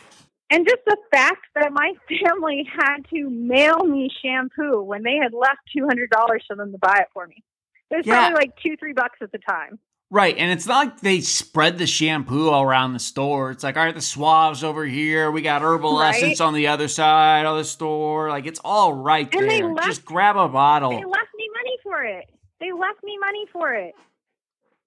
And 0.49 0.65
just 0.65 0.79
the 0.85 0.95
fact 1.11 1.45
that 1.55 1.73
my 1.73 1.91
family 2.25 2.65
had 2.73 2.99
to 3.13 3.29
mail 3.29 3.79
me 3.83 4.09
shampoo 4.23 4.81
when 4.81 5.03
they 5.03 5.17
had 5.21 5.33
left 5.33 5.59
$200 5.77 6.07
for 6.47 6.55
them 6.55 6.71
to 6.71 6.77
buy 6.77 6.99
it 7.01 7.07
for 7.13 7.27
me. 7.27 7.43
It 7.91 7.97
was 7.97 8.05
Yeah. 8.07 8.19
probably 8.19 8.35
like 8.35 8.51
two, 8.63 8.77
three 8.77 8.93
bucks 8.93 9.19
at 9.21 9.33
the 9.33 9.37
time. 9.39 9.79
Right, 10.09 10.37
and 10.37 10.49
it's 10.53 10.65
not 10.65 10.85
like 10.85 11.01
they 11.01 11.19
spread 11.19 11.77
the 11.77 11.85
shampoo 11.85 12.47
all 12.49 12.63
around 12.63 12.93
the 12.93 12.99
store. 12.99 13.51
It's 13.51 13.65
like, 13.65 13.75
all 13.75 13.83
right, 13.83 13.93
the 13.93 13.99
Suave's 13.99 14.63
over 14.63 14.85
here, 14.85 15.29
we 15.31 15.41
got 15.41 15.61
herbal 15.61 15.99
Right. 15.99 16.15
essence 16.15 16.39
on 16.39 16.53
the 16.53 16.67
other 16.67 16.87
side 16.87 17.45
of 17.45 17.57
the 17.57 17.65
store. 17.65 18.29
Like 18.29 18.45
it's 18.45 18.61
all 18.63 18.93
right 18.93 19.27
And 19.35 19.49
they 19.49 19.59
there. 19.59 19.73
left- 19.73 19.85
Just 19.85 20.05
grab 20.05 20.37
a 20.37 20.47
bottle. 20.47 20.91
They 20.91 21.03
left 21.03 21.27
me 21.35 21.49
money 21.53 21.77
for 21.83 22.03
it. 22.05 22.29
They 22.59 22.71
left 22.71 23.03
me 23.03 23.17
money 23.19 23.45
for 23.51 23.73
it. 23.73 23.93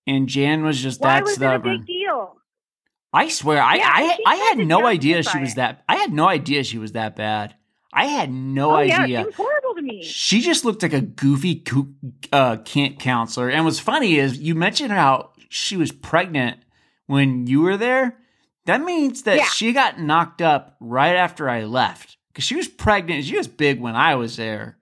and 0.06 0.28
Jan 0.28 0.64
was 0.64 0.80
just 0.82 1.00
Why 1.00 1.14
that 1.14 1.24
was 1.24 1.34
stubborn. 1.34 1.70
it 1.72 1.74
a 1.74 1.78
big 1.78 1.86
deal? 1.86 2.36
I 3.12 3.28
swear, 3.28 3.62
I 3.62 3.74
Yeah, 3.76 3.90
I, 3.92 4.14
she 4.16 4.22
I 4.26 4.34
had 4.36 4.58
no 4.58 4.86
idea 4.86 5.22
she 5.22 5.38
was 5.38 5.54
that. 5.54 5.82
I 5.88 5.96
had 5.96 6.12
no 6.12 6.28
idea 6.28 6.62
she 6.64 6.78
was 6.78 6.92
that 6.92 7.16
bad. 7.16 7.54
I 7.92 8.04
had 8.04 8.30
no 8.30 8.76
oh, 8.76 8.80
yeah, 8.80 9.02
idea. 9.02 9.20
it 9.22 9.26
was 9.26 9.34
horrible 9.34 9.74
to 9.74 9.82
me. 9.82 10.04
She 10.04 10.40
just 10.40 10.64
looked 10.64 10.82
like 10.82 10.92
a 10.92 11.00
goofy 11.00 11.64
uh, 12.32 12.58
camp 12.58 13.00
counselor. 13.00 13.48
And 13.50 13.64
what's 13.64 13.80
funny 13.80 14.16
is 14.16 14.38
you 14.38 14.54
mentioned 14.54 14.92
how 14.92 15.30
she 15.48 15.76
was 15.76 15.90
pregnant 15.90 16.58
when 17.06 17.48
you 17.48 17.62
were 17.62 17.76
there. 17.76 18.16
That 18.66 18.80
means 18.82 19.22
that 19.24 19.38
Yeah. 19.38 19.44
she 19.46 19.72
got 19.72 19.98
knocked 19.98 20.40
up 20.40 20.76
right 20.78 21.16
after 21.16 21.48
I 21.48 21.64
left 21.64 22.16
because 22.28 22.44
she 22.44 22.54
was 22.54 22.68
pregnant. 22.68 23.24
She 23.24 23.36
was 23.36 23.48
big 23.48 23.80
when 23.80 23.96
I 23.96 24.14
was 24.14 24.36
there. 24.36 24.76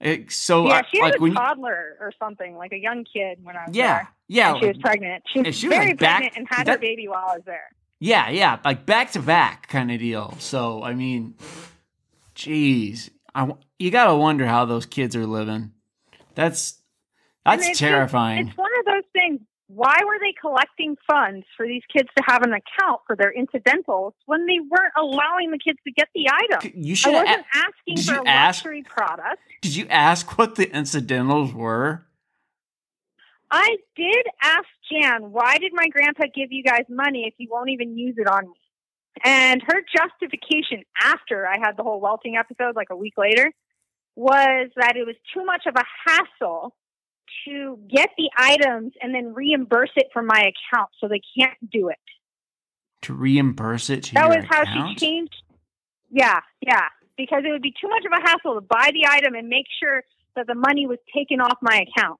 It- 0.00 0.30
so 0.30 0.68
yeah, 0.68 0.74
I- 0.74 0.82
she 0.90 1.00
was 1.00 1.10
like 1.10 1.18
a 1.18 1.22
when 1.22 1.30
you- 1.32 1.36
toddler 1.36 1.96
or 2.00 2.12
something, 2.18 2.56
like 2.56 2.72
a 2.72 2.78
young 2.78 3.04
kid 3.04 3.38
when 3.42 3.56
I 3.56 3.66
was 3.66 3.76
yeah, 3.76 3.94
there. 3.96 4.08
yeah, 4.28 4.50
And 4.52 4.60
she 4.62 4.68
was 4.68 4.78
pregnant. 4.78 5.24
She 5.32 5.40
was, 5.42 5.56
she 5.56 5.68
was, 5.68 5.76
very 5.76 5.88
like, 5.88 5.98
back- 5.98 6.18
pregnant 6.20 6.36
and 6.36 6.46
had 6.48 6.66
that- 6.66 6.72
her 6.74 6.78
baby 6.78 7.08
while 7.08 7.26
I 7.30 7.34
was 7.36 7.44
there. 7.44 7.70
Yeah, 8.00 8.28
yeah, 8.30 8.58
like 8.64 8.86
back 8.86 9.10
to 9.12 9.20
back 9.20 9.66
kind 9.68 9.90
of 9.90 9.98
deal. 9.98 10.36
So 10.38 10.82
I 10.84 10.94
mean, 10.94 11.34
jeez, 12.34 13.10
I 13.34 13.50
you 13.78 13.90
gotta 13.90 14.14
wonder 14.14 14.46
how 14.46 14.64
those 14.64 14.86
kids 14.86 15.16
are 15.16 15.26
living. 15.26 15.72
That's 16.34 16.80
that's 17.44 17.60
it's 17.62 17.68
just- 17.70 17.80
terrifying. 17.80 18.48
it's 18.48 18.56
one 18.56 18.70
of 18.78 18.84
those 18.86 19.04
things. 19.12 19.40
Why 19.68 19.96
were 20.06 20.18
they 20.18 20.32
collecting 20.40 20.96
funds 21.10 21.46
for 21.56 21.66
these 21.66 21.82
kids 21.94 22.08
to 22.16 22.22
have 22.26 22.42
an 22.42 22.52
account 22.52 23.02
for 23.06 23.14
their 23.14 23.30
incidentals 23.30 24.14
when 24.24 24.46
they 24.46 24.58
weren't 24.60 24.94
allowing 24.96 25.50
the 25.50 25.58
kids 25.58 25.78
to 25.86 25.92
get 25.92 26.08
the 26.14 26.26
item? 26.30 26.72
you 26.74 26.94
should 26.96 27.14
I 27.14 27.22
wasn't 27.24 27.46
A- 27.54 27.58
asking 27.58 27.96
for 28.14 28.20
a 28.22 28.28
ask- 28.28 28.64
luxury 28.64 28.82
product. 28.82 29.40
did 29.60 29.76
you 29.76 29.86
ask 29.90 30.38
what 30.38 30.54
the 30.54 30.74
incidentals 30.74 31.52
were? 31.52 32.06
I 33.50 33.76
did 33.96 34.26
ask 34.42 34.64
Jan, 34.90 35.30
why 35.32 35.58
did 35.58 35.72
my 35.74 35.88
grandpa 35.88 36.24
give 36.34 36.50
you 36.50 36.62
guys 36.62 36.84
money 36.88 37.24
if 37.26 37.34
you 37.38 37.48
won't 37.50 37.70
even 37.70 37.96
use 37.96 38.14
it 38.18 38.26
on 38.26 38.46
me? 38.48 38.54
And 39.24 39.62
her 39.66 39.82
justification 39.94 40.84
after 41.02 41.46
I 41.46 41.56
had 41.58 41.76
the 41.76 41.82
whole 41.82 42.00
welting 42.00 42.36
episode, 42.38 42.76
like 42.76 42.88
a 42.90 42.96
week 42.96 43.14
later, 43.18 43.50
was 44.16 44.70
that 44.76 44.96
it 44.96 45.06
was 45.06 45.16
too 45.34 45.44
much 45.44 45.64
of 45.66 45.74
a 45.76 45.84
hassle 46.06 46.74
to 47.46 47.78
get 47.90 48.10
the 48.16 48.30
items 48.36 48.92
and 49.00 49.14
then 49.14 49.34
reimburse 49.34 49.90
it 49.96 50.06
from 50.12 50.26
my 50.26 50.40
account, 50.40 50.90
so 51.00 51.08
they 51.08 51.20
can't 51.38 51.58
do 51.70 51.88
it. 51.88 51.96
To 53.02 53.14
reimburse 53.14 53.90
it 53.90 54.02
to 54.04 54.14
That 54.14 54.28
was 54.28 54.44
how 54.48 54.62
account? 54.62 54.98
she 54.98 55.06
changed. 55.06 55.42
Yeah, 56.10 56.40
yeah, 56.60 56.88
because 57.16 57.42
it 57.46 57.50
would 57.50 57.62
be 57.62 57.72
too 57.80 57.88
much 57.88 58.04
of 58.04 58.12
a 58.12 58.20
hassle 58.20 58.54
to 58.54 58.60
buy 58.60 58.90
the 58.92 59.06
item 59.08 59.34
and 59.34 59.48
make 59.48 59.66
sure 59.82 60.02
that 60.36 60.46
the 60.46 60.54
money 60.54 60.86
was 60.86 60.98
taken 61.14 61.40
off 61.40 61.58
my 61.62 61.84
account. 61.86 62.18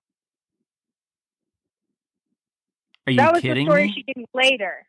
Are 3.06 3.10
you 3.12 3.16
that 3.18 3.32
was 3.32 3.42
kidding 3.42 3.66
the 3.66 3.70
story 3.72 3.86
me? 3.86 3.92
she 3.94 4.02
gave 4.02 4.16
me 4.16 4.26
later. 4.34 4.86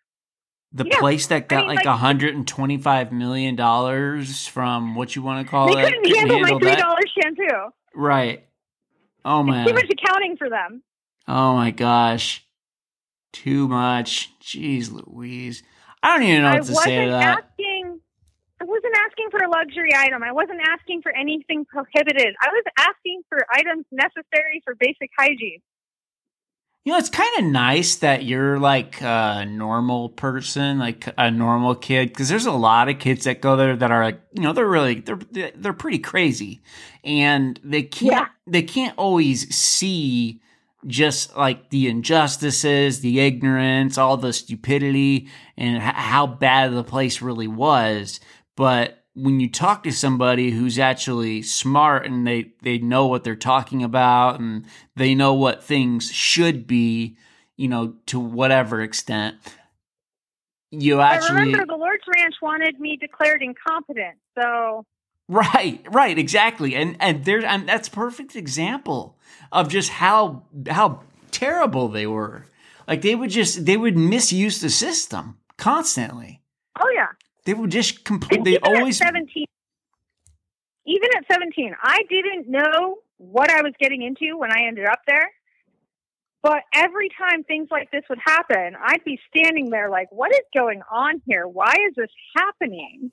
the 0.73 0.85
yeah. 0.85 0.99
place 0.99 1.27
that 1.27 1.47
got 1.47 1.59
mean, 1.67 1.67
like 1.67 1.77
like- 1.77 1.85
a 1.85 1.97
hundred 1.97 2.35
and 2.35 2.47
twenty-five 2.47 3.11
million 3.11 3.55
dollars 3.55 4.45
from 4.47 4.95
what 4.95 5.15
you 5.15 5.21
want 5.21 5.45
to 5.45 5.49
call 5.49 5.67
they 5.73 5.81
it? 5.81 5.85
They 5.85 5.91
couldn't 5.91 6.15
handle 6.17 6.39
my 6.39 6.47
handle 6.49 6.59
three 6.59 6.69
that? 6.75 7.05
shampoo. 7.23 7.69
Right. 7.95 8.45
Oh 9.25 9.43
man. 9.43 9.67
Too 9.67 9.73
much 9.73 9.89
accounting 9.91 10.37
for 10.37 10.49
them. 10.49 10.83
Oh 11.27 11.55
my 11.55 11.71
gosh. 11.71 12.45
Too 13.33 13.67
much. 13.67 14.31
Jeez 14.41 14.91
Louise. 14.91 15.63
I 16.01 16.17
don't 16.17 16.27
even 16.27 16.41
know 16.43 16.49
I 16.49 16.53
what 16.55 16.65
to 16.65 16.75
say 16.75 16.95
to 16.95 17.11
wasn't 17.11 17.11
that. 17.11 17.43
asking. 17.43 17.99
I 18.61 18.65
wasn't 18.65 18.95
asking 19.07 19.27
for 19.31 19.39
a 19.43 19.49
luxury 19.49 19.91
item. 19.95 20.23
I 20.23 20.31
wasn't 20.31 20.59
asking 20.67 21.01
for 21.01 21.15
anything 21.15 21.65
prohibited. 21.65 22.35
I 22.41 22.49
was 22.49 22.63
asking 22.77 23.21
for 23.29 23.45
items 23.53 23.85
necessary 23.91 24.61
for 24.65 24.75
basic 24.75 25.09
hygiene. 25.17 25.61
You 26.85 26.93
know, 26.93 26.97
it's 26.97 27.09
kind 27.09 27.29
of 27.37 27.43
nice 27.45 27.95
that 27.97 28.23
you're 28.23 28.57
like 28.57 29.01
a 29.01 29.45
normal 29.45 30.09
person, 30.09 30.79
like 30.79 31.13
a 31.17 31.29
normal 31.29 31.75
kid, 31.75 32.09
because 32.09 32.29
there's 32.29 32.45
a 32.45 32.51
lot 32.53 32.87
of 32.87 32.99
kids 32.99 33.25
that 33.25 33.41
go 33.41 33.57
there 33.57 33.75
that 33.75 33.91
are 33.91 34.03
like, 34.05 34.21
you 34.33 34.41
know, 34.41 34.53
they're 34.53 34.65
really 34.67 35.01
they're 35.01 35.19
they're 35.55 35.73
pretty 35.73 35.99
crazy, 35.99 36.61
and 37.03 37.59
they 37.63 37.83
can't 37.83 38.13
Yeah. 38.13 38.27
they 38.47 38.61
can't 38.63 38.97
always 38.97 39.53
see 39.53 40.41
just 40.87 41.35
like 41.35 41.69
the 41.69 41.89
injustices, 41.89 43.01
the 43.01 43.19
ignorance, 43.19 43.97
all 43.97 44.15
the 44.15 44.31
stupidity, 44.31 45.27
and 45.57 45.81
how 45.83 46.25
bad 46.27 46.71
the 46.73 46.83
place 46.85 47.21
really 47.21 47.49
was. 47.49 48.21
But 48.55 48.98
when 49.13 49.39
you 49.39 49.49
talk 49.49 49.83
to 49.83 49.91
somebody 49.91 50.51
who's 50.51 50.79
actually 50.79 51.41
smart 51.41 52.05
and 52.05 52.25
they 52.25 52.51
they 52.61 52.77
know 52.77 53.07
what 53.07 53.23
they're 53.23 53.35
talking 53.35 53.83
about 53.83 54.39
and 54.39 54.65
they 54.95 55.15
know 55.15 55.33
what 55.33 55.63
things 55.63 56.11
should 56.11 56.67
be, 56.67 57.17
you 57.57 57.67
know, 57.67 57.95
to 58.05 58.19
whatever 58.19 58.81
extent, 58.81 59.35
you 60.71 61.01
actually 61.01 61.37
I 61.37 61.41
remember 61.41 61.65
the 61.65 61.77
Lord's 61.77 62.03
Ranch 62.15 62.35
wanted 62.41 62.79
me 62.79 62.97
declared 62.97 63.41
incompetent, 63.41 64.17
so 64.37 64.85
Right, 65.29 65.85
right, 65.91 66.17
exactly. 66.17 66.73
And 66.75 66.97
and 66.99 67.23
there 67.23 67.45
and 67.45 67.69
that's 67.69 67.87
a 67.87 67.91
perfect 67.91 68.35
example 68.35 69.15
of 69.51 69.69
just 69.69 69.89
how 69.89 70.45
how 70.67 71.03
terrible 71.29 71.87
they 71.87 72.07
were. 72.07 72.45
Like 72.87 73.03
they 73.03 73.13
would 73.13 73.29
just 73.29 73.65
they 73.67 73.77
would 73.77 73.95
misuse 73.95 74.59
the 74.59 74.71
system 74.71 75.37
constantly. 75.55 76.41
oh 76.81 76.89
yeah. 76.95 77.09
They 77.49 77.55
were 77.55 77.65
just 77.65 78.03
completely 78.03 78.51
even 78.57 78.63
always 78.63 78.97
17 78.99 79.43
even 80.85 81.09
at 81.17 81.25
17 81.31 81.73
i 81.81 82.03
didn't 82.07 82.47
know 82.47 82.97
what 83.17 83.49
i 83.49 83.63
was 83.63 83.73
getting 83.79 84.03
into 84.03 84.37
when 84.37 84.51
i 84.51 84.67
ended 84.67 84.85
up 84.85 84.99
there 85.07 85.31
but 86.43 86.61
every 86.75 87.09
time 87.17 87.43
things 87.43 87.69
like 87.71 87.89
this 87.89 88.03
would 88.07 88.19
happen 88.23 88.75
i'd 88.85 89.03
be 89.03 89.19
standing 89.35 89.71
there 89.71 89.89
like 89.89 90.11
what 90.11 90.31
is 90.31 90.45
going 90.55 90.83
on 90.91 91.23
here 91.25 91.47
why 91.47 91.73
is 91.89 91.95
this 91.95 92.11
happening 92.37 93.11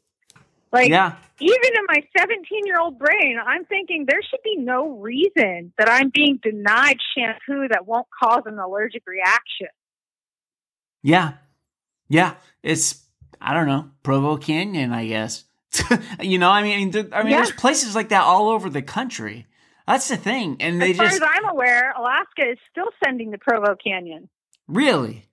like 0.71 0.91
Yeah. 0.91 1.15
even 1.41 1.71
in 1.75 1.85
my 1.89 2.03
17 2.19 2.67
year 2.67 2.79
old 2.79 2.99
brain 2.99 3.39
i'm 3.43 3.65
thinking 3.65 4.05
there 4.07 4.21
should 4.29 4.43
be 4.45 4.57
no 4.59 4.99
reason 4.99 5.73
that 5.79 5.89
i'm 5.89 6.11
being 6.11 6.39
denied 6.43 6.99
shampoo 7.17 7.69
that 7.71 7.87
won't 7.87 8.09
cause 8.23 8.43
an 8.45 8.59
allergic 8.59 9.05
reaction 9.07 9.69
Yeah. 11.03 11.33
Yeah. 12.11 12.35
It's 12.63 13.06
I 13.41 13.55
don't 13.55 13.67
know, 13.67 13.91
Provo 14.03 14.37
Canyon, 14.37 14.93
I 14.93 15.07
guess. 15.07 15.45
you 16.21 16.39
know, 16.39 16.51
I 16.51 16.63
mean 16.63 16.91
there, 16.91 17.07
I 17.13 17.23
mean 17.23 17.33
Yeah. 17.33 17.39
there's 17.39 17.53
places 17.53 17.95
like 17.95 18.09
that 18.11 18.23
all 18.23 18.49
over 18.49 18.69
the 18.71 18.83
country. 18.83 19.47
That's 19.87 20.09
the 20.09 20.17
thing. 20.17 20.57
And 20.61 20.81
they 20.83 20.91
as 20.91 20.97
far 20.97 21.07
just 21.07 21.23
as 21.23 21.29
i'm 21.33 21.49
aware 21.49 21.93
alaska 21.97 22.51
is 22.51 22.59
still 22.71 22.89
sending 23.05 23.31
the 23.31 23.39
provo 23.39 23.77
canyon 23.77 24.29
really 24.67 25.29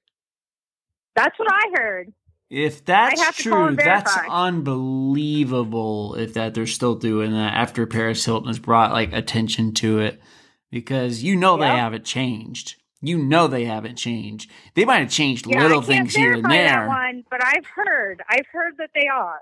that's 1.15 1.37
what 1.39 1.47
i 1.51 1.71
heard 1.73 2.13
If 2.49 2.85
that's 2.85 3.19
have 3.21 3.35
to 3.37 3.49
call 3.49 3.67
true, 3.69 3.75
that's 3.77 4.15
unbelievable. 4.29 6.13
If 6.15 6.33
that 6.35 6.53
they're 6.53 6.67
still 6.67 6.93
doing 6.95 7.31
that 7.31 7.53
after 7.55 7.87
Paris 7.87 8.23
Hilton 8.25 8.47
has 8.47 8.59
brought 8.59 8.91
like 8.91 9.11
attention 9.13 9.73
to 9.75 9.99
it, 9.99 10.21
because 10.69 11.23
you 11.23 11.35
know 11.35 11.57
they 11.57 11.65
haven't 11.65 12.05
changed. 12.05 12.75
You 13.03 13.17
know 13.17 13.47
they 13.47 13.65
haven't 13.65 13.97
changed. 13.97 14.49
They 14.75 14.85
might 14.85 14.99
have 14.99 15.09
changed 15.11 15.45
Yeah, 15.45 15.61
little 15.61 15.81
things 15.81 16.15
here 16.15 16.33
and 16.33 16.45
there. 16.49 16.87
one, 16.87 17.25
but 17.29 17.43
I've 17.43 17.65
heard, 17.65 18.23
I've 18.29 18.47
heard 18.51 18.77
that 18.77 18.91
they 18.95 19.07
are. 19.07 19.41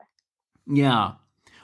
Yeah. 0.66 1.12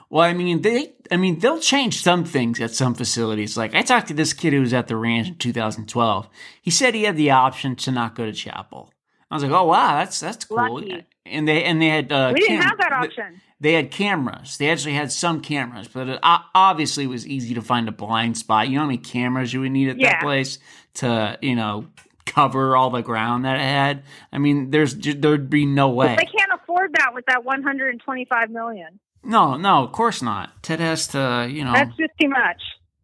Well, 0.08 0.22
I 0.24 0.32
mean, 0.32 0.62
they, 0.62 0.94
I 1.10 1.16
mean, 1.16 1.40
they'll 1.40 1.58
change 1.58 2.00
some 2.00 2.24
things 2.24 2.60
at 2.60 2.70
some 2.70 2.94
facilities. 2.94 3.56
Like 3.58 3.74
I 3.74 3.82
talked 3.82 4.08
to 4.08 4.14
this 4.14 4.32
kid 4.32 4.52
who 4.52 4.60
was 4.60 4.72
at 4.72 4.86
the 4.86 4.96
ranch 4.96 5.28
in 5.28 5.34
2012. 5.34 6.28
He 6.62 6.70
said 6.70 6.94
he 6.94 7.02
had 7.02 7.16
the 7.16 7.30
option 7.32 7.74
to 7.76 7.90
not 7.90 8.14
go 8.14 8.24
to 8.24 8.32
chapel. 8.32 8.92
I 9.30 9.34
was 9.34 9.42
like, 9.42 9.52
oh 9.52 9.64
wow, 9.64 9.98
that's 9.98 10.20
that's 10.20 10.44
cool. 10.46 10.56
Lucky. 10.80 11.04
And 11.26 11.46
they 11.46 11.64
and 11.64 11.82
they 11.82 11.88
had 11.88 12.10
uh, 12.10 12.30
we 12.32 12.40
didn't 12.40 12.62
have 12.62 12.78
that 12.78 13.00
th- 13.00 13.10
option. 13.18 13.42
They 13.60 13.72
had 13.72 13.90
cameras. 13.90 14.56
They 14.56 14.70
actually 14.70 14.94
had 14.94 15.10
some 15.10 15.40
cameras, 15.40 15.88
but 15.88 16.08
it 16.08 16.20
obviously 16.22 17.04
it 17.04 17.08
was 17.08 17.26
easy 17.26 17.54
to 17.54 17.62
find 17.62 17.88
a 17.88 17.92
blind 17.92 18.38
spot. 18.38 18.68
You 18.68 18.74
know 18.74 18.82
how 18.82 18.86
many 18.86 18.98
cameras 18.98 19.52
you 19.52 19.60
would 19.60 19.72
need 19.72 19.88
at 19.88 19.98
that 19.98 20.20
place 20.22 20.58
to, 20.94 21.38
you 21.42 21.56
know, 21.56 21.88
cover 22.24 22.76
all 22.76 22.90
the 22.90 23.02
ground 23.02 23.44
that 23.44 23.56
it 23.56 23.62
had. 23.62 24.04
I 24.32 24.38
mean, 24.38 24.70
there's 24.70 24.94
there'd 24.94 25.50
be 25.50 25.66
no 25.66 25.90
way. 25.90 26.16
They 26.16 26.26
can't 26.26 26.52
afford 26.54 26.92
that 26.94 27.14
with 27.14 27.26
that 27.26 27.44
125 27.44 28.50
million. 28.50 29.00
No, 29.24 29.56
no, 29.56 29.82
of 29.84 29.92
course 29.92 30.22
not. 30.22 30.62
Ted 30.62 30.80
has 30.80 31.08
to, 31.08 31.48
you 31.50 31.64
know, 31.64 31.72
That's 31.72 31.96
just 31.96 32.12
too 32.20 32.28
much. 32.28 32.62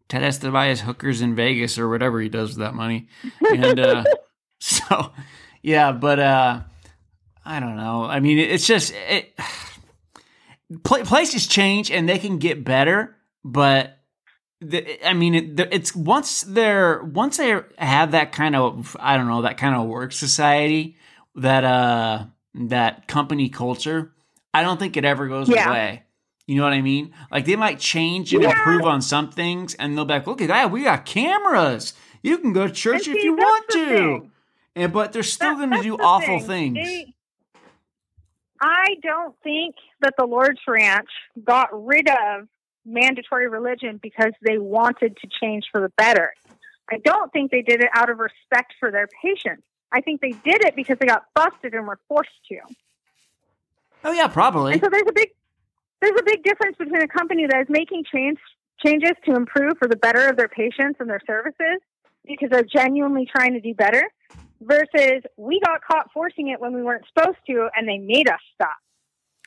Ted 0.09 0.23
has 0.23 0.39
to 0.39 0.51
buy 0.51 0.69
his 0.69 0.81
hookers 0.81 1.21
in 1.21 1.35
Vegas 1.35 1.79
or 1.79 1.89
whatever 1.89 2.21
he 2.21 2.29
does 2.29 2.51
with 2.51 2.59
that 2.59 2.75
money. 2.75 3.09
And 3.41 3.81
uh, 3.81 4.05
so, 4.61 5.13
yeah, 5.63 5.93
but 5.93 6.21
uh, 6.21 6.61
I 7.45 7.59
don't 7.59 7.77
know. 7.77 8.05
I 8.05 8.21
mean, 8.21 8.39
it's 8.39 8.67
just 8.67 8.93
it. 8.95 9.35
Pla 10.83 11.05
places 11.05 11.47
change 11.47 11.91
and 11.91 12.09
they 12.09 12.19
can 12.19 12.39
get 12.39 12.65
better, 12.65 13.17
but 13.45 13.99
the, 14.61 15.07
I 15.07 15.13
mean, 15.13 15.35
it, 15.35 15.61
it's 15.73 15.95
once 15.95 16.43
they're 16.43 17.03
once 17.05 17.37
they 17.37 17.61
have 17.79 18.13
that 18.13 18.33
kind 18.33 18.57
of 18.57 18.97
I 18.99 19.17
don't 19.17 19.29
know 19.29 19.43
that 19.43 19.59
kind 19.59 19.75
of 19.75 19.87
work 19.87 20.13
society 20.13 20.97
that 21.35 21.65
uh 21.65 22.25
that 22.55 23.07
company 23.09 23.49
culture. 23.51 24.13
I 24.55 24.63
don't 24.63 24.79
think 24.79 24.97
it 24.97 25.05
ever 25.05 25.27
goes 25.29 25.49
Yeah. 25.49 25.69
away. 25.69 26.03
You 26.47 26.57
know 26.57 26.63
what 26.65 26.73
I 26.73 26.81
mean? 26.83 27.13
Like 27.31 27.45
they 27.45 27.57
might 27.57 27.79
change 27.79 28.33
and 28.33 28.43
Yeah. 28.43 28.51
improve 28.51 28.83
on 28.83 29.03
some 29.03 29.31
things, 29.31 29.75
and 29.75 29.97
they'll 29.97 30.05
be 30.05 30.15
like, 30.15 30.27
"Look 30.27 30.41
at 30.41 30.49
that, 30.49 30.71
we 30.71 30.85
got 30.85 31.05
cameras. 31.05 31.95
You 32.23 32.39
can 32.39 32.53
go 32.53 32.67
to 32.67 32.73
church 32.73 33.07
if 33.09 33.23
you 33.23 33.35
want 33.35 33.69
to." 33.71 33.87
thing. 33.89 34.31
And 34.77 34.93
but 34.93 35.13
they're 35.13 35.23
still 35.23 35.57
That- 35.57 35.69
going 35.69 35.71
to 35.71 35.83
do 35.83 35.97
awful 35.97 36.41
thing. 36.41 36.75
things. 36.75 36.87
They- 36.89 37.14
I 38.67 38.97
don't 39.03 39.37
think 39.43 39.75
that 40.01 40.15
the 40.17 40.25
Lord's 40.25 40.61
Ranch 40.67 41.11
got 41.45 41.69
rid 41.87 42.09
of 42.09 42.49
mandatory 42.87 43.47
religion 43.47 44.01
because 44.03 44.33
they 44.41 44.57
wanted 44.57 45.19
to 45.19 45.29
change 45.39 45.67
for 45.71 45.83
the 45.83 45.91
better. 45.99 46.33
I 46.91 46.97
don't 46.97 47.31
think 47.31 47.51
they 47.51 47.61
did 47.61 47.83
it 47.83 47.91
out 47.93 48.09
of 48.09 48.19
respect 48.19 48.73
for 48.81 48.91
their 48.91 49.07
patients. 49.23 49.65
I 49.93 50.01
think 50.01 50.23
they 50.23 50.31
did 50.31 50.65
it 50.65 50.75
because 50.77 50.97
they 50.99 51.05
got 51.05 51.27
busted 51.35 51.75
and 51.75 51.87
were 51.87 51.99
forced 52.09 52.31
to. 52.49 52.61
oh 54.03 54.13
yeah, 54.13 54.29
probably. 54.29 54.73
And 54.73 54.81
so 54.81 54.89
there's 54.91 55.09
a 55.09 55.13
big 55.13 55.29
there's 56.01 56.19
a 56.19 56.25
big 56.25 56.43
difference 56.43 56.79
between 56.79 57.03
a 57.03 57.09
company 57.09 57.47
that 57.47 57.61
is 57.61 57.69
making 57.69 58.05
change 58.11 58.39
changes 58.83 59.13
to 59.27 59.35
improve 59.35 59.77
for 59.77 59.89
the 59.89 59.97
better 59.97 60.27
of 60.27 60.39
their 60.39 60.49
patients 60.49 61.01
and 61.01 61.11
their 61.11 61.21
services 61.27 61.81
because 62.25 62.49
they're 62.49 62.65
genuinely 62.65 63.27
trying 63.27 63.53
to 63.53 63.61
do 63.61 63.75
better 63.75 64.11
versus 64.61 65.23
we 65.37 65.61
got 65.61 65.81
caught 65.85 66.11
forcing 66.13 66.49
it 66.49 66.61
when 66.61 66.73
we 66.75 66.83
weren't 66.83 67.05
supposed 67.13 67.39
to 67.47 67.69
and 67.77 67.87
they 67.89 67.99
made 67.99 68.29
us 68.29 68.41
stop. 68.55 68.77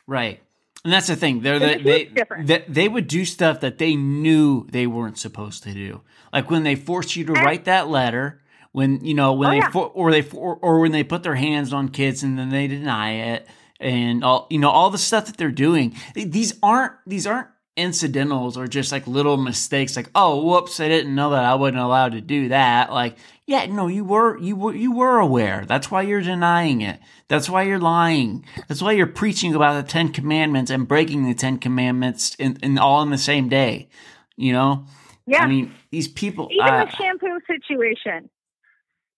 Right. 0.05 0.39
And 0.83 0.93
that's 0.93 1.07
the 1.07 1.15
thing. 1.15 1.41
They're 1.41 1.59
the, 1.59 1.81
they, 1.83 2.11
they 2.43 2.63
they 2.67 2.87
would 2.87 3.07
do 3.07 3.25
stuff 3.25 3.59
that 3.61 3.77
they 3.77 3.95
knew 3.95 4.67
they 4.69 4.87
weren't 4.87 5.17
supposed 5.17 5.63
to 5.63 5.73
do. 5.73 6.01
Like 6.31 6.49
when 6.51 6.63
they 6.63 6.75
forced 6.75 7.15
you 7.15 7.25
to 7.25 7.33
And- 7.33 7.43
write 7.45 7.65
that 7.65 7.89
letter, 7.89 8.41
when 8.71 9.03
you 9.03 9.13
know 9.15 9.33
when 9.33 9.49
Oh, 9.49 9.51
they 9.51 9.57
yeah. 9.57 9.69
for, 9.71 9.87
or 9.87 10.11
they 10.11 10.23
or, 10.33 10.55
or 10.57 10.79
when 10.79 10.91
they 10.91 11.03
put 11.03 11.23
their 11.23 11.35
hands 11.35 11.73
on 11.73 11.89
kids 11.89 12.21
and 12.23 12.37
then 12.37 12.49
they 12.49 12.67
deny 12.67 13.33
it 13.33 13.47
and 13.79 14.23
all 14.23 14.47
you 14.49 14.59
know 14.59 14.69
all 14.69 14.89
the 14.91 14.97
stuff 14.99 15.25
that 15.25 15.35
they're 15.37 15.51
doing. 15.51 15.95
These 16.13 16.53
aren't 16.61 16.93
these 17.07 17.25
aren't 17.27 17.47
incidentals 17.75 18.57
or 18.57 18.67
just 18.67 18.91
like 18.91 19.05
little 19.07 19.37
mistakes 19.37 19.95
like 19.95 20.09
oh 20.15 20.43
whoops 20.43 20.79
I 20.79 20.87
didn't 20.87 21.13
know 21.13 21.29
that 21.31 21.43
I 21.45 21.53
wasn't 21.55 21.77
allowed 21.77 22.13
to 22.13 22.21
do 22.21 22.49
that 22.49 22.91
like 22.91 23.17
yeah 23.47 23.65
no 23.65 23.87
you 23.87 24.03
were 24.03 24.37
you 24.37 24.55
were 24.55 24.75
you 24.75 24.91
were 24.95 25.17
aware 25.17 25.65
that's 25.65 25.89
why 25.89 26.01
you're 26.03 26.21
denying 26.21 26.81
it 26.81 26.99
that's 27.27 27.49
why 27.49 27.63
you're 27.63 27.79
lying 27.79 28.45
that's 28.67 28.81
why 28.81 28.91
you're 28.91 29.07
preaching 29.07 29.55
about 29.55 29.73
the 29.83 29.89
10 29.89 30.09
commandments 30.11 30.69
and 30.69 30.87
breaking 30.87 31.25
the 31.25 31.33
10 31.33 31.57
commandments 31.57 32.35
in, 32.35 32.57
in 32.61 32.77
all 32.77 33.01
in 33.01 33.09
the 33.09 33.17
same 33.17 33.49
day 33.49 33.87
you 34.35 34.53
know 34.53 34.85
Yeah. 35.25 35.43
I 35.43 35.47
mean 35.47 35.73
these 35.89 36.07
people 36.07 36.49
Even 36.51 36.67
uh, 36.67 36.85
the 36.85 36.91
shampoo 36.91 37.39
situation. 37.47 38.29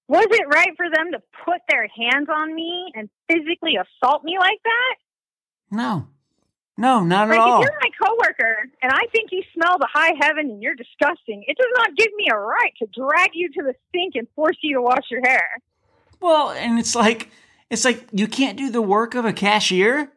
Was 0.07 0.26
it 0.31 0.47
right 0.47 0.73
for 0.76 0.88
them 0.91 1.11
to 1.11 1.22
put 1.45 1.61
their 1.69 1.88
hands 1.88 2.30
on 2.34 2.56
me 2.56 2.91
and 2.95 3.10
physically 3.27 3.76
assault 3.76 4.23
me 4.23 4.38
like 4.39 4.60
that? 4.64 4.95
no 5.72 6.07
no 6.80 7.03
not 7.03 7.27
Like 7.30 7.38
at 7.38 7.41
all 7.43 7.61
if 7.61 7.65
you're 7.69 7.80
my 7.81 7.89
coworker 8.07 8.69
and 8.81 8.91
I 8.91 9.06
think 9.11 9.31
you 9.31 9.43
smell 9.53 9.77
the 9.77 9.88
high 9.91 10.14
heaven 10.19 10.49
and 10.49 10.61
you're 10.61 10.76
disgusting, 10.76 11.43
it 11.47 11.57
does 11.57 11.68
not 11.76 11.95
give 11.95 12.10
me 12.15 12.26
a 12.31 12.38
right 12.38 12.73
to 12.80 12.88
drag 12.97 13.31
you 13.34 13.49
to 13.53 13.61
the 13.64 13.76
sink 13.93 14.15
and 14.15 14.27
force 14.35 14.57
you 14.61 14.76
to 14.77 14.81
wash 14.81 15.06
your 15.11 15.22
hair. 15.23 15.47
Well, 16.22 16.51
and 16.51 16.80
it's 16.80 16.95
like 16.95 17.30
it's 17.69 17.85
like 17.85 18.07
you 18.11 18.27
can't 18.27 18.57
do 18.57 18.72
the 18.72 18.81
work 18.81 19.14
of 19.15 19.26
a 19.26 19.34
cashier. 19.34 20.11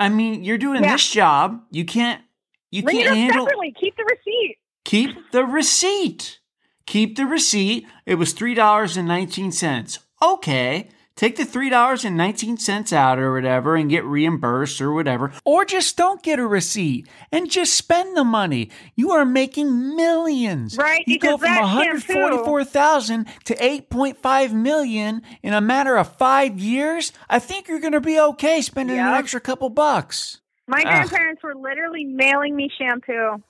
I 0.00 0.08
mean, 0.08 0.44
you're 0.44 0.58
doing 0.58 0.82
Yeah. 0.82 0.92
this 0.92 1.10
job. 1.10 1.62
You 1.70 1.84
can't 1.84 2.22
you 2.70 2.82
Bring 2.82 2.98
can't 2.98 3.16
handle 3.16 3.44
separately. 3.46 3.74
Keep 3.80 3.96
the 3.96 4.04
receipt. 4.04 4.56
keep 4.84 5.30
the 5.32 5.44
receipt. 5.44 6.40
Keep 6.86 7.16
the 7.16 7.26
receipt. 7.26 7.86
It 8.06 8.14
was 8.16 8.32
three 8.32 8.54
dollars 8.54 8.96
and 8.96 9.06
nineteen 9.08 9.52
cents. 9.52 9.98
Okay. 10.22 10.88
Take 11.18 11.34
the 11.34 11.44
three 11.44 11.68
dollars 11.68 12.04
and 12.04 12.16
nineteen 12.16 12.58
cents 12.58 12.92
out 12.92 13.18
or 13.18 13.32
whatever 13.32 13.74
and 13.74 13.90
get 13.90 14.04
reimbursed 14.04 14.80
or 14.80 14.92
whatever. 14.92 15.32
Or 15.44 15.64
just 15.64 15.96
don't 15.96 16.22
get 16.22 16.38
a 16.38 16.46
receipt 16.46 17.08
and 17.32 17.50
just 17.50 17.74
spend 17.74 18.16
the 18.16 18.22
money. 18.22 18.70
You 18.94 19.10
are 19.10 19.24
making 19.24 19.96
millions. 19.96 20.78
Right, 20.78 21.02
You 21.08 21.18
go 21.18 21.36
from 21.36 21.48
that 21.52 21.62
one 21.62 21.70
hundred 21.70 22.04
forty-four 22.04 22.62
thousand 22.62 23.26
to 23.46 23.56
eight 23.60 23.90
point 23.90 24.18
five 24.18 24.54
million 24.54 25.22
in 25.42 25.54
a 25.54 25.60
matter 25.60 25.96
of 25.96 26.16
five 26.18 26.60
years. 26.60 27.12
I 27.28 27.40
think 27.40 27.66
you're 27.66 27.80
gonna 27.80 28.00
be 28.00 28.20
okay 28.20 28.60
spending 28.60 29.00
an 29.00 29.14
extra 29.14 29.40
couple 29.40 29.70
bucks. 29.70 30.40
My 30.68 30.78
Ugh. 30.78 30.84
grandparents 30.84 31.42
were 31.42 31.56
literally 31.56 32.04
mailing 32.04 32.54
me 32.54 32.70
shampoo. 32.78 33.42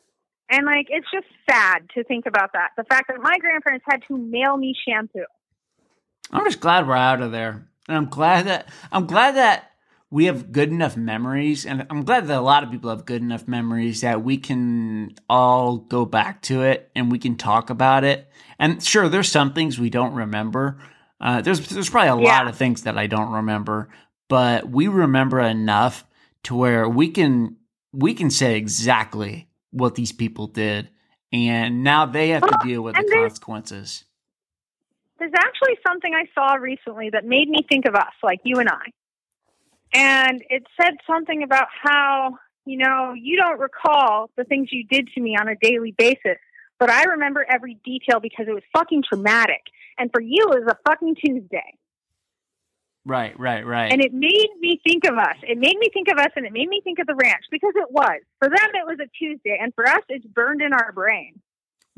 And 0.51 0.65
like 0.65 0.87
it's 0.89 1.07
just 1.13 1.27
sad 1.51 1.81
to 1.97 2.03
think 2.05 2.25
about 2.25 2.55
that. 2.55 2.71
The 2.79 2.85
fact 2.85 3.09
that 3.09 3.21
my 3.21 3.37
grandparents 3.39 3.85
had 3.87 4.01
to 4.09 4.17
mail 4.17 4.57
me 4.57 4.75
shampoo. 4.89 5.27
I'm 6.31 6.45
just 6.45 6.61
glad 6.61 6.87
we're 6.87 6.95
out 6.97 7.21
of 7.23 7.33
there. 7.33 7.67
And 7.89 7.97
I'm 7.97 8.07
glad 8.07 8.47
that 8.47 8.69
I'm 8.93 9.07
glad 9.07 9.37
that 9.37 9.71
we 10.11 10.25
have 10.27 10.53
good 10.53 10.71
enough 10.71 10.97
memories, 10.97 11.67
and 11.67 11.87
I'm 11.91 12.03
glad 12.05 12.27
that 12.29 12.39
a 12.39 12.41
lot 12.41 12.63
of 12.65 12.71
people 12.71 12.89
have 12.91 13.05
good 13.05 13.21
enough 13.21 13.47
memories 13.47 14.01
that 14.01 14.23
we 14.25 14.39
can 14.39 15.15
all 15.29 15.77
go 15.77 16.07
back 16.07 16.41
to 16.43 16.63
it 16.63 16.91
and 16.95 17.13
we 17.13 17.19
can 17.19 17.37
talk 17.37 17.69
about 17.71 18.05
it. 18.05 18.27
And 18.59 18.83
sure, 18.83 19.09
there's 19.09 19.31
some 19.31 19.53
things 19.53 19.79
we 19.79 19.91
don't 19.91 20.15
remember. 20.15 20.79
Uh, 21.21 21.41
there's 21.43 21.67
there's 21.69 21.91
probably 21.91 22.09
a 22.23 22.25
Yeah. 22.27 22.39
lot 22.39 22.49
of 22.49 22.57
things 22.57 22.83
that 22.83 22.97
I 22.97 23.07
don't 23.07 23.33
remember, 23.33 23.89
but 24.29 24.69
we 24.69 24.89
remember 24.89 25.41
enough 25.41 26.05
to 26.45 26.55
where 26.55 26.89
we 26.89 27.09
can 27.11 27.57
we 27.93 28.15
can 28.15 28.31
say 28.31 28.57
exactly 28.57 29.49
what 29.71 29.95
these 29.95 30.13
people 30.13 30.47
did, 30.47 30.89
and 31.33 31.83
now 31.85 32.07
they 32.07 32.29
have 32.31 32.43
to 32.43 32.57
deal 32.63 32.83
with 32.83 32.95
the 32.97 33.05
consequences. 33.13 34.05
There's 35.19 35.33
actually 35.37 35.77
something 35.87 36.15
I 36.15 36.25
saw 36.35 36.55
recently 36.55 37.11
that 37.11 37.25
made 37.25 37.49
me 37.49 37.67
think 37.69 37.87
of 37.87 37.95
us, 37.95 38.13
like 38.23 38.41
you 38.45 38.59
and 38.59 38.69
I. 38.69 38.93
And 39.93 40.43
it 40.49 40.65
said 40.81 40.95
something 41.07 41.43
about 41.43 41.69
how, 41.83 42.39
you 42.65 42.79
know, 42.79 43.15
you 43.15 43.37
don't 43.37 43.59
recall 43.59 44.31
the 44.37 44.45
things 44.45 44.69
you 44.71 44.85
did 44.85 45.09
to 45.15 45.21
me 45.21 45.37
on 45.37 45.49
a 45.49 45.57
daily 45.61 45.93
basis, 45.97 46.37
but 46.79 46.91
I 46.91 47.05
remember 47.05 47.45
every 47.49 47.79
detail 47.85 48.21
because 48.21 48.47
it 48.49 48.53
was 48.53 48.63
fucking 48.73 49.05
traumatic. 49.09 49.63
And 49.99 50.11
for 50.13 50.21
you, 50.21 50.45
it 50.53 50.65
was 50.65 50.69
a 50.69 50.79
fucking 50.89 51.17
Tuesday. 51.17 51.75
Right, 53.05 53.39
right, 53.41 53.67
right. 53.67 53.91
And 53.91 54.03
it 54.03 54.13
made 54.13 54.51
me 54.61 54.81
think 54.87 55.05
of 55.05 55.17
us. 55.17 55.37
It 55.43 55.57
made 55.57 55.79
me 55.79 55.89
think 55.93 56.09
of 56.09 56.19
us 56.19 56.31
and 56.37 56.45
it 56.45 56.53
made 56.53 56.69
me 56.69 56.83
think 56.85 56.99
of 56.99 57.07
the 57.07 57.15
ranch 57.15 57.45
because 57.51 57.73
it 57.75 57.91
was. 57.91 58.21
For 58.39 58.49
them, 58.49 58.69
it 58.75 58.87
was 58.87 58.99
a 59.01 59.09
Tuesday. 59.19 59.59
And 59.61 59.75
for 59.75 59.89
us, 59.89 60.03
it's 60.11 60.27
burned 60.27 60.61
in 60.61 60.75
our 60.75 60.93
brain. 60.93 61.41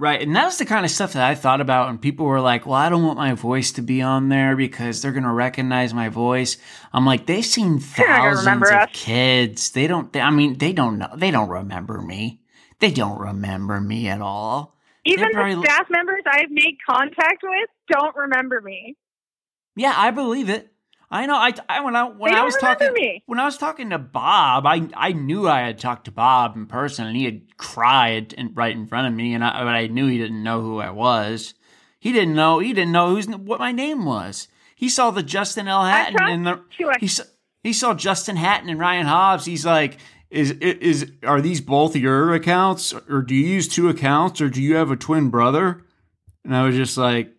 Right. 0.00 0.22
And 0.22 0.34
that 0.34 0.46
was 0.46 0.56
the 0.56 0.64
kind 0.64 0.86
of 0.86 0.90
stuff 0.90 1.12
that 1.12 1.22
I 1.22 1.34
thought 1.34 1.60
about. 1.60 1.90
And 1.90 2.00
people 2.00 2.24
were 2.24 2.40
like, 2.40 2.64
well, 2.64 2.74
I 2.76 2.88
don't 2.88 3.04
want 3.04 3.18
my 3.18 3.34
voice 3.34 3.72
to 3.72 3.82
be 3.82 4.00
on 4.00 4.30
there 4.30 4.56
because 4.56 5.02
they're 5.02 5.12
going 5.12 5.24
to 5.24 5.30
recognize 5.30 5.92
my 5.92 6.08
voice. 6.08 6.56
I'm 6.90 7.04
like, 7.04 7.26
they've 7.26 7.44
seen 7.44 7.78
thousands 7.80 8.62
of 8.70 8.72
us. 8.72 8.88
kids. 8.94 9.72
They 9.72 9.86
don't, 9.86 10.16
I 10.16 10.30
mean, 10.30 10.56
they 10.56 10.72
don't 10.72 10.96
know. 10.96 11.10
They 11.14 11.30
don't 11.30 11.50
remember 11.50 12.00
me. 12.00 12.40
They 12.78 12.90
don't 12.90 13.20
remember 13.20 13.78
me 13.78 14.08
at 14.08 14.22
all. 14.22 14.74
Even 15.04 15.32
probably- 15.32 15.56
the 15.56 15.62
staff 15.64 15.88
members 15.90 16.22
I've 16.26 16.50
made 16.50 16.78
contact 16.88 17.42
with 17.42 17.68
don't 17.90 18.16
remember 18.16 18.62
me. 18.62 18.96
Yeah, 19.76 19.92
I 19.94 20.12
believe 20.12 20.48
it. 20.48 20.72
I 21.10 21.26
know. 21.26 21.34
I, 21.34 21.52
I 21.68 21.80
when 21.80 21.96
I 21.96 22.04
when 22.04 22.34
I 22.34 22.44
was 22.44 22.56
talking 22.56 22.92
me. 22.92 23.22
when 23.26 23.40
I 23.40 23.44
was 23.44 23.58
talking 23.58 23.90
to 23.90 23.98
Bob, 23.98 24.64
I 24.64 24.88
I 24.94 25.12
knew 25.12 25.48
I 25.48 25.60
had 25.62 25.78
talked 25.78 26.04
to 26.04 26.12
Bob 26.12 26.54
in 26.56 26.66
person, 26.66 27.06
and 27.06 27.16
he 27.16 27.24
had 27.24 27.56
cried 27.56 28.32
in, 28.34 28.54
right 28.54 28.74
in 28.74 28.86
front 28.86 29.08
of 29.08 29.14
me, 29.14 29.34
and 29.34 29.44
I 29.44 29.64
but 29.64 29.68
I 29.74 29.88
knew 29.88 30.06
he 30.06 30.18
didn't 30.18 30.42
know 30.42 30.60
who 30.60 30.78
I 30.78 30.90
was. 30.90 31.54
He 31.98 32.12
didn't 32.12 32.34
know. 32.34 32.60
He 32.60 32.72
didn't 32.72 32.92
know 32.92 33.10
who's 33.14 33.26
what 33.26 33.58
my 33.58 33.72
name 33.72 34.04
was. 34.04 34.46
He 34.76 34.88
saw 34.88 35.10
the 35.10 35.22
Justin 35.22 35.66
L. 35.68 35.84
Hatton 35.84 36.16
and 36.28 36.46
the 36.46 36.62
you. 36.78 36.92
He 37.00 37.08
saw, 37.08 37.24
he 37.62 37.72
saw 37.72 37.92
Justin 37.92 38.36
Hatton 38.36 38.70
and 38.70 38.78
Ryan 38.78 39.06
Hobbs. 39.06 39.44
He's 39.44 39.66
like, 39.66 39.98
is 40.30 40.52
is 40.52 41.10
are 41.24 41.40
these 41.40 41.60
both 41.60 41.96
your 41.96 42.32
accounts, 42.34 42.94
or 43.08 43.22
do 43.22 43.34
you 43.34 43.46
use 43.46 43.66
two 43.66 43.88
accounts, 43.88 44.40
or 44.40 44.48
do 44.48 44.62
you 44.62 44.76
have 44.76 44.92
a 44.92 44.96
twin 44.96 45.28
brother? 45.28 45.82
And 46.44 46.54
I 46.56 46.64
was 46.64 46.76
just 46.76 46.96
like, 46.96 47.32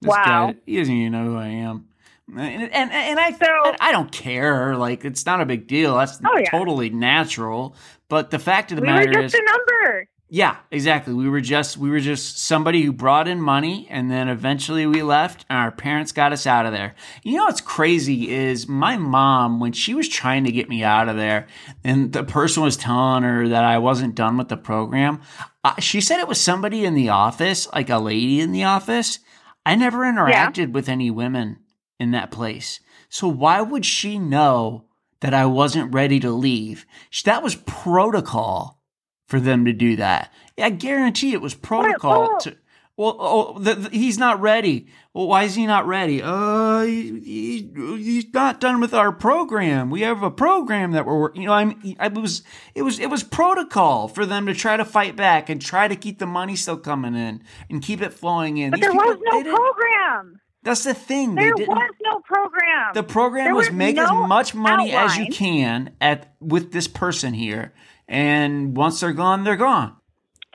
this 0.00 0.08
Wow. 0.10 0.22
guy, 0.24 0.56
he 0.64 0.78
doesn't 0.78 0.94
even 0.94 1.12
know 1.12 1.24
who 1.26 1.36
I 1.36 1.48
am. 1.48 1.87
And 2.36 2.62
and, 2.72 2.92
and 2.92 3.18
I 3.20 3.32
So- 3.32 3.74
I 3.80 3.92
don't 3.92 4.12
care. 4.12 4.76
Like 4.76 5.04
it's 5.04 5.24
not 5.26 5.40
a 5.40 5.46
big 5.46 5.66
deal. 5.66 5.96
That's 5.96 6.20
Oh, 6.24 6.36
yeah. 6.38 6.50
totally 6.50 6.90
natural. 6.90 7.74
But 8.08 8.30
the 8.30 8.38
fact 8.38 8.70
of 8.72 8.76
the 8.76 8.82
We 8.82 8.88
were 8.88 8.94
matter 8.94 9.12
just 9.12 9.34
is, 9.34 9.40
a 9.40 9.44
number. 9.44 10.08
yeah, 10.30 10.56
exactly. 10.70 11.12
We 11.14 11.28
were 11.28 11.40
just 11.42 11.76
we 11.76 11.90
were 11.90 12.00
just 12.00 12.38
somebody 12.38 12.82
who 12.82 12.92
brought 12.92 13.28
in 13.28 13.40
money, 13.40 13.86
and 13.90 14.10
then 14.10 14.28
eventually 14.28 14.86
we 14.86 15.02
left, 15.02 15.44
and 15.50 15.58
our 15.58 15.70
parents 15.70 16.12
got 16.12 16.32
us 16.32 16.46
out 16.46 16.64
of 16.66 16.72
there. 16.72 16.94
You 17.22 17.36
know 17.36 17.44
what's 17.44 17.60
crazy 17.60 18.30
is 18.30 18.66
my 18.68 18.96
mom 18.96 19.60
when 19.60 19.72
she 19.72 19.94
was 19.94 20.08
trying 20.08 20.44
to 20.44 20.52
get 20.52 20.68
me 20.70 20.82
out 20.84 21.08
of 21.08 21.16
there, 21.16 21.46
and 21.84 22.12
the 22.12 22.24
person 22.24 22.62
was 22.62 22.76
telling 22.78 23.22
her 23.24 23.48
that 23.48 23.64
I 23.64 23.78
wasn't 23.78 24.14
done 24.14 24.36
with 24.38 24.48
the 24.48 24.56
program. 24.56 25.20
Uh, 25.64 25.78
she 25.80 26.00
said 26.00 26.18
it 26.20 26.28
was 26.28 26.40
somebody 26.40 26.84
in 26.84 26.94
the 26.94 27.08
office, 27.10 27.68
like 27.72 27.90
a 27.90 27.98
lady 27.98 28.40
in 28.40 28.52
the 28.52 28.64
office. 28.64 29.18
I 29.66 29.74
never 29.74 29.98
interacted 29.98 30.72
with 30.72 30.88
any 30.88 31.10
women 31.10 31.58
in 31.98 32.10
that 32.12 32.30
place, 32.30 32.80
so 33.08 33.26
why 33.28 33.60
would 33.60 33.84
she 33.86 34.18
know 34.18 34.84
that 35.20 35.34
I 35.34 35.46
wasn't 35.46 35.92
ready 35.94 36.20
to 36.20 36.30
leave? 36.30 36.86
That 37.24 37.42
was 37.42 37.54
protocol 37.56 38.80
for 39.26 39.40
them 39.40 39.64
to 39.64 39.72
do 39.72 39.96
that. 39.96 40.32
I 40.58 40.70
guarantee 40.70 41.32
it 41.32 41.40
was 41.40 41.54
protocol 41.54 42.38
to. 42.40 42.56
Well, 42.96 43.16
oh, 43.20 43.58
the, 43.60 43.74
the- 43.76 43.90
he's 43.96 44.18
not 44.18 44.40
ready. 44.40 44.88
Well, 45.14 45.28
why 45.28 45.44
is 45.44 45.54
he 45.54 45.66
not 45.66 45.86
ready? 45.86 46.20
Uh, 46.20 46.80
he, 46.82 47.20
he, 47.20 47.70
he's 48.02 48.32
not 48.34 48.60
done 48.60 48.80
with 48.80 48.92
our 48.92 49.12
program. 49.12 49.88
We 49.90 50.00
have 50.00 50.24
a 50.24 50.32
program 50.32 50.90
that 50.92 51.06
we're, 51.06 51.18
working. 51.18 51.42
you 51.42 51.48
know, 51.48 51.54
I'm, 51.54 51.80
I 52.00 52.08
was, 52.08 52.42
it 52.74 52.82
was, 52.82 52.98
it 52.98 53.08
was 53.08 53.22
protocol 53.22 54.08
for 54.08 54.26
them 54.26 54.46
to 54.46 54.54
try 54.54 54.76
to 54.76 54.84
fight 54.84 55.14
back 55.14 55.48
and 55.48 55.60
try 55.62 55.86
to 55.86 55.94
keep 55.94 56.18
the 56.18 56.26
money 56.26 56.56
still 56.56 56.76
coming 56.76 57.14
in 57.14 57.42
and 57.70 57.82
keep 57.82 58.02
it 58.02 58.12
flowing 58.12 58.58
in. 58.58 58.70
But 58.72 58.78
These 58.80 58.86
there 58.90 58.92
people- 58.92 59.06
was 59.06 59.44
no 59.46 59.56
program. 59.56 60.40
That's 60.62 60.84
the 60.84 60.94
thing. 60.94 61.34
There 61.34 61.54
was 61.54 61.90
no 62.02 62.20
program. 62.20 62.92
The 62.94 63.02
program 63.02 63.44
There 63.44 63.54
was, 63.54 63.68
was 63.68 63.76
make 63.76 63.96
no 63.96 64.24
as 64.24 64.28
much 64.28 64.54
money 64.54 64.92
as 64.92 65.16
you 65.16 65.28
can 65.28 65.94
at 66.00 66.34
with 66.40 66.72
this 66.72 66.88
person 66.88 67.32
here, 67.32 67.72
and 68.08 68.76
once 68.76 69.00
they're 69.00 69.12
gone, 69.12 69.44
they're 69.44 69.56
gone. 69.56 69.94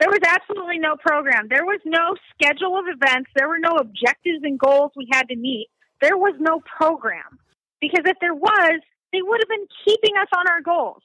There 0.00 0.10
was 0.10 0.20
absolutely 0.26 0.78
no 0.78 0.96
program. 0.96 1.46
There 1.48 1.64
was 1.64 1.80
no 1.84 2.16
schedule 2.34 2.76
of 2.78 2.84
events. 2.88 3.30
There 3.36 3.48
were 3.48 3.60
no 3.60 3.76
objectives 3.76 4.40
and 4.42 4.58
goals 4.58 4.92
we 4.96 5.08
had 5.12 5.28
to 5.28 5.36
meet. 5.36 5.68
There 6.00 6.16
was 6.16 6.34
no 6.40 6.60
program. 6.60 7.38
Because 7.80 8.02
if 8.04 8.16
there 8.20 8.34
was, 8.34 8.80
they 9.12 9.22
would 9.22 9.40
have 9.40 9.48
been 9.48 9.66
keeping 9.84 10.16
us 10.20 10.28
on 10.36 10.48
our 10.48 10.60
goals. 10.62 11.02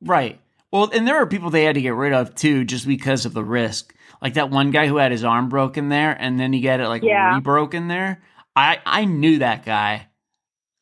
Right. 0.00 0.38
Well, 0.70 0.90
and 0.92 1.06
there 1.06 1.18
were 1.18 1.26
people 1.26 1.50
they 1.50 1.64
had 1.64 1.74
to 1.74 1.80
get 1.80 1.94
rid 1.94 2.12
of 2.12 2.34
too, 2.34 2.64
just 2.64 2.86
because 2.86 3.26
of 3.26 3.34
the 3.34 3.42
risk. 3.44 3.94
Like 4.22 4.34
that 4.34 4.50
one 4.50 4.70
guy 4.70 4.86
who 4.86 4.98
had 4.98 5.10
his 5.10 5.24
arm 5.24 5.48
broken 5.48 5.88
there, 5.88 6.12
and 6.12 6.38
then 6.38 6.52
he 6.52 6.60
got 6.60 6.80
it 6.80 6.88
like 6.88 7.02
Yeah. 7.02 7.34
re-broken 7.34 7.88
there. 7.88 8.22
I 8.58 8.78
I 8.84 9.04
knew 9.04 9.38
that 9.38 9.64
guy. 9.64 10.08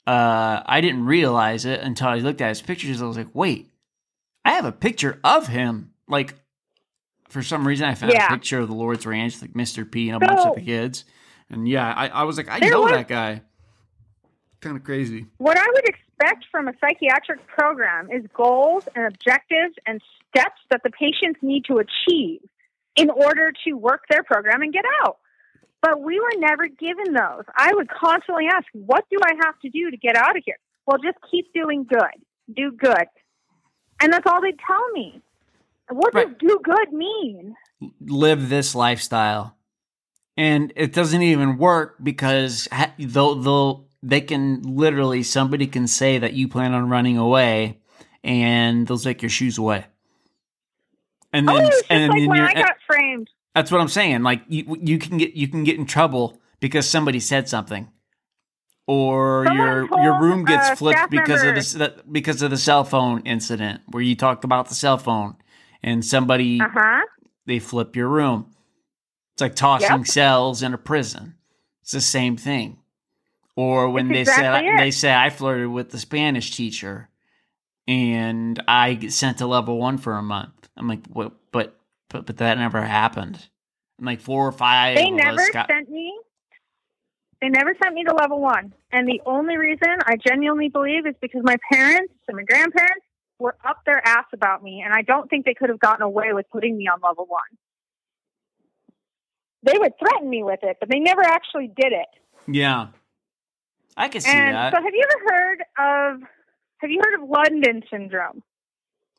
Uh, 0.07 0.63
I 0.65 0.81
didn't 0.81 1.05
realize 1.05 1.65
it 1.65 1.81
until 1.81 2.09
I 2.09 2.17
looked 2.17 2.41
at 2.41 2.49
his 2.49 2.63
pictures. 2.63 3.03
I 3.03 3.07
was 3.07 3.17
like, 3.17 3.35
wait, 3.35 3.71
I 4.45 4.53
have 4.53 4.65
a 4.65 4.73
picture 4.73 5.19
of 5.25 5.49
him. 5.49 5.91
Like, 6.09 6.35
for 7.29 7.43
some 7.43 7.67
reason, 7.67 7.89
I 7.89 7.95
found 7.97 8.13
Yeah. 8.13 8.27
a 8.27 8.31
picture 8.31 8.61
of 8.61 8.69
the 8.69 8.75
Lord's 8.75 9.05
Ranch, 9.05 9.43
like 9.43 9.53
Mr. 9.55 9.91
P 9.91 10.09
and 10.09 10.23
a 10.23 10.27
bunch 10.27 10.39
of 10.47 10.55
the 10.55 10.61
kids. 10.63 11.05
And 11.51 11.69
yeah, 11.69 11.93
I, 11.93 12.07
I 12.09 12.23
was 12.23 12.37
like, 12.37 12.49
I 12.49 12.61
know 12.61 12.83
was- 12.83 12.93
that 12.93 13.09
guy. 13.09 13.43
Kind 14.61 14.77
of 14.77 14.85
crazy. 14.85 15.27
What 15.39 15.59
I 15.59 15.67
would 15.75 15.85
expect 15.89 16.47
from 16.51 16.67
a 16.69 16.73
psychiatric 16.81 17.47
program 17.47 18.09
is 18.11 18.25
goals 18.33 18.89
and 18.95 19.07
objectives 19.07 19.75
and 19.87 20.01
steps 20.31 20.61
that 20.71 20.81
the 20.83 20.91
patients 20.91 21.39
need 21.43 21.65
to 21.67 21.79
achieve 21.79 22.41
in 22.97 23.11
order 23.11 23.53
to 23.67 23.73
work 23.75 24.05
their 24.09 24.23
program 24.23 24.63
and 24.63 24.73
get 24.73 24.85
out. 25.03 25.19
But 25.83 26.01
we 26.01 26.19
were 26.19 26.33
never 26.39 26.67
given 26.69 27.13
those. 27.13 27.45
I 27.57 27.73
would 27.75 27.89
constantly 27.89 28.47
ask, 28.53 28.67
what 28.73 29.05
do 29.11 29.19
I 29.25 29.35
have 29.45 29.59
to 29.61 29.71
do 29.71 29.91
to 29.91 29.97
get 29.97 30.17
out 30.17 30.37
of 30.37 30.43
here? 30.45 30.57
Well, 30.87 30.99
just 30.99 31.19
keep 31.31 31.53
doing 31.55 31.85
good. 31.85 32.01
Do 32.55 32.73
good. 32.73 33.07
And 34.01 34.13
that's 34.13 34.27
all 34.27 34.41
they'd 34.41 34.59
tell 34.67 34.91
me. 34.93 35.21
What 35.91 36.15
Right. 36.15 36.27
does 36.29 36.37
do 36.39 36.61
good 36.63 36.93
mean? 36.93 37.55
live 38.01 38.49
this 38.49 38.75
lifestyle 38.75 39.55
and 40.35 40.73
it 40.77 40.95
doesn't 40.95 41.21
even 41.23 41.59
work 41.59 41.97
because 42.03 42.67
they'll, 42.99 43.35
they'll 43.35 43.87
they 44.03 44.23
can 44.23 44.63
literally 44.63 45.23
somebody 45.23 45.67
can 45.67 45.87
say 45.87 46.17
that 46.19 46.33
you 46.33 46.49
plan 46.49 46.73
on 46.73 46.89
running 46.89 47.19
away 47.19 47.79
and 48.25 48.87
they'll 48.87 48.99
take 48.99 49.21
your 49.21 49.29
shoes 49.29 49.59
away 49.59 49.85
and 51.35 51.47
Oh, 51.49 51.55
then 51.55 51.65
it 51.65 51.67
was 51.67 51.77
just 51.83 51.91
and 51.91 52.09
like 52.09 52.19
then 52.21 52.29
when 52.29 52.41
I 52.41 52.55
got 52.55 52.77
framed. 52.87 53.29
That's 53.57 53.73
what 53.73 53.81
i'm 53.81 53.89
saying 53.89 54.23
like 54.23 54.43
you 54.49 54.77
you 54.81 54.99
can 54.99 55.19
get 55.19 55.33
you 55.35 55.49
can 55.49 55.65
get 55.65 55.77
in 55.79 55.87
trouble 55.87 56.39
because 56.61 56.89
somebody 56.89 57.19
said 57.19 57.49
something 57.49 57.89
or 58.87 59.45
Someone 59.47 59.67
your 59.67 60.03
your 60.03 60.15
room 60.21 60.45
gets 60.45 60.69
uh, 60.69 60.75
flipped 60.77 61.11
because 61.11 61.43
of 61.43 61.55
that, 61.79 62.13
because 62.13 62.43
of 62.43 62.51
the 62.51 62.57
cell 62.57 62.85
phone 62.85 63.21
incident 63.23 63.81
where 63.89 64.03
you 64.03 64.15
talked 64.15 64.45
about 64.45 64.69
the 64.69 64.75
cell 64.75 64.99
phone 64.99 65.35
and 65.83 66.05
somebody 66.05 66.61
Uh 66.61 66.69
huh. 66.73 67.03
they 67.47 67.59
flip 67.59 67.97
your 67.97 68.09
room. 68.09 68.53
It's 69.35 69.43
like 69.43 69.57
tossing 69.57 69.99
Yep. 69.99 70.07
cells 70.07 70.63
in 70.63 70.73
a 70.75 70.79
prison. 70.79 71.35
It's 71.83 71.93
the 71.93 72.01
same 72.01 72.37
thing. 72.37 72.79
Or 73.57 73.89
when 73.91 74.09
they 74.09 74.21
exactly 74.21 74.67
say 74.69 74.75
it. 74.75 74.79
they 74.79 74.91
say 74.91 75.15
I 75.15 75.31
flirted 75.31 75.69
with 75.69 75.91
the 75.91 75.99
Spanish 75.99 76.55
teacher 76.55 77.09
and 77.89 78.63
I 78.69 78.95
get 78.95 79.13
sent 79.13 79.39
to 79.39 79.47
level 79.47 79.79
one 79.79 79.99
for 79.99 80.15
a 80.15 80.23
month. 80.23 80.69
I'm 80.77 80.89
like, 80.89 81.07
what? 81.09 81.33
But 82.09 82.27
but 82.27 82.37
that 82.39 82.59
never 82.59 82.83
happened. 82.83 83.49
And 83.99 84.07
like 84.07 84.21
four 84.21 84.47
or 84.47 84.53
five. 84.53 84.97
They 84.97 85.11
never 85.11 85.43
got, 85.53 85.69
sent 85.69 85.91
me. 85.91 86.19
They 87.41 87.49
never 87.49 87.75
sent 87.83 87.95
me 87.95 88.05
to 88.05 88.15
level 88.15 88.41
one, 88.41 88.73
and 88.91 89.07
the 89.07 89.21
only 89.27 89.59
reason 89.59 89.99
I 90.07 90.17
genuinely 90.17 90.69
believe 90.69 91.07
is 91.07 91.15
because 91.21 91.43
my 91.45 91.57
parents 91.71 92.15
and 92.29 92.37
my 92.37 92.45
grandparents 92.45 93.05
were 93.39 93.57
up 93.63 93.81
their 93.85 94.05
ass 94.07 94.25
about 94.33 94.63
me, 94.63 94.83
and 94.83 94.95
I 94.95 95.03
don't 95.03 95.29
think 95.29 95.45
they 95.45 95.53
could 95.53 95.69
have 95.69 95.79
gotten 95.79 96.03
away 96.03 96.33
with 96.33 96.47
putting 96.51 96.79
me 96.79 96.89
on 96.89 97.01
level 97.03 97.27
one. 97.29 97.41
They 99.65 99.79
would 99.79 99.93
threaten 99.99 100.31
me 100.31 100.43
with 100.43 100.61
it, 100.63 100.79
but 100.81 100.89
they 100.89 100.99
never 100.99 101.23
actually 101.23 101.67
did 101.67 101.93
it. 101.93 102.09
Yeah, 102.49 102.89
I 103.97 104.09
can 104.09 104.21
see 104.23 104.31
and 104.31 104.55
that. 104.55 104.73
so, 104.73 104.83
have 104.83 104.95
you 104.95 105.05
ever 105.05 105.35
heard 105.35 105.61
of 105.79 106.21
Have 106.79 106.91
you 106.91 107.01
heard 107.05 107.23
of 107.23 107.29
London 107.29 107.83
syndrome? 107.91 108.43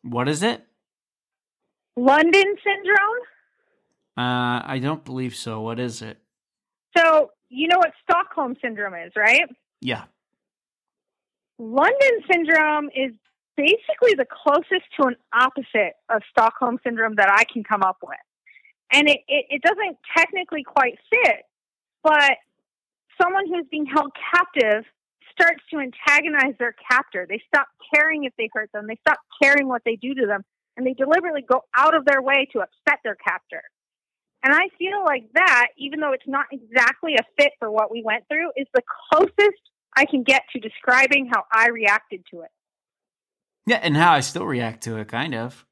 What 0.02 0.28
is 0.28 0.42
it? 0.42 0.67
London 1.98 2.56
syndrome? 2.64 3.20
Uh, 4.18 4.62
I 4.64 4.80
don't 4.82 5.04
believe 5.04 5.36
so. 5.36 5.62
What 5.62 5.80
is 5.80 6.02
it? 6.02 6.20
So, 6.96 7.32
you 7.50 7.68
know 7.68 7.80
what 7.80 7.92
Stockholm 8.04 8.56
syndrome 8.62 8.94
is, 8.94 9.12
right? 9.16 9.44
Yeah. 9.82 10.04
London 11.60 12.22
syndrome 12.32 12.90
is 12.96 13.12
basically 13.56 14.14
the 14.16 14.26
closest 14.26 14.86
to 15.00 15.08
an 15.08 15.16
opposite 15.34 15.94
of 16.10 16.22
Stockholm 16.30 16.80
syndrome 16.84 17.16
that 17.16 17.30
I 17.32 17.44
can 17.52 17.64
come 17.64 17.82
up 17.82 17.98
with. 18.04 18.18
And 18.94 19.10
it, 19.10 19.20
it, 19.28 19.46
it 19.50 19.62
doesn't 19.64 19.98
technically 20.16 20.64
quite 20.64 20.98
fit, 21.10 21.46
but 22.04 22.38
someone 23.20 23.48
who's 23.48 23.66
being 23.70 23.88
held 23.88 24.12
captive 24.34 24.86
starts 25.32 25.64
to 25.72 25.80
antagonize 25.80 26.54
their 26.60 26.76
captor. 26.90 27.26
They 27.28 27.42
stop 27.48 27.68
caring 27.94 28.24
if 28.24 28.34
they 28.38 28.50
hurt 28.54 28.72
them, 28.72 28.88
they 28.88 28.98
stop 29.02 29.20
caring 29.42 29.68
what 29.68 29.82
they 29.84 29.96
do 29.96 30.14
to 30.14 30.26
them, 30.28 30.44
and 30.78 30.86
they 30.86 30.94
deliberately 30.94 31.42
go 31.42 31.64
out 31.76 31.96
of 31.96 32.06
their 32.06 32.22
way 32.22 32.48
to 32.54 32.60
upset 32.60 33.00
their 33.04 33.16
captor. 33.16 33.62
And 34.44 34.54
I 34.54 34.70
feel 34.78 35.04
like 35.04 35.24
that, 35.34 35.70
even 35.78 36.00
though 36.00 36.14
it's 36.14 36.28
not 36.28 36.46
exactly 36.52 37.16
a 37.16 37.24
fit 37.42 37.54
for 37.60 37.70
what 37.70 37.92
we 37.92 38.04
went 38.06 38.26
through, 38.30 38.52
is 38.56 38.68
the 38.74 38.84
closest 39.12 39.60
I 39.96 40.06
can 40.06 40.24
get 40.24 40.44
to 40.54 40.60
describing 40.60 41.30
how 41.34 41.44
I 41.52 41.70
reacted 41.70 42.24
to 42.32 42.42
it. 42.42 42.52
Yeah, 43.66 43.80
and 43.82 43.98
how 43.98 44.14
I 44.14 44.20
still 44.22 44.46
react 44.46 44.84
to 44.84 44.98
it, 44.98 45.08
kind 45.08 45.34
of. 45.34 45.66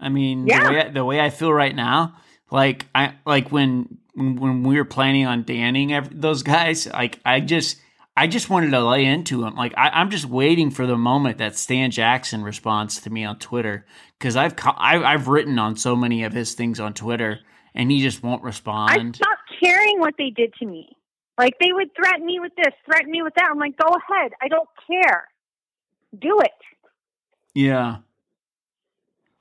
I 0.00 0.08
mean, 0.08 0.46
Yeah. 0.46 0.64
the, 0.64 0.70
way 0.70 0.80
I, 0.80 0.88
the 0.90 1.04
way 1.04 1.20
I 1.20 1.30
feel 1.30 1.52
right 1.52 1.74
now, 1.74 2.16
like 2.50 2.86
I 2.94 3.14
like 3.24 3.52
when 3.52 3.98
when 4.16 4.64
we 4.64 4.76
were 4.76 4.84
planning 4.84 5.24
on 5.24 5.44
danning 5.44 6.08
those 6.10 6.42
guys, 6.42 6.88
like 6.88 7.20
I 7.24 7.38
just 7.40 7.80
I 8.16 8.26
just 8.26 8.50
wanted 8.50 8.70
to 8.72 8.84
lay 8.86 9.04
into 9.04 9.44
him. 9.44 9.54
Like 9.54 9.72
I, 9.76 9.88
I'm 9.90 10.10
just 10.10 10.26
waiting 10.26 10.70
for 10.70 10.86
the 10.86 10.96
moment 10.96 11.38
that 11.38 11.56
Stan 11.56 11.90
Jackson 11.90 12.42
responds 12.42 13.00
to 13.02 13.10
me 13.10 13.24
on 13.24 13.38
Twitter 13.38 13.86
because 14.18 14.36
I've 14.36 14.54
I, 14.64 15.02
I've 15.02 15.28
written 15.28 15.58
on 15.58 15.76
so 15.76 15.96
many 15.96 16.24
of 16.24 16.32
his 16.32 16.54
things 16.54 16.80
on 16.80 16.92
Twitter, 16.94 17.38
and 17.74 17.90
he 17.90 18.02
just 18.02 18.22
won't 18.22 18.42
respond. 18.42 18.90
I 18.90 18.96
stopped 19.16 19.50
caring 19.62 20.00
what 20.00 20.14
they 20.18 20.30
did 20.30 20.52
to 20.54 20.66
me. 20.66 20.96
Like 21.38 21.54
they 21.60 21.72
would 21.72 21.94
threaten 21.96 22.26
me 22.26 22.40
with 22.40 22.52
this, 22.56 22.74
threaten 22.84 23.10
me 23.10 23.22
with 23.22 23.34
that. 23.36 23.48
I'm 23.50 23.58
like, 23.58 23.76
go 23.78 23.88
ahead. 23.88 24.32
I 24.42 24.48
don't 24.48 24.68
care. 24.86 25.28
Do 26.18 26.40
it. 26.40 26.50
yeah. 27.54 27.98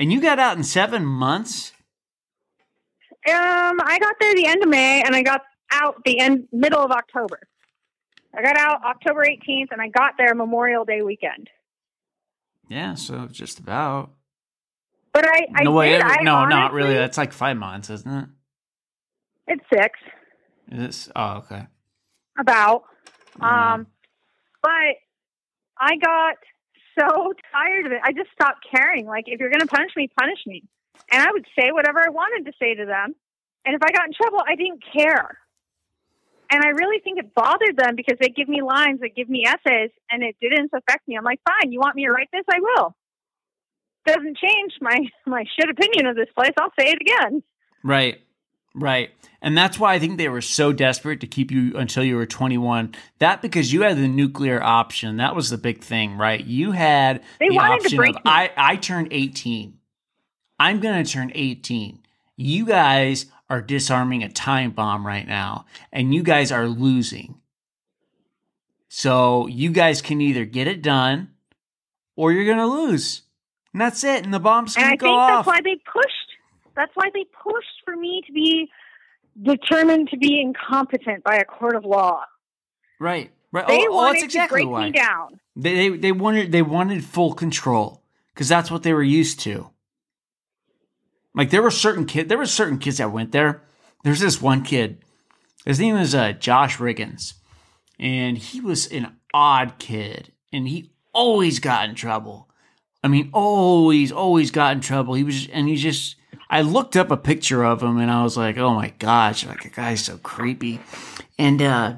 And 0.02 0.14
you 0.14 0.22
got 0.22 0.40
out 0.40 0.56
in 0.56 0.64
seven 0.64 1.06
months. 1.06 1.74
Um, 3.28 3.80
I 3.84 3.98
got 4.00 4.16
there 4.22 4.34
the 4.34 4.46
end 4.46 4.64
of 4.64 4.70
May, 4.70 5.02
and 5.02 5.14
I 5.14 5.24
got 5.24 5.42
out 5.74 6.02
the 6.06 6.20
end 6.22 6.48
middle 6.54 6.82
of 6.82 6.92
October. 6.92 7.42
I 8.36 8.42
got 8.42 8.58
out 8.58 8.84
October 8.84 9.26
18th, 9.26 9.72
and 9.72 9.82
I 9.82 9.90
got 9.90 10.14
there 10.18 10.34
Memorial 10.36 10.86
Day 10.86 11.02
weekend. 11.02 11.50
Yeah, 12.68 12.96
so 12.96 13.28
just 13.32 13.60
about. 13.60 14.12
But 15.12 15.28
I, 15.28 15.48
I 15.56 15.64
no, 15.64 15.72
wait, 15.72 15.94
did. 15.94 16.02
I 16.04 16.22
no, 16.22 16.46
not 16.46 16.72
really. 16.74 16.94
That's 16.94 17.18
like 17.18 17.34
five 17.34 17.58
months, 17.58 17.90
isn't 17.90 18.12
it? 18.12 18.30
It's 19.48 19.64
six, 19.74 20.00
Is? 20.72 21.12
Oh, 21.16 21.38
okay. 21.38 21.66
about. 22.38 22.84
Mm. 23.40 23.44
Um, 23.44 23.88
but 24.62 24.70
I 25.80 25.98
got 25.98 26.36
so 27.00 27.34
tired 27.52 27.88
of 27.88 27.92
it. 27.94 28.00
I 28.04 28.12
just 28.12 28.30
stopped 28.32 28.66
caring. 28.70 29.08
Like, 29.08 29.26
if 29.28 29.40
you're 29.40 29.50
going 29.50 29.62
to 29.62 29.68
punish 29.68 29.92
me, 29.96 30.10
punish 30.20 30.40
me. 30.46 30.64
And 31.12 31.24
I 31.24 31.32
would 31.32 31.46
say 31.58 31.72
whatever 31.72 32.00
I 32.00 32.10
wanted 32.10 32.46
to 32.46 32.58
say 32.60 32.76
to 32.76 32.86
them. 32.86 33.16
And 33.66 33.76
if 33.76 33.82
I 33.82 33.92
got 33.92 34.06
in 34.06 34.14
trouble, 34.14 34.44
I 34.48 34.56
didn't 34.56 34.84
care. 34.94 35.40
And 36.52 36.64
I 36.64 36.70
really 36.70 37.00
think 37.04 37.20
it 37.20 37.34
bothered 37.36 37.78
them 37.78 37.96
because 37.96 38.18
they 38.20 38.30
give 38.30 38.50
me 38.50 38.62
lines, 38.62 39.00
they 39.02 39.10
give 39.10 39.30
me 39.30 39.46
essays, 39.46 39.92
and 40.10 40.24
it 40.24 40.36
didn't 40.42 40.72
affect 40.74 41.08
me. 41.08 41.16
I'm 41.16 41.24
like, 41.24 41.40
fine, 41.48 41.72
you 41.72 41.80
want 41.80 41.96
me 41.96 42.06
to 42.06 42.12
write 42.12 42.30
this? 42.34 42.44
I 42.50 42.60
will. 42.60 42.96
Doesn't 44.06 44.38
change 44.38 44.74
my 44.82 44.98
my 45.26 45.44
shit 45.58 45.70
opinion 45.70 46.08
of 46.08 46.16
this 46.16 46.30
place. 46.36 46.54
I'll 46.60 46.74
say 46.80 46.92
it 46.92 47.00
again. 47.02 47.44
Right. 47.84 48.22
Right. 48.76 49.12
And 49.42 49.58
that's 49.58 49.80
why 49.80 49.94
I 49.94 50.00
think 50.00 50.18
they 50.18 50.30
were 50.30 50.42
so 50.42 50.74
desperate 50.74 51.22
to 51.22 51.28
keep 51.28 51.52
you 51.52 51.76
until 51.76 52.04
you 52.04 52.16
were 52.16 52.26
21. 52.26 52.94
That 53.20 53.42
because 53.42 53.74
you 53.74 53.82
had 53.82 53.98
the 53.98 54.08
nuclear 54.08 54.62
option. 54.62 55.18
That 55.18 55.36
was 55.36 55.50
the 55.50 55.58
big 55.58 55.82
thing, 55.82 56.18
right? 56.18 56.44
You 56.44 56.72
had 56.72 57.24
They 57.40 57.50
the 57.50 57.58
option 57.58 57.98
break 57.98 58.16
of 58.16 58.26
me. 58.26 58.32
I 58.32 58.52
I 58.56 58.76
turned 58.76 59.10
18. 59.12 59.80
I'm 60.60 60.80
going 60.80 61.04
to 61.04 61.10
turn 61.10 61.32
18. 61.34 62.00
You 62.36 62.66
guys 62.66 63.28
are 63.50 63.62
disarming 63.62 64.24
a 64.24 64.30
time 64.30 64.72
bomb 64.72 65.06
right 65.06 65.28
now 65.28 65.66
and 65.92 66.14
you 66.14 66.24
guys 66.24 66.52
are 66.52 66.68
losing. 66.68 67.36
So 68.90 69.48
you 69.48 69.72
guys 69.72 70.02
can 70.02 70.22
either 70.22 70.46
get 70.46 70.68
it 70.68 70.82
done 70.82 71.32
or 72.16 72.32
you're 72.32 72.46
going 72.46 72.58
to 72.58 72.66
lose. 72.66 73.24
And 73.74 73.82
that's 73.82 74.04
it. 74.04 74.24
And 74.24 74.34
the 74.34 74.40
bomb's 74.40 74.76
going 74.76 74.88
I 74.88 74.90
to 74.90 74.92
think 74.92 75.02
go 75.02 75.18
that's 75.18 75.40
off. 75.40 75.48
why 75.48 75.62
they 75.64 75.76
pushed. 75.76 76.16
That's 76.76 76.92
why 76.96 77.10
they 77.14 77.26
pushed 77.44 77.84
for 77.86 77.96
me 77.96 78.24
to 78.26 78.34
be 78.34 78.70
determined 79.42 80.10
to 80.10 80.18
be 80.18 80.42
incompetent 80.42 81.24
by 81.24 81.38
a 81.38 81.46
court 81.46 81.76
of 81.76 81.86
law. 81.86 82.24
Right. 83.00 83.32
Right. 83.52 83.68
They 83.68 83.88
oh, 83.88 83.88
oh, 83.90 83.96
wanted 83.96 84.14
that's 84.16 84.24
exactly 84.26 84.62
to 84.62 84.68
break 84.68 84.72
why. 84.72 84.86
me 84.86 84.92
down. 84.92 85.40
They, 85.56 85.90
they 85.90 85.98
they 85.98 86.12
wanted 86.12 86.52
they 86.52 86.62
wanted 86.62 87.04
full 87.04 87.34
control 87.34 88.04
because 88.34 88.48
that's 88.48 88.70
what 88.70 88.84
they 88.84 88.94
were 88.94 89.04
used 89.04 89.40
to. 89.42 89.72
Like 91.36 91.50
there 91.50 91.62
were 91.62 91.72
certain 91.72 92.06
kid 92.06 92.30
there 92.30 92.38
were 92.38 92.46
certain 92.46 92.80
kids 92.80 92.98
that 92.98 93.12
went 93.12 93.32
there. 93.32 93.64
There's 94.04 94.20
this 94.20 94.42
one 94.42 94.64
kid. 94.64 95.04
His 95.66 95.80
name 95.80 95.96
was 95.96 96.16
uh, 96.16 96.34
Josh 96.34 96.78
Riggins, 96.78 97.34
and 98.00 98.38
he 98.38 98.62
was 98.62 98.88
an 98.88 99.16
odd 99.34 99.78
kid, 99.78 100.32
and 100.54 100.68
he 100.68 100.92
always 101.14 101.60
got 101.60 101.90
in 101.90 101.96
trouble. 101.96 102.50
I 103.04 103.08
mean, 103.08 103.30
always, 103.34 104.12
always 104.12 104.52
got 104.52 104.74
in 104.74 104.82
trouble. 104.82 105.14
He 105.14 105.24
was, 105.24 105.48
and 105.50 105.68
he 105.68 105.76
just. 105.76 106.16
I 106.52 106.62
looked 106.62 106.96
up 106.96 107.12
a 107.12 107.18
picture 107.18 107.64
of 107.64 107.84
him, 107.84 107.98
and 108.00 108.10
I 108.10 108.24
was 108.24 108.36
like, 108.36 108.58
"Oh 108.58 108.74
my 108.74 108.94
gosh, 109.00 109.46
like 109.46 109.66
a 109.66 109.70
guy's 109.70 110.04
so 110.04 110.18
creepy," 110.18 110.80
and 111.38 111.62
uh, 111.62 111.98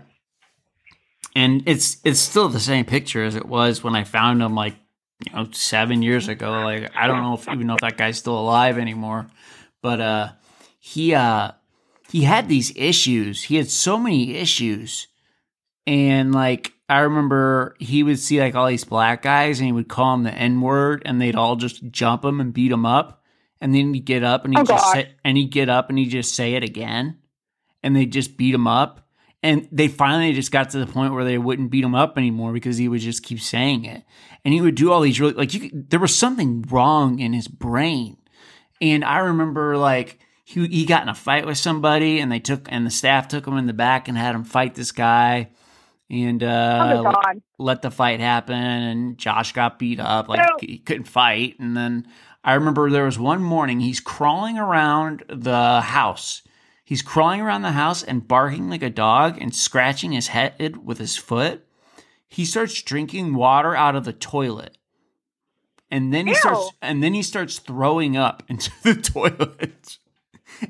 and 1.35 1.63
it's 1.65 1.97
it's 2.03 2.19
still 2.19 2.49
the 2.49 2.59
same 2.59 2.85
picture 2.85 3.23
as 3.23 3.35
it 3.35 3.45
was 3.45 3.83
when 3.83 3.95
I 3.95 4.03
found 4.03 4.41
him 4.41 4.55
like 4.55 4.75
you 5.27 5.33
know 5.35 5.47
seven 5.51 6.01
years 6.01 6.27
ago. 6.27 6.51
Like 6.63 6.91
I 6.95 7.07
don't 7.07 7.21
know 7.21 7.33
if 7.35 7.47
even 7.49 7.67
know 7.67 7.75
if 7.75 7.81
that 7.81 7.97
guy's 7.97 8.17
still 8.17 8.37
alive 8.39 8.77
anymore, 8.77 9.27
but 9.81 9.99
uh, 10.01 10.29
he 10.79 11.13
uh 11.13 11.51
he 12.09 12.23
had 12.23 12.47
these 12.49 12.73
issues. 12.75 13.43
He 13.43 13.55
had 13.55 13.69
so 13.69 13.97
many 13.97 14.35
issues, 14.35 15.07
and 15.87 16.33
like 16.33 16.73
I 16.89 16.99
remember 16.99 17.75
he 17.79 18.03
would 18.03 18.19
see 18.19 18.39
like 18.39 18.55
all 18.55 18.67
these 18.67 18.83
black 18.83 19.21
guys 19.21 19.59
and 19.59 19.65
he 19.65 19.71
would 19.71 19.87
call 19.87 20.13
them 20.15 20.23
the 20.23 20.33
N 20.33 20.61
word, 20.61 21.01
and 21.05 21.21
they'd 21.21 21.35
all 21.35 21.55
just 21.55 21.83
jump 21.91 22.25
him 22.25 22.39
and 22.41 22.53
beat 22.53 22.71
him 22.71 22.85
up, 22.85 23.23
and 23.61 23.73
then 23.73 23.93
he'd 23.93 24.05
get 24.05 24.23
up 24.23 24.43
and 24.45 24.53
he'd 24.53 24.61
Oh, 24.61 24.65
just 24.65 24.83
God. 24.85 24.93
say, 24.93 25.11
and 25.23 25.37
he'd 25.37 25.51
get 25.51 25.69
up 25.69 25.89
and 25.89 25.97
he'd 25.97 26.09
just 26.09 26.35
say 26.35 26.53
it 26.55 26.63
again, 26.63 27.19
and 27.81 27.95
they'd 27.95 28.11
just 28.11 28.35
beat 28.37 28.53
him 28.53 28.67
up. 28.67 29.00
And 29.43 29.67
they 29.71 29.87
finally 29.87 30.33
just 30.33 30.51
got 30.51 30.69
to 30.71 30.79
the 30.79 30.85
point 30.91 31.13
where 31.13 31.23
they 31.25 31.37
wouldn't 31.37 31.71
beat 31.71 31.83
him 31.83 31.95
up 31.95 32.17
anymore 32.17 32.53
because 32.53 32.77
he 32.77 32.87
would 32.87 33.01
just 33.01 33.23
keep 33.23 33.39
saying 33.39 33.85
it. 33.85 34.03
And 34.45 34.53
he 34.53 34.61
would 34.61 34.75
do 34.75 34.91
all 34.91 35.01
these 35.01 35.19
really, 35.19 35.33
like, 35.33 35.53
you 35.53 35.61
could, 35.61 35.89
there 35.89 35.99
was 35.99 36.15
something 36.15 36.63
wrong 36.69 37.19
in 37.19 37.33
his 37.33 37.47
brain. 37.47 38.17
And 38.79 39.03
I 39.03 39.19
remember, 39.19 39.77
like, 39.77 40.19
he, 40.43 40.67
he 40.67 40.85
got 40.85 41.01
in 41.03 41.09
a 41.09 41.15
fight 41.15 41.45
with 41.47 41.57
somebody 41.57 42.19
and 42.19 42.31
they 42.31 42.39
took, 42.39 42.67
and 42.71 42.85
the 42.85 42.91
staff 42.91 43.27
took 43.27 43.47
him 43.47 43.57
in 43.57 43.65
the 43.67 43.73
back 43.73 44.07
and 44.07 44.15
had 44.17 44.35
him 44.35 44.43
fight 44.43 44.75
this 44.75 44.91
guy. 44.91 45.49
And, 46.09 46.43
Oh 46.43 46.47
uh, 46.47 47.01
my 47.03 47.11
God. 47.11 47.41
let 47.57 47.81
the 47.81 47.89
fight 47.91 48.19
happen 48.19 48.55
and 48.55 49.17
Josh 49.17 49.53
got 49.53 49.79
beat 49.79 49.99
up 49.99 50.27
like 50.27 50.45
So- 50.45 50.57
he 50.59 50.77
couldn't 50.77 51.05
fight 51.05 51.57
and 51.59 51.75
then 51.77 52.05
I 52.43 52.55
remember 52.55 52.89
there 52.89 53.05
was 53.05 53.17
one 53.19 53.41
morning 53.41 53.79
he's 53.79 53.99
crawling 53.99 54.57
around 54.57 55.23
the 55.29 55.79
house. 55.81 56.41
He's 56.91 57.01
crawling 57.01 57.39
around 57.39 57.61
the 57.61 57.71
house 57.71 58.03
and 58.03 58.27
barking 58.27 58.69
like 58.69 58.83
a 58.83 58.89
dog 58.89 59.37
and 59.41 59.55
scratching 59.55 60.11
his 60.11 60.27
head 60.27 60.85
with 60.85 60.97
his 60.97 61.15
foot. 61.15 61.65
He 62.27 62.43
starts 62.43 62.81
drinking 62.81 63.33
water 63.33 63.73
out 63.73 63.95
of 63.95 64.03
the 64.03 64.11
toilet. 64.11 64.77
And 65.89 66.13
then 66.13 66.27
he 66.27 66.33
Ew. 66.33 66.39
starts 66.39 66.71
and 66.81 67.01
then 67.01 67.13
he 67.13 67.23
starts 67.23 67.59
throwing 67.59 68.17
up 68.17 68.43
into 68.49 68.71
the 68.83 68.95
toilet. 68.95 69.99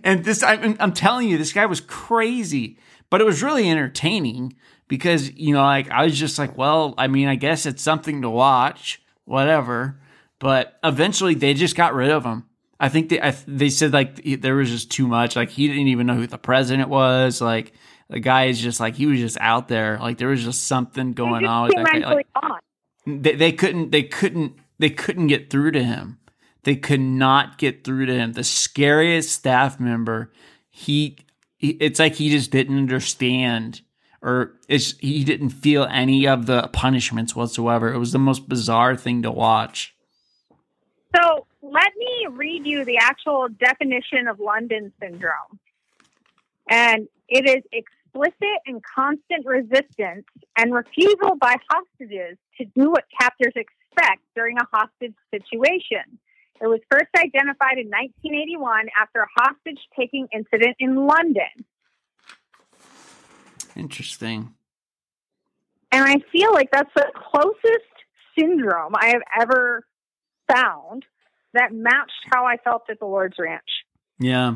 And 0.03 0.23
this 0.23 0.43
I'm, 0.43 0.77
I'm 0.79 0.93
telling 0.93 1.27
you 1.27 1.39
this 1.39 1.53
guy 1.53 1.65
was 1.65 1.81
crazy, 1.81 2.77
but 3.09 3.19
it 3.19 3.23
was 3.25 3.41
really 3.41 3.67
entertaining 3.67 4.53
because 4.87 5.31
you 5.31 5.55
know 5.55 5.63
like 5.63 5.89
I 5.89 6.03
was 6.03 6.19
just 6.19 6.37
like, 6.37 6.55
well, 6.55 6.93
I 6.99 7.07
mean, 7.07 7.29
I 7.29 7.33
guess 7.33 7.65
it's 7.65 7.81
something 7.81 8.21
to 8.21 8.29
watch, 8.29 9.01
whatever. 9.25 9.99
But 10.37 10.77
eventually 10.83 11.33
they 11.33 11.55
just 11.55 11.75
got 11.75 11.95
rid 11.95 12.11
of 12.11 12.23
him. 12.23 12.45
I 12.81 12.89
think 12.89 13.09
they 13.09 13.21
I, 13.21 13.33
they 13.47 13.69
said 13.69 13.93
like 13.93 14.21
there 14.41 14.55
was 14.55 14.69
just 14.69 14.91
too 14.91 15.07
much. 15.07 15.35
Like 15.35 15.49
he 15.49 15.67
didn't 15.67 15.87
even 15.87 16.07
know 16.07 16.15
who 16.15 16.27
the 16.27 16.37
president 16.37 16.89
was. 16.89 17.39
Like 17.39 17.73
the 18.09 18.19
guy 18.19 18.45
is 18.45 18.59
just 18.59 18.79
like 18.79 18.95
he 18.95 19.05
was 19.05 19.19
just 19.19 19.37
out 19.39 19.69
there. 19.69 19.97
Like 19.99 20.17
there 20.17 20.27
was 20.27 20.43
just 20.43 20.67
something 20.67 21.13
going 21.13 21.45
on 21.45 21.67
with 21.67 21.75
that 21.75 22.01
guy. 22.01 22.13
Like, 22.13 22.27
on. 22.35 22.59
they, 23.05 23.35
they 23.35 23.51
couldn't 23.53 23.91
they 23.91 24.03
couldn't 24.03 24.57
they 24.79 24.89
couldn't 24.89 25.27
get 25.27 25.49
through 25.49 25.71
to 25.71 25.83
him 25.83 26.17
they 26.63 26.75
could 26.75 26.99
not 26.99 27.57
get 27.57 27.83
through 27.83 28.05
to 28.07 28.13
him 28.13 28.33
the 28.33 28.43
scariest 28.43 29.31
staff 29.31 29.79
member 29.79 30.31
he, 30.69 31.17
he 31.57 31.69
it's 31.71 31.99
like 31.99 32.15
he 32.15 32.29
just 32.29 32.51
didn't 32.51 32.77
understand 32.77 33.81
or 34.23 34.53
it's, 34.67 34.97
he 34.99 35.23
didn't 35.23 35.49
feel 35.49 35.85
any 35.85 36.27
of 36.27 36.45
the 36.45 36.69
punishments 36.73 37.35
whatsoever. 37.35 37.91
It 37.91 37.97
was 37.97 38.11
the 38.11 38.19
most 38.19 38.47
bizarre 38.47 38.95
thing 38.95 39.23
to 39.23 39.31
watch. 39.31 39.95
So 41.15 41.47
let 41.71 41.93
me 41.97 42.27
read 42.31 42.65
you 42.65 42.83
the 42.83 42.97
actual 42.97 43.47
definition 43.47 44.27
of 44.27 44.39
London 44.39 44.91
syndrome. 45.01 45.59
And 46.69 47.07
it 47.29 47.49
is 47.49 47.63
explicit 47.71 48.59
and 48.65 48.81
constant 48.83 49.45
resistance 49.45 50.25
and 50.57 50.73
refusal 50.73 51.37
by 51.39 51.55
hostages 51.69 52.37
to 52.57 52.65
do 52.75 52.91
what 52.91 53.05
captors 53.17 53.53
expect 53.55 54.21
during 54.35 54.57
a 54.57 54.67
hostage 54.71 55.15
situation. 55.33 56.19
It 56.61 56.67
was 56.67 56.81
first 56.91 57.09
identified 57.17 57.77
in 57.77 57.87
1981 57.87 58.89
after 58.99 59.21
a 59.21 59.27
hostage 59.35 59.79
taking 59.97 60.27
incident 60.33 60.75
in 60.79 61.07
London. 61.07 61.65
Interesting. 63.77 64.53
And 65.93 66.03
I 66.03 66.17
feel 66.31 66.53
like 66.53 66.69
that's 66.71 66.93
the 66.95 67.11
closest 67.15 67.85
syndrome 68.37 68.93
I 68.95 69.07
have 69.07 69.21
ever 69.39 69.85
found 70.53 71.05
that 71.53 71.73
matched 71.73 72.11
how 72.33 72.45
I 72.45 72.57
felt 72.57 72.83
at 72.89 72.99
the 72.99 73.05
Lord's 73.05 73.35
Ranch. 73.39 73.61
Yeah. 74.19 74.55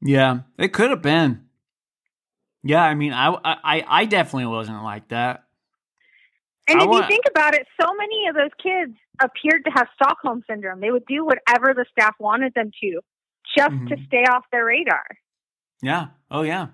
Yeah. 0.00 0.40
It 0.58 0.72
could 0.72 0.90
have 0.90 1.02
been. 1.02 1.44
Yeah, 2.62 2.82
I 2.82 2.94
mean, 2.94 3.12
I, 3.12 3.28
I, 3.44 3.84
I 3.86 4.04
definitely 4.04 4.46
wasn't 4.46 4.82
like 4.82 5.08
that. 5.08 5.44
And 6.68 6.80
I 6.80 6.84
if 6.84 6.90
you 6.90 7.06
think 7.06 7.24
about 7.30 7.54
it, 7.54 7.66
so 7.80 7.88
many 7.96 8.26
of 8.28 8.34
those 8.34 8.50
kids 8.62 8.94
appeared 9.20 9.64
to 9.64 9.70
have 9.70 9.86
Stockholm 9.94 10.42
syndrome. 10.48 10.80
They 10.80 10.90
would 10.90 11.06
do 11.06 11.24
whatever 11.24 11.72
the 11.74 11.86
staff 11.92 12.14
wanted 12.18 12.52
them 12.54 12.70
to 12.82 13.00
just 13.56 13.70
to 13.88 13.96
Mhm. 13.96 14.06
stay 14.06 14.24
off 14.24 14.44
their 14.52 14.64
radar. 14.66 15.04
Yeah. 15.82 16.08
Oh, 16.30 16.42
yeah. 16.42 16.68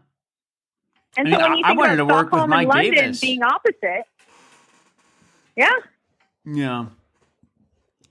And 1.16 1.28
I 1.28 1.30
so 1.30 1.36
when 1.38 1.52
I- 1.52 1.54
you 1.56 1.62
I 1.64 1.68
think 1.68 1.78
wanted 1.78 2.00
about 2.00 2.08
to 2.08 2.14
work 2.14 2.24
with 2.24 2.28
Stockholm 2.40 2.52
and 2.52 2.66
Mike 2.68 2.74
London 2.74 2.94
Davis. 2.94 3.20
being 3.20 3.42
opposite, 3.44 4.04
yeah. 5.56 5.70
Yeah. 6.44 6.86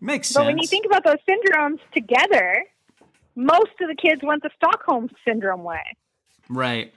Makes 0.04 0.28
sense. 0.28 0.38
But 0.38 0.46
when 0.48 0.58
you 0.58 0.68
think 0.68 0.86
about 0.86 1.04
those 1.06 1.16
syndromes 1.28 1.80
together, 1.94 2.66
most 3.36 3.72
of 3.82 3.88
the 3.88 3.96
kids 3.96 4.22
went 4.22 4.44
the 4.44 4.50
Stockholm 4.58 5.10
syndrome 5.26 5.64
way. 5.64 5.82
right. 6.50 6.94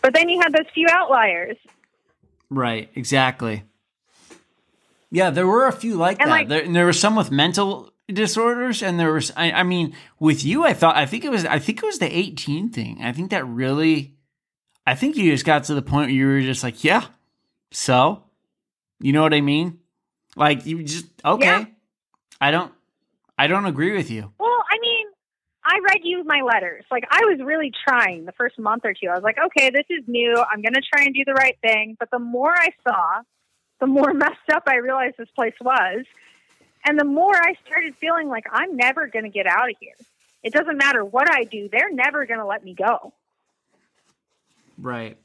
But 0.00 0.14
then 0.14 0.28
you 0.28 0.40
had 0.40 0.52
those 0.52 0.66
few 0.74 0.86
outliers. 0.88 1.56
Right, 2.50 2.88
exactly. 2.94 3.64
Yeah, 5.10 5.30
there 5.30 5.46
were 5.46 5.66
a 5.66 5.72
few 5.72 5.96
like 5.96 6.20
And, 6.20 6.28
that. 6.30 6.32
like- 6.34 6.48
there, 6.48 6.62
and 6.62 6.76
there 6.76 6.84
were 6.84 6.92
some 6.92 7.16
with 7.16 7.30
mental 7.32 7.92
disorders, 8.06 8.82
and 8.82 9.00
there 9.00 9.12
was. 9.12 9.32
I, 9.36 9.50
I 9.52 9.62
mean, 9.64 9.94
with 10.20 10.44
you, 10.44 10.64
I 10.64 10.72
thought. 10.74 10.96
I 10.96 11.04
think 11.06 11.24
it 11.24 11.30
was. 11.30 11.44
I 11.44 11.58
think 11.58 11.82
it 11.82 11.86
was 11.86 11.98
the 11.98 12.16
eighteen 12.16 12.68
thing. 12.70 12.98
I 13.02 13.12
think 13.12 13.30
that 13.30 13.46
really. 13.46 14.14
I 14.86 14.94
think 14.94 15.16
you 15.16 15.30
just 15.32 15.44
got 15.44 15.64
to 15.64 15.74
the 15.74 15.82
point 15.82 16.06
where 16.08 16.14
you 16.14 16.26
were 16.26 16.40
just 16.42 16.62
like, 16.62 16.84
yeah. 16.84 17.04
So, 17.72 18.22
you 19.00 19.12
know 19.12 19.22
what 19.22 19.34
I 19.34 19.40
mean? 19.40 19.80
Like 20.36 20.64
you 20.64 20.82
just 20.84 21.06
okay. 21.24 21.44
Yeah. 21.46 21.64
I 22.40 22.50
don't. 22.50 22.72
I 23.36 23.46
don't 23.46 23.66
agree 23.66 23.96
with 23.96 24.10
you. 24.10 24.32
Well, 24.38 24.64
I 24.70 24.78
mean, 24.80 25.06
I 25.64 25.78
read 25.84 26.00
you 26.02 26.24
my 26.24 26.40
letters. 26.40 26.84
Like, 26.90 27.04
I 27.10 27.20
was 27.24 27.40
really 27.44 27.72
trying 27.86 28.24
the 28.24 28.32
first 28.32 28.58
month 28.58 28.84
or 28.84 28.94
two. 28.94 29.08
I 29.08 29.14
was 29.14 29.22
like, 29.22 29.36
okay, 29.38 29.70
this 29.70 29.86
is 29.90 30.04
new. 30.06 30.34
I'm 30.34 30.62
going 30.62 30.74
to 30.74 30.82
try 30.92 31.04
and 31.04 31.14
do 31.14 31.24
the 31.24 31.34
right 31.34 31.56
thing. 31.62 31.96
But 31.98 32.10
the 32.10 32.18
more 32.18 32.52
I 32.52 32.70
saw, 32.82 33.22
the 33.80 33.86
more 33.86 34.12
messed 34.14 34.50
up 34.52 34.64
I 34.66 34.76
realized 34.76 35.16
this 35.18 35.28
place 35.36 35.54
was. 35.60 36.04
And 36.86 36.98
the 36.98 37.04
more 37.04 37.34
I 37.34 37.54
started 37.66 37.94
feeling 38.00 38.28
like 38.28 38.44
I'm 38.50 38.76
never 38.76 39.06
going 39.08 39.24
to 39.24 39.30
get 39.30 39.46
out 39.46 39.68
of 39.68 39.76
here. 39.80 39.94
It 40.42 40.52
doesn't 40.52 40.78
matter 40.78 41.04
what 41.04 41.30
I 41.30 41.44
do, 41.44 41.68
they're 41.70 41.92
never 41.92 42.24
going 42.26 42.40
to 42.40 42.46
let 42.46 42.64
me 42.64 42.74
go. 42.74 43.12
Right. 44.78 45.18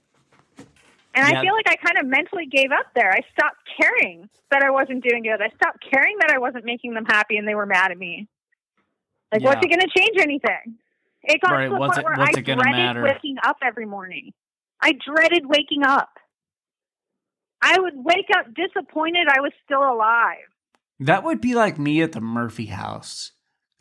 And 1.15 1.27
Yeah. 1.27 1.39
I 1.39 1.41
feel 1.43 1.53
like 1.53 1.67
I 1.69 1.75
kind 1.75 1.97
of 1.99 2.05
mentally 2.07 2.45
gave 2.47 2.71
up 2.71 2.87
there. 2.95 3.11
I 3.11 3.21
stopped 3.31 3.59
caring 3.79 4.29
that 4.51 4.63
I 4.63 4.71
wasn't 4.71 5.03
doing 5.07 5.23
good. 5.23 5.41
I 5.41 5.49
stopped 5.55 5.83
caring 5.91 6.17
that 6.21 6.31
I 6.31 6.39
wasn't 6.39 6.65
making 6.65 6.93
them 6.95 7.05
happy 7.05 7.37
and 7.37 7.47
they 7.47 7.55
were 7.55 7.65
mad 7.67 7.91
at 7.91 7.97
me. 7.97 8.27
Like, 9.31 9.41
Yeah. 9.41 9.49
what's 9.49 9.65
it 9.65 9.69
going 9.69 9.79
to 9.81 9.89
change 9.99 10.17
anything? 10.19 10.77
It 11.23 11.39
got 11.41 11.51
Right, 11.51 11.65
to 11.65 11.69
the 11.71 11.75
what's 11.79 11.95
point 11.97 11.99
it- 11.99 12.05
where 12.05 12.27
I 12.27 12.31
dreaded 12.31 12.57
matter? 12.57 13.03
waking 13.03 13.37
up 13.43 13.57
every 13.63 13.85
morning. 13.85 14.33
I 14.81 14.93
dreaded 14.93 15.45
waking 15.45 15.83
up. 15.85 16.17
I 17.61 17.79
would 17.79 17.93
wake 17.95 18.29
up 18.35 18.47
disappointed 18.53 19.27
I 19.29 19.39
was 19.39 19.51
still 19.63 19.83
alive. 19.83 20.49
That 20.99 21.23
would 21.23 21.39
be 21.41 21.53
like 21.55 21.77
me 21.79 22.01
at 22.01 22.11
the 22.11 22.21
Murphy 22.21 22.65
house. 22.67 23.32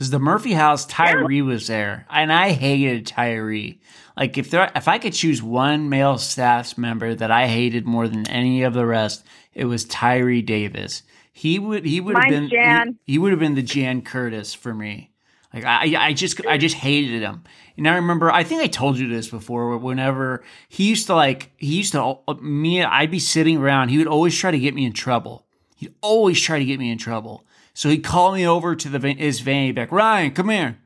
Because 0.03 0.11
the 0.11 0.19
Murphy 0.19 0.53
house, 0.55 0.85
Tyree 0.85 1.43
was 1.43 1.69
there, 1.69 2.07
and 2.11 2.33
I 2.33 2.51
hated 2.51 3.07
Tyree. 3.07 3.81
Like 4.17 4.37
if 4.37 4.51
there, 4.51 4.69
if 4.75 4.89
I 4.89 4.99
could 4.99 5.13
choose 5.13 5.41
one 5.41 5.89
male 5.91 6.19
staff 6.19 6.77
member 6.77 7.15
that 7.15 7.31
I 7.31 7.47
hated 7.47 7.87
more 7.87 8.09
than 8.09 8.29
any 8.29 8.65
of 8.65 8.75
the 8.75 8.85
rest, 8.85 9.25
it 9.55 9.67
was 9.67 9.85
Tyree 9.85 10.43
Davis. 10.43 11.05
He 11.33 11.61
would 11.61 11.85
he 11.85 12.01
would 12.01 12.17
have 12.17 12.29
been 12.29 12.51
Jan. 12.51 12.99
He, 13.05 13.13
he 13.13 13.19
would 13.21 13.31
have 13.31 13.39
been 13.39 13.55
the 13.55 13.63
Jan 13.63 14.03
Curtis 14.03 14.55
for 14.55 14.75
me. 14.75 15.13
Like 15.55 15.65
I 15.65 15.95
I 15.97 16.13
just 16.15 16.45
I 16.47 16.59
just 16.59 16.75
hated 16.75 17.23
him. 17.23 17.45
And 17.77 17.89
I 17.89 17.95
remember 17.95 18.29
I 18.29 18.43
think 18.43 18.61
I 18.61 18.67
told 18.67 18.99
you 18.99 19.07
this 19.07 19.29
before. 19.29 19.79
Whenever 19.79 20.43
he 20.69 20.89
used 20.89 21.07
to 21.07 21.15
like 21.15 21.53
he 21.59 21.77
used 21.77 21.93
to 21.93 22.19
uh, 22.27 22.35
me 22.41 22.83
I'd 22.83 23.13
be 23.13 23.21
sitting 23.21 23.59
around. 23.59 23.91
He 23.91 23.99
would 23.99 24.09
always 24.09 24.37
try 24.37 24.51
to 24.51 24.59
get 24.59 24.75
me 24.75 24.85
in 24.85 24.95
trouble. 24.95 25.47
He'd 25.77 25.95
always 26.01 26.41
try 26.41 26.59
to 26.59 26.65
get 26.65 26.81
me 26.81 26.91
in 26.91 26.99
trouble. 26.99 27.47
So 27.75 27.89
he 27.89 27.99
called 27.99 28.35
me 28.35 28.47
over 28.47 28.77
to 28.77 28.89
the 28.89 28.99
his 29.13 29.41
van. 29.41 29.67
He'd 29.67 29.77
like, 29.77 29.93
Ryan, 29.93 30.33
come 30.33 30.51
here. 30.51 30.79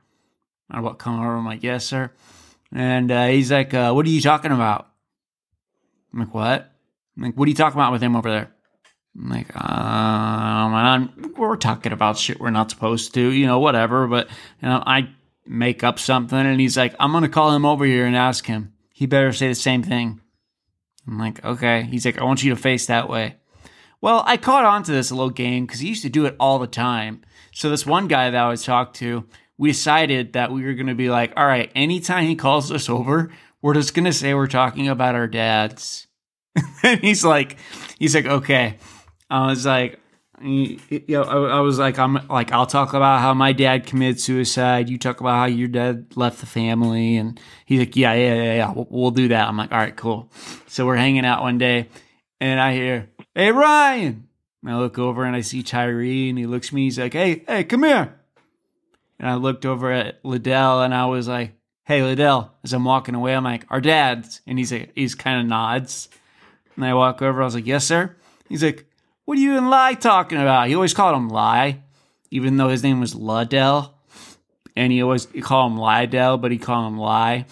I 0.70 0.80
would 0.80 0.98
come 0.98 1.18
over. 1.18 1.36
I'm 1.36 1.44
like, 1.44 1.62
yes, 1.62 1.84
sir. 1.84 2.12
And 2.72 3.10
uh, 3.10 3.26
he's 3.26 3.50
like, 3.52 3.74
uh, 3.74 3.92
what 3.92 4.06
are 4.06 4.10
you 4.10 4.20
talking 4.20 4.52
about? 4.52 4.88
I'm 6.12 6.20
like, 6.20 6.34
what? 6.34 6.72
I'm 7.16 7.22
like, 7.22 7.34
what 7.34 7.46
are 7.46 7.48
you 7.48 7.54
talking 7.54 7.78
about 7.78 7.92
with 7.92 8.02
him 8.02 8.16
over 8.16 8.30
there? 8.30 8.52
I'm 9.18 9.30
like, 9.30 9.56
um, 9.56 11.32
we're 11.36 11.56
talking 11.56 11.92
about 11.92 12.18
shit 12.18 12.38
we're 12.38 12.50
not 12.50 12.70
supposed 12.70 13.14
to, 13.14 13.20
you 13.20 13.46
know, 13.46 13.58
whatever. 13.58 14.06
But 14.06 14.28
you 14.60 14.68
know, 14.68 14.82
I 14.84 15.08
make 15.46 15.82
up 15.82 15.98
something, 15.98 16.38
and 16.38 16.60
he's 16.60 16.76
like, 16.76 16.94
I'm 17.00 17.12
gonna 17.12 17.28
call 17.28 17.54
him 17.54 17.64
over 17.64 17.84
here 17.84 18.04
and 18.04 18.16
ask 18.16 18.46
him. 18.46 18.74
He 18.92 19.06
better 19.06 19.32
say 19.32 19.48
the 19.48 19.54
same 19.54 19.82
thing. 19.82 20.20
I'm 21.06 21.18
like, 21.18 21.42
okay. 21.44 21.84
He's 21.84 22.04
like, 22.04 22.18
I 22.18 22.24
want 22.24 22.42
you 22.42 22.50
to 22.50 22.60
face 22.60 22.86
that 22.86 23.08
way. 23.08 23.36
Well, 24.00 24.22
I 24.26 24.36
caught 24.36 24.64
on 24.64 24.82
to 24.84 24.92
this 24.92 25.10
little 25.10 25.30
game 25.30 25.66
because 25.66 25.80
he 25.80 25.88
used 25.88 26.02
to 26.02 26.08
do 26.08 26.26
it 26.26 26.36
all 26.38 26.58
the 26.58 26.66
time. 26.66 27.22
So 27.52 27.70
this 27.70 27.86
one 27.86 28.08
guy 28.08 28.30
that 28.30 28.42
I 28.42 28.48
was 28.48 28.64
talked 28.64 28.96
to, 28.96 29.24
we 29.58 29.70
decided 29.70 30.34
that 30.34 30.52
we 30.52 30.64
were 30.64 30.74
going 30.74 30.88
to 30.88 30.94
be 30.94 31.08
like, 31.08 31.32
all 31.36 31.46
right, 31.46 31.70
anytime 31.74 32.26
he 32.26 32.36
calls 32.36 32.70
us 32.70 32.88
over, 32.88 33.30
we're 33.62 33.74
just 33.74 33.94
going 33.94 34.04
to 34.04 34.12
say 34.12 34.34
we're 34.34 34.46
talking 34.46 34.88
about 34.88 35.14
our 35.14 35.26
dads. 35.26 36.06
and 36.82 37.00
he's 37.00 37.24
like, 37.24 37.56
he's 37.98 38.14
like, 38.14 38.26
okay. 38.26 38.78
I 39.30 39.46
was 39.46 39.66
like, 39.66 39.98
you 40.42 40.78
know, 41.08 41.22
I, 41.22 41.56
I 41.56 41.60
was 41.60 41.78
like, 41.78 41.98
I'm 41.98 42.14
like, 42.28 42.52
I'll 42.52 42.66
talk 42.66 42.92
about 42.92 43.20
how 43.20 43.32
my 43.34 43.52
dad 43.52 43.86
committed 43.86 44.20
suicide. 44.20 44.88
You 44.88 44.98
talk 44.98 45.20
about 45.20 45.38
how 45.38 45.46
your 45.46 45.68
dad 45.68 46.12
left 46.14 46.40
the 46.40 46.46
family, 46.46 47.16
and 47.16 47.40
he's 47.64 47.80
like, 47.80 47.96
yeah, 47.96 48.12
yeah, 48.12 48.34
yeah, 48.34 48.54
yeah, 48.54 48.72
we'll, 48.72 48.86
we'll 48.90 49.10
do 49.10 49.28
that. 49.28 49.48
I'm 49.48 49.56
like, 49.56 49.72
all 49.72 49.78
right, 49.78 49.96
cool. 49.96 50.30
So 50.66 50.86
we're 50.86 50.96
hanging 50.96 51.24
out 51.24 51.42
one 51.42 51.58
day, 51.58 51.88
and 52.40 52.60
I 52.60 52.74
hear, 52.74 53.08
hey 53.36 53.52
Ryan, 53.52 54.26
and 54.62 54.72
I 54.72 54.78
look 54.78 54.98
over 54.98 55.24
and 55.24 55.36
I 55.36 55.42
see 55.42 55.62
Tyree, 55.62 56.30
and 56.30 56.38
he 56.38 56.46
looks 56.46 56.68
at 56.68 56.72
me. 56.72 56.84
He's 56.84 56.98
like, 56.98 57.12
hey, 57.12 57.44
hey, 57.46 57.64
come 57.64 57.82
here. 57.82 58.18
And 59.20 59.28
I 59.28 59.34
looked 59.34 59.66
over 59.66 59.92
at 59.92 60.24
Liddell, 60.24 60.80
and 60.80 60.94
I 60.94 61.04
was 61.04 61.28
like, 61.28 61.52
hey 61.84 62.02
Liddell. 62.02 62.52
As 62.64 62.72
I'm 62.72 62.84
walking 62.84 63.14
away, 63.14 63.36
I'm 63.36 63.44
like, 63.44 63.66
our 63.68 63.80
dads, 63.80 64.40
and 64.46 64.58
he's 64.58 64.72
like, 64.72 64.92
he's 64.94 65.14
kind 65.14 65.40
of 65.40 65.46
nods. 65.46 66.08
And 66.76 66.84
I 66.84 66.94
walk 66.94 67.22
over. 67.22 67.40
I 67.40 67.44
was 67.44 67.54
like, 67.54 67.66
yes, 67.66 67.86
sir. 67.86 68.16
He's 68.48 68.64
like, 68.64 68.86
what 69.26 69.38
are 69.38 69.40
you 69.40 69.56
and 69.56 69.70
Lie 69.70 69.94
talking 69.94 70.38
about? 70.38 70.68
He 70.68 70.74
always 70.74 70.94
called 70.94 71.16
him 71.16 71.28
Lie, 71.28 71.82
even 72.30 72.56
though 72.56 72.68
his 72.68 72.82
name 72.82 73.00
was 73.00 73.14
Liddell. 73.14 73.94
And 74.74 74.92
he 74.92 75.02
always 75.02 75.26
called 75.40 75.72
him 75.72 75.78
Lydell, 75.78 76.40
but 76.40 76.52
he 76.52 76.58
called 76.58 76.92
him 76.92 76.98
Lie. 76.98 77.46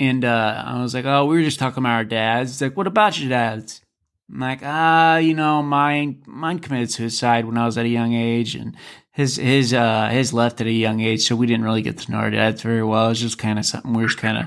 And 0.00 0.24
uh, 0.24 0.62
I 0.66 0.80
was 0.80 0.94
like, 0.94 1.04
oh, 1.04 1.26
we 1.26 1.36
were 1.36 1.42
just 1.42 1.58
talking 1.58 1.82
about 1.82 1.96
our 1.96 2.04
dads. 2.04 2.52
He's 2.52 2.62
like, 2.62 2.76
what 2.76 2.86
about 2.86 3.18
your 3.18 3.28
dads? 3.28 3.82
I'm 4.30 4.40
like, 4.40 4.60
ah, 4.62 5.16
you 5.16 5.34
know, 5.34 5.62
mine 5.62 6.22
mine 6.26 6.58
committed 6.58 6.90
suicide 6.90 7.46
when 7.46 7.56
I 7.56 7.64
was 7.64 7.78
at 7.78 7.86
a 7.86 7.90
young 7.90 8.12
age, 8.12 8.54
and 8.54 8.76
his 9.10 9.36
his 9.36 9.72
uh 9.72 10.08
his 10.08 10.32
left 10.32 10.60
at 10.60 10.66
a 10.66 10.72
young 10.72 11.00
age, 11.00 11.22
so 11.22 11.34
we 11.34 11.46
didn't 11.46 11.64
really 11.64 11.82
get 11.82 11.98
to 11.98 12.12
know 12.12 12.18
our 12.18 12.30
dads 12.30 12.62
very 12.62 12.82
well. 12.82 13.06
It 13.06 13.10
was 13.10 13.20
just 13.20 13.38
kind 13.38 13.58
of 13.58 13.64
something 13.64 13.92
we 13.92 14.02
were 14.02 14.08
just 14.08 14.18
kind 14.18 14.38
of 14.38 14.46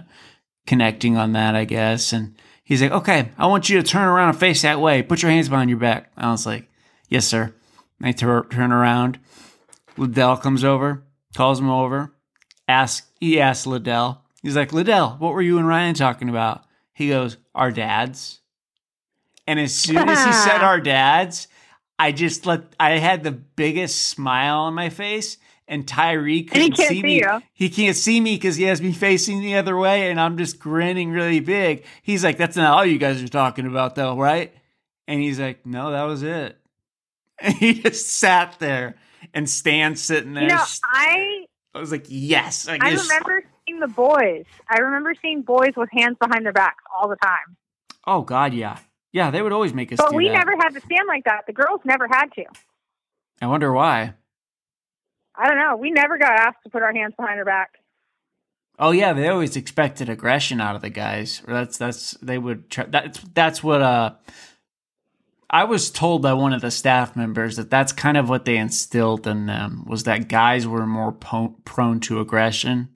connecting 0.67 1.17
on 1.17 1.33
that, 1.33 1.55
I 1.55 1.65
guess. 1.65 2.13
And 2.13 2.35
he's 2.63 2.81
like, 2.81 2.91
okay, 2.91 3.29
I 3.37 3.47
want 3.47 3.69
you 3.69 3.81
to 3.81 3.87
turn 3.87 4.07
around 4.07 4.29
and 4.29 4.39
face 4.39 4.61
that 4.61 4.79
way. 4.79 5.01
Put 5.01 5.21
your 5.21 5.31
hands 5.31 5.49
behind 5.49 5.69
your 5.69 5.79
back. 5.79 6.11
I 6.15 6.31
was 6.31 6.45
like, 6.45 6.69
yes, 7.09 7.25
sir. 7.25 7.53
And 7.99 8.07
I 8.07 8.11
tur- 8.11 8.47
turn 8.49 8.71
around. 8.71 9.19
Liddell 9.97 10.37
comes 10.37 10.63
over, 10.63 11.03
calls 11.35 11.59
him 11.59 11.69
over, 11.69 12.13
asks 12.67 13.07
he 13.19 13.39
asks 13.39 13.67
Liddell. 13.67 14.23
He's 14.41 14.55
like, 14.55 14.73
Liddell, 14.73 15.11
what 15.19 15.33
were 15.33 15.41
you 15.41 15.57
and 15.57 15.67
Ryan 15.67 15.95
talking 15.95 16.29
about? 16.29 16.63
He 16.93 17.09
goes, 17.09 17.37
our 17.53 17.71
dads. 17.71 18.40
And 19.47 19.59
as 19.59 19.73
soon 19.73 20.07
as 20.09 20.23
he 20.25 20.31
said 20.31 20.61
our 20.61 20.79
dads, 20.79 21.47
I 21.99 22.11
just 22.11 22.45
let 22.45 22.61
I 22.79 22.91
had 22.99 23.23
the 23.23 23.31
biggest 23.31 24.07
smile 24.09 24.59
on 24.61 24.73
my 24.73 24.89
face, 24.89 25.37
and 25.67 25.87
Tyree 25.87 26.39
And 26.41 26.49
couldn't 26.49 26.71
can't 26.73 26.89
see 26.89 26.95
see 26.95 27.03
me. 27.03 27.15
you. 27.19 27.41
He 27.53 27.69
can't 27.69 27.95
see 27.95 28.19
me 28.19 28.35
because 28.35 28.55
he 28.55 28.63
has 28.63 28.81
me 28.81 28.91
facing 28.91 29.41
the 29.41 29.55
other 29.55 29.77
way, 29.77 30.09
and 30.09 30.19
I'm 30.19 30.37
just 30.37 30.59
grinning 30.59 31.11
really 31.11 31.39
big. 31.39 31.85
He's 32.01 32.23
like, 32.23 32.37
"That's 32.37 32.55
not 32.55 32.73
all 32.73 32.85
you 32.85 32.97
guys 32.97 33.21
are 33.21 33.27
talking 33.27 33.65
about, 33.67 33.95
though, 33.95 34.17
right?" 34.17 34.53
And 35.07 35.19
he's 35.21 35.39
like, 35.39 35.65
"No, 35.65 35.91
that 35.91 36.03
was 36.03 36.23
it." 36.23 36.57
And 37.43 37.55
he 37.55 37.73
just 37.81 38.07
sat 38.07 38.57
there, 38.59 38.95
and 39.33 39.49
Stan 39.49 39.95
sitting 39.95 40.33
there. 40.33 40.43
You 40.43 40.49
know, 40.49 40.63
I 40.83 41.45
I 41.73 41.79
was 41.79 41.91
like, 41.91 42.05
"Yes, 42.07 42.67
I, 42.67 42.77
I 42.79 42.89
remember 42.91 43.43
seeing 43.65 43.79
the 43.79 43.87
boys. 43.87 44.45
I 44.69 44.77
remember 44.79 45.15
seeing 45.19 45.41
boys 45.41 45.71
with 45.75 45.89
hands 45.91 46.17
behind 46.19 46.45
their 46.45 46.53
backs 46.53 46.83
all 46.95 47.09
the 47.09 47.15
time. 47.15 47.57
Oh 48.05 48.21
God, 48.21 48.53
yeah, 48.53 48.77
yeah. 49.11 49.31
They 49.31 49.41
would 49.41 49.51
always 49.53 49.73
make 49.73 49.91
us. 49.91 49.97
But 49.97 50.13
we 50.13 50.27
that. 50.27 50.33
never 50.33 50.51
had 50.57 50.69
to 50.69 50.79
stand 50.81 51.07
like 51.07 51.23
that. 51.25 51.41
The 51.47 51.53
girls 51.53 51.81
never 51.85 52.07
had 52.07 52.27
to. 52.35 52.45
I 53.41 53.47
wonder 53.47 53.71
why. 53.73 54.13
I 55.35 55.47
don't 55.47 55.57
know. 55.57 55.77
We 55.77 55.91
never 55.91 56.17
got 56.17 56.31
asked 56.33 56.57
to 56.63 56.69
put 56.69 56.83
our 56.83 56.93
hands 56.93 57.13
behind 57.17 57.39
our 57.39 57.45
back. 57.45 57.71
Oh 58.77 58.91
yeah, 58.91 59.13
they 59.13 59.27
always 59.27 59.55
expected 59.55 60.09
aggression 60.09 60.59
out 60.59 60.75
of 60.75 60.81
the 60.81 60.89
guys. 60.89 61.41
Or 61.47 61.53
that's 61.53 61.77
that's 61.77 62.11
they 62.21 62.37
would 62.37 62.69
try, 62.69 62.85
that's 62.85 63.19
that's 63.33 63.63
what 63.63 63.81
uh 63.81 64.11
I 65.49 65.65
was 65.65 65.91
told 65.91 66.21
by 66.21 66.33
one 66.33 66.53
of 66.53 66.61
the 66.61 66.71
staff 66.71 67.15
members 67.15 67.57
that 67.57 67.69
that's 67.69 67.91
kind 67.91 68.17
of 68.17 68.29
what 68.29 68.45
they 68.45 68.57
instilled 68.57 69.27
in 69.27 69.45
them 69.47 69.83
was 69.85 70.03
that 70.03 70.29
guys 70.29 70.65
were 70.65 70.85
more 70.87 71.11
po- 71.11 71.55
prone 71.65 71.99
to 72.01 72.21
aggression 72.21 72.89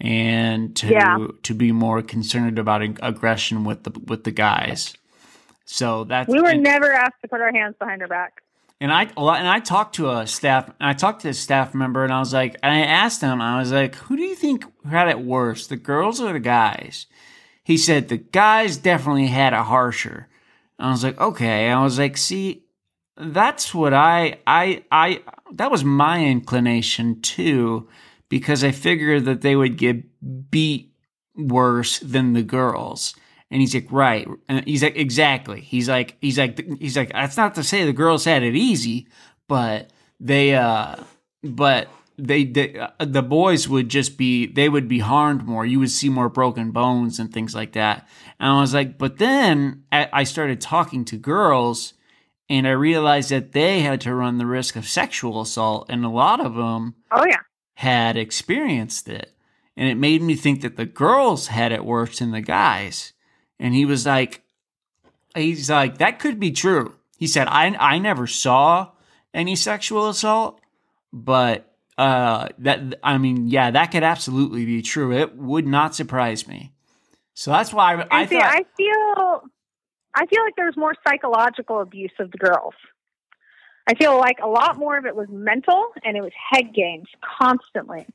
and 0.00 0.74
to 0.76 0.86
Yeah. 0.88 1.26
to 1.42 1.54
be 1.54 1.72
more 1.72 2.02
concerned 2.02 2.58
about 2.58 2.82
ag- 2.82 3.00
aggression 3.02 3.64
with 3.64 3.84
the 3.84 3.90
with 4.06 4.24
the 4.24 4.30
guys. 4.30 4.94
So 5.66 6.04
that's 6.04 6.28
We 6.28 6.40
were 6.40 6.48
and- 6.50 6.62
never 6.62 6.92
asked 6.92 7.20
to 7.22 7.28
put 7.28 7.40
our 7.40 7.52
hands 7.52 7.74
behind 7.78 8.00
our 8.00 8.08
back. 8.08 8.40
and 8.80 8.90
I 8.92 9.02
and 9.04 9.48
I 9.48 9.60
talked 9.60 9.96
to 9.96 10.10
a 10.10 10.26
staff 10.26 10.66
and 10.80 10.88
I 10.88 10.92
talked 10.94 11.22
to 11.22 11.28
a 11.30 11.34
staff 11.34 11.74
member 11.74 12.04
and 12.04 12.12
I 12.12 12.18
was 12.20 12.32
like 12.32 12.56
and 12.62 12.72
I 12.72 12.80
asked 12.80 13.20
him 13.20 13.40
I 13.40 13.58
was 13.58 13.72
like 13.72 13.94
who 13.96 14.16
do 14.16 14.22
you 14.22 14.34
think 14.34 14.64
had 14.88 15.08
it 15.08 15.18
worse 15.20 15.66
the 15.66 15.76
girls 15.76 16.20
or 16.20 16.32
the 16.32 16.40
guys 16.40 17.06
he 17.64 17.76
said 17.78 18.08
the 18.08 18.18
guys 18.18 18.76
definitely 18.76 19.26
had 19.28 19.52
it 19.54 19.64
harsher 19.64 20.28
I 20.78 20.90
was 20.90 21.02
like 21.02 21.18
okay 21.20 21.70
I 21.70 21.82
was 21.82 21.98
like 21.98 22.16
see 22.18 22.64
that's 23.16 23.74
what 23.74 23.94
I 23.94 24.38
I 24.46 24.84
I 24.92 25.22
that 25.52 25.70
was 25.70 25.82
my 25.82 26.22
inclination 26.24 27.20
too 27.22 27.88
because 28.28 28.62
I 28.62 28.72
figured 28.72 29.24
that 29.24 29.40
they 29.40 29.56
would 29.56 29.78
get 29.78 30.04
beat 30.50 30.92
worse 31.34 31.98
than 32.00 32.32
the 32.34 32.42
girls. 32.42 33.14
And 33.50 33.60
he's 33.60 33.74
like, 33.74 33.86
right. 33.92 34.26
And 34.48 34.64
he's 34.66 34.82
like, 34.82 34.96
exactly. 34.96 35.60
He's 35.60 35.88
like, 35.88 36.16
he's 36.20 36.38
like, 36.38 36.60
he's 36.80 36.96
like, 36.96 37.12
that's 37.12 37.36
not 37.36 37.54
to 37.54 37.62
say 37.62 37.84
the 37.84 37.92
girls 37.92 38.24
had 38.24 38.42
it 38.42 38.56
easy, 38.56 39.06
but 39.48 39.90
they, 40.18 40.54
uh, 40.54 40.96
but 41.44 41.88
they, 42.18 42.44
they 42.44 42.76
uh, 42.78 42.88
the 42.98 43.22
boys 43.22 43.68
would 43.68 43.88
just 43.88 44.16
be, 44.18 44.46
they 44.46 44.68
would 44.68 44.88
be 44.88 44.98
harmed 44.98 45.44
more. 45.44 45.64
You 45.64 45.78
would 45.78 45.90
see 45.92 46.08
more 46.08 46.28
broken 46.28 46.72
bones 46.72 47.20
and 47.20 47.32
things 47.32 47.54
like 47.54 47.72
that. 47.72 48.08
And 48.40 48.50
I 48.50 48.60
was 48.60 48.74
like, 48.74 48.98
but 48.98 49.18
then 49.18 49.84
I 49.92 50.08
I 50.12 50.24
started 50.24 50.60
talking 50.60 51.04
to 51.06 51.16
girls 51.16 51.92
and 52.48 52.66
I 52.66 52.70
realized 52.72 53.30
that 53.30 53.52
they 53.52 53.80
had 53.80 54.00
to 54.02 54.14
run 54.14 54.38
the 54.38 54.46
risk 54.46 54.74
of 54.76 54.86
sexual 54.88 55.40
assault. 55.40 55.86
And 55.88 56.04
a 56.04 56.08
lot 56.08 56.44
of 56.44 56.54
them, 56.54 56.94
Oh 57.12 57.24
yeah. 57.28 57.40
had 57.74 58.16
experienced 58.16 59.08
it. 59.08 59.32
And 59.76 59.88
it 59.88 59.96
made 59.96 60.22
me 60.22 60.34
think 60.36 60.62
that 60.62 60.76
the 60.76 60.86
girls 60.86 61.48
had 61.48 61.70
it 61.70 61.84
worse 61.84 62.18
than 62.18 62.30
the 62.32 62.40
guys. 62.40 63.12
And 63.58 63.74
he 63.74 63.84
was 63.84 64.04
like, 64.06 64.42
he's 65.34 65.70
like, 65.70 65.98
that 65.98 66.18
could 66.18 66.38
be 66.38 66.50
true. 66.50 66.94
He 67.18 67.26
said, 67.26 67.48
I, 67.48 67.74
I 67.78 67.98
never 67.98 68.26
saw 68.26 68.90
any 69.32 69.56
sexual 69.56 70.08
assault, 70.08 70.60
but 71.12 71.72
uh, 71.96 72.48
that, 72.58 72.98
I 73.02 73.18
mean, 73.18 73.48
yeah, 73.48 73.70
that 73.70 73.86
could 73.92 74.02
absolutely 74.02 74.66
be 74.66 74.82
true. 74.82 75.12
It 75.12 75.36
would 75.36 75.66
not 75.66 75.94
surprise 75.94 76.46
me. 76.46 76.72
So 77.34 77.50
that's 77.50 77.72
why 77.72 77.94
I, 77.94 78.22
I 78.22 78.26
see, 78.26 78.36
thought, 78.36 78.44
I 78.44 78.64
feel, 78.76 79.50
I 80.14 80.26
feel 80.26 80.42
like 80.42 80.56
there's 80.56 80.76
more 80.76 80.94
psychological 81.06 81.80
abuse 81.80 82.12
of 82.18 82.30
the 82.30 82.38
girls. 82.38 82.74
I 83.86 83.94
feel 83.94 84.18
like 84.18 84.38
a 84.42 84.48
lot 84.48 84.78
more 84.78 84.98
of 84.98 85.06
it 85.06 85.14
was 85.14 85.28
mental, 85.30 85.86
and 86.02 86.16
it 86.16 86.22
was 86.22 86.32
head 86.50 86.74
games 86.74 87.08
constantly. 87.38 88.06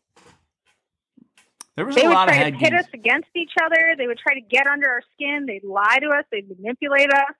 There 1.81 1.87
was 1.87 1.95
They 1.95 2.05
a 2.05 2.09
would 2.09 2.13
lot 2.13 2.29
of 2.29 2.35
try 2.35 2.43
head 2.43 2.53
to 2.53 2.59
pit 2.59 2.73
us 2.75 2.85
against 2.93 3.29
each 3.35 3.53
other. 3.59 3.95
They 3.97 4.05
would 4.05 4.19
try 4.19 4.35
to 4.35 4.41
get 4.41 4.67
under 4.67 4.87
our 4.87 5.01
skin. 5.15 5.47
They'd 5.47 5.63
lie 5.63 5.97
to 5.99 6.09
us. 6.09 6.25
They'd 6.31 6.47
manipulate 6.47 7.11
us. 7.11 7.33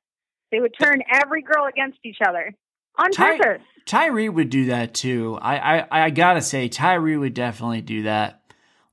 They 0.52 0.60
would 0.60 0.74
turn 0.82 1.04
every 1.08 1.44
girl 1.44 1.68
against 1.68 2.00
each 2.04 2.18
other 2.28 2.52
on 2.98 3.12
Ty- 3.12 3.38
purpose. 3.38 3.62
Tyree 3.86 4.30
would 4.30 4.50
do 4.50 4.66
that 4.66 4.96
too. 4.96 5.38
I, 5.40 5.78
I, 5.82 6.06
I 6.06 6.10
gotta 6.10 6.42
say, 6.42 6.70
Tyree 6.70 7.18
would 7.18 7.36
definitely 7.36 7.82
do 7.82 8.02
that. 8.04 8.42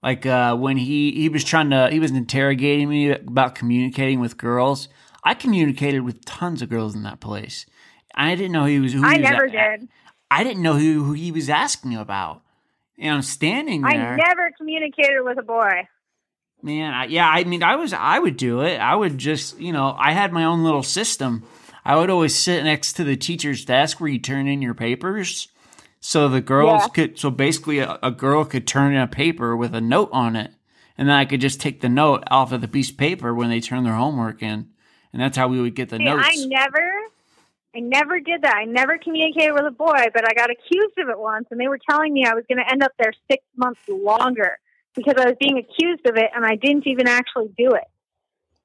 Like 0.02 0.26
uh, 0.26 0.54
when 0.54 0.76
he, 0.76 1.12
he 1.12 1.30
was 1.30 1.44
trying 1.44 1.70
to, 1.70 1.88
he 1.90 1.98
was 1.98 2.10
interrogating 2.10 2.90
me 2.90 3.10
about 3.10 3.54
communicating 3.54 4.20
with 4.20 4.36
girls. 4.36 4.88
I 5.24 5.32
communicated 5.32 6.00
with 6.00 6.26
tons 6.26 6.60
of 6.60 6.68
girls 6.68 6.94
in 6.94 7.04
that 7.04 7.20
place. 7.20 7.64
I 8.14 8.34
didn't 8.34 8.52
know 8.52 8.66
he 8.66 8.80
was. 8.80 8.92
Who 8.92 9.02
I 9.02 9.14
was 9.14 9.22
never 9.22 9.46
did. 9.46 9.88
I 10.30 10.44
didn't 10.44 10.62
know 10.62 10.74
who, 10.74 11.04
who 11.04 11.12
he 11.14 11.32
was 11.32 11.48
asking 11.48 11.96
about. 11.96 12.42
And 12.98 13.14
I'm 13.14 13.22
standing 13.22 13.82
there. 13.82 14.14
I 14.14 14.16
never 14.16 14.50
communicated 14.56 15.22
with 15.22 15.38
a 15.38 15.42
boy. 15.42 15.86
Man, 16.60 16.92
I, 16.92 17.04
yeah, 17.04 17.28
I 17.28 17.44
mean, 17.44 17.62
I 17.62 17.76
was, 17.76 17.92
I 17.92 18.18
would 18.18 18.36
do 18.36 18.62
it. 18.62 18.78
I 18.78 18.96
would 18.96 19.16
just, 19.16 19.60
you 19.60 19.72
know, 19.72 19.94
I 19.96 20.10
had 20.12 20.32
my 20.32 20.44
own 20.44 20.64
little 20.64 20.82
system. 20.82 21.44
I 21.84 21.94
would 21.96 22.10
always 22.10 22.34
sit 22.36 22.64
next 22.64 22.94
to 22.94 23.04
the 23.04 23.16
teacher's 23.16 23.64
desk 23.64 24.00
where 24.00 24.10
you 24.10 24.18
turn 24.18 24.48
in 24.48 24.60
your 24.60 24.74
papers, 24.74 25.48
so 26.00 26.28
the 26.28 26.40
girls 26.40 26.82
Yeah. 26.82 26.88
could, 26.88 27.18
so 27.18 27.30
basically, 27.30 27.78
a, 27.78 27.98
a 28.02 28.10
girl 28.10 28.44
could 28.44 28.66
turn 28.66 28.92
in 28.92 29.00
a 29.00 29.06
paper 29.06 29.56
with 29.56 29.74
a 29.74 29.80
note 29.80 30.10
on 30.12 30.34
it, 30.34 30.50
and 30.98 31.08
then 31.08 31.14
I 31.16 31.24
could 31.24 31.40
just 31.40 31.60
take 31.60 31.80
the 31.80 31.88
note 31.88 32.24
off 32.30 32.50
of 32.52 32.60
the 32.60 32.68
piece 32.68 32.90
of 32.90 32.96
paper 32.98 33.32
when 33.32 33.48
they 33.50 33.60
turn 33.60 33.84
their 33.84 33.94
homework 33.94 34.42
in, 34.42 34.68
and 35.12 35.22
that's 35.22 35.36
how 35.36 35.46
we 35.48 35.60
would 35.60 35.76
get 35.76 35.88
the 35.90 35.98
See, 35.98 36.04
notes. 36.04 36.26
I 36.28 36.44
never, 36.46 36.92
I 37.74 37.80
never 37.80 38.18
did 38.18 38.42
that. 38.42 38.56
I 38.56 38.64
never 38.64 38.98
communicated 38.98 39.52
with 39.52 39.64
a 39.64 39.70
boy, 39.70 40.06
but 40.14 40.24
I 40.28 40.34
got 40.34 40.50
accused 40.50 40.98
of 40.98 41.08
it 41.08 41.18
once, 41.18 41.46
and 41.50 41.60
they 41.60 41.68
were 41.68 41.78
telling 41.88 42.12
me 42.12 42.24
I 42.24 42.34
was 42.34 42.44
going 42.48 42.58
to 42.58 42.70
end 42.70 42.82
up 42.82 42.92
there 42.98 43.12
six 43.30 43.44
months 43.56 43.80
longer 43.88 44.58
because 44.94 45.14
I 45.18 45.26
was 45.26 45.36
being 45.38 45.58
accused 45.58 46.06
of 46.06 46.16
it, 46.16 46.30
and 46.34 46.44
I 46.44 46.56
didn't 46.56 46.86
even 46.86 47.06
actually 47.06 47.52
do 47.56 47.74
it. 47.74 47.84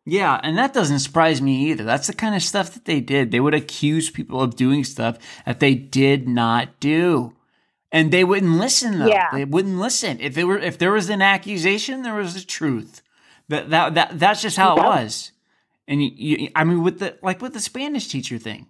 Yeah, 0.05 0.39
and 0.43 0.57
that 0.57 0.73
doesn't 0.73 0.99
surprise 0.99 1.41
me 1.41 1.69
either. 1.69 1.83
That's 1.83 2.07
the 2.07 2.13
kind 2.13 2.35
of 2.35 2.43
stuff 2.43 2.73
that 2.73 2.85
they 2.85 2.99
did. 2.99 3.31
They 3.31 3.39
would 3.39 3.53
accuse 3.53 4.09
people 4.09 4.41
of 4.41 4.55
doing 4.55 4.83
stuff 4.83 5.17
that 5.45 5.59
they 5.59 5.75
did 5.75 6.27
not 6.27 6.79
do. 6.79 7.35
And 7.91 8.11
they 8.11 8.23
wouldn't 8.23 8.57
listen 8.57 8.99
though. 8.99 9.07
Yeah. 9.07 9.29
They 9.31 9.45
wouldn't 9.45 9.77
listen. 9.77 10.19
If 10.19 10.33
there 10.33 10.47
were 10.47 10.57
if 10.57 10.77
there 10.79 10.91
was 10.91 11.09
an 11.09 11.21
accusation, 11.21 12.01
there 12.01 12.15
was 12.15 12.33
the 12.33 12.41
truth. 12.41 13.03
That 13.49 13.69
that, 13.69 13.93
that 13.93 14.19
that's 14.19 14.41
just 14.41 14.57
how 14.57 14.75
it 14.75 14.83
was. 14.83 15.31
And 15.87 16.03
you, 16.03 16.11
you, 16.15 16.49
I 16.55 16.63
mean 16.63 16.81
with 16.81 16.97
the 16.99 17.17
like 17.21 17.39
with 17.39 17.53
the 17.53 17.59
Spanish 17.59 18.07
teacher 18.07 18.39
thing. 18.39 18.67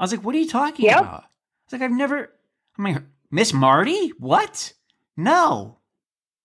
I 0.00 0.04
was 0.04 0.10
like, 0.12 0.24
"What 0.24 0.34
are 0.34 0.38
you 0.38 0.48
talking 0.48 0.86
Yep. 0.86 0.98
about?" 1.00 1.22
I 1.22 1.26
was 1.66 1.72
like, 1.72 1.82
"I've 1.82 1.92
never 1.92 2.32
I 2.78 2.82
mean, 2.82 3.06
Miss 3.30 3.52
Marty? 3.52 4.08
What? 4.18 4.72
No. 5.16 5.76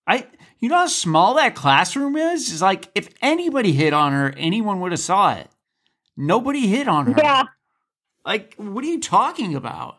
I 0.06 0.26
you 0.60 0.68
know 0.68 0.76
how 0.76 0.86
small 0.86 1.34
that 1.34 1.54
classroom 1.56 2.16
is? 2.16 2.52
It's 2.52 2.62
like 2.62 2.90
if 2.94 3.08
anybody 3.22 3.72
hit 3.72 3.92
on 3.92 4.12
her, 4.12 4.32
anyone 4.36 4.80
would 4.80 4.92
have 4.92 5.00
saw 5.00 5.34
it. 5.34 5.48
Nobody 6.16 6.66
hit 6.68 6.86
on 6.88 7.06
her. 7.06 7.14
Yeah, 7.16 7.42
Like, 8.24 8.54
what 8.56 8.82
are 8.84 8.88
you 8.88 9.00
talking 9.00 9.54
about? 9.54 9.98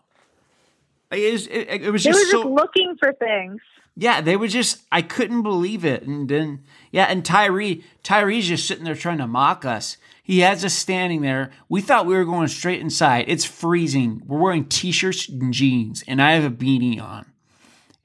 Like, 1.11 1.19
it, 1.21 1.31
was, 1.31 1.47
it, 1.47 1.67
it 1.83 1.91
was 1.91 2.03
they 2.03 2.09
were 2.11 2.15
just 2.15 2.31
just 2.31 2.31
so. 2.31 2.49
looking 2.49 2.95
for 2.99 3.13
things. 3.13 3.61
Yeah, 3.95 4.21
they 4.21 4.35
were 4.35 4.47
just. 4.47 4.83
I 4.91 5.01
couldn't 5.01 5.41
believe 5.43 5.83
it. 5.85 6.03
And 6.03 6.27
then, 6.29 6.63
yeah, 6.91 7.05
and 7.05 7.23
Tyree, 7.25 7.83
Tyree's 8.03 8.47
just 8.47 8.67
sitting 8.67 8.83
there 8.83 8.95
trying 8.95 9.17
to 9.19 9.27
mock 9.27 9.65
us. 9.65 9.97
He 10.27 10.39
has 10.39 10.65
us 10.65 10.73
standing 10.73 11.21
there. 11.21 11.51
We 11.69 11.79
thought 11.79 12.05
we 12.05 12.13
were 12.13 12.25
going 12.25 12.49
straight 12.49 12.81
inside. 12.81 13.25
It's 13.29 13.45
freezing. 13.45 14.21
We're 14.25 14.39
wearing 14.39 14.65
t-shirts 14.65 15.29
and 15.29 15.53
jeans, 15.53 16.03
and 16.05 16.21
I 16.21 16.33
have 16.33 16.43
a 16.43 16.53
beanie 16.53 17.01
on. 17.01 17.31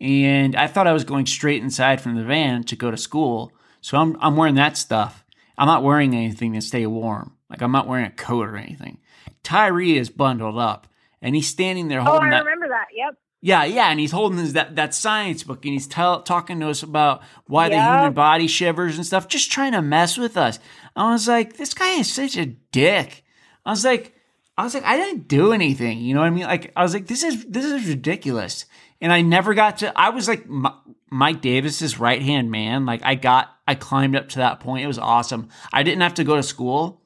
And 0.01 0.55
I 0.55 0.69
thought 0.69 0.87
I 0.87 0.93
was 0.93 1.03
going 1.03 1.27
straight 1.27 1.65
inside 1.65 2.01
from 2.01 2.15
the 2.15 2.23
van 2.23 2.63
to 2.65 2.77
go 2.77 2.93
to 2.93 2.97
school. 2.97 3.53
So 3.81 3.99
I'm 3.99 4.17
I'm 4.21 4.37
wearing 4.37 4.55
that 4.55 4.77
stuff. 4.77 5.25
I'm 5.59 5.67
not 5.67 5.83
wearing 5.83 6.15
anything 6.15 6.53
to 6.53 6.61
stay 6.61 6.87
warm. 6.87 7.37
Like 7.51 7.61
I'm 7.61 7.73
not 7.73 7.89
wearing 7.89 8.07
a 8.07 8.11
coat 8.11 8.47
or 8.47 8.57
anything. 8.57 8.99
Tyree 9.43 9.99
is 9.99 10.09
bundled 10.09 10.59
up, 10.59 10.87
and 11.21 11.35
he's 11.35 11.49
standing 11.49 11.89
there 11.89 12.03
oh, 12.03 12.05
holding. 12.05 12.29
Oh, 12.33 12.37
I 12.37 12.39
that. 12.39 12.45
remember 12.45 12.69
that. 12.69 12.87
Yep. 12.95 13.19
Yeah, 13.45 13.65
yeah, 13.65 13.91
and 13.91 13.99
he's 13.99 14.13
holding 14.13 14.39
his, 14.39 14.53
that 14.53 14.77
that 14.77 14.95
science 14.95 15.43
book, 15.43 15.65
and 15.65 15.73
he's 15.73 15.89
tell, 15.89 16.23
talking 16.23 16.61
to 16.61 16.69
us 16.69 16.85
about 16.85 17.23
why 17.47 17.69
the 17.69 17.75
human 17.75 18.13
body 18.13 18.47
shivers 18.47 18.97
and 18.97 19.05
stuff, 19.05 19.27
just 19.27 19.51
trying 19.51 19.73
to 19.73 19.83
mess 19.83 20.17
with 20.17 20.37
us. 20.37 20.61
I 20.95 21.13
was 21.13 21.29
like, 21.29 21.57
this 21.57 21.75
guy 21.75 21.93
is 21.93 22.13
such 22.13 22.37
a 22.37 22.47
dick. 22.47 23.25
I 23.65 23.71
was 23.71 23.85
like, 23.85 24.15
I 24.57 24.65
was 24.65 24.75
like, 24.75 24.85
I 24.85 24.97
didn't 24.97 25.29
do 25.29 25.53
anything. 25.53 26.01
You 26.01 26.15
know 26.15 26.21
what 26.21 26.27
I 26.27 26.31
mean? 26.31 26.45
Like, 26.45 26.73
I 26.77 26.83
was 26.83 26.93
like, 26.93 27.07
this 27.07 27.23
is 27.23 27.45
this 27.47 27.65
is 27.65 27.89
ridiculous. 27.89 28.67
And 29.01 29.13
I 29.13 29.23
never 29.23 29.55
got 29.55 29.79
to. 29.79 29.99
I 29.99 30.11
was 30.11 30.29
like 30.29 30.45
M- 30.45 30.67
Mike 31.11 31.41
Davis's 31.41 31.99
right 31.99 32.23
hand 32.23 32.51
man. 32.51 32.87
Like, 32.87 33.03
I 33.05 33.15
got, 33.15 33.51
I 33.67 33.75
climbed 33.75 34.17
up 34.17 34.29
to 34.31 34.39
that 34.39 34.61
point. 34.61 34.85
It 34.85 34.89
was 34.89 34.99
awesome. 34.99 35.49
I 35.73 35.83
didn't 35.83 36.03
have 36.03 36.15
to 36.15 36.25
go 36.25 36.37
to 36.37 36.43
school, 36.43 37.03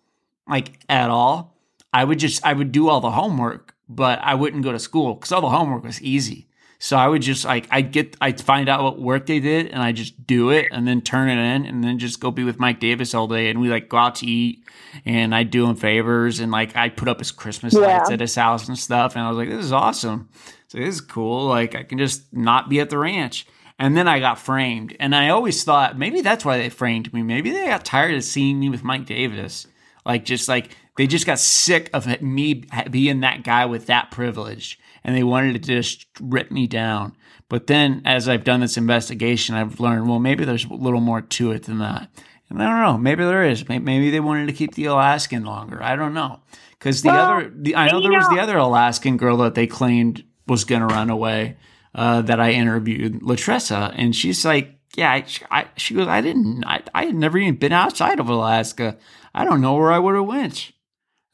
like 0.48 0.80
at 0.88 1.10
all. 1.10 1.56
I 1.92 2.04
would 2.04 2.18
just, 2.18 2.44
I 2.44 2.52
would 2.52 2.72
do 2.72 2.88
all 2.88 3.00
the 3.00 3.10
homework 3.12 3.76
but 3.88 4.18
I 4.22 4.34
wouldn't 4.34 4.64
go 4.64 4.72
to 4.72 4.78
school 4.78 5.14
because 5.14 5.32
all 5.32 5.40
the 5.40 5.50
homework 5.50 5.84
was 5.84 6.02
easy. 6.02 6.48
So 6.86 6.96
I 6.96 7.08
would 7.08 7.20
just 7.20 7.44
like 7.44 7.66
I'd 7.72 7.90
get 7.90 8.16
I'd 8.20 8.40
find 8.40 8.68
out 8.68 8.84
what 8.84 9.00
work 9.00 9.26
they 9.26 9.40
did 9.40 9.66
and 9.72 9.82
I 9.82 9.90
just 9.90 10.24
do 10.24 10.50
it 10.50 10.68
and 10.70 10.86
then 10.86 11.00
turn 11.00 11.28
it 11.28 11.32
in 11.32 11.66
and 11.66 11.82
then 11.82 11.98
just 11.98 12.20
go 12.20 12.30
be 12.30 12.44
with 12.44 12.60
Mike 12.60 12.78
Davis 12.78 13.12
all 13.12 13.26
day 13.26 13.50
and 13.50 13.60
we 13.60 13.68
like 13.68 13.88
go 13.88 13.96
out 13.96 14.14
to 14.16 14.26
eat 14.26 14.62
and 15.04 15.34
I'd 15.34 15.50
do 15.50 15.66
him 15.68 15.74
favors 15.74 16.38
and 16.38 16.52
like 16.52 16.76
I 16.76 16.88
put 16.90 17.08
up 17.08 17.18
his 17.18 17.32
Christmas 17.32 17.74
Yeah. 17.74 17.80
lights 17.80 18.10
at 18.12 18.20
his 18.20 18.36
house 18.36 18.68
and 18.68 18.78
stuff 18.78 19.16
and 19.16 19.24
I 19.24 19.28
was 19.28 19.36
like 19.36 19.48
this 19.48 19.64
is 19.64 19.72
awesome. 19.72 20.28
So 20.68 20.78
this 20.78 20.94
is 20.94 21.00
cool. 21.00 21.46
Like 21.48 21.74
I 21.74 21.82
can 21.82 21.98
just 21.98 22.32
not 22.32 22.68
be 22.68 22.78
at 22.78 22.88
the 22.90 22.98
ranch. 22.98 23.48
And 23.80 23.96
then 23.96 24.06
I 24.06 24.20
got 24.20 24.38
framed 24.38 24.94
and 25.00 25.12
I 25.12 25.30
always 25.30 25.64
thought 25.64 25.98
maybe 25.98 26.20
that's 26.20 26.44
why 26.44 26.56
they 26.58 26.68
framed 26.70 27.12
me. 27.12 27.24
Maybe 27.24 27.50
they 27.50 27.66
got 27.66 27.84
tired 27.84 28.14
of 28.14 28.22
seeing 28.22 28.60
me 28.60 28.68
with 28.68 28.84
Mike 28.84 29.06
Davis. 29.06 29.66
Like 30.04 30.24
just 30.24 30.48
like 30.48 30.76
they 30.96 31.08
just 31.08 31.26
got 31.26 31.40
sick 31.40 31.90
of 31.92 32.22
me 32.22 32.62
being 32.92 33.20
that 33.22 33.42
guy 33.42 33.66
with 33.66 33.86
that 33.86 34.12
privilege 34.12 34.78
and 35.06 35.16
they 35.16 35.22
wanted 35.22 35.52
to 35.52 35.60
just 35.60 36.04
rip 36.20 36.50
me 36.50 36.66
down. 36.66 37.16
But 37.48 37.68
then 37.68 38.02
as 38.04 38.28
I've 38.28 38.42
done 38.42 38.60
this 38.60 38.76
investigation, 38.76 39.54
I've 39.54 39.78
learned, 39.78 40.08
well, 40.08 40.18
maybe 40.18 40.44
there's 40.44 40.64
a 40.64 40.74
little 40.74 41.00
more 41.00 41.22
to 41.22 41.52
it 41.52 41.62
than 41.62 41.78
that. 41.78 42.10
And 42.50 42.60
I 42.60 42.68
don't 42.68 42.82
know. 42.82 42.98
Maybe 42.98 43.24
there 43.24 43.44
is. 43.44 43.68
Maybe 43.68 44.10
they 44.10 44.20
wanted 44.20 44.48
to 44.48 44.52
keep 44.52 44.74
the 44.74 44.86
Alaskan 44.86 45.44
longer. 45.44 45.80
I 45.80 45.94
don't 45.94 46.12
know. 46.12 46.40
Because 46.72 47.02
the 47.02 47.10
Well, 47.10 47.30
other, 47.30 47.52
the, 47.54 47.76
I 47.76 47.88
know 47.90 48.00
there 48.00 48.10
you 48.10 48.18
was 48.18 48.28
the 48.28 48.40
other 48.40 48.58
Alaskan 48.58 49.16
girl 49.16 49.36
that 49.38 49.54
they 49.54 49.68
claimed 49.68 50.24
was 50.48 50.64
going 50.64 50.80
to 50.80 50.92
run 50.92 51.08
away 51.08 51.56
uh, 51.94 52.22
that 52.22 52.40
I 52.40 52.50
interviewed, 52.50 53.20
Latressa. 53.22 53.94
And 53.96 54.14
she's 54.14 54.44
like, 54.44 54.76
yeah, 54.96 55.12
I, 55.12 55.24
I, 55.50 55.66
she 55.76 55.94
goes, 55.94 56.08
I 56.08 56.20
didn't, 56.20 56.64
I, 56.66 56.82
I 56.94 57.06
had 57.06 57.14
never 57.14 57.38
even 57.38 57.56
been 57.56 57.72
outside 57.72 58.18
of 58.18 58.28
Alaska. 58.28 58.96
I 59.32 59.44
don't 59.44 59.60
know 59.60 59.74
where 59.74 59.92
I 59.92 60.00
would 60.00 60.16
have 60.16 60.26
went. 60.26 60.72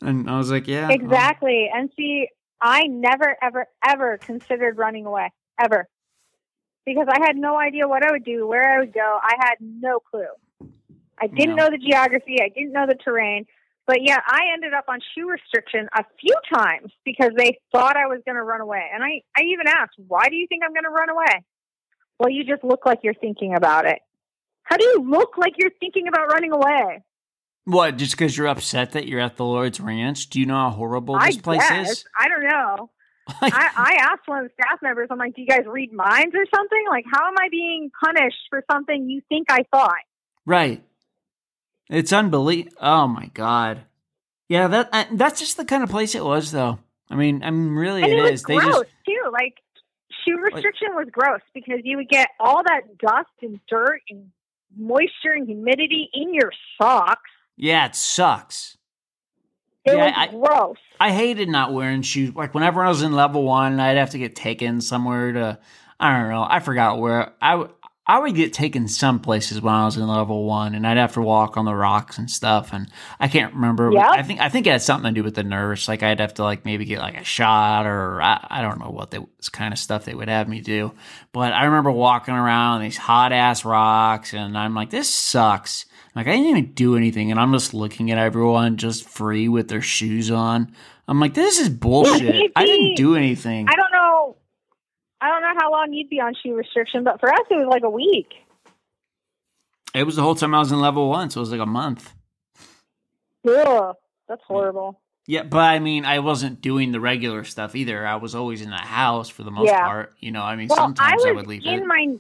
And 0.03 0.29
I 0.29 0.37
was 0.37 0.51
like, 0.51 0.69
yeah. 0.69 0.91
Exactly. 0.91 1.71
And 1.75 1.91
see, 1.97 2.29
I 2.63 2.87
never, 2.87 3.37
ever, 3.43 3.67
ever 3.87 4.19
considered 4.19 4.79
running 4.79 5.05
away, 5.05 5.33
ever. 5.61 5.89
Because 6.87 7.09
I 7.11 7.19
had 7.21 7.37
no 7.37 7.59
idea 7.59 7.89
what 7.89 8.05
I 8.05 8.13
would 8.13 8.25
do, 8.25 8.47
where 8.47 8.77
I 8.77 8.79
would 8.81 8.93
go. 8.93 9.19
I 9.23 9.35
had 9.39 9.57
no 9.61 9.99
clue. 10.01 10.27
I 11.19 11.27
didn't 11.27 11.57
Yeah. 11.57 11.65
know 11.65 11.71
the 11.71 11.79
geography, 11.79 12.39
I 12.41 12.49
didn't 12.49 12.73
know 12.73 12.87
the 12.87 12.95
terrain. 12.95 13.47
But 13.87 14.03
yeah, 14.03 14.21
I 14.25 14.43
ended 14.55 14.75
up 14.75 14.85
on 14.89 15.01
shoe 15.15 15.29
restriction 15.29 15.89
a 15.93 16.05
few 16.21 16.35
times 16.55 16.93
because 17.05 17.33
they 17.37 17.59
thought 17.73 17.97
I 17.97 18.07
was 18.07 18.21
going 18.25 18.37
to 18.37 18.43
run 18.43 18.61
away. 18.61 18.89
And 18.95 19.03
I, 19.03 19.23
I 19.37 19.43
even 19.43 19.67
asked, 19.67 19.95
why 20.07 20.29
do 20.29 20.37
you 20.37 20.47
think 20.47 20.63
I'm 20.65 20.73
going 20.73 20.85
to 20.85 20.91
run 20.91 21.11
away? 21.11 21.45
Well, 22.19 22.31
you 22.31 22.45
just 22.45 22.63
look 22.63 22.87
like 22.87 23.01
you're 23.03 23.15
thinking 23.15 23.55
about 23.57 23.87
it. 23.87 23.99
How 24.63 24.77
do 24.77 24.85
you 24.85 25.05
look 25.09 25.37
like 25.37 25.55
you're 25.59 25.73
thinking 25.81 26.07
about 26.07 26.31
running 26.33 26.53
away? 26.53 27.03
What? 27.65 27.97
Just 27.97 28.13
because 28.13 28.37
you're 28.37 28.49
upset 28.49 28.93
that 28.93 29.07
you're 29.07 29.21
at 29.21 29.37
the 29.37 29.45
Lord's 29.45 29.81
Ranch? 29.81 30.29
Do 30.31 30.41
you 30.41 30.47
know 30.47 30.57
how 30.57 30.71
horrible 30.71 31.19
this 31.19 31.37
I 31.37 31.41
place 31.41 31.69
guess. 31.69 31.91
is? 31.91 32.05
I 32.19 32.29
don't 32.29 32.45
know. 32.45 32.91
I, 33.29 33.71
I 33.77 33.97
asked 34.01 34.27
one 34.27 34.45
of 34.45 34.51
the 34.51 34.55
staff 34.55 34.81
members, 34.83 35.09
I'm 35.11 35.19
like, 35.19 35.37
do 35.37 35.43
you 35.43 35.47
guys 35.47 35.65
read 35.67 35.93
minds 35.93 36.35
or 36.35 36.45
something? 36.55 36.85
Like, 36.91 37.05
how 37.13 37.29
am 37.29 37.35
I 37.39 37.49
being 37.51 37.91
punished 38.05 38.49
for 38.51 38.65
something 38.71 39.09
you 39.09 39.23
think 39.29 39.47
I 39.51 39.65
thought? 39.71 40.03
right. 40.45 40.83
It's 41.91 42.13
unbelievable. 42.13 42.77
Oh 42.81 43.07
my 43.07 43.27
god. 43.35 43.83
Yeah, 44.49 44.67
that 44.69 44.89
uh, 44.93 45.05
that's 45.13 45.41
just 45.41 45.57
the 45.59 45.65
kind 45.65 45.83
of 45.83 45.91
place 45.91 46.15
it 46.15 46.25
was, 46.25 46.51
though. 46.51 46.79
I 47.11 47.17
mean, 47.17 47.43
I 47.43 47.51
mean, 47.51 47.73
really, 47.73 48.03
and 48.03 48.13
it 48.13 48.19
it, 48.19 48.23
was 48.23 48.31
is. 48.33 48.43
They 48.45 48.57
gross, 48.57 48.81
just 48.81 48.91
too. 49.07 49.31
Like, 49.31 49.55
shoe 50.25 50.39
restriction 50.39 50.89
was 50.95 51.09
gross 51.13 51.41
because 51.53 51.81
you 51.85 51.99
would 51.99 52.09
get 52.09 52.29
all 52.41 52.63
that 52.63 52.99
dust 52.99 53.29
and 53.43 53.61
dirt 53.69 54.01
and 54.09 54.31
moisture 54.77 55.33
and 55.35 55.47
humidity 55.47 56.09
in 56.15 56.33
your 56.33 56.51
socks. 56.81 57.31
Yeah, 57.63 57.87
it 57.87 57.95
sucks. 57.95 58.77
It 59.85 59.95
Yeah, 59.95 60.07
was 60.07 60.15
I- 60.17 60.27
gross. 60.29 60.77
I 61.01 61.11
hated 61.13 61.49
not 61.49 61.73
wearing 61.73 62.03
shoes. 62.03 62.35
Like 62.35 62.55
whenever 62.55 62.83
I 62.85 62.89
was 62.89 63.03
in 63.03 63.13
level 63.13 63.45
one, 63.45 63.81
I'd 63.81 63.97
have 63.97 64.11
to 64.11 64.19
get 64.19 64.37
taken 64.37 64.81
somewhere 64.81 65.33
to. 65.33 65.59
I 65.99 66.19
don't 66.19 66.31
know. 66.31 66.47
I 66.49 66.59
forgot 66.61 66.99
where. 66.99 67.33
I. 67.41 67.67
I 68.05 68.19
would 68.19 68.35
get 68.35 68.53
taken 68.53 68.89
some 68.89 69.21
places 69.21 69.61
when 69.61 69.73
I 69.73 69.85
was 69.85 69.97
in 69.97 70.05
level 70.09 70.45
one, 70.45 70.75
and 70.75 70.85
I'd 70.85 70.97
have 70.97 71.13
to 71.15 71.23
walk 71.23 71.57
on 71.57 71.65
the 71.67 71.75
rocks 71.75 72.19
and 72.19 72.29
stuff. 72.29 72.73
And 72.73 72.91
I 73.21 73.29
can't 73.29 73.55
remember. 73.55 73.93
Yeah. 73.93 74.11
I 74.11 74.25
think 74.25 74.41
I 74.41 74.49
think 74.49 74.67
it 74.67 74.71
had 74.73 74.83
something 74.83 75.15
to 75.15 75.21
do 75.21 75.23
with 75.25 75.37
the 75.37 75.45
nurse. 75.45 75.87
Like 75.87 76.03
I'd 76.03 76.19
have 76.19 76.35
to 76.35 76.43
like 76.43 76.65
maybe 76.65 76.85
get 76.85 76.99
like 76.99 77.17
a 77.17 77.23
shot 77.23 77.87
or 77.87 78.21
I, 78.21 78.45
I 78.51 78.61
don't 78.61 78.81
know 78.81 78.91
what 78.91 79.13
this 79.13 79.49
kind 79.51 79.73
of 79.73 79.79
stuff 79.79 80.05
they 80.05 80.15
would 80.15 80.29
have 80.29 80.49
me 80.49 80.61
do. 80.61 80.93
But 81.31 81.53
I 81.53 81.67
remember 81.67 81.93
walking 81.93 82.35
around 82.35 82.83
these 82.83 82.97
hot 82.97 83.31
ass 83.33 83.65
rocks, 83.65 84.35
and 84.35 84.59
I'm 84.59 84.75
like, 84.75 84.91
this 84.91 85.09
sucks. 85.09 85.87
Like 86.15 86.27
I 86.27 86.33
didn't 86.33 86.47
even 86.47 86.73
do 86.73 86.97
anything, 86.97 87.31
and 87.31 87.41
I'm 87.41 87.53
just 87.53 87.73
looking 87.73 88.11
at 88.11 88.19
everyone 88.19 88.77
just 88.77 89.09
free 89.09 89.49
with 89.49 89.69
their 89.69 89.81
shoes 89.81 90.31
on. 90.31 90.75
I'm 91.09 91.19
like, 91.21 91.35
this 91.35 91.59
is 91.59 91.69
bullshit. 91.69 92.53
I 92.55 92.67
didn't 92.67 92.95
do 92.97 93.17
anything. 93.17 93.69
I 93.69 93.75
don't 93.77 93.93
know. 93.93 94.37
I 95.21 95.29
don't 95.29 95.43
know 95.43 95.55
how 95.59 95.71
long 95.71 95.93
you'd 95.93 96.11
be 96.11 96.21
on 96.21 96.35
shoe 96.43 96.55
restriction, 96.55 97.05
but 97.05 97.19
for 97.21 97.33
us, 97.33 97.41
it 97.51 97.55
was 97.55 97.69
like 97.71 97.83
a 97.85 97.91
week. 97.91 98.29
It 99.95 100.05
was 100.05 100.17
the 100.17 100.23
whole 100.23 100.35
time 100.35 100.55
I 100.55 100.59
was 100.59 100.73
in 100.73 100.81
level 100.81 101.09
one, 101.09 101.31
so 101.31 101.41
it 101.41 101.43
was 101.43 101.51
like 101.53 101.61
a 101.61 101.67
month. 101.67 102.13
Yeah, 103.45 103.93
that's 104.29 104.43
horrible. 104.47 105.01
Yeah, 105.27 105.45
but 105.45 105.59
I 105.61 105.79
mean, 105.79 106.05
I 106.05 106.19
wasn't 106.19 106.61
doing 106.61 106.93
the 106.93 107.01
regular 107.01 107.45
stuff 107.45 107.77
either. 107.77 108.05
I 108.07 108.17
was 108.17 108.35
always 108.35 108.61
in 108.63 108.71
the 108.71 108.77
house 108.77 109.29
for 109.29 109.45
the 109.45 109.51
most 109.51 109.69
Yeah. 109.69 109.85
part. 109.87 110.15
You 110.19 110.33
know, 110.33 110.43
I 110.43 110.57
mean, 110.57 110.69
Well, 110.69 110.79
I 110.79 110.83
sometimes 110.83 111.15
was 111.23 111.27
I, 111.27 111.33
would 111.33 111.47
leave 111.47 111.65
in 111.65 111.75
it. 111.81 111.87
my, 111.87 112.17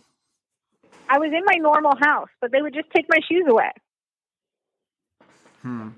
I 1.09 1.19
was 1.19 1.33
in 1.33 1.45
my 1.45 1.55
normal 1.57 1.97
house, 2.01 2.29
but 2.41 2.53
they 2.53 2.63
would 2.63 2.75
just 2.75 2.91
take 2.95 3.07
my 3.09 3.19
shoes 3.29 3.45
away, 3.49 3.71
Hmm. 5.63 5.89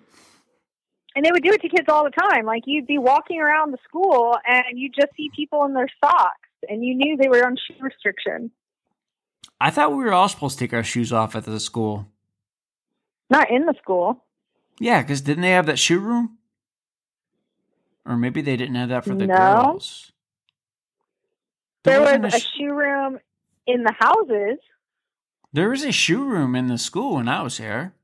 and 1.16 1.24
they 1.24 1.30
would 1.32 1.42
do 1.42 1.50
it 1.52 1.60
to 1.62 1.68
kids 1.68 1.86
all 1.88 2.04
the 2.04 2.10
time. 2.10 2.44
Like 2.44 2.62
you'd 2.66 2.86
be 2.86 2.98
walking 2.98 3.40
around 3.40 3.72
the 3.72 3.78
school, 3.88 4.36
and 4.46 4.64
you'd 4.78 4.94
just 4.94 5.14
see 5.16 5.30
people 5.34 5.64
in 5.64 5.72
their 5.74 5.88
socks, 6.04 6.48
and 6.68 6.84
you 6.84 6.94
knew 6.94 7.16
they 7.16 7.28
were 7.28 7.44
on 7.46 7.56
shoe 7.56 7.74
restriction. 7.80 8.50
I 9.60 9.70
thought 9.70 9.90
we 9.92 10.04
were 10.04 10.12
all 10.12 10.28
supposed 10.28 10.58
to 10.58 10.64
take 10.64 10.74
our 10.74 10.82
shoes 10.82 11.12
off 11.12 11.34
at 11.36 11.44
the 11.44 11.60
school. 11.60 12.06
Not 13.30 13.50
in 13.50 13.64
the 13.66 13.74
school. 13.80 14.22
Yeah, 14.80 15.00
because 15.02 15.20
didn't 15.22 15.42
they 15.42 15.52
have 15.52 15.66
that 15.66 15.78
shoe 15.78 16.00
room? 16.00 16.38
Or 18.04 18.16
maybe 18.16 18.42
they 18.42 18.56
didn't 18.56 18.74
have 18.74 18.90
that 18.90 19.04
for 19.04 19.14
the 19.14 19.26
No. 19.26 19.34
girls. 19.36 20.12
There 21.84 22.00
was 22.00 22.06
wasn't 22.12 22.26
a 22.34 22.38
sh- 22.40 22.46
shoe 22.58 22.72
room 22.74 23.18
in 23.66 23.84
the 23.84 23.94
houses. 23.98 24.58
there 25.52 25.70
was 25.70 25.84
a 25.84 25.92
shoe 25.92 26.24
room 26.24 26.54
in 26.56 26.66
the 26.66 26.76
school 26.78 27.14
when 27.14 27.28
I 27.28 27.40
was 27.42 27.58
here. 27.58 27.94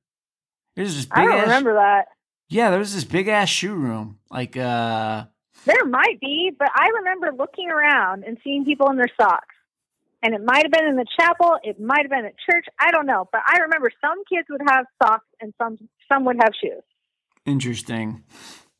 There's 0.80 0.96
this 0.96 1.04
big 1.06 1.18
I 1.18 1.24
don't 1.24 1.34
ass, 1.38 1.42
remember 1.44 1.74
that. 1.74 2.06
Yeah, 2.48 2.70
there 2.70 2.78
was 2.78 2.94
this 2.94 3.04
big 3.04 3.28
ass 3.28 3.48
shoe 3.48 3.74
room. 3.74 4.18
Like, 4.30 4.56
uh, 4.56 5.24
There 5.66 5.84
might 5.84 6.18
be, 6.20 6.50
but 6.58 6.68
I 6.74 6.88
remember 6.98 7.30
looking 7.36 7.68
around 7.70 8.24
and 8.24 8.38
seeing 8.42 8.64
people 8.64 8.88
in 8.90 8.96
their 8.96 9.10
socks. 9.20 9.54
And 10.22 10.34
it 10.34 10.40
might 10.44 10.64
have 10.64 10.72
been 10.72 10.86
in 10.86 10.96
the 10.96 11.06
chapel, 11.18 11.52
it 11.62 11.80
might 11.80 12.00
have 12.02 12.10
been 12.10 12.24
at 12.24 12.34
church, 12.50 12.66
I 12.78 12.90
don't 12.90 13.06
know. 13.06 13.28
But 13.32 13.42
I 13.46 13.58
remember 13.60 13.90
some 14.00 14.22
kids 14.28 14.48
would 14.50 14.60
have 14.68 14.86
socks 15.02 15.26
and 15.40 15.52
some 15.58 15.78
some 16.10 16.24
would 16.24 16.36
have 16.42 16.52
shoes. 16.62 16.82
Interesting. 17.46 18.22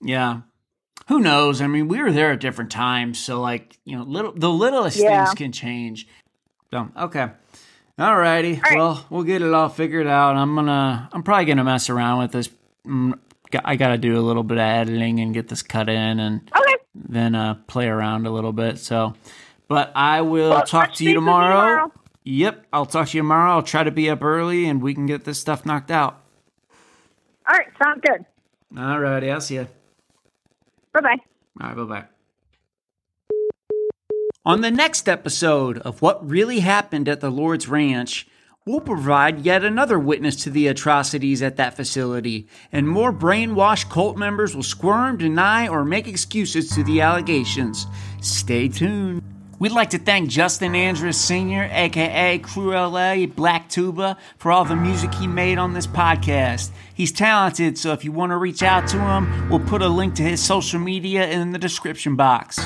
Yeah. 0.02 0.40
Who 1.08 1.20
knows? 1.20 1.60
I 1.60 1.66
mean, 1.66 1.88
we 1.88 2.02
were 2.02 2.12
there 2.12 2.32
at 2.32 2.40
different 2.40 2.70
times, 2.70 3.18
so 3.18 3.40
like, 3.40 3.76
you 3.84 3.96
know, 3.96 4.04
little 4.04 4.32
the 4.32 4.50
littlest 4.50 4.98
Yeah. 4.98 5.24
things 5.26 5.34
can 5.34 5.52
change. 5.52 6.06
So, 6.70 6.88
okay. 6.96 7.30
All 8.00 8.16
righty. 8.16 8.54
right. 8.64 8.76
Well, 8.76 9.04
we'll 9.10 9.24
get 9.24 9.42
it 9.42 9.52
all 9.52 9.68
figured 9.68 10.06
out. 10.06 10.36
I'm 10.36 10.54
gonna 10.54 11.08
I'm 11.12 11.22
probably 11.22 11.44
gonna 11.44 11.64
mess 11.64 11.90
around 11.90 12.20
with 12.20 12.32
this. 12.32 12.48
Mm, 12.86 13.18
I 13.64 13.76
got 13.76 13.88
to 13.88 13.98
do 13.98 14.16
a 14.18 14.22
little 14.22 14.42
bit 14.42 14.56
of 14.58 14.62
editing 14.62 15.20
and 15.20 15.34
get 15.34 15.48
this 15.48 15.62
cut 15.62 15.88
in 15.88 16.18
and 16.20 16.50
Okay. 16.56 16.74
then 16.94 17.34
uh 17.34 17.54
play 17.66 17.88
around 17.88 18.26
a 18.26 18.30
little 18.30 18.52
bit. 18.52 18.78
So, 18.78 19.14
but 19.68 19.92
I 19.94 20.22
will 20.22 20.50
Well, 20.50 20.62
talk 20.62 20.94
to 20.94 21.04
you 21.04 21.10
base 21.10 21.16
with 21.16 21.24
me 21.24 21.30
tomorrow. 21.32 21.54
tomorrow. 21.56 21.92
Yep, 22.24 22.66
I'll 22.72 22.86
talk 22.86 23.08
to 23.08 23.16
you 23.16 23.22
tomorrow. 23.22 23.50
I'll 23.52 23.62
try 23.62 23.82
to 23.82 23.90
be 23.90 24.08
up 24.08 24.22
early 24.22 24.66
and 24.66 24.80
we 24.82 24.94
can 24.94 25.06
get 25.06 25.24
this 25.24 25.38
stuff 25.38 25.66
knocked 25.66 25.90
out. 25.90 26.20
All 27.48 27.56
right, 27.56 27.66
sounds 27.82 28.00
good. 28.02 28.24
All 28.78 28.98
righty. 29.00 29.30
I'll 29.30 29.40
see 29.40 29.56
you. 29.56 29.66
Bye 30.92 31.00
bye. 31.00 31.16
All 31.60 31.66
right, 31.68 31.76
bye 31.76 31.84
bye. 31.84 32.04
On 34.42 34.62
the 34.62 34.70
next 34.70 35.06
episode 35.06 35.76
of 35.80 36.00
What 36.00 36.26
Really 36.26 36.60
Happened 36.60 37.10
at 37.10 37.20
the 37.20 37.28
Lord's 37.28 37.68
Ranch, 37.68 38.26
we'll 38.64 38.80
provide 38.80 39.44
yet 39.44 39.62
another 39.62 39.98
witness 39.98 40.34
to 40.36 40.50
the 40.50 40.66
atrocities 40.66 41.42
at 41.42 41.56
that 41.56 41.76
facility, 41.76 42.48
and 42.72 42.88
more 42.88 43.12
brainwashed 43.12 43.90
cult 43.90 44.16
members 44.16 44.56
will 44.56 44.62
squirm, 44.62 45.18
deny, 45.18 45.68
or 45.68 45.84
make 45.84 46.08
excuses 46.08 46.70
to 46.70 46.82
the 46.82 47.02
allegations. 47.02 47.86
Stay 48.22 48.68
tuned. 48.68 49.22
We'd 49.58 49.72
like 49.72 49.90
to 49.90 49.98
thank 49.98 50.30
Justin 50.30 50.74
Andrews 50.74 51.18
Sr., 51.18 51.68
aka 51.70 52.38
Crew 52.38 52.70
LA 52.70 53.26
Black 53.26 53.68
Tuba, 53.68 54.16
for 54.38 54.50
all 54.50 54.64
the 54.64 54.74
music 54.74 55.12
he 55.12 55.26
made 55.26 55.58
on 55.58 55.74
this 55.74 55.86
podcast. 55.86 56.70
He's 56.94 57.12
talented, 57.12 57.76
so 57.76 57.92
if 57.92 58.06
you 58.06 58.12
want 58.12 58.30
to 58.30 58.38
reach 58.38 58.62
out 58.62 58.88
to 58.88 58.98
him, 58.98 59.50
we'll 59.50 59.60
put 59.60 59.82
a 59.82 59.88
link 59.88 60.14
to 60.14 60.22
his 60.22 60.42
social 60.42 60.80
media 60.80 61.28
in 61.28 61.52
the 61.52 61.58
description 61.58 62.16
box. 62.16 62.58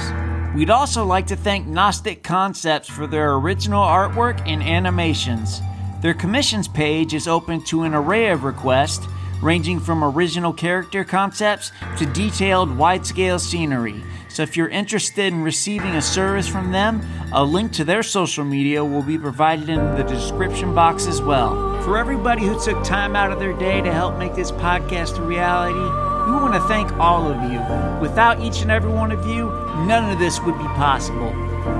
We'd 0.54 0.70
also 0.70 1.04
like 1.04 1.26
to 1.26 1.36
thank 1.36 1.66
Gnostic 1.66 2.22
Concepts 2.22 2.88
for 2.88 3.08
their 3.08 3.34
original 3.34 3.82
artwork 3.82 4.40
and 4.46 4.62
animations. 4.62 5.60
Their 6.00 6.14
commissions 6.14 6.68
page 6.68 7.12
is 7.12 7.26
open 7.26 7.64
to 7.64 7.82
an 7.82 7.92
array 7.92 8.28
of 8.28 8.44
requests, 8.44 9.04
ranging 9.42 9.80
from 9.80 10.04
original 10.04 10.52
character 10.52 11.02
concepts 11.02 11.72
to 11.98 12.06
detailed 12.06 12.76
wide 12.76 13.04
scale 13.04 13.40
scenery. 13.40 14.00
So 14.28 14.44
if 14.44 14.56
you're 14.56 14.68
interested 14.68 15.32
in 15.32 15.42
receiving 15.42 15.96
a 15.96 16.02
service 16.02 16.46
from 16.46 16.70
them, 16.70 17.04
a 17.32 17.42
link 17.42 17.72
to 17.72 17.84
their 17.84 18.04
social 18.04 18.44
media 18.44 18.84
will 18.84 19.02
be 19.02 19.18
provided 19.18 19.68
in 19.68 19.96
the 19.96 20.04
description 20.04 20.72
box 20.72 21.08
as 21.08 21.20
well. 21.20 21.82
For 21.82 21.98
everybody 21.98 22.46
who 22.46 22.62
took 22.62 22.84
time 22.84 23.16
out 23.16 23.32
of 23.32 23.40
their 23.40 23.54
day 23.54 23.80
to 23.80 23.92
help 23.92 24.18
make 24.18 24.36
this 24.36 24.52
podcast 24.52 25.18
a 25.18 25.22
reality, 25.22 26.13
we 26.26 26.32
want 26.32 26.54
to 26.54 26.60
thank 26.60 26.90
all 26.98 27.30
of 27.30 27.52
you. 27.52 27.60
Without 28.00 28.40
each 28.40 28.62
and 28.62 28.70
every 28.70 28.90
one 28.90 29.12
of 29.12 29.26
you, 29.26 29.50
none 29.86 30.10
of 30.10 30.18
this 30.18 30.40
would 30.40 30.56
be 30.56 30.64
possible. 30.64 31.32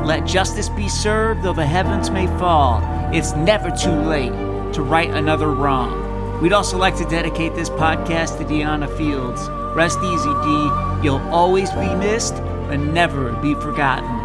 Let 0.05 0.27
justice 0.27 0.69
be 0.69 0.89
served, 0.89 1.43
though 1.43 1.53
the 1.53 1.67
heavens 1.67 2.11
may 2.11 2.27
fall. 2.39 2.83
It's 3.13 3.35
never 3.35 3.71
too 3.71 3.95
late 3.95 4.33
to 4.75 4.83
right 4.83 5.11
another 5.11 5.51
wrong. 5.51 6.41
We'd 6.41 6.53
also 6.53 6.77
like 6.77 6.97
to 6.97 7.05
dedicate 7.05 7.55
this 7.55 7.71
podcast 7.71 8.39
to 8.39 8.45
Deanna 8.45 8.95
Fields. 8.99 9.49
Rest 9.75 9.99
easy, 10.03 10.33
D. 10.43 10.71
You'll 11.03 11.27
always 11.33 11.71
be 11.73 11.95
missed 11.95 12.35
and 12.35 12.93
never 12.93 13.33
be 13.35 13.55
forgotten. 13.55 14.25